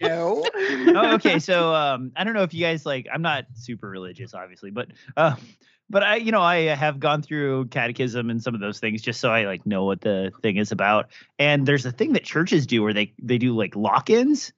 No. 0.00 0.42
oh, 0.94 1.14
okay. 1.14 1.38
So 1.38 1.72
um, 1.74 2.12
I 2.16 2.24
don't 2.24 2.34
know 2.34 2.42
if 2.42 2.52
you 2.52 2.64
guys 2.64 2.84
like. 2.84 3.06
I'm 3.12 3.22
not 3.22 3.46
super 3.54 3.88
religious, 3.88 4.34
obviously, 4.34 4.70
but 4.70 4.88
uh, 5.16 5.36
but 5.88 6.02
I, 6.02 6.16
you 6.16 6.32
know, 6.32 6.40
I 6.42 6.74
have 6.74 6.98
gone 6.98 7.22
through 7.22 7.66
catechism 7.66 8.28
and 8.28 8.42
some 8.42 8.54
of 8.54 8.60
those 8.60 8.80
things 8.80 9.00
just 9.00 9.20
so 9.20 9.30
I 9.30 9.44
like 9.44 9.64
know 9.64 9.84
what 9.84 10.00
the 10.00 10.32
thing 10.42 10.56
is 10.56 10.72
about. 10.72 11.10
And 11.38 11.66
there's 11.66 11.86
a 11.86 11.92
thing 11.92 12.14
that 12.14 12.24
churches 12.24 12.66
do 12.66 12.82
where 12.82 12.92
they 12.92 13.12
they 13.22 13.38
do 13.38 13.54
like 13.56 13.76
lock-ins, 13.76 14.52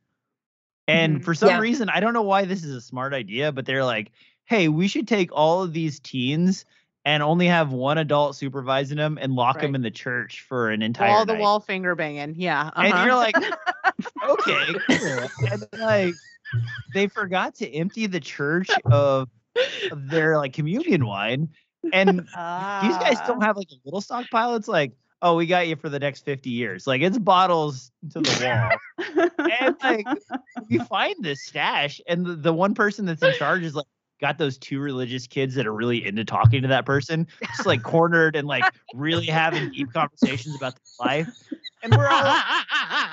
and 0.88 1.20
Mhm. 1.20 1.24
for 1.24 1.34
some 1.34 1.50
Yeah. 1.50 1.58
reason 1.58 1.90
I 1.90 2.00
don't 2.00 2.14
know 2.14 2.22
why 2.22 2.46
this 2.46 2.64
is 2.64 2.74
a 2.74 2.80
smart 2.80 3.12
idea, 3.12 3.52
but 3.52 3.66
they're 3.66 3.84
like, 3.84 4.12
hey, 4.46 4.68
we 4.68 4.88
should 4.88 5.06
take 5.08 5.30
all 5.32 5.62
of 5.62 5.72
these 5.74 6.00
teens. 6.00 6.64
And 7.06 7.22
only 7.22 7.46
have 7.48 7.70
one 7.70 7.98
adult 7.98 8.34
supervising 8.34 8.96
them 8.96 9.18
and 9.20 9.34
lock 9.34 9.56
them 9.56 9.72
Right. 9.72 9.74
in 9.76 9.82
the 9.82 9.90
church 9.90 10.44
for 10.48 10.70
an 10.70 10.80
entire 10.80 11.10
all 11.10 11.26
night. 11.26 11.38
wall 11.38 11.60
finger 11.60 11.94
banging. 11.94 12.34
Yeah. 12.38 12.70
And 12.74 12.94
uh-huh. 12.94 13.04
you're 13.04 13.14
like, 13.14 13.36
okay, 14.28 14.74
cool. 14.88 15.28
And 15.50 15.66
like, 15.78 16.14
they 16.94 17.06
forgot 17.08 17.54
to 17.56 17.70
empty 17.74 18.06
the 18.06 18.20
church 18.20 18.70
of, 18.86 19.28
of 19.90 20.08
their 20.08 20.38
like 20.38 20.52
communion 20.52 21.04
wine, 21.06 21.48
and 21.92 22.20
these 22.20 22.26
guys 22.96 23.18
don't 23.26 23.42
have 23.42 23.56
like 23.56 23.68
a 23.70 23.76
little 23.84 24.00
stockpile. 24.00 24.54
It's 24.54 24.68
like, 24.68 24.92
oh, 25.20 25.36
we 25.36 25.46
got 25.46 25.68
you 25.68 25.76
for 25.76 25.88
the 25.88 25.98
next 25.98 26.24
fifty 26.24 26.50
years. 26.50 26.86
Like 26.86 27.02
it's 27.02 27.18
bottles 27.18 27.90
to 28.12 28.20
the 28.20 28.78
wall, 29.08 29.28
and 29.60 29.76
like 29.82 30.06
we 30.70 30.78
find 30.78 31.16
this 31.20 31.44
stash, 31.44 32.00
and 32.06 32.24
the, 32.24 32.34
the 32.36 32.52
one 32.52 32.74
person 32.74 33.04
that's 33.04 33.22
in 33.22 33.34
charge 33.34 33.62
is 33.62 33.74
like. 33.74 33.86
Got 34.24 34.38
those 34.38 34.56
two 34.56 34.80
religious 34.80 35.26
kids 35.26 35.54
that 35.56 35.66
are 35.66 35.74
really 35.74 36.06
into 36.06 36.24
talking 36.24 36.62
to 36.62 36.68
that 36.68 36.86
person, 36.86 37.26
just 37.46 37.66
like 37.66 37.82
cornered 37.82 38.36
and 38.36 38.48
like 38.48 38.64
really 38.94 39.26
having 39.26 39.70
deep 39.70 39.92
conversations 39.92 40.56
about 40.56 40.76
their 40.76 41.06
life. 41.06 41.28
And 41.82 41.94
we're 41.94 42.08
all 42.08 42.24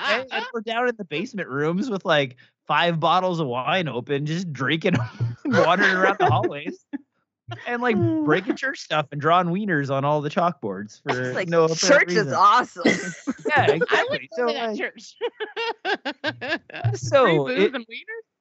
and, 0.08 0.32
and 0.32 0.46
we're 0.54 0.62
down 0.62 0.88
in 0.88 0.96
the 0.96 1.04
basement 1.04 1.50
rooms 1.50 1.90
with 1.90 2.06
like 2.06 2.36
five 2.66 2.98
bottles 2.98 3.40
of 3.40 3.46
wine 3.46 3.88
open, 3.88 4.24
just 4.24 4.50
drinking 4.54 4.94
and 5.44 5.54
wandering 5.54 5.94
around 5.94 6.16
the 6.18 6.30
hallways. 6.30 6.82
And 7.66 7.82
like 7.82 7.98
breaking 8.24 8.56
church 8.56 8.78
stuff 8.80 9.08
and 9.12 9.20
drawing 9.20 9.48
wieners 9.48 9.90
on 9.90 10.06
all 10.06 10.22
the 10.22 10.30
chalkboards 10.30 11.02
for 11.02 11.10
It's 11.10 11.34
like 11.36 11.48
no 11.50 11.64
apparent 11.64 12.08
church 12.08 12.16
is 12.16 12.32
awesome. 12.32 12.86
Yeah, 13.46 13.66
I 13.66 13.72
would 13.72 13.82
exactly. 13.82 14.30
go 14.38 14.46
So, 14.46 14.46
to 14.46 14.52
that 14.54 14.66
like, 14.68 14.78
church. 14.78 15.16
So, 16.94 17.48
it- 17.48 17.74
and 17.74 17.84
wieners? 17.84 18.31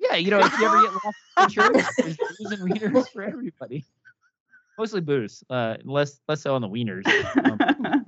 Yeah, 0.00 0.16
you 0.16 0.30
know, 0.30 0.40
if 0.40 0.58
you 0.58 0.66
ever 0.66 0.82
get 0.82 0.92
lost 1.04 1.16
in 1.38 1.48
church, 1.48 1.84
there's 1.98 2.16
booze 2.16 2.52
and 2.52 2.70
wieners 2.70 3.08
for 3.10 3.22
everybody. 3.22 3.84
Mostly 4.78 5.00
booze, 5.00 5.44
uh, 5.50 5.76
less 5.84 6.20
less 6.28 6.40
so 6.42 6.54
on 6.54 6.62
the 6.62 6.68
wieners. 6.68 7.04
Um, 7.44 8.06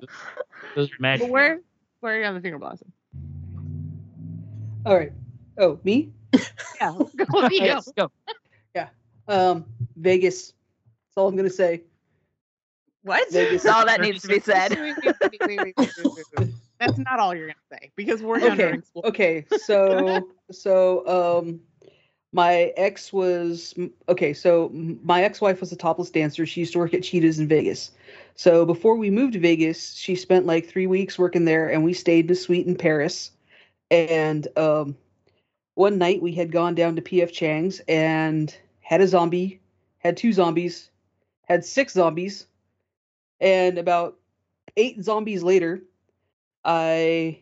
those 0.75 0.89
are 0.91 0.95
magic. 1.01 1.27
But 1.27 1.33
where 1.33 1.61
where 2.01 2.17
are 2.17 2.21
you 2.21 2.27
on 2.27 2.35
the 2.35 2.41
finger 2.41 2.59
blossom? 2.59 2.93
All 4.85 4.97
right. 4.97 5.13
Oh, 5.59 5.79
me? 5.85 6.13
Yeah. 6.81 6.93
Go 6.93 7.07
with 7.43 7.53
you. 7.53 7.67
Let's 7.67 7.93
go. 7.93 8.11
Um, 9.29 9.67
Vegas. 9.97 10.49
That's 10.49 11.17
all 11.17 11.29
I'm 11.29 11.37
gonna 11.37 11.51
say. 11.51 11.83
What? 13.03 13.31
Vegas. 13.31 13.63
That's 13.63 13.77
all 13.77 13.87
that 13.87 14.01
needs 14.01 14.23
to 14.23 14.29
be 14.29 14.41
said. 14.41 14.77
Wait, 14.79 14.97
wait, 14.97 15.77
wait. 16.37 16.55
That's 16.81 16.99
not 16.99 17.21
all 17.21 17.35
you're 17.35 17.49
gonna 17.49 17.59
say 17.73 17.93
because 17.95 18.23
we're 18.23 18.43
okay. 18.43 18.81
Okay. 19.05 19.47
So 19.51 20.29
so 20.51 21.07
um, 21.07 21.61
my 22.33 22.73
ex 22.77 23.13
was 23.13 23.75
okay. 24.09 24.33
So 24.33 24.71
my 24.73 25.23
ex-wife 25.23 25.61
was 25.61 25.71
a 25.73 25.77
topless 25.77 26.11
dancer. 26.11 26.47
She 26.47 26.61
used 26.61 26.73
to 26.73 26.79
work 26.79 26.95
at 26.95 27.03
Cheetahs 27.03 27.39
in 27.39 27.47
Vegas. 27.47 27.91
So 28.35 28.65
before 28.65 28.97
we 28.97 29.11
moved 29.11 29.35
to 29.35 29.39
Vegas, 29.39 29.95
she 29.95 30.17
spent 30.17 30.47
like 30.47 30.67
three 30.67 30.87
weeks 30.87 31.19
working 31.19 31.45
there, 31.45 31.69
and 31.69 31.85
we 31.85 31.93
stayed 31.93 32.27
in 32.27 32.33
a 32.33 32.35
suite 32.35 32.67
in 32.67 32.77
Paris. 32.77 33.31
And 33.91 34.49
um, 34.57 34.97
one 35.75 35.99
night 35.99 36.23
we 36.23 36.33
had 36.33 36.51
gone 36.51 36.75
down 36.75 36.97
to 36.97 37.03
PF 37.03 37.31
Chang's 37.33 37.81
and 37.81 38.55
had 38.81 39.03
a 39.03 39.09
zombie, 39.09 39.61
had 39.99 40.17
two 40.17 40.33
zombies, 40.33 40.91
had 41.45 41.65
six 41.65 41.93
zombies, 41.93 42.47
and 43.41 43.77
about 43.77 44.17
eight 44.79 45.03
zombies 45.03 45.43
later, 45.43 45.83
I 46.65 47.42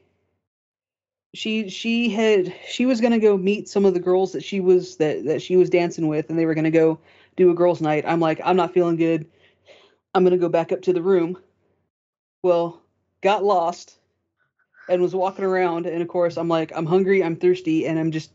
she 1.35 1.69
she 1.69 2.11
had 2.11 2.55
she 2.69 2.87
was 2.87 3.01
gonna 3.01 3.19
go 3.19 3.37
meet 3.37 3.69
some 3.69 3.85
of 3.85 3.95
the 3.95 4.01
girls 4.01 4.33
that 4.33 4.43
she 4.43 4.61
was 4.61 4.97
that 4.97 5.25
that 5.25 5.43
she 5.43 5.57
was 5.57 5.71
dancing 5.71 6.09
with, 6.09 6.31
and 6.31 6.39
they 6.39 6.47
were 6.47 6.55
gonna 6.55 6.71
go 6.71 6.99
do 7.37 7.51
a 7.51 7.55
girls' 7.55 7.81
night. 7.81 8.05
I'm 8.07 8.21
like, 8.21 8.41
I'm 8.45 8.57
not 8.57 8.75
feeling 8.75 8.97
good. 8.97 9.27
I'm 10.15 10.25
gonna 10.25 10.39
go 10.39 10.49
back 10.49 10.73
up 10.73 10.83
to 10.83 10.93
the 10.93 11.03
room. 11.03 11.39
Well, 12.43 12.83
got 13.23 13.45
lost 13.45 13.99
and 14.89 15.01
was 15.01 15.15
walking 15.15 15.45
around, 15.45 15.87
and 15.87 16.03
of 16.03 16.09
course, 16.09 16.37
I'm 16.37 16.49
like, 16.49 16.73
I'm 16.75 16.87
hungry, 16.87 17.23
I'm 17.23 17.37
thirsty, 17.37 17.87
and 17.87 17.99
I'm 17.99 18.11
just 18.11 18.33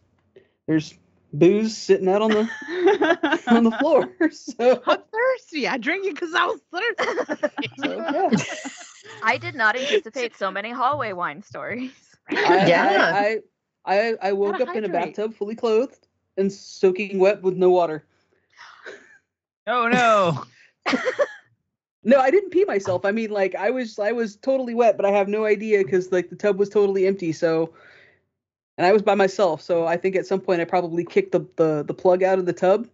there's 0.67 0.93
booze 1.33 1.75
sitting 1.75 2.07
out 2.07 2.21
on 2.21 2.31
the 2.31 3.41
on 3.47 3.63
the 3.63 3.71
floor. 3.71 4.09
So 4.31 4.81
I'm 4.87 5.01
thirsty. 5.13 5.67
I 5.67 5.77
drink 5.77 6.05
it 6.05 6.15
because 6.15 6.33
I 6.33 6.45
was 6.45 6.61
thirsty. 6.71 7.71
So, 7.77 8.05
yeah. 8.11 8.43
I 9.23 9.37
did 9.37 9.55
not 9.55 9.75
anticipate 9.75 10.35
so 10.35 10.51
many 10.51 10.71
hallway 10.71 11.13
wine 11.13 11.41
stories. 11.43 11.91
I, 12.29 12.67
Yeah. 12.67 13.11
I, 13.13 13.39
I, 13.85 13.99
I, 14.09 14.17
I 14.29 14.33
woke 14.33 14.57
Gotta 14.57 14.71
up 14.71 14.77
in 14.77 14.85
a 14.85 14.89
bathtub 14.89 15.33
fully 15.33 15.55
clothed 15.55 16.07
and 16.37 16.51
soaking 16.51 17.19
wet 17.19 17.41
with 17.41 17.55
no 17.55 17.69
water. 17.69 18.05
Oh 19.67 19.87
no. 19.87 20.43
No, 22.07 22.19
I 22.19 22.29
didn't 22.29 22.51
pee 22.51 22.65
myself. 22.65 23.03
I 23.03 23.09
mean, 23.09 23.31
like 23.31 23.55
I 23.55 23.71
was, 23.71 23.97
I 23.97 24.11
was 24.11 24.35
totally 24.35 24.75
wet, 24.75 24.95
but 24.95 25.07
I 25.07 25.09
have 25.09 25.27
no 25.27 25.43
idea 25.43 25.83
because 25.83 26.11
like 26.11 26.29
the 26.29 26.35
tub 26.35 26.59
was 26.59 26.69
totally 26.69 27.07
empty. 27.07 27.31
So, 27.31 27.73
and 28.77 28.85
I 28.85 28.93
was 28.93 29.01
by 29.01 29.15
myself. 29.15 29.59
So 29.63 29.87
I 29.87 29.97
think 29.97 30.15
at 30.15 30.27
some 30.27 30.39
point 30.39 30.61
I 30.61 30.65
probably 30.65 31.03
kicked 31.03 31.31
the 31.31 31.47
the, 31.55 31.83
the 31.83 31.95
plug 31.95 32.21
out 32.21 32.37
of 32.37 32.45
the 32.45 32.53
tub. 32.53 32.87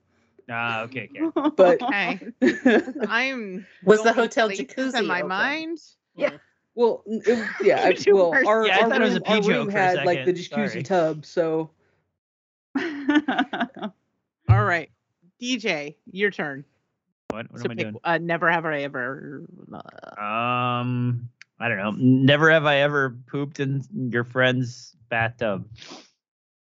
Ah, 0.49 0.83
okay, 0.83 1.09
okay. 1.13 1.51
But 1.57 1.81
Okay. 1.83 2.19
I'm 3.09 3.67
Was 3.83 4.01
the 4.01 4.13
hotel 4.13 4.49
jacuzzi 4.49 4.99
in 4.99 5.07
my 5.07 5.17
open? 5.17 5.27
mind? 5.27 5.79
Yeah. 6.15 6.37
Well, 6.75 7.03
it, 7.05 7.47
yeah, 7.61 7.81
I, 7.85 8.11
well, 8.13 8.33
our, 8.33 8.65
Yeah, 8.67 8.77
I 8.79 8.81
our 8.83 8.93
it 8.93 8.99
was 9.01 9.13
room, 9.13 9.17
a 9.17 9.25
pee 9.25 9.31
our 9.33 9.41
room 9.41 9.65
joke 9.67 9.69
a 9.69 9.71
had 9.71 10.05
like 10.05 10.25
the 10.25 10.35
second. 10.35 10.63
jacuzzi 10.65 10.69
Sorry. 10.71 10.83
tub. 10.83 11.25
So 11.25 11.69
All 14.49 14.63
right, 14.65 14.89
DJ, 15.41 15.95
your 16.11 16.31
turn. 16.31 16.63
What, 17.29 17.51
what 17.51 17.59
So 17.61 17.65
am 17.65 17.71
I 17.71 17.75
doing? 17.75 17.95
uh, 18.03 18.17
never 18.17 18.51
have 18.51 18.65
I 18.65 18.81
ever. 18.81 19.43
uh, 19.73 20.21
Um, 20.21 21.29
I 21.59 21.69
don't 21.69 21.77
know. 21.77 21.91
Never 21.97 22.51
have 22.51 22.65
I 22.65 22.77
ever 22.77 23.15
pooped 23.27 23.59
in 23.59 23.83
your 24.11 24.23
friend's 24.23 24.95
bathtub. 25.09 25.65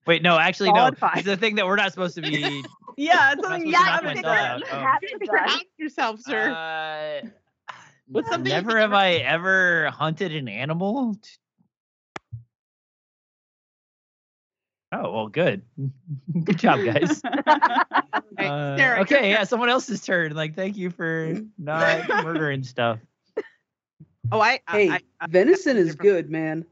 Wait, 0.06 0.22
no, 0.24 0.38
actually, 0.38 0.72
no. 0.72 0.92
Five. 0.98 1.18
It's 1.18 1.26
the 1.26 1.38
thing 1.38 1.56
that 1.56 1.66
we're 1.68 1.76
not 1.76 1.92
supposed 1.92 2.16
to 2.16 2.22
be. 2.22 2.64
yeah, 2.98 3.32
it's 3.32 3.42
not 3.42 3.52
something 3.52 3.62
supposed 3.62 3.66
you 3.66 3.72
to 3.72 3.72
knock 3.72 3.86
haven't 4.04 4.16
myself 4.24 4.24
done. 4.24 4.64
Oh. 4.72 4.80
Haven't 4.80 5.26
done. 5.26 5.60
Yourself, 5.78 6.20
sir. 6.22 6.50
Uh, 6.52 7.28
What's 8.12 8.30
something 8.30 8.50
never 8.50 8.78
have 8.80 8.94
I 8.94 9.14
ever 9.14 9.90
hunted 9.92 10.34
an 10.34 10.48
animal. 10.48 11.16
Oh 14.92 15.14
well, 15.14 15.28
good. 15.28 15.62
good 16.44 16.58
job, 16.58 16.80
guys. 16.84 17.22
Uh, 18.38 18.78
Sarah, 18.78 19.02
okay, 19.02 19.32
yeah, 19.32 19.44
someone 19.44 19.68
else's 19.68 20.02
turn. 20.02 20.34
Like, 20.34 20.56
thank 20.56 20.78
you 20.78 20.92
for 20.92 21.36
not 21.58 22.08
murdering 22.24 22.64
stuff. 22.64 23.00
Oh, 24.32 24.40
I. 24.40 24.62
I- 24.66 24.78
Hey, 24.78 24.90
I, 24.90 25.00
I, 25.20 25.28
venison 25.28 25.76
is 25.76 25.96
good, 25.96 26.30
man. 26.30 26.66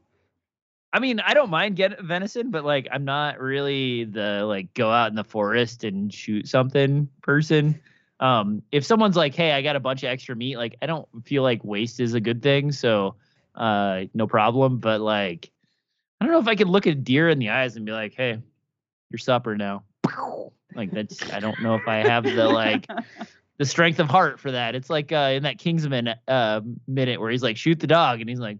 I 0.94 0.98
mean, 1.00 1.20
I 1.20 1.34
don't 1.34 1.50
mind 1.50 1.76
getting 1.76 2.06
venison, 2.06 2.50
but 2.50 2.64
like, 2.64 2.88
I'm 2.90 3.04
not 3.04 3.38
really 3.38 4.04
the 4.04 4.46
like 4.46 4.72
go 4.72 4.90
out 4.90 5.10
in 5.10 5.14
the 5.14 5.24
forest 5.24 5.84
and 5.84 6.12
shoot 6.12 6.48
something 6.48 7.08
person. 7.20 7.78
Um, 8.20 8.62
if 8.72 8.84
someone's 8.84 9.16
like, 9.16 9.34
"Hey, 9.34 9.52
I 9.52 9.62
got 9.62 9.76
a 9.76 9.80
bunch 9.80 10.02
of 10.02 10.08
extra 10.08 10.34
meat," 10.34 10.56
like, 10.56 10.76
I 10.82 10.86
don't 10.86 11.06
feel 11.24 11.42
like 11.42 11.62
waste 11.64 12.00
is 12.00 12.14
a 12.14 12.20
good 12.20 12.42
thing, 12.42 12.72
so 12.72 13.14
uh, 13.54 14.04
no 14.14 14.26
problem. 14.26 14.78
But 14.78 15.00
like, 15.00 15.50
I 16.20 16.24
don't 16.24 16.32
know 16.32 16.40
if 16.40 16.48
I 16.48 16.56
could 16.56 16.68
look 16.68 16.86
a 16.86 16.94
deer 16.94 17.28
in 17.28 17.38
the 17.38 17.50
eyes 17.50 17.76
and 17.76 17.86
be 17.86 17.92
like, 17.92 18.14
"Hey, 18.14 18.40
your 19.10 19.18
supper 19.18 19.56
now." 19.56 19.84
Like 20.74 20.92
that's, 20.92 21.32
I 21.32 21.40
don't 21.40 21.60
know 21.62 21.74
if 21.74 21.88
I 21.88 21.96
have 21.96 22.22
the 22.22 22.46
like 22.46 22.86
the 23.56 23.64
strength 23.64 23.98
of 23.98 24.08
heart 24.08 24.38
for 24.38 24.52
that. 24.52 24.74
It's 24.74 24.90
like 24.90 25.10
uh, 25.10 25.32
in 25.34 25.42
that 25.42 25.58
Kingsman 25.58 26.14
uh, 26.28 26.60
minute 26.86 27.20
where 27.20 27.30
he's 27.30 27.42
like, 27.42 27.56
"Shoot 27.56 27.80
the 27.80 27.86
dog," 27.86 28.20
and 28.20 28.28
he's 28.28 28.38
like, 28.38 28.58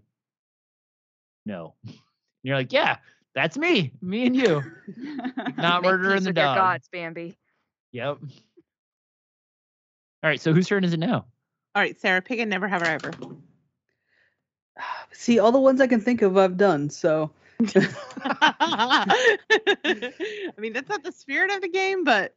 "No." 1.45 1.75
And 1.85 1.95
you're 2.43 2.57
like, 2.57 2.73
"Yeah, 2.73 2.97
that's 3.35 3.57
me, 3.57 3.93
me 4.01 4.25
and 4.25 4.35
you, 4.35 4.63
not 5.57 5.81
Make 5.81 5.91
murdering 5.91 6.23
the 6.23 6.29
with 6.31 6.37
your 6.37 6.45
dog." 6.45 6.57
gods, 6.57 6.89
Bambi. 6.91 7.37
Yep. 7.91 8.17
All 10.23 10.29
right, 10.29 10.41
so 10.41 10.53
whose 10.53 10.67
turn 10.67 10.83
is 10.83 10.93
it 10.93 10.99
now? 10.99 11.25
all 11.75 11.81
right, 11.81 11.99
Sarah, 11.99 12.21
pick 12.21 12.39
a 12.39 12.45
never 12.45 12.67
have 12.67 12.83
I 12.83 12.93
ever. 12.93 13.11
See, 15.11 15.39
all 15.39 15.51
the 15.51 15.59
ones 15.59 15.79
I 15.81 15.87
can 15.87 16.01
think 16.01 16.21
of, 16.21 16.37
I've 16.37 16.57
done. 16.57 16.89
So 16.89 17.31
I 17.75 19.15
mean, 20.57 20.73
that's 20.73 20.89
not 20.89 21.03
the 21.03 21.11
spirit 21.11 21.51
of 21.51 21.61
the 21.61 21.67
game, 21.67 22.03
but 22.03 22.33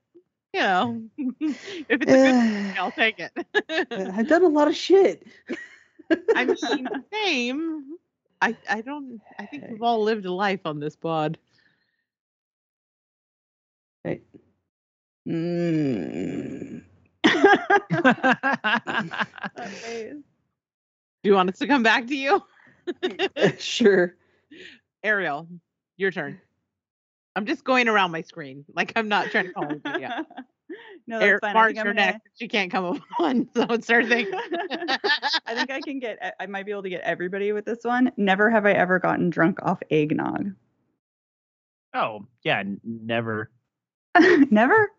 you 0.53 0.61
know, 0.61 1.03
if 1.19 1.57
it's 1.89 2.03
a 2.03 2.07
good, 2.07 2.15
thing, 2.17 2.75
I'll 2.79 2.91
take 2.91 3.21
it. 3.21 3.33
I've 3.91 4.29
done 4.29 4.43
a 4.43 4.49
lot 4.49 4.69
of 4.69 4.77
shit. 4.77 5.27
I 6.35 6.45
mean, 6.45 6.89
same. 7.13 7.85
I 8.41 8.57
I 8.69 8.81
don't. 8.81 9.21
I 9.39 9.47
think 9.47 9.65
we've 9.71 9.83
all 9.83 10.03
lived 10.03 10.25
a 10.27 10.33
life 10.33 10.61
on 10.65 10.81
this 10.81 10.97
pod. 10.97 11.39
Hey. 14.03 14.23
Mm. 15.27 16.82
Do 21.23 21.31
you 21.31 21.35
want 21.35 21.51
us 21.51 21.59
to 21.59 21.67
come 21.67 21.83
back 21.83 22.07
to 22.09 22.17
you? 22.17 22.43
sure. 23.59 24.17
Ariel, 25.05 25.49
your 25.97 26.11
turn. 26.11 26.41
I'm 27.37 27.47
just 27.47 27.65
going 27.65 27.89
around 27.89 28.11
my 28.11 28.23
screen. 28.23 28.65
Like 28.75 28.93
I'm 28.97 29.09
not 29.09 29.31
trying 29.31 29.47
to 29.47 29.53
call 29.53 29.65
anybody 29.67 30.05
out. 30.05 30.27
No, 31.07 31.19
that's 31.19 31.29
Eric, 31.29 31.41
fine. 31.43 31.51
I 31.51 31.55
Mark, 31.55 31.69
think 31.75 31.85
you're 31.85 31.95
gonna- 31.95 32.07
next. 32.13 32.29
She 32.39 32.49
can't 32.49 32.71
come 32.71 32.85
up 32.85 32.93
with 32.95 33.03
one, 33.19 33.49
so 33.55 33.67
it's 33.71 33.91
her 33.91 34.05
thing. 34.05 34.27
I 34.33 35.55
think 35.55 35.71
I 35.71 35.81
can 35.81 35.99
get. 35.99 36.19
I- 36.23 36.45
I 36.45 36.47
might 36.47 36.65
be 36.65 36.71
able 36.71 36.85
to 36.85 36.89
get 36.89 37.03
everybody 37.03 37.53
with 37.53 37.65
this 37.67 37.81
one. 37.83 38.11
Never 38.17 38.49
have 38.49 38.65
I 38.65 38.73
ever 38.73 38.99
gotten 39.01 39.29
drunk 39.29 39.59
off 39.63 39.81
eggnog. 39.91 40.53
oh 41.95 42.25
yeah, 42.45 42.61
n- 42.61 42.81
never. 42.85 43.51
Never. 44.51 44.91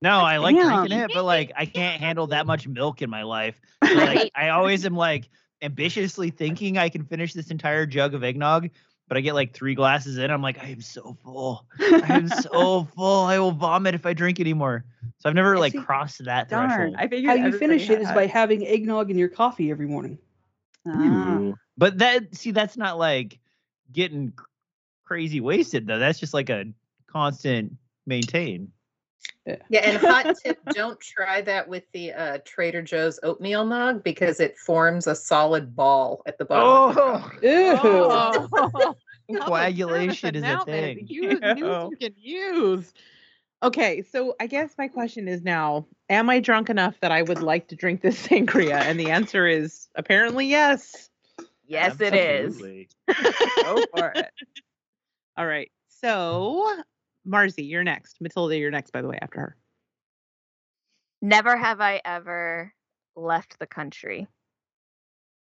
No, 0.00 0.20
I 0.20 0.36
like 0.36 0.54
drinking 0.56 0.98
it, 0.98 1.10
but 1.12 1.24
like 1.24 1.52
I 1.56 1.66
can't 1.66 2.00
handle 2.00 2.28
that 2.28 2.46
much 2.46 2.68
milk 2.68 3.02
in 3.02 3.10
my 3.10 3.22
life. 3.22 3.60
Like 3.82 4.30
I 4.34 4.50
always 4.50 4.84
am 4.84 4.94
like 4.94 5.30
ambitiously 5.62 6.30
thinking 6.30 6.76
I 6.76 6.90
can 6.90 7.04
finish 7.04 7.32
this 7.32 7.50
entire 7.50 7.86
jug 7.86 8.12
of 8.12 8.22
eggnog, 8.22 8.68
but 9.08 9.16
I 9.16 9.20
get 9.22 9.34
like 9.34 9.54
three 9.54 9.74
glasses 9.74 10.18
in, 10.18 10.30
I'm 10.30 10.42
like, 10.42 10.62
I 10.62 10.68
am 10.68 10.82
so 10.82 11.16
full. 11.24 11.64
I 11.80 12.04
am 12.08 12.28
so 12.28 12.84
full. 12.96 13.24
I 13.24 13.38
will 13.38 13.52
vomit 13.52 13.94
if 13.94 14.04
I 14.04 14.12
drink 14.12 14.40
anymore. 14.40 14.84
So 15.18 15.28
I've 15.28 15.34
never 15.34 15.58
like 15.58 15.72
see, 15.72 15.78
crossed 15.78 16.22
that 16.24 16.50
Darn. 16.50 16.68
threshold. 16.68 16.96
I 16.98 17.08
figured 17.08 17.38
How 17.38 17.46
you 17.46 17.58
finish 17.58 17.88
it 17.88 18.02
is 18.02 18.08
by 18.08 18.26
having 18.26 18.66
eggnog 18.66 19.10
in 19.10 19.16
your 19.16 19.28
coffee 19.30 19.70
every 19.70 19.86
morning. 19.86 20.18
Ah. 20.86 21.52
But 21.78 21.98
that 21.98 22.34
see, 22.36 22.50
that's 22.50 22.76
not 22.76 22.98
like 22.98 23.38
getting 23.90 24.34
crazy 25.04 25.40
wasted 25.40 25.86
though. 25.86 25.98
That's 25.98 26.18
just 26.18 26.34
like 26.34 26.50
a 26.50 26.66
constant 27.06 27.72
maintain. 28.06 28.72
Yeah, 29.46 29.80
and 29.80 29.96
hot 29.96 30.36
tip: 30.44 30.58
don't 30.72 30.98
try 31.00 31.40
that 31.42 31.68
with 31.68 31.84
the 31.92 32.12
uh, 32.12 32.38
Trader 32.44 32.82
Joe's 32.82 33.18
oatmeal 33.22 33.64
mug 33.64 34.02
because 34.02 34.40
it 34.40 34.56
forms 34.58 35.06
a 35.06 35.14
solid 35.14 35.74
ball 35.74 36.22
at 36.26 36.38
the 36.38 36.44
bottom. 36.44 36.68
of 36.88 36.94
the 36.94 37.00
cup. 37.00 37.32
Oh, 37.42 38.48
Oh, 38.50 38.94
coagulation 39.40 40.34
is 40.34 40.42
a 40.42 40.64
thing. 40.64 41.06
Use, 41.08 41.40
news 41.40 41.58
Ew. 41.58 41.90
you 41.90 41.96
can 41.96 42.14
use. 42.16 42.92
Okay, 43.62 44.02
so 44.02 44.34
I 44.40 44.46
guess 44.46 44.74
my 44.78 44.88
question 44.88 45.28
is 45.28 45.42
now: 45.42 45.86
Am 46.08 46.30
I 46.30 46.40
drunk 46.40 46.70
enough 46.70 46.98
that 47.00 47.12
I 47.12 47.22
would 47.22 47.42
like 47.42 47.68
to 47.68 47.76
drink 47.76 48.00
this 48.00 48.26
sangria? 48.26 48.76
And 48.76 48.98
the 48.98 49.10
answer 49.10 49.46
is 49.46 49.88
apparently 49.94 50.46
yes. 50.46 51.10
Yes, 51.66 52.00
it 52.00 52.14
is. 52.14 52.62
Go 53.64 53.84
for 53.92 54.12
it. 54.14 54.30
All 55.36 55.46
right. 55.46 55.70
so 55.88 56.82
Marzi, 57.28 57.68
you're 57.68 57.84
next. 57.84 58.20
Matilda, 58.20 58.56
you're 58.56 58.70
next. 58.70 58.90
By 58.92 59.02
the 59.02 59.08
way, 59.08 59.18
after 59.20 59.40
her. 59.40 59.56
Never 61.20 61.56
have 61.56 61.80
I 61.80 62.00
ever 62.04 62.72
left 63.16 63.58
the 63.58 63.66
country. 63.66 64.28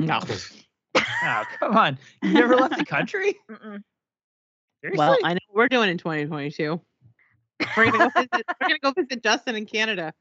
No. 0.00 0.20
Oh, 1.24 1.44
come 1.60 1.76
on. 1.76 1.98
You 2.22 2.32
never 2.32 2.56
left 2.56 2.76
the 2.76 2.84
country? 2.84 3.38
Mm-mm. 3.50 3.80
Well, 4.94 5.16
I 5.22 5.34
know 5.34 5.38
what 5.48 5.56
we're 5.56 5.68
doing 5.68 5.88
in 5.88 5.96
2022. 5.96 6.80
We're 7.76 7.90
gonna 7.90 7.98
go 7.98 8.08
visit. 8.20 8.44
we're 8.60 8.68
gonna 8.68 8.78
go 8.82 8.90
visit 8.90 9.22
Justin 9.22 9.54
in 9.54 9.66
Canada. 9.66 10.12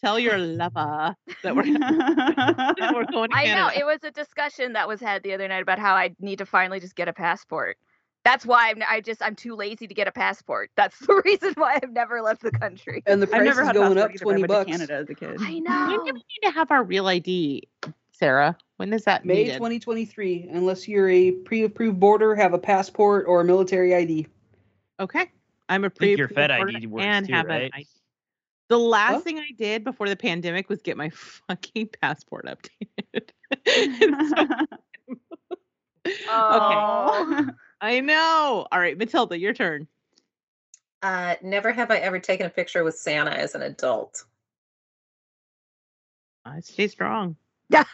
Tell 0.00 0.18
your 0.18 0.38
lover 0.38 1.16
that 1.42 1.56
we're, 1.56 1.64
that 1.64 2.92
we're 2.94 3.06
going 3.06 3.30
to 3.30 3.36
I 3.36 3.46
know 3.46 3.70
it 3.74 3.84
was 3.84 4.04
a 4.04 4.12
discussion 4.12 4.74
that 4.74 4.86
was 4.86 5.00
had 5.00 5.24
the 5.24 5.32
other 5.32 5.48
night 5.48 5.62
about 5.62 5.80
how 5.80 5.94
I 5.94 6.14
need 6.20 6.38
to 6.38 6.46
finally 6.46 6.78
just 6.78 6.94
get 6.94 7.08
a 7.08 7.12
passport. 7.12 7.76
That's 8.24 8.46
why 8.46 8.70
I'm 8.70 8.82
I 8.88 9.00
just 9.00 9.22
I'm 9.22 9.36
too 9.36 9.54
lazy 9.54 9.86
to 9.86 9.94
get 9.94 10.08
a 10.08 10.12
passport. 10.12 10.70
That's 10.76 10.98
the 11.06 11.20
reason 11.24 11.52
why 11.56 11.78
I've 11.82 11.92
never 11.92 12.22
left 12.22 12.42
the 12.42 12.50
country. 12.50 13.02
And 13.06 13.20
the 13.22 13.26
I've 13.26 13.30
price 13.32 13.44
never 13.44 13.62
is 13.62 13.72
going 13.72 13.98
up 13.98 14.10
either, 14.10 14.18
but 14.24 14.30
I 14.30 14.38
twenty 14.38 14.42
bucks. 14.44 14.70
Canada 14.70 14.94
as 14.94 15.10
a 15.10 15.14
kid. 15.14 15.36
I 15.40 15.44
When 15.52 15.64
know. 15.64 15.88
do 15.90 16.02
we 16.04 16.12
need 16.12 16.40
to 16.44 16.50
have 16.50 16.70
our 16.70 16.82
real 16.82 17.06
ID, 17.06 17.68
Sarah? 18.12 18.56
When 18.78 18.92
is 18.92 19.04
that 19.04 19.24
May 19.24 19.34
needed? 19.44 19.54
2023, 19.54 20.48
unless 20.52 20.88
you're 20.88 21.08
a 21.08 21.30
pre-approved 21.30 22.00
border, 22.00 22.34
have 22.34 22.54
a 22.54 22.58
passport 22.58 23.24
or 23.28 23.40
a 23.40 23.44
military 23.44 23.94
ID. 23.94 24.26
Okay, 24.98 25.30
I'm 25.68 25.84
a 25.84 25.90
think 25.90 26.16
your 26.18 26.28
pre-approved 26.28 26.34
Fed 26.34 26.50
ID 26.50 26.86
works 26.86 27.04
and 27.04 27.26
too, 27.26 27.32
have 27.34 27.44
an 27.46 27.50
right? 27.62 27.70
ID. 27.74 27.86
The 28.70 28.78
last 28.78 29.16
What? 29.16 29.24
thing 29.24 29.38
I 29.38 29.50
did 29.58 29.84
before 29.84 30.08
the 30.08 30.16
pandemic 30.16 30.68
was 30.70 30.80
get 30.80 30.96
my 30.96 31.10
fucking 31.48 31.90
passport 32.00 32.46
updated. 32.46 33.28
And 33.66 34.28
so- 36.06 36.12
Oh. 36.28 37.46
I 37.80 38.00
know. 38.00 38.66
All 38.70 38.80
right, 38.80 38.96
Matilda, 38.96 39.38
your 39.38 39.54
turn. 39.54 39.86
Uh, 41.02 41.34
never 41.42 41.70
have 41.70 41.90
I 41.90 41.98
ever 41.98 42.18
taken 42.18 42.46
a 42.46 42.50
picture 42.50 42.82
with 42.82 42.96
Santa 42.96 43.30
as 43.30 43.54
an 43.54 43.62
adult. 43.62 44.24
Uh, 46.46 46.60
stay 46.60 46.88
strong. 46.88 47.36
Yeah. 47.68 47.84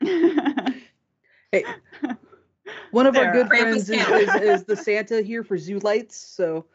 hey, 0.00 1.64
one 2.90 3.06
of 3.06 3.16
our 3.16 3.32
good 3.32 3.46
friends 3.48 3.88
is, 3.88 4.08
is, 4.08 4.34
is 4.34 4.64
the 4.64 4.76
Santa 4.76 5.22
here 5.22 5.42
for 5.42 5.56
Zoo 5.56 5.78
Lights. 5.78 6.16
So 6.16 6.66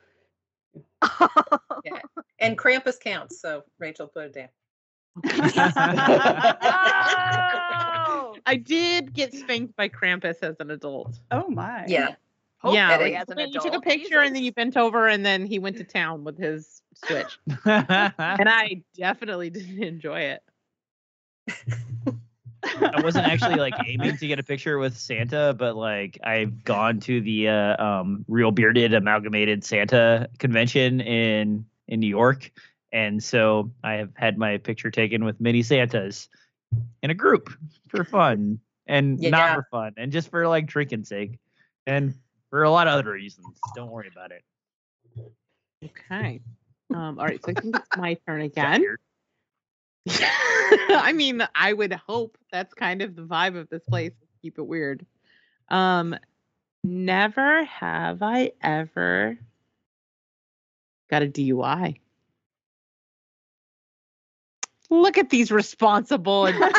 Yeah, 1.86 2.00
and 2.40 2.58
Krampus 2.58 3.00
counts. 3.00 3.40
So 3.40 3.64
Rachel, 3.80 4.08
put 4.08 4.26
it 4.26 4.34
down. 4.34 4.50
Oh! 6.68 8.36
I 8.46 8.56
did 8.56 9.14
get 9.14 9.34
spanked 9.34 9.76
by 9.76 9.90
Krampus 9.90 10.38
as 10.42 10.56
an 10.60 10.72
adult. 10.72 11.20
oh 11.32 11.48
my. 11.50 11.86
Yeah, 11.88 12.16
yeah, 12.74 12.98
like, 12.98 13.14
as 13.14 13.30
an 13.30 13.40
you 13.40 13.52
took 13.52 13.66
a 13.66 13.68
adult, 13.68 13.84
picture 13.84 14.22
and 14.22 14.36
then 14.36 14.44
you 14.44 14.52
bent 14.52 14.78
over 14.78 15.08
and 15.08 15.26
then 15.26 15.46
he 15.46 15.60
went 15.60 15.78
to 15.78 15.84
town 15.84 16.24
with 16.24 16.38
his 16.38 16.82
switch. 16.96 17.40
and 17.66 18.50
I 18.50 18.82
definitely 18.96 19.50
didn't 19.52 19.84
enjoy 19.84 20.22
it. 20.22 20.42
I 22.66 23.02
wasn't 23.04 23.28
actually 23.28 23.56
like 23.56 23.76
aiming 23.88 24.18
to 24.18 24.28
get 24.28 24.40
a 24.40 24.44
picture 24.44 24.78
with 24.78 24.98
Santa, 24.98 25.56
but 25.58 25.76
like 25.76 26.18
I've 26.24 26.64
gone 26.64 27.00
to 27.02 27.22
the 27.22 27.50
uh, 27.50 27.84
um, 27.84 28.26
Real 28.28 28.52
Bearded 28.52 28.94
Amalgamated 28.94 29.64
Santa 29.64 30.30
convention 30.40 31.02
in 31.02 31.66
in 31.88 32.00
New 32.00 32.08
York, 32.08 32.52
and 32.92 33.24
so 33.24 33.72
I 33.84 33.94
have 33.94 34.10
had 34.16 34.38
my 34.38 34.58
picture 34.58 34.90
taken 34.90 35.24
with 35.24 35.40
mini 35.40 35.62
Santas 35.62 36.28
in 37.04 37.12
a 37.12 37.14
group 37.14 37.50
for 37.90 38.04
fun 38.04 38.60
and 38.88 39.20
Yeah. 39.20 39.30
not 39.30 39.56
for 39.56 39.68
fun 39.70 39.94
and 39.98 40.12
just 40.12 40.30
for 40.30 40.48
like 40.48 40.66
drinking 40.66 41.04
sake 41.04 41.40
and 41.86 42.14
for 42.56 42.64
a 42.64 42.72
lot 42.72 42.88
of 42.88 42.94
other 42.94 43.12
reasons. 43.12 43.60
Don't 43.76 43.92
worry 43.92 44.08
about 44.08 44.32
it. 44.32 44.42
Okay. 45.84 46.40
Um, 46.94 47.20
all 47.20 47.26
right, 47.26 47.44
so 47.44 47.52
I 47.52 47.60
think 47.60 47.76
it's 47.76 47.98
my 47.98 48.14
turn 48.26 48.40
again. 48.44 48.96
I 50.10 51.12
mean, 51.12 51.46
I 51.54 51.74
would 51.74 51.92
hope 51.92 52.38
that's 52.54 52.74
kind 52.74 53.02
of 53.02 53.18
the 53.18 53.24
vibe 53.24 53.58
of 53.60 53.68
this 53.68 53.84
place. 53.84 54.14
Keep 54.42 54.58
it 54.58 54.64
weird. 54.64 55.06
Um, 55.68 56.16
never 56.86 57.66
have 57.66 58.24
I 58.24 58.54
ever 58.64 59.38
got 61.10 61.24
a 61.24 61.28
DUI. 61.28 62.00
Look 65.02 65.18
at 65.18 65.30
these 65.30 65.52
responsible 65.52 66.46
adults. 66.48 66.78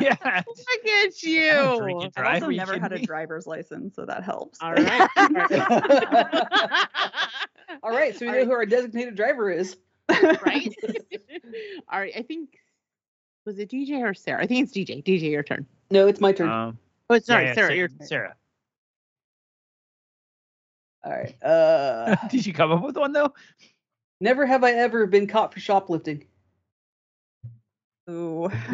yeah. 0.00 0.42
Look 0.46 0.86
at 1.04 1.22
you. 1.22 2.10
I've 2.16 2.42
also 2.42 2.48
never 2.50 2.72
kidding 2.72 2.82
had 2.82 2.92
a 2.92 2.96
me? 2.98 3.06
driver's 3.06 3.46
license, 3.46 3.94
so 3.96 4.04
that 4.04 4.22
helps. 4.22 4.58
All 4.60 4.72
right. 4.74 5.08
All 5.16 5.28
right. 5.28 6.86
All 7.82 7.90
right, 7.90 8.16
so 8.16 8.26
we 8.26 8.28
All 8.28 8.32
know 8.34 8.38
right. 8.40 8.46
who 8.46 8.52
our 8.52 8.66
designated 8.66 9.14
driver 9.16 9.50
is. 9.50 9.76
right? 10.10 10.74
All 11.90 11.98
right. 11.98 12.12
I 12.16 12.22
think 12.22 12.50
was 13.46 13.58
it 13.58 13.70
DJ 13.70 14.02
or 14.02 14.14
Sarah? 14.14 14.42
I 14.42 14.46
think 14.46 14.64
it's 14.68 14.72
DJ. 14.76 15.02
DJ, 15.02 15.30
your 15.30 15.42
turn. 15.42 15.66
No, 15.90 16.06
it's 16.06 16.20
my 16.20 16.32
turn. 16.32 16.48
Um, 16.48 16.78
Oh, 17.10 17.18
sorry, 17.18 17.44
yeah, 17.44 17.48
yeah, 17.50 17.54
Sarah, 17.54 17.68
Sa- 17.68 17.74
your 17.74 17.88
turn. 17.88 18.06
Sarah. 18.06 18.34
All 21.04 21.12
right. 21.12 21.42
Uh, 21.42 22.16
Did 22.28 22.46
you 22.46 22.52
come 22.52 22.70
up 22.72 22.82
with 22.82 22.96
one 22.96 23.12
though? 23.12 23.32
never 24.20 24.46
have 24.46 24.62
I 24.62 24.70
ever 24.72 25.06
been 25.06 25.26
caught 25.26 25.52
for 25.52 25.58
shoplifting. 25.60 26.24
Ooh. 28.10 28.48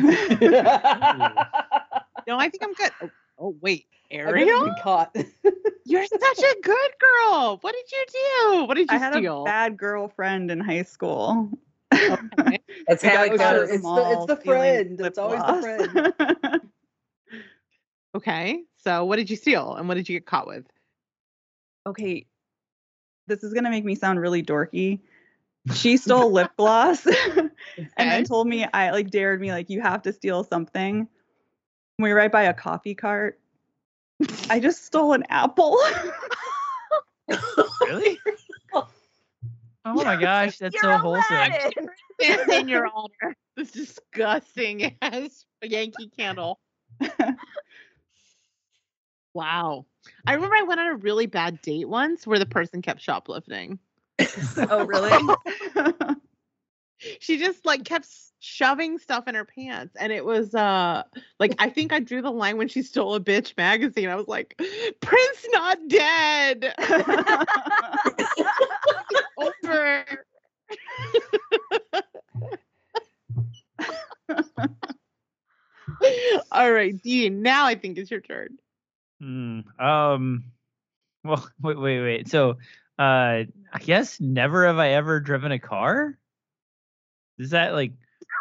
No, 2.26 2.38
I 2.38 2.50
think 2.50 2.62
I'm 2.62 2.74
good. 2.74 2.90
Oh, 3.00 3.10
oh, 3.38 3.56
wait, 3.62 3.86
I've 4.12 4.18
Ariel, 4.18 4.74
caught. 4.82 5.16
you're 5.86 6.04
such 6.04 6.38
a 6.38 6.56
good 6.62 6.90
girl. 7.00 7.56
What 7.62 7.74
did 7.74 7.90
you 7.90 8.04
do? 8.12 8.64
What 8.64 8.74
did 8.74 8.90
you 8.90 8.96
I 8.96 8.98
had 8.98 9.14
steal? 9.14 9.42
a 9.42 9.44
bad 9.46 9.78
girlfriend 9.78 10.50
in 10.50 10.60
high 10.60 10.82
school. 10.82 11.48
It's 11.90 13.00
The 13.02 13.08
how 13.08 13.14
guy 13.14 13.26
it 13.26 13.32
was 13.32 13.40
at 13.40 13.56
a 13.56 13.58
goes. 13.60 13.70
It's 13.70 13.82
the- 13.82 14.10
it's 14.12 14.26
the 14.26 14.36
friend. 14.36 15.00
It's 15.00 15.16
always 15.16 15.40
the 15.40 15.62
friend. 15.62 16.60
okay, 18.14 18.62
so 18.76 19.06
what 19.06 19.16
did 19.16 19.30
you 19.30 19.36
steal 19.36 19.76
and 19.76 19.88
what 19.88 19.94
did 19.94 20.06
you 20.08 20.16
get 20.16 20.26
caught 20.26 20.46
with? 20.46 20.66
okay, 21.86 22.26
this 23.26 23.42
is 23.42 23.54
gonna 23.54 23.70
make 23.70 23.86
me 23.86 23.94
sound 23.94 24.20
really 24.20 24.42
dorky. 24.42 25.00
She 25.74 25.96
stole 25.96 26.32
lip 26.32 26.50
gloss 26.56 27.06
and 27.36 27.50
then 27.96 28.24
told 28.24 28.46
me 28.46 28.66
I 28.72 28.90
like 28.90 29.10
dared 29.10 29.40
me 29.40 29.52
like 29.52 29.70
you 29.70 29.80
have 29.80 30.02
to 30.02 30.12
steal 30.12 30.44
something. 30.44 31.08
We 31.98 32.10
were 32.10 32.16
right 32.16 32.32
by 32.32 32.44
a 32.44 32.54
coffee 32.54 32.94
cart. 32.94 33.40
I 34.50 34.60
just 34.60 34.84
stole 34.84 35.12
an 35.12 35.24
apple. 35.28 35.78
Really? 37.86 38.18
Oh 38.74 40.04
my 40.04 40.16
gosh, 40.16 40.58
that's 40.58 40.78
so 40.80 40.88
You're 40.88 40.98
wholesome. 40.98 41.36
Aladdin. 41.36 41.88
Stand 42.20 42.52
in 42.52 42.68
your 42.68 42.86
honor. 42.94 43.36
This 43.56 43.70
disgusting 43.70 44.96
ass 45.00 45.46
Yankee 45.62 46.10
candle. 46.16 46.60
wow. 49.34 49.86
I 50.26 50.34
remember 50.34 50.56
I 50.56 50.62
went 50.62 50.80
on 50.80 50.88
a 50.88 50.96
really 50.96 51.26
bad 51.26 51.62
date 51.62 51.88
once 51.88 52.26
where 52.26 52.38
the 52.38 52.46
person 52.46 52.82
kept 52.82 53.00
shoplifting. 53.00 53.78
oh 54.70 54.84
really? 54.84 55.34
she 57.20 57.38
just 57.38 57.64
like 57.64 57.84
kept 57.84 58.08
shoving 58.40 58.98
stuff 58.98 59.26
in 59.26 59.34
her 59.34 59.44
pants 59.44 59.96
and 59.98 60.12
it 60.12 60.24
was 60.24 60.54
uh 60.54 61.02
like 61.40 61.54
i 61.58 61.68
think 61.68 61.92
i 61.92 61.98
drew 61.98 62.22
the 62.22 62.30
line 62.30 62.56
when 62.56 62.68
she 62.68 62.82
stole 62.82 63.16
a 63.16 63.20
bitch 63.20 63.56
magazine 63.56 64.08
i 64.08 64.14
was 64.14 64.28
like 64.28 64.60
prince 65.00 65.46
not 65.52 65.76
dead 65.88 66.72
over 69.38 70.04
all 76.52 76.70
right 76.72 77.02
dean 77.02 77.42
now 77.42 77.66
i 77.66 77.74
think 77.74 77.98
it's 77.98 78.10
your 78.10 78.20
turn 78.20 78.56
Hmm. 79.20 79.60
Um. 79.78 80.44
Well, 81.24 81.48
wait, 81.60 81.78
wait, 81.78 82.00
wait. 82.00 82.28
So, 82.28 82.58
uh, 82.98 83.44
I 83.72 83.78
guess 83.80 84.20
never 84.20 84.66
have 84.66 84.78
I 84.78 84.90
ever 84.90 85.20
driven 85.20 85.52
a 85.52 85.58
car. 85.58 86.18
Is 87.38 87.50
that 87.50 87.72
like? 87.72 87.92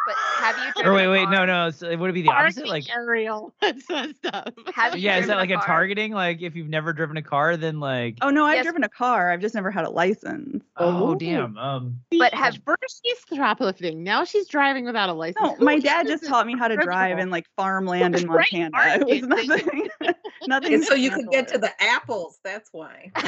But 0.08 0.16
have 0.42 0.56
you 0.56 0.84
Or 0.86 0.94
wait, 0.94 1.04
a 1.04 1.10
wait, 1.10 1.28
no, 1.28 1.44
no. 1.44 1.70
So 1.70 1.94
would 1.94 2.08
it 2.08 2.14
be 2.14 2.22
the 2.22 2.30
opposite? 2.30 2.66
Like, 2.66 2.88
ariel 2.88 3.52
that's 3.60 3.86
messed 3.90 4.24
up 4.32 4.54
Have 4.74 4.94
you 4.96 5.02
yeah, 5.02 5.18
is 5.18 5.26
that 5.26 5.34
driven 5.34 5.38
like 5.38 5.50
a, 5.50 5.54
car? 5.56 5.66
targeting? 5.66 6.12
Like, 6.12 6.40
if 6.40 6.56
you've 6.56 6.70
never 6.70 6.94
driven 6.94 7.18
a 7.18 7.22
car, 7.22 7.58
then 7.58 7.78
like, 7.78 8.16
oh 8.22 8.30
no, 8.30 8.46
I've 8.46 8.54
Yes. 8.56 8.64
driven 8.64 8.84
a 8.84 8.88
car. 8.88 9.30
I've 9.30 9.40
just 9.42 9.54
never 9.54 9.70
had 9.70 9.84
a 9.84 9.90
license. 9.90 10.64
oh, 10.78 11.14
damn. 11.14 11.58
Um. 11.58 12.00
But 12.18 12.32
have 12.32 12.56
first 12.64 13.02
she's 13.04 13.18
shoplifting 13.36 14.02
now 14.02 14.24
she's 14.24 14.48
driving 14.48 14.86
without 14.86 15.10
a 15.10 15.12
license 15.12 15.42
No, 15.42 15.54
Who 15.56 15.64
my 15.66 15.78
dad 15.78 16.06
just 16.06 16.24
taught 16.26 16.46
me 16.46 16.56
how 16.56 16.68
to 16.68 16.76
drive 16.76 17.18
in 17.18 17.28
like 17.28 17.46
farmland 17.56 18.16
in 18.16 18.26
Right, 18.28 18.46
Montana. 18.52 19.04
It 19.06 19.06
was 19.06 19.28
nothing. 19.28 19.88
nothing. 20.46 20.72
And 20.74 20.84
so 20.84 20.94
you 20.94 21.10
could 21.10 21.28
get 21.30 21.48
to 21.48 21.58
the 21.58 21.70
apples. 21.82 22.38
That's 22.42 22.70
why. 22.72 23.10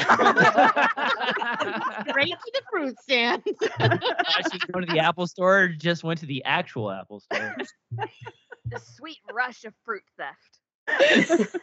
straight 2.09 2.31
to 2.31 2.51
the 2.53 2.61
fruit 2.71 2.99
stand 3.01 3.43
I 3.79 4.41
should 4.51 4.71
go 4.71 4.79
to 4.79 4.85
the 4.85 4.99
Apple 4.99 5.27
store. 5.27 5.67
Just 5.67 6.03
went 6.03 6.19
to 6.19 6.25
the 6.25 6.43
actual 6.45 6.70
Apple 6.79 7.19
store. 7.19 7.53
the 8.71 8.79
sweet 8.79 9.17
rush 9.31 9.63
of 9.65 9.73
fruit 9.83 10.03
theft. 10.17 10.59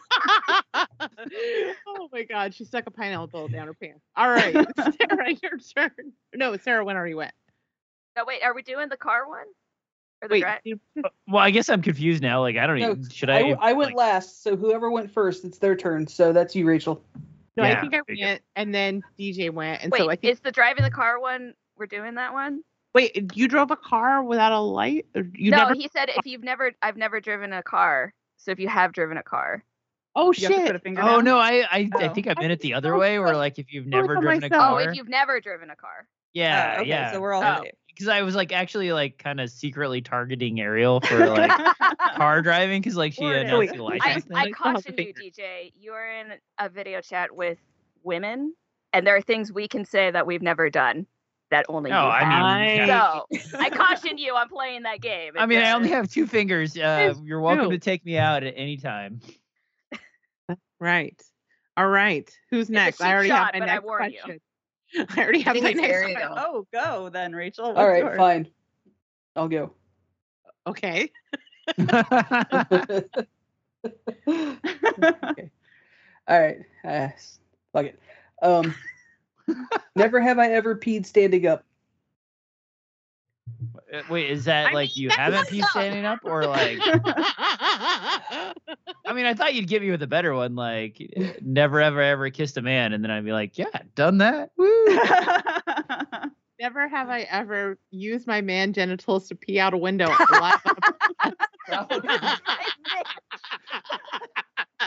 oh 1.87 2.09
my 2.13 2.23
god, 2.23 2.55
she 2.55 2.65
stuck 2.65 2.87
a 2.87 2.91
pineapple 2.91 3.49
down 3.49 3.67
her 3.67 3.75
pants. 3.75 4.01
All 4.17 4.29
right, 4.29 4.55
Sarah, 4.77 5.33
your 5.43 5.59
turn. 5.77 6.13
No, 6.35 6.57
Sarah 6.57 6.85
went 6.85 6.97
already 6.97 7.15
went. 7.15 7.33
No, 8.17 8.25
wait, 8.27 8.43
are 8.43 8.55
we 8.55 8.63
doing 8.63 8.89
the 8.89 8.97
car 8.97 9.29
one? 9.29 9.47
Or 10.23 10.29
the 10.29 10.33
Wait, 10.33 10.45
dri- 10.65 10.81
uh, 11.05 11.09
Well, 11.29 11.43
I 11.43 11.51
guess 11.51 11.69
I'm 11.69 11.83
confused 11.83 12.23
now. 12.23 12.41
Like, 12.41 12.57
I 12.57 12.67
don't 12.67 12.79
No, 12.81 12.91
even. 12.93 13.09
Should 13.11 13.31
I, 13.31 13.51
I? 13.51 13.71
I 13.71 13.73
went 13.73 13.91
like, 13.91 13.97
last, 13.97 14.43
so 14.43 14.57
whoever 14.57 14.91
went 14.91 15.11
first, 15.13 15.45
it's 15.45 15.59
their 15.59 15.77
turn. 15.77 16.07
So 16.09 16.33
that's 16.33 16.57
you, 16.57 16.67
Rachel. 16.67 17.05
no, 17.57 17.65
Yeah, 17.65 17.77
I 17.77 17.81
think 17.81 17.95
I 17.95 18.01
there 18.07 18.17
you 18.17 18.25
go. 18.25 18.29
went, 18.31 18.43
and 18.57 18.75
then 18.75 19.03
DJ 19.19 19.51
went, 19.51 19.83
and 19.83 19.93
wait, 19.93 19.99
so 19.99 20.11
I 20.11 20.17
think. 20.17 20.33
is 20.33 20.41
the 20.41 20.51
driving 20.51 20.83
the 20.85 20.91
car 20.91 21.21
one? 21.21 21.55
We're 21.77 21.87
doing 21.87 22.15
that 22.17 22.33
one? 22.33 22.63
Wait, 22.95 23.37
you 23.37 23.49
drove 23.49 23.71
a 23.71 23.77
car 23.77 24.23
without 24.23 24.53
a 24.53 24.61
light? 24.61 25.07
You 25.35 25.51
no, 25.51 25.59
never? 25.59 25.75
he 25.75 25.89
said 25.93 26.09
if 26.17 26.27
you've 26.27 26.43
never, 26.43 26.73
I've 26.83 26.97
never 26.97 27.21
driven 27.21 27.53
a 27.53 27.63
car. 27.63 28.15
So 28.39 28.51
if 28.51 28.59
you 28.59 28.69
have 28.69 28.93
driven 28.93 29.19
a 29.19 29.23
car, 29.23 29.65
oh 30.17 30.33
You 30.37 30.49
have 30.49 30.55
to 30.55 30.61
put 30.61 30.77
a 30.77 30.79
shit! 30.79 30.99
Oh 30.99 31.17
down? 31.17 31.25
no, 31.25 31.39
I 31.39 31.67
I, 31.71 31.91
I 31.99 32.09
Oh. 32.09 32.15
think 32.15 32.29
I 32.29 32.33
I 32.33 32.35
meant 32.41 32.53
it 32.53 32.61
the 32.61 32.75
other 32.75 32.93
so, 32.93 32.99
way, 32.99 33.19
where 33.19 33.37
like 33.37 33.59
if 33.59 33.73
you've 33.73 33.87
never 33.87 34.17
on 34.17 34.23
driven 34.23 34.45
a 34.45 34.51
car. 34.51 34.75
oh, 34.75 34.77
if 34.79 34.97
you've 34.97 35.09
never 35.09 35.41
driven 35.41 35.71
a 35.71 35.77
car, 35.77 36.09
yeah, 36.35 36.77
Oh, 36.77 36.81
okay, 36.81 36.89
yeah. 36.89 37.13
So 37.13 37.21
we're 37.21 37.33
all 37.35 37.43
Oh. 37.43 37.63
safe. 37.63 37.73
because 37.89 38.09
I 38.09 38.23
was 38.23 38.35
like 38.37 38.53
actually 38.53 38.93
like 38.93 39.19
kind 39.19 39.41
of 39.41 39.51
secretly 39.51 40.01
targeting 40.01 40.61
Ariel 40.61 41.01
for 41.01 41.29
like 41.29 41.53
car 42.17 42.41
driving 42.43 42.81
because 42.81 42.97
like 42.97 43.13
she 43.13 43.25
Or- 43.25 43.35
announced 43.35 43.59
wait, 43.59 43.77
the 43.77 43.83
I, 43.83 43.85
license. 43.85 44.27
I 44.35 44.45
thing. 44.45 44.55
caution 44.55 44.95
you, 44.99 45.13
DJ. 45.15 45.73
You 45.79 45.93
are 45.93 46.09
in 46.11 46.35
a 46.59 46.69
video 46.69 47.01
chat 47.01 47.35
with 47.35 47.59
women, 48.05 48.55
and 48.93 49.07
there 49.07 49.17
are 49.17 49.21
things 49.21 49.53
we 49.53 49.67
can 49.69 49.85
say 49.85 50.11
that 50.13 50.27
we've 50.27 50.43
never 50.43 50.71
done 50.71 51.07
that 51.51 51.67
only 51.69 51.91
No, 51.91 52.05
you 52.05 52.09
I 52.11 52.25
have. 52.25 52.61
mean, 52.61 52.77
yeah. 52.89 53.21
So 53.39 53.55
I 53.59 53.71
caution 53.71 54.19
you 54.19 54.35
on 54.35 54.49
playing 54.49 54.83
that 54.83 55.01
game. 55.01 55.33
I 55.39 55.47
mean, 55.47 55.61
I 55.61 55.73
only 55.73 55.89
have 55.91 56.11
two 56.11 56.27
fingers. 56.27 56.77
Uh, 56.77 57.15
you're 57.23 57.41
welcome 57.41 57.67
true. 57.69 57.77
to 57.77 57.79
take 57.79 58.05
me 58.05 58.19
out 58.19 58.43
at 58.45 58.55
any 58.57 58.77
time. 58.77 59.21
Right. 60.81 61.21
All 61.77 61.89
right. 61.89 62.29
Who's 62.51 62.69
next? 62.71 63.01
I 63.01 63.13
already 63.13 63.29
shot, 63.29 63.55
have 63.55 63.55
my 63.55 63.61
but 63.61 63.69
I 63.69 63.75
next 63.75 63.85
you. 63.85 63.91
question. 64.23 64.41
I 65.17 65.23
already 65.23 65.41
have 65.41 65.55
think 65.55 65.65
my 65.65 65.73
next 65.73 65.93
Ariel. 65.95 66.13
question. 66.15 66.33
Oh, 66.37 66.67
go 66.73 67.09
then, 67.09 67.35
Rachel. 67.35 67.69
What's 67.69 67.79
All 67.79 67.89
right, 67.89 68.05
yours? 68.05 68.17
fine. 68.17 68.49
I'll 69.37 69.49
go. 69.49 69.73
Okay. 70.67 71.11
okay. 71.79 73.05
All 76.29 76.41
right. 76.41 76.59
Uh, 76.85 77.09
fuck 77.73 77.87
it. 77.87 77.99
Um, 78.43 78.75
never 79.97 80.21
have 80.21 80.39
I 80.39 80.49
ever 80.53 80.77
peed 80.77 81.07
standing 81.07 81.47
up. 81.47 81.65
Uh, 83.93 84.03
Wait, 84.11 84.31
is 84.31 84.45
that 84.45 84.69
I 84.69 84.73
like 84.73 84.97
mean, 84.97 85.05
you 85.05 85.11
haven't 85.11 85.39
what's 85.39 85.51
peed 85.51 85.63
up. 85.63 85.71
standing 85.71 86.05
up, 86.05 86.21
or 86.23 86.47
like? 86.47 86.79
I 89.07 89.13
mean, 89.15 89.27
I 89.27 89.35
thought 89.35 89.55
you'd 89.55 89.69
get 89.69 89.81
me 89.83 89.91
with 89.91 90.03
a 90.03 90.07
better 90.07 90.35
one, 90.35 90.55
like 90.55 91.01
never 91.43 91.81
ever 91.81 92.01
ever 92.03 92.31
kissed 92.31 92.57
a 92.57 92.63
man, 92.63 92.93
and 92.93 93.03
then 93.03 93.11
I'd 93.11 93.25
be 93.25 93.33
like, 93.33 93.57
yeah, 93.59 93.67
done 93.95 94.19
that. 94.19 94.51
Woo. 94.57 94.87
Never 96.61 96.89
have 96.89 97.09
I 97.09 97.21
ever 97.31 97.79
used 97.93 98.27
my 98.27 98.41
man 98.41 98.73
genitals 98.73 99.29
to 99.29 99.37
pee 99.37 99.61
out 99.61 99.75
a 99.75 99.77
window. 99.77 100.09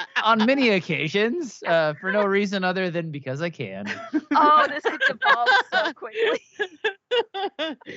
live 0.02 0.24
on 0.24 0.38
a 0.38 0.40
podcast. 0.40 0.42
On 0.42 0.48
many 0.48 0.70
occasions, 0.70 1.64
uh, 1.68 1.94
for 2.00 2.12
no 2.12 2.24
reason 2.26 2.64
other 2.64 2.90
than 2.90 3.12
because 3.12 3.42
I 3.42 3.50
can. 3.50 3.86
Oh, 4.34 4.66
this 4.68 4.82
gets 4.84 5.10
evolved 5.10 5.52
so 5.74 5.94
quickly. 5.94 6.42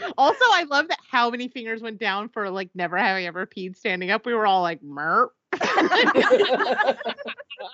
also, 0.18 0.44
I 0.52 0.64
love 0.68 0.88
that 0.88 0.98
how 1.08 1.30
many 1.30 1.46
fingers 1.46 1.80
went 1.80 2.00
down 2.00 2.28
for 2.28 2.50
like 2.50 2.70
never 2.74 2.96
having 2.96 3.26
ever 3.26 3.46
peed 3.46 3.76
standing 3.76 4.10
up. 4.10 4.26
We 4.26 4.34
were 4.34 4.44
all 4.46 4.60
like, 4.62 4.82
merp. 4.82 5.28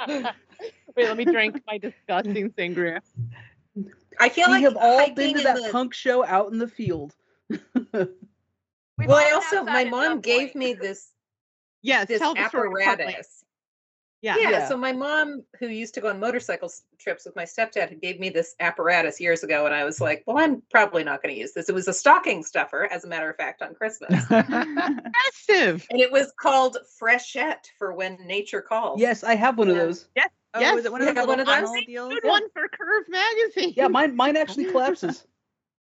Wait, 0.09 0.27
let 0.97 1.17
me 1.17 1.25
drink 1.25 1.63
my 1.67 1.79
disgusting 1.79 2.51
sangria. 2.51 3.01
I 4.21 4.29
feel 4.29 4.51
like 4.51 4.61
we 4.61 4.67
like 4.67 4.75
have 4.75 4.77
all 4.77 5.11
been 5.15 5.35
to 5.37 5.43
that 5.43 5.57
the- 5.63 5.71
punk 5.73 5.95
show 5.95 6.25
out 6.25 6.53
in 6.53 6.59
the 6.59 6.69
field. 6.69 7.15
well, 7.49 9.17
I 9.17 9.31
also 9.31 9.65
my 9.65 9.85
mom 9.85 10.21
gave 10.21 10.55
me 10.55 10.75
this 10.75 11.13
yes 11.83 12.07
this 12.09 12.19
tell 12.21 12.35
the 12.35 12.47
story 12.49 12.71
properly. 12.85 12.85
apparatus. 12.85 13.45
Yeah. 14.23 14.37
yeah. 14.39 14.51
Yeah. 14.51 14.69
So 14.69 14.77
my 14.77 14.93
mom, 14.93 15.43
who 15.59 15.69
used 15.69 15.95
to 15.95 16.01
go 16.01 16.09
on 16.11 16.21
motorcycle 16.21 16.71
trips 16.99 17.25
with 17.25 17.35
my 17.37 17.45
stepdad, 17.45 18.01
gave 18.03 18.21
me 18.21 18.29
this 18.29 18.55
apparatus 18.61 19.19
years 19.21 19.43
ago, 19.43 19.65
and 19.67 19.75
I 19.75 19.85
was 19.85 20.01
like, 20.01 20.23
"Well, 20.27 20.37
I'm 20.39 20.63
probably 20.71 21.05
not 21.05 21.23
going 21.23 21.35
to 21.35 21.41
use 21.41 21.53
this." 21.53 21.69
It 21.71 21.75
was 21.75 21.89
a 21.89 21.95
stocking 21.95 22.43
stuffer, 22.43 22.87
as 22.93 23.05
a 23.05 23.09
matter 23.09 23.31
of 23.31 23.37
fact, 23.37 23.63
on 23.63 23.75
Christmas, 23.75 24.29
Massive. 24.31 25.87
and 25.91 26.01
it 26.01 26.13
was 26.13 26.33
called 26.39 26.77
Freshette 27.01 27.67
for 27.79 27.93
when 27.95 28.19
nature 28.27 28.61
calls. 28.61 29.01
Yes, 29.01 29.25
I 29.25 29.35
have 29.37 29.57
one 29.59 29.69
of 29.69 29.77
those. 29.77 30.09
Yes. 30.15 30.29
Oh, 30.53 30.61
yes. 30.61 30.75
was 30.75 30.85
it 30.85 30.93
one 30.93 31.01
of 31.01 31.07
you 31.09 31.15
those 31.15 31.21
have 31.21 31.29
one 31.29 31.41
of 31.41 31.47
those? 31.47 31.55
funnel 31.57 31.83
deals? 31.87 32.13
Good 32.13 32.25
one 32.29 32.43
for 32.53 32.69
Curve 32.69 33.05
magazine. 33.09 33.75
Yeah, 33.77 33.89
mine 33.89 34.17
mine 34.17 34.37
actually 34.37 34.65
collapses. 34.71 35.25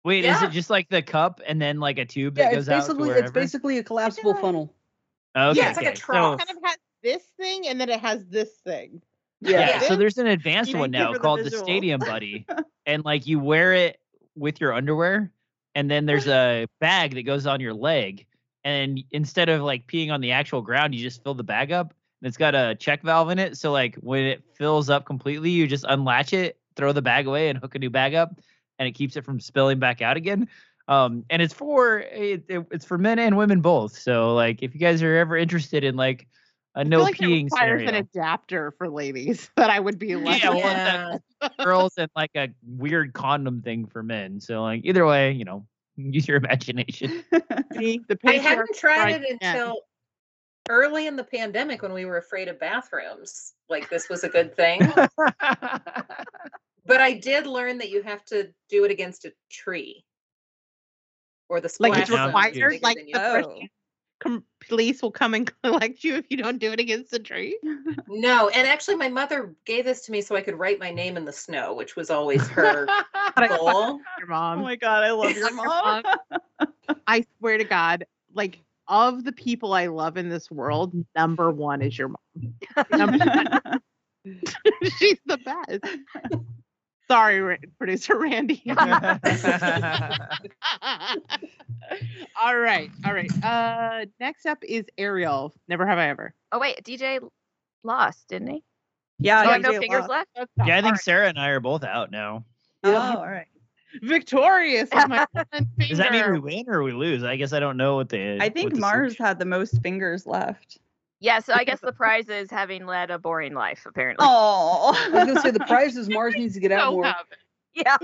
Wait, 0.06 0.26
is 0.26 0.42
it 0.42 0.52
just 0.52 0.70
like 0.70 0.90
the 0.90 1.02
cup 1.02 1.42
and 1.46 1.62
then 1.62 1.80
like 1.80 1.98
a 1.98 2.06
tube 2.06 2.36
that 2.36 2.52
yeah, 2.52 2.56
goes 2.56 2.68
it's 2.68 2.70
out 2.70 2.88
to 2.88 2.94
basically 2.94 3.10
it's 3.20 3.32
basically 3.32 3.78
a 3.80 3.84
collapsible 3.84 4.34
funnel. 4.36 4.74
okay, 5.36 5.58
Yeah, 5.60 5.70
it's 5.70 5.78
like 5.78 5.86
a 5.86 5.90
okay. 5.90 5.96
trough. 5.98 6.40
kind 6.40 6.50
of 6.50 6.58
has 6.64 6.78
this 7.04 7.24
thing 7.40 7.68
and 7.68 7.80
then 7.80 7.90
it 7.90 8.00
has 8.00 8.26
this 8.26 8.50
thing. 8.66 9.02
Yeah, 9.42 9.60
Yeah. 9.70 9.80
so 9.82 9.96
there's 9.96 10.18
an 10.18 10.28
advanced 10.28 10.74
one 10.74 10.92
now 10.92 11.08
for 11.10 11.14
the 11.14 11.20
called 11.20 11.40
the. 11.42 11.52
Stadium 11.52 12.00
Buddy, 12.06 12.46
and 12.86 13.04
like 13.04 13.28
you 13.28 13.40
wear 13.40 13.74
it 13.74 14.00
with 14.36 14.62
your 14.62 14.74
underwear, 14.74 15.32
and 15.76 15.92
then 15.92 16.06
there's 16.06 16.28
a 16.28 16.66
bag 16.80 17.14
that 17.16 17.24
goes 17.24 17.46
on 17.46 17.60
your 17.60 17.74
leg, 17.74 18.26
and 18.64 19.00
instead 19.12 19.50
of 19.50 19.62
like 19.62 19.86
peeing 19.88 20.12
on 20.12 20.22
the 20.22 20.32
actual 20.32 20.62
ground, 20.62 20.96
you 20.96 21.02
just 21.04 21.22
fill 21.24 21.34
the 21.34 21.44
bag 21.44 21.72
up. 21.72 21.94
And 22.22 22.28
it's 22.30 22.38
got 22.38 22.56
a 22.56 22.74
check 22.76 23.02
valve 23.04 23.30
in 23.32 23.38
it, 23.40 23.58
so 23.58 23.74
like 23.74 23.96
when 23.96 24.24
it 24.24 24.44
fills 24.56 24.90
up 24.90 25.06
completely, 25.06 25.50
you 25.50 25.68
just 25.68 25.84
unlatch 25.90 26.32
it, 26.32 26.58
throw 26.78 26.94
the 26.94 27.02
bag 27.02 27.28
away, 27.28 27.50
and 27.50 27.60
hook 27.60 27.76
a 27.76 27.80
new 27.80 27.90
bag 27.90 28.14
up, 28.16 28.40
and 28.80 28.88
it 28.88 28.94
keeps 28.94 29.18
it 29.18 29.26
from 29.26 29.42
spilling 29.42 29.78
back 29.78 30.02
out 30.02 30.16
again. 30.16 30.48
Um, 30.88 31.26
and 31.30 31.42
it's 31.42 31.54
for 31.54 32.00
it, 32.00 32.46
it- 32.48 32.66
it's 32.72 32.86
for 32.86 32.98
men 32.98 33.20
and 33.20 33.36
women 33.36 33.60
both. 33.60 33.98
So 33.98 34.34
like 34.36 34.64
if 34.64 34.74
you 34.74 34.80
guys 34.80 35.04
are 35.04 35.18
ever 35.18 35.36
interested 35.36 35.84
in 35.84 35.98
like 35.98 36.28
a 36.76 36.80
I 36.80 36.84
no 36.84 36.98
feel 36.98 37.04
like 37.06 37.16
peeing 37.16 37.44
requires 37.46 37.82
scenario, 37.82 37.90
an 37.90 37.96
adapter 37.96 38.72
for 38.72 38.90
ladies 38.90 39.50
that 39.58 39.70
I 39.70 39.80
would 39.80 40.00
be 40.00 40.16
like, 40.16 40.42
Yeah, 40.44 40.50
well, 40.50 41.22
Yeah. 41.42 41.50
girls 41.64 41.94
and 41.98 42.10
like 42.16 42.32
a 42.36 42.50
weird 42.66 43.14
condom 43.14 43.62
thing 43.62 43.86
for 43.86 44.02
men. 44.02 44.40
So 44.40 44.64
like 44.64 44.82
either 44.84 45.06
way, 45.06 45.32
you 45.32 45.46
know, 45.46 45.66
use 45.98 46.28
your 46.28 46.38
imagination. 46.38 47.24
See, 47.74 48.02
the 48.08 48.18
I 48.26 48.34
hadn't 48.34 48.68
tried 48.76 49.14
strikes 49.14 49.16
it 49.30 49.36
again. 49.36 49.56
until 49.56 49.82
early 50.70 51.08
in 51.08 51.16
the 51.16 51.24
pandemic 51.24 51.82
when 51.82 51.94
we 51.94 52.06
were 52.06 52.18
afraid 52.18 52.48
of 52.48 52.60
bathrooms. 52.60 53.54
Like 53.70 53.90
this 53.90 54.10
was 54.10 54.24
a 54.24 54.30
good 54.30 54.56
thing. 54.56 54.82
but 56.86 57.02
I 57.02 57.14
did 57.14 57.46
learn 57.46 57.78
that 57.80 57.90
you 57.90 58.02
have 58.04 58.24
to 58.26 58.50
do 58.70 58.86
it 58.86 58.92
against 58.92 59.26
a 59.26 59.34
tree. 59.52 60.06
Or 61.50 61.60
the 61.62 61.76
like 61.80 61.98
it's 61.98 62.10
required. 62.10 62.82
Like 62.82 62.98
the 62.98 63.08
you 63.08 63.14
Oh. 63.16 63.60
Com- 64.24 64.46
police 64.68 65.02
will 65.02 65.12
come 65.12 65.34
and 65.34 65.52
collect 65.64 66.04
you 66.04 66.16
if 66.16 66.26
you 66.30 66.38
don't 66.38 66.60
do 66.60 66.72
it 66.72 66.80
against 66.80 67.12
the 67.12 67.20
tree. 67.20 67.60
No, 68.08 68.50
and 68.50 68.68
actually 68.68 68.96
my 68.96 69.10
mother 69.10 69.56
gave 69.66 69.86
this 69.86 70.06
to 70.06 70.12
me 70.12 70.22
so 70.22 70.36
I 70.36 70.42
could 70.42 70.58
write 70.58 70.80
my 70.80 70.92
name 70.92 71.18
in 71.18 71.26
the 71.26 71.34
snow, 71.34 71.74
which 71.74 71.96
was 71.96 72.10
always 72.10 72.48
her 72.50 72.88
goal. 73.48 74.00
Your 74.18 74.28
mom. 74.28 74.60
Oh 74.60 74.64
my 74.64 74.76
god, 74.76 75.04
I 75.04 75.12
love 75.12 75.32
your 75.36 75.48
Your 75.48 75.56
mom. 75.56 76.04
I 77.08 77.26
swear 77.40 77.58
to 77.58 77.64
God, 77.64 78.06
like 78.34 78.60
of 78.88 79.24
the 79.24 79.32
people 79.32 79.74
I 79.74 79.88
love 79.88 80.18
in 80.18 80.30
this 80.30 80.50
world, 80.52 80.94
number 81.16 81.52
one 81.52 81.82
is 81.82 81.98
your 81.98 82.10
mom. 82.10 82.20
She's 84.98 85.20
the 85.26 85.38
best. 85.38 85.86
Sorry, 87.08 87.42
Ra- 87.42 87.58
producer 87.78 88.18
Randy. 88.18 88.64
all 92.42 92.58
right, 92.58 92.90
all 93.06 93.14
right. 93.14 93.32
Uh, 93.44 94.06
next 94.20 94.46
up 94.46 94.60
is 94.64 94.86
Ariel. 94.98 95.54
Never 95.68 95.86
have 95.86 95.98
I 95.98 96.08
ever. 96.10 96.34
Oh 96.52 96.60
wait, 96.60 96.84
DJ 96.84 97.20
lost, 97.84 98.28
didn't 98.30 98.48
he? 98.50 98.64
Yeah, 99.20 99.44
Oh, 99.46 99.50
I 99.50 99.54
have 99.54 99.62
no 99.62 99.80
fingers 99.80 100.08
lost. 100.08 100.28
left. 100.36 100.50
Yeah, 100.66 100.78
I 100.78 100.82
think 100.82 100.96
hard. 100.96 101.00
Sarah 101.00 101.28
and 101.30 101.40
I 101.40 101.50
are 101.50 101.60
both 101.60 101.84
out 101.84 102.12
now. 102.12 102.46
Oh, 102.84 102.96
all 102.96 103.28
right. 103.28 103.48
victorious 104.02 104.90
is 104.92 105.08
my 105.08 105.26
Does 105.80 105.98
that 106.00 106.12
mean 106.12 106.32
we 106.34 106.40
win 106.40 106.66
or 106.68 106.84
we 106.84 106.92
lose? 106.94 107.24
I 107.24 107.36
guess 107.36 107.54
I 107.54 107.60
don't 107.60 107.78
know 107.78 107.96
what 107.98 108.10
the. 108.10 108.40
I 108.42 108.50
think 108.50 108.74
the 108.74 108.80
Mars 108.80 109.18
had 109.18 109.40
the 109.40 109.46
most 109.46 109.82
fingers 109.82 110.26
left. 110.26 110.80
Yeah, 111.24 111.40
so 111.40 111.54
I 111.54 111.64
guess 111.64 111.80
the 111.80 111.94
prize 112.04 112.28
is 112.28 112.52
having 112.52 112.86
led 112.86 113.10
a 113.10 113.18
boring 113.18 113.54
life, 113.54 113.86
apparently. 113.86 114.26
Oh. 114.28 114.94
I 114.94 115.10
was 115.10 115.26
gonna 115.26 115.40
say 115.40 115.52
the 115.52 115.62
prize 115.62 115.96
is 115.96 116.10
Mars 116.10 116.34
needs 116.38 116.54
to 116.56 116.60
get 116.60 116.74
out 116.74 116.82
So 116.82 116.92
more. 116.92 117.06
have. 117.06 117.26
Yeah. 117.74 117.98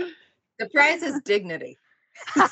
The 0.57 0.69
prize 0.69 1.03
is 1.03 1.19
dignity. 1.25 1.77
Wait, 2.35 2.48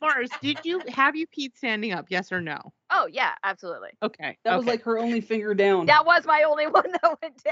Mars, 0.00 0.30
did 0.40 0.58
you 0.64 0.80
have 0.88 1.16
you 1.16 1.26
peed 1.26 1.56
standing 1.56 1.92
up? 1.92 2.06
Yes 2.08 2.30
or 2.32 2.40
no? 2.40 2.72
Oh 2.90 3.08
yeah, 3.10 3.32
absolutely. 3.42 3.90
Okay. 4.00 4.38
That 4.44 4.56
was 4.56 4.66
like 4.66 4.82
her 4.82 4.98
only 4.98 5.20
finger 5.20 5.54
down. 5.54 5.86
That 5.86 6.06
was 6.06 6.24
my 6.24 6.44
only 6.44 6.66
one 6.68 6.92
that 6.92 7.18
went 7.20 7.42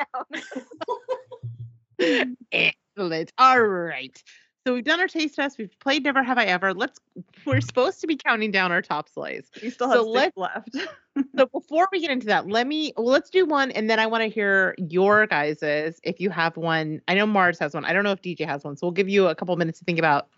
down. 2.00 2.36
Excellent. 2.52 3.32
All 3.36 3.60
right. 3.60 4.22
So 4.66 4.74
we've 4.74 4.84
done 4.84 5.00
our 5.00 5.08
taste 5.08 5.36
test. 5.36 5.56
We've 5.58 5.76
played 5.78 6.04
Never 6.04 6.22
Have 6.22 6.36
I 6.36 6.44
Ever. 6.44 6.74
Let's. 6.74 7.00
We're 7.46 7.62
supposed 7.62 8.00
to 8.02 8.06
be 8.06 8.16
counting 8.16 8.50
down 8.50 8.72
our 8.72 8.82
top 8.82 9.08
slays. 9.08 9.50
We 9.62 9.70
still 9.70 9.88
have 9.88 9.98
So 9.98 10.14
six 10.14 10.36
left. 10.36 10.76
So 11.36 11.44
before 11.46 11.88
we 11.90 12.00
get 12.00 12.10
into 12.10 12.26
that, 12.26 12.46
let 12.46 12.66
me. 12.66 12.94
Well, 12.96 13.06
let's 13.06 13.30
do 13.30 13.44
one, 13.44 13.72
and 13.72 13.90
then 13.90 13.98
I 13.98 14.06
want 14.06 14.22
to 14.22 14.28
hear 14.28 14.74
your 14.78 15.26
guys's. 15.26 16.00
If 16.04 16.20
you 16.20 16.30
have 16.30 16.56
one, 16.56 17.02
I 17.08 17.14
know 17.14 17.26
Mars 17.26 17.58
has 17.58 17.74
one. 17.74 17.84
I 17.84 17.92
don't 17.92 18.04
know 18.04 18.12
if 18.12 18.22
DJ 18.22 18.46
has 18.46 18.62
one. 18.62 18.76
So 18.76 18.86
we'll 18.86 18.92
give 18.92 19.08
you 19.08 19.26
a 19.26 19.34
couple 19.34 19.54
minutes 19.56 19.80
to 19.80 19.84
think 19.84 19.98
about 19.98 20.28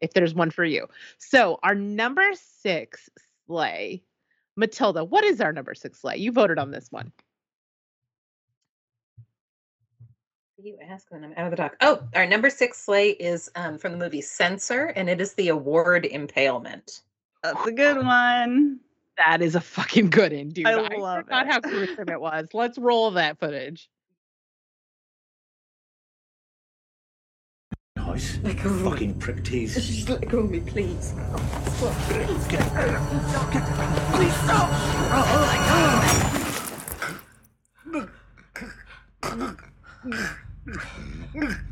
if 0.00 0.12
there's 0.12 0.34
one 0.34 0.50
for 0.50 0.64
you. 0.64 0.86
So 1.16 1.58
our 1.62 1.74
number 1.74 2.28
six 2.34 3.08
slay, 3.46 4.02
Matilda. 4.54 5.02
What 5.02 5.24
is 5.24 5.40
our 5.40 5.52
number 5.52 5.74
six 5.74 6.00
slay? 6.00 6.18
You 6.18 6.30
voted 6.30 6.58
on 6.58 6.70
this 6.70 6.92
one. 6.92 7.10
You 10.60 10.76
ask, 10.90 11.06
and 11.12 11.24
I'm 11.24 11.32
out 11.36 11.44
of 11.44 11.50
the 11.52 11.56
dock. 11.56 11.76
Oh, 11.80 12.02
our 12.16 12.26
number 12.26 12.50
six 12.50 12.78
slay 12.82 13.10
is 13.10 13.48
um, 13.54 13.78
from 13.78 13.92
the 13.92 13.98
movie 13.98 14.20
Censor, 14.20 14.86
and 14.86 15.08
it 15.08 15.20
is 15.20 15.34
the 15.34 15.50
award 15.50 16.04
impalement. 16.04 17.02
That's 17.44 17.64
a 17.64 17.70
good 17.70 18.04
one. 18.04 18.80
That 19.18 19.40
is 19.40 19.54
a 19.54 19.60
fucking 19.60 20.10
good 20.10 20.32
one, 20.32 20.48
dude. 20.48 20.66
I 20.66 20.74
love 20.96 21.24
forgot 21.24 21.46
it. 21.46 21.52
how 21.52 21.60
gruesome 21.60 22.08
it 22.08 22.20
was. 22.20 22.48
Let's 22.52 22.76
roll 22.76 23.12
that 23.12 23.38
footage. 23.38 23.88
Nice. 27.94 28.38
Like 28.42 28.64
a 28.64 28.68
fucking 28.68 29.14
prick 29.20 29.44
teeth. 29.44 29.74
Just 29.74 30.08
let 30.08 30.28
go 30.28 30.40
of 30.40 30.50
me, 30.50 30.58
please. 30.58 31.14
Mm-hmm. 40.68 41.68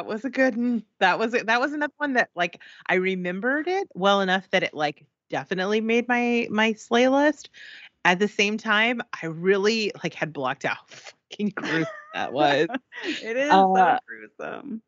That 0.00 0.06
was 0.06 0.24
a 0.24 0.30
good 0.30 0.56
one. 0.56 0.82
That 1.00 1.18
was 1.18 1.34
it. 1.34 1.44
That 1.44 1.60
was 1.60 1.74
another 1.74 1.92
one 1.98 2.14
that 2.14 2.30
like 2.34 2.58
I 2.86 2.94
remembered 2.94 3.68
it 3.68 3.86
well 3.92 4.22
enough 4.22 4.48
that 4.48 4.62
it 4.62 4.72
like 4.72 5.04
definitely 5.28 5.82
made 5.82 6.08
my 6.08 6.48
my 6.50 6.72
slay 6.72 7.06
list. 7.08 7.50
At 8.06 8.18
the 8.18 8.26
same 8.26 8.56
time, 8.56 9.02
I 9.22 9.26
really 9.26 9.92
like 10.02 10.14
had 10.14 10.32
blocked 10.32 10.64
out 10.64 10.78
fucking 10.88 11.52
gruesome 11.54 11.86
that 12.14 12.32
was. 12.32 12.68
it 13.04 13.36
is 13.36 13.52
Uh, 13.52 13.66
so 13.76 13.98
gruesome. 14.06 14.80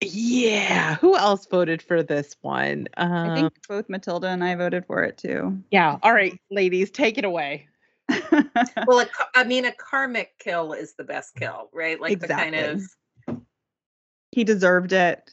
Yeah. 0.00 0.96
Who 0.96 1.16
else 1.16 1.46
voted 1.46 1.80
for 1.80 2.02
this 2.02 2.34
one? 2.40 2.88
Um, 2.96 3.12
I 3.12 3.34
think 3.36 3.52
both 3.68 3.88
Matilda 3.88 4.26
and 4.26 4.42
I 4.42 4.56
voted 4.56 4.86
for 4.86 5.04
it 5.04 5.18
too. 5.18 5.62
Yeah. 5.70 5.98
All 6.02 6.12
right, 6.12 6.36
ladies, 6.50 6.90
take 6.90 7.16
it 7.16 7.24
away. 7.24 7.68
well, 8.88 8.98
a, 8.98 9.06
ka- 9.06 9.30
I 9.36 9.44
mean, 9.44 9.66
a 9.66 9.72
karmic 9.72 10.36
kill 10.40 10.72
is 10.72 10.94
the 10.94 11.04
best 11.04 11.36
kill, 11.36 11.70
right? 11.72 12.00
Like 12.00 12.18
the 12.18 12.26
kind 12.26 12.56
of 12.56 12.82
he 14.32 14.44
deserved 14.44 14.92
it. 14.92 15.32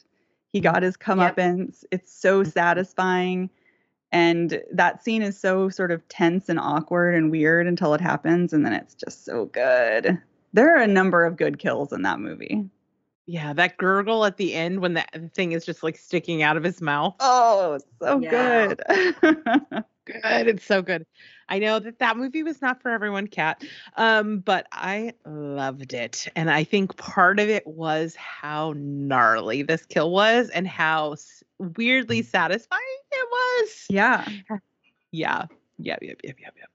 He 0.52 0.60
got 0.60 0.82
his 0.82 0.96
comeuppance. 0.96 1.84
It's 1.90 2.12
so 2.12 2.40
mm-hmm. 2.40 2.50
satisfying. 2.50 3.50
And 4.12 4.62
that 4.72 5.02
scene 5.02 5.22
is 5.22 5.38
so 5.38 5.68
sort 5.68 5.90
of 5.90 6.06
tense 6.08 6.48
and 6.48 6.58
awkward 6.58 7.14
and 7.14 7.30
weird 7.30 7.66
until 7.66 7.92
it 7.94 8.00
happens. 8.00 8.52
And 8.52 8.64
then 8.64 8.72
it's 8.72 8.94
just 8.94 9.24
so 9.24 9.46
good. 9.46 10.18
There 10.52 10.74
are 10.74 10.80
a 10.80 10.86
number 10.86 11.24
of 11.24 11.36
good 11.36 11.58
kills 11.58 11.92
in 11.92 12.02
that 12.02 12.20
movie. 12.20 12.64
Yeah, 13.26 13.52
that 13.54 13.76
gurgle 13.76 14.24
at 14.24 14.36
the 14.36 14.54
end 14.54 14.80
when 14.80 14.94
that 14.94 15.34
thing 15.34 15.52
is 15.52 15.66
just 15.66 15.82
like 15.82 15.96
sticking 15.96 16.42
out 16.42 16.56
of 16.56 16.62
his 16.62 16.80
mouth. 16.80 17.16
Oh, 17.18 17.78
so 18.00 18.20
Yeah. 18.20 18.68
good. 18.68 18.82
good. 20.06 20.48
It's 20.48 20.64
so 20.64 20.80
good. 20.80 21.04
I 21.48 21.58
know 21.58 21.78
that 21.78 21.98
that 22.00 22.16
movie 22.16 22.42
was 22.42 22.60
not 22.60 22.82
for 22.82 22.90
everyone, 22.90 23.26
Kat, 23.26 23.62
um, 23.96 24.40
but 24.40 24.66
I 24.72 25.12
loved 25.24 25.94
it, 25.94 26.28
and 26.34 26.50
I 26.50 26.64
think 26.64 26.96
part 26.96 27.38
of 27.38 27.48
it 27.48 27.66
was 27.66 28.16
how 28.16 28.74
gnarly 28.76 29.62
this 29.62 29.86
kill 29.86 30.10
was 30.10 30.48
and 30.50 30.66
how 30.66 31.16
weirdly 31.58 32.22
satisfying 32.22 32.82
it 33.12 33.28
was. 33.30 33.86
Yeah. 33.88 34.28
Yeah. 35.12 35.46
Yep. 35.78 36.00
Yep. 36.02 36.20
Yep. 36.24 36.36
Yep. 36.40 36.54
Yep. 36.58 36.68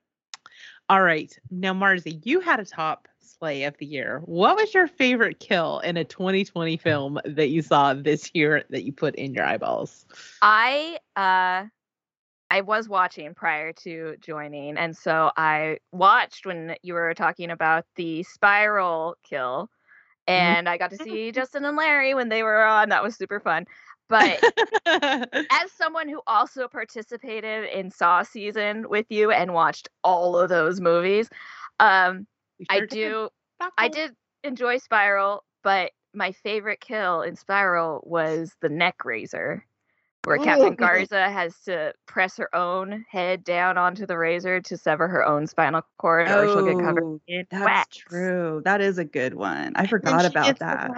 All 0.90 1.03
right. 1.03 1.38
Now, 1.51 1.74
Marzi, 1.74 2.19
you 2.25 2.40
had 2.40 2.59
a 2.59 2.66
top 2.66 3.08
slay 3.19 3.64
of 3.64 3.77
the 3.77 3.85
year. 3.85 4.22
What 4.25 4.56
was 4.58 4.74
your 4.74 4.88
favorite 4.88 5.40
kill 5.40 5.80
in 5.80 5.98
a 5.98 6.03
2020 6.03 6.77
film 6.77 7.19
that 7.24 7.50
you 7.50 7.61
saw 7.61 7.93
this 7.93 8.32
year 8.33 8.64
that 8.69 8.83
you 8.83 8.93
put 8.93 9.16
in 9.16 9.33
your 9.33 9.45
eyeballs? 9.45 10.06
I 10.41 11.00
uh 11.16 11.66
I 12.51 12.59
was 12.61 12.89
watching 12.89 13.33
prior 13.33 13.71
to 13.83 14.17
joining, 14.19 14.77
and 14.77 14.95
so 14.95 15.31
I 15.38 15.77
watched 15.93 16.45
when 16.45 16.75
you 16.83 16.93
were 16.95 17.13
talking 17.13 17.49
about 17.49 17.85
the 17.95 18.23
spiral 18.23 19.15
kill, 19.23 19.69
and 20.27 20.67
I 20.67 20.77
got 20.77 20.89
to 20.89 20.97
see 21.03 21.31
Justin 21.31 21.63
and 21.63 21.77
Larry 21.77 22.13
when 22.13 22.27
they 22.27 22.43
were 22.43 22.61
on. 22.61 22.89
That 22.89 23.03
was 23.03 23.15
super 23.15 23.39
fun. 23.39 23.67
But 24.09 24.43
as 24.85 25.71
someone 25.77 26.09
who 26.09 26.21
also 26.27 26.67
participated 26.67 27.69
in 27.69 27.89
Saw 27.89 28.23
season 28.23 28.89
with 28.89 29.05
you 29.07 29.31
and 29.31 29.53
watched 29.53 29.88
all 30.03 30.38
of 30.38 30.49
those 30.49 30.81
movies, 30.81 31.30
um, 31.80 32.27
I 32.69 32.80
sure 32.80 32.88
did. 32.88 32.95
do. 32.97 33.30
I 33.77 33.88
did 33.88 34.11
enjoy 34.43 34.80
Spiral, 34.80 35.45
but 35.63 35.91
my 36.13 36.33
favorite 36.33 36.81
kill 36.81 37.21
in 37.21 37.38
Spiral 37.38 38.03
was 38.05 38.57
the 38.59 38.67
neck 38.67 39.05
razor, 39.05 39.65
where 40.24 40.38
Captain 40.38 40.75
Garza 40.75 41.30
has 41.30 41.56
to 41.66 41.93
press 42.06 42.38
her 42.38 42.53
own 42.56 43.06
head 43.09 43.43
down 43.43 43.77
onto 43.77 44.06
the 44.06 44.17
razor 44.17 44.61
to 44.61 44.77
sever 44.77 45.08
her 45.08 45.25
own 45.25 45.48
spinal 45.48 45.82
cord, 45.98 46.27
or 46.30 46.48
she'll 46.48 46.66
get 46.66 46.80
covered 46.80 47.03
Oh, 47.03 47.22
in 47.27 47.45
That's 47.50 47.66
wax. 47.66 47.98
true. 47.98 48.61
That 48.64 48.82
is 48.82 48.98
a 48.98 49.06
good 49.06 49.33
one. 49.33 49.74
I 49.75 49.88
forgot 49.88 50.25
about 50.25 50.59
that. 50.59 50.91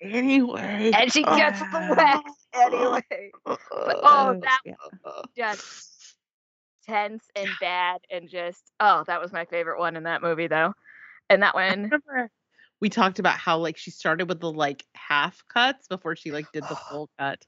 anyway. 0.00 0.92
And 0.94 1.12
she 1.12 1.24
gets 1.24 1.58
the 1.60 1.94
wax 1.96 2.32
anyway. 2.54 3.30
But 3.44 3.58
oh, 3.70 4.34
oh 4.36 4.40
that 4.42 4.60
was 5.04 5.24
just 5.36 6.16
tense 6.86 7.24
and 7.34 7.48
bad, 7.60 8.00
and 8.10 8.28
just 8.28 8.62
oh, 8.80 9.04
that 9.06 9.20
was 9.20 9.32
my 9.32 9.44
favorite 9.46 9.78
one 9.78 9.96
in 9.96 10.04
that 10.04 10.22
movie, 10.22 10.46
though. 10.46 10.72
And 11.30 11.42
that 11.42 11.54
one, 11.54 11.90
we 12.80 12.88
talked 12.88 13.18
about 13.18 13.38
how 13.38 13.58
like 13.58 13.76
she 13.76 13.90
started 13.90 14.28
with 14.28 14.40
the 14.40 14.52
like 14.52 14.84
half 14.94 15.42
cuts 15.48 15.88
before 15.88 16.14
she 16.16 16.30
like 16.30 16.50
did 16.52 16.62
the 16.62 16.76
full 16.90 17.10
cut. 17.18 17.44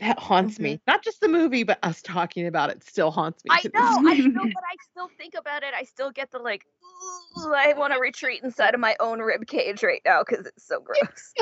And 0.00 0.10
that 0.10 0.18
haunts 0.18 0.58
me. 0.58 0.80
Not 0.86 1.04
just 1.04 1.20
the 1.20 1.28
movie, 1.28 1.62
but 1.62 1.78
us 1.82 2.02
talking 2.02 2.46
about 2.46 2.70
it 2.70 2.82
still 2.84 3.10
haunts 3.10 3.44
me. 3.44 3.50
I 3.52 3.62
know, 3.72 4.10
I 4.10 4.16
know, 4.18 4.42
but 4.54 4.64
I 4.64 4.76
still 4.90 5.08
think 5.18 5.34
about 5.38 5.62
it. 5.62 5.74
I 5.74 5.84
still 5.84 6.10
get 6.10 6.30
the 6.30 6.38
like, 6.38 6.66
"Ooh, 6.82 7.52
I 7.54 7.74
want 7.74 7.92
to 7.92 8.00
retreat 8.00 8.42
inside 8.42 8.74
of 8.74 8.80
my 8.80 8.96
own 9.00 9.20
rib 9.20 9.46
cage 9.46 9.82
right 9.82 10.02
now 10.04 10.24
because 10.28 10.46
it's 10.46 10.66
so 10.66 10.80
gross. 10.80 11.34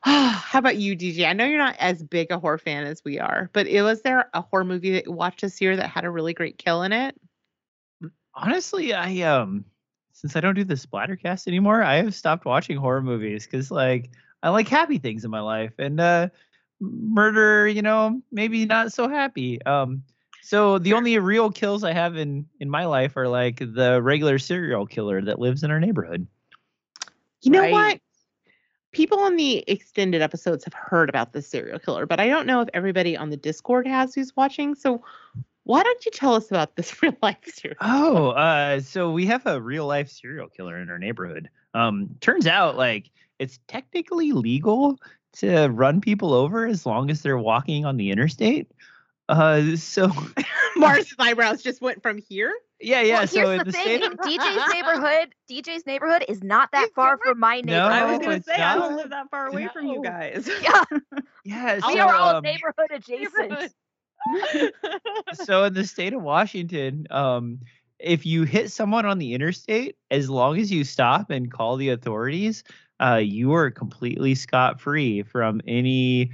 How 0.02 0.58
about 0.58 0.76
you, 0.76 0.96
DJ? 0.96 1.26
I 1.26 1.32
know 1.32 1.44
you're 1.44 1.58
not 1.58 1.76
as 1.78 2.02
big 2.02 2.30
a 2.30 2.38
horror 2.38 2.58
fan 2.58 2.86
as 2.86 3.02
we 3.04 3.20
are, 3.20 3.50
but 3.52 3.66
it, 3.66 3.82
was 3.82 4.02
there 4.02 4.28
a 4.32 4.42
horror 4.42 4.64
movie 4.64 4.92
that 4.92 5.06
you 5.06 5.12
watched 5.12 5.42
this 5.42 5.60
year 5.60 5.76
that 5.76 5.90
had 5.90 6.04
a 6.04 6.10
really 6.10 6.34
great 6.34 6.58
kill 6.58 6.82
in 6.82 6.92
it? 6.92 7.14
Honestly, 8.34 8.94
I 8.94 9.20
um 9.22 9.64
since 10.12 10.34
I 10.34 10.40
don't 10.40 10.54
do 10.54 10.64
the 10.64 10.74
splattercast 10.74 11.46
anymore, 11.46 11.82
I 11.82 11.96
have 11.96 12.14
stopped 12.14 12.46
watching 12.46 12.78
horror 12.78 13.02
movies 13.02 13.46
because 13.46 13.70
like 13.70 14.10
I 14.42 14.48
like 14.50 14.68
happy 14.68 14.98
things 14.98 15.24
in 15.24 15.30
my 15.30 15.40
life 15.40 15.74
and 15.78 16.00
uh 16.00 16.28
murder, 16.80 17.66
you 17.68 17.82
know, 17.82 18.20
maybe 18.32 18.64
not 18.66 18.92
so 18.92 19.08
happy. 19.08 19.62
Um 19.64 20.02
so 20.42 20.78
the 20.78 20.92
only 20.94 21.18
real 21.18 21.50
kills 21.50 21.84
I 21.84 21.92
have 21.92 22.16
in 22.16 22.46
in 22.60 22.70
my 22.70 22.84
life 22.86 23.16
are 23.16 23.28
like 23.28 23.58
the 23.58 24.00
regular 24.02 24.38
serial 24.38 24.86
killer 24.86 25.20
that 25.22 25.38
lives 25.38 25.62
in 25.62 25.70
our 25.70 25.80
neighborhood. 25.80 26.26
You 27.42 27.50
know 27.50 27.62
Right. 27.62 27.70
what? 27.70 28.00
People 28.92 29.18
on 29.20 29.36
the 29.36 29.64
extended 29.68 30.22
episodes 30.22 30.64
have 30.64 30.74
heard 30.74 31.08
about 31.08 31.32
this 31.32 31.46
serial 31.46 31.78
killer, 31.78 32.06
but 32.06 32.20
I 32.20 32.28
don't 32.28 32.46
know 32.46 32.60
if 32.62 32.68
everybody 32.72 33.16
on 33.16 33.30
the 33.30 33.36
Discord 33.36 33.86
has 33.86 34.14
who's 34.14 34.34
watching. 34.36 34.74
So 34.74 35.02
why 35.64 35.82
don't 35.82 36.04
you 36.04 36.10
tell 36.12 36.34
us 36.34 36.50
about 36.50 36.76
this 36.76 37.02
real 37.02 37.16
life 37.22 37.44
serial? 37.44 37.76
Oh, 37.80 38.28
uh, 38.30 38.80
so 38.80 39.10
we 39.10 39.26
have 39.26 39.46
a 39.46 39.60
real 39.60 39.86
life 39.86 40.08
serial 40.10 40.48
killer 40.48 40.78
in 40.78 40.88
our 40.90 40.98
neighborhood. 40.98 41.50
Um, 41.74 42.16
turns 42.20 42.46
out 42.46 42.76
like 42.76 43.10
it's 43.38 43.58
technically 43.68 44.32
legal 44.32 44.98
to 45.38 45.68
run 45.68 46.00
people 46.00 46.32
over 46.32 46.66
as 46.66 46.86
long 46.86 47.10
as 47.10 47.22
they're 47.22 47.38
walking 47.38 47.84
on 47.84 47.96
the 47.96 48.10
interstate. 48.10 48.70
Uh, 49.28 49.76
so 49.76 50.10
Mars' 50.76 51.14
eyebrows 51.18 51.62
just 51.62 51.82
went 51.82 52.02
from 52.02 52.18
here. 52.18 52.54
yeah, 52.80 53.00
yeah. 53.00 53.18
well, 53.18 53.26
so 53.26 53.40
here's 53.40 53.58
the, 53.58 53.64
the 53.64 53.72
thing: 53.72 54.02
state, 54.02 54.18
DJ's 54.40 54.72
neighborhood, 54.72 55.34
DJ's 55.50 55.86
neighborhood 55.86 56.24
is 56.28 56.44
not 56.44 56.70
that 56.72 56.90
far 56.94 57.18
from 57.18 57.40
my 57.40 57.56
neighborhood. 57.56 57.66
No, 57.66 57.88
neighborhood. 57.88 58.08
I 58.08 58.16
was 58.16 58.24
gonna 58.24 58.36
it's 58.36 58.46
say 58.46 58.54
I 58.54 58.74
don't 58.76 58.96
live 58.96 59.10
that 59.10 59.30
far 59.30 59.48
away 59.48 59.68
from 59.72 59.86
you 59.86 60.02
guys. 60.02 60.48
Yeah, 60.62 60.84
yeah. 61.44 61.74
we 61.86 61.94
so, 61.94 62.00
are 62.00 62.14
all 62.14 62.36
um, 62.36 62.44
neighborhood 62.44 62.90
adjacent. 62.90 63.72
so 65.34 65.64
in 65.64 65.74
the 65.74 65.84
state 65.84 66.12
of 66.12 66.22
Washington, 66.22 67.06
um, 67.10 67.60
if 67.98 68.26
you 68.26 68.44
hit 68.44 68.70
someone 68.70 69.06
on 69.06 69.18
the 69.18 69.34
interstate, 69.34 69.96
as 70.10 70.28
long 70.28 70.58
as 70.58 70.70
you 70.70 70.84
stop 70.84 71.30
and 71.30 71.50
call 71.50 71.76
the 71.76 71.90
authorities, 71.90 72.64
uh, 73.00 73.20
you 73.22 73.54
are 73.54 73.70
completely 73.70 74.34
scot 74.34 74.80
free 74.80 75.22
from 75.22 75.60
any 75.66 76.30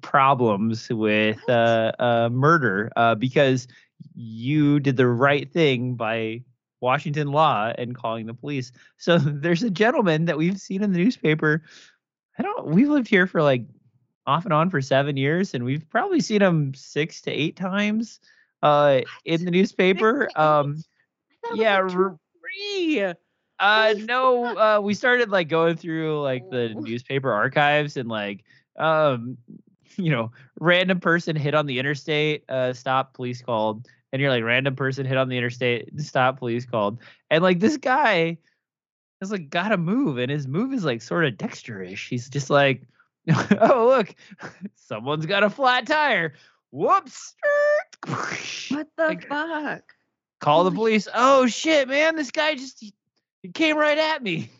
problems 0.00 0.88
with 0.88 1.38
uh, 1.48 1.92
uh, 1.98 2.28
murder 2.30 2.90
uh, 2.96 3.14
because 3.14 3.68
you 4.14 4.80
did 4.80 4.96
the 4.96 5.06
right 5.06 5.52
thing 5.52 5.94
by 5.94 6.42
Washington 6.80 7.28
law 7.28 7.72
and 7.76 7.94
calling 7.94 8.26
the 8.26 8.34
police. 8.34 8.72
So 8.96 9.18
there's 9.18 9.62
a 9.62 9.70
gentleman 9.70 10.26
that 10.26 10.38
we've 10.38 10.58
seen 10.58 10.82
in 10.82 10.92
the 10.92 10.98
newspaper. 10.98 11.62
I 12.38 12.42
don't. 12.42 12.66
We've 12.66 12.88
lived 12.88 13.08
here 13.08 13.26
for 13.26 13.42
like 13.42 13.64
off 14.26 14.44
and 14.44 14.52
on 14.52 14.70
for 14.70 14.80
seven 14.80 15.16
years, 15.16 15.54
and 15.54 15.64
we've 15.64 15.88
probably 15.88 16.20
seen 16.20 16.42
him 16.42 16.74
six 16.74 17.20
to 17.22 17.30
eight 17.30 17.56
times 17.56 18.20
uh, 18.62 19.02
in 19.24 19.44
the 19.44 19.50
newspaper. 19.50 20.28
Um, 20.36 20.82
yeah, 21.54 21.76
r- 21.78 22.18
Three. 22.40 23.02
uh, 23.58 23.94
no, 23.98 24.44
uh, 24.56 24.80
we 24.80 24.94
started 24.94 25.30
like 25.30 25.48
going 25.48 25.76
through 25.76 26.20
like 26.22 26.48
the 26.50 26.74
newspaper 26.74 27.32
archives 27.32 27.96
and 27.96 28.08
like, 28.08 28.44
um, 28.78 29.36
you 29.96 30.10
know, 30.10 30.32
random 30.58 31.00
person 31.00 31.36
hit 31.36 31.54
on 31.54 31.66
the 31.66 31.78
interstate, 31.78 32.44
uh, 32.48 32.72
stop, 32.72 33.14
police 33.14 33.42
called, 33.42 33.86
and 34.12 34.20
you're 34.20 34.30
like, 34.30 34.44
random 34.44 34.76
person 34.76 35.06
hit 35.06 35.16
on 35.16 35.28
the 35.28 35.36
interstate, 35.36 35.88
stop, 36.00 36.38
police 36.38 36.64
called, 36.66 36.98
and 37.30 37.42
like 37.42 37.60
this 37.60 37.76
guy 37.76 38.38
has 39.20 39.30
like 39.30 39.50
got 39.50 39.68
to 39.68 39.76
move, 39.76 40.18
and 40.18 40.30
his 40.30 40.46
move 40.46 40.72
is 40.72 40.84
like 40.84 41.02
sort 41.02 41.24
of 41.24 41.34
Dexterish. 41.34 42.08
He's 42.08 42.28
just 42.28 42.50
like, 42.50 42.82
oh 43.60 43.86
look, 43.86 44.14
someone's 44.74 45.26
got 45.26 45.44
a 45.44 45.50
flat 45.50 45.86
tire. 45.86 46.34
Whoops. 46.70 47.34
What 48.70 48.88
the 48.96 49.24
fuck? 49.28 49.94
Call 50.40 50.64
the 50.64 50.70
police. 50.70 51.08
Oh 51.14 51.46
shit, 51.46 51.88
man! 51.88 52.16
This 52.16 52.30
guy 52.30 52.54
just 52.54 52.80
he, 52.80 52.92
he 53.42 53.50
came 53.50 53.76
right 53.76 53.98
at 53.98 54.22
me. 54.22 54.50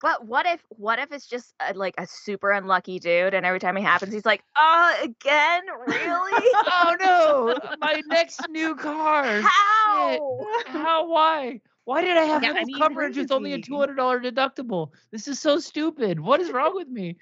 But 0.00 0.26
what 0.26 0.46
if 0.46 0.60
what 0.68 0.98
if 0.98 1.10
it's 1.10 1.26
just 1.26 1.54
a, 1.60 1.74
like 1.74 1.94
a 1.98 2.06
super 2.06 2.52
unlucky 2.52 3.00
dude, 3.00 3.34
and 3.34 3.44
every 3.44 3.58
time 3.58 3.76
it 3.76 3.82
happens, 3.82 4.12
he's 4.12 4.24
like, 4.24 4.44
"Oh, 4.56 4.96
again? 5.02 5.62
Really? 5.86 6.48
oh 6.54 6.96
no, 7.00 7.58
my 7.80 8.00
next 8.06 8.40
new 8.48 8.76
car. 8.76 9.40
How? 9.40 10.10
Shit. 10.10 10.68
How? 10.72 11.08
Why? 11.08 11.60
Why 11.84 12.02
did 12.02 12.16
I 12.16 12.24
have 12.24 12.42
Yeah, 12.42 12.52
I 12.52 12.64
mean, 12.64 12.78
coverage 12.78 13.16
with 13.16 13.32
only 13.32 13.54
a 13.54 13.60
two 13.60 13.76
hundred 13.76 13.96
dollar 13.96 14.20
deductible? 14.20 14.90
This 15.10 15.26
is 15.26 15.40
so 15.40 15.58
stupid. 15.58 16.20
What 16.20 16.40
is 16.40 16.52
wrong 16.52 16.74
with 16.74 16.88
me? 16.88 17.16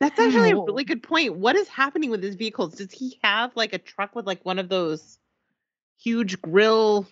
That's 0.00 0.20
actually 0.20 0.50
a 0.50 0.56
really 0.56 0.84
good 0.84 1.02
point. 1.02 1.36
What 1.36 1.56
is 1.56 1.66
happening 1.66 2.10
with 2.10 2.22
his 2.22 2.36
vehicles? 2.36 2.74
Does 2.74 2.92
he 2.92 3.18
have 3.24 3.56
like 3.56 3.72
a 3.72 3.78
truck 3.78 4.14
with 4.14 4.26
like 4.26 4.44
one 4.44 4.60
of 4.60 4.68
those 4.68 5.18
huge 5.98 6.40
grill 6.40 7.06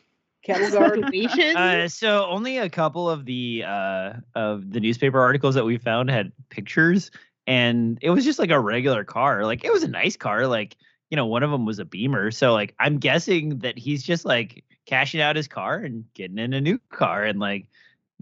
cattle 0.44 0.70
guard. 0.70 1.05
situations. 1.05 1.56
Uh, 1.56 1.89
so 1.89 2.26
only 2.26 2.58
a 2.58 2.70
couple 2.70 3.10
of 3.10 3.24
the 3.24 3.65
uh, 3.66 4.12
of 4.34 4.70
the 4.70 4.81
newspaper 4.81 5.20
articles 5.20 5.55
that 5.56 5.65
we 5.65 5.78
found 5.78 6.10
had 6.10 6.32
pictures, 6.48 7.10
and 7.47 7.98
it 8.02 8.10
was 8.10 8.24
just 8.24 8.39
like 8.39 8.50
a 8.50 8.60
regular 8.60 9.05
car. 9.05 9.44
Like 9.44 9.65
it 9.65 9.73
was 9.73 9.82
a 9.82 9.89
nice 9.89 10.16
car. 10.16 10.47
Like 10.47 10.76
you 11.10 11.16
know, 11.16 11.26
one 11.26 11.42
of 11.42 11.50
them 11.50 11.66
was 11.66 11.78
a 11.78 11.84
Beamer. 11.84 12.31
So 12.31 12.52
like 12.52 12.74
I'm 12.78 12.98
guessing 12.98 13.58
that 13.60 13.78
he's 13.78 14.02
just 14.02 14.24
like 14.24 14.65
cashing 14.86 15.20
out 15.20 15.36
his 15.36 15.48
car 15.48 15.78
and 15.78 16.05
getting 16.15 16.39
in 16.39 16.52
a 16.52 16.60
new 16.60 16.78
car, 16.90 17.24
and 17.24 17.39
like 17.39 17.66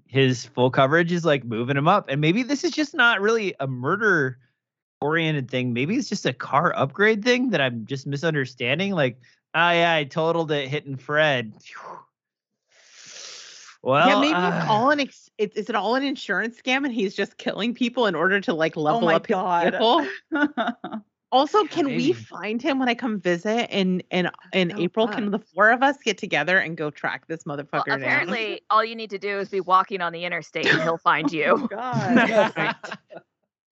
his 0.06 0.44
full 0.44 0.70
coverage 0.70 1.12
is 1.12 1.24
like 1.24 1.44
moving 1.44 1.76
him 1.76 1.88
up. 1.88 2.06
And 2.08 2.20
maybe 2.20 2.42
this 2.42 2.64
is 2.64 2.70
just 2.70 2.94
not 2.94 3.20
really 3.20 3.54
a 3.58 3.66
murder 3.66 4.38
oriented 5.00 5.50
thing. 5.50 5.72
Maybe 5.72 5.96
it's 5.96 6.08
just 6.08 6.24
a 6.24 6.32
car 6.32 6.72
upgrade 6.74 7.24
thing 7.24 7.50
that 7.50 7.60
I'm 7.60 7.84
just 7.84 8.06
misunderstanding. 8.06 8.92
Like, 8.92 9.18
oh 9.54 9.70
yeah, 9.70 9.94
I 9.94 10.04
totaled 10.04 10.50
it 10.52 10.68
hitting 10.68 10.96
Fred. 10.96 11.52
Well, 13.82 14.08
yeah, 14.08 14.20
maybe 14.20 14.32
uh, 14.32 14.58
it's 14.58 14.70
all 14.70 14.90
an 14.90 15.00
ex- 15.00 15.30
it's 15.36 15.56
is 15.56 15.68
it 15.68 15.76
all 15.76 15.94
an 15.94 16.02
insurance 16.02 16.60
scam 16.60 16.84
and 16.84 16.92
he's 16.92 17.14
just 17.14 17.36
killing 17.36 17.74
people 17.74 18.06
in 18.06 18.14
order 18.14 18.40
to 18.40 18.54
like 18.54 18.76
level 18.76 19.02
my 19.02 19.16
up 19.16 19.26
his 19.26 19.34
God. 19.34 19.72
vehicle? 19.72 20.06
also, 21.32 21.64
can 21.64 21.86
we 21.94 22.14
find 22.14 22.62
him 22.62 22.78
when 22.78 22.88
I 22.88 22.94
come 22.94 23.20
visit 23.20 23.68
in 23.70 24.00
in 24.10 24.30
in 24.54 24.70
so 24.70 24.78
April? 24.78 25.06
Can 25.08 25.30
the 25.30 25.38
four 25.38 25.70
of 25.70 25.82
us 25.82 25.98
get 26.02 26.16
together 26.16 26.58
and 26.58 26.78
go 26.78 26.90
track 26.90 27.26
this 27.26 27.44
Well, 27.44 27.58
motherfucker 27.58 27.84
down? 27.84 28.00
apparently, 28.00 28.62
all 28.70 28.82
you 28.82 28.96
need 28.96 29.10
to 29.10 29.18
do 29.18 29.38
is 29.38 29.50
be 29.50 29.60
walking 29.60 30.00
on 30.00 30.14
the 30.14 30.24
interstate, 30.24 30.66
and 30.66 30.80
he'll 30.80 30.96
find 30.96 31.30
you. 31.30 31.68
God. 31.70 32.74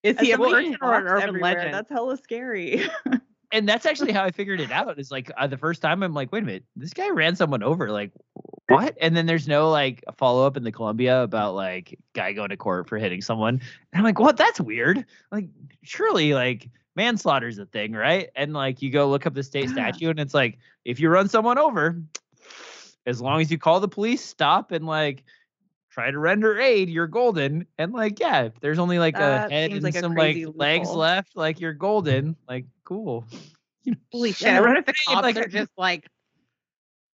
Is 0.02 0.18
he 0.18 0.32
a 0.32 0.34
As 0.34 0.40
somebody 0.40 0.64
person 0.64 0.78
or 0.82 0.94
an 0.94 1.06
urban 1.06 1.22
everywhere, 1.22 1.54
legend? 1.54 1.74
That's 1.74 1.90
hella 1.90 2.18
scary. 2.18 2.82
And 3.52 3.68
that's 3.68 3.84
actually 3.84 4.12
how 4.12 4.24
I 4.24 4.30
figured 4.30 4.60
it 4.60 4.72
out. 4.72 4.98
Is 4.98 5.10
like 5.10 5.30
uh, 5.36 5.46
the 5.46 5.58
first 5.58 5.82
time 5.82 6.02
I'm 6.02 6.14
like, 6.14 6.32
wait 6.32 6.42
a 6.42 6.46
minute, 6.46 6.64
this 6.74 6.92
guy 6.92 7.10
ran 7.10 7.36
someone 7.36 7.62
over. 7.62 7.90
Like, 7.90 8.10
what? 8.68 8.96
And 9.00 9.14
then 9.14 9.26
there's 9.26 9.46
no 9.46 9.70
like 9.70 10.02
follow 10.16 10.46
up 10.46 10.56
in 10.56 10.64
the 10.64 10.72
Columbian 10.72 11.22
about 11.22 11.54
like 11.54 11.98
guy 12.14 12.32
going 12.32 12.48
to 12.48 12.56
court 12.56 12.88
for 12.88 12.98
hitting 12.98 13.20
someone. 13.20 13.60
And 13.92 13.98
I'm 13.98 14.04
like, 14.04 14.18
what? 14.18 14.38
That's 14.38 14.60
weird. 14.60 15.04
Like, 15.30 15.48
surely 15.82 16.32
like 16.32 16.70
manslaughter's 16.96 17.58
a 17.58 17.66
thing, 17.66 17.92
right? 17.92 18.30
And 18.34 18.54
like 18.54 18.80
you 18.80 18.90
go 18.90 19.08
look 19.08 19.26
up 19.26 19.34
the 19.34 19.42
state 19.42 19.68
statute, 19.68 20.10
and 20.10 20.20
it's 20.20 20.34
like 20.34 20.58
if 20.84 20.98
you 20.98 21.10
run 21.10 21.28
someone 21.28 21.58
over, 21.58 22.00
as 23.06 23.20
long 23.20 23.40
as 23.40 23.50
you 23.50 23.58
call 23.58 23.80
the 23.80 23.88
police, 23.88 24.24
stop, 24.24 24.72
and 24.72 24.86
like 24.86 25.24
try 25.92 26.10
to 26.10 26.18
render 26.18 26.58
aid, 26.58 26.88
you're 26.88 27.06
golden. 27.06 27.66
And 27.78 27.92
like, 27.92 28.18
yeah, 28.18 28.44
if 28.44 28.58
there's 28.60 28.78
only 28.78 28.98
like 28.98 29.14
That 29.14 29.50
a 29.50 29.54
head 29.54 29.72
and 29.72 29.82
like 29.82 29.94
some 29.96 30.14
like 30.14 30.34
crazy 30.34 30.46
legs 30.46 30.90
left, 30.90 31.36
like 31.36 31.60
you're 31.60 31.74
golden. 31.74 32.34
Like, 32.48 32.64
cool. 32.84 33.26
Holy 34.12 34.32
shit! 34.32 34.48
Yeah, 34.48 34.58
I 34.58 34.60
wonder 34.60 34.78
if 34.78 34.86
the 34.86 34.94
cops 35.06 35.22
like, 35.22 35.36
are 35.36 35.48
just 35.48 35.70
like 35.76 36.06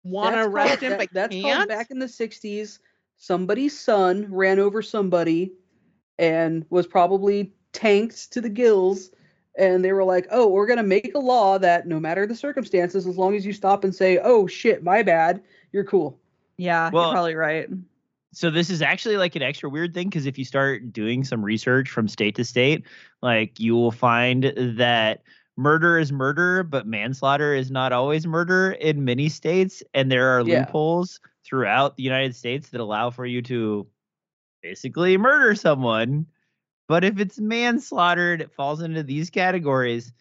want 0.04 0.34
to 0.34 0.38
That's 0.38 0.48
arrest 0.48 0.82
him 0.84 0.90
that- 0.92 1.00
but 1.00 1.10
that's 1.14 1.34
can't. 1.36 1.58
called 1.58 1.68
back 1.70 1.92
in 1.92 2.00
the 2.00 2.06
60s. 2.06 2.80
Somebody's 3.18 3.80
son 3.80 4.28
ran 4.30 4.60
over 4.60 4.82
somebody 4.82 5.54
and 6.20 6.66
was 6.70 6.86
probably 6.88 7.54
tanked 7.72 8.32
to 8.34 8.42
the 8.42 8.50
gills. 8.50 9.12
And 9.58 9.86
they 9.86 9.94
were 9.94 10.04
like, 10.04 10.28
oh, 10.32 10.48
we're 10.48 10.66
going 10.66 10.78
to 10.78 10.84
make 10.84 11.16
a 11.16 11.20
law 11.20 11.58
that 11.60 11.88
no 11.88 11.98
matter 11.98 12.28
the 12.28 12.36
circumstances, 12.36 13.08
as 13.08 13.18
long 13.18 13.36
as 13.36 13.46
you 13.46 13.54
stop 13.54 13.86
and 13.86 13.96
say, 13.96 14.20
oh, 14.22 14.48
shit, 14.48 14.84
my 14.84 15.02
bad, 15.02 15.42
you're 15.72 15.86
cool. 15.86 16.20
yeah, 16.58 16.90
Well- 16.92 17.04
you're 17.06 17.14
probably 17.14 17.36
right. 17.36 17.70
So 18.36 18.50
this 18.52 18.70
is 18.70 18.82
actually 18.82 19.18
like 19.18 19.36
an 19.36 19.42
extra 19.42 19.70
weird 19.70 19.94
thing 19.94 20.10
because 20.10 20.26
if 20.26 20.38
you 20.38 20.46
start 20.46 20.92
doing 20.92 21.24
some 21.24 21.44
research 21.44 21.90
from 21.90 22.08
state 22.08 22.36
to 22.36 22.44
state, 22.44 22.86
like 23.22 23.60
you 23.60 23.76
will 23.76 23.92
find 23.92 24.54
that 24.78 25.24
murder 25.58 25.98
is 25.98 26.12
murder, 26.12 26.64
but 26.64 26.86
manslaughter 26.86 27.54
is 27.54 27.72
not 27.72 27.94
always 27.94 28.28
murder 28.28 28.74
in 28.74 29.06
many 29.06 29.30
states, 29.30 29.82
and 29.94 30.12
there 30.12 30.38
are 30.38 30.44
Yeah. 30.44 30.60
loopholes 30.60 31.20
throughout 31.46 31.96
the 31.96 32.04
United 32.04 32.36
States 32.36 32.70
that 32.70 32.82
allow 32.82 33.10
for 33.10 33.26
you 33.26 33.42
to 33.44 33.88
basically 34.62 35.18
murder 35.18 35.56
someone. 35.56 36.26
But 36.88 37.04
if 37.04 37.20
it's 37.20 37.40
manslaughter 37.40 38.34
it 38.34 38.52
falls 38.52 38.82
into 38.82 39.02
these 39.02 39.30
categories, 39.30 40.12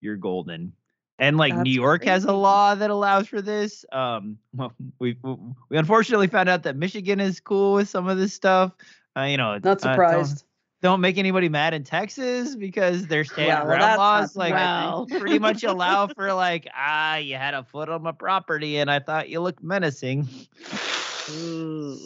you're 0.00 0.16
golden. 0.16 0.74
And 1.18 1.36
like 1.36 1.52
New 1.54 1.58
That's 1.58 1.70
York 1.70 2.04
has 2.04 2.24
a 2.24 2.32
law 2.32 2.74
that 2.74 2.90
allows 2.90 3.28
for 3.28 3.40
this. 3.40 3.84
Um, 3.92 4.38
well, 4.54 4.72
we 4.98 5.16
we 5.22 5.76
unfortunately 5.78 6.26
found 6.26 6.48
out 6.48 6.64
that 6.64 6.76
Michigan 6.76 7.20
is 7.20 7.38
cool 7.40 7.74
with 7.74 7.88
some 7.88 8.08
of 8.08 8.18
this 8.18 8.34
stuff. 8.34 8.72
Uh, 9.16 9.22
you 9.22 9.36
know, 9.36 9.50
uh, 9.52 9.54
Not 9.54 9.62
don't- 9.62 9.80
surprised. 9.80 10.44
don't 10.82 11.00
make 11.00 11.16
anybody 11.16 11.48
mad 11.48 11.72
in 11.72 11.84
Texas 11.84 12.56
because 12.56 13.06
their 13.06 13.24
stand 13.30 13.46
Yeah, 13.46 13.58
well, 13.64 13.76
ground 13.76 13.96
laws 13.98 14.34
like 14.36 15.08
pretty 15.08 15.38
much 15.38 15.62
allow 15.62 16.06
for 16.16 16.32
like 16.34 16.68
ah 16.76 17.16
you 17.16 17.36
had 17.36 17.54
a 17.54 17.62
foot 17.62 17.88
on 17.88 18.02
my 18.02 18.12
property 18.12 18.78
and 18.78 18.90
I 18.90 18.98
thought 18.98 19.28
you 19.28 19.40
looked 19.40 19.62
menacing. 19.62 20.28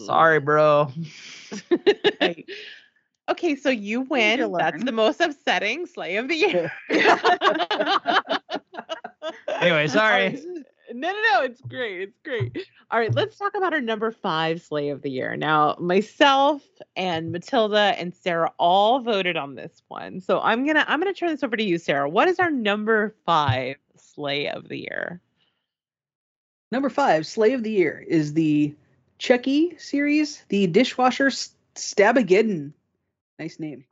Sorry, 0.05 0.39
bro. 0.39 0.93
Okay, 3.29 3.57
so 3.57 3.69
you 3.71 4.03
win. 4.03 4.39
to 4.39 4.53
That's 4.57 4.83
the 4.85 4.93
most 4.93 5.21
upsetting 5.21 5.87
slay 5.87 6.17
of 6.17 6.29
the 6.29 6.35
year. 6.37 6.73
Anyway, 9.61 9.87
sorry. 9.89 10.29
right. 10.29 10.45
No, 10.95 11.13
no, 11.13 11.23
no. 11.35 11.43
It's 11.43 11.61
great. 11.61 12.01
It's 12.01 12.19
great. 12.25 12.67
All 12.91 12.99
right, 12.99 13.15
let's 13.15 13.37
talk 13.37 13.55
about 13.55 13.75
our 13.75 13.81
number 13.81 14.11
five 14.11 14.63
slay 14.63 14.89
of 14.89 15.03
the 15.03 15.11
year. 15.11 15.37
Now, 15.37 15.77
myself 15.79 16.63
and 16.97 17.31
Matilda 17.31 17.95
and 17.99 18.15
Sarah 18.15 18.53
all 18.59 19.01
voted 19.01 19.37
on 19.37 19.55
this 19.55 19.83
one. 19.89 20.21
So 20.21 20.41
I'm 20.41 20.67
gonna 20.67 20.87
I'm 20.89 20.99
gonna 20.99 21.13
turn 21.13 21.29
this 21.29 21.43
over 21.43 21.57
to 21.57 21.63
you, 21.63 21.77
Sarah. 21.77 22.09
What 22.09 22.29
is 22.29 22.39
our 22.39 22.51
number 22.51 23.15
five 23.27 23.77
slay 23.97 24.49
of 24.49 24.69
the 24.69 24.79
year? 24.79 25.21
Number 26.71 26.91
five, 26.91 27.27
slay 27.27 27.53
of 27.55 27.63
the 27.63 27.71
Year, 27.71 28.05
is 28.07 28.35
the 28.35 28.75
Chucky 29.19 29.75
series, 29.79 30.45
the 30.49 30.67
dishwasher 30.67 31.29
S- 31.29 31.55
Stabageddon. 31.75 32.73
Nice 33.39 33.59
name. 33.61 33.85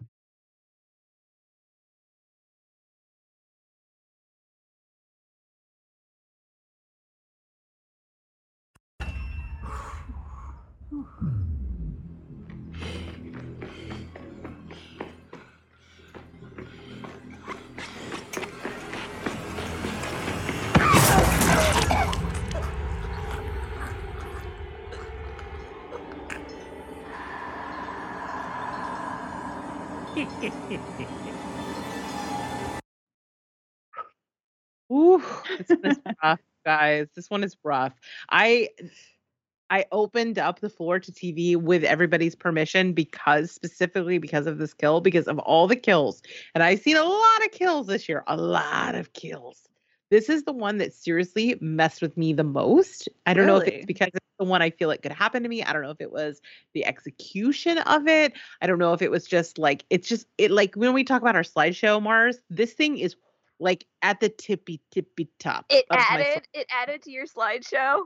Ooh, 34.96 35.22
this 35.58 35.68
one 35.68 35.90
is 35.90 35.98
rough, 36.22 36.40
guys. 36.64 37.08
This 37.14 37.30
one 37.30 37.44
is 37.44 37.56
rough. 37.62 37.92
I 38.30 38.70
I 39.68 39.86
opened 39.92 40.38
up 40.38 40.60
the 40.60 40.70
floor 40.70 41.00
to 41.00 41.12
TV 41.12 41.56
with 41.56 41.84
everybody's 41.84 42.34
permission 42.34 42.92
because 42.92 43.50
specifically 43.50 44.18
because 44.18 44.46
of 44.46 44.58
this 44.58 44.72
kill, 44.72 45.00
because 45.00 45.26
of 45.26 45.38
all 45.40 45.66
the 45.66 45.76
kills. 45.76 46.22
And 46.54 46.62
I've 46.62 46.80
seen 46.80 46.96
a 46.96 47.02
lot 47.04 47.44
of 47.44 47.50
kills 47.50 47.88
this 47.88 48.08
year, 48.08 48.22
a 48.26 48.36
lot 48.36 48.94
of 48.94 49.12
kills. 49.12 49.68
This 50.08 50.28
is 50.28 50.44
the 50.44 50.52
one 50.52 50.78
that 50.78 50.94
seriously 50.94 51.58
messed 51.60 52.00
with 52.00 52.16
me 52.16 52.32
the 52.32 52.44
most. 52.44 53.08
I 53.26 53.34
don't 53.34 53.48
know 53.48 53.56
if 53.56 53.66
it's 53.66 53.86
because 53.86 54.10
it's 54.14 54.26
the 54.38 54.44
one 54.44 54.62
I 54.62 54.70
feel 54.70 54.92
it 54.92 55.02
could 55.02 55.10
happen 55.10 55.42
to 55.42 55.48
me. 55.48 55.64
I 55.64 55.72
don't 55.72 55.82
know 55.82 55.90
if 55.90 56.00
it 56.00 56.12
was 56.12 56.40
the 56.74 56.84
execution 56.84 57.78
of 57.78 58.06
it. 58.06 58.32
I 58.62 58.68
don't 58.68 58.78
know 58.78 58.92
if 58.92 59.02
it 59.02 59.10
was 59.10 59.26
just 59.26 59.58
like 59.58 59.84
it's 59.90 60.08
just 60.08 60.28
it 60.38 60.52
like 60.52 60.76
when 60.76 60.92
we 60.92 61.02
talk 61.02 61.22
about 61.22 61.34
our 61.34 61.42
slideshow, 61.42 62.00
Mars, 62.00 62.38
this 62.50 62.72
thing 62.72 62.98
is 62.98 63.16
like 63.58 63.86
at 64.02 64.20
the 64.20 64.28
tippy 64.28 64.80
tippy 64.90 65.28
top. 65.38 65.66
It 65.68 65.84
of 65.90 65.98
my 65.98 66.04
added 66.08 66.48
it 66.52 66.66
added 66.70 67.02
to 67.02 67.10
your 67.10 67.26
slideshow. 67.26 68.02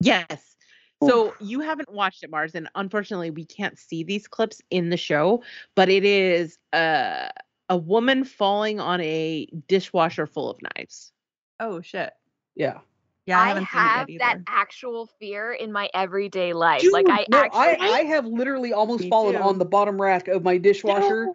Yes. 0.00 0.56
So 1.04 1.32
you 1.40 1.60
haven't 1.60 1.92
watched 1.92 2.24
it, 2.24 2.30
Mars, 2.30 2.56
and 2.56 2.68
unfortunately, 2.74 3.30
we 3.30 3.44
can't 3.44 3.78
see 3.78 4.02
these 4.02 4.26
clips 4.26 4.60
in 4.70 4.90
the 4.90 4.96
show. 4.96 5.44
But 5.76 5.88
it 5.88 6.04
is 6.04 6.58
uh, 6.72 7.28
a 7.68 7.76
woman 7.76 8.24
falling 8.24 8.80
on 8.80 9.00
a 9.00 9.46
dishwasher 9.68 10.26
full 10.26 10.50
of 10.50 10.58
knives. 10.60 11.12
Oh 11.60 11.80
shit. 11.80 12.12
Yeah. 12.56 12.78
Yeah, 13.26 13.38
I, 13.38 13.42
I, 13.42 13.48
haven't 13.60 14.08
seen 14.08 14.18
that 14.18 14.38
actual 14.48 15.06
fear 15.20 15.52
in 15.52 15.70
my 15.70 15.90
everyday 15.92 16.54
life. 16.54 16.82
like 16.90 17.04
Dude, 17.04 17.14
I 17.14 17.26
no, 17.28 17.38
actually 17.40 17.86
I, 17.86 17.98
I 17.98 18.04
have 18.04 18.24
literally 18.24 18.72
almost 18.72 19.06
fallen 19.10 19.34
too. 19.34 19.42
on 19.42 19.58
the 19.58 19.66
bottom 19.66 20.00
rack 20.00 20.28
of 20.28 20.42
my 20.42 20.56
dishwasher 20.56 21.28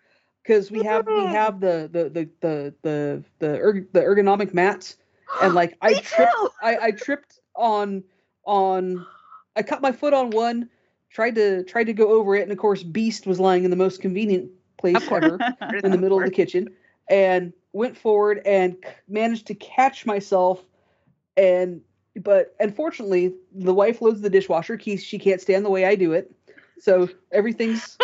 because 0.43 0.71
we 0.71 0.83
have 0.83 1.07
we 1.07 1.25
have 1.25 1.59
the 1.59 1.89
the 1.91 2.09
the 2.09 2.29
the 2.41 2.73
the 2.81 3.23
the, 3.39 3.57
erg- 3.59 3.91
the 3.93 4.01
ergonomic 4.01 4.53
mats 4.53 4.97
and 5.41 5.53
like 5.55 5.77
I 5.81 5.95
tripped! 5.95 6.35
I, 6.61 6.77
I 6.77 6.91
tripped 6.91 7.39
on 7.55 8.03
on 8.45 9.05
I 9.55 9.63
cut 9.63 9.81
my 9.81 9.91
foot 9.91 10.13
on 10.13 10.29
one 10.31 10.69
tried 11.09 11.35
to 11.35 11.63
tried 11.63 11.85
to 11.85 11.93
go 11.93 12.09
over 12.09 12.35
it 12.35 12.43
and 12.43 12.51
of 12.51 12.57
course 12.57 12.83
Beast 12.83 13.25
was 13.25 13.39
lying 13.39 13.63
in 13.63 13.69
the 13.69 13.77
most 13.77 14.01
convenient 14.01 14.49
place 14.77 15.09
ever 15.11 15.39
in 15.83 15.91
the 15.91 15.97
middle 15.97 16.17
of 16.17 16.25
the 16.25 16.31
kitchen 16.31 16.69
and 17.09 17.53
went 17.71 17.97
forward 17.97 18.41
and 18.45 18.77
managed 19.07 19.47
to 19.47 19.55
catch 19.55 20.05
myself 20.05 20.63
and 21.37 21.81
but 22.15 22.55
unfortunately, 22.59 23.33
the 23.53 23.73
wife 23.73 24.01
loads 24.01 24.21
the 24.21 24.29
dishwasher. 24.29 24.79
She 24.79 24.97
she 24.97 25.17
can't 25.17 25.41
stand 25.41 25.65
the 25.65 25.69
way 25.69 25.85
I 25.85 25.95
do 25.95 26.13
it, 26.13 26.31
so 26.79 27.09
everything's 27.31 27.97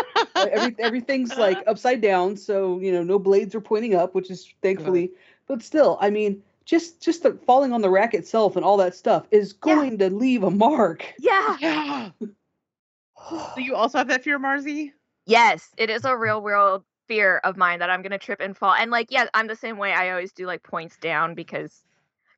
every, 0.51 0.75
everything's 0.79 1.37
like 1.37 1.63
upside 1.67 2.01
down. 2.01 2.37
So 2.37 2.79
you 2.79 2.91
know, 2.91 3.03
no 3.03 3.19
blades 3.19 3.55
are 3.55 3.61
pointing 3.61 3.95
up, 3.95 4.15
which 4.15 4.29
is 4.29 4.53
thankfully. 4.61 5.11
But 5.47 5.63
still, 5.63 5.97
I 6.01 6.09
mean, 6.09 6.41
just 6.65 7.01
just 7.01 7.23
the 7.23 7.33
falling 7.45 7.73
on 7.73 7.81
the 7.81 7.89
rack 7.89 8.13
itself 8.13 8.55
and 8.55 8.63
all 8.63 8.77
that 8.77 8.95
stuff 8.95 9.27
is 9.31 9.53
going 9.53 9.97
to 9.97 10.09
leave 10.09 10.43
a 10.43 10.51
mark. 10.51 11.13
Yeah. 11.19 11.57
Yeah. 11.59 12.09
so 13.29 13.59
you 13.59 13.75
also 13.75 13.97
have 13.97 14.07
that 14.07 14.23
fear, 14.23 14.39
Marzi? 14.39 14.91
Yes, 15.25 15.69
it 15.77 15.89
is 15.89 16.05
a 16.05 16.15
real 16.15 16.41
world 16.41 16.83
fear 17.07 17.37
of 17.43 17.57
mine 17.57 17.79
that 17.79 17.89
I'm 17.89 18.01
gonna 18.01 18.17
trip 18.17 18.39
and 18.39 18.55
fall. 18.55 18.73
And 18.73 18.91
like, 18.91 19.07
yeah, 19.09 19.27
I'm 19.33 19.47
the 19.47 19.55
same 19.55 19.77
way. 19.77 19.91
I 19.93 20.11
always 20.11 20.31
do 20.31 20.45
like 20.45 20.63
points 20.63 20.95
down 20.97 21.33
because 21.35 21.83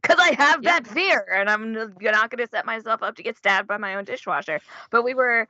because 0.01 0.17
I 0.19 0.33
have 0.33 0.63
that 0.63 0.87
fear, 0.87 1.25
and 1.33 1.49
I'm 1.49 1.75
n- 1.75 1.93
not 2.01 2.31
gonna 2.31 2.47
set 2.47 2.65
myself 2.65 3.03
up 3.03 3.15
to 3.17 3.23
get 3.23 3.37
stabbed 3.37 3.67
by 3.67 3.77
my 3.77 3.95
own 3.95 4.05
dishwasher. 4.05 4.59
But 4.89 5.03
we 5.03 5.13
were 5.13 5.47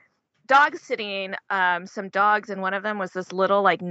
dog 0.52 0.78
sitting 0.78 1.34
um, 1.50 1.88
some 1.88 2.10
dogs, 2.10 2.50
and 2.50 2.62
one 2.62 2.74
of 2.74 2.84
them 2.84 2.98
was 2.98 3.12
this 3.12 3.32
little 3.32 3.62
like 3.62 3.82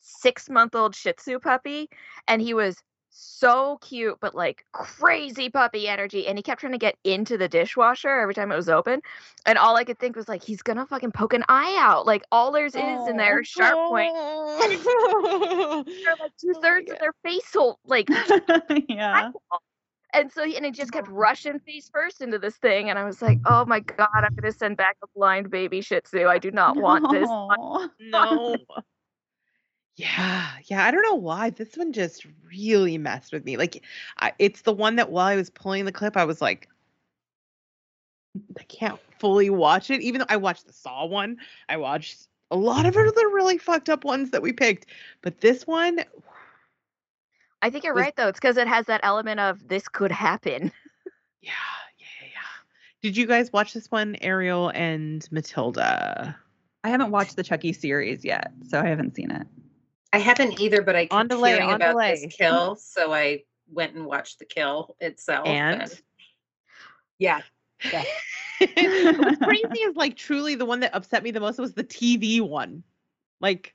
six 0.00 0.48
month 0.48 0.76
old 0.76 0.94
Shih 0.94 1.12
Tzu 1.12 1.40
puppy, 1.40 1.90
and 2.28 2.40
he 2.40 2.54
was 2.54 2.76
so 3.10 3.78
cute, 3.78 4.16
but 4.20 4.32
like 4.32 4.64
crazy 4.70 5.50
puppy 5.50 5.88
energy. 5.88 6.28
And 6.28 6.38
he 6.38 6.42
kept 6.42 6.60
trying 6.60 6.72
to 6.72 6.78
get 6.78 6.94
into 7.02 7.36
the 7.36 7.48
dishwasher 7.48 8.20
every 8.20 8.32
time 8.32 8.52
it 8.52 8.56
was 8.56 8.68
open. 8.68 9.00
And 9.44 9.58
all 9.58 9.74
I 9.74 9.82
could 9.82 9.98
think 9.98 10.14
was 10.14 10.28
like, 10.28 10.44
he's 10.44 10.62
gonna 10.62 10.86
fucking 10.86 11.10
poke 11.10 11.34
an 11.34 11.42
eye 11.48 11.76
out. 11.80 12.06
Like 12.06 12.22
all 12.30 12.52
there's 12.52 12.76
is 12.76 13.08
in 13.08 13.16
there, 13.16 13.40
is 13.40 13.48
sharp 13.48 13.74
point. 13.88 14.14
And 14.14 14.72
they're 16.04 16.16
like 16.20 16.32
two 16.40 16.54
thirds 16.62 16.92
of 16.92 16.98
their 17.00 17.14
face 17.24 17.52
hole, 17.52 17.80
like 17.84 18.08
yeah. 18.88 19.32
And 20.14 20.32
so 20.32 20.44
he, 20.44 20.56
and 20.56 20.64
he 20.64 20.70
just 20.70 20.92
kept 20.92 21.06
mm-hmm. 21.06 21.16
rushing 21.16 21.58
face 21.60 21.90
first 21.92 22.20
into 22.20 22.38
this 22.38 22.56
thing, 22.56 22.90
and 22.90 22.98
I 22.98 23.04
was 23.04 23.20
like, 23.20 23.38
"Oh 23.46 23.64
my 23.64 23.80
god, 23.80 24.08
I'm 24.14 24.34
gonna 24.34 24.52
send 24.52 24.76
back 24.76 24.96
a 25.02 25.06
blind 25.14 25.50
baby 25.50 25.80
Shih 25.80 26.00
Tzu. 26.00 26.26
I 26.26 26.38
do 26.38 26.50
not 26.50 26.76
want 26.76 27.10
this." 27.10 27.28
No. 28.00 28.56
Yeah, 29.96 30.48
yeah. 30.66 30.84
I 30.84 30.90
don't 30.92 31.02
know 31.02 31.16
why 31.16 31.50
this 31.50 31.76
one 31.76 31.92
just 31.92 32.24
really 32.48 32.98
messed 32.98 33.32
with 33.32 33.44
me. 33.44 33.56
Like, 33.56 33.82
I, 34.18 34.32
it's 34.38 34.62
the 34.62 34.72
one 34.72 34.94
that 34.96 35.10
while 35.10 35.26
I 35.26 35.34
was 35.34 35.50
pulling 35.50 35.84
the 35.84 35.92
clip, 35.92 36.16
I 36.16 36.24
was 36.24 36.40
like, 36.40 36.68
I 38.58 38.62
can't 38.64 38.98
fully 39.18 39.50
watch 39.50 39.90
it. 39.90 40.00
Even 40.00 40.20
though 40.20 40.26
I 40.28 40.36
watched 40.36 40.66
the 40.66 40.72
Saw 40.72 41.04
one, 41.04 41.38
I 41.68 41.78
watched 41.78 42.28
a 42.50 42.56
lot 42.56 42.86
of 42.86 42.96
other 42.96 43.28
really 43.28 43.58
fucked 43.58 43.88
up 43.88 44.04
ones 44.04 44.30
that 44.30 44.42
we 44.42 44.52
picked, 44.52 44.86
but 45.20 45.40
this 45.40 45.66
one, 45.66 46.00
I 47.62 47.70
think 47.70 47.84
you're 47.84 47.94
Was- 47.94 48.02
right 48.02 48.16
though. 48.16 48.28
It's 48.28 48.38
because 48.40 48.56
it 48.56 48.68
has 48.68 48.86
that 48.86 49.00
element 49.02 49.40
of 49.40 49.66
this 49.68 49.88
could 49.88 50.12
happen. 50.12 50.72
Yeah, 51.40 51.52
yeah, 51.98 52.06
yeah. 52.32 52.40
Did 53.02 53.16
you 53.16 53.26
guys 53.26 53.52
watch 53.52 53.72
this 53.72 53.90
one, 53.90 54.16
Ariel 54.20 54.70
and 54.74 55.26
Matilda? 55.30 56.36
I 56.84 56.88
haven't 56.88 57.10
watched 57.10 57.36
the 57.36 57.42
Chucky 57.42 57.72
series 57.72 58.24
yet, 58.24 58.52
so 58.68 58.80
I 58.80 58.86
haven't 58.86 59.14
seen 59.16 59.30
it. 59.30 59.46
I 60.12 60.18
haven't 60.18 60.60
either, 60.60 60.82
but 60.82 60.96
I 60.96 61.04
kept 61.04 61.12
On 61.12 61.28
delay, 61.28 61.52
hearing 61.52 61.68
on 61.70 61.74
about 61.76 61.92
delay. 61.92 62.20
this 62.24 62.34
kill, 62.36 62.76
so 62.76 63.12
I 63.12 63.42
went 63.70 63.94
and 63.94 64.06
watched 64.06 64.38
the 64.38 64.44
kill 64.46 64.96
itself. 65.00 65.46
And? 65.46 66.00
yeah, 67.18 67.40
yeah. 67.92 68.04
What's 68.58 69.38
crazy 69.38 69.80
is 69.80 69.96
like 69.96 70.16
truly 70.16 70.54
the 70.54 70.64
one 70.64 70.80
that 70.80 70.94
upset 70.94 71.22
me 71.22 71.30
the 71.30 71.40
most 71.40 71.58
was 71.58 71.74
the 71.74 71.84
TV 71.84 72.40
one. 72.40 72.82
Like 73.40 73.74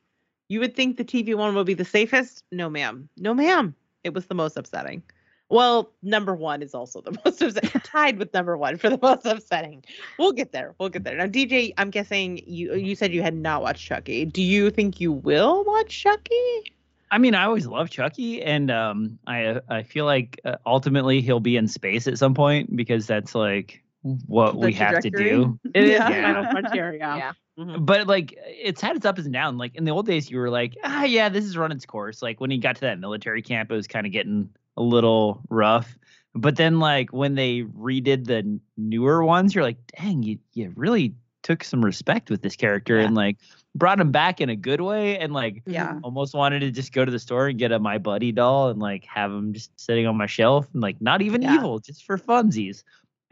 you 0.50 0.60
would 0.60 0.76
think 0.76 0.98
the 0.98 1.06
TV 1.06 1.36
one 1.36 1.56
would 1.56 1.66
be 1.66 1.74
the 1.74 1.86
safest. 1.86 2.44
No, 2.52 2.70
ma'am. 2.70 3.10
No, 3.18 3.34
ma'am. 3.34 3.76
It 4.04 4.14
was 4.14 4.26
the 4.26 4.36
most 4.36 4.58
upsetting. 4.58 5.04
Well, 5.50 5.92
number 6.02 6.34
one 6.34 6.64
is 6.64 6.74
also 6.74 7.02
the 7.02 7.12
most 7.26 7.42
upsetting, 7.42 7.82
tied 7.84 8.18
with 8.18 8.34
number 8.34 8.58
one 8.58 8.78
for 8.78 8.90
the 8.90 9.00
most 9.02 9.26
upsetting. 9.26 9.84
We'll 10.18 10.32
get 10.32 10.52
there. 10.52 10.74
We'll 10.80 10.90
get 10.90 11.04
there. 11.04 11.18
Now, 11.18 11.28
DJ, 11.28 11.74
I'm 11.78 11.90
guessing 11.90 12.42
you 12.48 12.74
you 12.74 12.96
said 12.96 13.14
you 13.14 13.22
had 13.22 13.36
not 13.36 13.62
watched 13.62 13.86
Chucky. 13.86 14.26
Do 14.26 14.42
you 14.42 14.72
think 14.72 15.00
you 15.00 15.12
will 15.12 15.64
watch 15.64 16.02
Chucky? 16.02 16.74
I 17.12 17.20
mean, 17.20 17.36
I 17.36 17.44
always 17.44 17.68
love 17.68 17.92
Chucky, 17.92 18.42
and 18.42 18.72
um, 18.72 19.20
I 19.28 19.60
I 19.70 19.84
feel 19.84 20.06
like 20.06 20.42
uh, 20.44 20.56
ultimately 20.66 21.22
he'll 21.22 21.40
be 21.40 21.56
in 21.56 21.68
space 21.68 22.08
at 22.08 22.18
some 22.18 22.34
point 22.34 22.76
because 22.76 23.06
that's 23.06 23.36
like 23.36 23.83
what 24.04 24.54
The 24.60 24.68
we 24.68 24.74
have 24.74 25.02
to 25.02 25.10
do. 25.10 25.60
It 25.74 25.84
is 25.86 25.92
Yeah. 25.92 26.10
the 26.10 26.22
final 26.22 26.52
frontier. 26.52 26.94
Yeah. 26.96 27.32
But 27.80 28.08
like, 28.08 28.34
it's 28.46 28.82
had 28.82 28.96
its 28.96 29.06
ups 29.06 29.24
and 29.24 29.34
downs. 29.34 29.58
Like 29.58 29.76
in 29.76 29.84
the 29.84 29.92
old 29.92 30.06
days, 30.06 30.30
you 30.30 30.38
were 30.38 30.50
like, 30.50 30.76
ah, 30.84 31.04
yeah, 31.04 31.30
this 31.30 31.46
is 31.46 31.56
run 31.58 31.72
its 31.72 31.86
course. 31.86 32.22
Like 32.22 32.40
when 32.42 32.52
he 32.52 32.58
got 32.58 32.76
to 32.76 32.82
that 32.82 33.00
military 33.00 33.42
camp, 33.42 33.72
it 33.72 33.76
was 33.76 33.88
kind 33.88 34.06
of 34.06 34.12
getting 34.12 34.50
a 34.78 34.82
little 34.82 35.42
rough. 35.50 35.98
But 36.36 36.56
then, 36.56 36.80
like 36.80 37.14
when 37.14 37.36
they 37.36 37.62
redid 37.62 38.26
the 38.26 38.60
newer 38.76 39.24
ones, 39.24 39.54
you're 39.54 39.64
like, 39.64 39.78
dang, 39.98 40.24
you 40.24 40.40
you 40.54 40.74
really 40.76 41.14
took 41.44 41.64
some 41.64 41.84
respect 41.84 42.30
with 42.32 42.42
this 42.42 42.56
character 42.56 42.98
and 43.00 43.16
like 43.16 43.38
brought 43.76 44.00
him 44.00 44.12
back 44.14 44.40
in 44.40 44.50
a 44.50 44.56
good 44.56 44.80
way 44.80 45.18
and 45.20 45.34
like 45.34 45.62
Yeah. 45.68 46.00
almost 46.02 46.34
wanted 46.34 46.62
to 46.62 46.72
just 46.72 46.94
go 46.94 47.04
to 47.04 47.12
the 47.12 47.20
store 47.20 47.48
and 47.50 47.60
get 47.60 47.74
a 47.74 47.80
my 47.80 47.98
buddy 47.98 48.32
doll 48.32 48.70
and 48.70 48.80
like 48.80 49.04
have 49.06 49.30
him 49.30 49.52
just 49.54 49.78
sitting 49.78 50.08
on 50.08 50.16
my 50.16 50.26
shelf 50.26 50.70
and 50.74 50.82
like 50.82 51.02
not 51.02 51.22
even 51.22 51.42
Yeah. 51.42 51.56
evil 51.56 51.80
just 51.80 52.06
for 52.06 52.18
funsies 52.18 52.84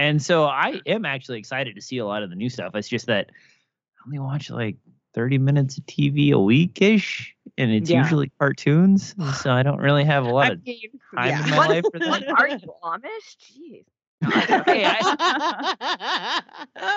and 0.02 0.22
so 0.22 0.46
i 0.46 0.82
am 0.86 1.06
actually 1.06 1.38
excited 1.40 1.76
to 1.76 1.82
see 1.82 2.00
a 2.00 2.06
lot 2.06 2.24
of 2.24 2.30
the 2.30 2.36
new 2.36 2.50
stuff 2.50 2.74
it's 2.76 2.90
just 2.90 3.06
that 3.08 3.30
i 3.32 4.00
only 4.08 4.20
watch 4.20 4.50
like 4.50 4.78
30 5.14 5.38
minutes 5.38 5.78
of 5.78 5.86
tv 5.86 6.32
a 6.32 6.40
week 6.40 6.82
ish 6.82 7.36
and 7.58 7.72
it's 7.72 7.90
Yeah. 7.90 8.02
usually 8.04 8.32
cartoons 8.40 9.14
so 9.42 9.52
i 9.52 9.64
don't 9.64 9.80
really 9.80 10.04
have 10.06 10.26
a 10.26 10.30
lot 10.40 10.50
I 10.50 10.54
of 10.54 10.66
mean, 10.66 10.90
time 11.16 11.28
yeah. 11.30 11.44
in 11.44 11.50
my 11.52 11.58
What, 11.58 11.70
life 11.70 11.86
for 11.92 12.00
that 12.00 12.24
are 12.38 12.48
you 12.50 12.60
Amish? 12.84 13.38
Jeez. 13.40 13.86
hey, 14.66 14.86
I, 14.86 16.42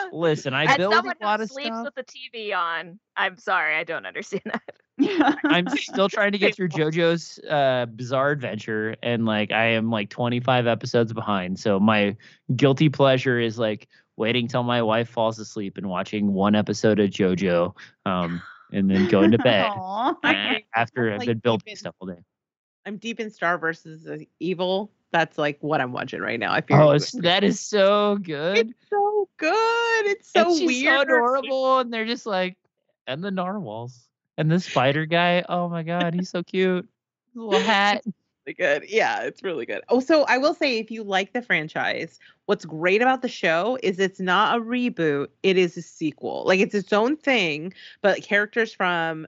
listen 0.13 0.53
i 0.55 0.67
As 0.67 0.77
build 0.77 0.93
a 0.93 1.25
lot 1.25 1.41
of 1.41 1.51
sleeps 1.51 1.69
stuff 1.69 1.85
with 1.85 1.95
the 1.95 2.05
TV 2.05 2.55
on, 2.55 2.99
I'm 3.17 3.39
sorry, 3.39 3.75
I 3.77 3.85
don't 3.85 4.05
understand 4.07 4.43
that. 4.53 4.63
I'm 5.01 5.69
still 5.71 6.09
trying 6.09 6.33
to 6.33 6.39
get 6.39 6.55
through 6.55 6.69
JoJo's 6.71 7.39
uh, 7.49 7.87
Bizarre 7.87 8.31
Adventure, 8.31 8.97
and 9.03 9.25
like 9.27 9.51
I 9.53 9.67
am 9.67 9.91
like 9.91 10.09
25 10.11 10.67
episodes 10.67 11.13
behind. 11.13 11.59
So 11.59 11.81
my 11.81 12.17
guilty 12.55 12.89
pleasure 12.89 13.39
is 13.41 13.59
like 13.59 13.89
waiting 14.17 14.47
till 14.47 14.63
my 14.63 14.81
wife 14.83 15.09
falls 15.09 15.39
asleep 15.39 15.77
and 15.77 15.89
watching 15.89 16.33
one 16.33 16.55
episode 16.55 17.01
of 17.01 17.11
JoJo, 17.11 17.75
um, 18.07 18.41
and 18.73 18.89
then 18.91 19.09
going 19.09 19.33
to 19.33 19.39
bed 19.39 19.69
after 20.77 21.13
I've 21.13 21.19
like 21.19 21.27
been 21.27 21.39
building 21.39 21.75
stuff 21.77 21.95
all 21.99 22.07
day. 22.09 22.21
I'm 22.87 22.99
deep 22.99 23.19
in 23.19 23.31
Star 23.31 23.59
versus 23.59 24.07
Evil. 24.41 24.93
That's 25.11 25.39
like 25.39 25.59
what 25.61 25.81
I'm 25.81 25.93
watching 25.93 26.21
right 26.21 26.39
now. 26.39 26.53
I 26.53 26.61
feel 26.61 26.77
Oh, 26.81 26.87
like 26.89 27.03
that 27.23 27.43
is 27.45 27.59
so 27.61 28.19
good. 28.19 28.59
it's 28.59 28.75
so 28.91 29.29
good. 29.39 30.07
It's 30.07 30.33
so 30.33 30.51
it's 30.51 30.61
weird. 30.61 30.97
so 30.97 31.03
adorable, 31.03 31.79
and 31.79 31.93
they're 31.93 32.05
just 32.05 32.27
like, 32.27 32.57
and 33.07 33.23
the 33.25 33.31
narwhals 33.31 34.09
and 34.37 34.51
the 34.51 34.61
spider 34.61 35.07
guy. 35.07 35.45
Oh 35.49 35.69
my 35.69 35.83
god, 35.83 36.15
he's 36.15 36.31
so 36.31 36.43
cute. 36.43 36.89
His 37.35 37.43
little 37.43 37.61
hat. 37.61 38.03
really 38.47 38.55
good. 38.55 38.89
Yeah, 38.89 39.23
it's 39.23 39.43
really 39.43 39.67
good. 39.67 39.83
Oh, 39.89 40.01
so 40.01 40.25
I 40.25 40.39
will 40.39 40.55
say 40.55 40.79
if 40.79 40.91
you 40.91 41.03
like 41.03 41.33
the 41.33 41.43
franchise, 41.43 42.19
what's 42.47 42.65
great 42.65 43.03
about 43.03 43.23
the 43.23 43.29
show 43.29 43.79
is 43.83 43.99
it's 43.99 44.21
not 44.21 44.59
a 44.59 44.61
reboot, 44.61 45.29
it 45.43 45.57
is 45.57 45.77
a 45.77 45.83
sequel. 45.83 46.45
Like 46.47 46.61
it's 46.61 46.75
its 46.75 46.93
own 46.93 47.17
thing, 47.17 47.73
but 48.03 48.23
characters 48.23 48.73
from 48.73 49.27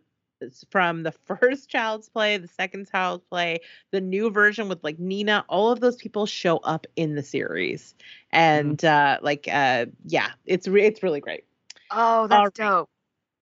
from 0.70 1.02
the 1.02 1.12
first 1.24 1.68
child's 1.70 2.08
play, 2.08 2.36
the 2.36 2.48
second 2.48 2.90
child's 2.90 3.24
play, 3.24 3.60
the 3.90 4.00
new 4.00 4.30
version 4.30 4.68
with 4.68 4.82
like 4.84 4.98
Nina, 4.98 5.44
all 5.48 5.70
of 5.70 5.80
those 5.80 5.96
people 5.96 6.26
show 6.26 6.58
up 6.58 6.86
in 6.96 7.14
the 7.14 7.22
series. 7.22 7.94
And 8.30 8.84
uh 8.84 9.18
like 9.22 9.48
uh 9.50 9.86
yeah, 10.04 10.32
it's 10.44 10.68
re- 10.68 10.84
it's 10.84 11.02
really 11.02 11.20
great. 11.20 11.44
Oh, 11.90 12.26
that's 12.26 12.50
dope. 12.58 12.90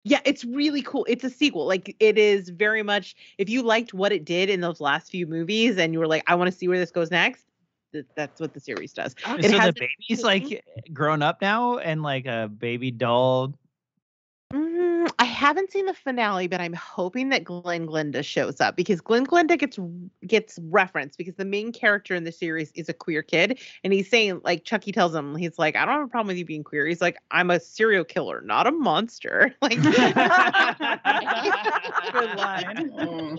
Yeah, 0.05 0.21
it's 0.25 0.45
really 0.45 0.83
cool. 0.83 1.07
It's 1.09 1.23
a 1.25 1.31
sequel. 1.31 1.67
Like 1.67 1.95
it 2.01 2.19
is 2.19 2.49
very 2.49 2.83
much 2.83 3.15
if 3.39 3.49
you 3.49 3.63
liked 3.63 3.95
what 3.95 4.13
it 4.13 4.25
did 4.25 4.51
in 4.51 4.61
those 4.61 4.81
last 4.81 5.11
few 5.11 5.27
movies 5.27 5.79
and 5.79 5.93
you 5.93 6.01
were 6.01 6.09
like, 6.09 6.25
I 6.27 6.35
want 6.35 6.51
to 6.51 6.57
see 6.57 6.67
where 6.67 6.79
this 6.79 6.91
goes 6.91 7.11
next, 7.11 7.45
th- 7.93 8.07
that's 8.17 8.41
what 8.41 8.53
the 8.53 8.61
series 8.61 8.93
does. 8.93 9.15
It 9.39 9.51
so 9.51 9.59
has 9.59 9.75
the 9.75 9.89
baby's 10.09 10.25
like 10.25 10.65
grown 10.93 11.23
up 11.23 11.41
now 11.41 11.79
and 11.79 12.03
like 12.03 12.27
a 12.27 12.49
baby 12.49 12.91
doll. 12.91 13.55
Mm, 14.53 15.11
I 15.19 15.25
haven't 15.25 15.73
seen 15.73 15.87
the 15.87 15.95
finale, 15.95 16.47
but 16.47 16.61
I'm 16.61 16.75
hoping 16.75 17.31
that 17.31 17.43
Glen 17.43 17.87
Glenda 17.87 18.23
shows 18.23 18.61
up 18.61 18.77
because 18.77 19.01
Glen 19.01 19.27
Glenda 19.27 19.59
gets 19.59 19.79
gets 20.27 20.59
referenced 20.65 21.17
because 21.17 21.37
the 21.37 21.47
main 21.47 21.73
character 21.73 22.15
in 22.15 22.25
the 22.25 22.33
series 22.33 22.71
is 22.75 22.91
a 22.91 22.93
queer 22.93 23.23
kid, 23.23 23.59
and 23.83 23.95
he's 23.95 24.11
saying 24.11 24.43
like 24.45 24.65
Chucky 24.65 24.93
tells 24.93 25.15
him 25.15 25.37
he's 25.37 25.59
like 25.59 25.75
I 25.75 25.87
don't 25.87 25.95
have 25.95 26.05
a 26.05 26.09
problem 26.09 26.27
with 26.29 26.37
you 26.37 26.45
being 26.45 26.65
queer. 26.65 26.87
He's 26.87 27.01
like 27.01 27.17
I'm 27.31 27.51
a 27.51 27.59
serial 27.61 28.05
killer, 28.05 28.43
not 28.43 28.67
a 28.67 28.73
monster. 28.73 29.55
Like 29.63 29.81
Good 29.83 29.95
line. 32.37 33.39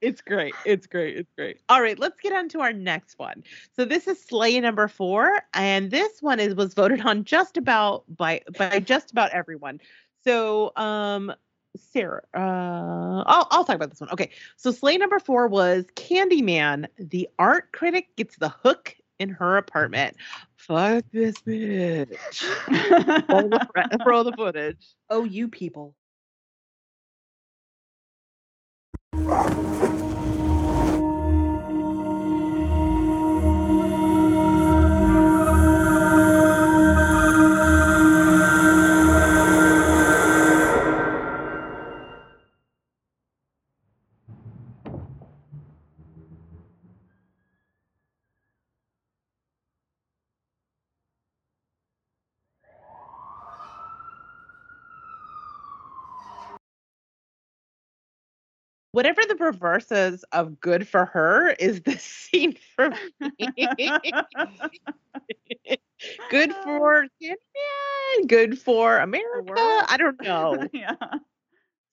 it's 0.00 0.22
great. 0.22 0.54
It's 0.64 0.86
great. 0.86 1.18
It's 1.18 1.30
great. 1.36 1.60
All 1.68 1.82
right, 1.82 1.98
let's 1.98 2.18
get 2.20 2.32
on 2.32 2.48
to 2.50 2.60
our 2.60 2.72
next 2.72 3.18
one. 3.18 3.44
So 3.76 3.84
this 3.84 4.08
is 4.08 4.18
Slay 4.22 4.58
number 4.60 4.88
four, 4.88 5.42
and 5.52 5.90
this 5.90 6.22
one 6.22 6.40
is 6.40 6.54
was 6.54 6.72
voted 6.72 7.02
on 7.02 7.24
just 7.24 7.58
about 7.58 8.04
by 8.08 8.40
by 8.56 8.80
just 8.80 9.10
about 9.10 9.30
everyone. 9.32 9.78
So 10.24 10.72
um 10.76 11.32
Sarah, 11.76 12.22
uh 12.34 13.22
I'll 13.26 13.46
I'll 13.50 13.64
talk 13.64 13.76
about 13.76 13.90
this 13.90 14.00
one. 14.00 14.10
Okay. 14.10 14.30
So 14.56 14.70
Slay 14.70 14.96
number 14.96 15.18
four 15.18 15.46
was 15.48 15.84
Candyman. 15.94 16.86
The 16.98 17.28
art 17.38 17.72
critic 17.72 18.08
gets 18.16 18.36
the 18.36 18.48
hook 18.48 18.96
in 19.18 19.30
her 19.30 19.56
apartment. 19.56 20.16
Fuck 20.56 21.04
this 21.12 21.36
bitch. 21.40 22.42
roll, 23.28 23.48
the, 23.48 23.98
roll 24.06 24.24
the 24.24 24.32
footage. 24.32 24.86
Oh, 25.10 25.24
you 25.24 25.48
people. 25.48 25.94
Whatever 58.98 59.22
the 59.28 59.36
reverses 59.36 60.24
of 60.32 60.58
good 60.58 60.88
for 60.88 61.04
her 61.04 61.50
is 61.60 61.82
the 61.82 61.96
scene 61.98 62.56
for 62.74 62.90
me. 63.20 63.52
good 66.30 66.52
for 66.64 67.06
Candyman, 67.22 68.26
good 68.26 68.58
for 68.58 68.98
America. 68.98 69.54
I 69.54 69.94
don't 69.96 70.20
know. 70.20 70.66
yeah. 70.72 70.96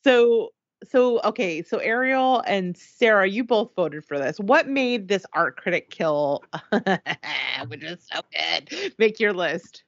So 0.03 0.49
so 0.83 1.21
okay, 1.21 1.61
so 1.61 1.77
Ariel 1.77 2.41
and 2.47 2.75
Sarah, 2.75 3.29
you 3.29 3.43
both 3.43 3.75
voted 3.75 4.03
for 4.03 4.17
this. 4.17 4.39
What 4.39 4.67
made 4.67 5.07
this 5.07 5.27
art 5.33 5.57
critic 5.57 5.91
kill 5.91 6.43
which 7.67 7.83
is 7.83 7.99
so 8.11 8.21
good? 8.33 8.95
Make 8.97 9.19
your 9.19 9.33
list. 9.33 9.83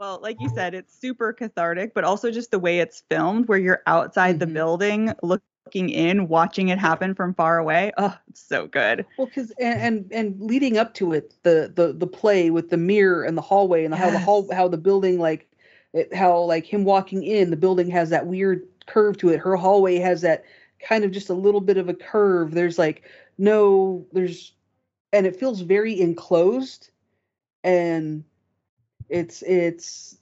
Well, 0.00 0.18
like 0.22 0.38
you 0.40 0.48
said, 0.54 0.72
it's 0.72 0.98
super 0.98 1.34
cathartic, 1.34 1.92
but 1.92 2.04
also 2.04 2.30
just 2.30 2.50
the 2.50 2.58
way 2.58 2.78
it's 2.78 3.02
filmed, 3.10 3.48
where 3.48 3.58
you're 3.58 3.82
outside 3.86 4.40
the 4.40 4.46
mm-hmm. 4.46 4.54
building 4.54 5.12
looking 5.22 5.44
in, 5.72 6.28
watching 6.28 6.68
it 6.68 6.78
happen 6.78 7.14
from 7.14 7.34
far 7.34 7.58
away. 7.58 7.92
Oh, 7.96 8.16
it's 8.28 8.42
so 8.42 8.66
good. 8.66 9.06
Well, 9.16 9.26
because 9.26 9.50
and, 9.52 9.80
and 9.80 10.12
and 10.12 10.40
leading 10.40 10.76
up 10.76 10.94
to 10.94 11.12
it, 11.12 11.34
the 11.42 11.72
the 11.74 11.92
the 11.92 12.06
play 12.06 12.50
with 12.50 12.70
the 12.70 12.76
mirror 12.76 13.24
and 13.24 13.36
the 13.36 13.42
hallway 13.42 13.84
and 13.84 13.94
how 13.94 14.10
the 14.10 14.18
hall 14.18 14.48
how 14.52 14.68
the 14.68 14.78
building 14.78 15.18
like 15.18 15.48
it, 15.92 16.14
how 16.14 16.38
like 16.40 16.66
him 16.66 16.84
walking 16.84 17.22
in, 17.22 17.50
the 17.50 17.56
building 17.56 17.88
has 17.90 18.10
that 18.10 18.26
weird 18.26 18.66
curve 18.86 19.16
to 19.18 19.30
it. 19.30 19.40
Her 19.40 19.56
hallway 19.56 19.96
has 19.96 20.20
that 20.22 20.44
kind 20.80 21.04
of 21.04 21.10
just 21.10 21.30
a 21.30 21.34
little 21.34 21.60
bit 21.60 21.78
of 21.78 21.88
a 21.88 21.94
curve. 21.94 22.52
There's 22.52 22.78
like 22.78 23.02
no 23.38 24.06
there's 24.12 24.52
and 25.12 25.26
it 25.26 25.36
feels 25.36 25.60
very 25.60 25.98
enclosed 26.00 26.90
and 27.62 28.24
it's 29.08 29.42
it's 29.42 30.18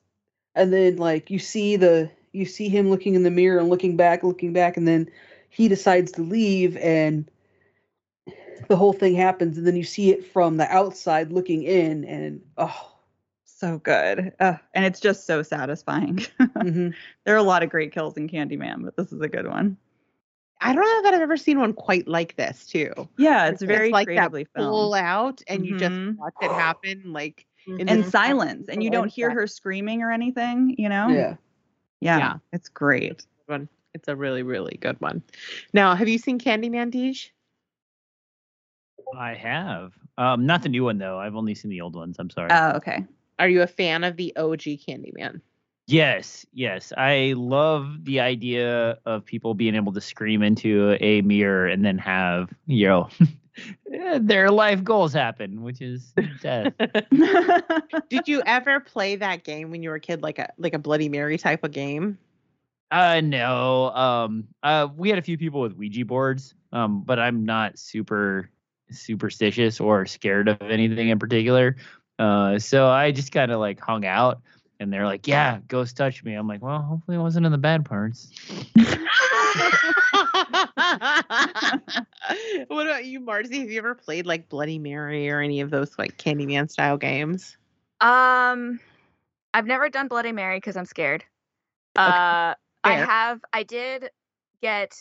and 0.54 0.72
then 0.72 0.96
like 0.96 1.30
you 1.30 1.38
see 1.38 1.76
the 1.76 2.10
you 2.32 2.44
see 2.44 2.68
him 2.68 2.90
looking 2.90 3.14
in 3.14 3.22
the 3.22 3.30
mirror 3.30 3.58
and 3.58 3.68
looking 3.68 3.96
back 3.96 4.22
looking 4.22 4.52
back 4.52 4.76
and 4.76 4.86
then 4.86 5.10
he 5.52 5.68
decides 5.68 6.12
to 6.12 6.22
leave 6.22 6.76
and 6.78 7.30
the 8.68 8.76
whole 8.76 8.92
thing 8.92 9.14
happens 9.14 9.58
and 9.58 9.66
then 9.66 9.76
you 9.76 9.84
see 9.84 10.10
it 10.10 10.24
from 10.32 10.56
the 10.56 10.66
outside 10.72 11.30
looking 11.32 11.62
in 11.62 12.04
and 12.04 12.40
oh 12.56 12.88
So 13.44 13.78
good. 13.78 14.32
Uh, 14.40 14.54
and 14.74 14.84
it's 14.84 14.98
just 14.98 15.26
so 15.26 15.42
satisfying. 15.42 16.18
Mm-hmm. 16.62 16.90
There 17.24 17.34
are 17.34 17.38
a 17.38 17.42
lot 17.42 17.64
of 17.64 17.70
great 17.70 17.92
kills 17.92 18.16
in 18.16 18.28
Candyman, 18.28 18.84
but 18.84 18.96
this 18.96 19.12
is 19.12 19.20
a 19.20 19.28
good 19.28 19.48
one. 19.48 19.76
I 20.60 20.72
don't 20.72 20.84
know 20.84 21.02
that 21.02 21.14
I've 21.14 21.20
ever 21.22 21.36
seen 21.36 21.58
one 21.58 21.72
quite 21.72 22.06
like 22.06 22.36
this 22.36 22.66
too. 22.66 22.92
Yeah, 23.18 23.48
it's 23.48 23.62
very 23.62 23.90
like 23.90 24.06
creatively 24.06 24.44
that 24.44 24.62
pull 24.62 24.92
filmed. 24.92 25.04
out 25.04 25.42
and 25.48 25.66
you 25.66 25.76
just 25.76 25.92
Mhm. 25.92 26.16
watch 26.18 26.34
it 26.40 26.52
happen 26.52 27.12
like 27.12 27.46
in 27.66 27.88
and 27.88 28.06
silence, 28.06 28.68
and 28.68 28.82
you 28.82 28.90
don't 28.90 29.08
hear 29.08 29.30
her 29.30 29.48
screaming 29.48 30.02
or 30.02 30.12
anything, 30.12 30.76
you 30.78 30.88
know? 30.88 31.08
Yeah. 31.10 31.36
Yeah. 32.00 32.18
Yeah. 32.18 32.34
It's 32.52 32.68
great. 32.68 33.26
One. 33.92 34.00
It's 34.00 34.08
a 34.08 34.16
really, 34.16 34.42
really 34.42 34.78
good 34.80 35.00
one. 35.00 35.22
Now, 35.72 35.94
have 35.94 36.08
you 36.08 36.18
seen 36.18 36.38
Candyman 36.38 36.92
Deej? 36.92 37.30
I 39.16 39.34
have. 39.34 39.92
Um, 40.18 40.46
not 40.46 40.62
the 40.62 40.68
new 40.68 40.84
one 40.84 40.98
though. 40.98 41.18
I've 41.18 41.36
only 41.36 41.54
seen 41.54 41.70
the 41.70 41.80
old 41.80 41.94
ones. 41.94 42.16
I'm 42.18 42.30
sorry. 42.30 42.48
Oh, 42.50 42.72
okay. 42.76 43.04
Are 43.38 43.48
you 43.48 43.62
a 43.62 43.66
fan 43.66 44.04
of 44.04 44.16
the 44.16 44.34
OG 44.36 44.62
Candyman? 44.86 45.40
Yes, 45.86 46.46
yes. 46.52 46.92
I 46.96 47.34
love 47.36 48.04
the 48.04 48.20
idea 48.20 48.98
of 49.04 49.24
people 49.24 49.54
being 49.54 49.74
able 49.74 49.92
to 49.92 50.00
scream 50.00 50.42
into 50.42 50.96
a 51.00 51.22
mirror 51.22 51.66
and 51.66 51.84
then 51.84 51.98
have, 51.98 52.50
you 52.66 52.86
know, 52.86 53.08
their 54.20 54.50
life 54.50 54.84
goals 54.84 55.12
happen, 55.12 55.62
which 55.62 55.82
is 55.82 56.14
death. 56.40 56.72
Did 58.08 58.28
you 58.28 58.42
ever 58.46 58.80
play 58.80 59.16
that 59.16 59.44
game 59.44 59.70
when 59.70 59.82
you 59.82 59.90
were 59.90 59.96
a 59.96 60.00
kid, 60.00 60.22
like 60.22 60.38
a 60.38 60.52
like 60.56 60.74
a 60.74 60.78
Bloody 60.78 61.08
Mary 61.08 61.36
type 61.36 61.64
of 61.64 61.72
game? 61.72 62.16
Uh 62.92 63.22
no. 63.22 63.90
Um 63.94 64.48
uh 64.62 64.86
we 64.94 65.08
had 65.08 65.18
a 65.18 65.22
few 65.22 65.38
people 65.38 65.62
with 65.62 65.72
Ouija 65.72 66.04
boards, 66.04 66.54
um, 66.72 67.02
but 67.02 67.18
I'm 67.18 67.46
not 67.46 67.78
super 67.78 68.50
superstitious 68.90 69.80
or 69.80 70.04
scared 70.04 70.48
of 70.48 70.60
anything 70.60 71.08
in 71.08 71.18
particular. 71.18 71.76
Uh 72.18 72.58
so 72.58 72.88
I 72.88 73.10
just 73.10 73.32
kind 73.32 73.50
of 73.50 73.60
like 73.60 73.80
hung 73.80 74.04
out 74.04 74.42
and 74.78 74.92
they're 74.92 75.06
like, 75.06 75.26
Yeah, 75.26 75.60
ghost 75.68 75.96
touch 75.96 76.22
me. 76.22 76.34
I'm 76.34 76.46
like, 76.46 76.60
Well, 76.60 76.82
hopefully 76.82 77.16
it 77.16 77.20
wasn't 77.20 77.46
in 77.46 77.52
the 77.52 77.56
bad 77.58 77.86
parts. 77.86 78.30
what 82.68 82.86
about 82.86 83.06
you, 83.06 83.20
Marcy? 83.20 83.60
Have 83.60 83.70
you 83.70 83.78
ever 83.78 83.94
played 83.94 84.26
like 84.26 84.50
Bloody 84.50 84.78
Mary 84.78 85.30
or 85.30 85.40
any 85.40 85.62
of 85.62 85.70
those 85.70 85.98
like 85.98 86.18
Candyman 86.18 86.70
style 86.70 86.98
games? 86.98 87.56
Um, 88.02 88.80
I've 89.54 89.66
never 89.66 89.88
done 89.88 90.08
Bloody 90.08 90.32
Mary 90.32 90.58
because 90.58 90.76
I'm 90.76 90.84
scared. 90.84 91.24
Uh, 91.96 92.54
I 92.84 92.94
have. 92.94 93.40
I 93.52 93.62
did 93.62 94.10
get 94.60 94.96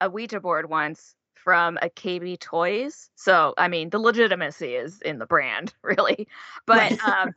a 0.00 0.10
Ouija 0.10 0.40
board 0.40 0.68
once 0.68 1.14
from 1.34 1.78
a 1.80 1.88
KB 1.88 2.38
Toys. 2.40 3.08
So 3.14 3.54
I 3.56 3.68
mean, 3.68 3.90
the 3.90 3.98
legitimacy 3.98 4.74
is 4.74 5.00
in 5.02 5.18
the 5.18 5.26
brand, 5.26 5.72
really. 5.82 6.26
But 6.66 7.00
um, 7.06 7.34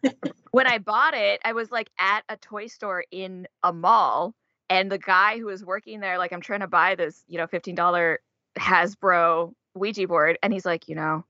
when 0.51 0.67
I 0.67 0.79
bought 0.79 1.13
it, 1.13 1.39
I 1.45 1.53
was 1.53 1.71
like 1.71 1.91
at 1.99 2.23
a 2.27 2.37
toy 2.37 2.67
store 2.67 3.05
in 3.11 3.47
a 3.63 3.71
mall, 3.71 4.33
and 4.69 4.91
the 4.91 4.97
guy 4.97 5.37
who 5.37 5.45
was 5.45 5.63
working 5.63 5.99
there, 5.99 6.17
like, 6.17 6.33
I'm 6.33 6.41
trying 6.41 6.61
to 6.61 6.67
buy 6.67 6.95
this, 6.95 7.23
you 7.27 7.37
know, 7.37 7.47
fifteen 7.47 7.75
dollar 7.75 8.19
Hasbro 8.57 9.53
Ouija 9.75 10.07
board, 10.07 10.39
and 10.41 10.51
he's 10.51 10.65
like, 10.65 10.87
you 10.87 10.95
know, 10.95 11.23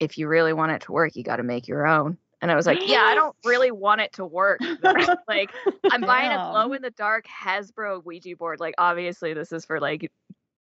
if 0.00 0.18
you 0.18 0.26
really 0.26 0.52
want 0.52 0.72
it 0.72 0.82
to 0.82 0.92
work, 0.92 1.16
you 1.16 1.22
got 1.22 1.36
to 1.36 1.42
make 1.42 1.68
your 1.68 1.86
own. 1.86 2.18
And 2.44 2.52
I 2.52 2.56
was 2.56 2.66
like, 2.66 2.86
yeah, 2.86 3.04
I 3.04 3.14
don't 3.14 3.34
really 3.42 3.70
want 3.70 4.02
it 4.02 4.12
to 4.12 4.26
work. 4.26 4.60
like, 5.26 5.50
I'm 5.90 6.02
buying 6.02 6.30
a 6.30 6.50
glow 6.50 6.74
in 6.74 6.82
the 6.82 6.90
dark 6.90 7.24
Hasbro 7.26 8.04
Ouija 8.04 8.36
board. 8.36 8.60
Like, 8.60 8.74
obviously, 8.76 9.32
this 9.32 9.50
is 9.50 9.64
for 9.64 9.80
like 9.80 10.12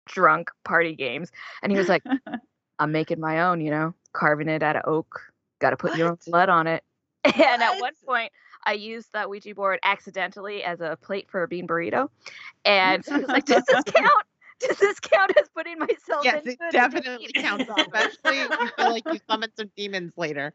drunk 0.08 0.50
party 0.64 0.96
games. 0.96 1.30
And 1.62 1.70
he 1.70 1.78
was 1.78 1.88
like, 1.88 2.02
I'm 2.80 2.90
making 2.90 3.20
my 3.20 3.42
own, 3.42 3.60
you 3.60 3.70
know, 3.70 3.94
carving 4.12 4.48
it 4.48 4.60
out 4.60 4.74
of 4.74 4.82
oak. 4.86 5.20
Got 5.60 5.70
to 5.70 5.76
put 5.76 5.96
your 5.96 6.08
own 6.08 6.18
blood 6.26 6.48
on 6.48 6.66
it. 6.66 6.82
And 7.24 7.62
at 7.62 7.80
one 7.80 7.92
point, 8.04 8.32
I 8.66 8.72
used 8.72 9.12
that 9.12 9.30
Ouija 9.30 9.54
board 9.54 9.78
accidentally 9.84 10.64
as 10.64 10.80
a 10.80 10.98
plate 11.00 11.28
for 11.30 11.44
a 11.44 11.48
bean 11.48 11.68
burrito. 11.68 12.08
And 12.64 13.04
so 13.04 13.14
I 13.14 13.18
was 13.18 13.28
like, 13.28 13.44
does 13.44 13.62
this 13.68 13.84
count? 13.84 14.26
Does 14.68 14.78
this 14.78 15.00
count 15.00 15.32
as 15.40 15.48
putting 15.54 15.78
myself 15.78 16.24
Yes, 16.24 16.40
into 16.44 16.50
it 16.50 16.58
it? 16.60 16.72
definitely 16.72 17.32
counts, 17.32 17.68
especially 17.68 18.40
if 18.40 18.50
you 18.60 18.68
feel 18.76 18.88
like 18.90 19.04
you 19.08 19.18
summoned 19.28 19.52
some 19.56 19.70
demons 19.76 20.12
later. 20.16 20.52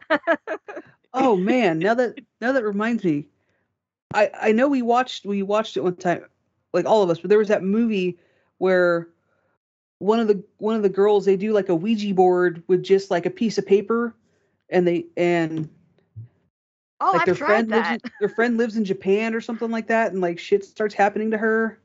oh 1.14 1.36
man 1.36 1.78
now 1.78 1.94
that 1.94 2.18
now 2.40 2.52
that 2.52 2.64
reminds 2.64 3.04
me 3.04 3.26
i 4.14 4.30
i 4.40 4.52
know 4.52 4.68
we 4.68 4.82
watched 4.82 5.26
we 5.26 5.42
watched 5.42 5.76
it 5.76 5.82
one 5.82 5.96
time 5.96 6.24
like 6.72 6.86
all 6.86 7.02
of 7.02 7.10
us 7.10 7.18
but 7.18 7.28
there 7.28 7.38
was 7.38 7.48
that 7.48 7.62
movie 7.62 8.18
where 8.58 9.08
one 9.98 10.20
of 10.20 10.28
the 10.28 10.42
one 10.58 10.76
of 10.76 10.82
the 10.82 10.88
girls 10.88 11.24
they 11.24 11.36
do 11.36 11.52
like 11.52 11.68
a 11.68 11.74
ouija 11.74 12.14
board 12.14 12.62
with 12.68 12.82
just 12.82 13.10
like 13.10 13.26
a 13.26 13.30
piece 13.30 13.58
of 13.58 13.66
paper 13.66 14.14
and 14.70 14.86
they 14.86 15.06
and 15.16 15.68
Oh, 17.00 17.12
like 17.12 17.22
I've 17.22 17.26
their 17.26 17.34
tried 17.34 17.66
friend 17.66 17.70
lives 17.70 17.90
in, 17.90 18.10
their 18.20 18.28
friend 18.28 18.56
lives 18.56 18.76
in 18.76 18.84
japan 18.84 19.34
or 19.34 19.40
something 19.40 19.70
like 19.70 19.88
that 19.88 20.12
and 20.12 20.20
like 20.20 20.38
shit 20.38 20.64
starts 20.64 20.94
happening 20.94 21.32
to 21.32 21.38
her 21.38 21.78
I 21.78 21.81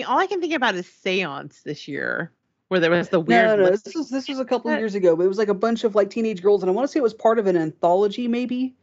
mean, 0.00 0.06
all 0.06 0.18
I 0.18 0.26
can 0.26 0.40
think 0.40 0.54
about 0.54 0.74
is 0.74 0.86
Seance 0.86 1.62
this 1.62 1.86
year, 1.88 2.32
where 2.68 2.80
there 2.80 2.90
was 2.90 3.08
the 3.08 3.20
weird. 3.20 3.46
no, 3.46 3.56
no 3.56 3.70
lip 3.70 3.80
this 3.82 3.94
was 3.94 4.10
this 4.10 4.28
was 4.28 4.38
a 4.38 4.44
couple 4.44 4.70
of 4.70 4.78
years 4.78 4.94
ago 4.94 5.16
but 5.16 5.24
it 5.24 5.28
was 5.28 5.38
like 5.38 5.48
a 5.48 5.54
bunch 5.54 5.82
of 5.82 5.96
like 5.96 6.08
teenage 6.08 6.40
girls 6.40 6.62
and 6.62 6.70
i 6.70 6.72
want 6.72 6.86
to 6.86 6.92
say 6.92 7.00
it 7.00 7.02
was 7.02 7.12
part 7.12 7.38
of 7.38 7.46
an 7.46 7.56
anthology 7.56 8.28
maybe 8.28 8.74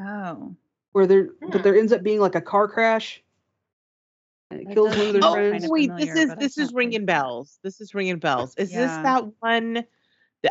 Oh. 0.00 0.56
where 0.92 1.06
there 1.06 1.26
hmm. 1.26 1.50
but 1.50 1.62
there 1.62 1.76
ends 1.76 1.92
up 1.92 2.02
being 2.02 2.18
like 2.18 2.34
a 2.34 2.40
car 2.40 2.66
crash 2.66 3.22
and 4.50 4.60
it 4.60 4.68
That 4.68 4.74
kills 4.74 4.88
does 4.90 4.98
one 4.98 5.06
of 5.06 5.12
their 5.12 5.24
Oh 5.24 5.32
friends 5.34 5.52
kind 5.52 5.64
of 5.64 5.70
wait, 5.70 5.90
familiar, 5.90 6.14
this 6.14 6.24
is 6.24 6.36
this 6.36 6.58
is 6.58 6.68
can't 6.68 6.76
ringing 6.76 7.06
bells. 7.06 7.58
This 7.62 7.80
is 7.80 7.94
ringing 7.94 8.18
bells. 8.18 8.54
Is 8.56 8.70
this 8.70 8.90
that 8.90 9.24
one 9.40 9.84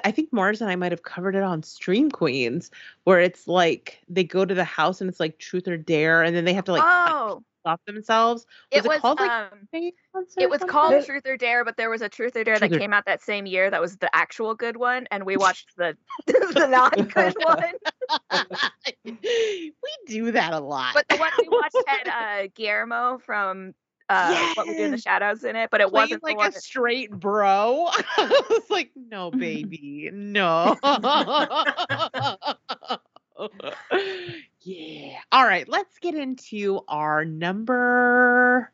I 0.03 0.11
think 0.11 0.33
Mars 0.33 0.61
and 0.61 0.69
I 0.72 0.75
might 0.75 0.91
have 0.91 1.03
covered 1.03 1.35
it 1.35 1.43
on 1.43 1.61
Stream 1.61 2.09
Queens, 2.09 2.72
where 3.03 3.19
it's 3.19 3.47
like 3.47 4.01
they 4.09 4.23
go 4.23 4.43
to 4.45 4.53
the 4.53 4.63
house 4.63 5.01
and 5.01 5.09
it's 5.09 5.19
like 5.19 5.38
truth 5.38 5.67
or 5.67 5.77
dare, 5.77 6.23
and 6.23 6.35
then 6.35 6.45
they 6.45 6.53
have 6.53 6.65
to 6.65 6.72
like 6.72 6.83
oh, 6.83 7.43
stop 7.64 7.82
themselves. 7.85 8.45
it 8.72 8.85
was 8.85 9.00
called 9.00 9.19
like 9.19 9.32
um, 9.32 9.67
Fake 9.72 9.95
it 10.38 10.50
was 10.50 10.59
something? 10.59 10.67
called 10.67 11.06
Truth 11.06 11.25
or 11.25 11.38
Dare, 11.38 11.64
but 11.64 11.77
there 11.77 11.90
was 11.90 12.01
a 12.01 12.09
Truth 12.09 12.35
or 12.35 12.43
Dare 12.43 12.59
that 12.59 12.72
or- 12.72 12.77
came 12.77 12.93
out 12.93 13.06
that 13.06 13.22
same 13.22 13.45
year 13.45 13.69
that 13.69 13.80
was 13.82 13.98
the 13.98 14.14
actual 14.16 14.53
good 14.53 14.75
one, 14.77 15.08
and 15.11 15.25
we 15.25 15.38
watched 15.38 15.69
the 15.77 15.95
the 16.27 16.67
not 16.69 16.93
good 17.14 17.35
one. 17.42 17.74
we 19.06 19.72
do 20.08 20.32
that 20.32 20.53
a 20.53 20.59
lot. 20.59 20.93
But 20.93 21.08
the 21.09 21.17
one 21.17 21.32
we 21.40 21.48
watched 21.50 21.77
had 21.88 22.08
uh, 22.08 22.48
Guillermo 22.53 23.17
from 23.19 23.74
uh, 24.09 24.51
What 24.56 24.67
We 24.67 24.75
Do 24.75 24.83
in 24.83 24.92
the 24.92 24.98
Shadows 24.98 25.43
in 25.45 25.56
it, 25.56 25.69
but 25.72 25.80
it 25.82 25.90
Playing 25.90 26.09
wasn't 26.09 26.24
like 26.24 26.38
a 26.50 26.51
that- 26.51 26.61
straight 26.61 27.09
bro. 27.11 27.88
I 28.17 28.42
was 28.50 28.69
like, 28.69 28.92
no, 28.95 29.32
baby, 29.32 30.09
no. 30.14 30.75
Yeah. 34.64 35.17
All 35.32 35.43
right, 35.43 35.67
let's 35.67 36.00
get 36.00 36.16
into 36.16 36.82
our 36.88 37.25
number. 37.25 38.72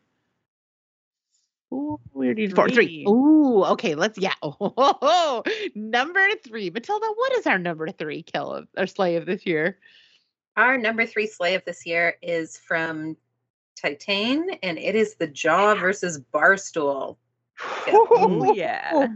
Ooh, 1.73 1.99
we 2.13 2.27
already 2.27 2.47
did 2.47 2.55
four, 2.55 2.69
three. 2.69 3.03
Three. 3.03 3.05
Ooh, 3.07 3.63
okay. 3.63 3.95
Let's 3.95 4.17
yeah. 4.17 4.33
Oh, 4.41 5.43
number 5.75 6.27
three. 6.43 6.69
Matilda, 6.69 7.07
what 7.15 7.33
is 7.33 7.47
our 7.47 7.59
number 7.59 7.87
three 7.89 8.23
kill 8.23 8.51
of 8.51 8.67
or 8.77 8.87
slay 8.87 9.15
of 9.15 9.25
this 9.25 9.45
year? 9.45 9.77
Our 10.57 10.77
number 10.77 11.05
three 11.05 11.27
slay 11.27 11.55
of 11.55 11.63
this 11.65 11.85
year 11.85 12.15
is 12.21 12.57
from 12.57 13.15
Titane, 13.81 14.57
and 14.63 14.77
it 14.77 14.95
is 14.95 15.15
the 15.15 15.27
Jaw 15.27 15.75
versus 15.75 16.19
Barstool. 16.33 17.17
Oh 17.91 18.53
yeah. 18.53 19.07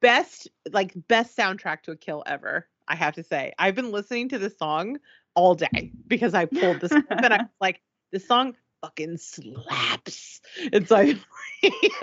best 0.00 0.48
like 0.72 0.92
best 1.08 1.36
soundtrack 1.36 1.82
to 1.82 1.92
a 1.92 1.96
kill 1.96 2.22
ever. 2.26 2.66
I 2.88 2.96
have 2.96 3.14
to 3.14 3.22
say, 3.22 3.52
I've 3.58 3.74
been 3.74 3.92
listening 3.92 4.30
to 4.30 4.38
this 4.38 4.58
song 4.58 4.98
all 5.34 5.54
day 5.54 5.92
because 6.06 6.34
I 6.34 6.46
pulled 6.46 6.80
this 6.80 6.92
and 6.92 7.06
I 7.08 7.38
was 7.38 7.46
like, 7.60 7.80
this 8.12 8.26
song 8.26 8.54
fucking 8.82 9.18
slaps. 9.18 10.40
It's 10.56 10.90
like, 10.90 11.16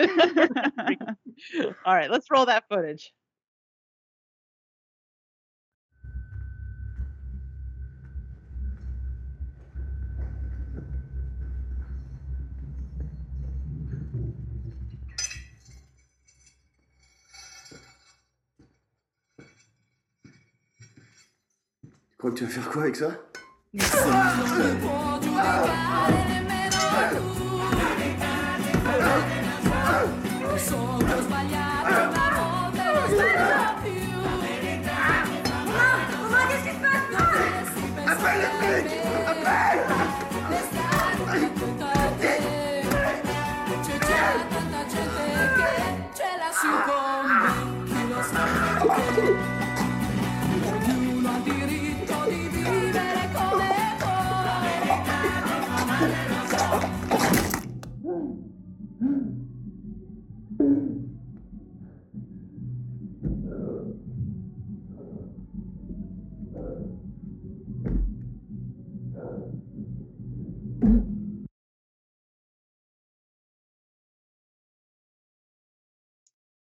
all 1.84 1.94
right, 1.94 2.10
let's 2.10 2.30
roll 2.30 2.46
that 2.46 2.64
footage. 2.68 3.12
Crois 22.18 22.32
que 22.32 22.36
tu 22.38 22.44
vas 22.44 22.50
faire 22.50 22.68
quoi 22.68 22.82
avec 22.82 22.96
ça 22.96 23.12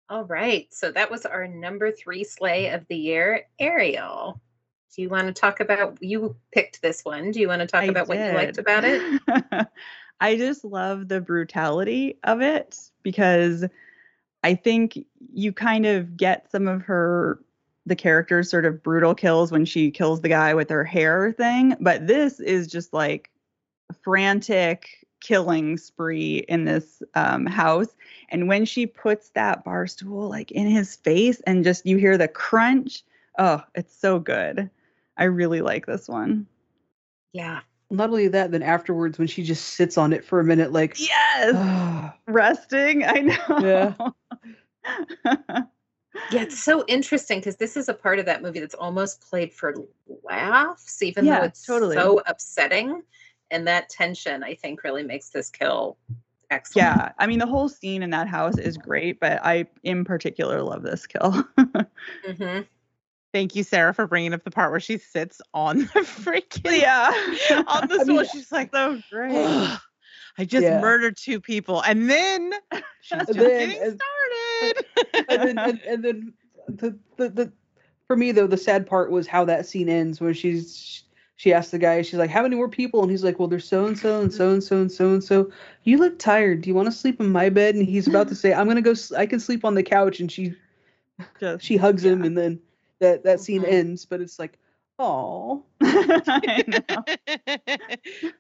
All 0.10 0.24
right, 0.24 0.68
so 0.74 0.92
that 0.92 1.12
was 1.12 1.26
our 1.26 1.48
number 1.48 1.92
three 1.92 2.24
slay 2.24 2.70
of 2.70 2.86
the 2.88 2.96
year, 2.96 3.48
Ariel. 3.60 4.40
Do 4.96 5.02
you 5.02 5.10
want 5.10 5.28
to 5.28 5.34
talk 5.34 5.60
about? 5.60 5.98
You 6.02 6.38
picked 6.54 6.82
this 6.82 7.04
one. 7.04 7.32
Do 7.32 7.40
you 7.42 7.48
want 7.48 7.60
to 7.60 7.68
talk 7.68 7.84
I 7.84 7.88
about 7.88 8.08
what 8.08 8.18
you 8.18 8.32
liked 8.32 8.58
about 8.58 8.84
it? 8.86 9.22
I 10.20 10.38
just 10.38 10.64
love 10.64 11.10
the 11.10 11.22
brutality 11.22 12.18
of 12.24 12.42
it 12.42 12.80
because 13.04 13.66
I 14.44 14.56
think 14.56 14.98
you 15.34 15.54
kind 15.54 15.86
of 15.86 16.16
get 16.18 16.50
some 16.52 16.68
of 16.68 16.82
her 16.84 17.40
the 17.86 17.96
character's 17.96 18.50
sort 18.50 18.66
of 18.66 18.84
brutal 18.84 19.16
kills 19.16 19.52
when 19.52 19.66
she 19.66 19.92
kills 19.92 20.22
the 20.22 20.30
guy 20.30 20.54
with 20.54 20.70
her 20.70 20.84
hair 20.84 21.32
thing, 21.32 21.76
but 21.80 22.06
this 22.06 22.40
is 22.40 22.68
just 22.68 22.94
like 22.94 23.30
frantic 24.04 24.97
killing 25.20 25.78
spree 25.78 26.46
in 26.48 26.66
this 26.66 27.02
um, 27.16 27.46
house. 27.46 27.96
And 28.30 28.48
when 28.48 28.66
she 28.66 28.86
puts 28.86 29.30
that 29.30 29.64
bar 29.64 29.88
stool 29.88 30.30
like 30.30 30.52
in 30.52 30.68
his 30.68 30.96
face 30.96 31.42
and 31.48 31.64
just 31.64 31.86
you 31.86 31.98
hear 31.98 32.18
the 32.18 32.28
crunch, 32.28 33.04
oh, 33.38 33.62
it's 33.76 33.96
so 33.96 34.20
good. 34.20 34.70
I 35.18 35.24
really 35.26 35.62
like 35.62 35.86
this 35.86 36.08
one. 36.08 36.46
Yeah. 37.34 37.62
Not 37.90 38.10
only 38.10 38.28
that, 38.28 38.52
then 38.52 38.64
afterwards 38.64 39.18
when 39.18 39.28
she 39.28 39.44
just 39.44 39.70
sits 39.76 39.98
on 39.98 40.12
it 40.14 40.26
for 40.26 40.40
a 40.40 40.44
minute, 40.44 40.72
like 40.74 41.00
Yes. 41.00 42.14
Resting. 42.28 43.04
I 43.06 43.20
know. 43.22 43.94
Yeah. 44.86 45.62
Yeah, 46.32 46.42
it's 46.42 46.62
so 46.64 46.84
interesting 46.88 47.40
because 47.40 47.58
this 47.58 47.78
is 47.78 47.90
a 47.90 47.94
part 47.94 48.20
of 48.20 48.26
that 48.26 48.42
movie 48.42 48.60
that's 48.60 48.74
almost 48.74 49.22
played 49.22 49.54
for 49.54 49.76
laughs, 50.24 51.02
even 51.04 51.26
Yeah, 51.26 51.40
though 51.40 51.46
it's 51.46 51.66
totally. 51.66 51.96
so 51.96 52.22
upsetting. 52.26 53.04
And 53.52 53.68
that 53.68 53.90
tension, 53.90 54.44
I 54.44 54.56
think, 54.56 54.84
really 54.84 55.04
makes 55.04 55.30
this 55.30 55.50
kill 55.50 55.98
excellent. 56.50 56.86
Yeah, 56.98 57.12
I 57.18 57.28
mean 57.28 57.40
the 57.40 57.46
whole 57.46 57.70
scene 57.70 58.04
in 58.04 58.10
that 58.12 58.28
house 58.28 58.58
is 58.58 58.78
great, 58.78 59.20
but 59.20 59.40
I 59.44 59.66
in 59.84 60.04
particular 60.06 60.62
love 60.62 60.84
this 60.84 61.06
kill. 61.08 61.32
hmm 62.26 62.60
Thank 63.34 63.56
you, 63.56 63.64
Sarah, 63.64 63.94
for 63.94 64.08
bringing 64.08 64.34
up 64.34 64.44
the 64.46 64.52
part 64.52 64.72
where 64.72 64.80
she 64.80 64.98
sits 64.98 65.42
on 65.54 65.80
the 65.80 65.86
freaking 66.02 66.80
yeah, 66.82 67.08
on 67.68 67.88
the 67.88 67.96
I 68.00 68.04
stool. 68.04 68.16
mean- 68.18 68.26
She's 68.32 68.52
like, 68.52 68.72
so 68.74 69.00
great. 69.12 69.34
I 70.40 70.46
just 70.46 70.64
Yeah. 70.64 70.80
murdered 70.80 71.18
two 71.18 71.40
people, 71.42 71.82
and 71.82 72.10
then 72.10 72.54
she's 73.02 73.18
just 73.20 73.34
then- 73.34 73.70
getting 73.70 73.82
and- 73.84 74.02
started. 74.02 74.86
and 75.30 75.42
then 75.42 75.58
and, 75.60 75.82
and 75.82 76.04
then 76.06 76.34
the, 76.68 76.98
the 77.18 77.30
the 77.30 77.52
for 78.08 78.16
me 78.16 78.32
though 78.32 78.48
the 78.48 78.58
sad 78.58 78.88
part 78.88 79.12
was 79.12 79.28
how 79.28 79.44
that 79.46 79.66
scene 79.66 79.90
ends 79.90 80.20
when 80.22 80.34
she's 80.34 81.04
she 81.38 81.54
asks 81.54 81.72
the 81.72 81.80
guy 81.80 82.02
she's 82.02 82.16
like 82.20 82.30
how 82.30 82.44
many 82.44 82.56
more 82.58 82.70
people? 82.70 83.02
And 83.04 83.12
he's 83.12 83.24
like 83.24 83.40
well 83.40 83.48
there's 83.48 83.68
so 83.68 83.86
and 83.88 83.98
so 83.98 84.22
and 84.22 84.34
so 84.34 84.52
and 84.52 84.64
so 84.64 84.78
and 84.82 84.92
so 84.92 85.10
and 85.14 85.24
so 85.24 85.52
you 85.84 85.98
look 85.98 86.20
tired. 86.20 86.62
Do 86.62 86.70
you 86.70 86.76
want 86.76 86.88
to 86.88 86.92
sleep 86.92 87.20
in 87.22 87.30
my 87.30 87.50
bed? 87.50 87.76
And 87.76 87.86
he's 87.88 88.08
about 88.08 88.28
to 88.30 88.36
say 88.36 88.54
i'm 88.54 88.68
gonna 88.68 88.82
go 88.82 88.94
I 89.18 89.26
can 89.26 89.40
sleep 89.40 89.66
on 89.66 89.76
the 89.76 89.84
couch. 89.84 90.20
And 90.20 90.32
she 90.32 90.56
Just 91.40 91.64
she 91.64 91.78
hugs 91.78 92.04
him 92.06 92.24
and 92.26 92.38
then 92.38 92.60
that 93.00 93.24
that 93.24 93.40
scene 93.40 93.64
Mhm. 93.64 93.72
ends 93.72 94.06
but 94.06 94.22
it's 94.22 94.40
like 94.40 94.58
oh 95.00 95.64
I 95.82 96.64
know. 96.68 97.04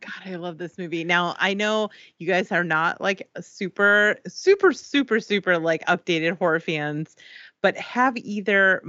God, 0.02 0.22
I 0.26 0.36
love 0.36 0.58
this 0.58 0.78
movie. 0.78 1.04
Now, 1.04 1.36
I 1.40 1.54
know 1.54 1.90
you 2.18 2.28
guys 2.28 2.52
are 2.52 2.64
not 2.64 3.00
like 3.02 3.30
super, 3.40 4.18
super, 4.28 4.74
super, 4.74 5.20
super 5.20 5.58
like 5.58 5.86
updated 5.86 6.38
horror 6.38 6.60
fans, 6.60 7.16
but 7.62 7.78
have 7.78 8.16
either 8.18 8.82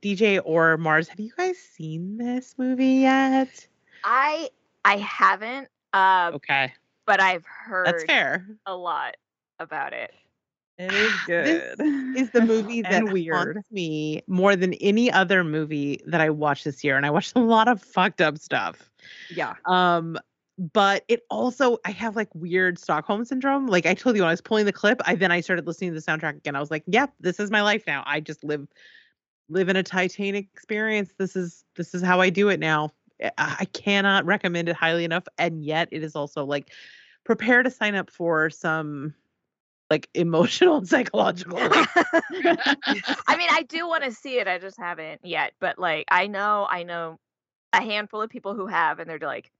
DJ 0.00 0.40
or 0.44 0.76
Mars, 0.76 1.08
have 1.08 1.20
you 1.20 1.32
guys 1.36 1.56
seen 1.58 2.16
this 2.18 2.54
movie 2.58 2.86
yet? 3.02 3.66
I 4.04 4.50
I 4.84 4.98
haven't, 4.98 5.68
uh, 5.92 6.30
Okay, 6.34 6.72
but 7.06 7.20
I've 7.20 7.44
heard 7.46 7.86
that's 7.86 8.04
fair. 8.04 8.46
a 8.66 8.74
lot 8.74 9.16
about 9.58 9.92
it. 9.92 10.12
It 10.78 10.92
is 10.92 11.12
good. 11.26 11.74
This 11.78 12.22
is 12.22 12.30
the 12.30 12.42
movie 12.42 12.82
that 12.82 13.04
weird. 13.04 13.34
haunts 13.56 13.70
me 13.70 14.22
more 14.26 14.54
than 14.56 14.74
any 14.74 15.10
other 15.10 15.42
movie 15.42 16.00
that 16.06 16.20
I 16.20 16.30
watched 16.30 16.64
this 16.64 16.84
year, 16.84 16.96
and 16.96 17.06
I 17.06 17.10
watched 17.10 17.34
a 17.36 17.40
lot 17.40 17.68
of 17.68 17.82
fucked 17.82 18.20
up 18.20 18.38
stuff. 18.38 18.90
Yeah. 19.30 19.54
Um, 19.64 20.18
but 20.58 21.04
it 21.08 21.22
also 21.30 21.78
I 21.84 21.90
have 21.90 22.16
like 22.16 22.28
weird 22.34 22.78
Stockholm 22.78 23.24
syndrome. 23.24 23.66
Like 23.66 23.86
I 23.86 23.94
told 23.94 24.16
you 24.16 24.22
when 24.22 24.28
I 24.28 24.32
was 24.32 24.40
pulling 24.40 24.64
the 24.64 24.72
clip, 24.72 25.00
I 25.04 25.14
then 25.14 25.30
I 25.30 25.40
started 25.40 25.66
listening 25.66 25.92
to 25.92 26.00
the 26.00 26.04
soundtrack 26.04 26.36
again. 26.36 26.56
I 26.56 26.60
was 26.60 26.70
like, 26.70 26.84
yep, 26.86 27.12
this 27.20 27.38
is 27.38 27.50
my 27.50 27.62
life 27.62 27.84
now. 27.86 28.02
I 28.06 28.20
just 28.20 28.42
live 28.42 28.66
live 29.48 29.68
in 29.68 29.76
a 29.76 29.82
Titanic 29.82 30.48
experience. 30.54 31.12
This 31.18 31.36
is 31.36 31.64
this 31.76 31.94
is 31.94 32.02
how 32.02 32.20
I 32.20 32.30
do 32.30 32.48
it 32.48 32.60
now. 32.60 32.90
Eh, 33.20 33.30
I 33.36 33.56
I 33.60 33.64
cannot 33.66 34.24
recommend 34.24 34.68
it 34.68 34.76
highly 34.76 35.04
enough. 35.04 35.24
And 35.38 35.64
yet 35.64 35.88
it 35.92 36.02
is 36.02 36.16
also 36.16 36.44
like 36.44 36.70
prepare 37.24 37.62
to 37.62 37.70
sign 37.70 37.94
up 37.94 38.10
for 38.10 38.48
some 38.48 39.14
like 39.90 40.08
emotional 40.14 40.78
and 40.78 40.88
psychological. 40.88 41.58
I 41.60 43.36
mean, 43.36 43.48
I 43.50 43.64
do 43.68 43.86
want 43.86 44.04
to 44.04 44.12
see 44.12 44.38
it. 44.38 44.48
I 44.48 44.58
just 44.58 44.78
haven't 44.78 45.20
yet. 45.22 45.52
But 45.60 45.78
like, 45.78 46.06
I 46.10 46.28
know, 46.28 46.66
I 46.68 46.82
know 46.84 47.18
a 47.74 47.82
handful 47.82 48.22
of 48.22 48.30
people 48.30 48.54
who 48.54 48.66
have, 48.66 49.00
and 49.00 49.10
they're 49.10 49.18
like, 49.18 49.50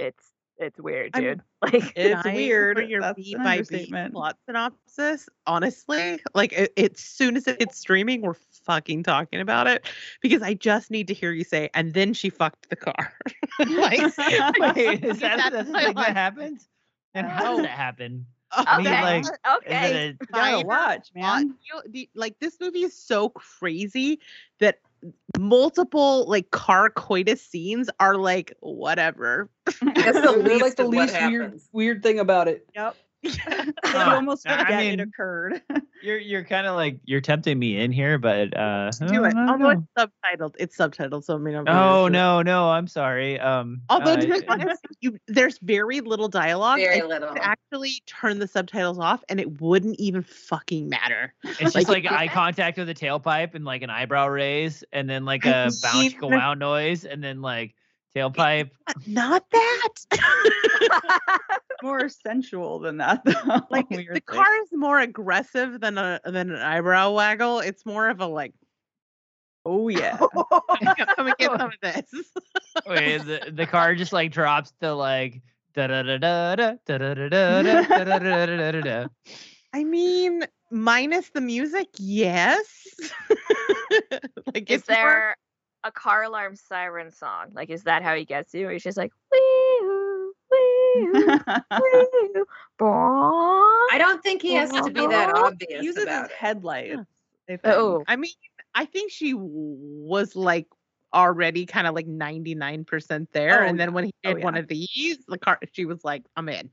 it's 0.00 0.32
it's 0.58 0.78
weird, 0.78 1.10
I'm- 1.14 1.22
dude. 1.24 1.40
Like, 1.62 1.92
it's 1.94 2.24
weird 2.24 2.78
for 2.78 2.82
your 2.84 3.02
That's 3.02 3.16
beat 3.16 3.36
an 3.36 3.42
by 3.44 3.56
beat 3.58 3.68
understatement. 3.68 4.14
plot 4.14 4.38
synopsis. 4.46 5.28
Honestly, 5.46 6.18
like 6.34 6.52
it, 6.54 6.72
as 6.78 6.98
soon 6.98 7.36
as 7.36 7.46
it's 7.46 7.76
streaming, 7.76 8.22
we're 8.22 8.32
fucking 8.64 9.02
talking 9.02 9.40
about 9.42 9.66
it 9.66 9.86
because 10.22 10.40
I 10.40 10.54
just 10.54 10.90
need 10.90 11.08
to 11.08 11.14
hear 11.14 11.32
you 11.32 11.44
say, 11.44 11.68
and 11.74 11.92
then 11.92 12.14
she 12.14 12.30
fucked 12.30 12.70
the 12.70 12.76
car. 12.76 13.12
like, 13.58 14.00
Wait, 14.74 15.04
is 15.04 15.18
that, 15.18 15.50
that's 15.52 15.66
the 15.66 15.72
my 15.72 15.84
thing 15.84 15.94
that 15.94 15.96
line. 15.96 16.14
happens? 16.14 16.66
And 17.12 17.26
how 17.26 17.56
does 17.56 17.62
that 17.66 17.70
happen? 17.72 18.24
Oh, 18.56 18.64
I 18.66 18.78
mean, 18.78 18.86
Okay, 18.86 19.02
like, 19.02 19.24
is 19.24 19.30
okay. 19.58 20.06
it 20.08 20.16
a- 20.22 20.26
Gotta 20.32 20.66
watch, 20.66 21.12
plot 21.12 21.42
man. 21.42 21.48
deal- 21.70 21.82
the- 21.90 22.08
like 22.14 22.38
this 22.40 22.56
movie 22.58 22.84
is 22.84 22.96
so 22.96 23.28
crazy 23.28 24.18
that 24.60 24.78
multiple 25.38 26.28
like 26.28 26.50
car 26.50 26.90
coitus 26.90 27.42
scenes 27.42 27.88
are 28.00 28.16
like 28.16 28.52
whatever. 28.60 29.50
That's 29.66 30.20
the 30.20 30.42
least 30.44 30.62
like 30.62 30.76
the 30.76 30.84
least 30.84 31.14
weird 31.20 31.60
weird 31.72 32.02
thing 32.02 32.18
about 32.18 32.48
it. 32.48 32.66
Yep. 32.74 32.96
you 33.22 33.32
Huh. 33.84 34.14
almost 34.16 34.48
I 34.48 34.76
mean- 34.78 35.00
it 35.00 35.08
occurred. 35.08 35.62
You're 36.02 36.16
you're 36.16 36.44
kind 36.44 36.66
of 36.66 36.76
like 36.76 36.98
you're 37.04 37.20
tempting 37.20 37.58
me 37.58 37.78
in 37.78 37.92
here, 37.92 38.16
but 38.16 38.56
uh, 38.56 38.90
Do 39.06 39.24
it. 39.24 39.32
don't 39.34 39.48
Although 39.50 39.68
it's 39.68 39.82
subtitled, 39.98 40.54
it's 40.58 40.74
subtitled, 40.74 41.24
so 41.24 41.34
I 41.34 41.38
mean. 41.38 41.54
I'm 41.54 41.64
Oh 41.64 41.64
gonna 41.64 42.00
do 42.00 42.06
it. 42.06 42.10
no, 42.12 42.40
no, 42.42 42.70
I'm 42.70 42.86
sorry. 42.86 43.38
Um, 43.38 43.82
Although 43.90 44.14
uh, 44.14 44.16
to 44.16 44.26
be 44.26 44.48
honest, 44.48 44.80
you, 45.02 45.18
there's 45.28 45.58
very 45.58 46.00
little 46.00 46.28
dialogue. 46.28 46.78
Very 46.78 46.94
and 46.94 47.02
you 47.02 47.08
little. 47.10 47.28
could 47.34 47.42
actually 47.42 47.92
turn 48.06 48.38
the 48.38 48.48
subtitles 48.48 48.98
off, 48.98 49.22
and 49.28 49.38
it 49.38 49.60
wouldn't 49.60 50.00
even 50.00 50.22
fucking 50.22 50.88
matter. 50.88 51.34
it's 51.44 51.74
just 51.74 51.88
like 51.90 52.10
eye 52.10 52.28
contact 52.28 52.78
with 52.78 52.88
a 52.88 52.94
tailpipe 52.94 53.54
and 53.54 53.66
like 53.66 53.82
an 53.82 53.90
eyebrow 53.90 54.26
raise, 54.28 54.82
and 54.94 55.08
then 55.10 55.26
like 55.26 55.44
I 55.44 55.50
a 55.66 55.70
bounce 55.82 56.14
go 56.14 56.28
wow 56.28 56.54
noise, 56.54 57.04
and 57.04 57.22
then 57.22 57.42
like 57.42 57.74
tailpipe. 58.16 58.70
Not 59.06 59.44
that. 59.52 59.88
More 61.82 62.08
sensual 62.08 62.78
than 62.78 62.98
that, 62.98 63.24
though. 63.24 63.60
like 63.70 63.88
weird 63.90 64.08
the 64.16 64.20
thing. 64.20 64.22
car 64.26 64.62
is 64.62 64.68
more 64.72 64.98
aggressive 65.00 65.80
than 65.80 65.96
a 65.96 66.20
than 66.24 66.50
an 66.50 66.60
eyebrow 66.60 67.12
waggle. 67.12 67.60
It's 67.60 67.86
more 67.86 68.08
of 68.10 68.20
a 68.20 68.26
like, 68.26 68.52
Oh 69.64 69.88
yeah. 69.88 70.16
come 70.18 71.26
and 71.26 71.36
get 71.38 71.50
some 71.58 71.70
of 71.70 71.80
this. 71.82 72.04
Wait, 72.86 73.18
the 73.24 73.50
the 73.52 73.66
car 73.66 73.94
just 73.94 74.12
like 74.12 74.30
drops 74.30 74.72
to 74.82 74.92
like 74.94 75.40
da 75.74 75.86
da 75.86 76.02
da 76.02 76.18
da 76.18 76.54
da 76.56 76.74
da 76.86 76.98
da 76.98 77.14
da 77.14 77.28
da 77.28 77.62
da 77.62 78.04
da 78.04 78.18
da 78.18 78.46
da 78.46 78.70
da 78.72 78.80
da. 78.80 79.06
I 79.72 79.84
mean, 79.84 80.44
minus 80.70 81.30
the 81.30 81.40
music, 81.40 81.88
yes. 81.98 82.66
like 84.52 84.70
is 84.70 84.80
it's 84.80 84.88
more- 84.88 84.96
there 84.98 85.36
a 85.84 85.92
car 85.92 86.24
alarm 86.24 86.56
siren 86.56 87.10
song? 87.10 87.48
Like, 87.52 87.70
is 87.70 87.84
that 87.84 88.02
how 88.02 88.14
he 88.14 88.24
gets 88.24 88.52
you? 88.54 88.68
Or 88.68 88.72
he's 88.72 88.82
just 88.82 88.98
like, 88.98 89.12
wee 89.32 89.38
wee 90.50 90.50
wee 90.50 91.10
I 93.92 93.96
don't 93.98 94.22
think 94.22 94.42
he 94.42 94.54
has 94.54 94.70
to 94.70 94.90
be 94.90 95.06
that 95.06 95.28
He 95.28 95.32
obvious 95.42 95.84
uses 95.84 96.02
about 96.04 96.24
his 96.24 96.30
it. 96.32 96.36
headlights. 96.36 97.00
I. 97.48 97.58
Oh. 97.64 98.04
I 98.06 98.16
mean, 98.16 98.30
I 98.74 98.84
think 98.84 99.10
she 99.10 99.34
was 99.34 100.36
like 100.36 100.66
already 101.12 101.66
kind 101.66 101.86
of 101.86 101.94
like 101.94 102.06
99% 102.06 103.26
there. 103.32 103.64
Oh, 103.64 103.66
and 103.66 103.78
then 103.80 103.92
when 103.92 104.04
he 104.04 104.14
Oh, 104.24 104.34
did 104.34 104.44
one 104.44 104.56
of 104.56 104.68
these, 104.68 105.18
the 105.26 105.38
car, 105.38 105.58
she 105.72 105.84
was 105.84 106.04
like, 106.04 106.22
I'm 106.36 106.48
in. 106.48 106.70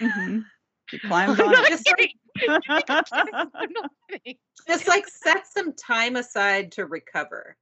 Mhm. 0.00 0.44
She 0.86 0.98
climbed 1.06 1.40
on. 1.40 1.54
Just 1.66 1.88
like, 1.98 2.14
just 4.68 4.88
like 4.88 5.06
set 5.08 5.46
some 5.46 5.72
time 5.74 6.16
aside 6.16 6.72
to 6.72 6.86
recover. 6.86 7.56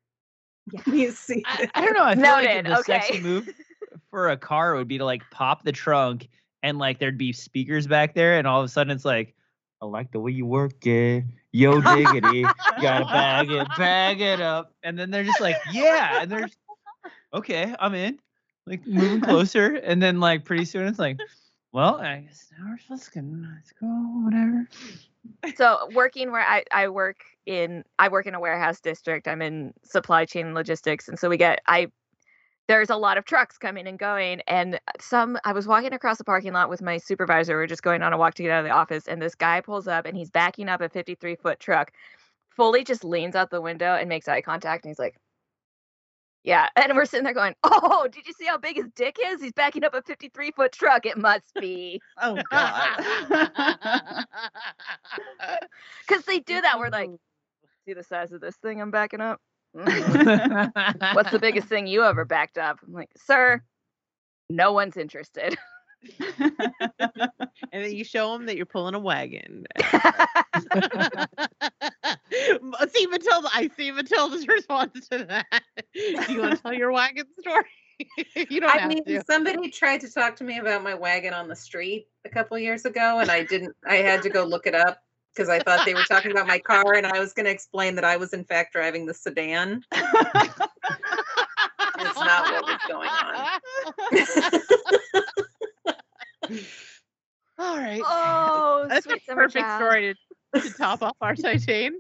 You 0.86 1.11
see, 1.12 1.43
I, 1.47 1.69
I 1.75 1.85
don't 1.85 1.95
know. 1.95 2.05
I 2.05 2.15
feel 2.15 2.25
like 2.25 2.45
Noted, 2.45 2.67
the 2.67 2.83
sexy 2.83 3.20
move 3.20 3.49
for 4.11 4.31
a 4.31 4.36
car 4.36 4.75
would 4.75 4.89
be 4.89 4.99
to 4.99 5.05
like 5.05 5.23
pop 5.31 5.62
the 5.62 5.73
trunk 5.73 6.28
and 6.62 6.78
like 6.78 6.99
there'd 6.99 7.19
be 7.19 7.33
speakers 7.33 7.86
back 7.86 8.15
there, 8.15 8.39
and 8.39 8.47
all 8.47 8.61
of 8.61 8.65
a 8.65 8.69
sudden 8.69 8.91
it's 8.91 9.05
like, 9.05 9.35
I 9.81 9.86
like 9.86 10.11
the 10.11 10.19
way 10.20 10.33
you 10.33 10.47
work 10.47 10.85
it, 10.86 11.25
yo 11.53 11.81
diggity, 11.81 12.43
gotta 12.81 13.05
bag 13.05 13.51
it, 13.51 13.69
bag 13.78 14.20
it 14.20 14.41
up, 14.41 14.73
and 14.83 14.99
then 14.99 15.11
they're 15.11 15.25
just 15.25 15.41
like, 15.41 15.57
yeah, 15.70 16.23
and 16.23 16.31
they're 16.33 16.49
okay, 17.33 17.75
I'm 17.78 17.95
in, 17.95 18.19
like 18.67 18.86
moving 18.86 19.20
closer, 19.20 19.75
and 19.77 20.03
then 20.03 20.19
like 20.19 20.45
pretty 20.45 20.65
soon 20.65 20.89
it's 20.89 20.99
like, 20.99 21.19
well, 21.73 21.97
I 22.01 22.20
guess 22.20 22.51
now 22.59 22.67
we're 22.70 22.78
supposed 22.78 23.12
to 23.12 23.20
go, 23.20 23.27
let's 23.55 23.73
go, 23.73 23.86
whatever. 23.86 24.69
So 25.56 25.88
working 25.94 26.30
where 26.32 26.42
I, 26.42 26.64
I 26.72 26.88
work 26.88 27.18
in 27.46 27.84
I 27.98 28.08
work 28.08 28.26
in 28.26 28.34
a 28.34 28.40
warehouse 28.40 28.80
district. 28.80 29.28
I'm 29.28 29.42
in 29.42 29.72
supply 29.84 30.24
chain 30.24 30.55
logistics. 30.55 31.08
And 31.08 31.18
so 31.18 31.28
we 31.28 31.36
get 31.36 31.60
I 31.66 31.88
there's 32.68 32.90
a 32.90 32.96
lot 32.96 33.16
of 33.16 33.24
trucks 33.24 33.58
coming 33.58 33.86
and 33.86 33.98
going. 33.98 34.40
And 34.48 34.80
some 35.00 35.38
I 35.44 35.52
was 35.52 35.66
walking 35.66 35.92
across 35.92 36.18
the 36.18 36.24
parking 36.24 36.52
lot 36.52 36.68
with 36.68 36.82
my 36.82 36.98
supervisor. 36.98 37.56
We 37.56 37.64
are 37.64 37.68
just 37.68 37.82
going 37.82 38.02
on 38.02 38.12
a 38.12 38.18
walk 38.18 38.34
to 38.34 38.42
get 38.42 38.52
out 38.52 38.60
of 38.60 38.64
the 38.64 38.74
office. 38.74 39.06
And 39.06 39.22
this 39.22 39.34
guy 39.34 39.60
pulls 39.60 39.86
up 39.86 40.06
and 40.06 40.16
he's 40.16 40.30
backing 40.30 40.68
up 40.68 40.80
a 40.80 40.88
53 40.88 41.36
foot 41.36 41.60
truck, 41.60 41.92
fully 42.50 42.82
just 42.82 43.05
leans 43.05 43.36
out 43.36 43.50
the 43.50 43.60
window 43.60 43.94
and 43.94 44.08
makes 44.08 44.26
eye 44.28 44.40
contact. 44.40 44.84
And 44.84 44.90
he's 44.90 44.98
like, 44.98 45.16
Yeah. 46.47 46.68
And 46.76 46.92
we're 46.94 47.05
sitting 47.05 47.25
there 47.25 47.34
going, 47.34 47.55
Oh, 47.65 48.07
did 48.10 48.26
you 48.26 48.33
see 48.33 48.47
how 48.47 48.57
big 48.57 48.76
his 48.76 48.86
dick 48.94 49.18
is? 49.23 49.42
He's 49.42 49.52
backing 49.52 49.84
up 49.84 49.94
a 49.94 50.00
53 50.00 50.52
foot 50.52 50.73
truck. 50.73 51.05
It 51.05 51.18
must 51.18 51.52
be. 51.60 52.00
Oh 52.23 52.39
god. 52.50 54.25
Because 56.07 56.25
they 56.25 56.39
do 56.39 56.60
that. 56.60 56.78
We're 56.78 56.89
like, 56.89 57.10
see 57.84 57.92
the 57.92 58.05
size 58.05 58.33
of 58.33 58.41
this 58.41 58.55
thing 58.57 58.81
I'm 58.81 58.92
backing 58.92 59.20
up? 59.20 59.41
What's 59.73 61.31
the 61.33 61.39
biggest 61.41 61.66
thing 61.68 61.86
you 61.89 62.05
ever 62.05 62.25
backed 62.25 62.58
up? 62.58 62.78
I'm 62.86 62.92
like, 62.92 63.10
sir, 63.16 63.60
no 64.49 64.73
one's 64.73 64.97
interested. 64.97 65.57
And 67.73 67.85
then 67.85 67.94
you 67.94 68.05
show 68.05 68.33
them 68.33 68.47
that 68.47 68.57
you're 68.57 68.65
pulling 68.65 68.94
a 68.94 68.99
wagon. 68.99 69.67
see 72.89 73.07
Matilda, 73.07 73.49
I 73.52 73.70
see 73.76 73.91
Matilda's 73.93 74.49
response 74.57 75.09
to 75.09 75.25
that. 75.25 75.62
Do 75.94 76.33
you 76.33 76.41
want 76.41 76.57
to 76.57 76.62
tell 76.62 76.73
your 76.73 76.93
wagon 76.93 77.26
story? 77.39 77.65
you 78.51 78.60
don't 78.60 78.70
I 78.70 78.78
have 78.78 78.89
mean, 78.89 79.05
to. 79.05 79.23
somebody 79.25 79.70
tried 79.70 80.01
to 80.02 80.10
talk 80.10 80.36
to 80.36 80.44
me 80.44 80.59
about 80.59 80.83
my 80.83 80.94
wagon 80.94 81.35
on 81.35 81.49
the 81.49 81.57
street 81.57 82.09
a 82.25 82.28
couple 82.28 82.59
years 82.59 82.85
ago, 82.85 83.20
and 83.20 83.31
I 83.31 83.43
didn't. 83.43 83.75
I 83.86 83.97
had 83.97 84.23
to 84.23 84.31
go 84.31 84.44
look 84.44 84.67
it 84.67 84.75
up 84.75 85.02
because 85.35 85.49
I 85.49 85.59
thought 85.59 85.85
they 85.86 85.94
were 85.94 86.05
talking 86.05 86.31
about 86.31 86.47
my 86.47 86.59
car, 86.59 86.94
and 86.94 87.07
I 87.07 87.18
was 87.18 87.33
going 87.33 87.47
to 87.47 87.52
explain 87.52 87.94
that 87.97 88.05
I 88.05 88.17
was 88.17 88.33
in 88.33 88.44
fact 88.44 88.73
driving 88.75 89.07
the 89.07 89.15
sedan. 89.15 89.83
It's 91.99 92.18
not 92.18 92.52
what 92.52 92.65
was 92.65 92.81
going 92.89 93.09
on. 93.09 93.60
All 97.58 97.76
right. 97.76 98.02
Oh, 98.05 98.86
That's 98.89 99.07
a 99.07 99.16
perfect 99.34 99.66
child. 99.66 99.83
story 99.83 100.16
to, 100.55 100.60
to 100.60 100.75
top 100.75 101.02
off 101.02 101.16
our 101.20 101.34
Titane. 101.36 101.92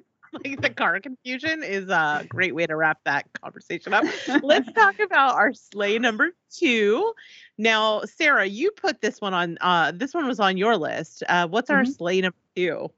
Like 0.44 0.60
the 0.60 0.70
car 0.70 1.00
confusion 1.00 1.62
is 1.62 1.88
a 1.88 2.24
great 2.28 2.54
way 2.54 2.66
to 2.66 2.76
wrap 2.76 2.98
that 3.04 3.26
conversation 3.40 3.94
up. 3.94 4.04
Let's 4.42 4.70
talk 4.72 4.98
about 5.00 5.34
our 5.36 5.54
slay 5.54 5.98
number 5.98 6.32
two. 6.50 7.14
Now, 7.56 8.02
Sarah, 8.02 8.44
you 8.44 8.70
put 8.72 9.00
this 9.00 9.20
one 9.20 9.32
on. 9.32 9.56
Uh, 9.60 9.92
this 9.94 10.12
one 10.12 10.26
was 10.26 10.38
on 10.40 10.56
your 10.58 10.76
list. 10.76 11.22
Uh, 11.28 11.46
what's 11.48 11.70
our 11.70 11.84
Mhm. 11.84 11.96
slay 11.96 12.20
number 12.20 12.36
two? 12.54 12.90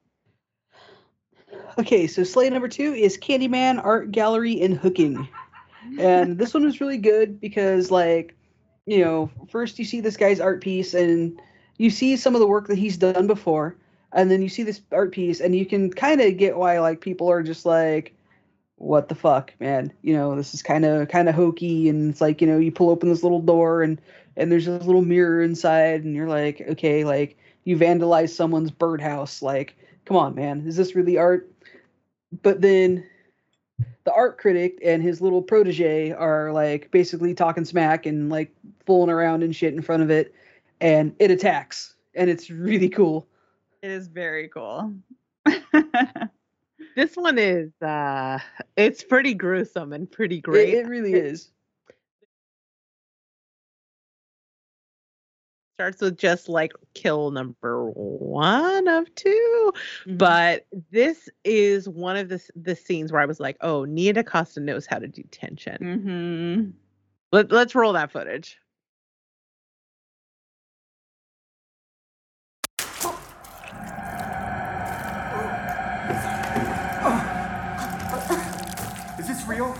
Okay, 1.79 2.07
so 2.07 2.25
slate 2.25 2.53
number 2.53 2.69
two 2.69 2.93
is 2.93 3.17
Candyman 3.17 3.83
Art 3.85 4.11
Gallery 4.11 4.53
in 4.53 4.73
Hooking. 4.73 5.29
And 5.99 6.39
this 6.39 6.55
one 6.55 6.65
was 6.65 6.81
really 6.81 6.99
good 6.99 7.41
because, 7.41 7.91
like, 7.91 8.35
you 8.89 9.05
know, 9.05 9.31
first 9.51 9.79
you 9.79 9.85
see 9.85 10.01
this 10.01 10.17
guy's 10.17 10.41
art 10.41 10.63
piece 10.63 10.95
and 10.95 11.39
you 11.77 11.91
see 11.91 12.17
some 12.17 12.35
of 12.35 12.41
the 12.41 12.47
work 12.47 12.69
that 12.69 12.79
he's 12.79 12.97
done 12.97 13.27
before. 13.27 13.77
And 14.15 14.31
then 14.31 14.41
you 14.41 14.49
see 14.49 14.63
this 14.63 14.81
art 14.91 15.13
piece 15.13 15.41
and 15.41 15.55
you 15.55 15.67
can 15.67 15.93
kind 15.93 16.23
of 16.23 16.39
get 16.39 16.57
why, 16.57 16.81
like, 16.81 17.03
people 17.03 17.31
are 17.31 17.43
just 17.43 17.67
like, 17.67 18.15
what 18.77 19.11
the 19.11 19.15
fuck, 19.15 19.53
man? 19.61 19.93
You 20.01 20.15
know, 20.15 20.35
this 20.35 20.55
is 20.55 20.63
kind 20.63 20.87
of 20.87 21.09
kind 21.09 21.29
of 21.29 21.35
hokey. 21.35 21.91
And 21.91 22.11
it's 22.11 22.23
like, 22.23 22.41
you 22.41 22.47
know, 22.47 22.59
you 22.59 22.73
pull 22.73 22.89
open 22.89 23.11
this 23.11 23.23
little 23.23 23.43
door 23.43 23.83
and 23.83 24.01
and 24.39 24.51
there's 24.51 24.65
this 24.65 24.87
little 24.87 25.03
mirror 25.03 25.43
inside 25.43 26.05
and 26.05 26.15
you're 26.15 26.29
like, 26.29 26.63
okay, 26.71 27.05
like, 27.05 27.37
you 27.65 27.77
vandalized 27.77 28.31
someone's 28.31 28.71
birdhouse. 28.71 29.43
Like, 29.43 29.77
come 30.07 30.17
on, 30.17 30.35
man, 30.35 30.65
is 30.67 30.77
this 30.77 30.95
really 30.95 31.19
art? 31.19 31.53
But 32.43 32.63
then 32.63 33.05
the 34.09 34.15
art 34.15 34.39
critic 34.39 34.79
and 34.83 35.03
his 35.03 35.21
little 35.21 35.43
protege 35.43 36.13
are 36.13 36.51
like 36.51 36.91
basically 36.91 37.35
talking 37.35 37.67
smack 37.67 38.07
and 38.07 38.31
like 38.31 38.51
fooling 38.87 39.11
around 39.11 39.43
and 39.43 39.55
shit 39.55 39.75
in 39.75 39.83
front 39.83 40.03
of 40.03 40.11
it, 40.11 40.35
and 40.81 41.15
it 41.19 41.31
attacks, 41.31 41.95
and 42.15 42.31
it's 42.31 42.49
really 42.49 42.89
cool. 42.89 43.27
It 43.83 43.91
is 43.91 44.09
very 44.09 44.49
cool. 44.49 44.95
This 46.97 47.15
one 47.15 47.39
is 47.39 47.71
uh 47.81 48.41
it's 48.77 49.05
pretty 49.05 49.33
gruesome 49.33 49.93
and 49.93 50.11
pretty 50.11 50.41
great. 50.41 50.71
It, 50.71 50.87
it 50.87 50.89
really 50.89 51.13
is. 51.13 51.51
Starts 55.79 56.01
with 56.01 56.19
just 56.19 56.49
like 56.49 56.73
kill 56.95 57.31
number 57.31 57.89
one 57.93 58.89
of 58.89 59.15
2 59.15 59.73
Mm-hmm. 60.07 60.17
But 60.17 60.67
this 60.91 61.29
is 61.45 61.89
one 61.89 62.17
of 62.17 62.29
the 62.29 62.43
the 62.57 62.75
scenes 62.75 63.13
where 63.13 63.21
I 63.21 63.27
was 63.27 63.39
like, 63.39 63.57
oh, 63.61 63.85
Nia 63.85 64.13
DaCosta 64.13 64.61
knows 64.61 64.87
how 64.87 64.99
to 64.99 65.07
do 65.07 65.23
tension. 65.31 65.79
Mm-hmm. 65.81 66.71
Let, 67.33 67.53
let's 67.53 67.75
roll 67.75 67.93
that 67.93 68.11
footage. 68.11 68.59
Is 79.19 79.29
this 79.29 79.47
real? 79.47 79.77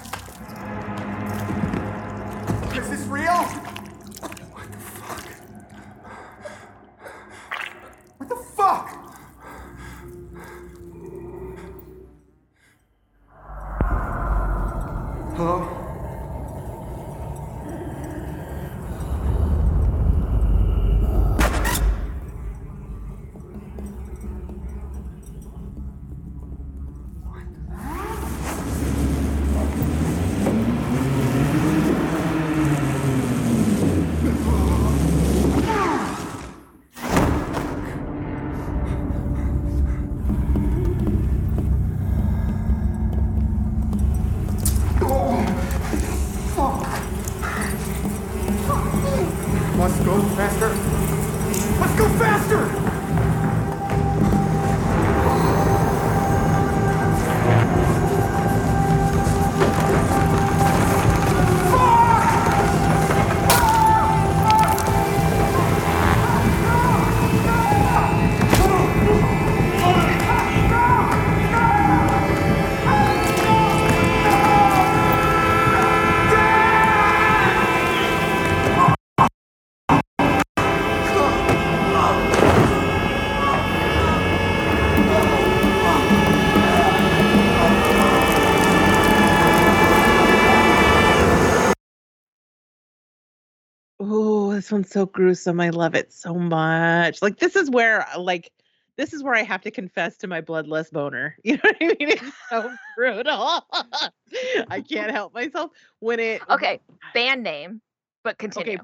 This 94.69 94.73
one's 94.73 94.91
so 94.91 95.07
gruesome. 95.07 95.61
I 95.63 95.71
love 95.71 95.95
it 95.95 96.13
so 96.13 96.35
much. 96.35 97.23
Like 97.23 97.39
this 97.39 97.57
is 97.57 97.71
where 97.71 98.07
like 98.19 98.53
this 98.97 99.15
is 99.15 99.23
where 99.23 99.35
I 99.35 99.43
have 99.43 99.63
to 99.63 99.71
confess 99.71 100.19
to 100.19 100.27
my 100.27 100.43
bloodless 100.43 100.91
boner. 100.91 101.37
You 101.43 101.55
know 101.55 101.61
what 101.63 101.77
I 101.81 101.87
mean? 101.87 101.97
It's 102.01 102.33
so 102.51 102.71
brutal. 102.97 103.67
I 104.69 104.83
can't 104.87 105.11
help 105.11 105.33
myself 105.33 105.71
when 106.01 106.21
it 106.21 106.43
Okay, 106.51 106.81
band 107.15 107.43
name, 107.43 107.81
but 108.25 108.37
continue. 108.37 108.75
Okay. 108.75 108.83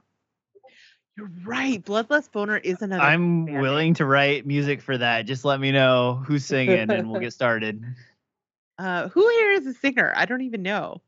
You're 1.18 1.30
right. 1.44 1.84
Bloodless 1.84 2.28
boner 2.28 2.56
is 2.56 2.80
another 2.80 3.02
I'm 3.02 3.44
band 3.44 3.60
willing 3.60 3.94
to 3.94 4.06
write 4.06 4.46
music 4.46 4.80
for 4.80 4.96
that. 4.96 5.26
Just 5.26 5.44
let 5.44 5.60
me 5.60 5.70
know 5.70 6.22
who's 6.26 6.46
singing 6.46 6.90
and 6.90 7.10
we'll 7.10 7.20
get 7.20 7.34
started. 7.34 7.84
Uh, 8.78 9.08
who 9.08 9.28
here 9.28 9.52
is 9.52 9.66
a 9.66 9.74
singer? 9.74 10.14
I 10.16 10.24
don't 10.24 10.40
even 10.40 10.62
know. 10.62 11.02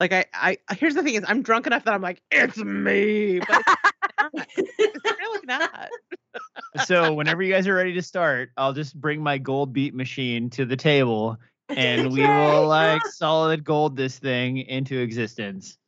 Like 0.00 0.12
I, 0.12 0.24
I 0.34 0.74
here's 0.74 0.94
the 0.94 1.02
thing 1.02 1.14
is 1.14 1.24
I'm 1.26 1.42
drunk 1.42 1.66
enough 1.66 1.84
that 1.84 1.94
I'm 1.94 2.02
like 2.02 2.20
it's 2.30 2.56
me, 2.58 3.38
but 3.40 3.62
it's, 4.34 4.52
it's 4.78 5.04
really 5.18 5.46
not. 5.46 5.88
So 6.84 7.14
whenever 7.14 7.42
you 7.42 7.52
guys 7.52 7.68
are 7.68 7.74
ready 7.74 7.94
to 7.94 8.02
start, 8.02 8.50
I'll 8.56 8.72
just 8.72 9.00
bring 9.00 9.22
my 9.22 9.38
gold 9.38 9.72
beat 9.72 9.94
machine 9.94 10.50
to 10.50 10.64
the 10.64 10.76
table 10.76 11.38
and 11.68 12.12
we 12.12 12.22
will 12.22 12.66
like 12.66 13.06
solid 13.06 13.64
gold 13.64 13.96
this 13.96 14.18
thing 14.18 14.58
into 14.58 14.98
existence. 14.98 15.78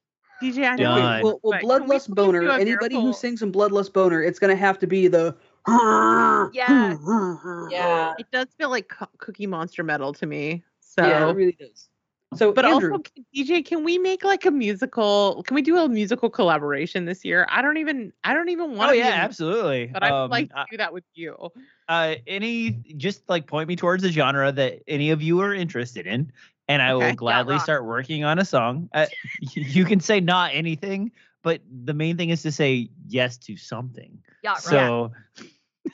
DJ, 0.43 0.69
I 0.69 0.77
know 0.77 0.85
Done. 0.85 1.23
Well, 1.23 1.41
well 1.43 1.53
but 1.53 1.63
we 1.63 1.69
Bloodlust 1.69 2.15
Boner. 2.15 2.41
do 2.43 2.51
a 2.51 2.61
Anybody 2.61 2.95
who 2.95 3.13
sings 3.13 3.43
in 3.43 3.53
Bloodlust 3.53 3.93
Boner, 3.93 4.23
it's 4.23 4.39
gonna 4.39 4.57
have 4.57 4.79
to 4.81 4.87
be 4.87 5.09
the. 5.09 5.37
Yeah. 5.67 6.97
Yeah. 7.71 8.15
It 8.19 8.31
does 8.31 8.47
feel 8.57 8.71
like 8.71 8.93
Cookie 9.19 9.47
Monster 9.47 9.83
metal 9.83 10.13
to 10.15 10.27
me. 10.27 10.63
So, 10.81 11.05
Yeah, 11.05 11.29
it 11.29 11.33
really 11.33 11.57
does. 11.59 11.89
So, 12.37 12.53
but 12.53 12.65
Andrew, 12.65 12.93
also, 12.93 13.03
can- 13.03 13.25
DJ, 13.35 13.65
can 13.65 13.85
we 13.85 13.99
make 13.99 14.25
like 14.25 14.45
a 14.47 14.51
musical? 14.51 15.43
Can 15.45 15.55
we 15.55 15.63
do 15.63 15.77
a 15.79 15.89
musical 15.89 16.31
collaboration 16.31 17.05
this 17.05 17.25
year? 17.25 17.47
I 17.51 17.63
don't 17.63 17.77
even, 17.79 18.13
I 18.25 18.35
don't 18.35 18.49
even 18.49 18.77
want 18.77 18.91
Oh 18.91 18.93
to. 18.93 18.99
yeah, 18.99 19.11
absolutely. 19.11 19.87
But 19.87 20.03
I 20.03 20.13
would 20.13 20.25
Um, 20.25 20.31
like 20.31 20.49
to 20.51 20.59
I- 20.59 20.65
do 20.71 20.77
that 20.79 20.93
with 20.93 21.05
you. 21.15 21.51
uh 21.89 22.17
any 22.27 22.71
just 22.97 23.29
like 23.29 23.47
point 23.47 23.69
me 23.69 23.77
towards 23.77 24.03
a 24.03 24.11
genre 24.11 24.51
that 24.51 24.83
any 24.89 25.11
of 25.11 25.23
you 25.23 25.39
are 25.41 25.55
interested 25.55 26.05
in 26.05 26.33
and 26.67 26.83
i 26.83 26.93
Okay. 26.93 27.11
will 27.11 27.15
gladly 27.15 27.55
rock. 27.55 27.63
start 27.63 27.85
working 27.85 28.25
on 28.25 28.41
a 28.41 28.45
song 28.45 28.89
uh, 28.93 29.07
you 29.41 29.85
can 29.85 30.01
say 30.01 30.19
not 30.19 30.51
anything 30.53 31.13
but 31.45 31.61
the 31.85 31.95
main 31.95 32.17
thing 32.17 32.31
is 32.31 32.43
to 32.43 32.51
say 32.51 32.89
yes 33.07 33.37
to 33.37 33.57
something 33.57 34.19
Yacht 34.43 34.65
rock. 34.67 35.13
so 35.13 35.13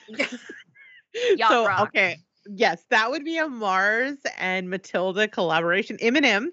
Yacht 1.36 1.50
so 1.50 1.66
rock. 1.66 1.80
okay, 1.88 2.16
yes, 2.46 2.84
that 2.90 3.10
would 3.10 3.24
be 3.24 3.38
a 3.38 3.48
Mars 3.48 4.16
and 4.38 4.68
Matilda 4.70 5.28
collaboration. 5.28 5.96
Eminem 5.98 6.48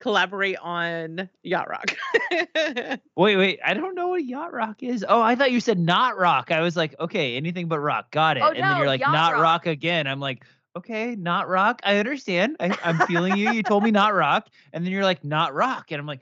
collaborate 0.00 0.56
on 0.58 1.28
Yacht 1.42 1.68
Rock. 1.68 1.94
wait 3.16 3.36
wait 3.36 3.60
i 3.64 3.72
don't 3.72 3.94
know 3.94 4.08
what 4.08 4.24
yacht 4.24 4.52
rock 4.52 4.82
is 4.82 5.04
oh 5.08 5.20
i 5.22 5.36
thought 5.36 5.52
you 5.52 5.60
said 5.60 5.78
not 5.78 6.16
rock 6.18 6.50
i 6.50 6.60
was 6.60 6.76
like 6.76 6.94
okay 6.98 7.36
anything 7.36 7.68
but 7.68 7.78
rock 7.78 8.10
got 8.10 8.36
it 8.36 8.42
Oh, 8.42 8.48
and 8.48 8.56
then 8.64 8.76
you're 8.78 8.86
like 8.86 9.00
yacht 9.00 9.12
not 9.12 9.32
rock. 9.34 9.42
rock 9.42 9.66
again 9.66 10.06
i'm 10.08 10.18
like 10.18 10.44
okay 10.76 11.14
not 11.14 11.48
rock 11.48 11.80
i 11.84 11.98
understand 11.98 12.56
I, 12.58 12.76
i'm 12.82 12.98
feeling 13.06 13.36
you 13.36 13.50
you 13.52 13.62
told 13.62 13.84
me 13.84 13.90
not 13.92 14.12
rock 14.14 14.48
and 14.72 14.84
then 14.84 14.92
you're 14.92 15.04
like 15.04 15.22
not 15.22 15.54
rock 15.54 15.92
and 15.92 16.00
i'm 16.00 16.06
like 16.06 16.20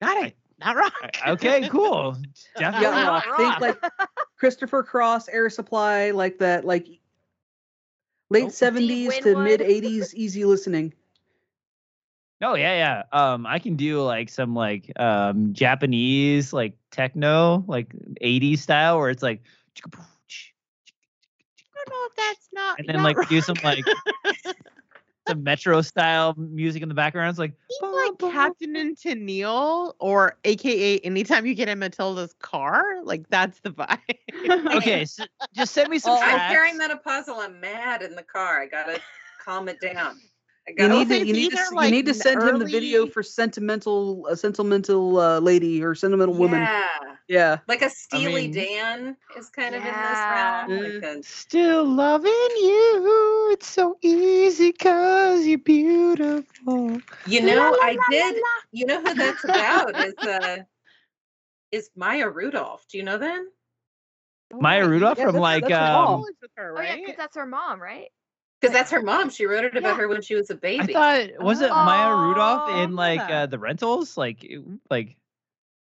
Got 0.00 0.24
it. 0.26 0.36
Not 0.58 0.76
rock. 0.76 0.92
okay 1.26 1.68
cool 1.68 2.16
definitely 2.58 2.86
yeah, 2.88 3.04
not 3.04 3.26
rock. 3.26 3.36
think 3.36 3.60
like 3.60 3.92
Christopher 4.38 4.82
Cross, 4.82 5.28
Air 5.28 5.50
Supply, 5.50 6.10
like 6.12 6.38
that, 6.38 6.64
like 6.64 6.86
late 8.30 8.52
seventies 8.52 9.16
to 9.18 9.34
Winwood. 9.34 9.44
mid 9.44 9.62
eighties, 9.62 10.14
easy 10.14 10.44
listening. 10.44 10.92
Oh 12.42 12.54
yeah, 12.54 12.74
yeah. 12.74 13.02
Um, 13.18 13.46
I 13.46 13.58
can 13.58 13.76
do 13.76 14.02
like 14.02 14.28
some 14.28 14.54
like 14.54 14.92
um 15.00 15.54
Japanese 15.54 16.52
like 16.52 16.74
techno, 16.90 17.64
like 17.66 17.94
80s 18.22 18.58
style, 18.58 18.98
where 18.98 19.08
it's 19.10 19.22
like, 19.22 19.42
I 19.78 19.88
don't 21.76 21.88
know 21.88 22.06
if 22.06 22.16
that's 22.16 22.48
not. 22.52 22.78
and 22.78 22.88
then 22.88 22.96
yacht 22.96 23.04
like 23.04 23.16
rock. 23.16 23.28
do 23.28 23.40
some 23.40 23.56
like 23.64 23.84
some 25.26 25.42
metro 25.42 25.82
style 25.82 26.34
music 26.36 26.82
in 26.82 26.88
the 26.88 26.94
background. 26.94 27.30
It's 27.30 27.38
like, 27.38 27.54
Think 27.80 28.22
like 28.22 28.32
Captain 28.32 28.76
and 28.76 28.96
Tennille, 28.96 29.94
or 29.98 30.36
AKA 30.44 30.98
anytime 31.00 31.46
you 31.46 31.54
get 31.54 31.68
in 31.68 31.78
Matilda's 31.78 32.34
car, 32.40 33.02
like 33.02 33.28
that's 33.28 33.60
the 33.60 33.70
vibe. 33.70 33.98
okay, 34.76 35.04
so 35.04 35.24
just 35.54 35.72
send 35.72 35.88
me 35.88 35.98
some 35.98 36.12
oh, 36.12 36.20
I'm 36.20 36.52
tracks. 36.52 36.54
perimenopausal. 36.54 37.38
I'm 37.38 37.60
mad 37.60 38.02
in 38.02 38.14
the 38.14 38.22
car. 38.22 38.60
I 38.62 38.66
gotta 38.66 39.00
calm 39.44 39.68
it 39.68 39.80
down. 39.80 40.20
I 40.68 40.72
You 40.82 40.88
need 40.88 41.08
to 41.08 41.18
you 41.26 41.32
need 41.32 41.50
to 41.50 41.56
either, 41.58 41.62
s- 41.62 41.84
you 41.84 41.90
need 41.90 42.06
to 42.06 42.10
n- 42.12 42.16
send 42.18 42.42
him 42.42 42.58
the 42.58 42.64
video 42.64 43.06
for 43.06 43.22
sentimental 43.22 44.26
a 44.26 44.36
sentimental 44.36 45.18
uh, 45.18 45.38
lady 45.38 45.82
or 45.82 45.94
sentimental 45.94 46.34
woman. 46.34 46.62
Yeah. 46.62 46.88
Yeah. 47.28 47.58
Like 47.68 47.82
a 47.82 47.90
Steely 47.90 48.42
mean- 48.48 48.52
Dan 48.52 49.16
is 49.36 49.48
kind 49.48 49.74
of 49.74 49.82
in 49.82 49.86
this 49.86 49.94
realm. 49.94 50.70
Like 51.02 51.02
a, 51.18 51.22
Still 51.22 51.84
loving 51.84 52.32
you. 52.32 53.48
It's 53.52 53.68
so 53.68 53.96
easy 54.02 54.72
cause 54.72 55.46
you're 55.46 55.58
beautiful. 55.58 57.00
you 57.26 57.42
know, 57.42 57.76
I 57.82 57.96
did. 58.10 58.36
You 58.72 58.86
know 58.86 59.00
who 59.00 59.14
that's 59.14 59.44
about 59.44 60.04
is 60.04 60.14
uh 60.26 60.56
is 61.72 61.90
Maya 61.96 62.28
Rudolph. 62.28 62.84
Do 62.88 62.98
you 62.98 63.04
know 63.04 63.18
that? 63.18 63.40
Maya 64.52 64.86
Rudolph 64.88 65.18
Yeah, 65.18 65.24
from 65.26 65.34
that's- 65.34 65.42
like 65.42 65.62
that's 65.68 65.74
her 65.74 65.92
mom. 65.92 66.00
um 66.02 66.06
College 66.20 66.34
with 66.42 66.50
her, 66.56 66.74
Oh 66.76 66.80
yeah, 66.80 66.96
because 66.96 67.16
that's 67.16 67.36
her 67.36 67.46
mom, 67.46 67.80
right? 67.82 68.08
Because 68.66 68.78
that's 68.80 68.90
her 68.90 69.02
mom. 69.02 69.30
She 69.30 69.46
wrote 69.46 69.64
it 69.64 69.76
about 69.76 69.90
Yeah. 69.90 69.96
her 69.96 70.08
when 70.08 70.22
she 70.22 70.34
was 70.34 70.50
a 70.50 70.54
baby. 70.56 70.96
I 70.96 71.26
thought 71.28 71.44
was 71.44 71.60
it 71.60 71.70
Maya 71.70 72.14
Rudolph 72.16 72.68
in 72.68 72.96
like 72.96 73.20
uh 73.20 73.46
the 73.46 73.58
rentals? 73.58 74.16
Like 74.16 74.46
like 74.90 75.16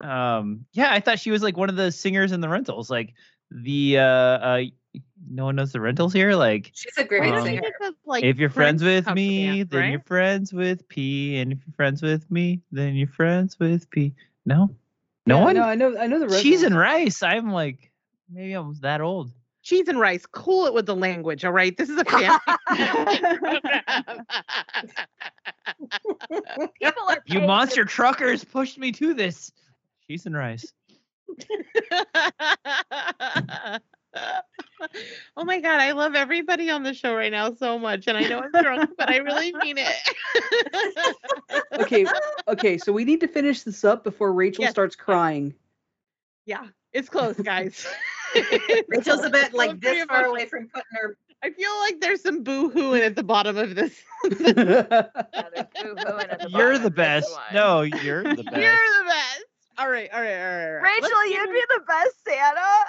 Um, 0.00 0.66
yeah, 0.72 0.92
I 0.92 1.00
thought 1.00 1.18
she 1.20 1.30
was 1.30 1.42
like 1.42 1.56
one 1.56 1.70
of 1.70 1.76
the 1.76 1.90
singers 1.90 2.32
in 2.32 2.40
the 2.40 2.48
rentals. 2.48 2.90
Like 2.90 3.14
the 3.50 3.98
uh, 3.98 4.02
uh 4.02 4.60
no 5.28 5.46
one 5.46 5.56
knows 5.56 5.72
the 5.72 5.80
rentals 5.80 6.12
here. 6.12 6.34
Like 6.34 6.70
She's 6.74 6.96
a 6.98 7.04
great 7.04 7.32
Um, 7.32 7.42
singer. 7.42 7.62
if 8.22 8.38
you're 8.38 8.50
friends 8.50 8.82
with 8.82 9.06
company, 9.06 9.48
me, 9.48 9.62
then 9.62 9.80
right? 9.80 9.90
you're 9.90 10.00
friends 10.00 10.52
with 10.52 10.86
P, 10.88 11.38
and 11.38 11.52
if 11.52 11.58
you're 11.66 11.74
friends 11.74 12.02
with 12.02 12.30
me, 12.30 12.60
then 12.70 12.94
you're 12.94 13.08
friends 13.08 13.58
with 13.58 13.88
P. 13.90 14.12
No, 14.44 14.74
no 15.26 15.38
Yeah, 15.38 15.44
one. 15.44 15.56
No, 15.56 15.62
I 15.62 15.74
know. 15.74 15.96
I 15.96 16.06
know 16.06 16.18
the 16.18 16.28
Cheese 16.28 16.62
rentals. 16.62 16.62
and 16.64 16.78
rice. 16.78 17.22
I'm 17.22 17.50
like, 17.50 17.90
maybe 18.30 18.52
I'm 18.52 18.74
that 18.82 19.00
old. 19.00 19.32
Cheese 19.64 19.88
and 19.88 19.98
rice. 19.98 20.26
Cool 20.26 20.66
it 20.66 20.74
with 20.74 20.86
the 20.86 20.94
language. 20.94 21.44
All 21.44 21.52
right. 21.52 21.76
This 21.76 21.88
is 21.88 21.98
a 21.98 22.04
family. 22.04 22.38
program. 23.38 24.26
People 26.80 27.02
are 27.08 27.22
You 27.26 27.38
paying 27.38 27.46
monster 27.46 27.84
truckers 27.84 28.44
pushed 28.44 28.78
me 28.78 28.92
to 28.92 29.14
this. 29.14 29.52
Cheese 30.06 30.26
and 30.26 30.36
rice. 30.36 30.72
oh 35.36 35.44
my 35.44 35.60
god, 35.60 35.80
I 35.80 35.92
love 35.92 36.14
everybody 36.14 36.70
on 36.70 36.82
the 36.82 36.92
show 36.94 37.14
right 37.14 37.32
now 37.32 37.54
so 37.54 37.78
much, 37.78 38.06
and 38.06 38.16
I 38.18 38.28
know 38.28 38.40
I'm 38.40 38.52
drunk, 38.62 38.90
but 38.98 39.08
I 39.10 39.16
really 39.16 39.52
mean 39.54 39.78
it. 39.78 41.64
okay, 41.80 42.06
okay. 42.48 42.78
So 42.78 42.92
we 42.92 43.04
need 43.04 43.20
to 43.20 43.28
finish 43.28 43.62
this 43.62 43.84
up 43.84 44.04
before 44.04 44.32
Rachel 44.32 44.62
Yes. 44.62 44.72
starts 44.72 44.94
crying. 44.94 45.54
yeah, 46.44 46.66
it's 46.92 47.08
close, 47.08 47.36
guys. 47.40 47.86
Rachel's 48.88 49.24
a 49.24 49.30
bit 49.30 49.52
like 49.54 49.80
this 49.80 49.90
pretty 49.90 50.06
far 50.06 50.22
much- 50.22 50.30
away 50.30 50.46
from 50.46 50.68
putting 50.68 50.84
her. 50.92 51.16
I 51.42 51.50
feel 51.50 51.70
like 51.80 52.00
there's 52.00 52.22
some 52.22 52.42
boo 52.42 52.70
hooing 52.70 53.02
at 53.02 53.16
the 53.16 53.22
bottom 53.22 53.56
of 53.58 53.74
this. 53.74 53.92
Yeah, 54.24 54.30
at 54.42 55.12
the 56.40 56.48
You're 56.50 56.78
the 56.78 56.90
best. 56.90 57.30
one. 57.30 57.42
No, 57.52 57.82
you're 57.82 58.22
the 58.22 58.42
best. 58.42 58.56
You're 58.56 58.72
the 58.74 59.04
best. 59.06 59.44
All 59.76 59.90
right, 59.90 60.08
all 60.14 60.20
right, 60.22 60.34
all 60.34 60.56
right. 60.56 60.66
all 60.66 60.72
right. 60.74 60.82
Rachel, 60.82 61.10
Let's 61.18 61.30
you'd 61.30 61.46
get 61.46 61.52
be 61.52 61.62
the 61.68 61.80
best 61.86 62.24
Santa. 62.26 62.86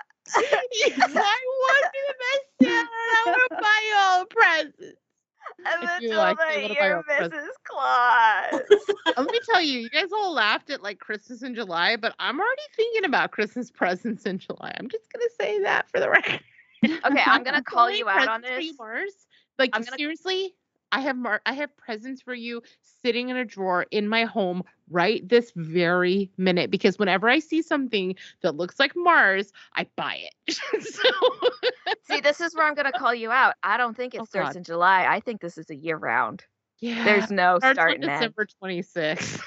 Yeah, 0.87 0.95
I 0.97 1.39
would 1.61 1.91
be 1.91 1.99
the 2.07 2.15
best 2.21 2.45
Santa. 2.61 2.87
I 2.87 2.89
want 3.25 3.41
to 3.49 3.55
buy 3.61 3.79
you 3.89 3.95
all 3.97 4.25
presents. 4.25 4.99
And 5.67 5.89
I 5.89 5.99
feel 5.99 6.11
until 6.11 6.17
like 6.19 6.37
the 6.37 6.43
they 6.53 6.61
wanna 6.61 6.73
buy 6.75 6.85
year 6.85 6.95
all 6.97 7.03
presents. 7.03 7.35
Mrs. 7.37 7.63
Claus. 7.63 8.61
Let 9.17 9.31
me 9.31 9.39
tell 9.49 9.61
you, 9.61 9.79
you 9.79 9.89
guys 9.89 10.11
all 10.11 10.33
laughed 10.33 10.69
at 10.69 10.83
like 10.83 10.99
Christmas 10.99 11.41
in 11.43 11.55
July, 11.55 11.95
but 11.95 12.13
I'm 12.19 12.39
already 12.39 12.61
thinking 12.75 13.05
about 13.05 13.31
Christmas 13.31 13.71
presents 13.71 14.25
in 14.25 14.37
July. 14.37 14.75
I'm 14.77 14.89
just 14.89 15.11
gonna 15.11 15.25
say 15.39 15.61
that 15.63 15.89
for 15.89 15.99
the 15.99 16.09
record. 16.09 16.39
Okay, 16.85 17.21
I'm 17.25 17.43
gonna 17.43 17.63
call 17.63 17.89
you 17.89 18.07
out 18.07 18.27
on 18.27 18.41
presents 18.41 18.55
for 18.55 18.61
you, 18.61 18.71
this. 18.71 18.79
Mars. 18.79 19.27
Like 19.57 19.71
I'm 19.73 19.81
gonna- 19.81 19.97
seriously, 19.97 20.53
I 20.91 20.99
have 21.01 21.15
mar- 21.17 21.41
I 21.45 21.53
have 21.53 21.75
presents 21.77 22.21
for 22.21 22.35
you 22.35 22.61
sitting 23.01 23.29
in 23.29 23.37
a 23.37 23.45
drawer 23.45 23.87
in 23.89 24.07
my 24.07 24.25
home 24.25 24.63
right 24.89 25.27
this 25.27 25.51
very 25.55 26.31
minute 26.37 26.69
because 26.69 26.99
whenever 26.99 27.29
I 27.29 27.39
see 27.39 27.61
something 27.61 28.15
that 28.41 28.55
looks 28.55 28.79
like 28.79 28.93
Mars, 28.95 29.51
I 29.73 29.87
buy 29.95 30.19
it. 30.45 30.55
so 30.83 31.09
See, 32.03 32.21
this 32.21 32.39
is 32.39 32.55
where 32.55 32.67
I'm 32.67 32.75
gonna 32.75 32.91
call 32.91 33.13
you 33.13 33.31
out. 33.31 33.55
I 33.63 33.77
don't 33.77 33.95
think 33.95 34.13
oh, 34.13 34.17
it 34.17 34.21
Oh, 34.21 34.25
starts 34.25 34.49
God. 34.49 34.57
in 34.57 34.63
July. 34.63 35.05
I 35.05 35.19
think 35.19 35.41
this 35.41 35.57
is 35.57 35.69
a 35.69 35.75
year 35.75 35.97
round. 35.97 36.43
yeah, 36.79 37.03
There's 37.03 37.31
no 37.31 37.57
starts 37.59 37.77
start 37.77 37.93
on. 37.95 38.01
December 38.01 38.47
26th. 38.63 39.41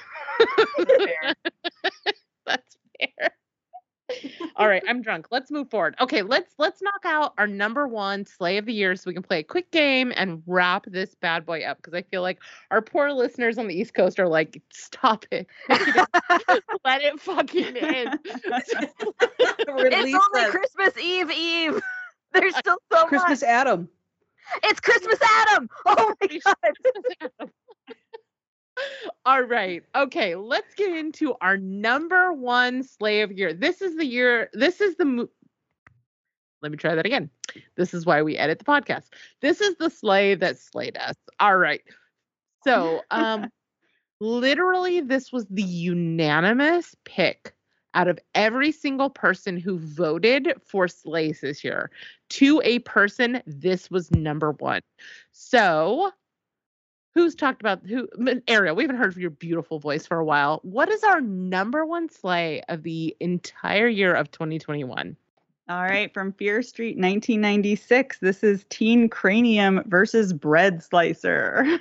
Fair. 0.87 1.35
That's 2.47 2.77
fair. 3.01 3.31
All 4.57 4.69
right, 4.69 4.83
I'm 4.89 5.03
drunk. 5.03 5.29
Let's 5.31 5.51
move 5.51 5.71
forward. 5.71 5.95
Okay, 6.01 6.23
let's 6.23 6.55
let's 6.59 6.83
knock 6.83 7.05
out 7.05 7.35
our 7.39 7.47
number 7.47 7.87
one 7.89 8.25
slay 8.25 8.57
of 8.59 8.67
the 8.67 8.73
year 8.73 8.97
so 8.97 9.05
we 9.07 9.15
can 9.15 9.23
play 9.23 9.41
a 9.41 9.43
quick 9.45 9.71
game 9.71 10.13
and 10.17 10.43
wrap 10.47 10.87
this 10.87 11.15
bad 11.15 11.45
boy 11.47 11.63
up 11.63 11.79
because 11.79 11.95
I 11.95 12.03
feel 12.03 12.23
like 12.23 12.39
our 12.71 12.81
poor 12.83 13.13
listeners 13.13 13.59
on 13.59 13.69
the 13.69 13.75
East 13.75 13.95
Coast 13.95 14.19
are 14.19 14.29
like, 14.29 14.61
stop 14.71 15.25
it. 15.31 15.47
Let 15.69 17.03
it 17.03 17.21
fucking 17.21 17.77
end. 17.77 18.19
It's 19.41 19.69
only 19.69 20.13
the- 20.13 20.49
Christmas 20.51 20.97
Eve 21.03 21.31
Eve. 21.31 21.81
There's 22.33 22.57
still 22.57 22.77
so 22.93 23.07
Christmas 23.07 23.43
much. 23.43 23.49
Adam. 23.49 23.89
It's 24.65 24.81
Christmas 24.81 25.19
Adam. 25.47 25.69
Oh 25.87 26.15
my 26.21 26.41
god. 26.45 27.51
All 29.25 29.43
right. 29.43 29.83
Okay, 29.95 30.35
let's 30.35 30.75
get 30.75 30.97
into 30.97 31.35
our 31.41 31.57
number 31.57 32.33
one 32.33 32.83
slay 32.83 33.23
of 33.23 33.33
year. 33.33 33.53
This 33.53 33.83
is 33.83 33.97
the 33.97 34.07
year, 34.07 34.49
this 34.53 34.81
is 34.81 34.97
the 34.97 35.05
mo- 35.05 35.29
let 36.63 36.73
me 36.73 36.79
try 36.79 36.95
that 36.95 37.07
again. 37.07 37.31
This 37.77 37.95
is 37.95 38.05
why 38.05 38.23
we 38.23 38.37
edit 38.37 38.59
the 38.59 38.65
podcast. 38.65 39.09
This 39.41 39.61
is 39.61 39.77
the 39.77 39.91
sleigh 39.91 40.35
that 40.37 40.59
slayed 40.59 40.97
us. 40.97 41.15
All 41.41 41.57
right. 41.57 41.83
So, 42.65 43.03
um, 43.11 43.51
literally, 44.21 45.01
this 45.01 45.33
was 45.33 45.47
the 45.47 45.63
unanimous 45.63 46.97
pick 47.05 47.55
out 47.95 48.09
of 48.09 48.19
every 48.35 48.71
single 48.73 49.11
person 49.11 49.57
who 49.57 49.79
voted 49.79 50.53
for 50.65 50.89
slays 50.89 51.41
this 51.41 51.65
year. 51.65 51.91
To 52.31 52.61
a 52.65 52.81
person, 52.81 53.43
this 53.47 53.91
was 53.91 54.11
number 54.11 54.53
one. 54.53 54.83
So, 55.33 56.13
who's 57.15 57.35
talked 57.35 57.61
about 57.61 57.87
who? 57.87 58.09
Ariel, 58.47 58.77
we 58.77 58.85
haven't 58.85 58.97
heard 58.97 59.17
your 59.17 59.31
beautiful 59.31 59.79
voice 59.79 60.07
for 60.07 60.19
a 60.19 60.25
while. 60.25 60.61
What 60.63 60.89
is 60.89 61.03
our 61.05 61.21
number 61.21 61.85
one 61.85 62.09
slay 62.09 62.63
of 62.69 62.83
the 62.83 63.17
entire 63.21 63.89
year 63.89 64.15
of 64.15 64.31
2021? 64.31 65.17
All 65.69 65.83
right, 65.83 66.13
from 66.15 66.33
Fear 66.33 66.63
Street 66.63 66.97
1996. 66.97 68.21
This 68.21 68.43
is 68.43 68.65
Teen 68.71 69.09
Cranium 69.09 69.83
versus 69.87 70.33
Bread 70.33 70.83
Slicer. 70.83 71.79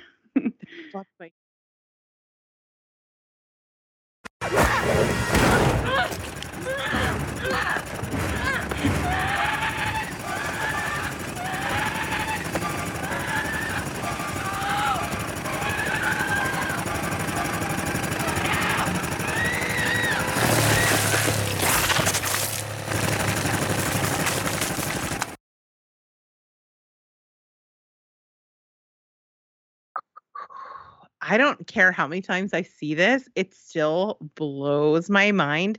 I 31.28 31.36
don't 31.36 31.66
care 31.66 31.92
how 31.92 32.06
many 32.06 32.22
times 32.22 32.54
I 32.54 32.62
see 32.62 32.94
this, 32.94 33.28
it 33.36 33.52
still 33.54 34.16
blows 34.34 35.10
my 35.10 35.30
mind. 35.30 35.78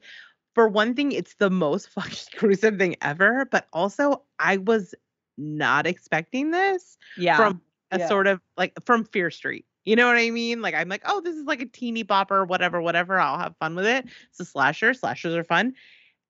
For 0.53 0.67
one 0.67 0.93
thing, 0.93 1.11
it's 1.11 1.35
the 1.35 1.49
most 1.49 1.89
fucking 1.95 2.37
gruesome 2.37 2.77
thing 2.77 2.95
ever, 3.01 3.45
but 3.45 3.67
also 3.73 4.21
I 4.37 4.57
was 4.57 4.93
not 5.37 5.87
expecting 5.87 6.51
this 6.51 6.97
Yeah. 7.17 7.35
from 7.35 7.61
a 7.91 7.97
Yeah. 7.97 8.07
sort 8.07 8.27
of 8.27 8.39
like 8.57 8.73
from 8.85 9.05
Fear 9.05 9.31
Street. 9.31 9.65
You 9.85 9.95
know 9.95 10.05
what 10.05 10.17
I 10.17 10.29
mean? 10.29 10.61
Like 10.61 10.75
I'm 10.75 10.87
like, 10.89 11.01
oh, 11.05 11.21
this 11.21 11.35
is 11.35 11.45
like 11.45 11.61
a 11.61 11.65
teeny 11.65 12.03
bopper, 12.03 12.47
whatever, 12.47 12.79
whatever. 12.81 13.19
I'll 13.19 13.39
have 13.39 13.55
fun 13.57 13.73
with 13.73 13.87
it. 13.87 14.05
It's 14.29 14.39
a 14.39 14.45
slasher. 14.45 14.93
Slashers 14.93 15.33
are 15.33 15.43
fun. 15.43 15.73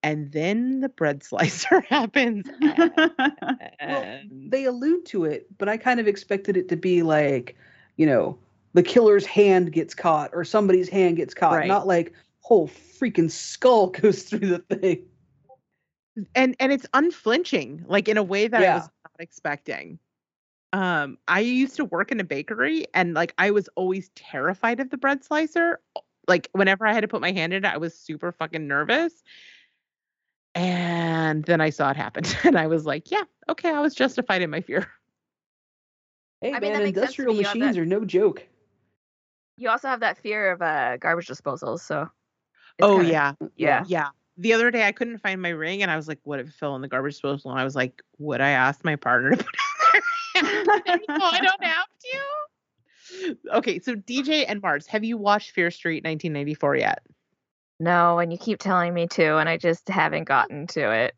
And 0.02 0.32
then 0.32 0.80
the 0.80 0.88
bread 0.88 1.24
slicer 1.30 1.82
happens. 1.82 2.46
Well, 3.82 4.06
they 4.32 4.66
allude 4.66 5.06
to 5.08 5.26
it, 5.26 5.48
but 5.58 5.68
I 5.70 5.78
kind 5.78 6.00
of 6.00 6.08
expected 6.08 6.56
it 6.58 6.70
to 6.70 6.76
be 6.76 7.02
like, 7.02 7.56
you 7.98 8.06
know, 8.06 8.38
the 8.74 8.84
killer's 8.84 9.26
hand 9.26 9.72
gets 9.72 9.96
caught 9.96 10.32
or 10.34 10.44
somebody's 10.44 10.90
hand 10.90 11.18
gets 11.18 11.34
caught, 11.34 11.54
Right. 11.56 11.68
not 11.68 11.88
like 11.88 12.14
whole 12.42 12.68
freaking 12.68 13.30
skull 13.30 13.88
goes 14.02 14.24
through 14.24 14.40
the 14.48 14.60
thing. 14.76 15.06
and 16.36 16.56
and 16.60 16.72
it's 16.72 16.86
unflinching 16.94 17.84
like 17.88 18.08
in 18.08 18.18
a 18.18 18.24
way 18.24 18.48
that 18.48 18.62
i 18.62 18.74
was 18.76 18.84
not 19.06 19.12
expecting 19.20 20.00
um 20.74 21.18
i 21.28 21.40
used 21.40 21.76
to 21.78 21.86
work 21.86 22.12
in 22.12 22.20
a 22.20 22.24
bakery 22.24 22.86
and 22.94 23.14
like 23.14 23.34
i 23.38 23.52
was 23.52 23.70
always 23.76 24.10
terrified 24.16 24.80
of 24.80 24.90
the 24.90 24.98
bread 24.98 25.24
slicer 25.24 25.80
like 26.28 26.50
whenever 26.52 26.86
i 26.86 26.92
had 26.94 27.02
to 27.02 27.08
put 27.08 27.22
my 27.22 27.32
hand 27.32 27.54
in 27.54 27.64
it 27.64 27.68
i 27.68 27.78
was 27.78 27.98
super 27.98 28.32
fucking 28.32 28.68
nervous 28.68 29.14
and 30.56 31.44
then 31.46 31.62
i 31.62 31.70
saw 31.70 31.90
it 31.92 31.96
happen 31.98 32.24
and 32.44 32.58
i 32.58 32.68
was 32.68 32.86
like 32.86 33.12
yeah 33.12 33.24
okay 33.48 33.70
i 33.70 33.80
was 33.80 33.96
justified 33.96 34.42
in 34.42 34.50
my 34.50 34.62
fear 34.62 34.88
Hey 36.42 36.54
I 36.54 36.60
mean, 36.62 36.72
man, 36.72 36.80
that 36.80 36.86
makes 36.86 37.00
sense 37.00 37.16
to 37.16 37.22
industrial 37.24 37.34
me. 37.34 37.40
You 37.40 37.46
have 37.48 37.58
machines 37.58 37.76
that- 37.76 37.82
are 37.82 37.86
no 37.86 38.06
joke. 38.06 38.48
You 39.60 39.70
also 39.70 39.90
have 39.90 40.00
that 40.00 40.18
fear 40.18 40.52
of 40.52 40.62
uh, 40.62 40.98
garbage 40.98 41.28
disposals, 41.28 41.82
so. 41.82 42.10
oh 42.82 42.98
kinda- 42.98 43.12
yeah. 43.12 43.34
Yeah. 43.58 43.84
yeah. 43.88 44.08
The 44.38 44.54
other 44.54 44.72
day 44.72 44.88
i 44.88 44.94
couldn't 44.94 45.18
find 45.18 45.42
my 45.42 45.50
ring 45.50 45.82
and 45.82 45.92
i 45.92 45.98
was 45.98 46.08
like 46.08 46.20
what 46.24 46.40
if 46.40 46.48
it 46.48 46.54
fell 46.54 46.74
in 46.78 46.82
the 46.82 46.88
garbage 46.88 47.16
disposal? 47.16 47.52
And 47.52 47.60
i 47.60 47.66
was 47.66 47.76
like 47.76 48.02
would 48.20 48.40
i 48.40 48.52
ask 48.52 48.86
my 48.86 48.96
partner 48.96 49.32
to 49.32 49.44
put 49.44 49.54
it 49.96 50.04
in 50.38 50.46
there? 50.86 51.00
No 51.10 51.26
i 51.26 51.40
don't 51.42 51.64
have 51.64 51.86
to. 52.06 53.38
Okay 53.58 53.80
so 53.80 53.96
dj 53.96 54.46
and 54.48 54.62
mars 54.62 54.88
have 54.88 55.04
you 55.04 55.18
watched 55.18 55.52
fear 55.52 55.70
street 55.72 56.06
1994 56.06 56.76
yet? 56.78 57.04
No, 57.82 58.20
and 58.20 58.32
you 58.32 58.38
keep 58.38 58.60
telling 58.60 58.94
me 58.94 59.08
to, 59.08 59.38
and 59.38 59.48
I 59.48 59.58
just 59.58 59.88
haven't 59.90 60.26
gotten 60.26 60.68
to 60.68 60.92
it. 60.92 61.16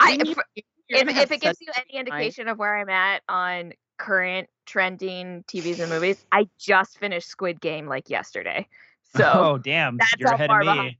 I 0.00 0.18
if, 0.20 0.38
if, 0.88 1.08
if 1.08 1.30
it 1.32 1.40
gives 1.40 1.58
you 1.60 1.68
any 1.76 1.98
indication 1.98 2.46
of 2.48 2.58
where 2.58 2.76
I'm 2.76 2.90
at 2.90 3.22
on 3.28 3.72
current 3.98 4.48
trending 4.66 5.44
TVs 5.48 5.80
and 5.80 5.90
movies, 5.90 6.24
I 6.32 6.48
just 6.58 6.98
finished 6.98 7.28
Squid 7.28 7.60
Game 7.60 7.86
like 7.86 8.10
yesterday. 8.10 8.66
So 9.14 9.22
oh 9.34 9.58
damn, 9.58 9.98
that's 9.98 10.14
you're 10.18 10.32
ahead 10.32 10.50
far 10.50 10.60
of 10.60 10.66
me. 10.66 10.98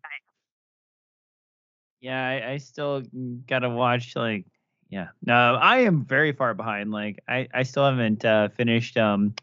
Yeah, 2.01 2.27
I, 2.29 2.53
I 2.53 2.57
still 2.59 3.03
gotta 3.47 3.71
watch 3.71 4.15
like 4.17 4.45
yeah. 4.91 5.09
No, 5.25 5.57
I 5.61 5.79
am 5.79 6.05
very 6.05 6.33
far 6.33 6.55
behind. 6.55 6.91
Like 6.91 7.21
I, 7.27 7.49
I 7.53 7.63
still 7.63 7.85
haven't 7.85 8.25
uh, 8.25 8.49
finished 8.51 8.97
um 8.97 9.35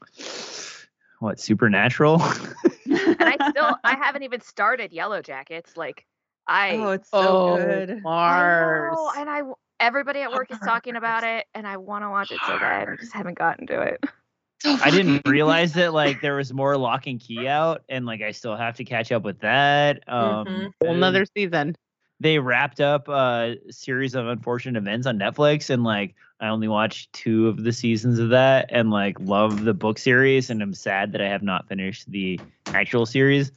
what 1.19 1.39
Supernatural. 1.39 2.21
and 2.85 3.17
I 3.19 3.37
still 3.49 3.75
I 3.83 3.95
haven't 3.95 4.23
even 4.23 4.41
started 4.41 4.93
Yellow 4.93 5.21
Jackets. 5.21 5.75
Like 5.75 6.05
I 6.47 6.73
Oh, 6.75 6.91
it's 6.91 7.09
so 7.09 7.19
Oh, 7.19 7.57
good. 7.57 7.89
I 7.89 8.01
Mars. 8.03 8.93
know, 8.93 9.11
and 9.17 9.29
I 9.29 9.37
w- 9.39 9.55
everybody 9.81 10.21
at 10.21 10.31
work 10.31 10.51
is 10.51 10.59
talking 10.59 10.95
about 10.95 11.23
it, 11.23 11.45
and 11.53 11.67
I 11.67 11.77
want 11.77 12.03
to 12.05 12.09
watch 12.09 12.31
it 12.31 12.39
so 12.47 12.57
bad. 12.57 12.87
I 12.87 12.95
just 12.95 13.11
haven't 13.13 13.37
gotten 13.37 13.67
to 13.67 13.81
it. 13.81 14.03
I 14.63 14.91
didn't 14.91 15.23
realize 15.27 15.73
that 15.73 15.93
like 15.93 16.21
there 16.21 16.35
was 16.35 16.53
more 16.53 16.77
Locke 16.77 17.07
and 17.07 17.19
Key 17.19 17.47
out, 17.47 17.83
and 17.89 18.05
like 18.05 18.21
I 18.21 18.31
still 18.31 18.55
have 18.55 18.77
to 18.77 18.85
catch 18.85 19.11
up 19.11 19.23
with 19.23 19.39
that. 19.39 20.07
Um, 20.07 20.45
Whole 20.45 20.89
and 20.89 20.97
another 20.97 21.25
season. 21.35 21.75
they 22.19 22.37
wrapped 22.39 22.79
up 22.79 23.09
a 23.09 23.55
series 23.71 24.15
of 24.15 24.27
unfortunate 24.27 24.77
events 24.79 25.07
on 25.07 25.17
Netflix, 25.17 25.69
and 25.69 25.83
like 25.83 26.15
I 26.39 26.47
only 26.47 26.67
watched 26.67 27.11
two 27.13 27.47
of 27.47 27.63
the 27.63 27.73
seasons 27.73 28.19
of 28.19 28.29
that, 28.29 28.67
and 28.69 28.91
like 28.91 29.19
love 29.19 29.63
the 29.63 29.73
book 29.73 29.97
series, 29.97 30.49
and 30.49 30.61
I'm 30.61 30.73
sad 30.75 31.11
that 31.13 31.21
I 31.21 31.27
have 31.27 31.43
not 31.43 31.67
finished 31.67 32.09
the 32.09 32.39
actual 32.67 33.05
series. 33.05 33.51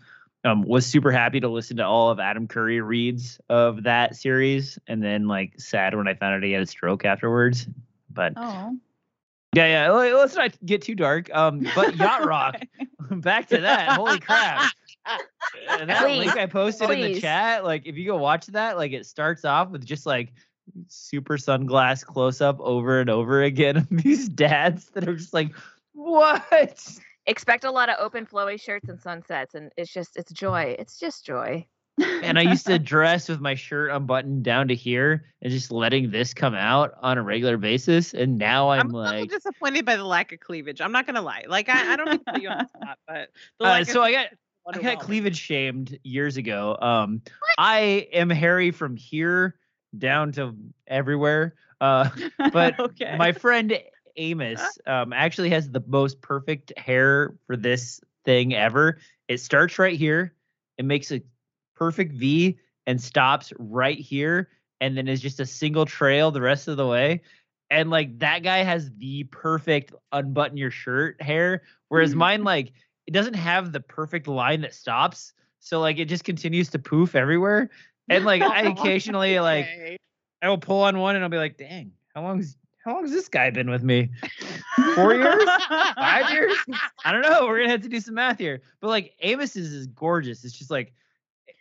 Um, 0.44 0.62
was 0.62 0.84
super 0.84 1.10
happy 1.10 1.40
to 1.40 1.48
listen 1.48 1.78
to 1.78 1.86
all 1.86 2.10
of 2.10 2.20
Adam 2.20 2.46
Curry 2.46 2.80
reads 2.82 3.40
of 3.48 3.82
that 3.84 4.14
series, 4.14 4.78
and 4.86 5.02
then 5.02 5.26
like 5.26 5.58
sad 5.58 5.94
when 5.96 6.06
I 6.06 6.14
found 6.14 6.34
out 6.34 6.42
he 6.42 6.52
had 6.52 6.62
a 6.62 6.66
stroke 6.66 7.04
afterwards. 7.06 7.66
But 8.10 8.34
Oh. 8.36 8.76
yeah, 9.54 9.86
yeah. 9.86 9.90
Let's 9.90 10.34
not 10.34 10.54
get 10.66 10.82
too 10.82 10.94
dark. 10.94 11.34
Um, 11.34 11.66
but 11.74 11.96
Yacht 11.98 12.26
Rock. 12.26 12.56
back 13.10 13.48
to 13.48 13.60
that. 13.62 13.90
Holy 13.90 14.20
crap! 14.20 14.70
Uh, 15.06 15.84
that 15.86 16.02
link 16.06 16.36
I 16.36 16.46
posted 16.46 16.90
in 16.90 17.00
the 17.00 17.20
chat, 17.20 17.64
like 17.64 17.86
if 17.86 17.96
you 17.96 18.06
go 18.06 18.16
watch 18.16 18.46
that, 18.48 18.76
like 18.76 18.92
it 18.92 19.06
starts 19.06 19.44
off 19.44 19.70
with 19.70 19.84
just 19.84 20.04
like 20.06 20.32
super 20.88 21.36
sunglass 21.36 22.04
close 22.04 22.40
up 22.40 22.58
over 22.60 23.00
and 23.00 23.10
over 23.10 23.42
again 23.42 23.76
of 23.78 23.88
these 23.90 24.28
dads 24.28 24.86
that 24.90 25.08
are 25.08 25.16
just 25.16 25.34
like, 25.34 25.52
what? 25.92 26.98
Expect 27.26 27.64
a 27.64 27.70
lot 27.70 27.88
of 27.88 27.96
open 27.98 28.26
flowy 28.26 28.60
shirts 28.60 28.88
and 28.88 29.00
sunsets, 29.00 29.54
and 29.54 29.72
it's 29.76 29.92
just 29.92 30.16
it's 30.16 30.32
joy. 30.32 30.76
It's 30.78 30.98
just 30.98 31.24
joy. 31.24 31.66
And 31.98 32.38
I 32.38 32.42
used 32.42 32.66
to 32.66 32.78
dress 32.80 33.28
with 33.28 33.40
my 33.40 33.54
shirt 33.54 33.90
unbuttoned 33.90 34.42
down 34.42 34.68
to 34.68 34.74
here 34.74 35.26
and 35.42 35.52
just 35.52 35.70
letting 35.70 36.10
this 36.10 36.34
come 36.34 36.54
out 36.54 36.92
on 37.00 37.18
a 37.18 37.22
regular 37.22 37.56
basis. 37.56 38.14
And 38.14 38.36
now 38.36 38.70
I'm, 38.70 38.80
I'm 38.80 38.94
a 38.94 38.98
little 38.98 39.20
like, 39.20 39.30
disappointed 39.30 39.84
by 39.84 39.96
the 39.96 40.04
lack 40.04 40.32
of 40.32 40.40
cleavage. 40.40 40.80
I'm 40.80 40.92
not 40.92 41.06
gonna 41.06 41.22
lie. 41.22 41.44
Like 41.46 41.68
I, 41.68 41.92
I 41.92 41.96
don't 41.96 42.08
mean 42.08 42.18
to 42.18 42.32
put 42.32 42.42
you 42.42 42.48
on 42.48 42.58
the 42.58 42.66
spot, 42.82 42.98
but 43.06 43.28
the 43.58 43.64
Uh, 43.64 43.68
lack 43.68 43.82
of 43.82 43.88
so 43.88 44.02
I 44.02 44.12
got 44.12 44.26
I 44.74 44.78
got 44.78 45.00
cleavage 45.00 45.38
shamed 45.38 45.98
years 46.02 46.36
ago. 46.36 46.76
Um, 46.80 47.22
I 47.58 48.08
am 48.12 48.30
hairy 48.30 48.70
from 48.70 48.96
here 48.96 49.56
down 49.96 50.32
to 50.32 50.56
everywhere. 50.86 51.54
Uh, 51.80 52.08
but 52.52 52.78
okay. 52.80 53.16
my 53.18 53.32
friend 53.32 53.78
Amos 54.16 54.60
um, 54.86 55.12
actually 55.12 55.50
has 55.50 55.70
the 55.70 55.82
most 55.86 56.20
perfect 56.20 56.76
hair 56.78 57.34
for 57.46 57.56
this 57.56 58.00
thing 58.24 58.54
ever. 58.54 58.98
It 59.28 59.38
starts 59.38 59.78
right 59.78 59.96
here, 59.96 60.34
it 60.78 60.84
makes 60.84 61.12
a 61.12 61.22
perfect 61.74 62.12
V 62.12 62.58
and 62.86 63.00
stops 63.00 63.52
right 63.58 63.98
here, 63.98 64.48
and 64.80 64.96
then 64.96 65.08
is 65.08 65.20
just 65.20 65.40
a 65.40 65.46
single 65.46 65.86
trail 65.86 66.30
the 66.30 66.40
rest 66.40 66.68
of 66.68 66.76
the 66.76 66.86
way. 66.86 67.22
And 67.70 67.90
like 67.90 68.18
that 68.18 68.42
guy 68.42 68.58
has 68.58 68.90
the 68.98 69.24
perfect 69.24 69.92
unbutton 70.12 70.56
your 70.56 70.70
shirt 70.70 71.20
hair, 71.20 71.62
whereas 71.88 72.14
mine 72.14 72.44
like 72.44 72.72
it 73.06 73.12
doesn't 73.12 73.34
have 73.34 73.72
the 73.72 73.80
perfect 73.80 74.28
line 74.28 74.60
that 74.62 74.74
stops. 74.74 75.32
So 75.60 75.80
like 75.80 75.98
it 75.98 76.06
just 76.06 76.24
continues 76.24 76.70
to 76.70 76.78
poof 76.78 77.14
everywhere. 77.14 77.70
And 78.08 78.24
like 78.24 78.42
I 78.42 78.62
occasionally 78.70 79.40
like 79.40 79.66
I 80.42 80.48
will 80.48 80.58
pull 80.58 80.82
on 80.82 80.98
one 80.98 81.16
and 81.16 81.24
I'll 81.24 81.30
be 81.30 81.38
like, 81.38 81.56
dang, 81.56 81.92
how 82.14 82.22
long's 82.22 82.56
how 82.84 82.94
long's 82.94 83.12
this 83.12 83.28
guy 83.28 83.50
been 83.50 83.70
with 83.70 83.82
me? 83.82 84.10
Four 84.94 85.14
years? 85.14 85.44
Five 85.96 86.30
years? 86.32 86.56
I 87.04 87.12
don't 87.12 87.22
know. 87.22 87.46
We're 87.46 87.58
gonna 87.58 87.70
have 87.70 87.82
to 87.82 87.88
do 87.88 88.00
some 88.00 88.14
math 88.14 88.38
here. 88.38 88.60
But 88.80 88.88
like 88.88 89.14
Amos's 89.22 89.72
is 89.72 89.86
gorgeous. 89.86 90.44
It's 90.44 90.56
just 90.56 90.70
like 90.70 90.92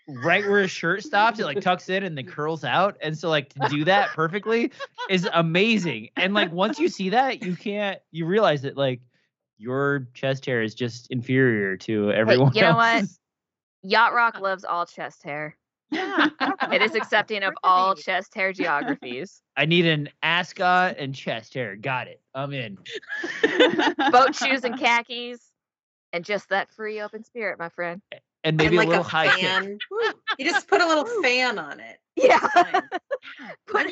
right 0.08 0.46
where 0.48 0.62
his 0.62 0.72
shirt 0.72 1.02
stops, 1.02 1.40
it 1.40 1.46
like 1.46 1.62
tucks 1.62 1.88
in 1.88 2.04
and 2.04 2.18
then 2.18 2.26
curls 2.26 2.66
out. 2.66 2.98
And 3.02 3.18
so 3.18 3.30
like 3.30 3.54
to 3.54 3.70
do 3.70 3.86
that 3.86 4.10
perfectly 4.10 4.72
is 5.10 5.28
amazing. 5.34 6.10
And 6.18 6.34
like 6.34 6.52
once 6.52 6.78
you 6.78 6.90
see 6.90 7.10
that, 7.10 7.42
you 7.42 7.56
can't 7.56 8.00
you 8.12 8.26
realize 8.26 8.64
that 8.64 8.76
like 8.76 9.00
your 9.58 10.10
chest 10.14 10.46
hair 10.46 10.62
is 10.62 10.76
just 10.76 11.10
inferior 11.10 11.78
to 11.78 12.12
everyone 12.12 12.52
you 12.54 12.62
know 12.62 12.76
what? 12.76 13.06
Yacht 13.82 14.14
Rock 14.14 14.40
loves 14.42 14.66
all 14.66 14.86
chest 14.86 15.24
hair. 15.24 15.56
Yeah. 15.94 16.28
It 16.72 16.82
is 16.82 16.96
accepting 16.96 17.44
of 17.44 17.54
all 17.64 17.96
chest 17.96 18.34
hair 18.36 18.54
geographies. 18.54 19.42
I 19.58 19.66
need 19.66 19.86
an 19.86 20.10
ascot 20.22 20.96
and 20.98 21.14
chest 21.14 21.54
hair. 21.54 21.76
Got 21.76 22.08
it. 22.08 22.22
I'm 22.34 22.54
in. 22.54 22.78
Boat 24.12 24.36
shoes 24.36 24.64
and 24.64 24.78
khakis, 24.80 25.40
and 26.12 26.26
just 26.26 26.50
that 26.50 26.72
free 26.72 27.02
open 27.02 27.24
spirit, 27.24 27.60
my 27.60 27.70
friend. 27.70 28.02
And 28.44 28.58
maybe 28.58 28.78
and 28.78 28.78
like 28.78 28.88
a 28.88 28.90
little 28.90 29.06
a 29.06 29.08
high 29.08 29.36
kick. 29.36 29.46
fan. 29.46 29.78
You 30.38 30.50
just 30.50 30.68
put 30.68 30.82
a 30.82 30.88
little 30.88 31.06
fan 31.22 31.60
on 31.60 31.80
it. 31.80 31.98
Yeah. 32.16 32.40
I 32.56 32.82
mean, 33.76 33.88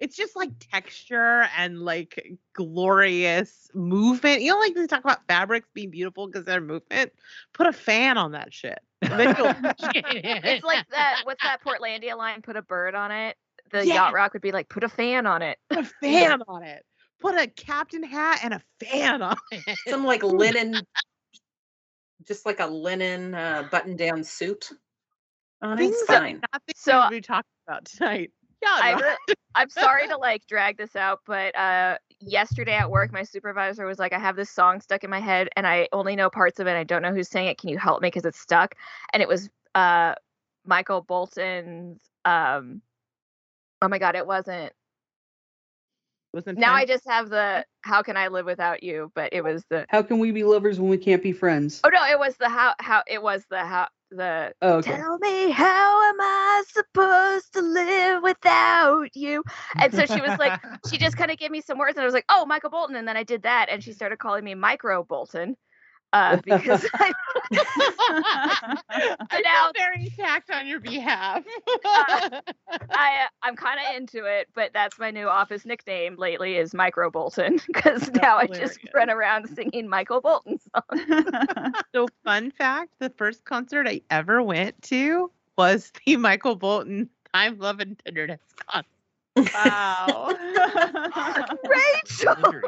it's, 0.00 0.10
it's 0.10 0.16
just 0.16 0.36
like 0.36 0.50
texture 0.72 1.46
and 1.56 1.78
like 1.80 2.36
glorious 2.54 3.70
movement. 3.74 4.42
You 4.42 4.52
know, 4.52 4.58
like 4.58 4.74
they 4.74 4.86
talk 4.86 5.04
about 5.04 5.26
fabrics 5.28 5.68
being 5.74 5.90
beautiful 5.90 6.26
because 6.26 6.44
they're 6.44 6.60
movement. 6.60 7.12
Put 7.52 7.66
a 7.66 7.72
fan 7.72 8.18
on 8.18 8.32
that 8.32 8.52
shit. 8.52 8.78
And 9.02 9.18
then 9.18 9.34
you'll 9.38 9.46
appreciate 9.48 10.04
it. 10.24 10.44
It's 10.44 10.64
like 10.64 10.86
that. 10.90 11.20
What's 11.24 11.42
that 11.42 11.58
Portlandia 11.64 12.16
line? 12.16 12.42
Put 12.42 12.56
a 12.56 12.62
bird 12.62 12.94
on 12.94 13.10
it. 13.10 13.36
The 13.72 13.86
Yeah. 13.86 13.94
yacht 13.94 14.12
rock 14.14 14.32
would 14.32 14.42
be 14.42 14.52
like, 14.52 14.68
put 14.68 14.82
a 14.84 14.88
fan 14.88 15.26
on 15.26 15.42
it. 15.42 15.58
Put 15.68 15.78
a 15.78 15.84
fan 16.02 16.42
on 16.48 16.62
it. 16.64 16.84
Put 17.20 17.34
a 17.38 17.46
captain 17.46 18.02
hat 18.02 18.40
and 18.42 18.54
a 18.54 18.60
fan 18.84 19.22
on 19.22 19.36
it. 19.52 19.78
Some 19.88 20.04
like 20.04 20.22
linen, 20.22 20.74
just 22.26 22.46
like 22.46 22.60
a 22.60 22.66
linen 22.66 23.34
uh, 23.34 23.68
button-down 23.70 24.24
suit. 24.24 24.70
on 25.62 25.74
it. 25.74 25.82
Things 25.82 25.96
It's 25.96 26.06
that 26.08 26.22
fine. 26.22 26.40
not 26.52 26.62
things 26.66 26.80
So- 26.80 26.98
we'll 26.98 27.10
be 27.10 27.20
talking 27.20 27.44
about 27.68 27.84
tonight. 27.84 28.32
Yeah, 28.62 28.78
I 28.80 28.94
no. 28.94 28.98
re- 28.98 29.34
I'm 29.54 29.70
sorry 29.70 30.06
to 30.08 30.16
like 30.16 30.46
drag 30.46 30.76
this 30.76 30.94
out, 30.96 31.20
but 31.26 31.56
uh, 31.56 31.98
yesterday 32.20 32.74
at 32.74 32.90
work, 32.90 33.12
my 33.12 33.22
supervisor 33.22 33.86
was 33.86 33.98
like, 33.98 34.12
"I 34.12 34.18
have 34.18 34.36
this 34.36 34.50
song 34.50 34.80
stuck 34.80 35.04
in 35.04 35.10
my 35.10 35.20
head, 35.20 35.48
and 35.56 35.66
I 35.66 35.88
only 35.92 36.16
know 36.16 36.30
parts 36.30 36.60
of 36.60 36.66
it. 36.66 36.76
I 36.76 36.84
don't 36.84 37.02
know 37.02 37.12
who's 37.12 37.28
saying 37.28 37.48
it. 37.48 37.58
Can 37.58 37.68
you 37.68 37.78
help 37.78 38.02
me? 38.02 38.08
Because 38.08 38.24
it's 38.24 38.38
stuck." 38.38 38.74
And 39.12 39.22
it 39.22 39.28
was 39.28 39.50
uh, 39.74 40.14
Michael 40.64 41.02
Bolton's. 41.02 42.00
Um, 42.24 42.82
oh 43.82 43.88
my 43.88 43.98
God, 43.98 44.14
it 44.14 44.26
wasn't. 44.26 44.72
Wasn't 46.32 46.58
Now 46.58 46.74
I 46.74 46.84
just 46.84 47.08
have 47.08 47.28
the 47.28 47.64
"How 47.82 48.02
Can 48.02 48.16
I 48.16 48.28
Live 48.28 48.46
Without 48.46 48.82
You," 48.82 49.10
but 49.14 49.32
it 49.32 49.42
was 49.42 49.64
the. 49.68 49.86
How 49.88 50.02
can 50.02 50.18
we 50.18 50.30
be 50.30 50.44
lovers 50.44 50.78
when 50.78 50.88
we 50.88 50.98
can't 50.98 51.22
be 51.22 51.32
friends? 51.32 51.80
Oh 51.82 51.88
no, 51.88 52.04
it 52.04 52.18
was 52.18 52.36
the 52.36 52.48
how 52.48 52.74
how 52.78 53.02
it 53.06 53.20
was 53.20 53.44
the 53.50 53.64
how 53.64 53.88
the. 54.10 54.52
Oh, 54.62 54.74
okay. 54.74 54.92
Tell 54.92 55.18
me 55.18 55.50
how 55.50 56.08
am 56.08 56.20
I 56.20 56.62
supposed 56.68 57.52
to 57.54 57.62
live 57.62 58.22
without 58.22 59.08
you? 59.16 59.42
And 59.76 59.92
so 59.92 60.06
she 60.06 60.20
was 60.20 60.38
like, 60.38 60.60
she 60.90 60.98
just 60.98 61.16
kind 61.16 61.32
of 61.32 61.38
gave 61.38 61.50
me 61.50 61.60
some 61.60 61.78
words, 61.78 61.96
and 61.96 62.02
I 62.02 62.06
was 62.06 62.14
like, 62.14 62.26
oh, 62.28 62.46
Michael 62.46 62.70
Bolton, 62.70 62.96
and 62.96 63.08
then 63.08 63.16
I 63.16 63.24
did 63.24 63.42
that, 63.42 63.68
and 63.68 63.82
she 63.82 63.92
started 63.92 64.18
calling 64.18 64.44
me 64.44 64.54
Micro 64.54 65.02
Bolton, 65.02 65.56
uh, 66.12 66.36
because 66.44 66.86
I, 66.94 67.12
I 67.52 69.42
now- 69.44 69.64
feel 69.64 69.72
very 69.76 70.06
attacked 70.06 70.50
on 70.50 70.66
your 70.66 70.80
behalf. 70.80 71.44
I 71.84 72.40
uh, 72.90 73.26
I'm 73.42 73.56
kind 73.56 73.78
of 73.80 73.96
into 73.96 74.24
it, 74.24 74.48
but 74.54 74.72
that's 74.72 74.98
my 74.98 75.10
new 75.10 75.28
office 75.28 75.64
nickname 75.64 76.16
lately 76.16 76.56
is 76.56 76.74
Micro 76.74 77.10
Bolton 77.10 77.60
because 77.66 78.10
now 78.10 78.36
I 78.38 78.46
just 78.46 78.78
run 78.94 79.10
around 79.10 79.48
singing 79.54 79.88
Michael 79.88 80.20
Bolton 80.20 80.58
songs. 80.58 81.32
so 81.94 82.08
fun 82.24 82.50
fact: 82.50 82.90
the 82.98 83.10
first 83.10 83.44
concert 83.44 83.86
I 83.86 84.02
ever 84.10 84.42
went 84.42 84.80
to 84.82 85.30
was 85.56 85.92
the 86.04 86.16
Michael 86.16 86.56
Bolton 86.56 87.08
"Time, 87.32 87.58
Love, 87.58 87.80
and 87.80 87.98
Tenderness" 88.04 88.40
concert. 88.66 88.86
wow. 89.54 90.34
Rachel. 91.64 92.62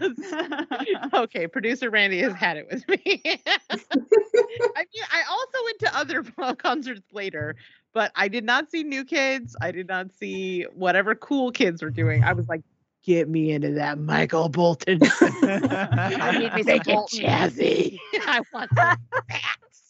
okay, 1.14 1.46
producer 1.46 1.90
Randy 1.90 2.20
has 2.20 2.32
had 2.34 2.56
it 2.56 2.66
with 2.70 2.86
me. 2.88 3.20
I 3.22 4.84
mean, 4.92 5.04
I 5.12 5.22
also 5.28 5.58
went 5.64 5.78
to 5.80 5.96
other 5.96 6.22
concerts 6.56 7.02
later, 7.12 7.56
but 7.92 8.10
I 8.14 8.28
did 8.28 8.44
not 8.44 8.70
see 8.70 8.82
New 8.82 9.04
Kids. 9.04 9.56
I 9.60 9.70
did 9.70 9.88
not 9.88 10.12
see 10.12 10.62
whatever 10.74 11.14
cool 11.14 11.50
kids 11.52 11.82
were 11.82 11.90
doing. 11.90 12.24
I 12.24 12.32
was 12.32 12.48
like, 12.48 12.62
get 13.02 13.28
me 13.28 13.52
into 13.52 13.72
that 13.72 13.98
Michael 13.98 14.48
Bolton. 14.48 14.98
I 15.02 16.36
need 16.38 16.54
me 16.54 16.62
some 16.62 16.66
Make 16.66 16.88
it 16.88 16.98
jazzy. 17.12 17.98
I 18.26 18.40
want 18.52 18.70
some 18.74 18.96
facts. 19.28 19.82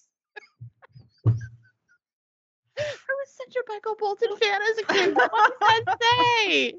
I 2.77 2.81
was 2.81 3.29
such 3.29 3.55
a 3.57 3.63
Michael 3.69 3.95
Bolton 3.99 4.37
fan 4.37 4.61
as 4.63 4.79
a 4.79 4.83
kid. 4.93 5.15
What 5.15 5.31
does 5.61 5.85
that 5.87 5.99
say? 6.01 6.75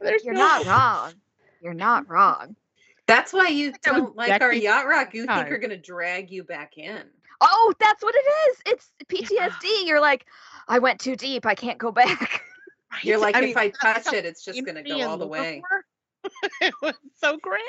There's 0.00 0.24
You're 0.24 0.34
no- 0.34 0.40
not 0.40 0.66
wrong. 0.66 1.12
You're 1.60 1.74
not 1.74 2.08
wrong. 2.08 2.56
That's 3.06 3.32
why 3.32 3.48
you 3.48 3.72
don't 3.82 4.16
like 4.16 4.30
our 4.30 4.38
decades 4.38 4.64
yacht 4.64 4.86
rock. 4.86 5.14
You 5.14 5.22
think 5.22 5.30
time. 5.30 5.48
we're 5.48 5.58
gonna 5.58 5.76
drag 5.76 6.30
you 6.30 6.44
back 6.44 6.78
in. 6.78 7.02
Oh, 7.40 7.74
that's 7.80 8.02
what 8.02 8.14
it 8.14 8.24
is. 8.50 8.62
It's 8.66 8.92
PTSD. 9.06 9.86
You're 9.86 10.00
like, 10.00 10.26
I 10.68 10.78
went 10.78 11.00
too 11.00 11.16
deep. 11.16 11.46
I 11.46 11.54
can't 11.54 11.78
go 11.78 11.90
back. 11.90 12.42
You're 13.02 13.18
like, 13.18 13.34
I 13.36 13.40
if 13.40 13.44
mean, 13.44 13.58
I 13.58 13.68
touch 13.70 14.12
it, 14.12 14.24
it's 14.24 14.44
just 14.44 14.64
gonna 14.64 14.82
go 14.82 15.08
all 15.08 15.16
the 15.18 15.26
way. 15.26 15.62
It 16.60 16.74
was 16.82 16.92
so 17.16 17.38
grim. 17.38 17.62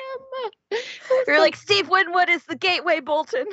You're 1.26 1.40
like, 1.40 1.56
Steve 1.56 1.88
Winwood 1.88 2.28
is 2.28 2.44
the 2.44 2.54
gateway, 2.54 3.00
Bolton. 3.00 3.46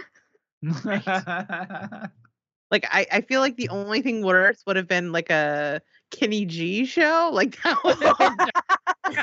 Like 2.72 2.86
I, 2.92 3.08
I 3.12 3.22
feel 3.22 3.42
like 3.42 3.56
the 3.56 3.70
only 3.70 4.02
thing 4.02 4.24
worse 4.24 4.62
would 4.68 4.76
have 4.76 4.88
been 4.88 5.12
like 5.12 5.30
a 5.30 5.82
Kenny 6.12 6.46
G 6.46 6.86
show. 6.86 7.30
Like 7.34 7.62
that 7.64 7.84
would 7.84 7.98
have 7.98 8.18
been 8.18 8.38
dark. 8.38 8.98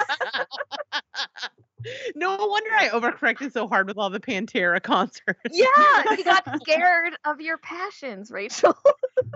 No 2.17 2.35
wonder 2.37 2.71
I 2.73 2.89
overcorrected 2.89 3.53
so 3.53 3.69
hard 3.69 3.87
with 3.87 3.97
all 3.97 4.11
the 4.11 4.19
Pantera 4.19 4.83
concerts. 4.83 5.39
Yeah, 5.53 6.17
you 6.17 6.25
got 6.25 6.43
scared 6.63 7.17
of 7.25 7.41
your 7.41 7.59
passions, 7.59 8.31
Rachel. 8.31 8.77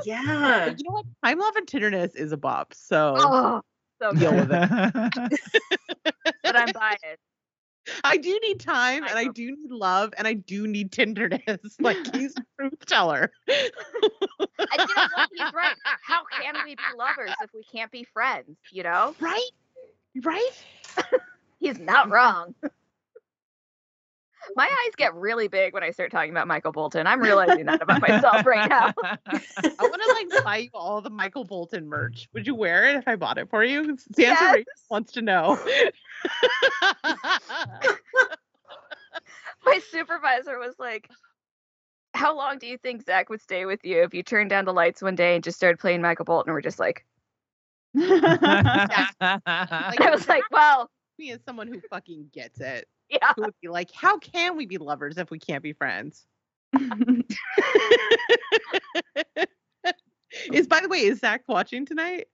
Yeah. 0.05 0.67
You 0.67 0.85
know 0.85 0.93
what? 0.93 1.07
Time 1.25 1.39
Love 1.39 1.57
and 1.57 1.67
Tenderness 1.67 2.15
is 2.15 2.33
a 2.33 2.37
bop. 2.37 2.75
So 2.75 3.15
Oh, 3.17 3.61
so 4.01 4.13
deal 4.13 4.35
with 4.35 4.51
it. 4.53 5.41
But 6.43 6.57
I'm 6.57 6.73
biased. 6.73 7.23
I 8.05 8.19
do 8.19 8.39
need 8.43 8.61
time 8.61 9.05
and 9.05 9.19
I 9.19 9.29
do 9.29 9.57
need 9.57 9.71
love 9.71 10.13
and 10.19 10.29
I 10.29 10.35
do 10.35 10.67
need 10.67 10.93
tenderness. 10.93 11.77
Like 11.81 11.97
he's 12.15 12.35
a 12.37 12.43
truth 12.59 12.85
teller. 12.87 13.33
And 13.49 13.71
you 14.79 14.95
know 14.97 15.09
what? 15.15 15.29
He's 15.33 15.53
right. 15.55 15.77
How 16.03 16.23
can 16.41 16.55
we 16.65 16.75
be 16.75 16.83
lovers 16.97 17.35
if 17.43 17.51
we 17.55 17.63
can't 17.73 17.91
be 17.91 18.05
friends? 18.13 18.59
You 18.71 18.83
know? 18.83 19.15
Right? 19.19 19.51
Right? 20.23 20.65
He's 21.61 21.79
not 21.79 22.11
wrong. 22.11 22.55
My 24.57 24.65
eyes 24.65 24.95
get 24.97 25.15
really 25.15 25.49
big 25.49 25.75
when 25.75 25.83
I 25.85 25.91
start 25.91 26.11
talking 26.11 26.31
about 26.31 26.49
Michael 26.49 26.73
Bolton. 26.73 27.07
I'm 27.07 27.21
realizing 27.21 27.67
that 27.67 27.83
about 27.83 28.01
myself 28.01 28.47
right 28.47 28.69
now. 28.69 28.93
I 29.05 29.75
want 29.79 30.03
to 30.03 30.29
like 30.33 30.45
buy 30.45 30.57
you 30.59 30.71
all 30.73 31.03
the 31.03 31.11
Michael 31.11 31.45
Bolton 31.45 31.87
merch. 31.87 32.27
Would 32.33 32.47
you 32.47 32.55
wear 32.55 32.89
it 32.89 32.97
if 32.97 33.07
I 33.07 33.17
bought 33.17 33.37
it 33.39 33.51
for 33.51 33.63
you? 33.63 33.99
Santa 34.15 34.17
Yes. 34.17 34.65
Wants 34.89 35.13
to 35.13 35.23
know. 35.23 35.59
My 39.65 39.79
supervisor 39.91 40.59
was 40.59 40.75
like, 40.79 41.11
How 42.15 42.35
long 42.35 42.59
do 42.59 42.67
you 42.67 42.79
think 42.79 43.05
Zach 43.05 43.29
would 43.29 43.43
stay 43.43 43.67
with 43.67 43.85
you 43.85 44.03
if 44.03 44.15
you 44.15 44.23
turned 44.23 44.49
down 44.51 44.65
the 44.65 44.73
lights 44.73 45.03
one 45.03 45.17
day 45.17 45.35
and 45.35 45.45
just 45.45 45.59
started 45.59 45.79
playing 45.79 46.01
Michael 46.01 46.25
Bolton? 46.25 46.49
And 46.49 46.55
we're 46.55 46.63
just 46.63 46.81
like, 46.81 47.05
Like, 49.21 50.01
I 50.01 50.11
was 50.11 50.29
like, 50.29 50.45
Well, 50.51 50.91
me 51.19 51.33
as 51.33 51.41
someone 51.45 51.69
who 51.69 51.81
fucking 51.91 52.31
gets 52.33 52.61
it. 52.61 52.87
yeah. 53.09 53.33
Who 53.37 53.43
would 53.43 53.55
be 53.61 53.69
like, 53.69 53.91
how 53.93 54.19
can 54.19 54.57
we 54.57 54.67
be 54.67 54.79
lovers 54.79 55.19
if 55.19 55.31
we 55.31 55.39
can't 55.39 55.63
be 55.63 55.73
friends? 55.73 56.27
is 60.53 60.67
by 60.67 60.81
the 60.81 60.89
way, 60.89 60.99
is 61.05 61.19
Zach 61.21 61.43
watching 61.49 61.85
tonight? 61.87 62.27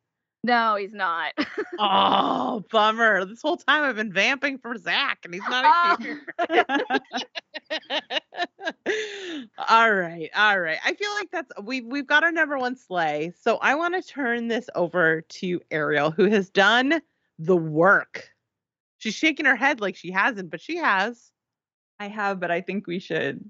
No, 0.45 0.77
he's 0.77 0.93
not. 0.93 1.33
Oh, 1.79 2.63
bummer. 2.71 3.27
This 3.27 3.43
whole 3.43 3.59
time 3.59 3.83
I've 3.83 3.97
been 3.97 4.11
vamping 4.13 4.57
for 4.59 4.79
Zach 4.79 5.19
and 5.25 5.35
he's 5.35 5.43
not 5.43 6.01
here. 6.01 6.23
Ah. 6.39 6.99
all 9.69 9.93
right, 9.93 10.31
all 10.35 10.61
right. 10.61 10.79
I 10.85 10.95
feel 10.95 11.11
like 11.15 11.31
that's 11.31 11.53
we've 11.63 11.85
we've 11.85 12.07
got 12.07 12.25
our 12.25 12.33
number 12.33 12.59
one 12.59 12.77
slay. 12.77 13.33
So 13.41 13.57
I 13.59 13.75
want 13.75 13.95
to 13.95 14.03
turn 14.03 14.49
this 14.49 14.69
over 14.75 15.23
to 15.23 15.61
Ariel, 15.71 16.11
who 16.11 16.25
has 16.31 16.51
done 16.51 17.01
the 17.39 17.57
work. 17.57 18.31
She's 18.99 19.15
shaking 19.15 19.47
her 19.47 19.57
head 19.57 19.81
like 19.81 19.97
she 19.97 20.11
hasn't, 20.11 20.51
but 20.51 20.61
she 20.61 20.77
has. 20.77 21.31
I 21.99 22.09
have, 22.09 22.41
but 22.41 22.51
I 22.51 22.61
think 22.61 22.87
we 22.87 22.99
should. 22.99 23.49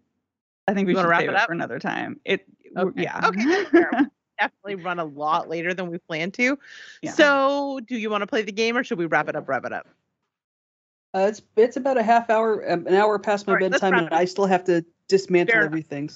I 0.69 0.75
think 0.75 0.87
we 0.89 0.95
should 0.95 1.07
wrap 1.07 1.23
it 1.23 1.31
it 1.31 1.37
up? 1.37 1.47
for 1.47 1.53
another 1.53 1.79
time. 1.79 2.21
It. 2.25 2.45
Okay. 2.77 3.03
Yeah. 3.03 3.21
Okay. 3.25 3.65
We 3.73 3.85
Definitely 4.39 4.85
run 4.85 4.99
a 4.99 5.05
lot 5.05 5.49
later 5.49 5.73
than 5.73 5.91
we 5.91 5.97
planned 5.97 6.35
to. 6.35 6.59
Yeah. 7.01 7.13
So, 7.13 7.81
do 7.87 7.97
you 7.97 8.11
want 8.11 8.21
to 8.21 8.27
play 8.27 8.43
the 8.43 8.53
game 8.53 8.77
or 8.77 8.85
should 8.85 8.99
we 8.99 9.07
wrap 9.07 9.31
it 9.31 9.37
up? 9.37 9.49
Wrap 9.49 9.65
it 9.65 9.73
up. 9.73 9.89
Uh, 11.17 11.29
it's 11.29 11.41
it's 11.57 11.79
about 11.79 11.97
a 11.97 12.03
half 12.03 12.29
hour, 12.29 12.71
um, 12.71 12.87
an 12.87 12.95
hour 12.95 13.19
past 13.19 13.47
my 13.47 13.55
right, 13.55 13.71
bedtime, 13.71 13.95
and. 13.95 14.09
I 14.13 14.27
still 14.27 14.45
have 14.45 14.65
to 14.65 14.85
dismantle 15.09 15.53
Fair 15.53 15.63
enough. 15.63 15.69
everything. 15.69 16.11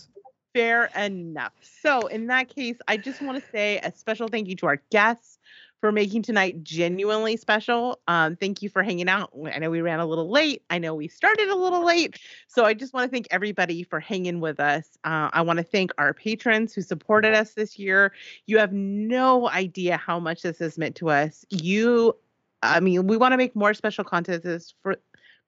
Fair 0.54 0.90
enough. 0.94 1.52
So, 1.80 2.06
in 2.08 2.26
that 2.26 2.54
case, 2.54 2.76
I 2.86 2.98
just 2.98 3.22
want 3.22 3.42
to 3.42 3.50
say 3.50 3.78
a 3.78 3.92
special 3.96 4.28
thank 4.28 4.46
you 4.46 4.56
to 4.56 4.66
our 4.66 4.82
guests 4.90 5.38
for 5.80 5.90
making 5.90 6.20
tonight 6.20 6.62
genuinely 6.62 7.38
special. 7.38 7.98
Um, 8.08 8.36
thank 8.36 8.60
you 8.60 8.68
for 8.68 8.82
hanging 8.82 9.08
out. 9.08 9.30
I 9.50 9.58
know 9.58 9.70
we 9.70 9.80
ran 9.80 10.00
a 10.00 10.04
little 10.04 10.30
late. 10.30 10.64
I 10.68 10.78
know 10.78 10.94
we 10.94 11.08
started 11.08 11.48
a 11.48 11.56
little 11.56 11.82
late. 11.82 12.18
So, 12.48 12.66
I 12.66 12.74
just 12.74 12.92
want 12.92 13.10
to 13.10 13.10
thank 13.10 13.26
everybody 13.30 13.82
for 13.84 14.00
hanging 14.00 14.40
with 14.40 14.60
us. 14.60 14.98
Uh, 15.04 15.30
I 15.32 15.40
want 15.40 15.56
to 15.60 15.62
thank 15.62 15.92
our 15.96 16.12
patrons 16.12 16.74
who 16.74 16.82
supported 16.82 17.32
us 17.32 17.54
this 17.54 17.78
year. 17.78 18.12
You 18.44 18.58
have 18.58 18.74
no 18.74 19.48
idea 19.48 19.96
how 19.96 20.20
much 20.20 20.42
this 20.42 20.58
has 20.58 20.76
meant 20.76 20.96
to 20.96 21.08
us. 21.08 21.46
You, 21.48 22.16
I 22.62 22.80
mean, 22.80 23.06
we 23.06 23.16
want 23.16 23.32
to 23.32 23.36
make 23.36 23.54
more 23.56 23.74
special 23.74 24.04
content 24.04 24.42
this 24.42 24.74
for 24.82 24.96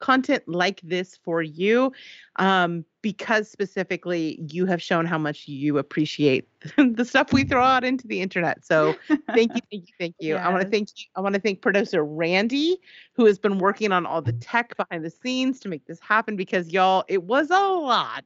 content 0.00 0.42
like 0.49 0.81
this 0.82 1.16
for 1.23 1.42
you 1.42 1.92
um, 2.36 2.84
because 3.02 3.49
specifically 3.49 4.41
you 4.50 4.66
have 4.66 4.82
shown 4.82 5.07
how 5.07 5.16
much 5.18 5.47
you 5.47 5.78
appreciate 5.78 6.49
the 6.76 7.05
stuff 7.05 7.32
we 7.32 7.44
throw 7.44 7.62
out 7.62 7.84
into 7.84 8.08
the 8.08 8.20
internet. 8.20 8.65
So 8.65 8.97
thank 9.32 9.55
you, 9.55 9.60
thank 9.70 9.89
you, 9.89 9.94
thank 10.00 10.15
you. 10.20 10.34
I 10.36 10.49
want 10.49 10.62
to 10.62 10.68
thank 10.68 10.89
you. 10.97 11.05
I 11.15 11.20
want 11.20 11.36
to 11.36 11.41
thank 11.41 11.60
producer 11.60 12.02
Randy, 12.05 12.78
who 13.12 13.26
has 13.26 13.39
been 13.39 13.58
working 13.58 13.92
on 13.92 14.05
all 14.07 14.20
the 14.23 14.32
tech 14.32 14.76
behind 14.76 15.05
the 15.05 15.10
scenes 15.10 15.60
to 15.60 15.68
make 15.68 15.84
this 15.86 16.00
happen 16.00 16.34
because 16.34 16.73
y'all, 16.73 17.05
it 17.07 17.23
was 17.23 17.50
a 17.50 17.60
lot. 17.60 18.24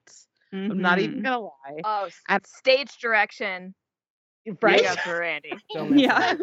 I'm 0.53 0.79
not 0.79 0.99
even 0.99 1.19
Mhm. 1.21 1.25
gonna 1.25 1.41
lie. 1.41 1.81
Oh, 1.85 2.05
s- 2.07 2.23
And- 2.29 2.47
stage 2.47 2.97
direction. 3.03 3.75
Right? 4.63 4.87
Up 4.87 4.99
for 5.01 5.19
Randy. 5.21 5.53
Yeah. 5.75 6.35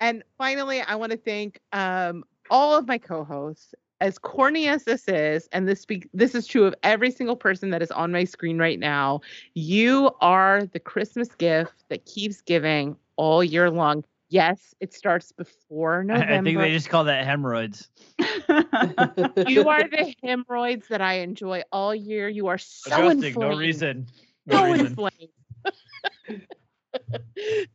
And 0.00 0.22
finally, 0.38 0.80
I 0.82 0.94
want 0.96 1.12
to 1.12 1.18
thank 1.18 1.60
um, 1.72 2.24
all 2.50 2.74
of 2.76 2.86
my 2.86 2.98
co-hosts. 2.98 3.74
As 4.00 4.18
corny 4.18 4.66
as 4.66 4.84
this 4.84 5.08
is, 5.08 5.48
and 5.52 5.68
this 5.68 5.86
this 6.14 6.34
is 6.34 6.46
true 6.46 6.64
of 6.64 6.74
every 6.82 7.10
single 7.10 7.36
person 7.36 7.70
that 7.70 7.82
is 7.82 7.90
on 7.90 8.10
my 8.12 8.24
screen 8.24 8.58
right 8.58 8.78
now. 8.78 9.20
You 9.54 10.10
are 10.20 10.64
the 10.64 10.80
Christmas 10.80 11.34
gift 11.34 11.84
that 11.90 12.06
keeps 12.06 12.40
giving 12.40 12.96
all 13.16 13.44
year 13.44 13.70
long. 13.70 14.04
Yes, 14.30 14.74
it 14.80 14.92
starts 14.94 15.32
before 15.32 16.02
November. 16.02 16.36
I 16.36 16.42
think 16.42 16.58
they 16.58 16.72
just 16.72 16.88
call 16.88 17.04
that 17.04 17.24
hemorrhoids. 17.24 17.88
you 19.44 19.68
are 19.68 19.84
the 19.88 20.14
hemorrhoids 20.22 20.88
that 20.88 21.00
I 21.00 21.14
enjoy 21.14 21.62
all 21.72 21.94
year. 21.94 22.28
You 22.28 22.46
are 22.48 22.58
so 22.58 23.08
Adjusting, 23.08 23.08
inflamed. 23.08 23.40
no 23.40 23.56
reason. 23.58 24.06
So 24.50 24.62
No 24.62 24.64
reason. 24.64 24.98
inflamed. 24.98 25.32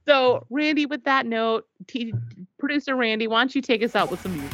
so, 0.08 0.46
Randy, 0.50 0.86
with 0.86 1.04
that 1.06 1.26
note, 1.26 1.68
T- 1.88 2.14
producer 2.58 2.96
Randy, 2.96 3.28
why 3.28 3.42
don't 3.42 3.56
you 3.56 3.62
take 3.62 3.84
us 3.84 3.96
out 3.96 4.12
with 4.12 4.22
some 4.22 4.34
music? 4.34 4.52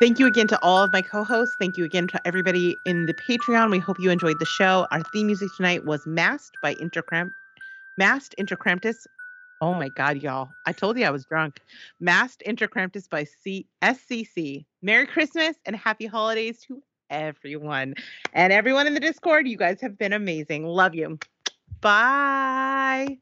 Thank 0.00 0.20
you 0.20 0.26
again 0.26 0.46
to 0.46 0.58
all 0.62 0.84
of 0.84 0.92
my 0.92 1.02
co-hosts. 1.02 1.56
Thank 1.58 1.76
you 1.76 1.84
again 1.84 2.06
to 2.06 2.24
everybody 2.24 2.76
in 2.84 3.06
the 3.06 3.14
Patreon. 3.14 3.68
We 3.72 3.80
hope 3.80 3.98
you 3.98 4.10
enjoyed 4.10 4.38
the 4.38 4.46
show. 4.46 4.86
Our 4.92 5.02
theme 5.12 5.26
music 5.26 5.48
tonight 5.56 5.84
was 5.86 6.06
"Masked" 6.06 6.56
by 6.62 6.76
Intercram, 6.76 7.32
"Masked 7.98 8.36
Intercramptus." 8.38 9.06
Oh 9.60 9.74
my 9.74 9.88
God, 9.88 10.22
y'all! 10.22 10.50
I 10.66 10.72
told 10.72 10.96
you 10.96 11.04
I 11.04 11.10
was 11.10 11.26
drunk. 11.26 11.60
"Masked 12.00 12.44
Intercramptus" 12.46 13.10
by 13.10 13.24
C- 13.24 13.66
SCC. 13.82 14.64
Merry 14.82 15.06
Christmas 15.06 15.56
and 15.66 15.74
Happy 15.74 16.06
Holidays 16.06 16.60
to 16.68 16.80
everyone, 17.10 17.94
and 18.32 18.52
everyone 18.52 18.86
in 18.86 18.94
the 18.94 19.00
Discord. 19.00 19.48
You 19.48 19.56
guys 19.56 19.80
have 19.80 19.98
been 19.98 20.12
amazing. 20.12 20.64
Love 20.64 20.94
you. 20.94 21.18
Bye. 21.80 23.18